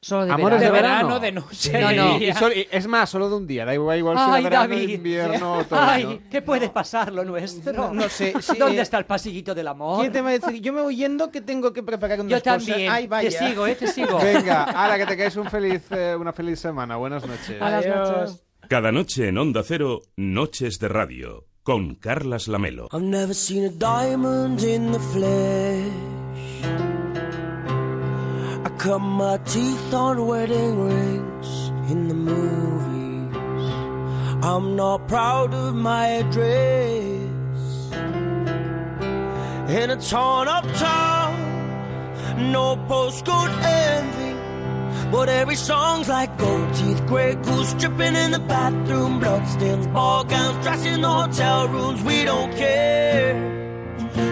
¿Solo 0.00 0.26
de 0.26 0.32
Amores 0.32 0.60
verano? 0.60 0.76
de 0.76 0.82
verano. 0.82 1.20
de 1.20 1.32
noche. 1.32 1.80
No, 1.80 1.92
no. 1.92 2.18
Y- 2.18 2.28
y 2.28 2.32
sol- 2.32 2.52
y- 2.54 2.68
es 2.70 2.86
más, 2.86 3.10
solo 3.10 3.28
de 3.28 3.34
un 3.36 3.46
día, 3.48 3.64
da 3.64 3.74
igual, 3.74 3.98
igual 3.98 4.16
sea 4.16 4.34
Ay, 4.34 4.44
verano, 4.44 4.68
David. 4.68 4.88
invierno, 4.90 5.52
otoño. 5.58 5.80
Ay, 5.82 6.20
¿qué 6.30 6.40
puede 6.40 6.68
pasar 6.68 7.12
lo 7.12 7.24
nuestro? 7.24 7.72
No, 7.72 7.92
no 7.92 8.08
sé, 8.08 8.32
sí, 8.40 8.56
¿Dónde 8.56 8.78
eh, 8.78 8.82
está 8.82 8.98
el 8.98 9.06
pasillito 9.06 9.56
del 9.56 9.66
amor? 9.66 10.00
¿Quién 10.00 10.12
te 10.12 10.20
va 10.22 10.28
a 10.28 10.32
decir? 10.38 10.60
Yo 10.62 10.72
me 10.72 10.82
voy 10.82 10.94
yendo 10.94 11.32
que 11.32 11.40
tengo 11.40 11.72
que 11.72 11.82
preparar 11.82 12.20
unas 12.20 12.30
Yo 12.30 12.38
cosas. 12.38 12.64
también. 12.66 12.92
Ay, 12.92 13.08
vaya. 13.08 13.28
Te 13.28 13.38
sigo, 13.48 13.66
eh, 13.66 13.74
te 13.74 13.88
sigo. 13.88 14.18
Venga, 14.22 14.62
ahora 14.64 14.98
que 14.98 15.06
te 15.06 15.16
caes 15.16 15.34
un 15.34 15.50
feliz, 15.50 15.82
eh, 15.90 16.14
una 16.18 16.32
feliz 16.32 16.60
semana. 16.60 16.94
Buenas 16.96 17.26
noches. 17.26 17.58
Buenas 17.58 17.84
noches. 17.86 18.44
Cada 18.68 18.92
noche 18.92 19.26
en 19.28 19.38
Onda 19.38 19.62
Cero, 19.64 20.02
Noches 20.16 20.78
de 20.78 20.88
Radio, 20.88 21.46
con 21.64 21.96
Carlas 21.96 22.46
Lamelo. 22.46 22.88
I've 22.92 23.02
never 23.02 23.34
seen 23.34 23.64
a 23.64 23.70
diamond 23.70 24.62
in 24.62 24.92
the 24.92 25.00
flesh. 25.00 26.87
I 28.64 28.70
cut 28.76 28.98
my 28.98 29.38
teeth 29.38 29.94
on 29.94 30.26
wedding 30.26 30.84
rings 30.84 31.68
in 31.90 32.08
the 32.08 32.14
movies. 32.14 33.64
I'm 34.44 34.74
not 34.74 35.06
proud 35.06 35.54
of 35.54 35.74
my 35.74 36.06
address. 36.22 37.28
In 39.68 39.90
a 39.90 39.96
torn 39.96 40.48
up 40.48 40.64
town, 40.74 42.50
no 42.52 42.76
postcode 42.88 43.54
envy. 43.62 45.08
But 45.10 45.28
every 45.28 45.56
song's 45.56 46.08
like 46.08 46.36
gold 46.36 46.74
teeth, 46.74 47.06
grey 47.06 47.34
goose 47.36 47.74
dripping 47.74 48.16
in 48.16 48.32
the 48.32 48.40
bathroom, 48.40 49.20
bloodstains, 49.20 49.86
ball 49.88 50.24
gowns, 50.24 50.64
trash 50.64 50.84
in 50.84 51.00
the 51.02 51.08
hotel 51.08 51.68
rooms. 51.68 52.02
We 52.02 52.24
don't 52.24 52.52
care. 52.56 53.67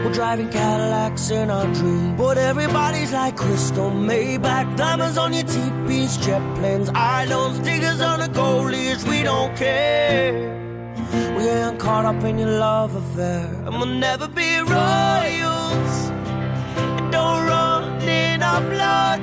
We're 0.05 0.13
driving 0.13 0.51
Cadillacs 0.51 1.31
in 1.31 1.51
our 1.51 1.67
dreams. 1.75 2.19
But 2.19 2.39
everybody's 2.39 3.13
like 3.13 3.37
crystal 3.37 3.91
Maybach, 3.91 4.77
diamonds 4.77 5.17
on 5.17 5.33
your 5.33 5.45
teepees, 5.45 6.17
jet 6.19 6.43
planes, 6.57 6.91
islands, 6.95 7.59
diggers 7.61 8.01
on 8.01 8.17
gold 8.33 8.71
leash. 8.73 9.03
We 9.05 9.23
don't 9.23 9.57
care. 9.57 10.33
We 11.37 11.43
ain't 11.49 11.79
caught 11.79 12.05
up 12.05 12.23
in 12.25 12.39
your 12.39 12.51
love 12.59 12.95
affair, 12.95 13.45
and 13.65 13.73
we'll 13.79 13.97
never 14.09 14.29
be 14.29 14.59
royals. 14.59 15.95
It 16.99 17.11
don't 17.17 17.43
run 17.53 17.83
in 18.03 18.43
our 18.43 18.61
blood. 18.61 19.21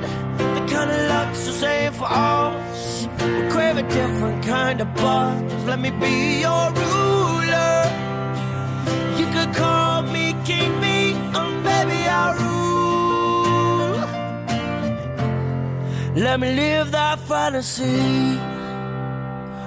The 0.56 0.62
kind 0.72 0.90
of 0.90 1.00
luxury 1.14 1.68
ain't 1.68 1.94
for 1.94 2.08
us. 2.10 3.06
We 3.20 3.42
crave 3.54 3.76
a 3.76 3.82
different 3.82 4.44
kind 4.44 4.80
of 4.80 4.88
buzz. 4.94 5.64
Let 5.64 5.78
me 5.80 5.90
be 5.90 6.40
your 6.46 6.64
ruler. 6.82 7.76
You 9.18 9.26
could 9.34 9.54
call 9.54 10.02
me 10.02 10.23
King 10.44 10.78
Me, 10.78 11.12
baby 11.68 12.00
I'll 12.06 12.34
rule. 12.44 13.96
Let 16.14 16.38
me 16.38 16.54
live 16.54 16.90
that 16.92 17.18
fantasy. 17.20 18.38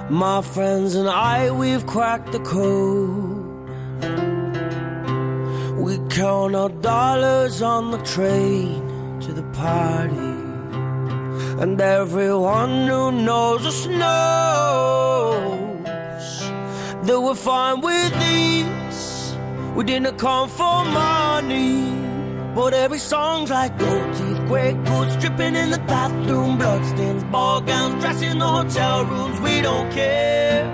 My 0.08 0.40
friends 0.40 0.94
and 0.94 1.08
I, 1.08 1.50
we've 1.50 1.84
cracked 1.84 2.30
the 2.30 2.38
code. 2.38 3.38
We 5.84 5.98
count 6.10 6.54
our 6.54 6.68
dollars 6.68 7.60
on 7.60 7.90
the 7.90 7.98
train 7.98 9.20
to 9.22 9.32
the 9.32 9.42
party. 9.54 10.14
And 11.60 11.80
everyone 11.80 12.86
who 12.86 13.10
knows 13.10 13.66
us 13.66 13.86
knows 13.86 15.08
that 17.02 17.20
we're 17.20 17.34
fine 17.34 17.80
with 17.80 18.12
these. 18.20 18.87
We 19.78 19.84
didn't 19.84 20.18
come 20.18 20.48
for 20.48 20.84
money. 20.86 21.88
But 22.52 22.74
every 22.74 22.98
song's 22.98 23.48
like 23.48 23.78
gold 23.78 24.12
teeth, 24.12 24.40
grey 24.48 24.72
goose 24.72 25.14
dripping 25.20 25.54
in 25.54 25.70
the 25.70 25.78
bathroom, 25.78 26.58
bloodstains, 26.58 27.22
ball 27.22 27.60
gowns, 27.60 28.02
dress 28.02 28.20
in 28.20 28.40
the 28.40 28.44
hotel 28.44 29.04
rooms. 29.04 29.38
We 29.40 29.60
don't 29.60 29.88
care. 29.92 30.66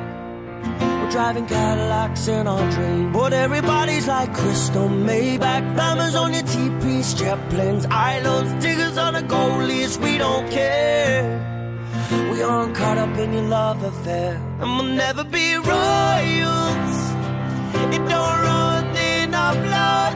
We're 0.81 1.11
driving 1.11 1.45
Cadillacs 1.45 2.29
in 2.29 2.47
our 2.47 2.71
dreams. 2.71 3.13
But 3.13 3.35
everybody's 3.35 4.09
like 4.09 4.33
crystal 4.33 4.89
Maybach, 4.89 5.77
diamonds 5.77 6.15
on 6.15 6.33
your 6.33 6.45
teepees, 6.45 7.13
jet 7.13 7.51
planes, 7.51 7.85
islands, 7.91 8.65
diggers 8.65 8.97
on 8.97 9.17
a 9.17 9.23
gold 9.23 9.65
leash. 9.65 9.99
We 9.99 10.17
don't 10.17 10.51
care. 10.51 11.25
We 12.33 12.41
aren't 12.41 12.75
caught 12.75 12.97
up 12.97 13.15
in 13.19 13.35
your 13.35 13.49
love 13.59 13.83
affair, 13.85 14.37
and 14.61 14.77
we'll 14.79 14.97
never 14.97 15.25
be 15.25 15.57
royals. 15.57 16.95
It 17.95 18.09
don't 18.09 18.41
run 18.49 18.84
our 19.45 19.55
blood. 19.67 20.13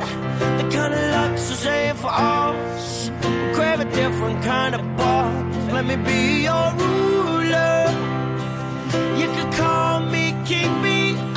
The 0.58 0.64
kind 0.76 0.92
of 0.98 1.02
luxury 1.16 1.78
ain't 1.86 1.98
for 2.04 2.12
us. 2.12 3.10
Crave 3.54 3.80
a 3.86 3.88
different 4.00 4.38
kind 4.52 4.72
of 4.74 4.82
buzz. 4.96 5.72
Let 5.74 5.84
me 5.90 5.96
be 6.10 6.22
your 6.48 6.66
ruler. 6.82 7.78
You 9.20 9.26
could 9.36 9.52
call 9.62 9.94
me 10.14 10.24
King 10.50 10.72
B, 10.84 10.86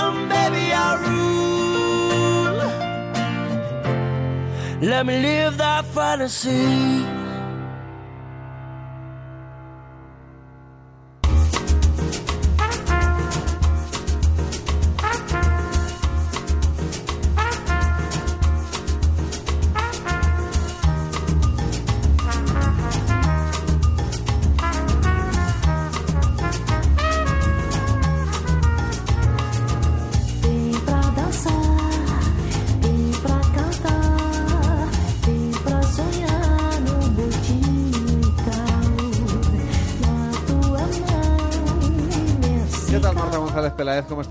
and 0.04 0.20
baby 0.34 0.66
I 0.88 0.90
rule. 1.08 2.60
Let 4.92 5.04
me 5.06 5.16
live 5.30 5.54
that 5.58 5.84
fantasy. 5.96 7.21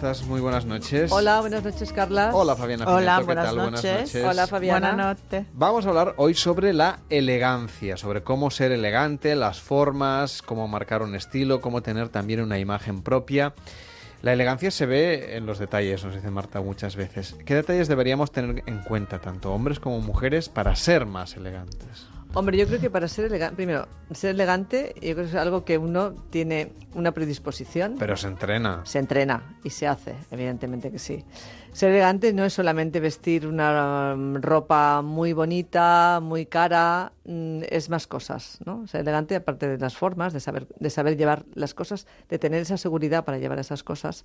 Estás? 0.00 0.26
Muy 0.26 0.40
buenas 0.40 0.64
noches. 0.64 1.12
Hola, 1.12 1.40
buenas 1.40 1.62
noches, 1.62 1.92
Carla. 1.92 2.30
Hola, 2.32 2.56
Fabiana 2.56 2.86
Hola, 2.86 3.16
Pineto, 3.16 3.20
¿qué 3.20 3.24
buenas 3.26 3.44
tal? 3.44 3.56
noches. 3.56 3.82
Buenas 3.82 4.00
noches. 4.00 4.24
Hola, 4.24 4.46
Fabiana. 4.46 4.88
Buenas 4.94 5.18
noches. 5.22 5.46
Vamos 5.52 5.84
a 5.84 5.88
hablar 5.90 6.14
hoy 6.16 6.32
sobre 6.34 6.72
la 6.72 7.00
elegancia, 7.10 7.98
sobre 7.98 8.22
cómo 8.22 8.50
ser 8.50 8.72
elegante, 8.72 9.36
las 9.36 9.60
formas, 9.60 10.40
cómo 10.40 10.68
marcar 10.68 11.02
un 11.02 11.14
estilo, 11.14 11.60
cómo 11.60 11.82
tener 11.82 12.08
también 12.08 12.40
una 12.40 12.58
imagen 12.58 13.02
propia. 13.02 13.52
La 14.22 14.32
elegancia 14.32 14.70
se 14.70 14.86
ve 14.86 15.36
en 15.36 15.44
los 15.44 15.58
detalles, 15.58 16.02
nos 16.02 16.14
dice 16.14 16.30
Marta 16.30 16.62
muchas 16.62 16.96
veces. 16.96 17.36
¿Qué 17.44 17.54
detalles 17.54 17.86
deberíamos 17.86 18.32
tener 18.32 18.62
en 18.64 18.78
cuenta, 18.78 19.18
tanto 19.18 19.52
hombres 19.52 19.80
como 19.80 20.00
mujeres, 20.00 20.48
para 20.48 20.76
ser 20.76 21.04
más 21.04 21.36
elegantes? 21.36 22.08
Hombre, 22.32 22.56
yo 22.56 22.66
creo 22.66 22.80
que 22.80 22.90
para 22.90 23.08
ser 23.08 23.24
elegante, 23.24 23.56
primero, 23.56 23.88
ser 24.12 24.30
elegante, 24.30 24.94
yo 24.96 25.14
creo 25.14 25.24
que 25.24 25.30
es 25.30 25.34
algo 25.34 25.64
que 25.64 25.78
uno 25.78 26.12
tiene 26.30 26.72
una 26.94 27.10
predisposición. 27.10 27.96
Pero 27.98 28.16
se 28.16 28.28
entrena. 28.28 28.82
Se 28.84 29.00
entrena 29.00 29.56
y 29.64 29.70
se 29.70 29.88
hace, 29.88 30.14
evidentemente 30.30 30.92
que 30.92 31.00
sí. 31.00 31.24
Ser 31.72 31.90
elegante 31.90 32.32
no 32.32 32.44
es 32.44 32.52
solamente 32.52 32.98
vestir 32.98 33.46
una 33.46 34.14
um, 34.14 34.34
ropa 34.34 35.02
muy 35.02 35.32
bonita, 35.32 36.18
muy 36.20 36.44
cara, 36.44 37.12
mm, 37.24 37.62
es 37.70 37.88
más 37.88 38.08
cosas, 38.08 38.58
¿no? 38.66 38.88
Ser 38.88 39.02
elegante, 39.02 39.36
aparte 39.36 39.68
de 39.68 39.78
las 39.78 39.96
formas, 39.96 40.32
de 40.32 40.40
saber, 40.40 40.66
de 40.80 40.90
saber 40.90 41.16
llevar 41.16 41.44
las 41.54 41.72
cosas, 41.72 42.08
de 42.28 42.40
tener 42.40 42.62
esa 42.62 42.76
seguridad 42.76 43.24
para 43.24 43.38
llevar 43.38 43.60
esas 43.60 43.84
cosas 43.84 44.24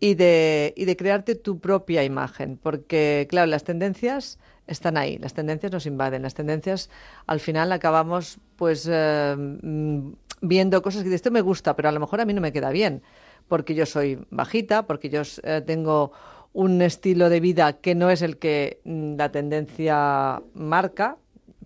y 0.00 0.14
de, 0.14 0.74
y 0.76 0.84
de 0.84 0.96
crearte 0.96 1.34
tu 1.34 1.60
propia 1.60 2.04
imagen, 2.04 2.58
porque, 2.62 3.26
claro, 3.30 3.46
las 3.46 3.64
tendencias 3.64 4.38
están 4.66 4.98
ahí, 4.98 5.16
las 5.16 5.32
tendencias 5.32 5.72
nos 5.72 5.86
invaden, 5.86 6.22
las 6.22 6.34
tendencias 6.34 6.90
al 7.26 7.40
final 7.40 7.72
acabamos 7.72 8.38
pues 8.56 8.86
eh, 8.90 9.34
mm, 9.36 10.12
viendo 10.42 10.82
cosas 10.82 11.04
que 11.04 11.14
esto 11.14 11.30
me 11.30 11.40
gusta, 11.40 11.74
pero 11.74 11.88
a 11.88 11.92
lo 11.92 12.00
mejor 12.00 12.20
a 12.20 12.26
mí 12.26 12.34
no 12.34 12.42
me 12.42 12.52
queda 12.52 12.70
bien, 12.70 13.02
porque 13.48 13.74
yo 13.74 13.86
soy 13.86 14.18
bajita, 14.30 14.86
porque 14.86 15.08
yo 15.08 15.22
eh, 15.42 15.62
tengo 15.64 16.12
un 16.56 16.80
estilo 16.80 17.28
de 17.28 17.38
vida 17.40 17.74
que 17.74 17.94
no 17.94 18.08
es 18.10 18.22
el 18.22 18.38
que 18.38 18.80
mm, 18.84 19.16
la 19.16 19.30
tendencia 19.30 20.40
marca 20.54 21.18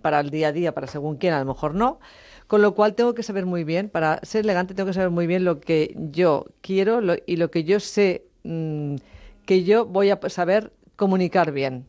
para 0.02 0.18
el 0.18 0.30
día 0.30 0.48
a 0.48 0.52
día, 0.52 0.74
para 0.74 0.88
según 0.88 1.16
quién, 1.16 1.32
a 1.32 1.38
lo 1.38 1.44
mejor 1.44 1.74
no. 1.76 2.00
Con 2.48 2.60
lo 2.60 2.74
cual 2.74 2.94
tengo 2.96 3.14
que 3.14 3.22
saber 3.22 3.46
muy 3.46 3.62
bien, 3.62 3.88
para 3.88 4.18
ser 4.24 4.44
elegante 4.44 4.74
tengo 4.74 4.88
que 4.88 4.94
saber 4.94 5.10
muy 5.10 5.28
bien 5.28 5.44
lo 5.44 5.60
que 5.60 5.94
yo 6.10 6.46
quiero 6.60 7.00
lo- 7.00 7.14
y 7.24 7.36
lo 7.36 7.52
que 7.52 7.62
yo 7.62 7.78
sé 7.78 8.24
mm, 8.42 8.96
que 9.46 9.62
yo 9.62 9.86
voy 9.86 10.10
a 10.10 10.18
saber 10.28 10.72
comunicar 10.96 11.52
bien. 11.52 11.86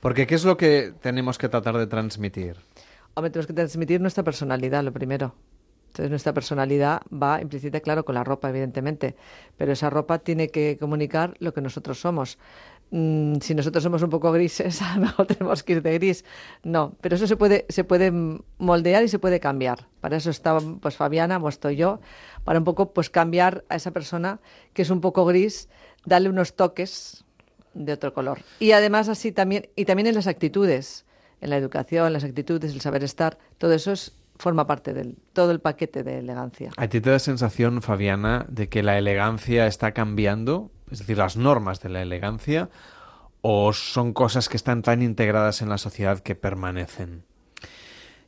Porque 0.00 0.26
¿qué 0.28 0.36
es 0.36 0.44
lo 0.44 0.56
que 0.56 0.92
tenemos 1.00 1.36
que 1.36 1.48
tratar 1.48 1.76
de 1.76 1.88
transmitir? 1.88 2.56
Hombre, 3.14 3.30
tenemos 3.30 3.46
que 3.48 3.54
transmitir 3.54 4.00
nuestra 4.00 4.22
personalidad, 4.22 4.84
lo 4.84 4.92
primero. 4.92 5.34
Entonces, 5.96 6.10
nuestra 6.10 6.34
personalidad 6.34 7.00
va 7.10 7.40
implícita, 7.40 7.80
claro, 7.80 8.04
con 8.04 8.16
la 8.16 8.22
ropa, 8.22 8.50
evidentemente. 8.50 9.16
Pero 9.56 9.72
esa 9.72 9.88
ropa 9.88 10.18
tiene 10.18 10.48
que 10.48 10.76
comunicar 10.78 11.34
lo 11.38 11.54
que 11.54 11.62
nosotros 11.62 11.98
somos. 11.98 12.36
Mm, 12.90 13.36
si 13.40 13.54
nosotros 13.54 13.82
somos 13.82 14.02
un 14.02 14.10
poco 14.10 14.30
grises, 14.30 14.82
a 14.82 14.96
lo 14.96 15.06
mejor 15.06 15.26
tenemos 15.26 15.62
que 15.62 15.72
ir 15.72 15.82
de 15.82 15.94
gris. 15.94 16.26
No, 16.62 16.94
pero 17.00 17.16
eso 17.16 17.26
se 17.26 17.38
puede, 17.38 17.64
se 17.70 17.82
puede 17.82 18.12
moldear 18.58 19.04
y 19.04 19.08
se 19.08 19.18
puede 19.18 19.40
cambiar. 19.40 19.88
Para 20.02 20.18
eso 20.18 20.28
está 20.28 20.58
pues 20.82 20.96
Fabiana, 20.96 21.38
o 21.38 21.48
estoy 21.48 21.76
yo, 21.76 22.00
para 22.44 22.58
un 22.58 22.66
poco 22.66 22.92
pues 22.92 23.08
cambiar 23.08 23.64
a 23.70 23.76
esa 23.76 23.90
persona 23.90 24.40
que 24.74 24.82
es 24.82 24.90
un 24.90 25.00
poco 25.00 25.24
gris, 25.24 25.70
darle 26.04 26.28
unos 26.28 26.56
toques 26.56 27.24
de 27.72 27.94
otro 27.94 28.12
color. 28.12 28.40
Y 28.60 28.72
además 28.72 29.08
así 29.08 29.32
también, 29.32 29.70
y 29.76 29.86
también 29.86 30.08
en 30.08 30.14
las 30.14 30.26
actitudes, 30.26 31.06
en 31.40 31.48
la 31.48 31.56
educación, 31.56 32.12
las 32.12 32.24
actitudes, 32.24 32.74
el 32.74 32.82
saber 32.82 33.02
estar, 33.02 33.38
todo 33.56 33.72
eso 33.72 33.92
es, 33.92 34.12
forma 34.38 34.66
parte 34.66 34.94
del 34.94 35.16
todo 35.32 35.50
el 35.50 35.60
paquete 35.60 36.02
de 36.02 36.18
elegancia. 36.18 36.70
¿A 36.76 36.88
ti 36.88 37.00
te 37.00 37.10
da 37.10 37.18
sensación, 37.18 37.82
Fabiana, 37.82 38.46
de 38.48 38.68
que 38.68 38.82
la 38.82 38.98
elegancia 38.98 39.66
está 39.66 39.92
cambiando? 39.92 40.70
Es 40.90 41.00
decir, 41.00 41.18
las 41.18 41.36
normas 41.36 41.80
de 41.80 41.88
la 41.88 42.02
elegancia, 42.02 42.70
o 43.42 43.72
son 43.72 44.12
cosas 44.12 44.48
que 44.48 44.56
están 44.56 44.82
tan 44.82 45.02
integradas 45.02 45.62
en 45.62 45.68
la 45.68 45.78
sociedad 45.78 46.20
que 46.20 46.34
permanecen? 46.34 47.25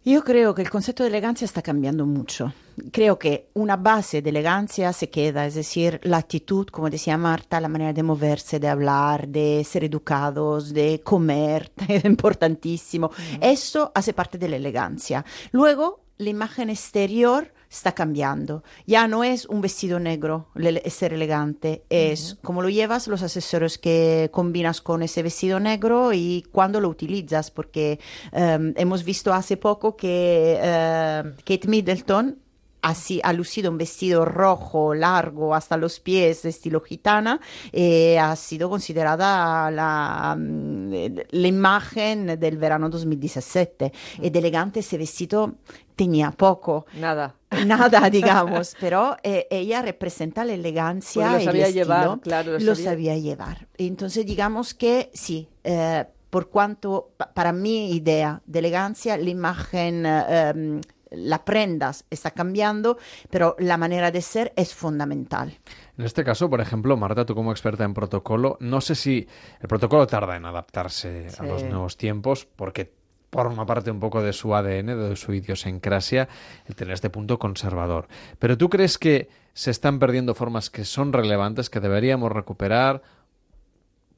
Yo 0.04 0.24
creo 0.24 0.54
que 0.54 0.62
el 0.62 0.70
concepto 0.70 1.02
de 1.02 1.10
elegancia 1.10 1.44
está 1.44 1.60
cambiando 1.60 2.06
mucho. 2.06 2.52
Creo 2.92 3.18
que 3.18 3.50
una 3.54 3.76
base 3.76 4.22
de 4.22 4.30
elegancia 4.30 4.92
se 4.92 5.10
queda, 5.10 5.44
es 5.44 5.54
decir, 5.54 6.00
la 6.04 6.18
actitud, 6.18 6.66
como 6.68 6.88
decía 6.88 7.18
Marta, 7.18 7.60
la 7.60 7.68
manera 7.68 7.92
de 7.92 8.02
moverse, 8.02 8.60
de 8.60 8.68
hablar, 8.68 9.28
de 9.28 9.64
ser 9.64 9.84
educados, 9.84 10.72
de 10.72 11.00
comer, 11.04 11.72
es 11.88 12.04
importantísimo. 12.04 13.10
Eso 13.40 13.92
hace 13.94 14.12
parte 14.12 14.38
de 14.38 14.48
la 14.48 14.56
elegancia. 14.56 15.24
Luego, 15.50 16.00
la 16.16 16.30
imagen 16.30 16.70
exterior 16.70 17.52
está 17.70 17.92
cambiando. 17.92 18.62
Ya 18.86 19.06
no 19.08 19.24
es 19.24 19.46
un 19.46 19.60
vestido 19.60 19.98
negro 20.00 20.48
le- 20.54 20.88
ser 20.90 21.12
elegante, 21.12 21.84
es 21.90 22.38
como 22.42 22.62
lo 22.62 22.68
llevas, 22.68 23.08
los 23.08 23.22
accesorios 23.22 23.78
que 23.78 24.30
combinas 24.32 24.80
con 24.80 25.02
ese 25.02 25.22
vestido 25.22 25.60
negro 25.60 26.12
y 26.12 26.44
cuándo 26.52 26.80
lo 26.80 26.88
utilizas, 26.88 27.50
porque 27.50 28.00
em, 28.32 28.72
hemos 28.76 29.04
visto 29.04 29.32
hace 29.34 29.56
poco 29.56 29.96
que 29.96 30.58
em, 30.60 31.34
Kate 31.44 31.68
Middleton 31.68 32.38
así 32.80 33.20
ha 33.24 33.32
lucido 33.32 33.72
un 33.72 33.76
vestido 33.76 34.24
rojo 34.24 34.94
largo 34.94 35.52
hasta 35.52 35.76
los 35.76 35.98
pies 35.98 36.42
de 36.42 36.50
estilo 36.50 36.80
gitana 36.80 37.40
e 37.72 38.18
ha 38.20 38.34
sido 38.36 38.70
considerada 38.70 39.68
la, 39.72 40.36
mm, 40.38 40.92
la 41.30 41.48
imagen 41.48 42.38
del 42.38 42.56
verano 42.56 42.88
2017 42.88 43.92
ed 44.22 44.36
elegante 44.36 44.80
ese 44.80 44.96
vestido 44.96 45.56
tenía 45.98 46.30
poco 46.30 46.86
Nada. 46.94 47.34
nada 47.66 48.08
digamos 48.18 48.76
pero 48.80 49.16
eh, 49.24 49.46
ella 49.50 49.82
representa 49.82 50.44
la 50.44 50.54
elegancia 50.54 51.26
Porque 51.30 51.44
lo 51.44 51.50
sabía 51.50 51.66
el 51.66 51.74
llevar, 51.74 52.00
estilo, 52.04 52.20
claro, 52.22 52.52
lo 52.52 52.58
lo 52.60 52.74
sabía. 52.76 52.90
sabía 52.90 53.16
llevar 53.18 53.66
entonces 53.76 54.24
digamos 54.24 54.74
que 54.74 55.10
sí 55.12 55.48
eh, 55.64 56.04
por 56.30 56.50
cuanto 56.50 57.10
pa- 57.16 57.32
para 57.34 57.52
mi 57.52 57.90
idea 57.92 58.40
de 58.46 58.58
elegancia 58.60 59.16
la 59.16 59.28
imagen 59.30 60.06
eh, 60.06 60.50
em, 60.54 60.80
la 61.10 61.42
prendas 61.42 62.04
está 62.10 62.32
cambiando, 62.32 62.98
pero 63.30 63.56
la 63.58 63.78
manera 63.78 64.10
de 64.10 64.20
ser 64.20 64.52
es 64.56 64.74
fundamental. 64.74 65.58
En 65.96 66.04
este 66.04 66.22
caso, 66.22 66.50
por 66.50 66.60
ejemplo, 66.60 66.98
Marta, 66.98 67.24
tú 67.24 67.34
como 67.34 67.50
experta 67.50 67.84
en 67.84 67.94
protocolo, 67.94 68.58
no 68.60 68.82
sé 68.82 68.94
si 68.94 69.26
el 69.58 69.68
protocolo 69.68 70.06
tarda 70.06 70.36
en 70.36 70.44
adaptarse 70.44 71.28
a 71.28 71.30
Sí. 71.30 71.46
los 71.46 71.62
nuevos 71.64 71.96
tiempos 71.96 72.46
porque 72.56 72.92
forma 73.30 73.66
parte 73.66 73.90
un 73.90 74.00
poco 74.00 74.22
de 74.22 74.32
su 74.32 74.54
ADN, 74.54 74.86
de 74.86 75.16
su 75.16 75.32
idiosincrasia, 75.34 76.28
el 76.66 76.74
tener 76.74 76.94
este 76.94 77.10
punto 77.10 77.38
conservador. 77.38 78.08
Pero 78.38 78.56
tú 78.56 78.68
crees 78.68 78.98
que 78.98 79.28
se 79.58 79.72
están 79.72 79.98
perdiendo 79.98 80.36
formas 80.36 80.70
que 80.70 80.84
son 80.84 81.12
relevantes, 81.12 81.68
que 81.68 81.80
deberíamos 81.80 82.30
recuperar? 82.30 83.02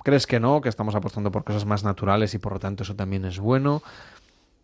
¿Crees 0.03 0.27
que 0.27 0.39
no, 0.39 0.61
que 0.61 0.69
estamos 0.69 0.95
apostando 0.95 1.33
por 1.33 1.45
cosas 1.45 1.65
más 1.65 1.83
naturales 1.83 2.35
y 2.35 2.39
por 2.39 2.53
lo 2.53 2.59
tanto 2.59 2.83
eso 2.83 2.95
también 2.95 3.25
es 3.25 3.39
bueno? 3.39 3.83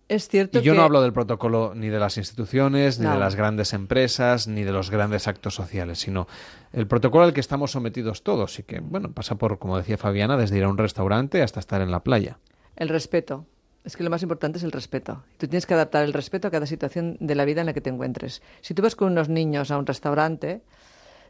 Es 0.09 0.29
cierto 0.29 0.59
Y 0.59 0.63
yo 0.63 0.73
que 0.73 0.79
no 0.79 0.85
hablo 0.85 1.01
del 1.01 1.15
protocolo 1.15 1.73
ni 1.75 1.89
de 1.89 1.99
las 1.99 2.19
instituciones, 2.19 2.99
ni 2.99 3.09
de 3.09 3.17
las 3.17 3.37
grandes 3.37 3.73
empresas, 3.73 4.49
ni 4.49 4.65
de 4.65 4.73
los 4.73 4.91
grandes 4.91 5.27
actos 5.27 5.55
sociales, 5.55 5.99
sino 5.99 6.29
el 6.75 6.87
protocolo 6.87 7.25
al 7.25 7.33
que 7.33 7.41
estamos 7.41 7.71
sometidos 7.71 8.23
todos 8.23 8.59
y 8.59 8.63
que, 8.63 8.81
bueno, 8.81 9.13
pasa 9.13 9.37
por, 9.37 9.59
como 9.59 9.79
decía 9.79 9.97
Fabiana, 9.97 10.37
desde 10.37 10.59
ir 10.59 10.65
a 10.65 10.69
un 10.69 10.77
restaurante 10.77 11.43
hasta 11.43 11.59
estar 11.59 11.81
en 11.81 11.91
la 11.91 12.01
playa. 12.01 12.39
el 12.77 12.91
respeto. 12.91 13.47
Es 13.87 13.97
que 13.97 14.03
lo 14.03 14.11
más 14.11 14.23
importante 14.23 14.59
es 14.59 14.65
el 14.65 14.73
respeto. 14.73 15.23
Tú 15.39 15.47
tienes 15.47 15.65
que 15.65 15.75
adaptar 15.75 16.05
el 16.05 16.13
respeto 16.13 16.49
a 16.49 16.51
cada 16.51 16.67
situación 16.67 17.17
de 17.21 17.37
la 17.37 17.45
vida 17.45 17.61
en 17.61 17.67
la 17.67 17.73
que 17.73 17.81
te 17.81 17.89
encuentres. 17.89 18.43
Si 18.61 18.75
tú 18.75 18.83
vas 18.83 18.97
con 18.97 19.13
unos 19.13 19.29
niños 19.29 19.71
a 19.71 19.79
un 19.79 19.87
restaurante, 19.87 20.61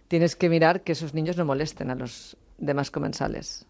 tienes 0.09 0.37
que 0.37 0.49
mirar 0.49 0.81
que 0.81 0.93
esos 0.93 1.13
niños 1.13 1.37
no 1.37 1.45
molesten 1.45 1.91
a 1.91 1.95
los 1.95 2.39
demás 2.57 2.91
comensales. 2.91 3.67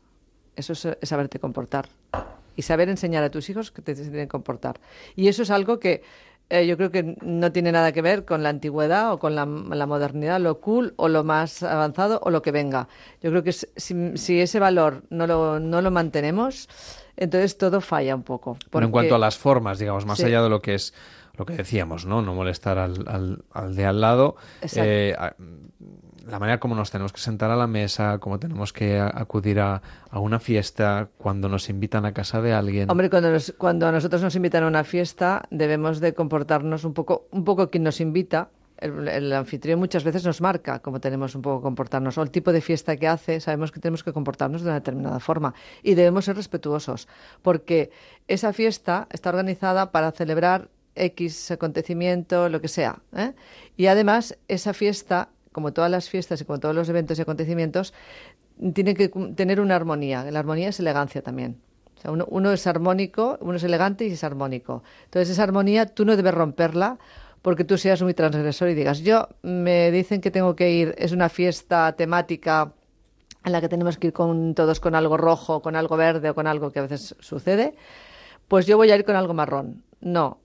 Eso 0.55 0.73
es, 0.73 0.85
es 0.85 1.09
saberte 1.09 1.41
comportar. 1.41 1.89
Y 2.55 2.63
saber 2.63 2.89
enseñar 2.89 3.25
a 3.25 3.31
tus 3.31 3.51
hijos 3.51 3.73
que 3.73 3.83
te 3.83 3.93
tienen 3.93 4.13
que 4.13 4.29
comportar. 4.29 4.79
Y 5.17 5.27
eso 5.27 5.43
es 5.43 5.51
algo 5.51 5.81
que 5.81 6.05
eh, 6.49 6.65
yo 6.65 6.77
creo 6.77 6.93
que 6.93 7.17
no 7.23 7.51
tiene 7.51 7.73
nada 7.73 7.91
que 7.91 8.03
ver 8.03 8.25
con 8.25 8.45
la 8.45 8.51
antigüedad 8.51 9.13
o 9.13 9.19
con 9.19 9.35
la, 9.35 9.47
modernidad, 9.47 10.41
lo 10.41 10.61
cool 10.61 10.95
o 10.97 11.09
lo 11.09 11.25
más 11.25 11.65
avanzado 11.65 12.21
o 12.23 12.31
lo 12.31 12.41
que 12.41 12.53
venga. 12.53 12.87
Yo 13.21 13.31
creo 13.31 13.43
que 13.43 13.53
si, 13.53 13.67
si 14.17 14.41
ese 14.41 14.61
valor 14.61 15.03
no 15.11 15.27
lo, 15.27 15.59
no 15.59 15.83
lo 15.83 15.91
mantenemos, 15.91 16.69
entonces 17.17 17.57
todo 17.59 17.81
falla 17.81 18.15
un 18.15 18.23
poco. 18.23 18.55
Pero 18.71 18.85
en 18.87 18.91
porque- 18.91 19.09
cuanto 19.09 19.15
a 19.15 19.19
las 19.19 19.37
formas, 19.39 19.79
digamos, 19.79 20.07
más 20.07 20.19
Sí. 20.19 20.25
allá 20.25 20.43
de 20.43 20.49
lo 20.49 20.61
que 20.63 20.75
es 20.75 20.95
lo 21.37 21.45
que 21.45 21.55
decíamos, 21.55 22.07
¿no? 22.07 22.23
No 22.23 22.35
molestar 22.35 22.79
al, 22.79 23.05
al- 23.07 23.45
al 23.53 23.77
de 23.77 23.85
al 23.87 24.01
lado. 24.01 24.37
Eh, 24.75 25.15
la 26.27 26.39
manera 26.41 26.59
como 26.59 26.75
nos 26.75 26.91
tenemos 26.91 27.13
que 27.13 27.21
sentar 27.21 27.51
a 27.51 27.57
la 27.57 27.67
mesa, 27.67 28.19
cómo 28.19 28.41
tenemos 28.41 28.73
que 28.73 28.99
acudir 28.99 29.61
a, 29.61 29.81
a 30.11 30.19
una 30.19 30.41
fiesta, 30.41 31.09
cuando 31.19 31.49
nos 31.49 31.69
invitan 31.69 32.05
a 32.05 32.13
casa 32.13 32.41
de 32.41 32.53
alguien. 32.53 32.91
Hombre, 32.91 33.11
cuando, 33.11 33.31
nos- 33.31 33.55
cuando 33.57 33.87
a 33.87 33.93
nosotros 33.93 34.23
nos 34.23 34.35
invitan 34.35 34.65
a 34.65 34.67
una 34.67 34.83
fiesta, 34.83 35.45
debemos 35.51 36.01
de 36.01 36.15
comportarnos 36.15 36.85
un 36.85 36.95
poco, 36.95 37.29
un 37.31 37.45
poco 37.45 37.71
quien 37.71 37.85
nos 37.85 38.01
invita. 38.01 38.49
El, 38.79 39.33
anfitrión 39.33 39.79
muchas 39.79 40.05
veces 40.05 40.25
nos 40.25 40.41
marca 40.41 40.81
cómo 40.81 41.01
tenemos 41.01 41.35
un 41.35 41.43
poco 41.43 41.63
comportarnos 41.63 42.19
o 42.19 42.23
el 42.23 42.31
tipo 42.31 42.53
de 42.53 42.61
fiesta 42.61 42.97
que 42.97 43.09
hace, 43.09 43.41
sabemos 43.41 43.73
que 43.73 43.81
tenemos 43.81 44.05
que 44.05 44.13
comportarnos 44.13 44.63
de 44.63 44.69
una 44.69 44.75
determinada 44.75 45.19
forma 45.19 45.55
y 45.83 45.95
debemos 45.95 46.27
ser 46.27 46.37
respetuosos 46.37 47.09
porque 47.43 47.91
esa 48.29 48.53
fiesta 48.53 49.09
está 49.11 49.31
organizada 49.31 49.93
para 49.93 50.13
celebrar 50.13 50.69
X 50.95 51.51
acontecimiento, 51.51 52.49
lo 52.49 52.61
que 52.61 52.69
sea. 52.69 53.01
¿eh? 53.15 53.33
Y 53.77 53.87
además 53.87 54.37
esa 54.49 54.75
fiesta 54.75 55.31
como 55.57 55.73
todas 55.73 55.91
las 55.91 56.11
fiestas 56.11 56.39
y 56.43 56.45
como 56.45 56.61
todos 56.61 56.75
los 56.75 56.87
eventos 56.91 57.19
y 57.19 57.23
acontecimientos, 57.23 57.95
tiene 58.75 58.93
que 58.93 59.09
tener 59.35 59.59
una 59.59 59.75
armonía. 59.75 60.31
La 60.31 60.41
armonía 60.41 60.69
es 60.69 60.81
elegancia 60.81 61.23
también. 61.23 61.57
O 61.97 62.01
sea, 62.03 62.11
uno, 62.11 62.27
uno 62.29 62.53
es 62.53 62.67
armónico, 62.67 63.39
uno 63.41 63.55
es 63.57 63.65
elegante 63.65 64.07
y 64.07 64.13
es 64.13 64.23
armónico. 64.23 64.83
Entonces, 65.05 65.31
esa 65.31 65.45
armonía 65.45 65.87
tú 65.87 66.05
no 66.05 66.15
debes 66.15 66.35
romperla 66.35 66.99
porque 67.47 67.63
tú 67.63 67.79
seas 67.79 68.03
muy 68.03 68.13
transgresor 68.13 68.71
y 68.71 68.75
digas, 68.75 69.03
yo 69.03 69.29
me 69.43 69.93
dicen 69.93 70.21
que 70.21 70.33
tengo 70.33 70.57
que 70.57 70.73
ir, 70.73 70.97
es 70.99 71.13
una 71.13 71.29
fiesta 71.29 71.93
temática 71.93 72.73
en 73.45 73.53
la 73.53 73.61
que 73.61 73.69
tenemos 73.69 73.99
que 73.99 74.09
ir 74.09 74.13
con 74.13 74.57
todos 74.57 74.81
con 74.81 74.97
algo 74.97 75.17
rojo, 75.17 75.63
con 75.63 75.77
algo 75.77 75.97
verde 75.97 76.31
o 76.31 76.35
con 76.35 76.49
algo 76.49 76.73
que 76.73 76.81
a 76.81 76.83
veces 76.83 77.15
sucede, 77.21 77.77
pues 78.49 78.67
yo 78.67 78.77
voy 78.77 78.91
a 78.91 78.97
ir 78.97 79.05
con 79.05 79.15
algo 79.15 79.33
marrón. 79.33 79.85
No, 80.01 80.41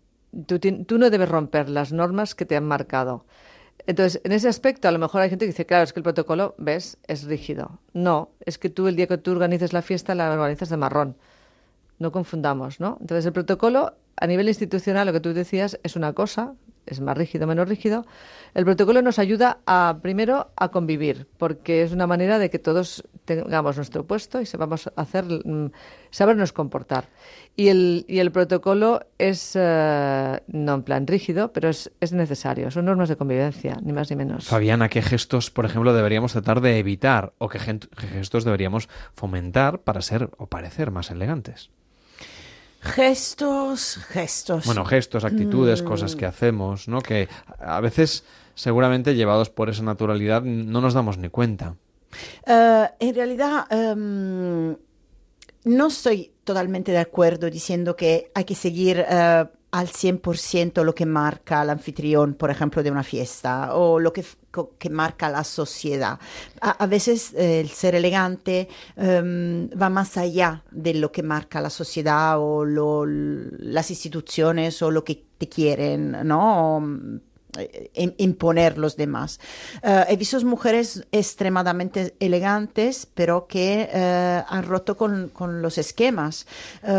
tú, 0.45 0.59
tú 0.59 0.99
no 0.99 1.09
debes 1.09 1.27
romper 1.27 1.69
las 1.69 1.91
normas 1.91 2.35
que 2.35 2.45
te 2.45 2.55
han 2.55 2.65
marcado. 2.65 3.25
Entonces, 3.88 4.21
en 4.23 4.31
ese 4.31 4.47
aspecto, 4.47 4.88
a 4.88 4.91
lo 4.91 4.99
mejor 4.99 5.21
hay 5.21 5.31
gente 5.31 5.45
que 5.45 5.53
dice, 5.53 5.65
claro, 5.65 5.85
es 5.85 5.93
que 5.93 6.01
el 6.01 6.03
protocolo, 6.03 6.53
ves, 6.59 6.99
es 7.07 7.23
rígido. 7.23 7.80
No, 7.93 8.30
es 8.45 8.59
que 8.59 8.69
tú 8.69 8.88
el 8.88 8.95
día 8.95 9.07
que 9.07 9.17
tú 9.17 9.31
organices 9.31 9.73
la 9.73 9.81
fiesta, 9.81 10.13
la 10.13 10.31
organizas 10.31 10.69
de 10.69 10.77
marrón. 10.77 11.17
No 11.97 12.11
confundamos, 12.11 12.80
¿no? 12.80 12.99
Entonces, 13.01 13.25
el 13.25 13.33
protocolo, 13.33 13.95
a 14.17 14.27
nivel 14.27 14.47
institucional, 14.49 15.07
lo 15.07 15.13
que 15.13 15.19
tú 15.19 15.33
decías, 15.33 15.80
es 15.81 15.95
una 15.95 16.13
cosa, 16.13 16.53
es 16.85 17.00
más 17.00 17.18
rígido, 17.18 17.48
menos 17.48 17.68
rígido. 17.68 18.06
El 18.53 18.66
protocolo 18.66 19.01
nos 19.01 19.19
ayuda 19.19 19.60
a, 19.66 20.00
primero, 20.01 20.51
a 20.56 20.69
convivir, 20.69 21.27
porque 21.38 21.84
es 21.84 21.92
una 21.92 22.08
manera 22.08 22.38
de 22.38 22.50
que 22.50 22.60
todos 22.60 23.03
tengamos 23.26 23.77
nuestro 23.77 24.06
puesto 24.06 24.42
y 24.42 24.45
sepamos 24.45 24.92
hacer, 24.95 25.26
mm, 25.26 25.72
sabernos 26.10 26.51
comportar. 26.51 27.06
Y 27.56 27.69
el, 27.69 28.06
y 28.08 28.19
el 28.19 28.32
protocolo 28.32 29.06
es, 29.18 29.53
eh, 29.56 30.42
no 30.48 30.74
en 30.74 30.84
plan 30.84 31.08
rígido, 31.08 31.53
pero 31.53 31.69
es, 31.69 31.92
es 32.01 32.11
necesario. 32.11 32.72
Son 32.72 32.85
normas 32.85 33.10
de 33.10 33.16
convivencia, 33.16 33.77
ni 33.82 33.93
más 33.93 34.10
ni 34.10 34.18
menos. 34.18 34.48
Fabiana, 34.48 34.90
¿qué 34.90 35.01
gestos, 35.01 35.50
por 35.50 35.66
ejemplo, 35.66 35.93
deberíamos 35.93 36.34
tratar 36.34 36.61
de 36.61 36.80
evitar 36.80 37.34
o 37.38 37.48
qué, 37.48 37.60
gestos 37.60 38.43
deberíamos 38.43 38.90
fomentar 39.14 39.80
para 39.80 40.01
ser 40.01 40.30
o 40.38 40.48
parecer 40.48 40.92
más 40.92 41.11
elegantes? 41.11 41.69
Gestos, 42.82 44.00
gestos. 44.10 44.66
Bueno, 44.66 44.84
gestos, 44.85 45.24
actitudes, 45.24 45.82
Mm. 45.84 45.85
cosas 45.85 46.16
que 46.16 46.26
hacemos, 46.26 46.88
¿no? 46.88 47.00
Que 47.01 47.27
a 47.60 47.80
veces, 47.80 48.24
seguramente 48.56 49.16
llevados 49.16 49.50
por 49.50 49.69
esa 49.69 49.84
naturalidad, 49.84 50.42
no 50.42 50.82
nos 50.82 50.93
damos 50.93 51.18
ni 51.18 51.30
cuenta. 51.30 51.76
Eh, 52.45 52.88
en 53.00 53.16
realidad, 53.16 53.66
em, 53.72 54.76
no 55.64 55.88
estoy 55.88 56.32
totalmente 56.43 56.92
de 56.92 56.98
acuerdo 56.98 57.50
diciendo 57.50 57.95
que 57.95 58.32
hay 58.34 58.43
que 58.45 58.56
seguir 58.56 59.06
eh, 59.08 59.45
al 59.72 59.88
100% 59.88 60.83
lo 60.83 60.93
que 60.93 61.06
marca 61.06 61.61
el 61.64 61.69
anfitrión, 61.69 62.33
por 62.33 62.51
ejemplo, 62.51 62.83
de 62.83 62.91
una 62.91 63.03
fiesta 63.03 63.74
o 63.75 64.00
lo 64.00 64.11
que, 64.11 64.24
que 64.77 64.90
marca 64.90 65.30
la 65.30 65.43
sociedad. 65.43 66.19
A, 66.59 66.72
a 66.72 66.88
veces 66.88 67.33
eh, 67.35 67.61
el 67.61 67.69
ser 67.69 67.95
elegante 67.95 68.67
em, 68.98 69.69
va 69.82 69.90
más 69.90 70.17
allá 70.17 70.64
de 70.72 70.93
lo 70.95 71.11
que 71.11 71.24
marca 71.24 71.61
la 71.61 71.69
sociedad 71.69 72.38
o 72.40 72.66
lo- 72.66 73.06
las 73.06 73.90
instituciones 73.91 74.82
o 74.82 74.91
lo 74.91 75.03
que 75.03 75.24
te 75.38 75.48
quieren, 75.48 76.11
¿no? 76.27 76.83
Eh, 77.57 77.91
im- 77.95 78.15
imponer 78.17 78.77
los 78.77 78.95
demás. 78.95 79.39
Eh, 79.83 80.05
he 80.09 80.17
visto 80.17 80.39
mujeres 80.45 81.05
extremadamente 81.11 82.15
elegantes, 82.19 83.05
pero 83.13 83.47
que 83.47 83.89
eh, 83.91 84.43
han 84.47 84.63
roto 84.63 84.95
con, 84.97 85.30
con 85.30 85.61
los 85.61 85.77
esquemas. 85.77 86.45
Eh, 86.83 86.91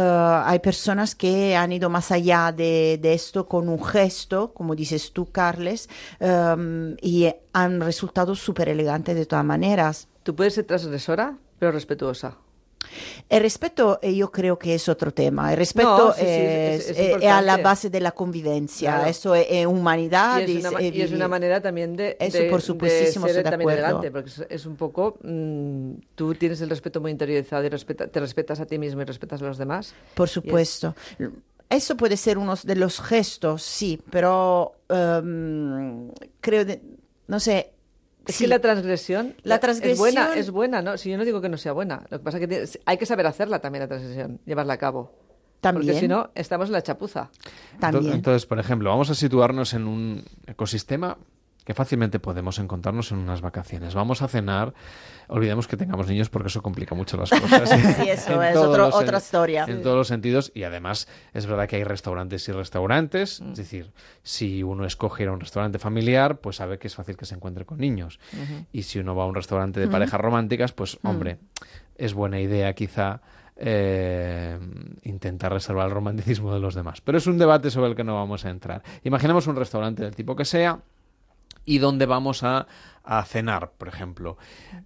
hay 0.45 0.59
personas 0.59 1.15
que 1.15 1.57
han 1.57 1.73
ido 1.73 1.89
más 1.91 2.11
allá 2.11 2.53
de, 2.53 2.99
de 3.01 3.15
esto 3.15 3.47
con 3.47 3.69
un 3.69 3.83
gesto, 3.85 4.53
como 4.53 4.75
dices 4.75 5.13
tú, 5.13 5.31
Carles, 5.31 5.89
eh, 6.21 6.97
y 7.01 7.29
han 7.53 7.81
resultado 7.81 8.35
súper 8.35 8.69
elegantes 8.69 9.15
de 9.17 9.27
todas 9.27 9.45
maneras. 9.45 10.09
Tú 10.23 10.35
puedes 10.35 10.55
ser 10.55 10.65
transgresora, 10.65 11.37
pero 11.59 11.73
respetuosa. 11.73 12.37
El 13.29 13.41
respeto 13.43 13.99
eh, 14.03 14.15
yo 14.15 14.31
creo 14.31 14.59
que 14.59 14.75
es 14.75 14.89
otro 14.89 15.13
tema. 15.13 15.51
El 15.53 15.59
respeto 15.59 16.09
No, 16.09 16.13
sí, 16.13 16.21
sí, 16.21 16.27
es, 16.27 16.81
es- 16.85 16.91
es 16.91 16.99
eh, 16.99 17.17
es 17.21 17.27
a 17.31 17.41
la 17.43 17.57
base 17.59 17.91
de 17.91 18.01
la 18.01 18.13
convivencia. 18.13 18.93
Claro. 18.95 19.09
Eso 19.09 19.35
es, 19.35 19.67
humanidad. 19.67 20.41
Y 20.47 20.57
es, 20.59 20.65
una, 20.67 20.83
y 20.83 21.29
manera 21.29 21.61
también 21.61 21.97
de, 21.97 22.17
Eso, 22.21 22.39
de- 22.39 22.51
por 22.51 22.61
de 22.61 22.67
supuestísimo, 22.67 23.27
ser 23.27 23.37
de 23.37 23.43
también 23.43 23.61
acuerdo. 23.71 23.85
elegante, 24.03 24.11
porque 24.11 24.31
es, 24.55 24.67
un 24.67 24.77
poco, 24.77 25.19
mm, 25.23 25.93
tú 26.15 26.35
tienes 26.35 26.61
el 26.61 26.71
respeto 26.71 27.01
muy 27.01 27.11
interiorizado 27.11 27.65
y 27.65 27.69
respeta- 27.69 28.09
te 28.09 28.21
respetas 28.21 28.61
a 28.61 28.67
ti 28.67 28.79
mismo 28.79 29.03
y 29.03 29.05
respetas 29.05 29.43
a 29.43 29.45
los 29.47 29.59
demás. 29.59 29.95
Por 30.15 30.29
supuesto. 30.29 30.95
Eso 31.69 31.97
puede 31.97 32.17
ser 32.19 32.37
uno 32.37 32.55
de 32.63 32.77
los 32.77 33.01
gestos, 33.01 33.63
sí, 33.63 33.99
pero 34.11 34.75
em, 34.91 36.11
creo, 36.41 36.65
de- 36.65 36.83
no 37.29 37.41
sé. 37.41 37.72
Es 38.27 38.37
sí. 38.37 38.45
que 38.45 38.49
la 38.49 38.61
transgresión, 38.61 39.35
La 39.43 39.57
es 39.57 39.61
buena, 39.99 40.23
transgresión- 40.31 40.37
es 40.39 40.51
buena, 40.51 40.83
¿no? 40.83 40.97
Si 40.97 41.11
yo 41.11 41.17
no 41.19 41.25
digo 41.25 41.41
que 41.41 41.49
no 41.49 41.57
sea 41.57 41.73
buena, 41.73 42.05
lo 42.11 42.19
que 42.19 42.25
pasa 42.25 42.39
es 42.39 42.47
que 42.49 42.79
hay 42.85 42.97
que 42.99 43.07
saber 43.07 43.27
hacerla 43.27 43.61
también 43.61 43.81
la 43.83 43.89
transgresión, 43.89 44.41
llevarla 44.47 44.75
a 44.75 44.79
cabo. 44.79 45.13
También. 45.61 45.87
Porque 45.87 46.01
si 46.01 46.09
no, 46.09 46.31
estamos 46.35 46.69
en 46.69 46.73
la 46.73 46.83
chapuza. 46.83 47.31
Ento- 47.81 48.13
Entonces, 48.13 48.47
por 48.47 48.59
ejemplo, 48.59 48.91
vamos 48.91 49.11
a 49.11 49.15
situarnos 49.15 49.75
en 49.75 49.87
un 49.87 50.25
ecosistema 50.47 51.17
que 51.65 51.75
fácilmente 51.75 52.19
podemos 52.19 52.59
encontrarnos 52.59 53.13
en 53.13 53.19
unas 53.19 53.41
vacaciones. 53.41 53.95
Vamos 53.95 54.21
a 54.23 54.29
cenar, 54.29 54.75
olvidemos 55.29 55.69
que 55.69 55.77
tengamos 55.77 56.09
niños 56.09 56.29
porque 56.29 56.49
eso 56.49 56.63
complica 56.63 56.95
mucho 56.95 57.17
las 57.17 57.31
cosas. 57.31 57.71
Sí, 58.03 58.09
eso 58.09 58.43
es 58.43 58.53
todos 58.55 58.69
otro- 58.69 58.87
los 58.87 58.95
otra 58.95 59.19
historia. 59.19 59.65
En 59.69 59.83
todos 59.83 59.97
los 59.97 60.09
sentidos 60.09 60.51
y 60.55 60.65
además 60.65 61.07
es 61.33 61.47
verdad 61.47 61.69
que 61.69 61.77
hay 61.77 61.85
restaurantes 61.85 62.49
y 62.49 62.53
restaurantes, 62.53 63.41
es 63.41 63.57
decir, 63.57 63.93
si 64.23 64.63
uno 64.63 64.85
escoge 64.85 65.23
ir 65.23 65.29
a 65.29 65.33
un 65.33 65.41
restaurante 65.41 65.79
familiar, 65.79 66.39
pues 66.39 66.57
sabe 66.57 66.79
que 66.79 66.89
es 66.89 66.95
fácil 66.95 67.17
que 67.17 67.25
se 67.27 67.35
encuentre 67.35 67.65
con 67.65 67.79
niños. 67.79 68.19
Y 68.73 68.83
si 68.83 68.99
uno 68.99 69.15
va 69.15 69.25
a 69.25 69.27
un 69.27 69.35
restaurante 69.35 69.79
de 69.81 69.89
parejas 69.89 70.21
románticas, 70.21 70.73
pues 70.73 70.99
Mm. 71.03 71.07
hombre, 71.09 71.39
es 71.97 72.15
buena 72.15 72.41
idea 72.41 72.73
quizá 72.75 73.21
eh, 73.57 74.59
intentar 75.03 75.53
reservar 75.53 75.87
el 75.87 75.93
romanticismo 75.93 76.53
de 76.53 76.61
los 76.61 76.75
demás. 76.75 77.01
Pero 77.01 77.19
es 77.19 77.27
un 77.27 77.39
debate 77.39 77.71
sobre 77.71 77.91
el 77.91 77.97
que 77.97 78.03
no 78.05 78.15
vamos 78.15 78.45
a 78.45 78.51
entrar. 78.51 78.83
Imaginemos 79.05 79.47
un 79.47 79.57
restaurante 79.57 80.03
del 80.03 80.15
tipo 80.17 80.35
que 80.37 80.45
sea 80.45 80.81
y 81.65 81.79
donde 81.79 82.07
vamos 82.07 82.43
a, 82.43 82.67
cenar, 83.27 83.73
por 83.79 83.89
ejemplo. 83.89 84.37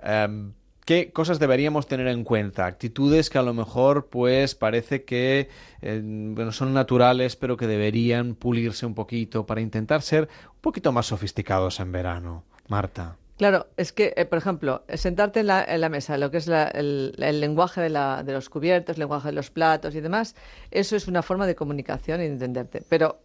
Em, 0.03 0.53
¿Qué 0.87 1.11
cosas 1.11 1.41
deberíamos 1.41 1.89
tener 1.89 2.07
en 2.07 2.23
cuenta? 2.23 2.65
Actitudes 2.65 3.29
que 3.29 3.39
a 3.39 3.43
lo 3.43 3.53
mejor 3.53 4.07
pues 4.07 4.55
parece 4.55 5.05
que 5.05 5.49
eh, 5.83 6.01
bueno, 6.05 6.53
son 6.53 6.73
naturales 6.73 7.35
pero 7.35 7.57
que 7.57 7.67
deberían 7.67 8.37
pulirse 8.37 8.87
un 8.87 8.95
poquito 8.95 9.47
para 9.47 9.61
intentar 9.61 10.01
ser 10.03 10.29
un 10.55 10.61
poquito 10.61 10.93
más 10.93 11.07
sofisticados 11.07 11.81
en 11.81 11.91
verano. 11.91 12.45
Marta. 12.69 13.17
Claro, 13.37 13.67
es 13.77 13.93
que, 13.93 14.15
eh, 14.17 14.25
por 14.25 14.39
ejemplo, 14.39 14.85
sentarte 14.95 15.41
en 15.41 15.49
la, 15.49 15.63
en 15.63 15.83
la 15.83 15.91
mesa, 15.91 16.17
lo 16.17 16.31
que 16.31 16.39
es 16.39 16.47
la- 16.47 16.69
el, 16.69 17.13
lenguaje 17.19 17.83
de, 17.83 17.91
los 17.91 18.49
cubiertos, 18.49 18.97
el 18.97 19.01
lenguaje 19.01 19.29
de 19.29 19.35
los 19.35 19.51
platos 19.51 19.95
y 19.95 20.01
demás, 20.01 20.35
eso 20.71 20.97
es 20.97 21.07
una 21.07 21.23
forma 21.23 21.47
de 21.47 21.55
comunicación 21.55 22.21
y 22.21 22.25
de 22.25 22.33
entenderte. 22.33 22.83
Pero 22.89 23.21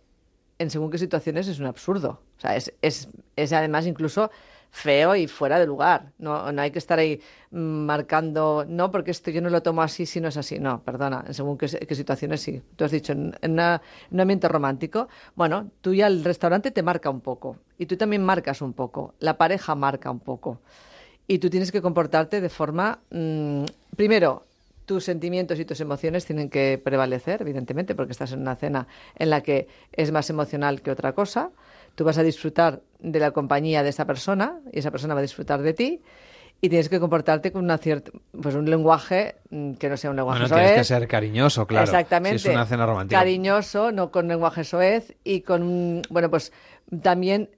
en 0.59 0.69
según 0.69 0.91
qué 0.91 0.97
situaciones 0.97 1.47
es 1.47 1.59
un 1.59 1.65
absurdo. 1.65 2.21
O 2.37 2.41
sea, 2.41 2.57
es, 2.57 2.73
es 3.35 3.53
además 3.53 3.85
incluso 3.87 4.31
feo 4.73 5.15
y 5.15 5.27
fuera 5.27 5.59
de 5.59 5.65
lugar. 5.65 6.11
No, 6.17 6.51
no 6.51 6.61
hay 6.61 6.71
que 6.71 6.79
estar 6.79 6.97
ahí 6.99 7.19
marcando, 7.51 8.65
no, 8.67 8.91
porque 8.91 9.11
esto 9.11 9.31
yo 9.31 9.41
no 9.41 9.49
lo 9.49 9.61
tomo 9.61 9.81
así 9.81 10.05
si 10.05 10.21
no 10.21 10.29
es 10.29 10.37
así. 10.37 10.59
No, 10.59 10.81
perdona, 10.83 11.25
según 11.31 11.57
qué, 11.57 11.67
qué 11.67 11.95
situaciones 11.95 12.41
sí. 12.41 12.61
Tú 12.75 12.85
has 12.85 12.91
dicho, 12.91 13.11
en, 13.13 13.35
en 13.41 13.51
una- 13.51 13.81
en 14.09 14.13
un 14.15 14.19
ambiente 14.21 14.47
romántico, 14.47 15.07
bueno, 15.35 15.69
tú 15.81 15.93
ya 15.93 16.07
el 16.07 16.23
restaurante 16.23 16.71
te 16.71 16.83
marca 16.83 17.09
un 17.09 17.21
poco 17.21 17.57
y 17.77 17.85
tú 17.85 17.97
también 17.97 18.23
marcas 18.23 18.61
un 18.61 18.73
poco, 18.73 19.13
la 19.19 19.37
pareja 19.37 19.75
marca 19.75 20.09
un 20.11 20.19
poco. 20.19 20.59
Y 21.27 21.39
tú 21.39 21.49
tienes 21.49 21.71
que 21.71 21.81
comportarte 21.81 22.41
de 22.41 22.49
forma, 22.49 22.99
mm, 23.11 23.63
primero, 23.95 24.45
tus 24.85 25.03
sentimientos 25.05 25.59
y 25.59 25.65
tus 25.65 25.79
emociones 25.79 26.25
tienen 26.25 26.49
que 26.49 26.81
prevalecer, 26.83 27.41
evidentemente, 27.41 27.95
porque 27.95 28.11
estás 28.11 28.31
en 28.33 28.41
una 28.41 28.55
cena 28.55 28.87
en 29.15 29.29
la 29.29 29.41
que 29.41 29.67
es 29.93 30.11
más 30.11 30.29
emocional 30.29 30.81
que 30.81 30.91
otra 30.91 31.13
cosa. 31.13 31.51
Tú 31.95 32.03
vas 32.03 32.17
a 32.17 32.23
disfrutar 32.23 32.81
de 32.99 33.19
la 33.19 33.31
compañía 33.31 33.83
de 33.83 33.89
esa 33.89 34.05
persona 34.05 34.59
y 34.71 34.79
esa 34.79 34.91
persona 34.91 35.13
va 35.13 35.19
a 35.19 35.23
disfrutar 35.23 35.61
de 35.61 35.73
ti. 35.73 36.01
Y 36.63 36.69
tienes 36.69 36.89
que 36.89 36.99
comportarte 36.99 37.51
con 37.51 37.63
una 37.63 37.79
cierta, 37.79 38.11
pues 38.39 38.53
un 38.53 38.69
lenguaje 38.69 39.35
mm, 39.49 39.73
que 39.73 39.89
no 39.89 39.97
sea 39.97 40.11
un 40.11 40.15
lenguaje 40.15 40.41
Bueno, 40.41 40.55
tienes 40.55 40.71
que 40.73 40.83
soez. 40.83 40.99
ser 40.99 41.07
cariñoso, 41.07 41.65
claro. 41.65 41.85
Exactamente. 41.85 42.37
Si 42.37 42.49
es 42.49 42.53
una 42.53 42.67
cena 42.67 42.85
romántica. 42.85 43.19
Cariñoso, 43.19 43.91
no 43.91 44.11
con 44.11 44.27
lenguaje 44.27 44.63
soez 44.63 45.15
y 45.23 45.41
con, 45.41 46.03
bueno, 46.11 46.29
pues 46.29 46.53
también 47.01 47.49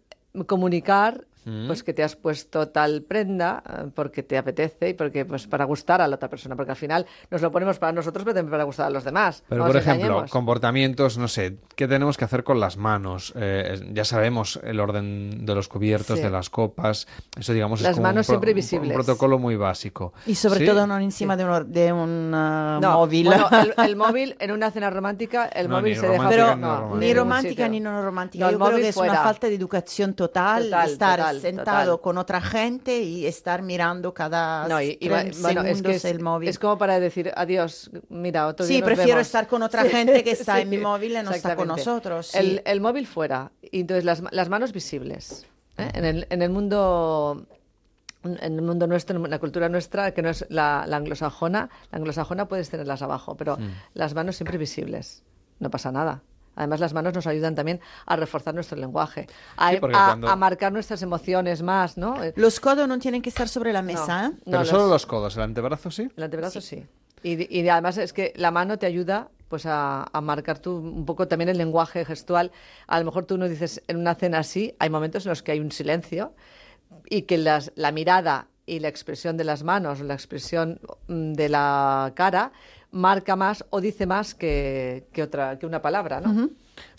comunicar 0.47 1.25
Mm. 1.45 1.67
pues 1.67 1.83
que 1.83 1.93
te 1.93 2.03
has 2.03 2.15
puesto 2.15 2.69
tal 2.69 3.01
prenda 3.03 3.63
eh, 3.67 3.89
porque 3.93 4.23
te 4.23 4.37
apetece 4.37 4.89
y 4.89 4.93
porque 4.93 5.25
pues 5.25 5.47
para 5.47 5.65
gustar 5.65 6.01
a 6.01 6.07
la 6.07 6.15
otra 6.15 6.29
persona, 6.29 6.55
porque 6.55 6.71
al 6.71 6.77
final 6.77 7.05
nos 7.29 7.41
lo 7.41 7.51
ponemos 7.51 7.79
para 7.79 7.91
nosotros 7.91 8.23
pero 8.23 8.35
también 8.35 8.51
para 8.51 8.63
gustar 8.63 8.87
a 8.87 8.89
los 8.89 9.03
demás. 9.03 9.43
Pero, 9.49 9.61
no 9.63 9.67
por 9.67 9.77
ejemplo, 9.77 10.05
engañemos. 10.05 10.31
comportamientos, 10.31 11.17
no 11.17 11.27
sé, 11.27 11.57
¿Qué 11.75 11.87
tenemos 11.87 12.17
que 12.17 12.25
hacer 12.25 12.43
con 12.43 12.59
las 12.59 12.77
manos? 12.77 13.33
Eh, 13.35 13.71
es- 13.73 13.83
ya 13.93 14.05
sabemos 14.05 14.59
el 14.63 14.79
orden 14.79 15.43
de 15.43 15.55
los 15.55 15.67
cubiertos, 15.67 16.19
Sí. 16.19 16.23
de 16.23 16.29
las 16.29 16.51
copas. 16.51 17.07
Eso, 17.37 17.51
digamos, 17.51 17.79
es 17.79 17.83
Las 17.85 17.95
como 17.95 18.03
un 18.03 18.09
manos 18.13 18.27
pro- 18.27 18.33
siempre 18.33 18.51
un- 18.51 18.55
visibles. 18.55 18.89
Un 18.89 18.93
protocolo 18.93 19.39
muy 19.39 19.55
básico. 19.55 20.13
Y 20.27 20.35
sobre 20.35 20.59
¿Sí? 20.59 20.65
todo 20.67 20.85
no 20.85 20.99
encima 20.99 21.35
de 21.35 21.45
un, 21.45 21.71
de 21.71 21.91
un 21.91 22.29
No, 22.29 22.79
móvil. 22.79 23.25
bueno, 23.25 23.49
el, 23.51 23.73
el 23.89 23.95
móvil 23.95 24.35
en 24.39 24.51
una 24.51 24.69
cena 24.69 24.91
romántica, 24.91 25.47
el 25.47 25.67
No, 25.67 25.77
móvil 25.77 25.95
se 25.97 26.07
deja 26.07 26.29
Pero 26.29 26.55
ni 26.55 26.61
romántica. 26.61 26.97
ni 26.99 27.13
romántica 27.13 27.69
no 27.69 28.01
romántica. 28.03 28.43
No, 28.45 28.49
el 28.49 28.53
Yo 28.53 28.59
creo 28.59 28.69
móvil 28.71 28.83
que 28.83 28.89
es 28.89 28.95
fuera. 28.95 29.13
una 29.13 29.23
falta 29.23 29.47
de 29.47 29.55
educación 29.55 30.13
total, 30.13 30.63
Total, 30.65 30.89
estar 30.91 31.19
total, 31.19 31.32
sentado 31.41 31.91
total. 31.93 32.01
con 32.01 32.17
otra 32.17 32.41
gente 32.41 33.01
y 33.01 33.25
estar 33.25 33.61
mirando 33.61 34.13
cada 34.13 34.67
No, 34.67 34.81
y, 34.81 34.97
y 34.99 35.07
tres 35.09 35.41
bueno, 35.41 35.61
es 35.61 35.67
segundos 35.67 35.89
que 35.91 35.95
es, 35.97 36.05
el 36.05 36.19
móvil. 36.21 36.49
es 36.49 36.59
como 36.59 36.77
para 36.77 36.99
decir 36.99 37.31
adiós, 37.35 37.89
mira, 38.09 38.47
otro 38.47 38.65
día 38.65 38.75
Sí, 38.75 38.81
nos 38.81 38.87
prefiero 38.87 39.15
vemos". 39.17 39.27
estar 39.27 39.47
con 39.47 39.61
otra 39.63 39.83
gente 39.85 40.23
que 40.23 40.31
está 40.39 40.59
en 40.61 40.69
mi 40.69 40.77
móvil 40.77 41.11
y 41.17 41.23
no 41.23 41.31
está 41.31 41.55
con 41.55 41.67
nosotros, 41.67 42.27
sí. 42.27 42.37
El, 42.37 42.61
el 42.65 42.81
móvil 42.81 43.07
fuera, 43.07 43.51
y 43.61 43.81
entonces 43.81 44.03
las, 44.05 44.23
las 44.31 44.49
manos 44.49 44.71
visibles. 44.73 45.45
¿eh? 45.77 45.89
En, 45.93 46.05
el, 46.05 46.27
en 46.29 46.41
el 46.41 46.49
mundo 46.49 47.45
en 48.23 48.37
el 48.41 48.61
mundo 48.61 48.87
nuestro, 48.87 49.17
en 49.23 49.29
la 49.29 49.37
cultura 49.39 49.67
nuestra, 49.67 50.13
que 50.13 50.21
no 50.21 50.29
es 50.29 50.45
la, 50.47 50.85
la 50.87 50.95
anglosajona, 50.95 51.69
la 51.91 51.97
anglosajona 51.97 52.47
puedes 52.47 52.69
tenerlas 52.69 53.01
abajo, 53.01 53.35
pero 53.35 53.57
Mm. 53.57 53.69
las 53.95 54.13
manos 54.13 54.37
siempre 54.37 54.57
visibles. 54.57 55.23
No 55.59 55.69
pasa 55.69 55.91
nada. 55.91 56.21
Además, 56.55 56.79
las 56.79 56.93
manos 56.93 57.13
nos 57.13 57.27
ayudan 57.27 57.55
también 57.55 57.79
a 58.05 58.15
reforzar 58.15 58.53
nuestro 58.53 58.77
lenguaje, 58.77 59.27
a, 59.57 59.71
Sí, 59.71 59.77
porque 59.79 59.95
a- 59.97 60.05
cuando- 60.05 60.27
a 60.29 60.35
marcar 60.35 60.71
nuestras 60.71 61.01
emociones 61.01 61.61
más, 61.61 61.97
¿no? 61.97 62.15
Los 62.35 62.59
codos 62.59 62.87
no 62.87 62.99
tienen 62.99 63.21
que 63.21 63.29
estar 63.29 63.47
sobre 63.49 63.73
la 63.73 63.81
mesa, 63.81 64.27
¿eh? 64.27 64.37
Pero 64.45 64.59
No, 64.59 64.65
solo 64.65 64.81
los- 64.83 64.91
los 64.91 65.05
codos, 65.05 65.35
el 65.37 65.43
antebrazo 65.43 65.89
sí. 65.91 66.09
El 66.15 66.23
antebrazo 66.23 66.61
sí. 66.61 66.85
Y, 67.23 67.57
y 67.59 67.67
además 67.69 67.97
es 67.97 68.11
que 68.13 68.33
la 68.35 68.51
mano 68.51 68.77
te 68.77 68.85
ayuda 68.85 69.29
pues 69.47 69.65
a, 69.67 70.07
a 70.11 70.21
marcar 70.21 70.57
tú 70.59 70.77
un 70.77 71.05
poco 71.05 71.27
también 71.27 71.47
el 71.47 71.57
lenguaje 71.59 72.03
gestual. 72.05 72.51
A 72.87 72.97
lo 72.99 73.05
mejor 73.05 73.25
tú 73.25 73.37
no 73.37 73.47
dices 73.47 73.83
en 73.87 73.97
una 73.97 74.15
cena 74.15 74.39
así, 74.39 74.75
hay 74.79 74.89
momentos 74.89 75.25
en 75.25 75.29
los 75.29 75.43
que 75.43 75.51
hay 75.51 75.59
un 75.59 75.71
silencio 75.71 76.33
y 77.07 77.23
que 77.23 77.37
las, 77.37 77.71
la 77.75 77.91
mirada 77.91 78.47
y 78.65 78.79
la 78.79 78.87
expresión 78.87 79.37
de 79.37 79.43
las 79.43 79.63
manos, 79.63 79.99
la 80.01 80.15
expresión 80.15 80.79
mm, 81.07 81.33
de 81.33 81.49
la 81.49 82.13
cara 82.15 82.51
marca 82.93 83.35
más 83.35 83.65
o 83.71 83.81
dice 83.81 84.05
más 84.05 84.33
que, 84.35 85.07
que 85.11 85.23
otra 85.23 85.59
que 85.59 85.65
una 85.65 85.81
palabra, 85.81 86.21
¿no? 86.21 86.33
Pero, 86.33 86.49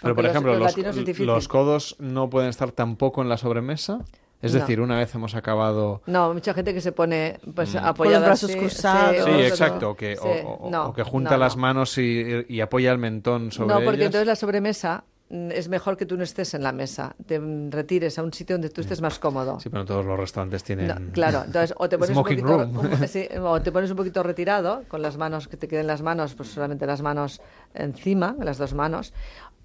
Aunque 0.03 0.15
por 0.15 0.25
los- 0.25 0.31
ejemplo, 0.31 0.55
los 0.59 0.77
los, 0.77 1.19
los 1.21 1.49
codos 1.49 1.97
no 1.99 2.29
pueden 2.29 2.51
estar 2.51 2.71
tampoco 2.73 3.23
en 3.23 3.29
la 3.29 3.37
sobremesa. 3.39 4.01
Es 4.43 4.53
No. 4.53 4.61
decir, 4.61 4.81
una 4.83 4.99
vez 4.99 5.15
hemos 5.15 5.35
acabado... 5.35 6.03
No, 6.07 6.35
mucha 6.35 6.53
gente 6.53 6.75
que 6.75 6.83
se 6.83 6.93
pone 6.93 7.39
pues 7.55 7.75
Mm. 7.75 7.79
apoyada 7.79 8.27
brazos 8.27 8.51
así, 8.51 8.59
cruzados. 8.59 9.25
Sí, 9.25 9.31
o- 9.31 9.39
exacto, 9.41 9.97
que, 9.97 10.19
o- 10.19 10.23
sí, 10.23 10.29
o, 10.45 10.69
no, 10.71 10.89
o 10.89 10.93
que 10.93 11.03
junta 11.03 11.31
no, 11.33 11.39
las 11.39 11.57
no. 11.57 11.63
manos 11.63 11.97
y, 11.97 12.45
y 12.49 12.61
apoya 12.61 12.93
el 12.93 12.99
mentón 12.99 13.53
sobre 13.53 13.69
No, 13.69 13.77
porque 13.77 13.97
ellas. 13.97 14.07
entonces 14.07 14.27
la 14.27 14.37
sobremesa 14.37 15.05
es 15.31 15.69
mejor 15.69 15.97
que 15.97 16.07
tú 16.07 16.17
no 16.17 16.23
estés 16.23 16.55
en 16.55 16.63
la 16.63 16.71
mesa, 16.73 17.17
te 17.27 17.39
mm, 17.41 17.71
retires 17.71 18.19
a 18.19 18.23
un 18.23 18.33
sitio 18.33 18.55
donde 18.55 18.69
tú 18.71 18.83
estés 18.83 19.01
más 19.01 19.19
cómodo. 19.19 19.59
Sí, 19.59 19.69
pero 19.71 19.83
no 19.83 19.87
todos 19.87 20.05
los 20.05 20.19
restaurantes 20.21 20.63
tienen... 20.63 20.87
No, 20.89 20.95
claro, 21.13 21.43
entonces 21.47 21.75
o 21.79 21.89
te 21.89 21.99
pones 21.99 22.17
un 22.17 22.23
poquito, 22.23 22.57
un- 22.59 23.09
sí, 23.09 23.27
o 23.41 23.61
te 23.61 23.73
pones 23.73 23.91
un 23.91 23.97
poquito 23.97 24.23
retirado 24.23 24.85
con 24.89 25.03
las 25.03 25.17
manos 25.17 25.49
que 25.49 25.57
te 25.57 25.67
queden 25.67 25.87
las 25.87 26.03
manos, 26.03 26.35
pues 26.35 26.51
solamente 26.51 26.87
las 26.87 27.03
manos 27.03 27.41
encima, 27.75 28.37
las 28.41 28.59
dos 28.59 28.75
manos, 28.75 29.13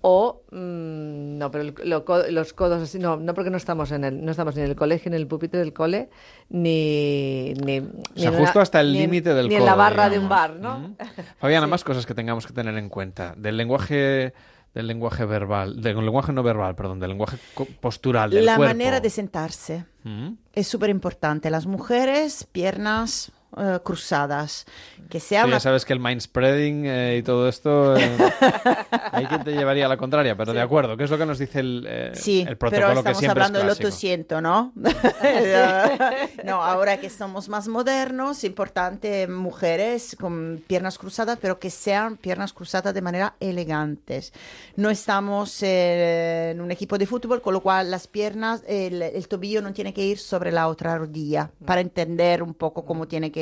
o 0.02 0.44
mm, 0.52 1.38
no, 1.38 1.52
pero 1.52 1.64
el- 1.66 1.76
lo 1.84 2.06
los 2.32 2.54
codos 2.54 2.82
así, 2.82 2.98
no, 2.98 3.18
no 3.18 3.34
porque 3.34 3.50
no 3.50 3.58
estamos 3.58 3.92
en 3.92 4.06
el, 4.06 4.24
no 4.24 4.32
estamos 4.32 4.56
ni 4.56 4.62
en 4.62 4.70
el 4.70 4.76
colegio, 4.78 5.12
ni 5.12 5.18
en 5.18 5.22
el 5.22 5.28
pupitre 5.28 5.60
del 5.60 5.74
cole, 5.74 6.10
ni, 6.50 7.54
ni, 7.66 7.82
ni 7.82 7.88
sea, 8.16 8.30
en 8.32 8.38
justo 8.38 8.60
una- 8.60 8.62
hasta 8.64 8.80
el 8.82 8.94
ni 8.94 9.00
límite 9.00 9.34
del 9.34 9.50
ni 9.50 9.56
en 9.56 9.66
la 9.66 9.76
barra 9.76 10.10
de 10.10 10.20
un 10.20 10.30
bar, 10.30 10.56
¿no? 10.56 10.96
Fabiana, 11.38 11.68
más 11.68 11.84
cosas 11.84 12.06
que 12.06 12.14
tengamos 12.14 12.48
que 12.48 12.54
tener 12.54 12.76
en 12.78 12.90
cuenta. 12.90 13.34
Del 13.38 13.58
lenguaje 13.58 14.34
del 14.74 14.88
lenguaje 14.88 15.26
verbal, 15.26 15.82
del 15.82 15.98
lenguaje 15.98 16.32
no 16.32 16.44
verbal, 16.44 16.76
perdón, 16.76 17.00
del 17.00 17.10
lenguaje 17.10 17.38
postural 17.82 18.30
del 18.30 18.46
La 18.46 18.56
cuerpo. 18.56 18.70
manera 18.76 19.00
de 19.00 19.10
sentarse 19.10 19.86
Mm. 20.04 20.34
es 20.54 20.68
súper 20.68 20.90
importante. 20.90 21.50
Las 21.50 21.66
mujeres, 21.66 22.46
piernas 22.52 23.32
eh, 23.58 23.80
cruzadas. 23.84 24.66
Que 25.10 25.20
sea 25.20 25.42
Sí, 25.42 25.48
una 25.48 25.56
ya 25.58 25.60
sabes 25.60 25.86
que 25.86 25.94
el 25.94 26.00
mind 26.00 26.22
spreading 26.22 26.86
eh, 26.86 27.18
y 27.18 27.24
todo 27.24 27.50
esto 27.50 27.98
eh, 27.98 28.18
hay 29.12 29.26
quien 29.26 29.44
te 29.44 29.54
llevaría 29.54 29.86
a 29.86 29.90
la 29.90 29.98
contraria, 29.98 30.36
pero 30.36 30.54
de 30.54 30.62
acuerdo, 30.62 30.96
¿qué 30.98 31.06
es 31.06 31.10
lo 31.10 31.18
que 31.18 31.26
nos 31.26 31.40
dice 31.40 31.62
el, 31.62 31.86
eh, 31.88 32.12
Sí, 32.14 32.42
el 32.42 32.58
pero 32.58 32.70
protocolo 32.70 32.94
que 32.94 33.00
estamos 33.00 33.20
siempre 33.20 33.44
hablando 33.44 33.60
es 33.60 33.66
del 33.66 33.76
clásico? 33.78 33.88
800, 33.88 34.42
¿no? 34.42 34.72
no, 36.46 36.64
ahora 36.64 36.98
que 37.00 37.10
somos 37.10 37.50
más 37.50 37.68
modernos, 37.68 38.44
importante 38.44 39.28
mujeres 39.28 40.16
con 40.20 40.64
piernas 40.68 40.98
cruzadas, 40.98 41.40
pero 41.42 41.60
que 41.60 41.70
sean 41.72 42.18
piernas 42.18 42.54
cruzadas 42.54 42.94
de 42.94 43.02
manera 43.02 43.36
elegantes. 43.40 44.32
No 44.76 44.90
estamos 44.90 45.64
eh, 45.64 46.52
en 46.52 46.62
un 46.62 46.72
equipo 46.72 46.98
de 46.98 47.08
fútbol, 47.08 47.42
con 47.42 47.54
lo 47.54 47.62
cual 47.62 47.90
las 47.90 48.08
piernas, 48.08 48.64
el, 48.68 49.02
el 49.02 49.28
tobillo 49.28 49.62
no 49.62 49.74
tiene 49.74 49.94
que 49.94 50.06
ir 50.06 50.20
sobre 50.20 50.52
la 50.52 50.68
otra 50.68 50.98
rodilla, 50.98 51.50
para 51.66 51.82
entender 51.82 52.44
un 52.44 52.54
poco 52.54 52.86
cómo 52.86 53.08
tiene 53.08 53.32
que... 53.32 53.39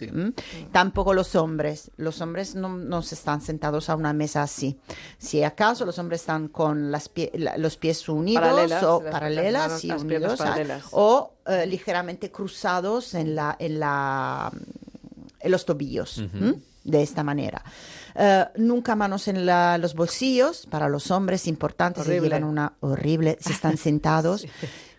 ¿m? 0.00 0.32
Tampoco 0.72 1.14
los 1.14 1.34
hombres. 1.34 1.90
Los 1.96 2.20
hombres 2.20 2.54
no, 2.54 2.76
no 2.76 3.02
se 3.02 3.14
están 3.14 3.40
sentados 3.40 3.88
a 3.90 3.96
una 3.96 4.12
mesa 4.12 4.42
así. 4.42 4.78
Si 5.18 5.42
acaso 5.42 5.84
los 5.84 5.98
hombres 5.98 6.20
están 6.20 6.48
con 6.48 6.90
las 6.92 7.12
pie- 7.12 7.30
la- 7.34 7.56
los 7.58 7.76
pies 7.76 8.08
unidos 8.08 8.42
Paralelas, 8.42 8.82
o 8.84 9.02
las- 9.02 9.12
paralelas, 9.12 9.80
sí, 9.80 9.90
unidos, 9.90 10.38
paralelas. 10.38 10.84
o 10.92 11.34
eh, 11.46 11.66
ligeramente 11.66 12.30
cruzados 12.30 13.14
en, 13.14 13.34
la, 13.34 13.56
en, 13.58 13.78
la, 13.80 14.50
en 15.40 15.50
los 15.50 15.64
tobillos. 15.64 16.18
Ujú. 16.18 16.36
¿m? 16.36 16.54
De 16.84 17.02
esta 17.02 17.22
manera. 17.24 17.62
Eh, 18.14 18.44
nunca 18.56 18.94
manos 18.94 19.26
en 19.28 19.46
la- 19.46 19.78
los 19.78 19.94
bolsillos, 19.94 20.66
para 20.66 20.88
los 20.90 21.10
hombres 21.10 21.46
importantes, 21.46 22.04
se 22.04 22.20
llevan 22.20 22.44
una 22.44 22.74
horrible, 22.80 23.38
si 23.40 23.52
están 23.52 23.76
sentados. 23.78 24.46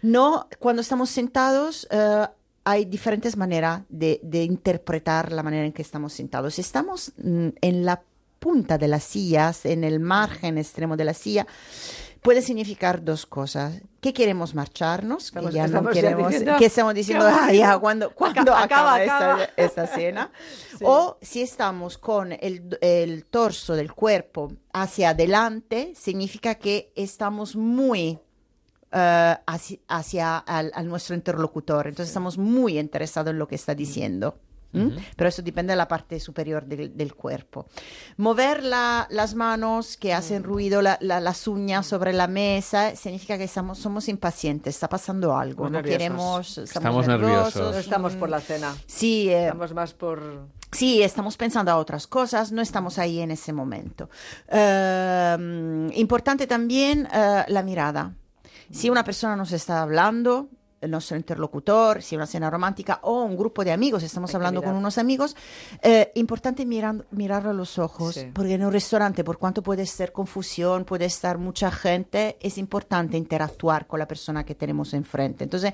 No, 0.01 0.47
cuando 0.59 0.81
estamos 0.81 1.09
sentados, 1.11 1.87
eh, 1.91 2.27
hay 2.65 2.85
diferentes 2.85 3.37
maneras 3.37 3.83
de, 3.89 4.19
de 4.23 4.43
interpretar 4.43 5.31
la 5.31 5.43
manera 5.43 5.65
en 5.65 5.71
que 5.71 5.81
estamos 5.83 6.11
sentados. 6.13 6.55
Si 6.55 6.61
estamos 6.61 7.13
mm, 7.17 7.49
en 7.61 7.85
la 7.85 8.01
punta 8.39 8.77
de 8.77 8.87
las 8.87 9.03
sillas, 9.03 9.65
en 9.65 9.83
el 9.83 9.99
margen 9.99 10.57
extremo 10.57 10.97
de 10.97 11.05
la 11.05 11.13
silla, 11.13 11.47
puede 12.21 12.41
significar 12.41 13.03
dos 13.03 13.25
cosas. 13.25 13.81
Que 14.01 14.13
queremos 14.13 14.53
marcharnos, 14.53 15.31
que 15.31 15.39
Estamos- 15.39 15.53
ya 15.53 15.67
no 15.67 15.89
queremos, 15.89 16.29
diciendo, 16.29 16.55
que 16.59 16.65
estamos 16.65 16.93
"Qué 16.93 16.97
diciendo, 16.99 17.25
ah, 17.25 17.37
aburrido". 17.45 17.59
ya, 17.63 17.77
cuando, 17.79 18.11
cuando 18.13 18.41
Acaba, 18.55 18.63
acaba, 18.63 18.95
acaba. 18.95 19.43
Esta, 19.43 19.63
esta 19.63 19.87
cena. 19.87 20.31
O 20.83 21.17
si 21.21 21.41
estamos 21.41 21.97
con 21.97 22.33
el, 22.33 22.77
el 22.81 23.25
torso 23.25 23.73
del 23.75 23.93
cuerpo 23.93 24.51
hacia 24.73 25.11
adelante, 25.11 25.93
significa 25.95 26.55
que 26.55 26.91
estamos 26.95 27.55
muy 27.55 28.19
eh, 28.91 29.35
hacia, 29.45 29.77
hacia 29.87 30.37
al, 30.37 30.71
al 30.75 30.87
nuestro 30.87 31.15
interlocutor. 31.15 31.87
Entonces 31.87 32.09
estamos 32.09 32.37
muy 32.37 32.77
interesados 32.79 33.31
en 33.31 33.39
lo 33.39 33.47
que 33.47 33.55
está 33.55 33.75
diciendo. 33.75 34.37
¿m? 34.73 34.87
Ujú. 34.87 34.95
Pero 35.15 35.29
eso 35.29 35.41
depende 35.41 35.71
de 35.71 35.77
la 35.77 35.87
parte 35.87 36.19
superior 36.19 36.65
del, 36.65 36.97
del 36.97 37.15
cuerpo. 37.15 37.65
Mover 38.17 38.61
la- 38.61 39.07
las 39.09 39.33
manos 39.33 39.95
que 39.95 40.13
hacen 40.13 40.43
ruido, 40.43 40.81
la- 40.81 40.97
la- 40.99 41.21
las 41.21 41.47
uñas 41.47 41.85
sobre 41.87 42.11
la 42.11 42.27
mesa, 42.27 42.93
significa 42.97 43.37
que 43.37 43.45
estamos, 43.45 43.77
somos 43.79 44.09
impacientes, 44.09 44.75
está 44.75 44.89
pasando 44.89 45.37
algo, 45.37 45.69
no 45.69 45.81
queremos, 45.81 46.57
estamos, 46.57 46.69
Estamos 46.75 47.07
nerviosos. 47.07 47.55
nerviosos. 47.55 47.73
No 47.73 47.79
estamos 47.79 48.15
por 48.17 48.29
la 48.29 48.41
cena. 48.41 48.75
Sí, 48.85 49.29
eh, 49.29 49.43
Estamos 49.45 49.73
más 49.73 49.93
por... 49.93 50.47
Sí, 50.73 51.01
estamos 51.01 51.37
pensando 51.37 51.71
a 51.71 51.77
otras 51.77 52.05
cosas, 52.05 52.51
no 52.51 52.61
estamos 52.61 52.99
ahí 52.99 53.21
en 53.21 53.31
ese 53.31 53.53
momento. 53.53 54.09
Eh, 54.49 55.89
importante 55.95 56.47
también 56.47 57.07
eh, 57.13 57.45
la 57.47 57.63
mirada. 57.63 58.13
Si 58.71 58.89
una 58.89 59.03
persona 59.03 59.35
nos 59.35 59.51
está 59.51 59.81
hablando, 59.81 60.49
el 60.81 60.91
nuestro 60.91 61.17
interlocutor, 61.17 62.01
si 62.03 62.15
una 62.15 62.27
cena 62.27 62.49
romántica 62.49 62.99
o 63.03 63.23
un 63.23 63.35
grupo 63.35 63.63
de 63.63 63.71
amigos, 63.71 64.03
estamos 64.03 64.29
Hay 64.31 64.35
hablando 64.35 64.61
con 64.61 64.75
unos 64.75 64.97
amigos, 64.97 65.35
eh, 65.81 66.11
importante 66.15 66.65
mirar, 66.65 67.05
mirar 67.11 67.47
a 67.47 67.53
los 67.53 67.79
ojos, 67.79 68.15
Sí. 68.15 68.29
porque 68.33 68.53
en 68.53 68.63
un 68.65 68.71
restaurante, 68.71 69.23
por 69.23 69.37
cuanto 69.39 69.63
puede 69.63 69.85
ser 69.87 70.11
confusión, 70.11 70.85
puede 70.85 71.05
estar 71.05 71.37
mucha 71.39 71.71
gente, 71.71 72.37
es 72.39 72.57
importante 72.59 73.17
interactuar 73.17 73.87
con 73.87 73.99
la 73.99 74.07
persona 74.07 74.43
que 74.45 74.53
tenemos 74.53 74.93
enfrente. 74.93 75.43
Entonces, 75.43 75.73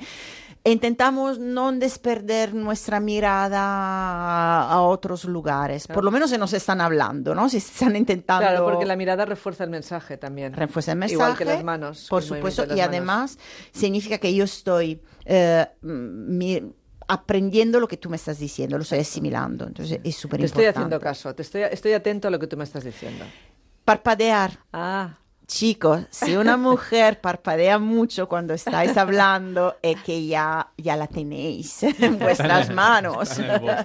intentamos 0.63 1.39
no 1.39 1.71
desperder 1.71 2.53
nuestra 2.53 2.99
mirada 2.99 4.69
a, 4.69 4.81
otros 4.81 5.25
lugares, 5.25 5.87
por 5.87 6.03
lo 6.03 6.11
menos 6.11 6.29
si 6.29 6.37
nos 6.37 6.53
están 6.53 6.81
hablando, 6.81 7.33
¿no? 7.33 7.49
Si 7.49 7.57
están 7.57 7.95
intentando... 7.95 8.41
Claro, 8.47 8.65
porque 8.65 8.85
la 8.85 8.95
mirada 8.95 9.25
refuerza 9.25 9.63
el 9.63 9.69
mensaje 9.71 10.17
también. 10.17 10.53
Refuerza 10.53 10.91
el 10.91 10.99
mensaje. 10.99 11.15
Igual 11.15 11.37
que 11.37 11.45
las 11.45 11.63
manos. 11.63 12.07
Por 12.09 12.21
supuesto, 12.23 12.63
y 12.63 12.67
de 12.67 12.75
las 12.75 12.77
manos. 12.77 12.89
además 12.89 13.39
significa 13.71 14.17
que 14.19 14.33
yo 14.33 14.43
estoy 14.43 15.01
eh, 15.25 15.65
mi- 15.81 16.61
aprendiendo 17.07 17.79
lo 17.79 17.87
que 17.87 17.97
tú 17.97 18.09
me 18.09 18.15
estás 18.15 18.37
diciendo, 18.37 18.77
lo 18.77 18.83
estoy 18.83 18.99
asimilando. 18.99 19.65
Entonces 19.67 19.99
es 20.03 20.15
súper 20.15 20.39
Te 20.39 20.45
estoy 20.45 20.63
importante. 20.65 20.79
haciendo 20.95 20.99
caso, 21.03 21.35
te 21.35 21.41
estoy, 21.41 21.61
estoy 21.63 21.93
atento 21.93 22.27
a 22.27 22.31
lo 22.31 22.39
que 22.39 22.47
tú 22.47 22.55
me 22.55 22.63
estás 22.63 22.83
diciendo. 22.83 23.25
Parpadear. 23.83 24.59
Ah. 24.71 25.17
Chicos, 25.51 26.03
si 26.11 26.37
una 26.37 26.55
mujer 26.69 27.19
parpadea 27.19 27.77
mucho 27.77 28.29
cuando 28.29 28.53
estáis 28.53 28.95
hablando, 28.95 29.75
es 29.81 30.01
que 30.01 30.25
ya, 30.25 30.69
ya 30.77 30.95
la 30.95 31.07
tenéis 31.07 31.83
en 31.99 32.17
vuestras 32.17 32.69
manos. 32.73 33.29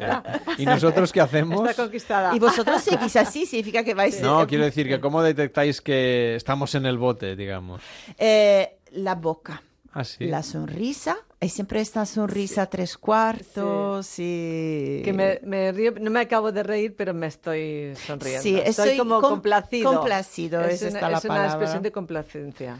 ¿Y 0.58 0.64
nosotros 0.64 1.12
qué 1.12 1.20
hacemos? 1.20 1.68
Está 1.68 1.82
conquistada. 1.82 2.36
Y 2.36 2.38
vosotros 2.38 2.80
seguís 2.82 3.16
así, 3.16 3.46
significa 3.46 3.82
que 3.82 3.94
vais... 3.94 4.20
No, 4.20 4.46
quiero 4.46 4.64
decir 4.64 4.86
que 4.86 5.00
cómo 5.00 5.22
detectáis 5.22 5.80
que 5.80 6.36
estamos 6.36 6.72
en 6.76 6.86
el 6.86 6.98
bote, 6.98 7.34
digamos. 7.34 7.82
Eh, 8.16 8.78
la 8.92 9.16
boca, 9.16 9.60
Ah, 9.92 10.04
sí. 10.04 10.26
la 10.26 10.44
sonrisa, 10.44 11.16
y 11.40 11.48
siempre 11.48 11.80
esta 11.80 12.06
sonrisa 12.06 12.66
tres 12.66 12.96
cuartos 12.96 14.18
y... 14.18 15.02
Que 15.04 15.12
me, 15.14 15.40
me 15.44 15.70
río, 15.72 15.92
no 16.00 16.10
me 16.10 16.20
acabo 16.20 16.50
de 16.52 16.62
reír, 16.62 16.94
pero 16.96 17.12
me 17.14 17.26
estoy 17.26 17.94
sonriendo. 18.06 18.42
Sí, 18.42 18.56
estoy 18.56 18.70
estoy 18.90 18.96
como 18.98 19.20
com- 19.20 19.30
complacido. 19.32 19.92
complacido, 19.92 20.62
es 20.64 20.82
esa 20.82 20.88
una, 20.88 20.98
está 20.98 21.10
la 21.10 21.18
es 21.18 21.24
una 21.24 21.34
palabra. 21.34 21.52
expresión 21.52 21.82
de 21.82 21.92
complacencia. 21.92 22.76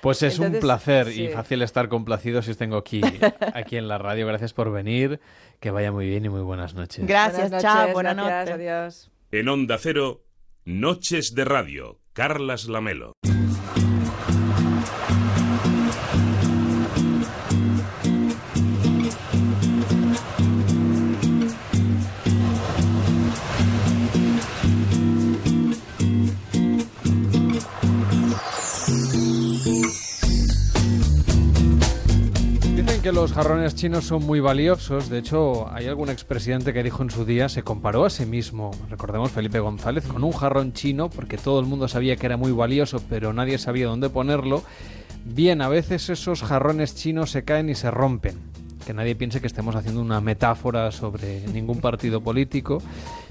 Pues 0.00 0.22
es 0.22 0.38
un 0.38 0.46
Entonces, 0.46 0.60
placer 0.64 1.08
y 1.08 1.26
sí. 1.26 1.28
fácil 1.28 1.60
estar 1.60 1.88
complacido 1.88 2.40
si 2.40 2.52
os 2.52 2.56
tengo 2.56 2.76
aquí, 2.76 3.00
aquí 3.54 3.76
en 3.76 3.88
la 3.88 3.98
radio. 3.98 4.26
Gracias 4.28 4.52
por 4.52 4.70
venir. 4.72 5.20
Que 5.60 5.70
vaya 5.72 5.90
muy 5.90 6.06
bien 6.08 6.24
y 6.24 6.28
muy 6.28 6.40
buenas 6.42 6.74
noches. 6.74 7.04
Gracias, 7.04 7.50
Buenas 7.50 7.62
chao, 7.62 7.74
noches, 7.80 7.94
buenas 7.94 8.14
gracias, 8.14 8.38
noches. 8.38 8.54
adiós. 8.54 9.10
En 9.32 9.48
Onda 9.48 9.76
Cero, 9.78 10.24
Noches 10.64 11.34
de 11.34 11.44
Radio, 11.44 11.98
Carlas 12.12 12.66
Lamelo. 12.68 13.12
Los 33.12 33.32
jarrones 33.32 33.74
chinos 33.74 34.04
son 34.04 34.24
muy 34.24 34.40
valiosos. 34.40 35.08
De 35.08 35.18
hecho, 35.18 35.68
hay 35.72 35.86
algún 35.86 36.10
expresidente 36.10 36.72
que 36.72 36.82
dijo 36.82 37.02
en 37.02 37.10
su 37.10 37.24
día, 37.24 37.48
se 37.48 37.62
comparó 37.62 38.04
a 38.04 38.10
sí 38.10 38.26
mismo, 38.26 38.70
recordemos 38.90 39.30
Felipe 39.30 39.60
González, 39.60 40.04
con 40.06 40.24
un 40.24 40.32
jarrón 40.32 40.72
chino, 40.72 41.08
porque 41.08 41.38
todo 41.38 41.60
el 41.60 41.66
mundo 41.66 41.88
sabía 41.88 42.16
que 42.16 42.26
era 42.26 42.36
muy 42.36 42.52
valioso, 42.52 43.02
pero 43.08 43.32
nadie 43.32 43.58
sabía 43.58 43.86
dónde 43.86 44.10
ponerlo. 44.10 44.62
Bien, 45.24 45.62
a 45.62 45.68
veces 45.68 46.08
esos 46.10 46.42
jarrones 46.42 46.94
chinos 46.94 47.30
se 47.30 47.44
caen 47.44 47.70
y 47.70 47.74
se 47.74 47.90
rompen. 47.90 48.38
Que 48.84 48.94
nadie 48.94 49.16
piense 49.16 49.40
que 49.40 49.46
estemos 49.46 49.76
haciendo 49.76 50.00
una 50.00 50.20
metáfora 50.20 50.90
sobre 50.90 51.46
ningún 51.48 51.80
partido 51.80 52.22
político, 52.22 52.80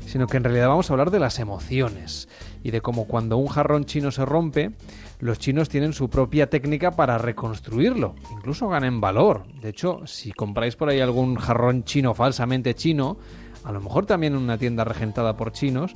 sino 0.05 0.27
que 0.27 0.37
en 0.37 0.43
realidad 0.43 0.67
vamos 0.67 0.89
a 0.89 0.93
hablar 0.93 1.11
de 1.11 1.19
las 1.19 1.39
emociones 1.39 2.29
y 2.63 2.71
de 2.71 2.81
cómo 2.81 3.05
cuando 3.05 3.37
un 3.37 3.47
jarrón 3.47 3.85
chino 3.85 4.11
se 4.11 4.25
rompe, 4.25 4.71
los 5.19 5.39
chinos 5.39 5.69
tienen 5.69 5.93
su 5.93 6.09
propia 6.09 6.49
técnica 6.49 6.91
para 6.91 7.17
reconstruirlo, 7.17 8.15
incluso 8.31 8.69
ganen 8.69 9.01
valor. 9.01 9.45
De 9.61 9.69
hecho, 9.69 10.05
si 10.05 10.31
compráis 10.31 10.75
por 10.75 10.89
ahí 10.89 10.99
algún 10.99 11.35
jarrón 11.35 11.83
chino 11.83 12.13
falsamente 12.13 12.75
chino, 12.75 13.17
a 13.63 13.71
lo 13.71 13.81
mejor 13.81 14.05
también 14.05 14.33
en 14.33 14.39
una 14.39 14.57
tienda 14.57 14.83
regentada 14.83 15.35
por 15.35 15.51
chinos, 15.51 15.93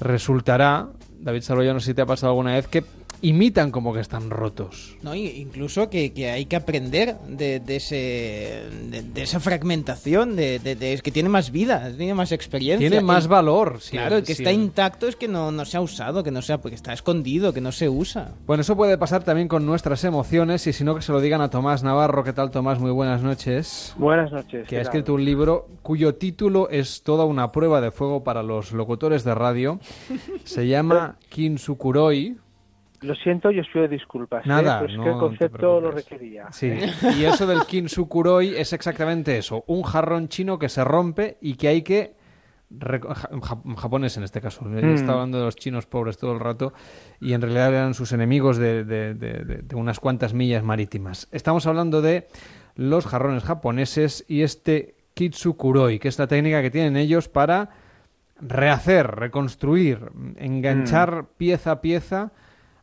resultará, 0.00 0.88
David 1.20 1.42
Saloya, 1.42 1.72
no 1.72 1.80
sé 1.80 1.86
si 1.86 1.94
te 1.94 2.02
ha 2.02 2.06
pasado 2.06 2.30
alguna 2.32 2.54
vez, 2.54 2.68
que 2.68 2.84
imitan 3.22 3.70
como 3.70 3.92
que 3.92 4.00
están 4.00 4.30
rotos. 4.30 4.96
No, 5.02 5.14
y- 5.14 5.26
incluso 5.26 5.90
que, 5.90 6.12
que 6.12 6.30
hay 6.30 6.46
que 6.46 6.56
aprender 6.56 7.16
de, 7.28 7.60
de 7.60 7.76
ese, 7.76 8.62
de, 8.90 9.02
de 9.02 9.22
esa 9.22 9.40
fragmentación, 9.40 10.36
de, 10.36 10.58
de- 10.58 10.76
de- 10.76 10.92
es 10.92 11.02
que 11.02 11.10
tiene 11.10 11.28
más 11.28 11.50
vida, 11.50 11.92
tiene 11.96 12.14
más 12.14 12.32
experiencia. 12.32 12.88
Tiene 12.88 13.04
más 13.04 13.26
valor. 13.28 13.78
si 13.80 13.92
claro, 13.92 14.16
el- 14.18 14.22
que 14.24 14.34
si 14.34 14.42
está 14.42 14.50
el- 14.50 14.60
intacto 14.60 15.08
es 15.08 15.16
que 15.16 15.28
no, 15.28 15.50
no 15.50 15.64
se 15.64 15.76
ha 15.76 15.80
usado, 15.80 16.22
que 16.22 16.30
no 16.30 16.42
se 16.42 16.52
ha, 16.52 16.58
porque 16.60 16.74
está 16.76 16.92
escondido, 16.92 17.52
que 17.52 17.60
no 17.60 17.72
se 17.72 17.88
usa. 17.88 18.34
Bueno, 18.46 18.60
eso 18.60 18.76
puede 18.76 18.96
pasar 18.98 19.24
también 19.24 19.48
con 19.48 19.66
nuestras 19.66 20.04
emociones 20.04 20.66
y 20.66 20.72
si 20.72 20.84
no 20.84 20.94
que 20.94 21.02
se 21.02 21.12
lo 21.12 21.20
digan 21.20 21.40
a 21.40 21.50
Tomás 21.50 21.82
Navarro. 21.82 22.22
¿Qué 22.24 22.32
tal 22.32 22.50
Tomás? 22.50 22.78
Muy 22.78 22.90
buenas 22.90 23.22
noches. 23.22 23.94
Buenas 23.96 24.30
noches. 24.32 24.66
Que 24.68 24.76
ha 24.76 24.80
¿qué 24.80 24.82
escrito 24.82 25.14
un 25.14 25.24
libro 25.24 25.68
cuyo 25.82 26.14
título 26.14 26.68
es 26.70 27.02
toda 27.02 27.24
una 27.24 27.52
prueba 27.52 27.80
de 27.80 27.90
fuego 27.90 28.22
para 28.22 28.42
los 28.42 28.72
locutores 28.72 29.24
de 29.24 29.34
radio. 29.34 29.80
Se 30.44 30.66
llama 30.68 31.16
Kinsukuroi. 31.30 32.36
Lo 33.00 33.14
siento 33.14 33.50
y 33.52 33.60
os 33.60 33.66
pido 33.72 33.86
disculpas. 33.86 34.44
¿eh? 34.44 34.48
Nada, 34.48 34.80
Pero 34.80 34.92
es 34.92 34.96
no 34.98 35.04
que 35.04 35.10
el 35.10 35.16
concepto 35.18 35.80
lo 35.80 35.90
requería. 35.92 36.50
Sí, 36.50 36.72
y 37.18 37.24
eso 37.24 37.46
del 37.46 37.60
Kinsukuroi 37.64 38.56
es 38.56 38.72
exactamente 38.72 39.38
eso, 39.38 39.62
un 39.68 39.82
jarrón 39.82 40.28
chino 40.28 40.58
que 40.58 40.68
se 40.68 40.82
rompe 40.84 41.38
y 41.40 41.54
que 41.54 41.68
hay 41.68 41.82
que 41.82 42.16
japonés 43.76 44.16
en 44.16 44.24
este 44.24 44.40
caso. 44.40 44.64
Mm. 44.64 44.94
estado 44.94 45.14
hablando 45.14 45.38
de 45.38 45.44
los 45.44 45.56
chinos 45.56 45.86
pobres 45.86 46.18
todo 46.18 46.32
el 46.32 46.40
rato 46.40 46.72
y 47.20 47.32
en 47.32 47.40
realidad 47.40 47.68
eran 47.72 47.94
sus 47.94 48.12
enemigos 48.12 48.56
de, 48.58 48.84
de- 48.84 49.14
de- 49.14 49.44
de- 49.44 49.62
de 49.62 49.76
unas 49.76 50.00
cuantas 50.00 50.34
millas 50.34 50.62
marítimas. 50.62 51.28
Estamos 51.32 51.66
hablando 51.66 52.02
de 52.02 52.26
los 52.74 53.06
jarrones 53.06 53.44
japoneses 53.44 54.24
y 54.28 54.42
este 54.42 54.96
Kitsukuroi, 55.14 55.98
que 55.98 56.08
es 56.08 56.18
la 56.18 56.26
técnica 56.26 56.62
que 56.62 56.70
tienen 56.70 56.96
ellos 56.96 57.28
para 57.28 57.70
rehacer, 58.40 59.06
reconstruir, 59.16 60.10
enganchar 60.36 61.26
pieza 61.36 61.72
a 61.72 61.80
pieza 61.80 62.32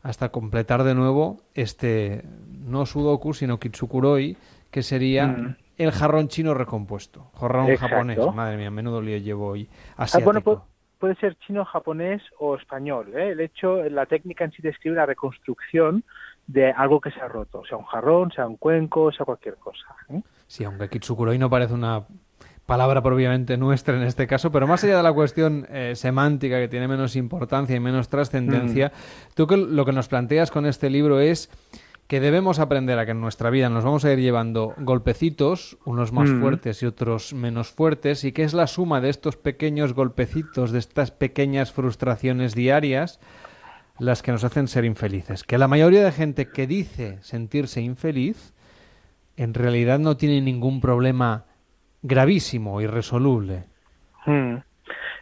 hasta 0.05 0.29
completar 0.29 0.83
de 0.83 0.93
nuevo 0.93 1.37
este 1.55 2.23
no 2.51 2.85
Sudoku, 2.85 3.33
sino 3.33 3.59
Kitsukuroi, 3.59 4.37
que 4.69 4.83
sería 4.83 5.25
Mm. 5.27 5.55
el 5.77 5.91
jarrón 5.91 6.27
chino 6.27 6.53
recompuesto. 6.53 7.31
Jarrón 7.39 7.69
Exacto. 7.71 7.95
japonés. 7.95 8.19
Madre 8.35 8.57
mía, 8.57 8.69
menudo 8.69 9.01
lío 9.01 9.17
llevo 9.17 9.47
hoy. 9.47 9.67
Ah, 9.97 10.05
bueno, 10.23 10.41
pu- 10.41 10.61
puede 10.99 11.15
ser 11.15 11.35
chino, 11.39 11.65
japonés 11.65 12.21
o 12.39 12.55
español. 12.55 13.13
¿eh? 13.15 13.31
El 13.31 13.39
hecho, 13.41 13.83
la 13.89 14.05
técnica 14.05 14.45
en 14.45 14.51
sí 14.51 14.61
describe 14.61 14.95
la 14.95 15.05
reconstrucción 15.07 16.03
de 16.47 16.71
algo 16.71 17.01
que 17.01 17.09
se 17.09 17.19
ha 17.19 17.27
roto, 17.27 17.63
sea 17.67 17.77
un 17.77 17.85
jarrón, 17.85 18.31
sea 18.31 18.45
un 18.47 18.57
cuenco, 18.57 19.11
sea 19.11 19.25
cualquier 19.25 19.55
cosa. 19.55 19.85
¿eh? 20.09 20.21
Sí, 20.45 20.63
aunque 20.63 20.87
Kitsukuroi 20.89 21.39
no 21.39 21.49
parece 21.49 21.73
una 21.73 22.03
palabra 22.65 23.01
propiamente 23.03 23.57
nuestra 23.57 23.95
en 23.95 24.03
este 24.03 24.27
caso, 24.27 24.51
pero 24.51 24.67
más 24.67 24.83
allá 24.83 24.97
de 24.97 25.03
la 25.03 25.13
cuestión 25.13 25.67
eh, 25.69 25.93
semántica 25.95 26.59
que 26.59 26.67
tiene 26.67 26.87
menos 26.87 27.15
importancia 27.15 27.75
y 27.75 27.79
menos 27.79 28.09
trascendencia, 28.09 28.91
tú 29.35 29.45
que 29.47 29.57
lo 29.57 29.85
que 29.85 29.91
nos 29.91 30.07
planteas 30.07 30.51
con 30.51 30.65
este 30.65 30.89
libro 30.89 31.19
es 31.19 31.49
que 32.07 32.19
debemos 32.19 32.59
aprender 32.59 32.99
a 32.99 33.05
que 33.05 33.11
en 33.11 33.21
nuestra 33.21 33.49
vida 33.49 33.67
nos 33.69 33.83
vamos 33.83 34.05
a 34.05 34.13
ir 34.13 34.19
llevando 34.19 34.75
golpecitos, 34.77 35.77
unos 35.85 36.11
más 36.11 36.29
Mm. 36.29 36.41
fuertes 36.41 36.83
y 36.83 36.85
otros 36.85 37.33
menos 37.33 37.71
fuertes, 37.71 38.23
y 38.23 38.31
que 38.31 38.43
es 38.43 38.53
la 38.53 38.67
suma 38.67 39.01
de 39.01 39.09
estos 39.09 39.37
pequeños 39.37 39.93
golpecitos, 39.93 40.71
de 40.71 40.79
estas 40.79 41.09
pequeñas 41.09 41.71
frustraciones 41.71 42.53
diarias, 42.53 43.19
las 43.97 44.21
que 44.21 44.31
nos 44.31 44.43
hacen 44.43 44.67
ser 44.67 44.85
infelices. 44.85 45.43
Que 45.43 45.57
la 45.57 45.67
mayoría 45.67 46.03
de 46.03 46.11
gente 46.11 46.47
que 46.49 46.67
dice 46.67 47.17
sentirse 47.21 47.81
infeliz, 47.81 48.53
en 49.35 49.53
realidad 49.53 49.97
no 49.99 50.15
tiene 50.15 50.41
ningún 50.41 50.81
problema 50.81 51.45
gravísimo, 52.05 52.81
irresoluble. 52.81 53.63
Mm. 54.25 54.55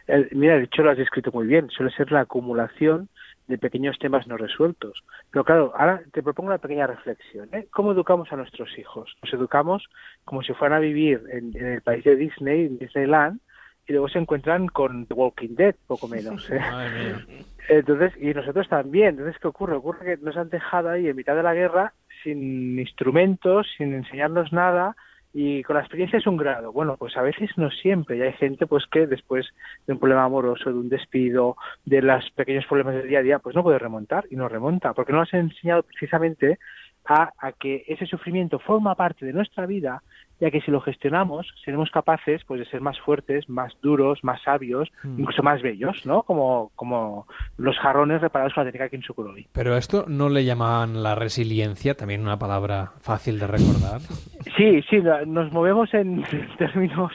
El- 0.06 0.28
mira, 0.32 0.56
de 0.56 0.64
hecho 0.64 0.82
lo 0.82 0.90
has 0.90 0.98
descrito 0.98 1.30
muy 1.32 1.46
bien. 1.46 1.70
Suele 1.70 1.90
ser 1.92 2.12
la 2.12 2.20
acumulación 2.20 3.08
de 3.46 3.58
pequeños 3.58 3.98
temas 3.98 4.26
no 4.26 4.36
resueltos. 4.36 5.02
Pero 5.30 5.44
claro, 5.44 5.72
ahora 5.76 6.02
te 6.12 6.22
propongo 6.22 6.48
una 6.48 6.58
pequeña 6.58 6.86
reflexión. 6.86 7.48
¿eh? 7.52 7.66
¿Cómo 7.70 7.92
educamos 7.92 8.32
a 8.32 8.36
nuestros 8.36 8.78
hijos? 8.78 9.14
Los 9.22 9.32
educamos 9.34 9.84
como 10.24 10.42
si 10.42 10.52
fueran 10.54 10.78
a 10.78 10.80
vivir 10.80 11.22
en, 11.30 11.56
en 11.56 11.66
el 11.66 11.82
país 11.82 12.04
de 12.04 12.16
Disney, 12.16 12.66
en 12.66 12.78
Disneyland, 12.78 13.40
y 13.86 13.92
luego 13.92 14.08
se 14.08 14.18
encuentran 14.18 14.66
con 14.68 15.04
The 15.06 15.14
Walking 15.14 15.56
Dead, 15.56 15.74
poco 15.86 16.08
menos. 16.08 16.48
¿eh? 16.50 16.58
Entonces, 17.68 18.12
y 18.20 18.32
nosotros 18.32 18.66
también. 18.68 19.10
Entonces, 19.10 19.36
¿qué 19.40 19.48
ocurre? 19.48 19.74
Ocurre 19.76 20.04
que 20.16 20.24
nos 20.24 20.36
han 20.36 20.48
dejado 20.48 20.88
ahí 20.90 21.08
en 21.08 21.16
mitad 21.16 21.36
de 21.36 21.42
la 21.42 21.54
guerra 21.54 21.92
sin 22.22 22.78
instrumentos, 22.78 23.66
sin 23.76 23.92
enseñarnos 23.92 24.52
nada 24.52 24.96
y 25.36 25.64
con 25.64 25.74
la 25.74 25.80
experiencia 25.82 26.20
es 26.20 26.26
un 26.28 26.36
grado. 26.36 26.72
Bueno, 26.72 26.96
pues 26.96 27.16
a 27.16 27.22
veces 27.22 27.50
no 27.56 27.68
siempre. 27.68 28.16
Y 28.16 28.22
hay 28.22 28.32
gente 28.34 28.66
pues 28.68 28.84
que 28.86 29.08
después 29.08 29.44
de 29.84 29.92
un 29.92 29.98
problema 29.98 30.22
amoroso, 30.22 30.70
de 30.70 30.78
un 30.78 30.88
despido, 30.88 31.56
de 31.84 32.00
los 32.02 32.30
pequeños 32.30 32.64
problemas 32.66 32.94
del 32.94 33.08
día 33.08 33.18
a 33.18 33.22
día, 33.22 33.38
pues 33.40 33.56
no 33.56 33.64
puede 33.64 33.80
remontar 33.80 34.26
y 34.30 34.36
no 34.36 34.48
remonta 34.48 34.92
porque 34.92 35.12
no 35.12 35.18
nos 35.18 35.34
han 35.34 35.40
enseñado 35.40 35.82
precisamente 35.82 36.60
a, 37.04 37.32
a 37.36 37.52
que 37.52 37.84
ese 37.88 38.06
sufrimiento 38.06 38.60
forma 38.60 38.94
parte 38.94 39.26
de 39.26 39.32
nuestra 39.32 39.66
vida 39.66 40.02
ya 40.44 40.50
que 40.50 40.60
si 40.60 40.70
lo 40.70 40.80
gestionamos 40.82 41.46
seremos 41.64 41.90
capaces 41.90 42.42
pues 42.44 42.60
de 42.60 42.66
ser 42.66 42.82
más 42.82 42.98
fuertes, 43.00 43.48
más 43.48 43.72
duros, 43.80 44.22
más 44.22 44.42
sabios, 44.42 44.90
Mm. 45.02 45.20
incluso 45.20 45.42
más 45.42 45.62
bellos, 45.62 46.04
¿no? 46.04 46.22
Como, 46.22 46.70
como 46.76 47.26
los 47.56 47.78
jarrones 47.78 48.20
reparados 48.20 48.52
con 48.52 48.64
la 48.64 48.70
técnica 48.70 48.90
Kinsukuroi. 48.90 49.46
Pero 49.52 49.74
a 49.74 49.78
esto 49.78 50.04
no 50.06 50.28
le 50.28 50.44
llamaban 50.44 51.02
la 51.02 51.14
resiliencia, 51.14 51.94
también 51.96 52.20
una 52.20 52.38
palabra 52.38 52.92
fácil 53.00 53.38
de 53.38 53.46
recordar. 53.46 54.00
Sí, 54.58 54.82
sí, 54.88 54.98
nos 55.26 55.50
movemos 55.52 55.92
en 55.94 56.22
términos 56.58 57.10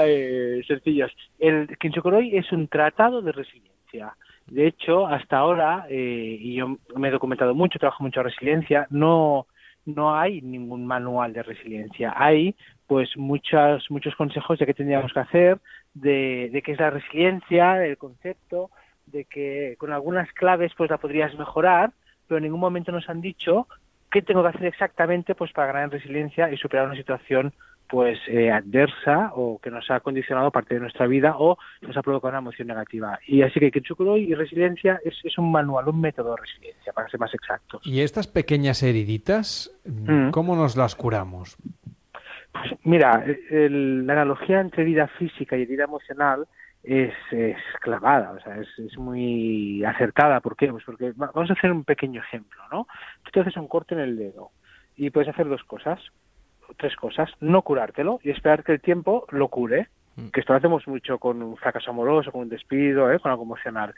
eh, 0.00 0.62
sencillos. 0.66 1.12
El 1.38 1.68
Kinsukuroi 1.78 2.36
es 2.36 2.50
un 2.50 2.66
tratado 2.68 3.20
de 3.22 3.30
resiliencia. 3.32 4.16
De 4.46 4.66
hecho, 4.66 5.06
hasta 5.06 5.36
ahora, 5.38 5.86
eh, 5.88 6.36
y 6.40 6.54
yo 6.56 6.78
me 6.96 7.08
he 7.08 7.10
documentado 7.10 7.54
mucho, 7.54 7.78
trabajo 7.78 8.02
mucho 8.02 8.20
en 8.20 8.24
resiliencia, 8.26 8.86
no, 8.90 9.46
no 9.84 10.14
hay 10.16 10.40
ningún 10.42 10.86
manual 10.86 11.32
de 11.32 11.42
resiliencia. 11.42 12.14
Hay 12.16 12.54
pues 12.86 13.16
muchos, 13.16 13.90
muchos 13.90 14.14
consejos 14.16 14.58
de 14.58 14.66
qué 14.66 14.74
tendríamos 14.74 15.12
que 15.12 15.20
hacer, 15.20 15.58
de, 15.94 16.50
de 16.52 16.62
qué 16.62 16.72
es 16.72 16.80
la 16.80 16.90
resiliencia, 16.90 17.84
el 17.84 17.96
concepto, 17.96 18.70
de 19.06 19.24
que 19.24 19.76
con 19.78 19.92
algunas 19.92 20.30
claves 20.32 20.72
pues 20.76 20.90
la 20.90 20.98
podrías 20.98 21.34
mejorar, 21.36 21.92
pero 22.26 22.38
en 22.38 22.44
ningún 22.44 22.60
momento 22.60 22.92
nos 22.92 23.08
han 23.08 23.20
dicho 23.20 23.66
qué 24.10 24.22
tengo 24.22 24.42
que 24.42 24.50
hacer 24.50 24.66
exactamente 24.66 25.34
pues 25.34 25.52
para 25.52 25.68
ganar 25.68 25.84
en 25.84 25.90
resiliencia 25.90 26.50
y 26.50 26.56
superar 26.56 26.86
una 26.86 26.96
situación 26.96 27.52
pues 27.92 28.18
eh, 28.26 28.50
adversa 28.50 29.32
o 29.34 29.58
que 29.62 29.70
nos 29.70 29.90
ha 29.90 30.00
condicionado 30.00 30.50
parte 30.50 30.72
de 30.72 30.80
nuestra 30.80 31.06
vida 31.06 31.34
o 31.36 31.58
nos 31.82 31.94
ha 31.94 32.00
provocado 32.00 32.30
una 32.30 32.38
emoción 32.38 32.68
negativa. 32.68 33.18
Y 33.26 33.42
así 33.42 33.60
que 33.60 33.70
Kitsukuroi 33.70 34.22
y 34.22 34.34
resiliencia 34.34 34.98
es, 35.04 35.14
es 35.22 35.36
un 35.36 35.52
manual, 35.52 35.88
un 35.88 36.00
método 36.00 36.34
de 36.34 36.40
resiliencia, 36.40 36.94
para 36.94 37.06
ser 37.10 37.20
más 37.20 37.34
exactos. 37.34 37.86
¿Y 37.86 38.00
estas 38.00 38.26
pequeñas 38.28 38.82
heriditas, 38.82 39.70
Mm. 39.84 40.30
cómo 40.30 40.56
nos 40.56 40.74
las 40.74 40.94
curamos? 40.94 41.58
Pues 42.52 42.72
mira, 42.84 43.26
el- 43.50 44.06
la 44.06 44.14
analogía 44.14 44.60
entre 44.62 44.84
vida 44.84 45.06
física 45.18 45.58
y 45.58 45.66
vida 45.66 45.84
emocional 45.84 46.46
es, 46.82 47.12
es 47.30 47.58
clavada, 47.82 48.30
o 48.32 48.40
sea, 48.40 48.56
es, 48.58 48.68
es 48.78 48.96
muy 48.96 49.84
acertada. 49.84 50.40
¿Por 50.40 50.56
qué? 50.56 50.68
Pues 50.68 50.84
porque 50.84 51.12
va- 51.12 51.30
vamos 51.34 51.50
a 51.50 51.52
hacer 51.52 51.70
un 51.70 51.84
pequeño 51.84 52.22
ejemplo, 52.22 52.62
¿no? 52.72 52.86
Tú 53.22 53.32
te 53.32 53.40
haces 53.40 53.56
un 53.58 53.68
corte 53.68 53.94
en 53.94 54.00
el 54.00 54.16
dedo 54.16 54.50
y 54.96 55.10
puedes 55.10 55.28
hacer 55.28 55.46
dos 55.46 55.62
cosas, 55.64 56.00
tres 56.76 56.96
cosas. 56.96 57.30
No 57.40 57.62
curártelo 57.62 58.20
y 58.22 58.30
esperar 58.30 58.64
que 58.64 58.72
el 58.72 58.80
tiempo 58.80 59.26
lo 59.30 59.48
cure, 59.48 59.88
que 60.32 60.40
esto 60.40 60.52
lo 60.52 60.58
hacemos 60.58 60.86
mucho 60.86 61.18
con 61.18 61.42
un 61.42 61.56
fracaso 61.56 61.90
amoroso, 61.90 62.32
con 62.32 62.42
un 62.42 62.48
despido, 62.48 63.10
¿eh? 63.10 63.18
con 63.18 63.30
algo 63.30 63.44
emocional. 63.44 63.94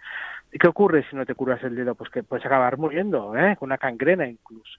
¿Y 0.52 0.58
qué 0.58 0.68
ocurre 0.68 1.04
si 1.10 1.16
no 1.16 1.26
te 1.26 1.34
curas 1.34 1.62
el 1.64 1.74
dedo? 1.74 1.94
Pues 1.94 2.10
que 2.10 2.22
puedes 2.22 2.46
acabar 2.46 2.78
muriendo, 2.78 3.36
¿eh? 3.36 3.56
con 3.56 3.68
una 3.68 3.78
cangrena 3.78 4.26
incluso. 4.26 4.78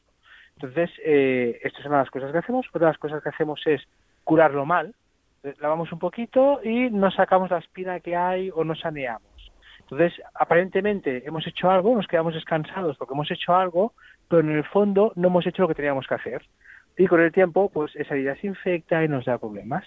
Entonces, 0.56 0.90
eh, 1.04 1.60
estas 1.64 1.84
son 1.84 1.92
las 1.92 2.10
cosas 2.10 2.32
que 2.32 2.38
hacemos. 2.38 2.66
Otra 2.70 2.88
de 2.88 2.94
las 2.94 2.98
cosas 2.98 3.22
que 3.22 3.30
hacemos 3.30 3.62
es 3.66 3.82
curarlo 4.24 4.66
mal. 4.66 4.96
Eh, 5.44 5.54
Lavamos 5.60 5.92
un 5.92 6.00
poquito 6.00 6.62
y 6.64 6.90
no 6.90 7.12
sacamos 7.12 7.52
la 7.52 7.58
espina 7.58 8.00
que 8.00 8.16
hay 8.16 8.50
o 8.54 8.64
no 8.64 8.76
saneamos. 8.76 9.52
Entonces, 9.82 10.14
aparentemente 10.34 11.28
hemos 11.28 11.46
hecho 11.46 11.70
algo, 11.70 11.96
nos 11.96 12.08
quedamos 12.08 12.34
descansados 12.34 12.98
porque 12.98 13.14
hemos 13.14 13.30
hecho 13.30 13.54
algo, 13.54 13.94
pero 14.28 14.42
en 14.42 14.50
el 14.50 14.64
fondo 14.64 15.12
no 15.16 15.28
hemos 15.28 15.46
hecho 15.46 15.62
lo 15.62 15.68
que 15.68 15.76
teníamos 15.76 16.08
que 16.08 16.16
hacer. 16.16 16.42
Y 16.98 17.08
con 17.08 17.22
el 17.22 17.32
tiempo, 17.32 17.70
pues 17.70 17.96
esa 17.96 18.16
herida 18.16 18.36
se 18.38 18.48
infecta 18.48 19.04
y 19.04 19.08
nos 19.08 19.26
da 19.26 19.38
problemas. 19.38 19.86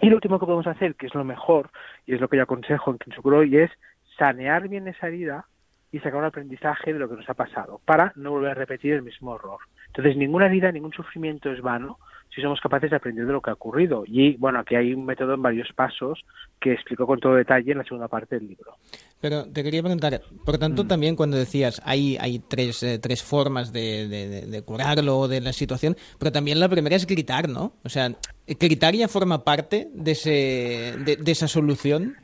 Y 0.00 0.08
lo 0.10 0.16
último 0.16 0.38
que 0.38 0.46
podemos 0.46 0.66
hacer, 0.66 0.94
que 0.94 1.06
es 1.06 1.14
lo 1.14 1.24
mejor, 1.24 1.70
y 2.04 2.14
es 2.14 2.20
lo 2.20 2.28
que 2.28 2.36
yo 2.36 2.42
aconsejo 2.42 2.90
en 2.90 2.98
Kinsukuroi, 2.98 3.56
es 3.56 3.70
sanear 4.18 4.68
bien 4.68 4.88
esa 4.88 5.08
herida 5.08 5.46
y 5.92 5.98
sacar 6.00 6.16
un 6.16 6.24
aprendizaje 6.24 6.92
de 6.92 6.98
lo 6.98 7.08
que 7.08 7.16
nos 7.16 7.28
ha 7.30 7.34
pasado, 7.34 7.80
para 7.84 8.12
no 8.16 8.32
volver 8.32 8.50
a 8.50 8.54
repetir 8.54 8.94
el 8.94 9.02
mismo 9.02 9.36
error. 9.36 9.60
Entonces, 9.96 10.16
ninguna 10.16 10.46
herida, 10.46 10.70
ningún 10.72 10.92
sufrimiento 10.92 11.50
es 11.50 11.62
vano 11.62 11.98
si 12.34 12.42
somos 12.42 12.60
capaces 12.60 12.90
de 12.90 12.96
aprender 12.96 13.24
de 13.24 13.32
lo 13.32 13.40
que 13.40 13.48
ha 13.48 13.54
ocurrido. 13.54 14.04
Y 14.06 14.36
bueno, 14.36 14.58
aquí 14.58 14.74
hay 14.74 14.92
un 14.92 15.06
método 15.06 15.32
en 15.34 15.40
varios 15.42 15.68
pasos 15.74 16.22
que 16.60 16.72
explico 16.74 17.06
con 17.06 17.18
todo 17.18 17.34
detalle 17.34 17.72
en 17.72 17.78
la 17.78 17.84
segunda 17.84 18.08
parte 18.08 18.38
del 18.38 18.48
libro. 18.48 18.74
Pero 19.22 19.46
te 19.50 19.62
quería 19.64 19.80
preguntar, 19.82 20.20
por 20.44 20.58
tanto, 20.58 20.84
Mm. 20.84 20.88
también 20.88 21.16
cuando 21.16 21.38
decías 21.38 21.80
hay, 21.84 22.18
hay 22.20 22.40
tres, 22.40 22.82
eh, 22.82 22.98
tres 22.98 23.22
formas 23.22 23.72
de, 23.72 24.06
de, 24.08 24.28
de- 24.28 24.46
de 24.46 24.62
curarlo 24.62 25.28
de 25.28 25.40
la 25.40 25.54
situación, 25.54 25.96
pero 26.18 26.30
también 26.30 26.60
la 26.60 26.68
primera 26.68 26.94
es 26.94 27.06
gritar, 27.06 27.48
¿no? 27.48 27.72
O 27.82 27.88
sea, 27.88 28.12
gritar 28.46 28.94
ya 28.94 29.08
forma 29.08 29.42
parte 29.44 29.88
de, 29.94 30.10
ese, 30.10 30.94
de, 31.06 31.16
de 31.16 31.32
esa 31.32 31.48
solución. 31.48 32.16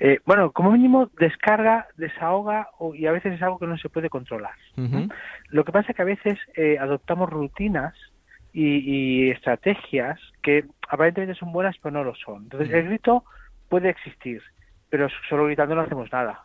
Eh, 0.00 0.18
bueno, 0.26 0.50
como 0.52 0.72
mínimo 0.72 1.10
descarga, 1.18 1.86
desahoga 1.96 2.68
o- 2.78 2.94
y 2.94 3.06
a 3.06 3.12
veces 3.12 3.34
es 3.34 3.42
algo 3.42 3.58
que 3.58 3.66
no 3.66 3.78
se 3.78 3.88
puede 3.88 4.10
controlar. 4.10 4.54
Lo 5.48 5.64
que 5.64 5.72
pasa 5.72 5.90
es 5.90 5.96
que 5.96 6.02
a 6.02 6.06
veces 6.06 6.38
eh, 6.56 6.78
adoptamos 6.78 7.30
rutinas 7.30 7.94
y, 8.52 8.78
y 9.26 9.30
estrategias 9.30 10.20
que 10.42 10.64
aparentemente 10.88 11.38
son 11.38 11.52
buenas 11.52 11.76
pero 11.82 11.92
no 11.92 12.04
lo 12.04 12.14
son. 12.14 12.44
Entonces 12.44 12.70
el 12.70 12.86
grito 12.88 13.24
puede 13.68 13.88
existir, 13.90 14.42
pero 14.90 15.08
solo 15.28 15.46
gritando 15.46 15.74
no 15.74 15.82
hacemos 15.82 16.10
nada. 16.12 16.44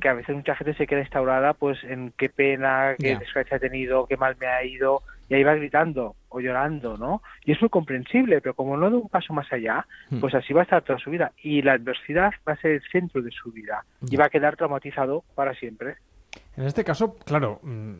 Que 0.00 0.08
a 0.08 0.14
veces 0.14 0.34
mucha 0.34 0.56
gente 0.56 0.74
se 0.74 0.86
queda 0.88 1.00
instaurada 1.00 1.54
pues 1.54 1.82
en 1.84 2.12
qué 2.18 2.28
pena, 2.28 2.96
qué 2.98 3.10
Ya. 3.10 3.18
desgracia 3.18 3.56
he 3.58 3.60
tenido, 3.60 4.06
qué 4.06 4.16
mal 4.16 4.36
me 4.40 4.46
ha 4.46 4.64
ido 4.64 5.02
y 5.32 5.34
ahí 5.34 5.44
va 5.44 5.54
gritando 5.54 6.14
o 6.28 6.40
llorando, 6.40 6.98
¿no? 6.98 7.22
Y 7.46 7.52
es 7.52 7.60
muy 7.62 7.70
comprensible, 7.70 8.42
pero 8.42 8.52
como 8.54 8.76
no 8.76 8.90
da 8.90 8.96
un 8.98 9.08
paso 9.08 9.32
más 9.32 9.50
allá, 9.50 9.86
Hmm. 10.10 10.20
pues 10.20 10.34
así 10.34 10.52
va 10.52 10.60
a 10.60 10.64
estar 10.64 10.82
toda 10.82 10.98
su 10.98 11.08
vida 11.10 11.32
y 11.42 11.62
la 11.62 11.72
adversidad 11.72 12.32
va 12.46 12.52
a 12.52 12.56
ser 12.56 12.72
el 12.72 12.82
centro 12.92 13.22
de 13.22 13.30
su 13.30 13.50
vida 13.50 13.82
y 14.10 14.16
va 14.16 14.26
a 14.26 14.28
quedar 14.28 14.56
traumatizado 14.56 15.24
para 15.34 15.54
siempre. 15.54 15.96
En 16.56 16.64
este 16.64 16.84
caso, 16.84 17.16
claro, 17.24 17.60
mm, 17.62 17.94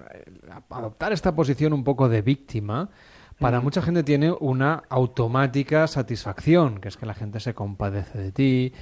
adoptar 0.70 1.12
esta 1.12 1.34
posición 1.34 1.72
un 1.72 1.84
poco 1.84 2.08
de 2.10 2.20
víctima, 2.20 2.90
para 3.38 3.60
mucha 3.60 3.80
gente 3.82 4.02
tiene 4.04 4.30
una 4.40 4.82
automática 4.90 5.86
satisfacción, 5.86 6.80
que 6.80 6.88
es 6.88 6.96
que 6.96 7.06
la 7.06 7.14
gente 7.14 7.40
se 7.40 7.54
compadece 7.54 8.18
de 8.18 8.30
ti, 8.32 8.72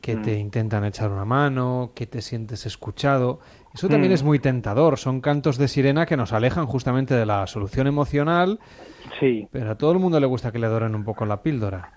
que 0.00 0.16
te 0.16 0.36
Mm. 0.36 0.40
intentan 0.40 0.84
echar 0.84 1.10
una 1.10 1.24
mano, 1.24 1.92
que 1.94 2.06
te 2.06 2.20
sientes 2.20 2.66
escuchado. 2.66 3.40
Eso 3.74 3.88
también 3.88 4.12
Mm. 4.12 4.14
es 4.14 4.22
muy 4.22 4.38
tentador, 4.38 4.98
son 4.98 5.20
cantos 5.20 5.58
de 5.58 5.66
sirena 5.68 6.06
que 6.06 6.16
nos 6.16 6.32
alejan 6.32 6.66
justamente 6.66 7.14
de 7.14 7.26
la 7.26 7.46
solución 7.48 7.86
emocional, 7.88 8.60
Sí. 9.18 9.48
pero 9.50 9.72
a 9.72 9.74
todo 9.76 9.92
el 9.92 9.98
mundo 9.98 10.20
le 10.20 10.26
gusta 10.26 10.52
que 10.52 10.60
le 10.60 10.68
doren 10.68 10.94
un 10.94 11.04
poco 11.04 11.26
la 11.26 11.42
píldora. 11.42 11.90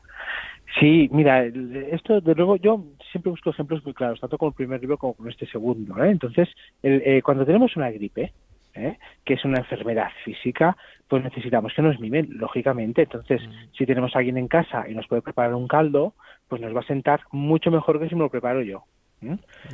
Sí, 0.79 1.07
mira, 1.11 1.43
esto 1.45 2.19
de 2.21 2.35
luego 2.35 2.55
yo 2.57 2.83
siempre 3.11 3.29
busco 3.31 3.51
ejemplos 3.51 3.83
muy 3.85 3.93
claros, 3.93 4.19
tanto 4.19 4.37
con 4.37 4.49
el 4.49 4.53
primer 4.53 4.81
libro 4.81 4.97
como 4.97 5.13
con 5.13 5.29
este 5.29 5.45
segundo. 5.47 6.03
¿eh? 6.03 6.09
Entonces, 6.09 6.49
el- 6.83 7.01
eh, 7.05 7.21
cuando 7.21 7.45
tenemos 7.45 7.75
una 7.75 7.89
gripe, 7.89 8.33
¿eh? 8.75 8.97
que 9.25 9.35
es 9.35 9.45
una 9.45 9.59
enfermedad 9.59 10.09
física, 10.23 10.75
pues 11.07 11.23
necesitamos 11.23 11.73
que 11.75 11.81
nos 11.81 11.99
mimen, 11.99 12.27
lógicamente. 12.31 13.03
Entonces, 13.03 13.41
si 13.75 13.85
tenemos 13.85 14.15
a 14.15 14.19
alguien 14.19 14.37
en 14.37 14.47
casa 14.47 14.87
y 14.89 14.93
nos 14.93 15.07
puede 15.07 15.21
preparar 15.23 15.55
un 15.55 15.67
caldo, 15.67 16.13
pues 16.47 16.61
nos 16.61 16.75
va 16.75 16.81
a 16.81 16.87
sentar 16.87 17.21
mucho 17.31 17.71
mejor 17.71 17.99
que 17.99 18.09
si 18.09 18.15
me 18.15 18.21
lo 18.21 18.29
preparo 18.29 18.61
yo. 18.61 18.83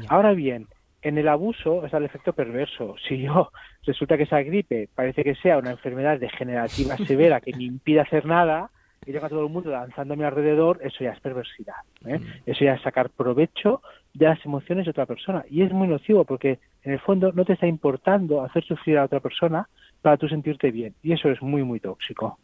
Ahora 0.07 0.31
bien, 0.33 0.67
en 1.03 1.17
el 1.17 1.27
abuso 1.27 1.85
está 1.85 1.97
el 1.97 2.05
efecto 2.05 2.33
perverso. 2.33 2.95
Si 3.07 3.21
yo 3.21 3.51
resulta 3.85 4.17
que 4.17 4.23
esa 4.23 4.41
gripe 4.41 4.89
parece 4.95 5.23
que 5.23 5.35
sea 5.35 5.57
una 5.57 5.71
enfermedad 5.71 6.19
degenerativa 6.19 6.97
severa 7.07 7.41
que 7.41 7.55
me 7.55 7.63
impide 7.63 7.99
hacer 7.99 8.25
nada 8.25 8.69
y 9.05 9.11
tengo 9.11 9.25
a 9.25 9.29
todo 9.29 9.45
el 9.45 9.51
mundo 9.51 9.69
danzando 9.69 10.13
a 10.13 10.17
mi 10.17 10.23
alrededor, 10.23 10.79
eso 10.81 11.03
ya 11.03 11.11
es 11.11 11.19
perversidad. 11.19 11.75
¿eh? 12.05 12.21
Eso 12.45 12.63
ya 12.63 12.75
es 12.75 12.81
sacar 12.81 13.09
provecho 13.09 13.81
de 14.13 14.27
las 14.27 14.43
emociones 14.45 14.85
de 14.85 14.91
otra 14.91 15.05
persona. 15.05 15.43
Y 15.49 15.63
es 15.63 15.73
muy 15.73 15.89
nocivo 15.89 16.23
porque 16.23 16.59
en 16.83 16.93
el 16.93 16.99
fondo 16.99 17.33
no 17.33 17.43
te 17.43 17.53
está 17.53 17.67
importando 17.67 18.41
hacer 18.41 18.63
sufrir 18.63 18.97
a 18.97 19.03
otra 19.03 19.19
persona 19.19 19.67
para 20.01 20.15
tú 20.15 20.29
sentirte 20.29 20.71
bien. 20.71 20.95
Y 21.03 21.11
eso 21.11 21.29
es 21.29 21.41
muy, 21.41 21.63
muy 21.63 21.81
tóxico. 21.81 22.39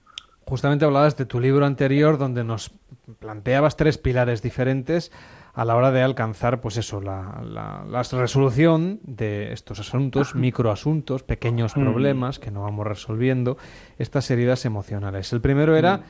Justamente 0.46 0.84
hablabas 0.84 1.16
de 1.16 1.26
tu 1.26 1.40
libro 1.40 1.66
anterior 1.66 2.18
donde 2.18 2.44
nos 2.44 2.72
planteabas 3.20 3.78
tres 3.78 3.98
pilares 3.98 4.42
diferentes 4.42 5.12
a 5.60 5.66
la 5.66 5.76
hora 5.76 5.92
de 5.92 6.02
alcanzar, 6.02 6.62
pues 6.62 6.78
eso, 6.78 7.02
la, 7.02 7.42
la, 7.44 7.84
la 7.86 8.02
resolución 8.02 9.00
de 9.04 9.52
estos 9.52 9.80
asuntos, 9.82 10.34
microasuntos, 10.34 11.24
pequeños 11.24 11.76
Mm. 11.76 11.82
problemas 11.82 12.40
que 12.40 12.50
no 12.50 12.62
vamos 12.64 12.88
resolviendo, 12.88 13.58
estas 13.98 14.32
heridas 14.32 14.64
emocionales. 14.64 15.34
El 15.34 15.42
primero 15.42 15.76
era 15.76 15.98
Mm. 15.98 16.02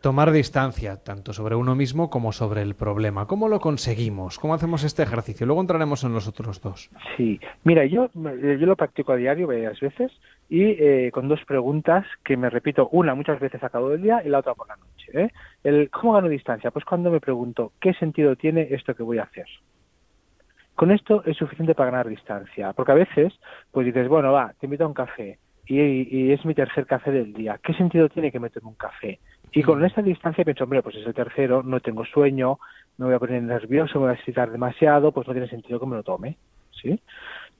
tomar 0.00 0.32
distancia, 0.32 0.96
tanto 0.96 1.32
sobre 1.32 1.54
uno 1.54 1.76
mismo 1.76 2.10
como 2.10 2.32
sobre 2.32 2.62
el 2.62 2.74
problema. 2.74 3.26
¿Cómo 3.26 3.48
lo 3.48 3.60
conseguimos? 3.60 4.38
¿Cómo 4.40 4.54
hacemos 4.54 4.82
este 4.82 5.04
ejercicio? 5.04 5.46
Luego 5.46 5.60
entraremos 5.60 6.02
en 6.02 6.12
los 6.12 6.26
otros 6.26 6.60
dos. 6.60 6.90
Sí, 7.16 7.38
mira, 7.62 7.84
yo, 7.86 8.10
yo 8.14 8.66
lo 8.66 8.74
practico 8.74 9.12
a 9.12 9.16
diario 9.16 9.46
varias 9.46 9.78
veces 9.78 10.10
y 10.48 10.62
eh, 10.62 11.10
con 11.12 11.28
dos 11.28 11.44
preguntas 11.44 12.06
que 12.24 12.36
me 12.36 12.48
repito, 12.48 12.88
una 12.92 13.14
muchas 13.14 13.38
veces 13.38 13.62
a 13.62 13.68
cabo 13.68 13.90
del 13.90 14.02
día 14.02 14.22
y 14.24 14.28
la 14.28 14.38
otra 14.38 14.54
por 14.54 14.68
la 14.68 14.76
noche. 14.76 15.12
¿eh? 15.12 15.30
El, 15.62 15.90
¿Cómo 15.90 16.14
gano 16.14 16.28
distancia? 16.28 16.70
Pues 16.70 16.84
cuando 16.84 17.10
me 17.10 17.20
pregunto, 17.20 17.72
¿qué 17.80 17.92
sentido 17.94 18.34
tiene 18.36 18.68
esto 18.70 18.94
que 18.94 19.02
voy 19.02 19.18
a 19.18 19.24
hacer? 19.24 19.46
Con 20.74 20.90
esto 20.90 21.22
es 21.26 21.36
suficiente 21.36 21.74
para 21.74 21.90
ganar 21.90 22.08
distancia, 22.08 22.72
porque 22.72 22.92
a 22.92 22.96
veces 22.96 23.38
pues 23.72 23.84
dices, 23.84 24.08
bueno, 24.08 24.32
va, 24.32 24.54
te 24.58 24.66
invito 24.66 24.84
a 24.84 24.88
un 24.88 24.94
café 24.94 25.38
y, 25.66 25.80
y 25.80 26.32
es 26.32 26.44
mi 26.46 26.54
tercer 26.54 26.86
café 26.86 27.10
del 27.10 27.34
día. 27.34 27.60
¿Qué 27.62 27.74
sentido 27.74 28.08
tiene 28.08 28.32
que 28.32 28.40
me 28.40 28.48
tome 28.48 28.68
un 28.68 28.74
café? 28.74 29.18
Y 29.52 29.62
con 29.62 29.84
esta 29.84 30.02
distancia 30.02 30.44
pienso, 30.44 30.64
hombre, 30.64 30.82
pues 30.82 30.96
es 30.96 31.06
el 31.06 31.14
tercero, 31.14 31.62
no 31.62 31.80
tengo 31.80 32.04
sueño, 32.04 32.58
me 32.96 33.06
voy 33.06 33.14
a 33.14 33.18
poner 33.18 33.42
nervioso, 33.42 33.98
me 33.98 34.06
voy 34.06 34.14
a 34.14 34.18
excitar 34.18 34.50
demasiado, 34.50 35.12
pues 35.12 35.26
no 35.26 35.34
tiene 35.34 35.48
sentido 35.48 35.80
que 35.80 35.86
me 35.86 35.96
lo 35.96 36.02
tome, 36.02 36.36
¿sí? 36.82 37.00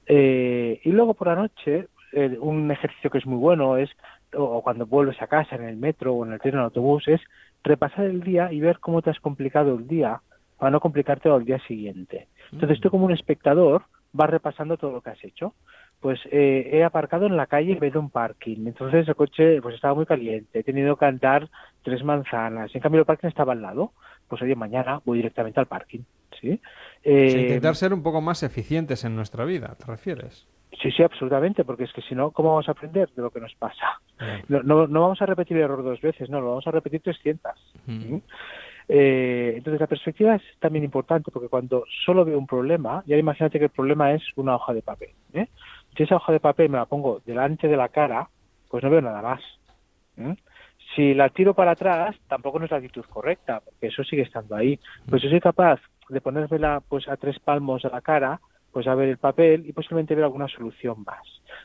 Eh, 0.05 0.81
y 0.83 0.91
luego 0.91 1.13
por 1.13 1.27
la 1.27 1.35
noche, 1.35 1.87
eh, 2.13 2.37
un 2.39 2.71
ejercicio 2.71 3.09
que 3.09 3.17
es 3.19 3.25
muy 3.25 3.37
bueno 3.37 3.77
es, 3.77 3.89
o, 4.35 4.43
o 4.43 4.61
cuando 4.61 4.85
vuelves 4.85 5.21
a 5.21 5.27
casa 5.27 5.55
en 5.55 5.63
el 5.63 5.77
metro 5.77 6.13
o 6.13 6.25
en 6.25 6.33
el 6.33 6.39
tren 6.39 6.55
o 6.55 6.57
en 6.57 6.59
el 6.61 6.65
autobús, 6.65 7.07
es 7.07 7.21
repasar 7.63 8.05
el 8.05 8.21
día 8.21 8.51
y 8.51 8.59
ver 8.59 8.79
cómo 8.79 9.01
te 9.01 9.09
has 9.09 9.19
complicado 9.19 9.75
el 9.75 9.87
día 9.87 10.21
para 10.57 10.71
no 10.71 10.79
complicarte 10.79 11.29
al 11.29 11.45
día 11.45 11.59
siguiente. 11.67 12.27
Entonces 12.51 12.79
tú 12.81 12.89
como 12.89 13.05
un 13.05 13.13
espectador 13.13 13.83
vas 14.11 14.29
repasando 14.29 14.77
todo 14.77 14.91
lo 14.91 15.01
que 15.01 15.11
has 15.11 15.23
hecho. 15.23 15.53
Pues 15.99 16.19
eh, 16.31 16.69
he 16.71 16.83
aparcado 16.83 17.25
en 17.25 17.35
la 17.35 17.47
calle 17.47 17.73
en 17.73 17.79
vez 17.79 17.91
de 17.93 17.99
un 17.99 18.09
parking. 18.09 18.67
Entonces 18.67 19.07
el 19.07 19.15
coche 19.15 19.61
pues 19.61 19.75
estaba 19.75 19.93
muy 19.93 20.05
caliente. 20.05 20.59
He 20.59 20.63
tenido 20.63 20.95
que 20.95 21.05
andar 21.05 21.49
tres 21.83 22.03
manzanas. 22.03 22.73
En 22.73 22.81
cambio 22.81 23.01
el 23.01 23.05
parking 23.05 23.27
estaba 23.27 23.53
al 23.53 23.61
lado. 23.61 23.91
Pues 24.27 24.41
oye, 24.41 24.55
mañana 24.55 25.01
voy 25.05 25.17
directamente 25.17 25.59
al 25.59 25.67
parking. 25.67 26.01
¿sí? 26.39 26.59
Eh, 27.03 27.29
Sí, 27.31 27.37
intentar 27.39 27.75
ser 27.75 27.93
un 27.93 28.01
poco 28.01 28.21
más 28.21 28.43
eficientes 28.43 29.03
en 29.03 29.15
nuestra 29.15 29.45
vida, 29.45 29.75
¿te 29.77 29.85
refieres? 29.85 30.47
Sí, 30.71 30.91
sí, 30.91 31.03
absolutamente, 31.03 31.63
porque 31.65 31.85
es 31.85 31.93
que 31.93 32.01
si 32.01 32.13
no, 32.13 32.31
¿cómo 32.31 32.49
vamos 32.49 32.67
a 32.67 32.71
aprender 32.71 33.09
de 33.09 33.21
lo 33.21 33.31
que 33.31 33.39
nos 33.39 33.53
pasa? 33.55 33.99
No, 34.47 34.61
no, 34.61 34.87
no 34.87 35.01
vamos 35.01 35.21
a 35.21 35.25
repetir 35.25 35.57
el 35.57 35.63
error 35.63 35.83
dos 35.83 35.99
veces, 35.99 36.29
no, 36.29 36.39
lo 36.39 36.49
vamos 36.49 36.67
a 36.67 36.71
repetir 36.71 37.01
300. 37.01 37.51
¿sí? 37.85 38.21
Eh, 38.87 39.53
entonces 39.57 39.79
la 39.79 39.87
perspectiva 39.87 40.35
es 40.35 40.41
también 40.59 40.83
importante, 40.83 41.31
porque 41.31 41.47
cuando 41.47 41.85
solo 42.05 42.23
veo 42.23 42.37
un 42.37 42.47
problema, 42.47 43.03
ya 43.05 43.17
imagínate 43.17 43.59
que 43.59 43.65
el 43.65 43.71
problema 43.71 44.13
es 44.13 44.23
una 44.35 44.55
hoja 44.55 44.73
de 44.73 44.81
papel. 44.81 45.09
¿eh? 45.33 45.47
Si 45.95 46.03
esa 46.03 46.15
hoja 46.15 46.33
de 46.33 46.39
papel 46.39 46.69
me 46.69 46.77
la 46.77 46.85
pongo 46.85 47.21
delante 47.25 47.67
de 47.67 47.77
la 47.77 47.89
cara, 47.89 48.29
pues 48.69 48.83
no 48.83 48.89
veo 48.89 49.01
nada 49.01 49.21
más. 49.21 49.41
¿eh? 50.17 50.35
Si 50.95 51.13
la 51.13 51.29
tiro 51.29 51.53
para 51.53 51.71
atrás, 51.71 52.15
tampoco 52.27 52.57
no 52.57 52.65
es 52.65 52.71
la 52.71 52.77
actitud 52.77 53.05
correcta, 53.05 53.59
porque 53.59 53.87
eso 53.87 54.03
sigue 54.03 54.23
estando 54.23 54.55
ahí. 54.55 54.79
Pues 55.07 55.21
yo 55.21 55.29
soy 55.29 55.39
capaz 55.39 55.79
de 56.09 56.21
ponérmela 56.21 56.81
pues 56.87 57.07
a 57.07 57.15
tres 57.15 57.37
palmos 57.39 57.83
de 57.83 57.89
la 57.89 58.01
cara, 58.01 58.39
pues 58.71 58.87
a 58.87 58.95
ver 58.95 59.09
el 59.09 59.17
papel 59.17 59.65
y 59.65 59.73
posiblemente 59.73 60.15
ver 60.15 60.23
alguna 60.23 60.47
solución 60.47 61.03
más. 61.05 61.21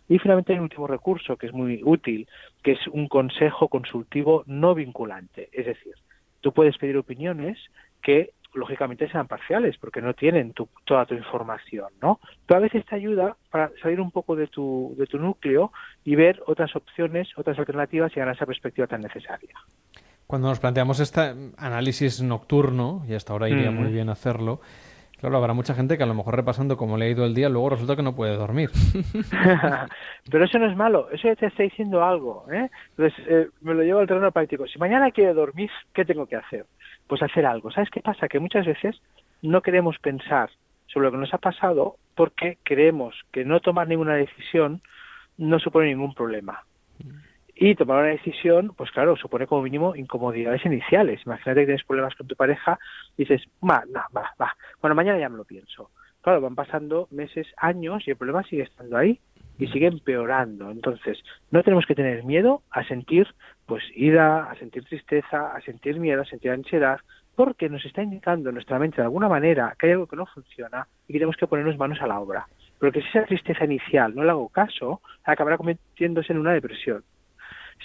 Y 0.08 0.18
finalmente 0.18 0.52
hay 0.52 0.58
un 0.58 0.64
último 0.64 0.86
recurso 0.86 1.36
que 1.36 1.46
es 1.46 1.52
muy 1.52 1.80
útil, 1.84 2.26
que 2.62 2.72
es 2.72 2.86
un 2.88 3.08
consejo 3.08 3.68
consultivo 3.68 4.42
no 4.46 4.74
vinculante. 4.74 5.48
Es 5.52 5.66
decir, 5.66 5.94
tú 6.40 6.52
puedes 6.52 6.76
pedir 6.78 6.96
opiniones 6.96 7.58
que 8.02 8.32
lógicamente 8.54 9.10
sean 9.10 9.26
parciales 9.26 9.76
porque 9.78 10.00
no 10.00 10.14
tienen 10.14 10.52
tu- 10.52 10.68
toda 10.84 11.06
tu 11.06 11.14
información, 11.14 11.88
¿no? 12.00 12.20
Pero 12.46 12.58
a 12.58 12.62
veces 12.62 12.84
te 12.86 12.94
ayuda 12.94 13.36
para 13.50 13.70
salir 13.82 14.00
un 14.00 14.12
poco 14.12 14.36
de 14.36 14.46
tu, 14.46 14.94
de 14.96 15.06
tu 15.06 15.18
núcleo 15.18 15.72
y 16.04 16.14
ver 16.14 16.40
otras 16.46 16.74
opciones, 16.76 17.28
otras 17.36 17.58
alternativas 17.58 18.12
y 18.12 18.20
ganar 18.20 18.36
esa 18.36 18.46
perspectiva 18.46 18.86
tan 18.86 19.00
necesaria. 19.00 19.54
Cuando 20.26 20.48
nos 20.48 20.60
planteamos 20.60 21.00
este 21.00 21.20
análisis 21.58 22.22
nocturno, 22.22 23.04
y 23.08 23.14
hasta 23.14 23.32
ahora 23.32 23.48
iría 23.48 23.70
Mm. 23.70 23.74
muy 23.74 23.90
bien 23.90 24.08
hacerlo, 24.08 24.60
claro, 25.18 25.36
habrá 25.36 25.54
mucha 25.54 25.74
gente 25.74 25.96
que 25.96 26.02
a 26.02 26.06
lo 26.06 26.14
mejor 26.14 26.36
repasando 26.36 26.76
cómo 26.76 26.96
le 26.96 27.06
ha 27.06 27.10
ido 27.10 27.24
el 27.24 27.34
día, 27.34 27.48
luego 27.48 27.70
resulta 27.70 27.96
que 27.96 28.02
no 28.02 28.14
puede 28.14 28.36
dormir. 28.36 28.70
Pero 30.30 30.44
eso 30.44 30.58
no 30.58 30.70
es 30.70 30.76
malo, 30.76 31.10
eso 31.10 31.28
ya 31.28 31.36
te 31.36 31.46
está 31.46 31.62
diciendo 31.62 32.04
algo. 32.04 32.46
¿eh? 32.52 32.68
Entonces, 32.90 33.26
eh, 33.28 33.48
me 33.60 33.74
lo 33.74 33.82
llevo 33.82 34.00
al 34.00 34.06
terreno 34.06 34.30
práctico. 34.32 34.66
Si 34.66 34.78
mañana 34.78 35.10
quiero 35.10 35.34
dormir, 35.34 35.70
¿qué 35.92 36.04
tengo 36.04 36.26
que 36.26 36.36
hacer? 36.36 36.66
Pues 37.06 37.22
hacer 37.22 37.46
algo. 37.46 37.70
¿Sabes 37.70 37.90
qué 37.90 38.00
pasa? 38.00 38.28
Que 38.28 38.38
muchas 38.38 38.66
veces 38.66 39.00
no 39.42 39.60
queremos 39.62 39.98
pensar 39.98 40.50
sobre 40.86 41.06
lo 41.06 41.12
que 41.12 41.18
nos 41.18 41.34
ha 41.34 41.38
pasado 41.38 41.96
porque 42.14 42.58
creemos 42.62 43.14
que 43.32 43.44
no 43.44 43.60
tomar 43.60 43.88
ninguna 43.88 44.14
decisión 44.14 44.82
no 45.36 45.58
supone 45.58 45.88
ningún 45.88 46.14
problema. 46.14 46.62
Y 47.66 47.74
tomar 47.76 48.02
una 48.02 48.10
decisión, 48.10 48.74
pues 48.76 48.90
claro, 48.90 49.16
supone 49.16 49.46
como 49.46 49.62
mínimo 49.62 49.96
incomodidades 49.96 50.66
iniciales. 50.66 51.22
Imagínate 51.24 51.60
que 51.60 51.66
tienes 51.68 51.84
problemas 51.84 52.14
con 52.14 52.26
tu 52.26 52.36
pareja 52.36 52.78
y 53.16 53.22
dices, 53.22 53.42
va, 53.66 53.82
no, 53.90 54.02
va, 54.14 54.34
va. 54.38 54.54
Bueno, 54.82 54.94
mañana 54.94 55.18
ya 55.18 55.30
me 55.30 55.38
lo 55.38 55.46
pienso. 55.46 55.88
Claro, 56.20 56.42
van 56.42 56.54
pasando 56.54 57.08
meses, 57.10 57.46
años 57.56 58.06
y 58.06 58.10
el 58.10 58.18
problema 58.18 58.42
sigue 58.42 58.64
estando 58.64 58.98
ahí 58.98 59.18
y 59.58 59.66
sigue 59.68 59.86
empeorando. 59.86 60.70
Entonces, 60.70 61.24
no 61.52 61.62
tenemos 61.62 61.86
que 61.86 61.94
tener 61.94 62.22
miedo 62.24 62.60
a 62.70 62.84
sentir 62.84 63.28
pues 63.64 63.82
ira, 63.94 64.44
a 64.50 64.54
sentir 64.56 64.84
tristeza, 64.84 65.56
a 65.56 65.60
sentir 65.62 65.98
miedo, 65.98 66.20
a 66.20 66.26
sentir 66.26 66.50
ansiedad, 66.50 67.00
porque 67.34 67.70
nos 67.70 67.82
está 67.86 68.02
indicando 68.02 68.52
nuestra 68.52 68.78
mente 68.78 68.96
de 68.96 69.04
alguna 69.04 69.30
manera 69.30 69.74
que 69.78 69.86
hay 69.86 69.92
algo 69.92 70.06
que 70.06 70.16
no 70.16 70.26
funciona 70.26 70.86
y 71.08 71.14
que 71.14 71.18
tenemos 71.18 71.38
que 71.38 71.46
ponernos 71.46 71.78
manos 71.78 72.02
a 72.02 72.06
la 72.06 72.20
obra. 72.20 72.46
Pero 72.78 72.92
que 72.92 73.00
si 73.00 73.08
esa 73.08 73.24
tristeza 73.24 73.64
inicial 73.64 74.14
no 74.14 74.22
le 74.22 74.32
hago 74.32 74.50
caso, 74.50 75.00
acabará 75.24 75.56
convirtiéndose 75.56 76.34
en 76.34 76.40
una 76.40 76.52
depresión. 76.52 77.02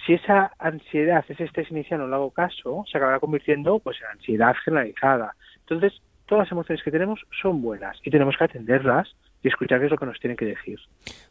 Si 0.06 0.14
esa 0.14 0.52
ansiedad, 0.60 1.24
ese 1.28 1.44
estrés 1.44 1.70
inicial 1.72 2.00
no 2.00 2.08
le 2.08 2.16
hago 2.16 2.32
caso, 2.32 2.84
se 2.92 2.98
acabará 2.98 3.20
convirtiendo 3.20 3.80
pues 3.80 3.98
en 4.02 4.18
ansiedad 4.18 4.56
generalizada. 4.64 5.36
Entonces, 5.60 6.02
todas 6.26 6.46
las 6.46 6.52
emociones 6.52 6.84
que 6.84 6.92
tenemos 6.92 7.20
son 7.42 7.62
buenas 7.62 7.98
y 8.04 8.10
tenemos 8.12 8.36
que 8.38 8.44
atenderlas 8.46 9.10
y 9.44 9.48
escuchar 9.48 9.80
qué 9.80 9.86
es 9.86 9.92
lo 9.92 9.98
que 9.98 10.06
nos 10.06 10.20
tienen 10.20 10.38
que 10.38 10.46
decir. 10.46 10.80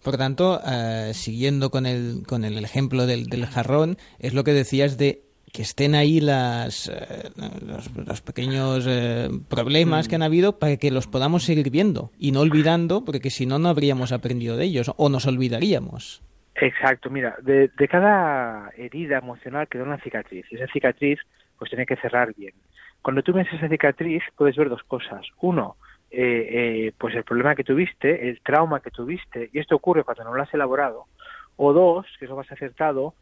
Por 0.03 0.17
tanto, 0.17 0.61
eh, 0.67 1.13
siguiendo 1.15 1.71
con 1.71 1.87
el, 1.87 2.23
con 2.27 2.45
el 2.45 2.63
ejemplo 2.65 3.07
del, 3.07 3.27
del 3.27 3.47
jarrón, 3.47 3.97
es 4.19 4.35
lo 4.35 4.45
que 4.45 4.53
decías 4.53 4.97
de 4.99 5.23
que 5.53 5.63
estén 5.63 5.95
ahí 5.95 6.21
las, 6.21 6.89
eh, 6.89 7.31
los, 7.67 7.95
los 7.97 8.21
pequeños 8.21 8.85
eh, 8.87 9.29
problemas 9.49 10.07
Mm. 10.07 10.09
que 10.11 10.15
han 10.17 10.23
habido 10.23 10.59
para 10.59 10.77
que 10.77 10.91
los 10.91 11.07
podamos 11.07 11.45
seguir 11.45 11.71
viendo 11.71 12.13
y 12.19 12.33
no 12.33 12.41
olvidando, 12.41 13.05
porque 13.05 13.31
si 13.31 13.47
no, 13.47 13.59
no 13.59 13.69
habríamos 13.69 14.13
aprendido 14.13 14.57
de 14.57 14.67
ellos 14.67 14.93
o 14.97 15.09
nos 15.09 15.27
olvidaríamos. 15.27 16.23
Exacto, 16.61 17.09
mira, 17.11 17.37
de, 17.43 17.69
de 17.69 17.89
cada 17.89 18.71
herida 18.77 19.19
emocional 19.19 19.69
queda 19.69 19.85
una 19.85 20.01
cicatriz 20.01 20.45
y 20.51 20.57
esa 20.57 20.67
cicatriz 20.73 21.21
pues 21.57 21.71
tiene 21.71 21.87
que 21.87 21.97
cerrar 21.97 22.35
bien. 22.35 22.55
Cuando 23.01 23.23
tú 23.23 23.33
ves 23.33 23.47
esa 23.53 23.69
cicatriz 23.69 24.23
puedes 24.37 24.57
ver 24.57 24.69
dos 24.69 24.83
cosas. 24.85 25.25
Uno, 25.41 25.77
eh, 26.11 26.87
eh, 26.89 26.93
pues 26.99 27.15
el 27.15 27.23
problema 27.25 27.55
que 27.55 27.63
tuviste, 27.65 28.29
el 28.29 28.41
trauma 28.43 28.81
que 28.81 28.91
tuviste, 28.91 29.51
y 29.53 29.59
esto 29.61 29.77
ocurre 29.77 30.03
cuando 30.05 30.25
no 30.25 30.35
lo 30.35 30.43
has 30.43 30.53
elaborado. 30.53 31.07
O 31.57 31.73
dos, 31.73 32.07
que 32.19 32.25
es 32.25 32.29
lo 32.31 32.37
más 32.37 32.51
acertado, 32.51 33.15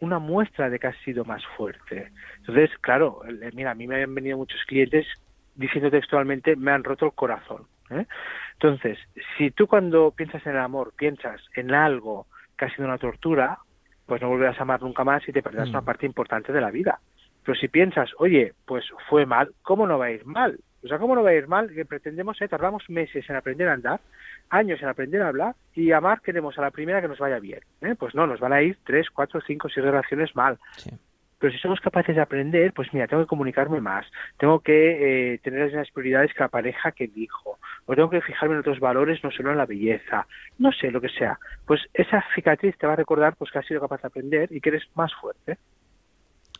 una 0.00 0.18
muestra 0.18 0.68
de 0.70 0.78
que 0.78 0.88
has 0.88 0.98
sido 1.04 1.24
más 1.24 1.42
fuerte. 1.56 2.10
Entonces, 2.38 2.70
claro, 2.80 3.22
el- 3.24 3.50
mira, 3.54 3.70
a 3.70 3.74
mí 3.74 3.86
me 3.86 4.02
han 4.02 4.14
venido 4.14 4.36
muchos 4.36 4.62
clientes 4.66 5.06
diciendo 5.54 5.90
textualmente, 5.90 6.56
me 6.56 6.72
han 6.72 6.84
roto 6.84 7.06
el 7.06 7.12
corazón. 7.14 7.66
¿eh? 7.90 8.06
Entonces, 8.54 8.98
si 9.38 9.50
tú 9.52 9.66
cuando 9.66 10.10
piensas 10.12 10.44
en 10.46 10.52
el 10.52 10.58
amor, 10.58 10.92
piensas 10.96 11.40
en 11.54 11.72
algo 11.74 12.26
que 12.66 12.72
ha 12.72 12.76
sido 12.76 12.88
una 12.88 12.98
tortura, 12.98 13.58
pues 14.06 14.20
no 14.20 14.28
volverás 14.28 14.58
a 14.58 14.62
amar 14.62 14.82
nunca 14.82 15.04
más 15.04 15.26
y 15.28 15.32
te 15.32 15.42
perderás 15.42 15.68
una 15.68 15.82
parte 15.82 16.06
importante 16.06 16.52
de 16.52 16.60
la 16.60 16.70
vida. 16.70 17.00
Pero 17.44 17.58
si 17.58 17.68
piensas, 17.68 18.10
oye, 18.18 18.54
pues 18.64 18.84
fue 19.08 19.26
mal, 19.26 19.52
¿cómo 19.62 19.86
no 19.86 19.98
va 19.98 20.06
a 20.06 20.10
ir 20.10 20.24
mal? 20.24 20.58
O 20.82 20.88
sea, 20.88 20.98
¿cómo 20.98 21.14
no 21.14 21.22
va 21.22 21.30
a 21.30 21.34
ir 21.34 21.48
mal? 21.48 21.72
Que 21.72 21.84
pretendemos, 21.84 22.40
eh, 22.42 22.48
tardamos 22.48 22.88
meses 22.90 23.28
en 23.28 23.36
aprender 23.36 23.68
a 23.68 23.72
andar, 23.72 24.00
años 24.50 24.82
en 24.82 24.88
aprender 24.88 25.22
a 25.22 25.28
hablar 25.28 25.54
y 25.74 25.92
amar 25.92 26.20
queremos 26.20 26.58
a 26.58 26.62
la 26.62 26.70
primera 26.70 27.00
que 27.00 27.08
nos 27.08 27.18
vaya 27.18 27.38
bien. 27.38 27.60
¿eh? 27.80 27.94
Pues 27.98 28.14
no, 28.14 28.26
nos 28.26 28.40
van 28.40 28.52
a 28.52 28.62
ir 28.62 28.78
tres, 28.84 29.08
cuatro, 29.10 29.40
cinco, 29.46 29.68
seis 29.68 29.84
relaciones 29.84 30.34
mal. 30.36 30.58
Pero 31.44 31.52
si 31.52 31.60
somos 31.60 31.78
capaces 31.80 32.16
de 32.16 32.22
aprender, 32.22 32.72
pues 32.72 32.88
mira, 32.94 33.06
tengo 33.06 33.22
que 33.22 33.28
comunicarme 33.28 33.78
más, 33.78 34.06
tengo 34.38 34.60
que 34.60 35.34
eh, 35.34 35.38
tener 35.40 35.60
las 35.60 35.72
mismas 35.72 35.90
prioridades 35.90 36.32
que 36.32 36.42
la 36.42 36.48
pareja 36.48 36.92
que 36.92 37.04
elijo, 37.04 37.58
o 37.84 37.94
tengo 37.94 38.08
que 38.08 38.22
fijarme 38.22 38.54
en 38.54 38.60
otros 38.60 38.80
valores, 38.80 39.22
no 39.22 39.30
solo 39.30 39.50
en 39.50 39.58
la 39.58 39.66
belleza, 39.66 40.26
no 40.56 40.72
sé, 40.72 40.90
lo 40.90 41.02
que 41.02 41.10
sea. 41.10 41.38
Pues 41.66 41.82
esa 41.92 42.24
cicatriz 42.34 42.78
te 42.78 42.86
va 42.86 42.94
a 42.94 42.96
recordar 42.96 43.36
pues 43.36 43.50
que 43.50 43.58
has 43.58 43.66
sido 43.66 43.82
capaz 43.82 44.00
de 44.00 44.06
aprender 44.06 44.48
y 44.52 44.62
que 44.62 44.70
eres 44.70 44.84
más 44.94 45.12
fuerte. 45.20 45.58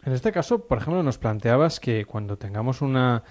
En 0.04 0.12
este 0.12 0.32
caso, 0.32 0.68
por 0.68 0.76
ejemplo, 0.76 1.02
nos 1.02 1.16
planteabas 1.16 1.80
que 1.80 2.04
cuando 2.04 2.36
tengamos 2.36 2.82
una 2.82 3.22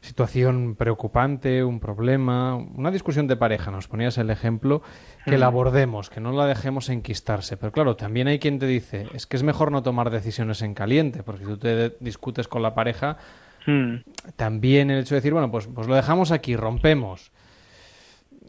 situación 0.00 0.76
preocupante, 0.76 1.62
un 1.62 1.78
problema, 1.78 2.54
una 2.56 2.90
discusión 2.90 3.26
de 3.26 3.36
pareja, 3.36 3.70
nos 3.70 3.86
ponías 3.88 4.16
el 4.18 4.30
ejemplo, 4.30 4.82
que 5.26 5.36
la 5.38 5.46
Mm. 5.46 5.48
abordemos, 5.52 6.08
que 6.10 6.20
no 6.20 6.32
la 6.32 6.46
dejemos 6.46 6.88
enquistarse. 6.88 7.56
Pero 7.56 7.70
claro, 7.72 7.96
también 7.96 8.26
hay 8.28 8.38
quien 8.38 8.58
te 8.58 8.66
dice, 8.66 9.08
es 9.14 9.26
que 9.26 9.36
es 9.36 9.42
mejor 9.42 9.70
no 9.72 9.82
tomar 9.82 10.10
decisiones 10.10 10.62
en 10.62 10.72
caliente, 10.74 11.22
porque 11.22 11.44
si 11.44 11.50
tú 11.50 11.58
te 11.58 11.96
discutes 12.00 12.48
con 12.48 12.62
la 12.62 12.74
pareja, 12.74 13.18
Mm. 13.66 13.96
también 14.36 14.90
el 14.90 15.00
hecho 15.00 15.14
de 15.14 15.20
decir, 15.20 15.34
bueno, 15.34 15.50
pues, 15.50 15.66
pues 15.66 15.86
lo 15.86 15.94
dejamos 15.94 16.30
aquí, 16.32 16.56
rompemos. 16.56 17.30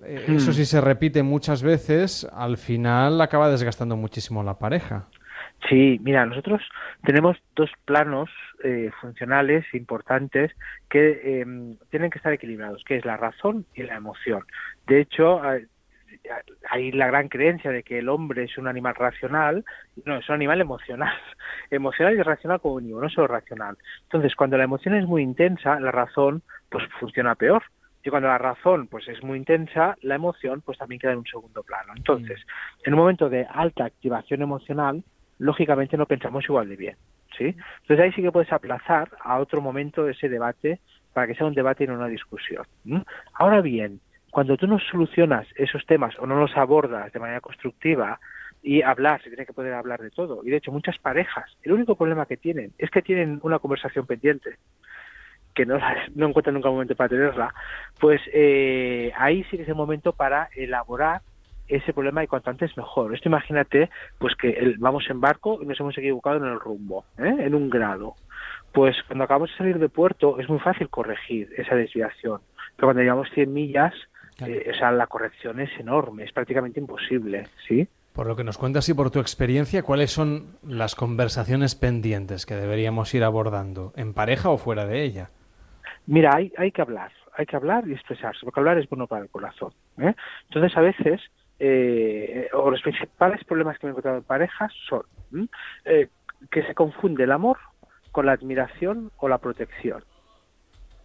Eh. 0.04 0.26
Eso 0.38 0.54
sí 0.54 0.66
se 0.66 0.80
repite 0.80 1.22
muchas 1.22 1.62
veces, 1.64 2.26
al 2.34 2.58
final 2.58 3.20
acaba 3.20 3.50
desgastando 3.50 3.98
muchísimo 3.98 4.42
la 4.42 4.58
pareja. 4.58 5.08
Sí, 5.70 6.00
mira, 6.02 6.26
nosotros 6.26 6.62
tenemos 7.04 7.38
dos 7.56 7.70
planos 7.86 8.30
eh, 8.64 8.90
funcionales 9.00 9.66
importantes 9.74 10.52
que 10.90 11.42
eh, 11.42 11.46
tienen 11.90 12.10
que 12.10 12.18
estar 12.18 12.34
equilibrados, 12.34 12.84
que 12.84 12.98
es 12.98 13.06
la 13.06 13.16
razón 13.18 13.66
y 13.76 13.84
la 13.84 13.96
emoción. 13.96 14.44
De 14.88 15.00
hecho, 15.02 15.42
hay- 16.70 16.92
la 16.92 17.08
gran 17.08 17.28
creencia 17.30 17.72
de 17.72 17.84
que 17.84 18.00
el 18.00 18.10
hombre 18.10 18.44
es 18.44 18.58
un 18.58 18.68
animal 18.68 18.96
racional, 18.96 19.64
no, 20.06 20.18
es 20.18 20.28
un 20.30 20.36
animal 20.36 20.62
emocional, 20.62 21.14
emocional 21.72 22.16
y 22.16 22.22
racional 22.22 22.60
como 22.62 22.80
no 22.82 23.10
solo 23.10 23.28
racional. 23.28 23.78
Entonces, 24.04 24.36
cuando 24.36 24.58
la 24.58 24.64
emoción 24.66 24.96
es 24.96 25.06
muy 25.06 25.22
intensa, 25.24 25.80
la 25.80 25.92
razón 25.92 26.44
pues 26.70 26.84
funciona 27.00 27.36
peor. 27.36 27.64
Y 28.04 28.10
cuando 28.10 28.30
la 28.30 28.40
razón 28.40 28.88
pues 28.88 29.08
es 29.08 29.22
muy 29.24 29.38
intensa, 29.38 29.96
la 30.02 30.16
emoción 30.16 30.62
pues 30.62 30.78
también 30.78 31.00
queda 31.00 31.12
en 31.12 31.20
un 31.20 31.26
segundo 31.28 31.62
plano. 31.64 31.94
Entonces, 31.96 32.40
en 32.84 32.94
un 32.94 33.00
momento 33.00 33.30
de 33.30 33.46
alta 33.50 33.86
activación 33.86 34.42
emocional, 34.42 35.04
lógicamente 35.42 35.98
no 35.98 36.06
pensamos 36.06 36.46
igual 36.46 36.70
de 36.70 36.76
bien, 36.76 36.96
¿sí? 37.36 37.56
Entonces 37.82 38.00
ahí 38.00 38.12
sí 38.14 38.22
que 38.22 38.32
puedes 38.32 38.54
aplazar 38.54 39.10
a 39.20 39.40
otro 39.40 39.60
momento 39.60 40.08
ese 40.08 40.30
debate 40.30 40.80
para 41.14 41.26
que 41.26 41.34
sea 41.34 41.48
un 41.48 41.56
debate 41.56 41.84
y 41.84 41.88
no 41.88 41.96
una 41.96 42.08
discusión. 42.08 42.64
Ahora 43.34 43.62
bien, 43.62 44.00
cuando 44.30 44.56
tú 44.56 44.68
no 44.68 44.78
solucionas 44.80 45.48
esos 45.56 45.84
temas 45.88 46.14
o 46.20 46.28
no 46.28 46.40
los 46.40 46.56
abordas 46.56 47.12
de 47.12 47.20
manera 47.20 47.42
constructiva 47.42 48.20
y 48.62 48.84
hablar, 48.84 49.22
se 49.24 49.30
tiene 49.30 49.48
que 49.48 49.54
poder 49.54 49.74
hablar 49.74 50.00
de 50.02 50.12
todo. 50.12 50.42
Y 50.44 50.52
de 50.52 50.58
hecho 50.58 50.72
muchas 50.72 51.00
parejas, 51.00 51.46
el 51.64 51.74
único 51.74 51.96
problema 51.96 52.28
que 52.28 52.38
tienen 52.38 52.72
es 52.78 52.92
que 52.92 53.02
tienen 53.02 53.40
una 53.42 53.58
conversación 53.58 54.06
pendiente 54.06 54.58
que 55.56 55.66
no, 55.66 55.80
no 56.16 56.28
encuentran 56.28 56.54
nunca 56.54 56.70
un 56.70 56.76
momento 56.76 56.96
para 56.96 57.10
tenerla, 57.10 57.54
pues 58.00 58.22
eh, 58.32 59.12
ahí 59.18 59.44
sí 59.46 59.58
que 59.58 59.64
es 59.64 59.70
el 59.70 59.76
momento 59.76 60.14
para 60.14 60.50
elaborar 60.56 61.22
ese 61.76 61.94
problema 61.94 62.24
y 62.24 62.28
cuanto 62.28 62.50
antes 62.50 62.76
mejor. 62.78 63.14
Esto 63.16 63.30
imagínate, 63.30 63.90
pues 64.20 64.36
que 64.36 64.50
el- 64.52 64.78
vamos 64.78 65.10
en 65.10 65.20
barco 65.22 65.60
y 65.62 65.66
nos 65.66 65.80
hemos 65.80 65.98
equivocado 65.98 66.38
en 66.38 66.46
el 66.46 66.60
rumbo, 66.60 67.06
¿eh? 67.18 67.36
en 67.40 67.56
un 67.56 67.70
grado. 67.70 68.16
Pues 68.72 68.96
cuando 69.08 69.24
acabamos 69.26 69.50
de 69.52 69.58
salir 69.58 69.80
de 69.80 69.90
puerto 69.90 70.40
es 70.40 70.48
muy 70.50 70.60
fácil 70.60 70.90
corregir 70.90 71.50
esa 71.58 71.76
desviación, 71.76 72.42
pero 72.76 72.88
cuando 72.88 73.02
llevamos 73.04 73.30
100 73.34 73.52
millas, 73.54 73.94
eh, 74.46 74.72
o 74.74 74.78
sea, 74.78 74.92
la 74.92 75.08
corrección 75.08 75.60
es 75.60 75.70
enorme, 75.80 76.24
es 76.24 76.32
prácticamente 76.32 76.80
imposible, 76.80 77.48
¿sí? 77.68 77.88
Por 78.14 78.28
lo 78.28 78.36
que 78.36 78.44
nos 78.44 78.58
cuentas 78.58 78.90
y 78.90 78.94
por 78.94 79.10
tu 79.12 79.20
experiencia, 79.20 79.84
¿cuáles 79.84 80.12
son 80.12 80.58
las 80.68 80.96
conversaciones 80.96 81.76
pendientes 81.76 82.46
que 82.46 82.56
deberíamos 82.56 83.14
ir 83.14 83.24
abordando, 83.24 83.94
en 83.96 84.14
pareja 84.14 84.50
o 84.50 84.58
fuera 84.58 84.86
de 84.86 85.04
ella? 85.04 85.30
Mira, 86.08 86.32
hay, 86.36 86.52
hay 86.58 86.72
que 86.72 86.82
hablar, 86.82 87.12
hay 87.38 87.46
que 87.46 87.56
hablar 87.56 87.88
y 87.88 87.94
expresarse, 87.94 88.40
porque 88.44 88.60
hablar 88.60 88.78
es 88.80 88.90
bueno 88.90 89.08
para 89.08 89.24
el 89.24 89.30
corazón. 89.30 89.72
¿eh? 90.00 90.14
Entonces, 90.50 90.76
a 90.78 90.82
veces, 90.82 91.22
eh, 91.64 92.50
o 92.54 92.72
los 92.72 92.82
principales 92.82 93.44
problemas 93.44 93.78
que 93.78 93.86
me 93.86 93.90
he 93.90 93.92
encontrado 93.92 94.18
en 94.18 94.24
parejas 94.24 94.74
son 94.90 95.04
eh, 95.86 96.08
que 96.50 96.64
se 96.64 96.74
confunde 96.74 97.26
el 97.26 97.32
amor 97.32 97.60
con 98.12 98.26
la 98.26 98.32
admiración 98.32 99.12
o 99.18 99.30
la 99.30 99.38
protección. 99.38 100.04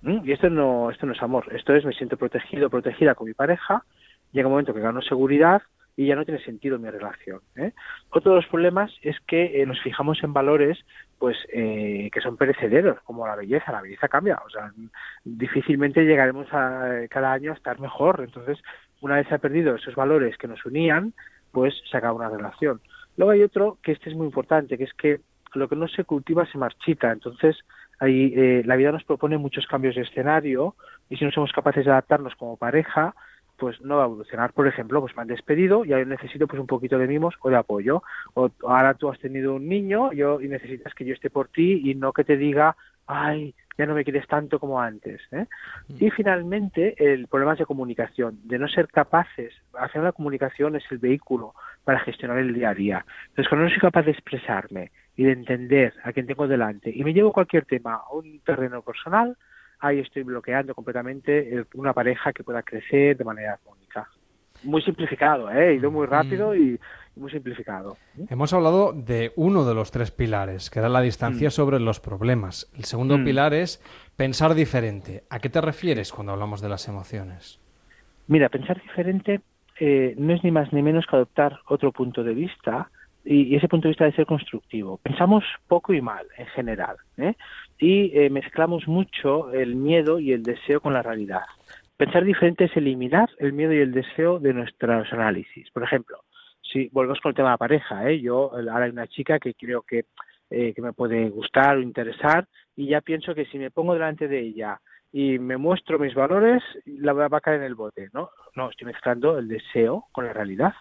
Y 0.03 0.33
esto 0.33 0.49
no, 0.49 0.91
esto 0.91 1.05
no 1.05 1.13
es 1.13 1.23
amor, 1.23 1.55
esto 1.55 1.75
es 1.75 1.85
me 1.85 1.93
siento 1.93 2.17
protegido, 2.17 2.71
protegida 2.71 3.15
con 3.15 3.27
mi 3.27 3.35
pareja, 3.35 3.85
llega 4.33 4.47
un 4.47 4.53
momento 4.53 4.73
que 4.73 4.81
gano 4.81 5.03
seguridad 5.03 5.63
y 5.97 6.07
ya 6.07 6.15
no 6.15 6.25
tiene 6.25 6.41
sentido 6.41 6.79
mi 6.79 6.89
relación. 6.89 7.41
¿eh? 7.57 7.73
Otro 8.11 8.33
de 8.33 8.37
los 8.37 8.47
problemas 8.47 8.93
es 9.03 9.19
que 9.27 9.61
eh, 9.61 9.67
nos 9.67 9.81
fijamos 9.83 10.23
en 10.23 10.33
valores 10.33 10.79
pues 11.19 11.37
eh, 11.53 12.11
que 12.13 12.21
son 12.21 12.37
perecederos, 12.37 13.01
como 13.03 13.27
la 13.27 13.37
belleza. 13.37 13.73
La 13.73 13.81
belleza 13.81 14.09
cambia, 14.09 14.41
o 14.45 14.51
sea, 14.51 14.71
difícilmente 15.25 16.05
llegaremos 16.05 16.47
a, 16.53 17.03
eh, 17.03 17.09
cada 17.09 17.33
año 17.33 17.53
a 17.53 17.55
estar 17.55 17.81
mejor. 17.81 18.21
Entonces, 18.23 18.59
una 19.01 19.17
vez 19.17 19.29
se 19.29 19.35
ha 19.35 19.39
perdido 19.39 19.75
esos 19.75 19.95
valores 19.95 20.37
que 20.39 20.49
nos 20.49 20.65
unían, 20.65 21.13
pues 21.53 21.75
se 21.91 21.97
acaba 21.97 22.15
una 22.15 22.29
relación. 22.29 22.81
Luego 23.17 23.33
hay 23.33 23.43
otro 23.43 23.79
que 23.83 23.93
este 23.93 24.11
es 24.11 24.17
muy 24.17 24.27
importante, 24.27 24.77
que 24.77 24.85
es 24.85 24.95
que 24.95 25.21
lo 25.55 25.69
que 25.69 25.77
no 25.77 25.89
se 25.89 26.05
cultiva 26.05 26.47
se 26.47 26.59
marchita. 26.59 27.13
Entonces, 27.13 27.57
ahí 27.99 28.33
eh, 28.37 28.63
la 28.65 28.77
vida 28.77 28.93
nos 28.93 29.05
propone 29.05 29.39
muchos 29.39 29.67
cambios 29.67 29.95
de 29.95 30.03
escenario 30.03 30.75
y 31.09 31.17
si 31.17 31.25
no 31.25 31.31
somos 31.31 31.53
capaces 31.53 31.85
de 31.85 31.91
adaptarnos 31.91 32.35
como 32.37 32.57
pareja, 32.57 33.15
pues 33.57 33.81
no 33.81 33.97
va 33.97 34.03
a 34.03 34.07
evolucionar. 34.07 34.53
Por 34.53 34.67
ejemplo, 34.67 35.01
pues 35.01 35.17
me 35.17 35.23
han 35.23 35.29
despedido 35.29 35.85
y 35.85 35.93
ahora 35.93 36.05
necesito 36.05 36.47
pues 36.47 36.61
un 36.61 36.67
poquito 36.67 36.99
de 36.99 37.07
mimos 37.07 37.35
o 37.41 37.49
de 37.49 37.57
apoyo. 37.57 38.03
O 38.35 38.51
ahora 38.67 38.95
tú 38.95 39.09
has 39.09 39.19
tenido 39.19 39.55
un 39.55 39.69
niño 39.69 40.13
yo, 40.13 40.41
y 40.41 40.49
necesitas 40.49 40.95
que 40.95 41.05
yo 41.05 41.15
esté 41.15 41.31
por 41.31 41.49
ti 41.49 41.83
y 41.85 41.95
no 41.95 42.13
que 42.13 42.25
te 42.25 42.37
diga, 42.37 42.77
ay, 43.07 43.55
ya 43.79 43.87
no 43.87 43.95
me 43.95 44.05
quieres 44.05 44.27
tanto 44.27 44.59
como 44.59 44.81
antes. 44.81 45.21
¿eh? 45.33 45.47
Y 45.99 46.11
finalmente, 46.11 46.95
el 46.99 47.29
problema 47.29 47.53
es 47.53 47.59
de 47.59 47.67
comunicación, 47.67 48.39
de 48.45 48.59
no 48.59 48.69
ser 48.69 48.89
capaces, 48.89 49.55
al 49.75 49.91
final 49.91 50.05
la 50.07 50.13
comunicación 50.13 50.77
es 50.77 50.85
el 50.91 50.99
vehículo 50.99 51.55
para 51.85 52.01
gestionar 52.01 52.39
el 52.39 52.55
día 52.55 52.71
a 52.71 52.75
día. 52.75 53.07
Entonces, 53.29 53.49
cuando 53.49 53.65
no 53.65 53.71
soy 53.71 53.81
capaz 53.81 54.03
de 54.03 54.13
expresarme 54.13 54.93
y 55.15 55.25
de 55.25 55.33
entender 55.33 55.95
a 56.05 56.13
quien 56.13 56.27
tengo 56.27 56.49
delante 56.49 56.91
y 56.95 57.05
me 57.05 57.13
llevo 57.13 57.33
cualquier 57.33 57.65
tema 57.65 57.95
a 57.95 58.13
un 58.13 58.41
terreno 58.41 58.83
personal, 58.83 59.37
ahí 59.79 60.01
estoy 60.01 60.23
bloqueando 60.23 60.75
completamente 60.75 61.55
el- 61.55 61.67
una 61.75 61.93
pareja 61.93 62.33
que 62.33 62.45
pueda 62.45 62.63
crecer 62.63 63.17
de 63.17 63.25
manera 63.25 63.55
armónica. 63.55 64.09
Muy 64.65 64.83
simplificado, 64.83 65.51
¿eh? 65.51 65.71
He 65.71 65.75
ido 65.75 65.91
muy 65.91 66.07
rápido 66.07 66.55
y 66.55 66.79
y 67.17 67.21
muy 67.21 67.31
simplificado. 67.31 67.97
Hemos 68.29 68.53
hablado 68.53 68.93
de 68.93 69.33
uno 69.37 69.65
de 69.65 69.75
los 69.75 69.91
tres 69.91 70.11
pilares, 70.11 70.69
que 70.69 70.81
era 70.81 70.91
la 70.91 71.01
distancia 71.01 71.49
Mm. 71.49 71.51
sobre 71.51 71.81
los 71.81 71.99
problemas. 71.99 72.71
El 72.77 72.85
segundo 72.85 73.17
Mm. 73.17 73.25
pilar 73.25 73.55
es 73.55 73.83
pensar 74.17 74.55
diferente. 74.55 75.23
¿A 75.31 75.39
qué 75.39 75.49
te 75.49 75.63
refieres 75.63 76.13
cuando 76.13 76.35
hablamos 76.35 76.61
de 76.61 76.69
las 76.69 76.89
emociones? 76.89 77.59
Mira, 78.27 78.51
pensar 78.51 78.83
diferente 78.83 79.41
eh, 79.81 80.15
no 80.19 80.35
es 80.35 80.45
ni 80.45 80.51
más 80.51 80.73
ni 80.75 80.83
menos 80.83 81.07
que 81.07 81.17
adoptar 81.17 81.59
otro 81.69 81.91
punto 81.91 82.23
de 82.23 82.35
vista 82.35 82.91
y, 83.25 83.45
y 83.45 83.57
ese 83.57 83.67
punto 83.69 83.89
de 83.89 83.93
vista 83.93 84.05
debe 84.05 84.17
ser 84.17 84.27
constructivo. 84.27 84.99
Pensamos 84.99 85.43
poco 85.69 85.95
y 85.95 86.03
mal 86.03 86.27
en 86.37 86.47
general 86.49 86.97
¿eh? 87.17 87.35
y 87.79 88.11
eh, 88.19 88.29
mezclamos 88.29 88.87
mucho 88.89 89.53
el 89.53 89.75
miedo 89.75 90.19
y 90.21 90.33
el 90.33 90.43
deseo 90.43 90.81
con 90.83 90.93
la 90.93 91.03
realidad. 91.03 91.45
Pensar 91.97 92.25
diferente 92.25 92.65
es 92.65 92.77
eliminar 92.77 93.31
el 93.39 93.55
miedo 93.55 93.73
y 93.73 93.79
el 93.79 93.93
deseo 93.93 94.39
de 94.39 94.53
nuestros 94.53 95.11
análisis. 95.13 95.71
Por 95.71 95.83
ejemplo, 95.83 96.25
si 96.61 96.89
volvemos 96.89 97.21
con 97.21 97.31
el 97.31 97.37
tema 97.37 97.49
de 97.49 97.55
la 97.55 97.59
pareja, 97.59 98.11
¿eh? 98.11 98.21
yo 98.21 98.53
ahora 98.53 98.85
hay 98.85 98.91
una 98.91 99.07
chica 99.07 99.39
que 99.39 99.55
creo 99.55 99.81
que, 99.81 100.05
eh, 100.51 100.75
que 100.75 100.83
me 100.83 100.93
puede 100.93 101.31
gustar 101.31 101.77
o 101.77 101.81
interesar 101.81 102.47
y 102.77 102.89
ya 102.89 103.01
pienso 103.01 103.35
que 103.35 103.47
si 103.47 103.59
me 103.59 103.71
pongo 103.71 103.95
delante 103.95 104.29
de 104.29 104.41
ella 104.41 104.79
y 105.11 105.39
me 105.39 105.57
muestro 105.57 105.99
mis 105.99 106.15
valores, 106.15 106.63
la 106.85 107.15
va 107.15 107.29
a 107.31 107.41
caer 107.41 107.61
en 107.61 107.67
el 107.67 107.75
bote, 107.75 108.11
¿no? 108.13 108.29
No, 108.55 108.69
estoy 108.69 108.89
mezclando 108.89 109.39
el 109.39 109.49
deseo 109.49 110.05
con 110.13 110.27
la 110.27 110.35
realidad. 110.35 110.75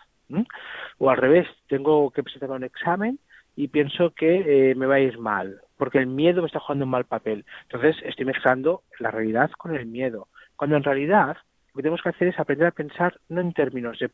O 0.98 1.10
al 1.10 1.18
revés, 1.18 1.48
tengo 1.68 2.12
que 2.12 2.24
presentar 2.24 2.52
un 2.52 2.64
examen 2.64 3.20
y 3.56 3.70
pienso 3.70 4.12
que 4.12 4.72
eh, 4.72 4.76
me 4.76 4.88
va 4.88 4.96
a 4.96 5.00
ir 5.00 5.18
mal, 5.20 5.62
porque 5.78 6.00
el 6.00 6.08
miedo 6.08 6.42
me 6.42 6.48
está 6.48 6.60
jugando 6.60 6.84
un 6.84 6.92
mal 6.92 7.06
papel. 7.06 7.46
Entonces 7.64 7.96
estoy 8.04 8.26
mezclando 8.26 8.82
la 9.00 9.12
realidad 9.12 9.52
con 9.52 9.74
el 9.76 9.86
miedo, 9.86 10.28
cuando 10.56 10.78
en 10.78 10.84
realidad 10.84 11.38
lo 11.68 11.74
que 11.76 11.82
tenemos 11.82 12.02
que 12.02 12.10
hacer 12.10 12.28
es 12.30 12.40
aprender 12.40 12.68
a 12.68 12.72
pensar 12.72 13.20
no 13.30 13.42
en 13.42 13.54
términos 13.54 14.00
de 14.00 14.10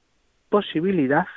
posibilidad, 0.50 1.28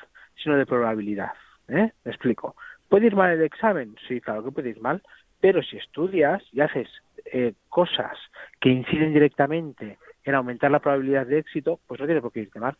sino 0.42 0.56
de 0.56 0.66
probabilidad. 0.66 1.32
¿eh? 1.68 1.92
Me 2.04 2.10
explico. 2.10 2.56
¿Puede 2.88 3.06
ir 3.06 3.16
mal 3.16 3.30
el 3.30 3.42
examen? 3.42 3.96
Sí, 4.08 4.20
claro 4.20 4.44
que 4.44 4.52
puede 4.52 4.70
ir 4.70 4.80
mal, 4.80 5.02
pero 5.40 5.62
si 5.62 5.76
estudias 5.76 6.42
y 6.52 6.60
haces 6.60 6.88
eh, 7.26 7.54
cosas 7.68 8.16
que 8.60 8.70
inciden 8.70 9.12
directamente 9.12 9.98
en 10.24 10.34
aumentar 10.34 10.70
la 10.70 10.80
probabilidad 10.80 11.26
de 11.26 11.38
éxito, 11.38 11.80
pues 11.86 12.00
no 12.00 12.06
tiene 12.06 12.20
por 12.20 12.32
qué 12.32 12.40
irte 12.40 12.60
mal. 12.60 12.76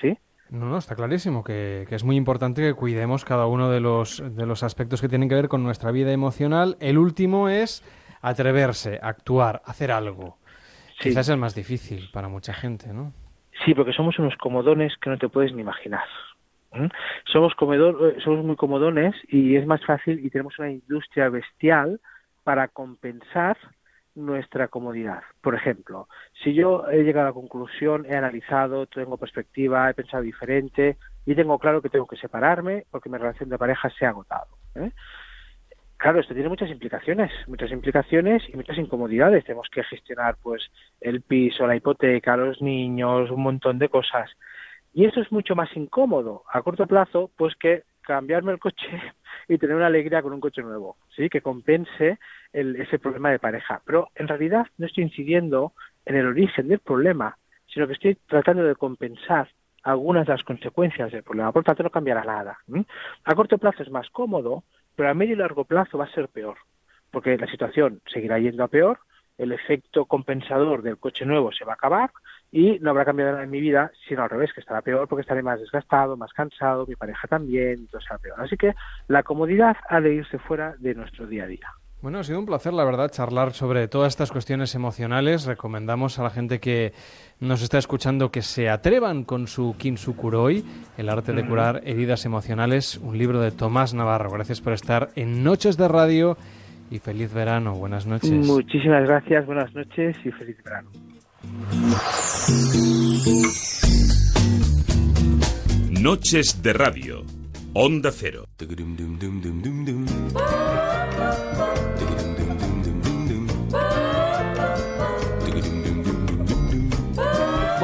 ¿Sí? 0.00 0.18
No, 0.50 0.66
no, 0.66 0.78
está 0.78 0.94
clarísimo 0.94 1.42
que, 1.42 1.86
que 1.88 1.94
es 1.94 2.04
muy 2.04 2.16
importante 2.16 2.62
que 2.62 2.74
cuidemos 2.74 3.24
cada 3.24 3.46
uno 3.46 3.70
de 3.70 3.80
los, 3.80 4.22
de 4.36 4.46
los 4.46 4.62
aspectos 4.62 5.00
que 5.00 5.08
tienen 5.08 5.28
que 5.28 5.34
ver 5.34 5.48
con 5.48 5.62
nuestra 5.62 5.90
vida 5.90 6.12
emocional. 6.12 6.76
El 6.80 6.98
último 6.98 7.48
es 7.48 7.82
atreverse, 8.20 8.98
actuar, 9.02 9.62
hacer 9.64 9.90
algo. 9.90 10.38
Sí. 11.00 11.10
Quizás 11.10 11.28
es 11.28 11.36
más 11.36 11.54
difícil 11.54 12.08
para 12.12 12.28
mucha 12.28 12.54
gente, 12.54 12.92
¿no? 12.92 13.12
Sí, 13.64 13.74
porque 13.74 13.92
somos 13.92 14.18
unos 14.18 14.36
comodones 14.36 14.96
que 15.00 15.10
no 15.10 15.18
te 15.18 15.28
puedes 15.28 15.52
ni 15.52 15.60
imaginar. 15.60 16.04
¿Mm? 16.72 16.86
Somos, 17.32 17.54
comedor, 17.54 18.14
eh, 18.16 18.20
somos 18.22 18.44
muy 18.44 18.56
comodones 18.56 19.14
y 19.28 19.56
es 19.56 19.66
más 19.66 19.84
fácil 19.84 20.24
y 20.24 20.30
tenemos 20.30 20.58
una 20.58 20.70
industria 20.70 21.28
bestial 21.28 22.00
para 22.42 22.68
compensar 22.68 23.56
nuestra 24.14 24.68
comodidad. 24.68 25.22
Por 25.40 25.54
ejemplo, 25.54 26.08
si 26.42 26.54
yo 26.54 26.88
he 26.88 27.02
llegado 27.02 27.26
a 27.26 27.30
la 27.30 27.34
conclusión, 27.34 28.06
he 28.06 28.16
analizado, 28.16 28.86
tengo 28.86 29.16
perspectiva, 29.16 29.90
he 29.90 29.94
pensado 29.94 30.22
diferente 30.22 30.96
y 31.26 31.34
tengo 31.34 31.58
claro 31.58 31.82
que 31.82 31.88
tengo 31.88 32.06
que 32.06 32.16
separarme 32.16 32.84
porque 32.90 33.08
mi 33.08 33.18
relación 33.18 33.48
de 33.48 33.58
pareja 33.58 33.90
se 33.90 34.06
ha 34.06 34.10
agotado. 34.10 34.48
¿eh? 34.76 34.90
Claro, 36.04 36.20
esto 36.20 36.34
tiene 36.34 36.50
muchas 36.50 36.68
implicaciones, 36.70 37.30
muchas 37.46 37.70
implicaciones 37.72 38.42
y 38.50 38.56
muchas 38.56 38.76
incomodidades. 38.76 39.42
Tenemos 39.44 39.68
que 39.70 39.82
gestionar, 39.84 40.36
pues, 40.42 40.70
el 41.00 41.22
piso, 41.22 41.66
la 41.66 41.76
hipoteca, 41.76 42.36
los 42.36 42.60
niños, 42.60 43.30
un 43.30 43.42
montón 43.42 43.78
de 43.78 43.88
cosas. 43.88 44.30
Y 44.92 45.06
eso 45.06 45.20
es 45.22 45.32
mucho 45.32 45.56
más 45.56 45.74
incómodo 45.76 46.44
a 46.52 46.62
corto 46.62 46.86
plazo, 46.86 47.30
pues, 47.36 47.54
que 47.56 47.84
cambiarme 48.02 48.52
el 48.52 48.58
coche 48.58 48.86
y 49.48 49.58
tener 49.58 49.76
una 49.76 49.86
alegría 49.86 50.22
con 50.22 50.34
un 50.34 50.40
coche 50.40 50.62
nuevo, 50.62 50.98
sí, 51.16 51.30
que 51.30 51.40
compense 51.40 52.18
el- 52.52 52.76
ese 52.76 52.98
problema 52.98 53.30
de 53.30 53.38
pareja. 53.38 53.82
Pero 53.86 54.08
en 54.14 54.28
realidad 54.28 54.66
no 54.78 54.86
estoy 54.86 55.04
incidiendo 55.04 55.72
en 56.06 56.16
el 56.16 56.26
origen 56.26 56.68
del 56.68 56.80
problema, 56.80 57.38
sino 57.66 57.86
que 57.86 57.94
estoy 57.94 58.16
tratando 58.28 58.64
de 58.64 58.76
compensar 58.76 59.48
algunas 59.84 60.26
de 60.26 60.32
las 60.34 60.42
consecuencias 60.44 61.12
del 61.12 61.22
problema. 61.22 61.52
Por 61.52 61.64
tanto, 61.64 61.82
no 61.84 61.90
cambiará 61.90 62.24
nada. 62.24 62.58
A 63.24 63.34
corto 63.34 63.58
plazo 63.58 63.82
es 63.82 63.90
más 63.90 64.08
cómodo, 64.10 64.64
pero 64.96 65.10
a 65.10 65.14
medio 65.14 65.34
y 65.34 65.38
largo 65.38 65.64
plazo 65.64 65.98
va 65.98 66.04
a 66.04 66.12
ser 66.12 66.28
peor, 66.28 66.56
porque 67.10 67.36
la 67.36 67.46
situación 67.46 68.00
seguirá 68.06 68.38
yendo 68.38 68.64
a 68.64 68.68
peor, 68.68 68.98
el 69.38 69.52
efecto 69.52 70.06
compensador 70.06 70.82
del 70.82 70.98
coche 70.98 71.24
nuevo 71.24 71.50
se 71.52 71.64
va 71.64 71.72
a 71.72 71.74
acabar 71.74 72.10
y 72.52 72.78
no 72.78 72.90
habrá 72.90 73.04
cambiado 73.04 73.32
nada 73.32 73.44
en 73.44 73.50
mi 73.50 73.60
vida, 73.60 73.90
sino 74.08 74.22
al 74.22 74.30
revés, 74.30 74.52
que 74.52 74.60
estará 74.60 74.80
peor 74.80 75.08
porque 75.08 75.22
estaré 75.22 75.42
más 75.42 75.58
desgastado, 75.58 76.16
más 76.16 76.32
cansado, 76.32 76.86
mi 76.86 76.94
pareja 76.94 77.26
también, 77.26 77.88
todo 77.88 78.00
será 78.00 78.18
peor. 78.18 78.40
Así 78.40 78.56
que 78.56 78.74
la 79.08 79.24
comodidad 79.24 79.76
ha 79.88 80.00
de 80.00 80.14
irse 80.14 80.38
fuera 80.38 80.76
de 80.78 80.94
nuestro 80.94 81.26
día 81.26 81.44
a 81.44 81.48
día. 81.48 81.68
Bueno, 82.04 82.18
ha 82.18 82.22
sido 82.22 82.38
un 82.38 82.44
placer, 82.44 82.74
la 82.74 82.84
verdad, 82.84 83.10
charlar 83.10 83.54
sobre 83.54 83.88
todas 83.88 84.12
estas 84.12 84.30
cuestiones 84.30 84.74
emocionales. 84.74 85.46
Recomendamos 85.46 86.18
a 86.18 86.22
la 86.22 86.28
gente 86.28 86.60
que 86.60 86.92
nos 87.40 87.62
está 87.62 87.78
escuchando 87.78 88.30
que 88.30 88.42
se 88.42 88.68
atrevan 88.68 89.24
con 89.24 89.46
su 89.46 89.74
Kinsukuroi, 89.78 90.62
el 90.98 91.08
arte 91.08 91.32
de 91.32 91.46
curar 91.46 91.80
heridas 91.86 92.26
emocionales, 92.26 92.98
un 92.98 93.16
libro 93.16 93.40
de 93.40 93.52
Tomás 93.52 93.94
Navarro. 93.94 94.30
Gracias 94.30 94.60
por 94.60 94.74
estar 94.74 95.08
en 95.16 95.42
Noches 95.42 95.78
de 95.78 95.88
Radio 95.88 96.36
y 96.90 96.98
feliz 96.98 97.32
verano. 97.32 97.72
Buenas 97.72 98.06
noches. 98.06 98.30
Muchísimas 98.32 99.08
gracias, 99.08 99.46
buenas 99.46 99.74
noches 99.74 100.14
y 100.26 100.30
feliz 100.30 100.58
verano. 100.62 100.90
Noches 106.02 106.62
de 106.62 106.72
Radio. 106.74 107.24
Onda 107.72 108.10
Cero. 108.12 108.44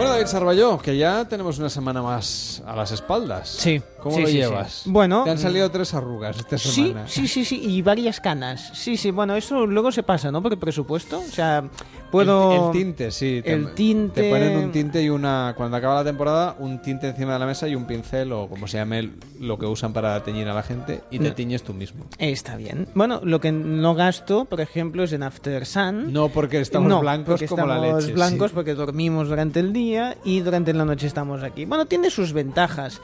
Bueno, 0.01 0.12
David 0.15 0.27
Sarballó, 0.29 0.79
que 0.79 0.97
ya 0.97 1.27
tenemos 1.27 1.59
una 1.59 1.69
semana 1.69 2.01
más 2.01 2.62
a 2.67 2.75
las 2.75 2.91
espaldas. 2.91 3.49
Sí. 3.51 3.83
¿Cómo 4.03 4.15
sí, 4.17 4.20
lo 4.23 4.27
sí, 4.29 4.33
sí. 4.33 4.39
llevas? 4.39 4.83
Bueno, 4.87 5.25
Te 5.25 5.31
han 5.31 5.37
mm, 5.37 5.41
salido 5.41 5.70
tres 5.70 5.93
arrugas 5.93 6.39
esta 6.39 6.57
Sí, 6.57 6.70
semana. 6.89 7.07
sí, 7.07 7.29
sí, 7.29 7.45
sí, 7.45 7.61
y 7.62 7.83
varias 7.83 8.19
canas. 8.19 8.70
Sí, 8.73 8.97
sí, 8.97 9.11
bueno, 9.11 9.37
eso 9.37 9.67
luego 9.67 9.93
se 9.93 10.03
pasa, 10.03 10.31
¿no? 10.33 10.43
Por 10.43 10.53
el 10.55 10.59
presupuesto. 10.59 11.19
O 11.20 11.31
sea, 11.31 11.65
puedo... 12.11 12.53
El, 12.53 12.67
el 12.67 12.71
tinte, 12.85 13.11
sí. 13.11 13.41
te- 13.45 13.53
El 13.53 13.75
tinte... 13.75 14.23
Te 14.23 14.31
ponen 14.31 14.57
un 14.57 14.73
tinte 14.73 15.03
y 15.03 15.09
una. 15.09 15.55
Cuando 15.57 15.77
acaba 15.77 15.97
la 15.97 16.05
temporada, 16.05 16.57
un 16.59 16.81
tinte 16.83 17.09
encima 17.09 17.33
de 17.35 17.39
la 17.39 17.47
mesa 17.47 17.69
y 17.69 17.75
un 17.75 17.87
pincel, 17.87 18.33
o 18.33 18.49
como 18.49 18.67
se 18.67 18.79
llame 18.79 19.11
lo 19.39 19.59
que 19.59 19.67
usan 19.67 19.93
para 19.93 20.23
teñir 20.23 20.49
a 20.49 20.55
la 20.55 20.63
gente, 20.63 21.01
y 21.11 21.19
te 21.19 21.29
No. 21.29 21.35
tiñes 21.35 21.63
tú 21.63 21.73
mismo. 21.75 22.05
Está 22.19 22.57
bien. 22.57 22.89
Bueno, 22.95 23.21
lo 23.25 23.41
que 23.41 23.53
no 23.53 23.95
gasto, 23.95 24.45
por 24.45 24.61
ejemplo, 24.61 25.05
es 25.05 25.13
en 25.13 25.23
After 25.23 25.65
Sun. 25.67 26.13
No, 26.13 26.29
porque 26.29 26.61
estamos 26.61 26.89
No, 26.89 27.01
blancos 27.01 27.27
porque 27.41 27.47
como 27.47 27.67
la 27.67 27.79
leche. 27.79 28.13
blancos 28.13 28.51
sí. 28.51 28.55
porque 28.55 28.75
dormimos 28.75 29.29
durante 29.29 29.61
el 29.61 29.73
día 29.73 30.17
y 30.25 30.41
durante 30.41 30.73
la 30.73 30.85
noche 30.85 31.07
estamos 31.07 31.43
aquí. 31.43 31.65
Bueno, 31.65 31.87
tiene 31.87 32.11
sus 32.11 32.33
ventajas. 32.33 33.01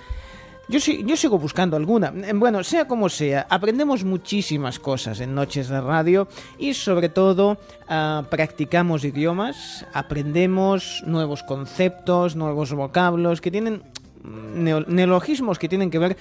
Yo, 0.69 0.79
yo 0.81 1.17
sigo 1.17 1.39
buscando 1.39 1.77
alguna. 1.77 2.13
Eh, 2.25 2.33
Bueno, 2.35 2.65
sea 2.65 2.89
como 2.89 3.09
sea, 3.09 3.47
aprendemos 3.49 4.03
muchísimas 4.03 4.79
cosas 4.81 5.21
en 5.21 5.33
Noches 5.35 5.69
de 5.69 5.81
Radio 5.81 6.27
y 6.59 6.75
sobre 6.75 7.09
todo 7.09 7.59
ah, 7.89 8.25
practicamos 8.29 9.05
idiomas, 9.05 9.87
aprendemos 9.93 11.03
nuevos 11.07 11.45
conceptos, 11.45 12.35
nuevos 12.35 12.73
vocablos 12.73 13.41
que 13.41 13.53
tienen 13.53 13.83
mm, 14.25 14.65
neo- 14.65 14.87
neologismos 14.89 15.59
que 15.61 15.69
tienen 15.69 15.91
que 15.91 16.01
ver 16.01 16.17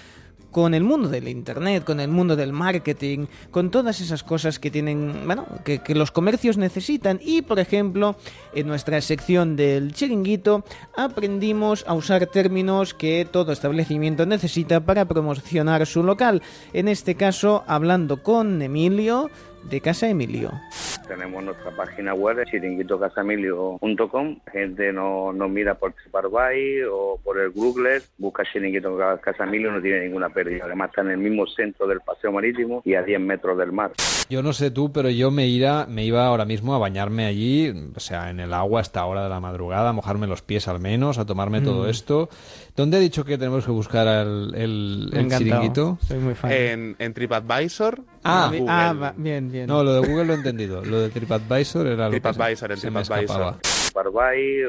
con 0.56 0.74
el 0.74 0.86
mundo 0.86 1.10
del 1.10 1.28
internet, 1.28 1.84
con 1.84 2.00
el 2.00 2.08
mundo 2.08 2.38
del 2.38 2.54
marketing, 2.54 3.26
con 3.52 3.72
todas 3.72 4.00
esas 4.00 4.24
cosas 4.24 4.58
que 4.58 4.72
tienen, 4.72 5.24
bueno, 5.26 5.46
que, 5.66 5.82
los 5.94 6.12
comercios 6.12 6.56
necesitan. 6.56 7.20
Y 7.22 7.42
por 7.42 7.60
ejemplo, 7.60 8.16
en 8.54 8.66
nuestra 8.66 9.02
sección 9.02 9.58
del 9.58 9.92
chiringuito 9.92 10.64
aprendimos 10.96 11.84
a 11.86 11.94
usar 11.94 12.28
términos 12.28 12.94
que 12.94 13.28
todo 13.30 13.52
establecimiento 13.52 14.26
necesita 14.26 14.80
para 14.80 15.04
promocionar 15.04 15.86
su 15.86 16.04
local. 16.04 16.42
En 16.72 16.88
este 16.88 17.16
caso, 17.16 17.66
hablando 17.68 18.24
con 18.24 18.62
Emilio 18.62 19.30
de 19.70 19.82
Casa 19.82 20.08
Emilio. 20.10 20.52
Tenemos 21.08 21.44
nuestra 21.44 21.72
página 21.76 22.14
web, 22.14 22.44
chiringuitocasamilio.com. 22.50 24.40
Gente 24.52 24.92
no- 24.92 25.32
nos 25.34 25.50
mira 25.50 25.76
por 25.76 25.94
Tripadvisor 25.94 26.90
o 26.92 27.20
por 27.24 27.40
el 27.40 27.52
Google, 27.52 28.02
busca 28.18 28.44
Chiringuito 28.52 28.98
Casamilio, 29.22 29.72
no 29.72 29.82
tiene 29.82 30.06
ninguna 30.06 30.30
pérdida. 30.30 30.66
Además 30.66 30.90
está 30.90 31.02
en 31.02 31.12
el 31.12 31.18
mismo 31.20 31.46
centro 31.48 31.86
del 31.88 32.00
paseo 32.02 32.32
marítimo 32.32 32.82
y 32.86 32.96
a 32.96 33.04
10 33.04 33.20
metros 33.20 33.58
del 33.58 33.72
mar. 33.72 33.92
Yo 34.30 34.42
no 34.42 34.54
sé 34.54 34.72
tú, 34.72 34.92
pero 34.92 35.10
yo 35.12 35.30
me, 35.30 35.48
ira, 35.48 35.86
me 35.88 36.04
iba 36.04 36.26
ahora 36.26 36.46
mismo 36.46 36.74
a 36.74 36.80
bañarme 36.80 37.26
allí, 37.26 37.72
o 37.96 38.00
sea, 38.00 38.32
en 38.32 38.40
el 38.40 38.54
agua 38.54 38.80
a 38.80 38.82
esta 38.82 39.06
hora 39.06 39.24
de 39.24 39.30
la 39.30 39.40
madrugada, 39.40 39.90
a 39.90 39.94
mojarme 39.94 40.26
los 40.26 40.42
pies 40.42 40.68
al 40.68 40.80
menos, 40.80 41.20
a 41.20 41.26
tomarme 41.26 41.62
todo 41.62 41.84
Mm. 41.86 41.90
esto. 41.90 42.30
¿Dónde 42.76 42.98
ha 42.98 43.00
dicho 43.00 43.24
que 43.24 43.38
tenemos 43.38 43.64
que 43.66 43.72
buscar 43.72 44.08
el, 44.08 44.54
el, 44.56 45.10
el 45.14 45.30
chiringuito? 45.30 45.98
Soy 46.02 46.18
muy 46.18 46.34
fan. 46.34 46.52
En, 46.52 46.96
en 46.98 47.14
TripAdvisor. 47.14 48.00
Ah. 48.26 48.52
Ah, 48.68 48.94
va- 48.94 49.14
bien, 49.16 49.52
bien. 49.52 49.68
No, 49.68 49.84
lo 49.84 49.94
de 49.94 50.00
Google 50.08 50.26
lo 50.26 50.34
he 50.34 50.38
entendido. 50.38 50.84
Lo 50.84 51.00
de 51.00 51.10
TripAdvisor 51.10 51.86
era 51.88 52.06
lo 52.06 52.12
TripAdvisor, 52.12 52.70
me 52.70 52.76
TripAdvisor. 52.76 53.56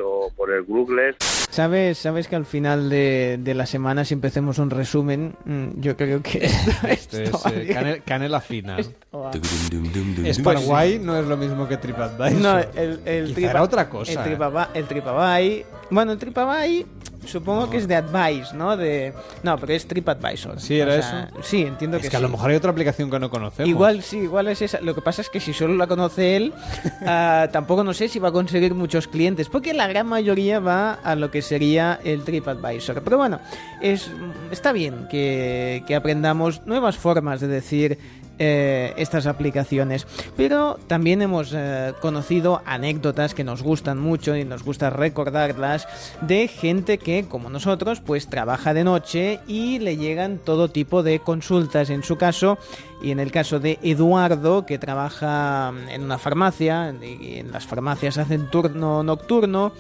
o 0.05 0.31
por 0.37 0.53
el 0.53 0.63
Google. 0.65 1.17
¿Sabes, 1.51 1.97
sabes 1.97 2.29
que 2.29 2.37
al 2.37 2.45
final 2.45 2.91
de, 2.91 3.39
de 3.41 3.55
la 3.55 3.65
semana, 3.65 4.05
si 4.05 4.13
empecemos 4.13 4.59
un 4.59 4.69
resumen, 4.69 5.35
mm, 5.47 5.81
yo 5.81 5.97
creo 5.97 6.21
que 6.23 6.45
esto, 6.89 7.17
Esto 7.19 7.49
es 7.49 7.53
eh, 7.53 7.71
cane- 7.73 8.03
canela 8.05 8.41
fina. 8.43 8.77
Es 8.79 10.39
Paraguay, 10.41 10.99
no 11.03 11.19
es 11.19 11.27
lo 11.27 11.37
mismo 11.37 11.67
que 11.67 11.79
TripAdvisor. 11.79 12.41
No, 12.41 12.59
el, 12.59 13.01
el 13.07 13.35
Quizá 13.35 13.51
era 13.51 13.63
otra 13.63 13.89
cosa. 13.89 14.13
El, 14.13 14.19
¿eh? 14.19 14.23
tripaba- 14.23 14.69
el 14.75 14.85
Tripabay. 14.87 15.65
Bueno, 15.91 16.13
el 16.13 16.19
Tripabay 16.19 16.85
supongo 17.27 17.71
que 17.71 17.77
es 17.79 17.89
de 17.89 17.97
Advice, 17.97 18.55
¿no? 18.55 18.77
De, 18.77 19.13
no, 19.43 19.59
pero 19.59 19.73
es 19.73 19.87
TripAdvisor. 19.87 20.61
Sí, 20.61 20.79
era 20.79 20.99
O 20.99 21.03
sea, 21.03 21.29
eso. 21.33 21.43
Sí, 21.43 21.63
entiendo 21.63 21.97
Es 21.97 22.05
que 22.05 22.11
que 22.11 22.17
a 22.17 22.21
lo 22.21 22.29
mejor 22.29 22.51
hay 22.51 22.57
otra 22.57 22.71
aplicación 22.71 23.11
que 23.11 23.19
no 23.19 23.31
conocemos. 23.31 23.69
Igual 23.69 24.03
sí, 24.03 24.19
igual 24.19 24.49
es 24.49 24.63
esa. 24.63 24.81
Lo 24.81 24.95
que 24.95 25.03
pasa 25.03 25.23
es 25.23 25.31
que 25.31 25.41
si 25.41 25.53
solo 25.53 25.75
la 25.75 25.87
conoce 25.87 26.37
él, 26.37 26.53
ah, 27.07 27.49
tampoco 27.53 27.85
no 27.85 27.93
sé 27.95 28.09
si 28.09 28.19
va 28.19 28.29
a 28.29 28.33
conseguir 28.33 28.75
muchos 28.75 29.09
clientes, 29.09 29.49
porque 29.49 29.75
la 29.75 29.87
gran 29.87 30.07
mayoría 30.07 30.61
va 30.61 30.95
a 30.95 31.15
lo 31.15 31.31
que 31.31 31.43
sería 31.43 32.01
el 32.05 32.23
TripAdvisor. 32.23 33.03
Pero 33.03 33.19
bueno, 33.19 33.41
es, 33.81 34.11
está 34.51 34.73
bien 34.73 35.07
que, 35.11 35.85
que 35.87 35.95
aprendamos 35.95 36.67
nuevas 36.67 36.97
formas 36.97 37.41
de 37.41 37.49
decir 37.49 37.99
eh, 38.39 38.93
estas 38.97 39.27
aplicaciones. 39.27 40.07
Pero 40.37 40.79
también 40.87 41.23
hemos 41.23 41.53
eh, 41.55 41.93
conocido 42.01 42.63
anécdotas 42.67 43.35
que 43.35 43.45
nos 43.45 43.63
gustan 43.63 43.99
mucho 43.99 44.37
y 44.37 44.45
nos 44.45 44.63
gusta 44.63 44.91
recordarlas 44.91 45.89
de 46.21 46.49
gente 46.49 46.99
que, 46.99 47.27
como 47.29 47.51
nosotros, 47.51 48.01
pues 48.01 48.29
trabaja 48.29 48.75
de 48.75 48.85
noche 48.85 49.41
y 49.47 49.79
le 49.79 49.97
llegan 49.97 50.39
todo 50.39 50.69
tipo 50.69 51.03
de 51.03 51.21
consultas. 51.21 51.91
En 51.91 52.03
su 52.03 52.17
caso, 52.17 52.59
y 53.03 53.11
en 53.11 53.21
el 53.21 53.33
caso 53.33 53.61
de 53.61 53.79
Eduardo, 53.83 54.67
que 54.67 54.79
trabaja 54.79 55.73
en 55.91 56.03
una 56.03 56.19
farmacia, 56.19 56.95
y 57.03 57.39
en 57.39 57.53
las 57.53 57.67
farmacias 57.67 58.19
hacen 58.19 58.51
turno 58.51 59.03
nocturno. 59.03 59.73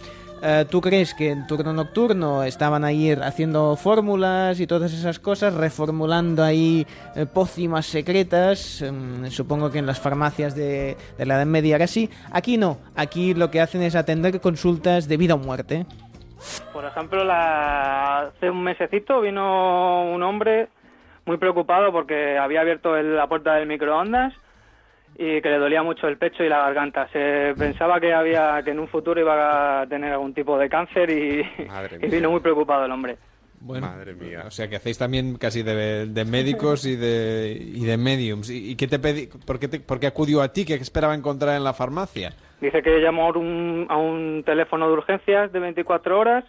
Eh, 0.42 0.64
¿Tú 0.70 0.80
crees 0.80 1.14
que 1.14 1.30
en 1.30 1.46
turno 1.46 1.72
nocturno 1.72 2.42
estaban 2.42 2.84
ahí 2.84 3.10
haciendo 3.10 3.74
fórmulas 3.76 4.60
y 4.60 4.66
todas 4.66 4.92
esas 4.92 5.18
cosas, 5.18 5.54
reformulando 5.54 6.42
ahí 6.44 6.86
eh, 7.14 7.26
pócimas 7.26 7.86
secretas? 7.86 8.82
Mm, 8.82 9.26
supongo 9.26 9.70
que 9.70 9.78
en 9.78 9.86
las 9.86 10.00
farmacias 10.00 10.54
de, 10.54 10.96
la 11.18 11.36
Edad 11.36 11.46
Media 11.46 11.76
era 11.76 11.86
así. 11.86 12.10
Aquí 12.32 12.56
no, 12.58 12.78
aquí 12.94 13.34
lo 13.34 13.50
que 13.50 13.60
hacen 13.60 13.82
es 13.82 13.94
atender 13.94 14.40
consultas 14.40 15.08
de 15.08 15.16
vida 15.16 15.34
o 15.34 15.38
muerte. 15.38 15.86
Por 16.72 16.84
ejemplo, 16.84 17.24
la- 17.24 18.28
hace 18.28 18.50
un 18.50 18.62
mesecito 18.62 19.20
vino 19.20 20.10
un 20.12 20.22
hombre 20.22 20.68
muy 21.24 21.38
preocupado 21.38 21.92
porque 21.92 22.38
había 22.38 22.60
abierto 22.60 22.96
la 22.96 23.26
puerta 23.26 23.54
del 23.54 23.66
microondas 23.66 24.34
y 25.18 25.40
que 25.40 25.48
le 25.48 25.58
dolía 25.58 25.82
mucho 25.82 26.08
el 26.08 26.18
pecho 26.18 26.44
y 26.44 26.48
la 26.48 26.58
garganta. 26.58 27.08
Se 27.12 27.54
pensaba 27.58 27.98
que 28.00 28.12
había 28.12 28.60
que 28.64 28.70
en 28.70 28.78
un 28.80 28.88
futuro 28.88 29.20
iba 29.20 29.80
a 29.82 29.86
tener 29.86 30.12
algún 30.12 30.34
tipo 30.34 30.58
de 30.58 30.68
cáncer 30.68 31.10
y, 31.10 31.42
vino 32.08 32.30
muy 32.30 32.40
preocupado 32.40 32.84
el 32.84 32.92
hombre. 32.92 33.16
Bueno, 33.58 33.86
Madre 33.86 34.14
mía. 34.14 34.44
O 34.46 34.50
sea, 34.50 34.68
que 34.68 34.76
hacéis 34.76 34.98
también 34.98 35.36
casi 35.38 35.62
de, 35.62 36.06
de 36.06 36.24
médicos 36.26 36.84
y 36.84 36.94
de, 36.94 37.56
y 37.58 37.84
de 37.84 37.96
mediums. 37.96 38.50
¿Y, 38.50 38.72
y 38.72 38.76
qué 38.76 38.86
te 38.86 38.98
pedí, 38.98 39.28
por, 39.46 39.58
qué 39.58 39.66
te- 39.68 39.80
por 39.80 39.98
qué 39.98 40.06
acudió 40.06 40.42
a 40.42 40.52
ti? 40.52 40.64
¿Qué 40.66 40.74
esperaba 40.74 41.14
encontrar 41.14 41.56
en 41.56 41.64
la 41.64 41.72
farmacia? 41.72 42.34
Dice 42.60 42.82
que 42.82 43.00
llamó 43.00 43.28
a 43.28 43.38
un, 43.38 43.86
a 43.88 43.96
un 43.96 44.42
teléfono 44.44 44.86
de 44.88 44.92
urgencias 44.92 45.50
de 45.52 45.58
24 45.58 46.18
horas 46.20 46.44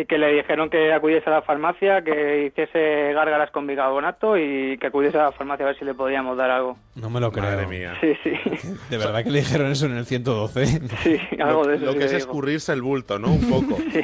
y 0.00 0.06
que 0.06 0.16
le 0.16 0.32
dijeron 0.32 0.70
que 0.70 0.92
acudiese 0.92 1.28
a 1.28 1.32
la 1.32 1.42
farmacia, 1.42 2.02
que 2.02 2.46
hiciese 2.46 3.12
gárgaras 3.14 3.50
con 3.50 3.66
bicarbonato 3.66 4.36
y 4.38 4.78
que 4.78 4.86
acudiese 4.86 5.18
a 5.18 5.24
la 5.24 5.32
farmacia 5.32 5.64
a 5.66 5.70
ver 5.70 5.78
si 5.78 5.84
le 5.84 5.92
podíamos 5.92 6.36
dar 6.36 6.52
algo. 6.52 6.76
No 6.94 7.10
me 7.10 7.18
lo 7.18 7.32
creo. 7.32 7.44
Madre 7.44 7.66
mía. 7.66 7.94
Sí, 8.00 8.12
sí. 8.22 8.30
¿De 8.90 8.96
verdad 8.96 9.24
que 9.24 9.30
le 9.30 9.40
dijeron 9.40 9.72
eso 9.72 9.86
en 9.86 9.96
el 9.96 10.06
112? 10.06 10.66
Sí, 11.02 11.18
algo 11.40 11.64
Lo, 11.64 11.68
de 11.70 11.76
eso. 11.76 11.84
lo 11.86 11.92
sí 11.94 11.98
que 11.98 12.04
es 12.04 12.10
digo. 12.12 12.18
escurrirse 12.20 12.72
el 12.72 12.82
bulto, 12.82 13.18
¿no? 13.18 13.28
Un 13.32 13.50
poco. 13.50 13.76
Sí. 13.88 14.00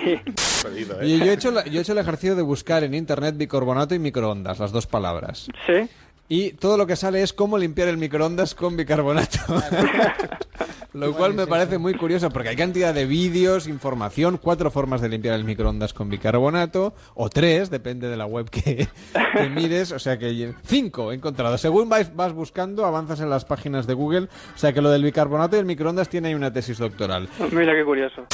¿eh? 0.67 1.07
Y 1.07 1.19
yo 1.19 1.27
he, 1.27 1.33
hecho 1.35 1.51
la- 1.51 1.65
yo 1.67 1.79
he 1.79 1.83
hecho 1.83 1.93
el 1.93 1.99
ejercicio 1.99 2.35
de 2.35 2.43
buscar 2.43 2.83
en 2.85 2.95
internet 2.95 3.37
bicarbonato 3.37 3.95
y 3.95 3.99
microondas, 3.99 4.59
las 4.59 4.73
dos 4.73 4.87
palabras. 4.87 5.49
Sí. 5.67 5.89
Y 6.29 6.53
todo 6.53 6.79
lo 6.79 6.87
que 6.87 6.97
sale 6.97 7.23
es 7.23 7.33
cómo 7.33 7.59
limpiar 7.59 7.89
el 7.89 7.99
microondas 7.99 8.55
con 8.55 8.77
bicarbonato. 8.77 9.39
lo 10.95 11.13
cual 11.13 11.35
me 11.35 11.47
parece 11.47 11.77
muy 11.77 11.95
curioso 11.95 12.31
porque 12.31 12.51
hay 12.51 12.57
cantidad 12.57 12.95
de 12.95 13.05
vídeos, 13.05 13.67
información, 13.67 14.39
cuatro 14.39 14.71
formas 14.71 15.01
de 15.01 15.09
limpiar 15.09 15.35
el 15.35 15.45
microondas 15.45 15.93
con 15.93 16.09
bicarbonato, 16.09 16.95
o 17.15 17.29
tres, 17.29 17.69
depende 17.69 18.09
de 18.09 18.17
la 18.17 18.27
web 18.27 18.49
que, 18.49 18.89
que 19.37 19.49
mires. 19.51 19.93
O 19.93 19.99
sea 19.99 20.19
que 20.19 20.55
cinco 20.65 21.13
he 21.13 21.17
encontrado. 21.17 21.59
Según 21.59 21.89
vais, 21.89 22.15
vas 22.15 22.33
buscando, 22.33 22.87
avanzas 22.87 23.21
en 23.21 23.29
las 23.29 23.45
páginas 23.45 23.87
de 23.87 23.95
Google. 23.95 24.29
O 24.55 24.59
sea 24.59 24.73
que 24.73 24.81
lo 24.81 24.91
del 24.91 25.03
bicarbonato 25.03 25.57
y 25.57 25.59
el 25.59 25.67
microondas 25.67 26.09
tiene 26.09 26.29
ahí 26.29 26.35
una 26.35 26.53
tesis 26.53 26.79
doctoral. 26.79 27.29
Mira 27.53 27.75
qué 27.75 27.85
curioso. 27.85 28.27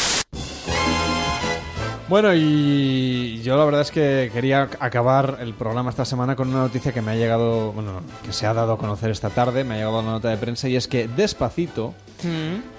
Bueno, 2.10 2.34
y 2.34 3.40
yo 3.44 3.56
la 3.56 3.64
verdad 3.64 3.82
es 3.82 3.92
que 3.92 4.32
quería 4.34 4.68
acabar 4.80 5.38
el 5.40 5.54
programa 5.54 5.90
esta 5.90 6.04
semana 6.04 6.34
con 6.34 6.48
una 6.48 6.58
noticia 6.58 6.90
que 6.90 7.00
me 7.00 7.12
ha 7.12 7.14
llegado, 7.14 7.70
bueno, 7.70 8.00
que 8.24 8.32
se 8.32 8.48
ha 8.48 8.52
dado 8.52 8.72
a 8.72 8.78
conocer 8.78 9.12
esta 9.12 9.30
tarde, 9.30 9.62
me 9.62 9.74
ha 9.74 9.76
llegado 9.76 10.00
una 10.00 10.10
nota 10.10 10.28
de 10.28 10.36
prensa 10.36 10.68
y 10.68 10.74
es 10.74 10.88
que 10.88 11.06
Despacito 11.06 11.94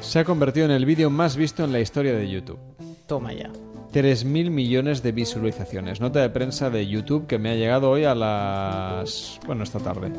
se 0.02 0.20
ha 0.20 0.26
convertido 0.26 0.66
en 0.66 0.74
el 0.74 0.86
vídeo 0.86 1.10
más 1.10 1.38
visto 1.38 1.64
en 1.64 1.72
la 1.72 1.80
historia 1.80 2.14
de 2.14 2.30
YouTube. 2.30 2.60
Toma 3.08 3.32
ya. 3.32 3.50
3.000 3.94 4.50
millones 4.50 5.02
de 5.02 5.14
visualizaciones. 5.14 6.02
Nota 6.02 6.20
de 6.20 6.30
prensa 6.30 6.70
de 6.70 6.86
YouTube 6.86 7.26
que 7.26 7.40
me 7.40 7.52
ha 7.52 7.56
llegado 7.56 7.90
hoy 7.90 8.04
a 8.04 8.14
las... 8.14 9.40
Bueno, 9.46 9.64
esta 9.64 9.80
tarde. 9.80 10.12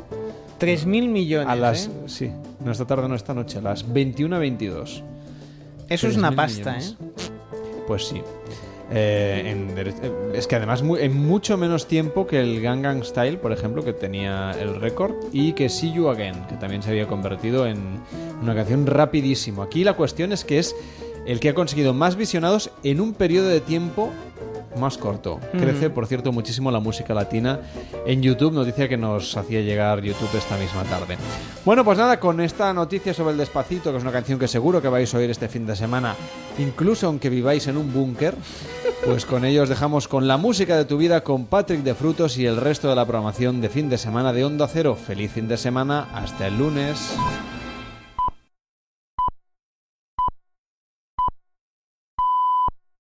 3.000 0.59 0.87
millones. 0.87 1.49
A 1.49 1.57
las... 1.57 1.87
¿eh? 1.87 1.91
Sí, 2.07 2.33
no 2.65 2.73
esta 2.73 2.87
tarde, 2.87 3.11
no 3.11 3.15
esta 3.15 3.35
noche, 3.35 3.59
a 3.59 3.61
las 3.61 3.93
21 3.93 4.37
a 4.37 4.39
22. 4.39 5.05
Eso 5.91 6.09
es 6.09 6.17
una 6.17 6.31
3.000 6.31 6.35
pasta, 6.35 6.73
millones. 6.73 6.97
¿eh? 6.99 7.33
Pues 7.87 8.07
sí. 8.07 8.23
Eh, 8.95 9.55
eh, 9.75 10.33
es 10.35 10.47
que 10.47 10.57
además 10.57 10.83
en 10.83 11.17
mucho 11.17 11.57
menos 11.57 11.87
tiempo 11.87 12.27
que 12.27 12.41
el 12.41 12.61
Gangnam 12.61 13.03
Style, 13.03 13.39
por 13.39 13.53
ejemplo, 13.53 13.83
que 13.83 13.95
tenía 13.95 14.53
el 14.61 14.81
récord, 14.81 15.15
y 15.33 15.55
que 15.55 15.69
See 15.69 15.93
You 15.93 16.09
Again, 16.09 16.47
que 16.47 16.57
también 16.57 16.83
se 16.83 16.91
había 16.91 17.07
convertido 17.07 17.67
en 17.67 17.79
una 18.43 18.55
canción 18.55 18.87
rapidísimo. 18.87 19.63
Aquí 19.63 19.83
la 19.83 19.95
cuestión 19.95 20.33
es 20.33 20.45
que 20.45 20.59
es 20.59 20.77
el 21.27 21.41
que 21.41 21.49
ha 21.49 21.55
conseguido 21.55 21.95
más 21.95 22.17
visionados 22.17 22.71
en 22.83 23.01
un 23.01 23.15
periodo 23.15 23.49
de 23.49 23.61
tiempo 23.61 24.11
más 24.77 24.99
corto. 24.99 25.39
Crece, 25.53 25.87
Ujú. 25.87 25.95
por 25.95 26.07
cierto, 26.07 26.33
muchísimo 26.33 26.71
la 26.71 26.81
música 26.81 27.15
latina 27.15 27.61
en 28.07 28.23
YouTube, 28.23 28.53
noticia 28.53 28.89
que 28.89 28.97
nos 28.97 29.37
hacía 29.37 29.61
llegar 29.61 30.01
YouTube 30.03 30.31
esta 30.37 30.57
misma 30.57 30.83
tarde. 30.85 31.17
Bueno, 31.65 31.85
pues 31.85 31.99
nada, 31.99 32.19
con 32.21 32.41
esta 32.41 32.73
noticia 32.73 33.15
sobre 33.15 33.33
el 33.33 33.39
Despacito, 33.39 33.91
que 33.91 33.97
es 33.99 34.03
una 34.03 34.13
canción 34.13 34.39
que 34.39 34.49
seguro 34.49 34.81
que 34.83 34.89
vais 34.89 35.13
a 35.15 35.19
oír 35.19 35.31
este 35.31 35.49
fin 35.49 35.67
de 35.67 35.77
semana, 35.77 36.15
incluso 36.59 37.07
aunque 37.07 37.29
viváis 37.31 37.67
en 37.67 37.77
un 37.77 37.93
búnker, 37.93 38.35
pues 39.05 39.27
con 39.27 39.45
ello 39.45 39.63
os 39.65 39.69
dejamos 39.69 40.09
con 40.09 40.29
la 40.29 40.37
música 40.37 40.77
de 40.77 40.85
tu 40.85 40.97
vida 40.97 41.23
con 41.23 41.47
Patrick 41.47 41.83
de 41.83 41.95
Frutos 41.95 42.39
y 42.39 42.47
el 42.47 42.57
resto 42.57 42.89
de 42.89 42.95
la 42.97 43.05
programación 43.05 43.61
de 43.61 43.69
fin 43.69 43.89
de 43.89 43.99
semana 43.99 44.33
de 44.33 44.45
Onda 44.45 44.69
Cero. 44.69 44.95
Feliz 44.97 45.33
fin 45.33 45.49
de 45.49 45.57
semana, 45.57 46.09
hasta 46.15 46.47
el 46.47 46.59
lunes. 46.59 47.15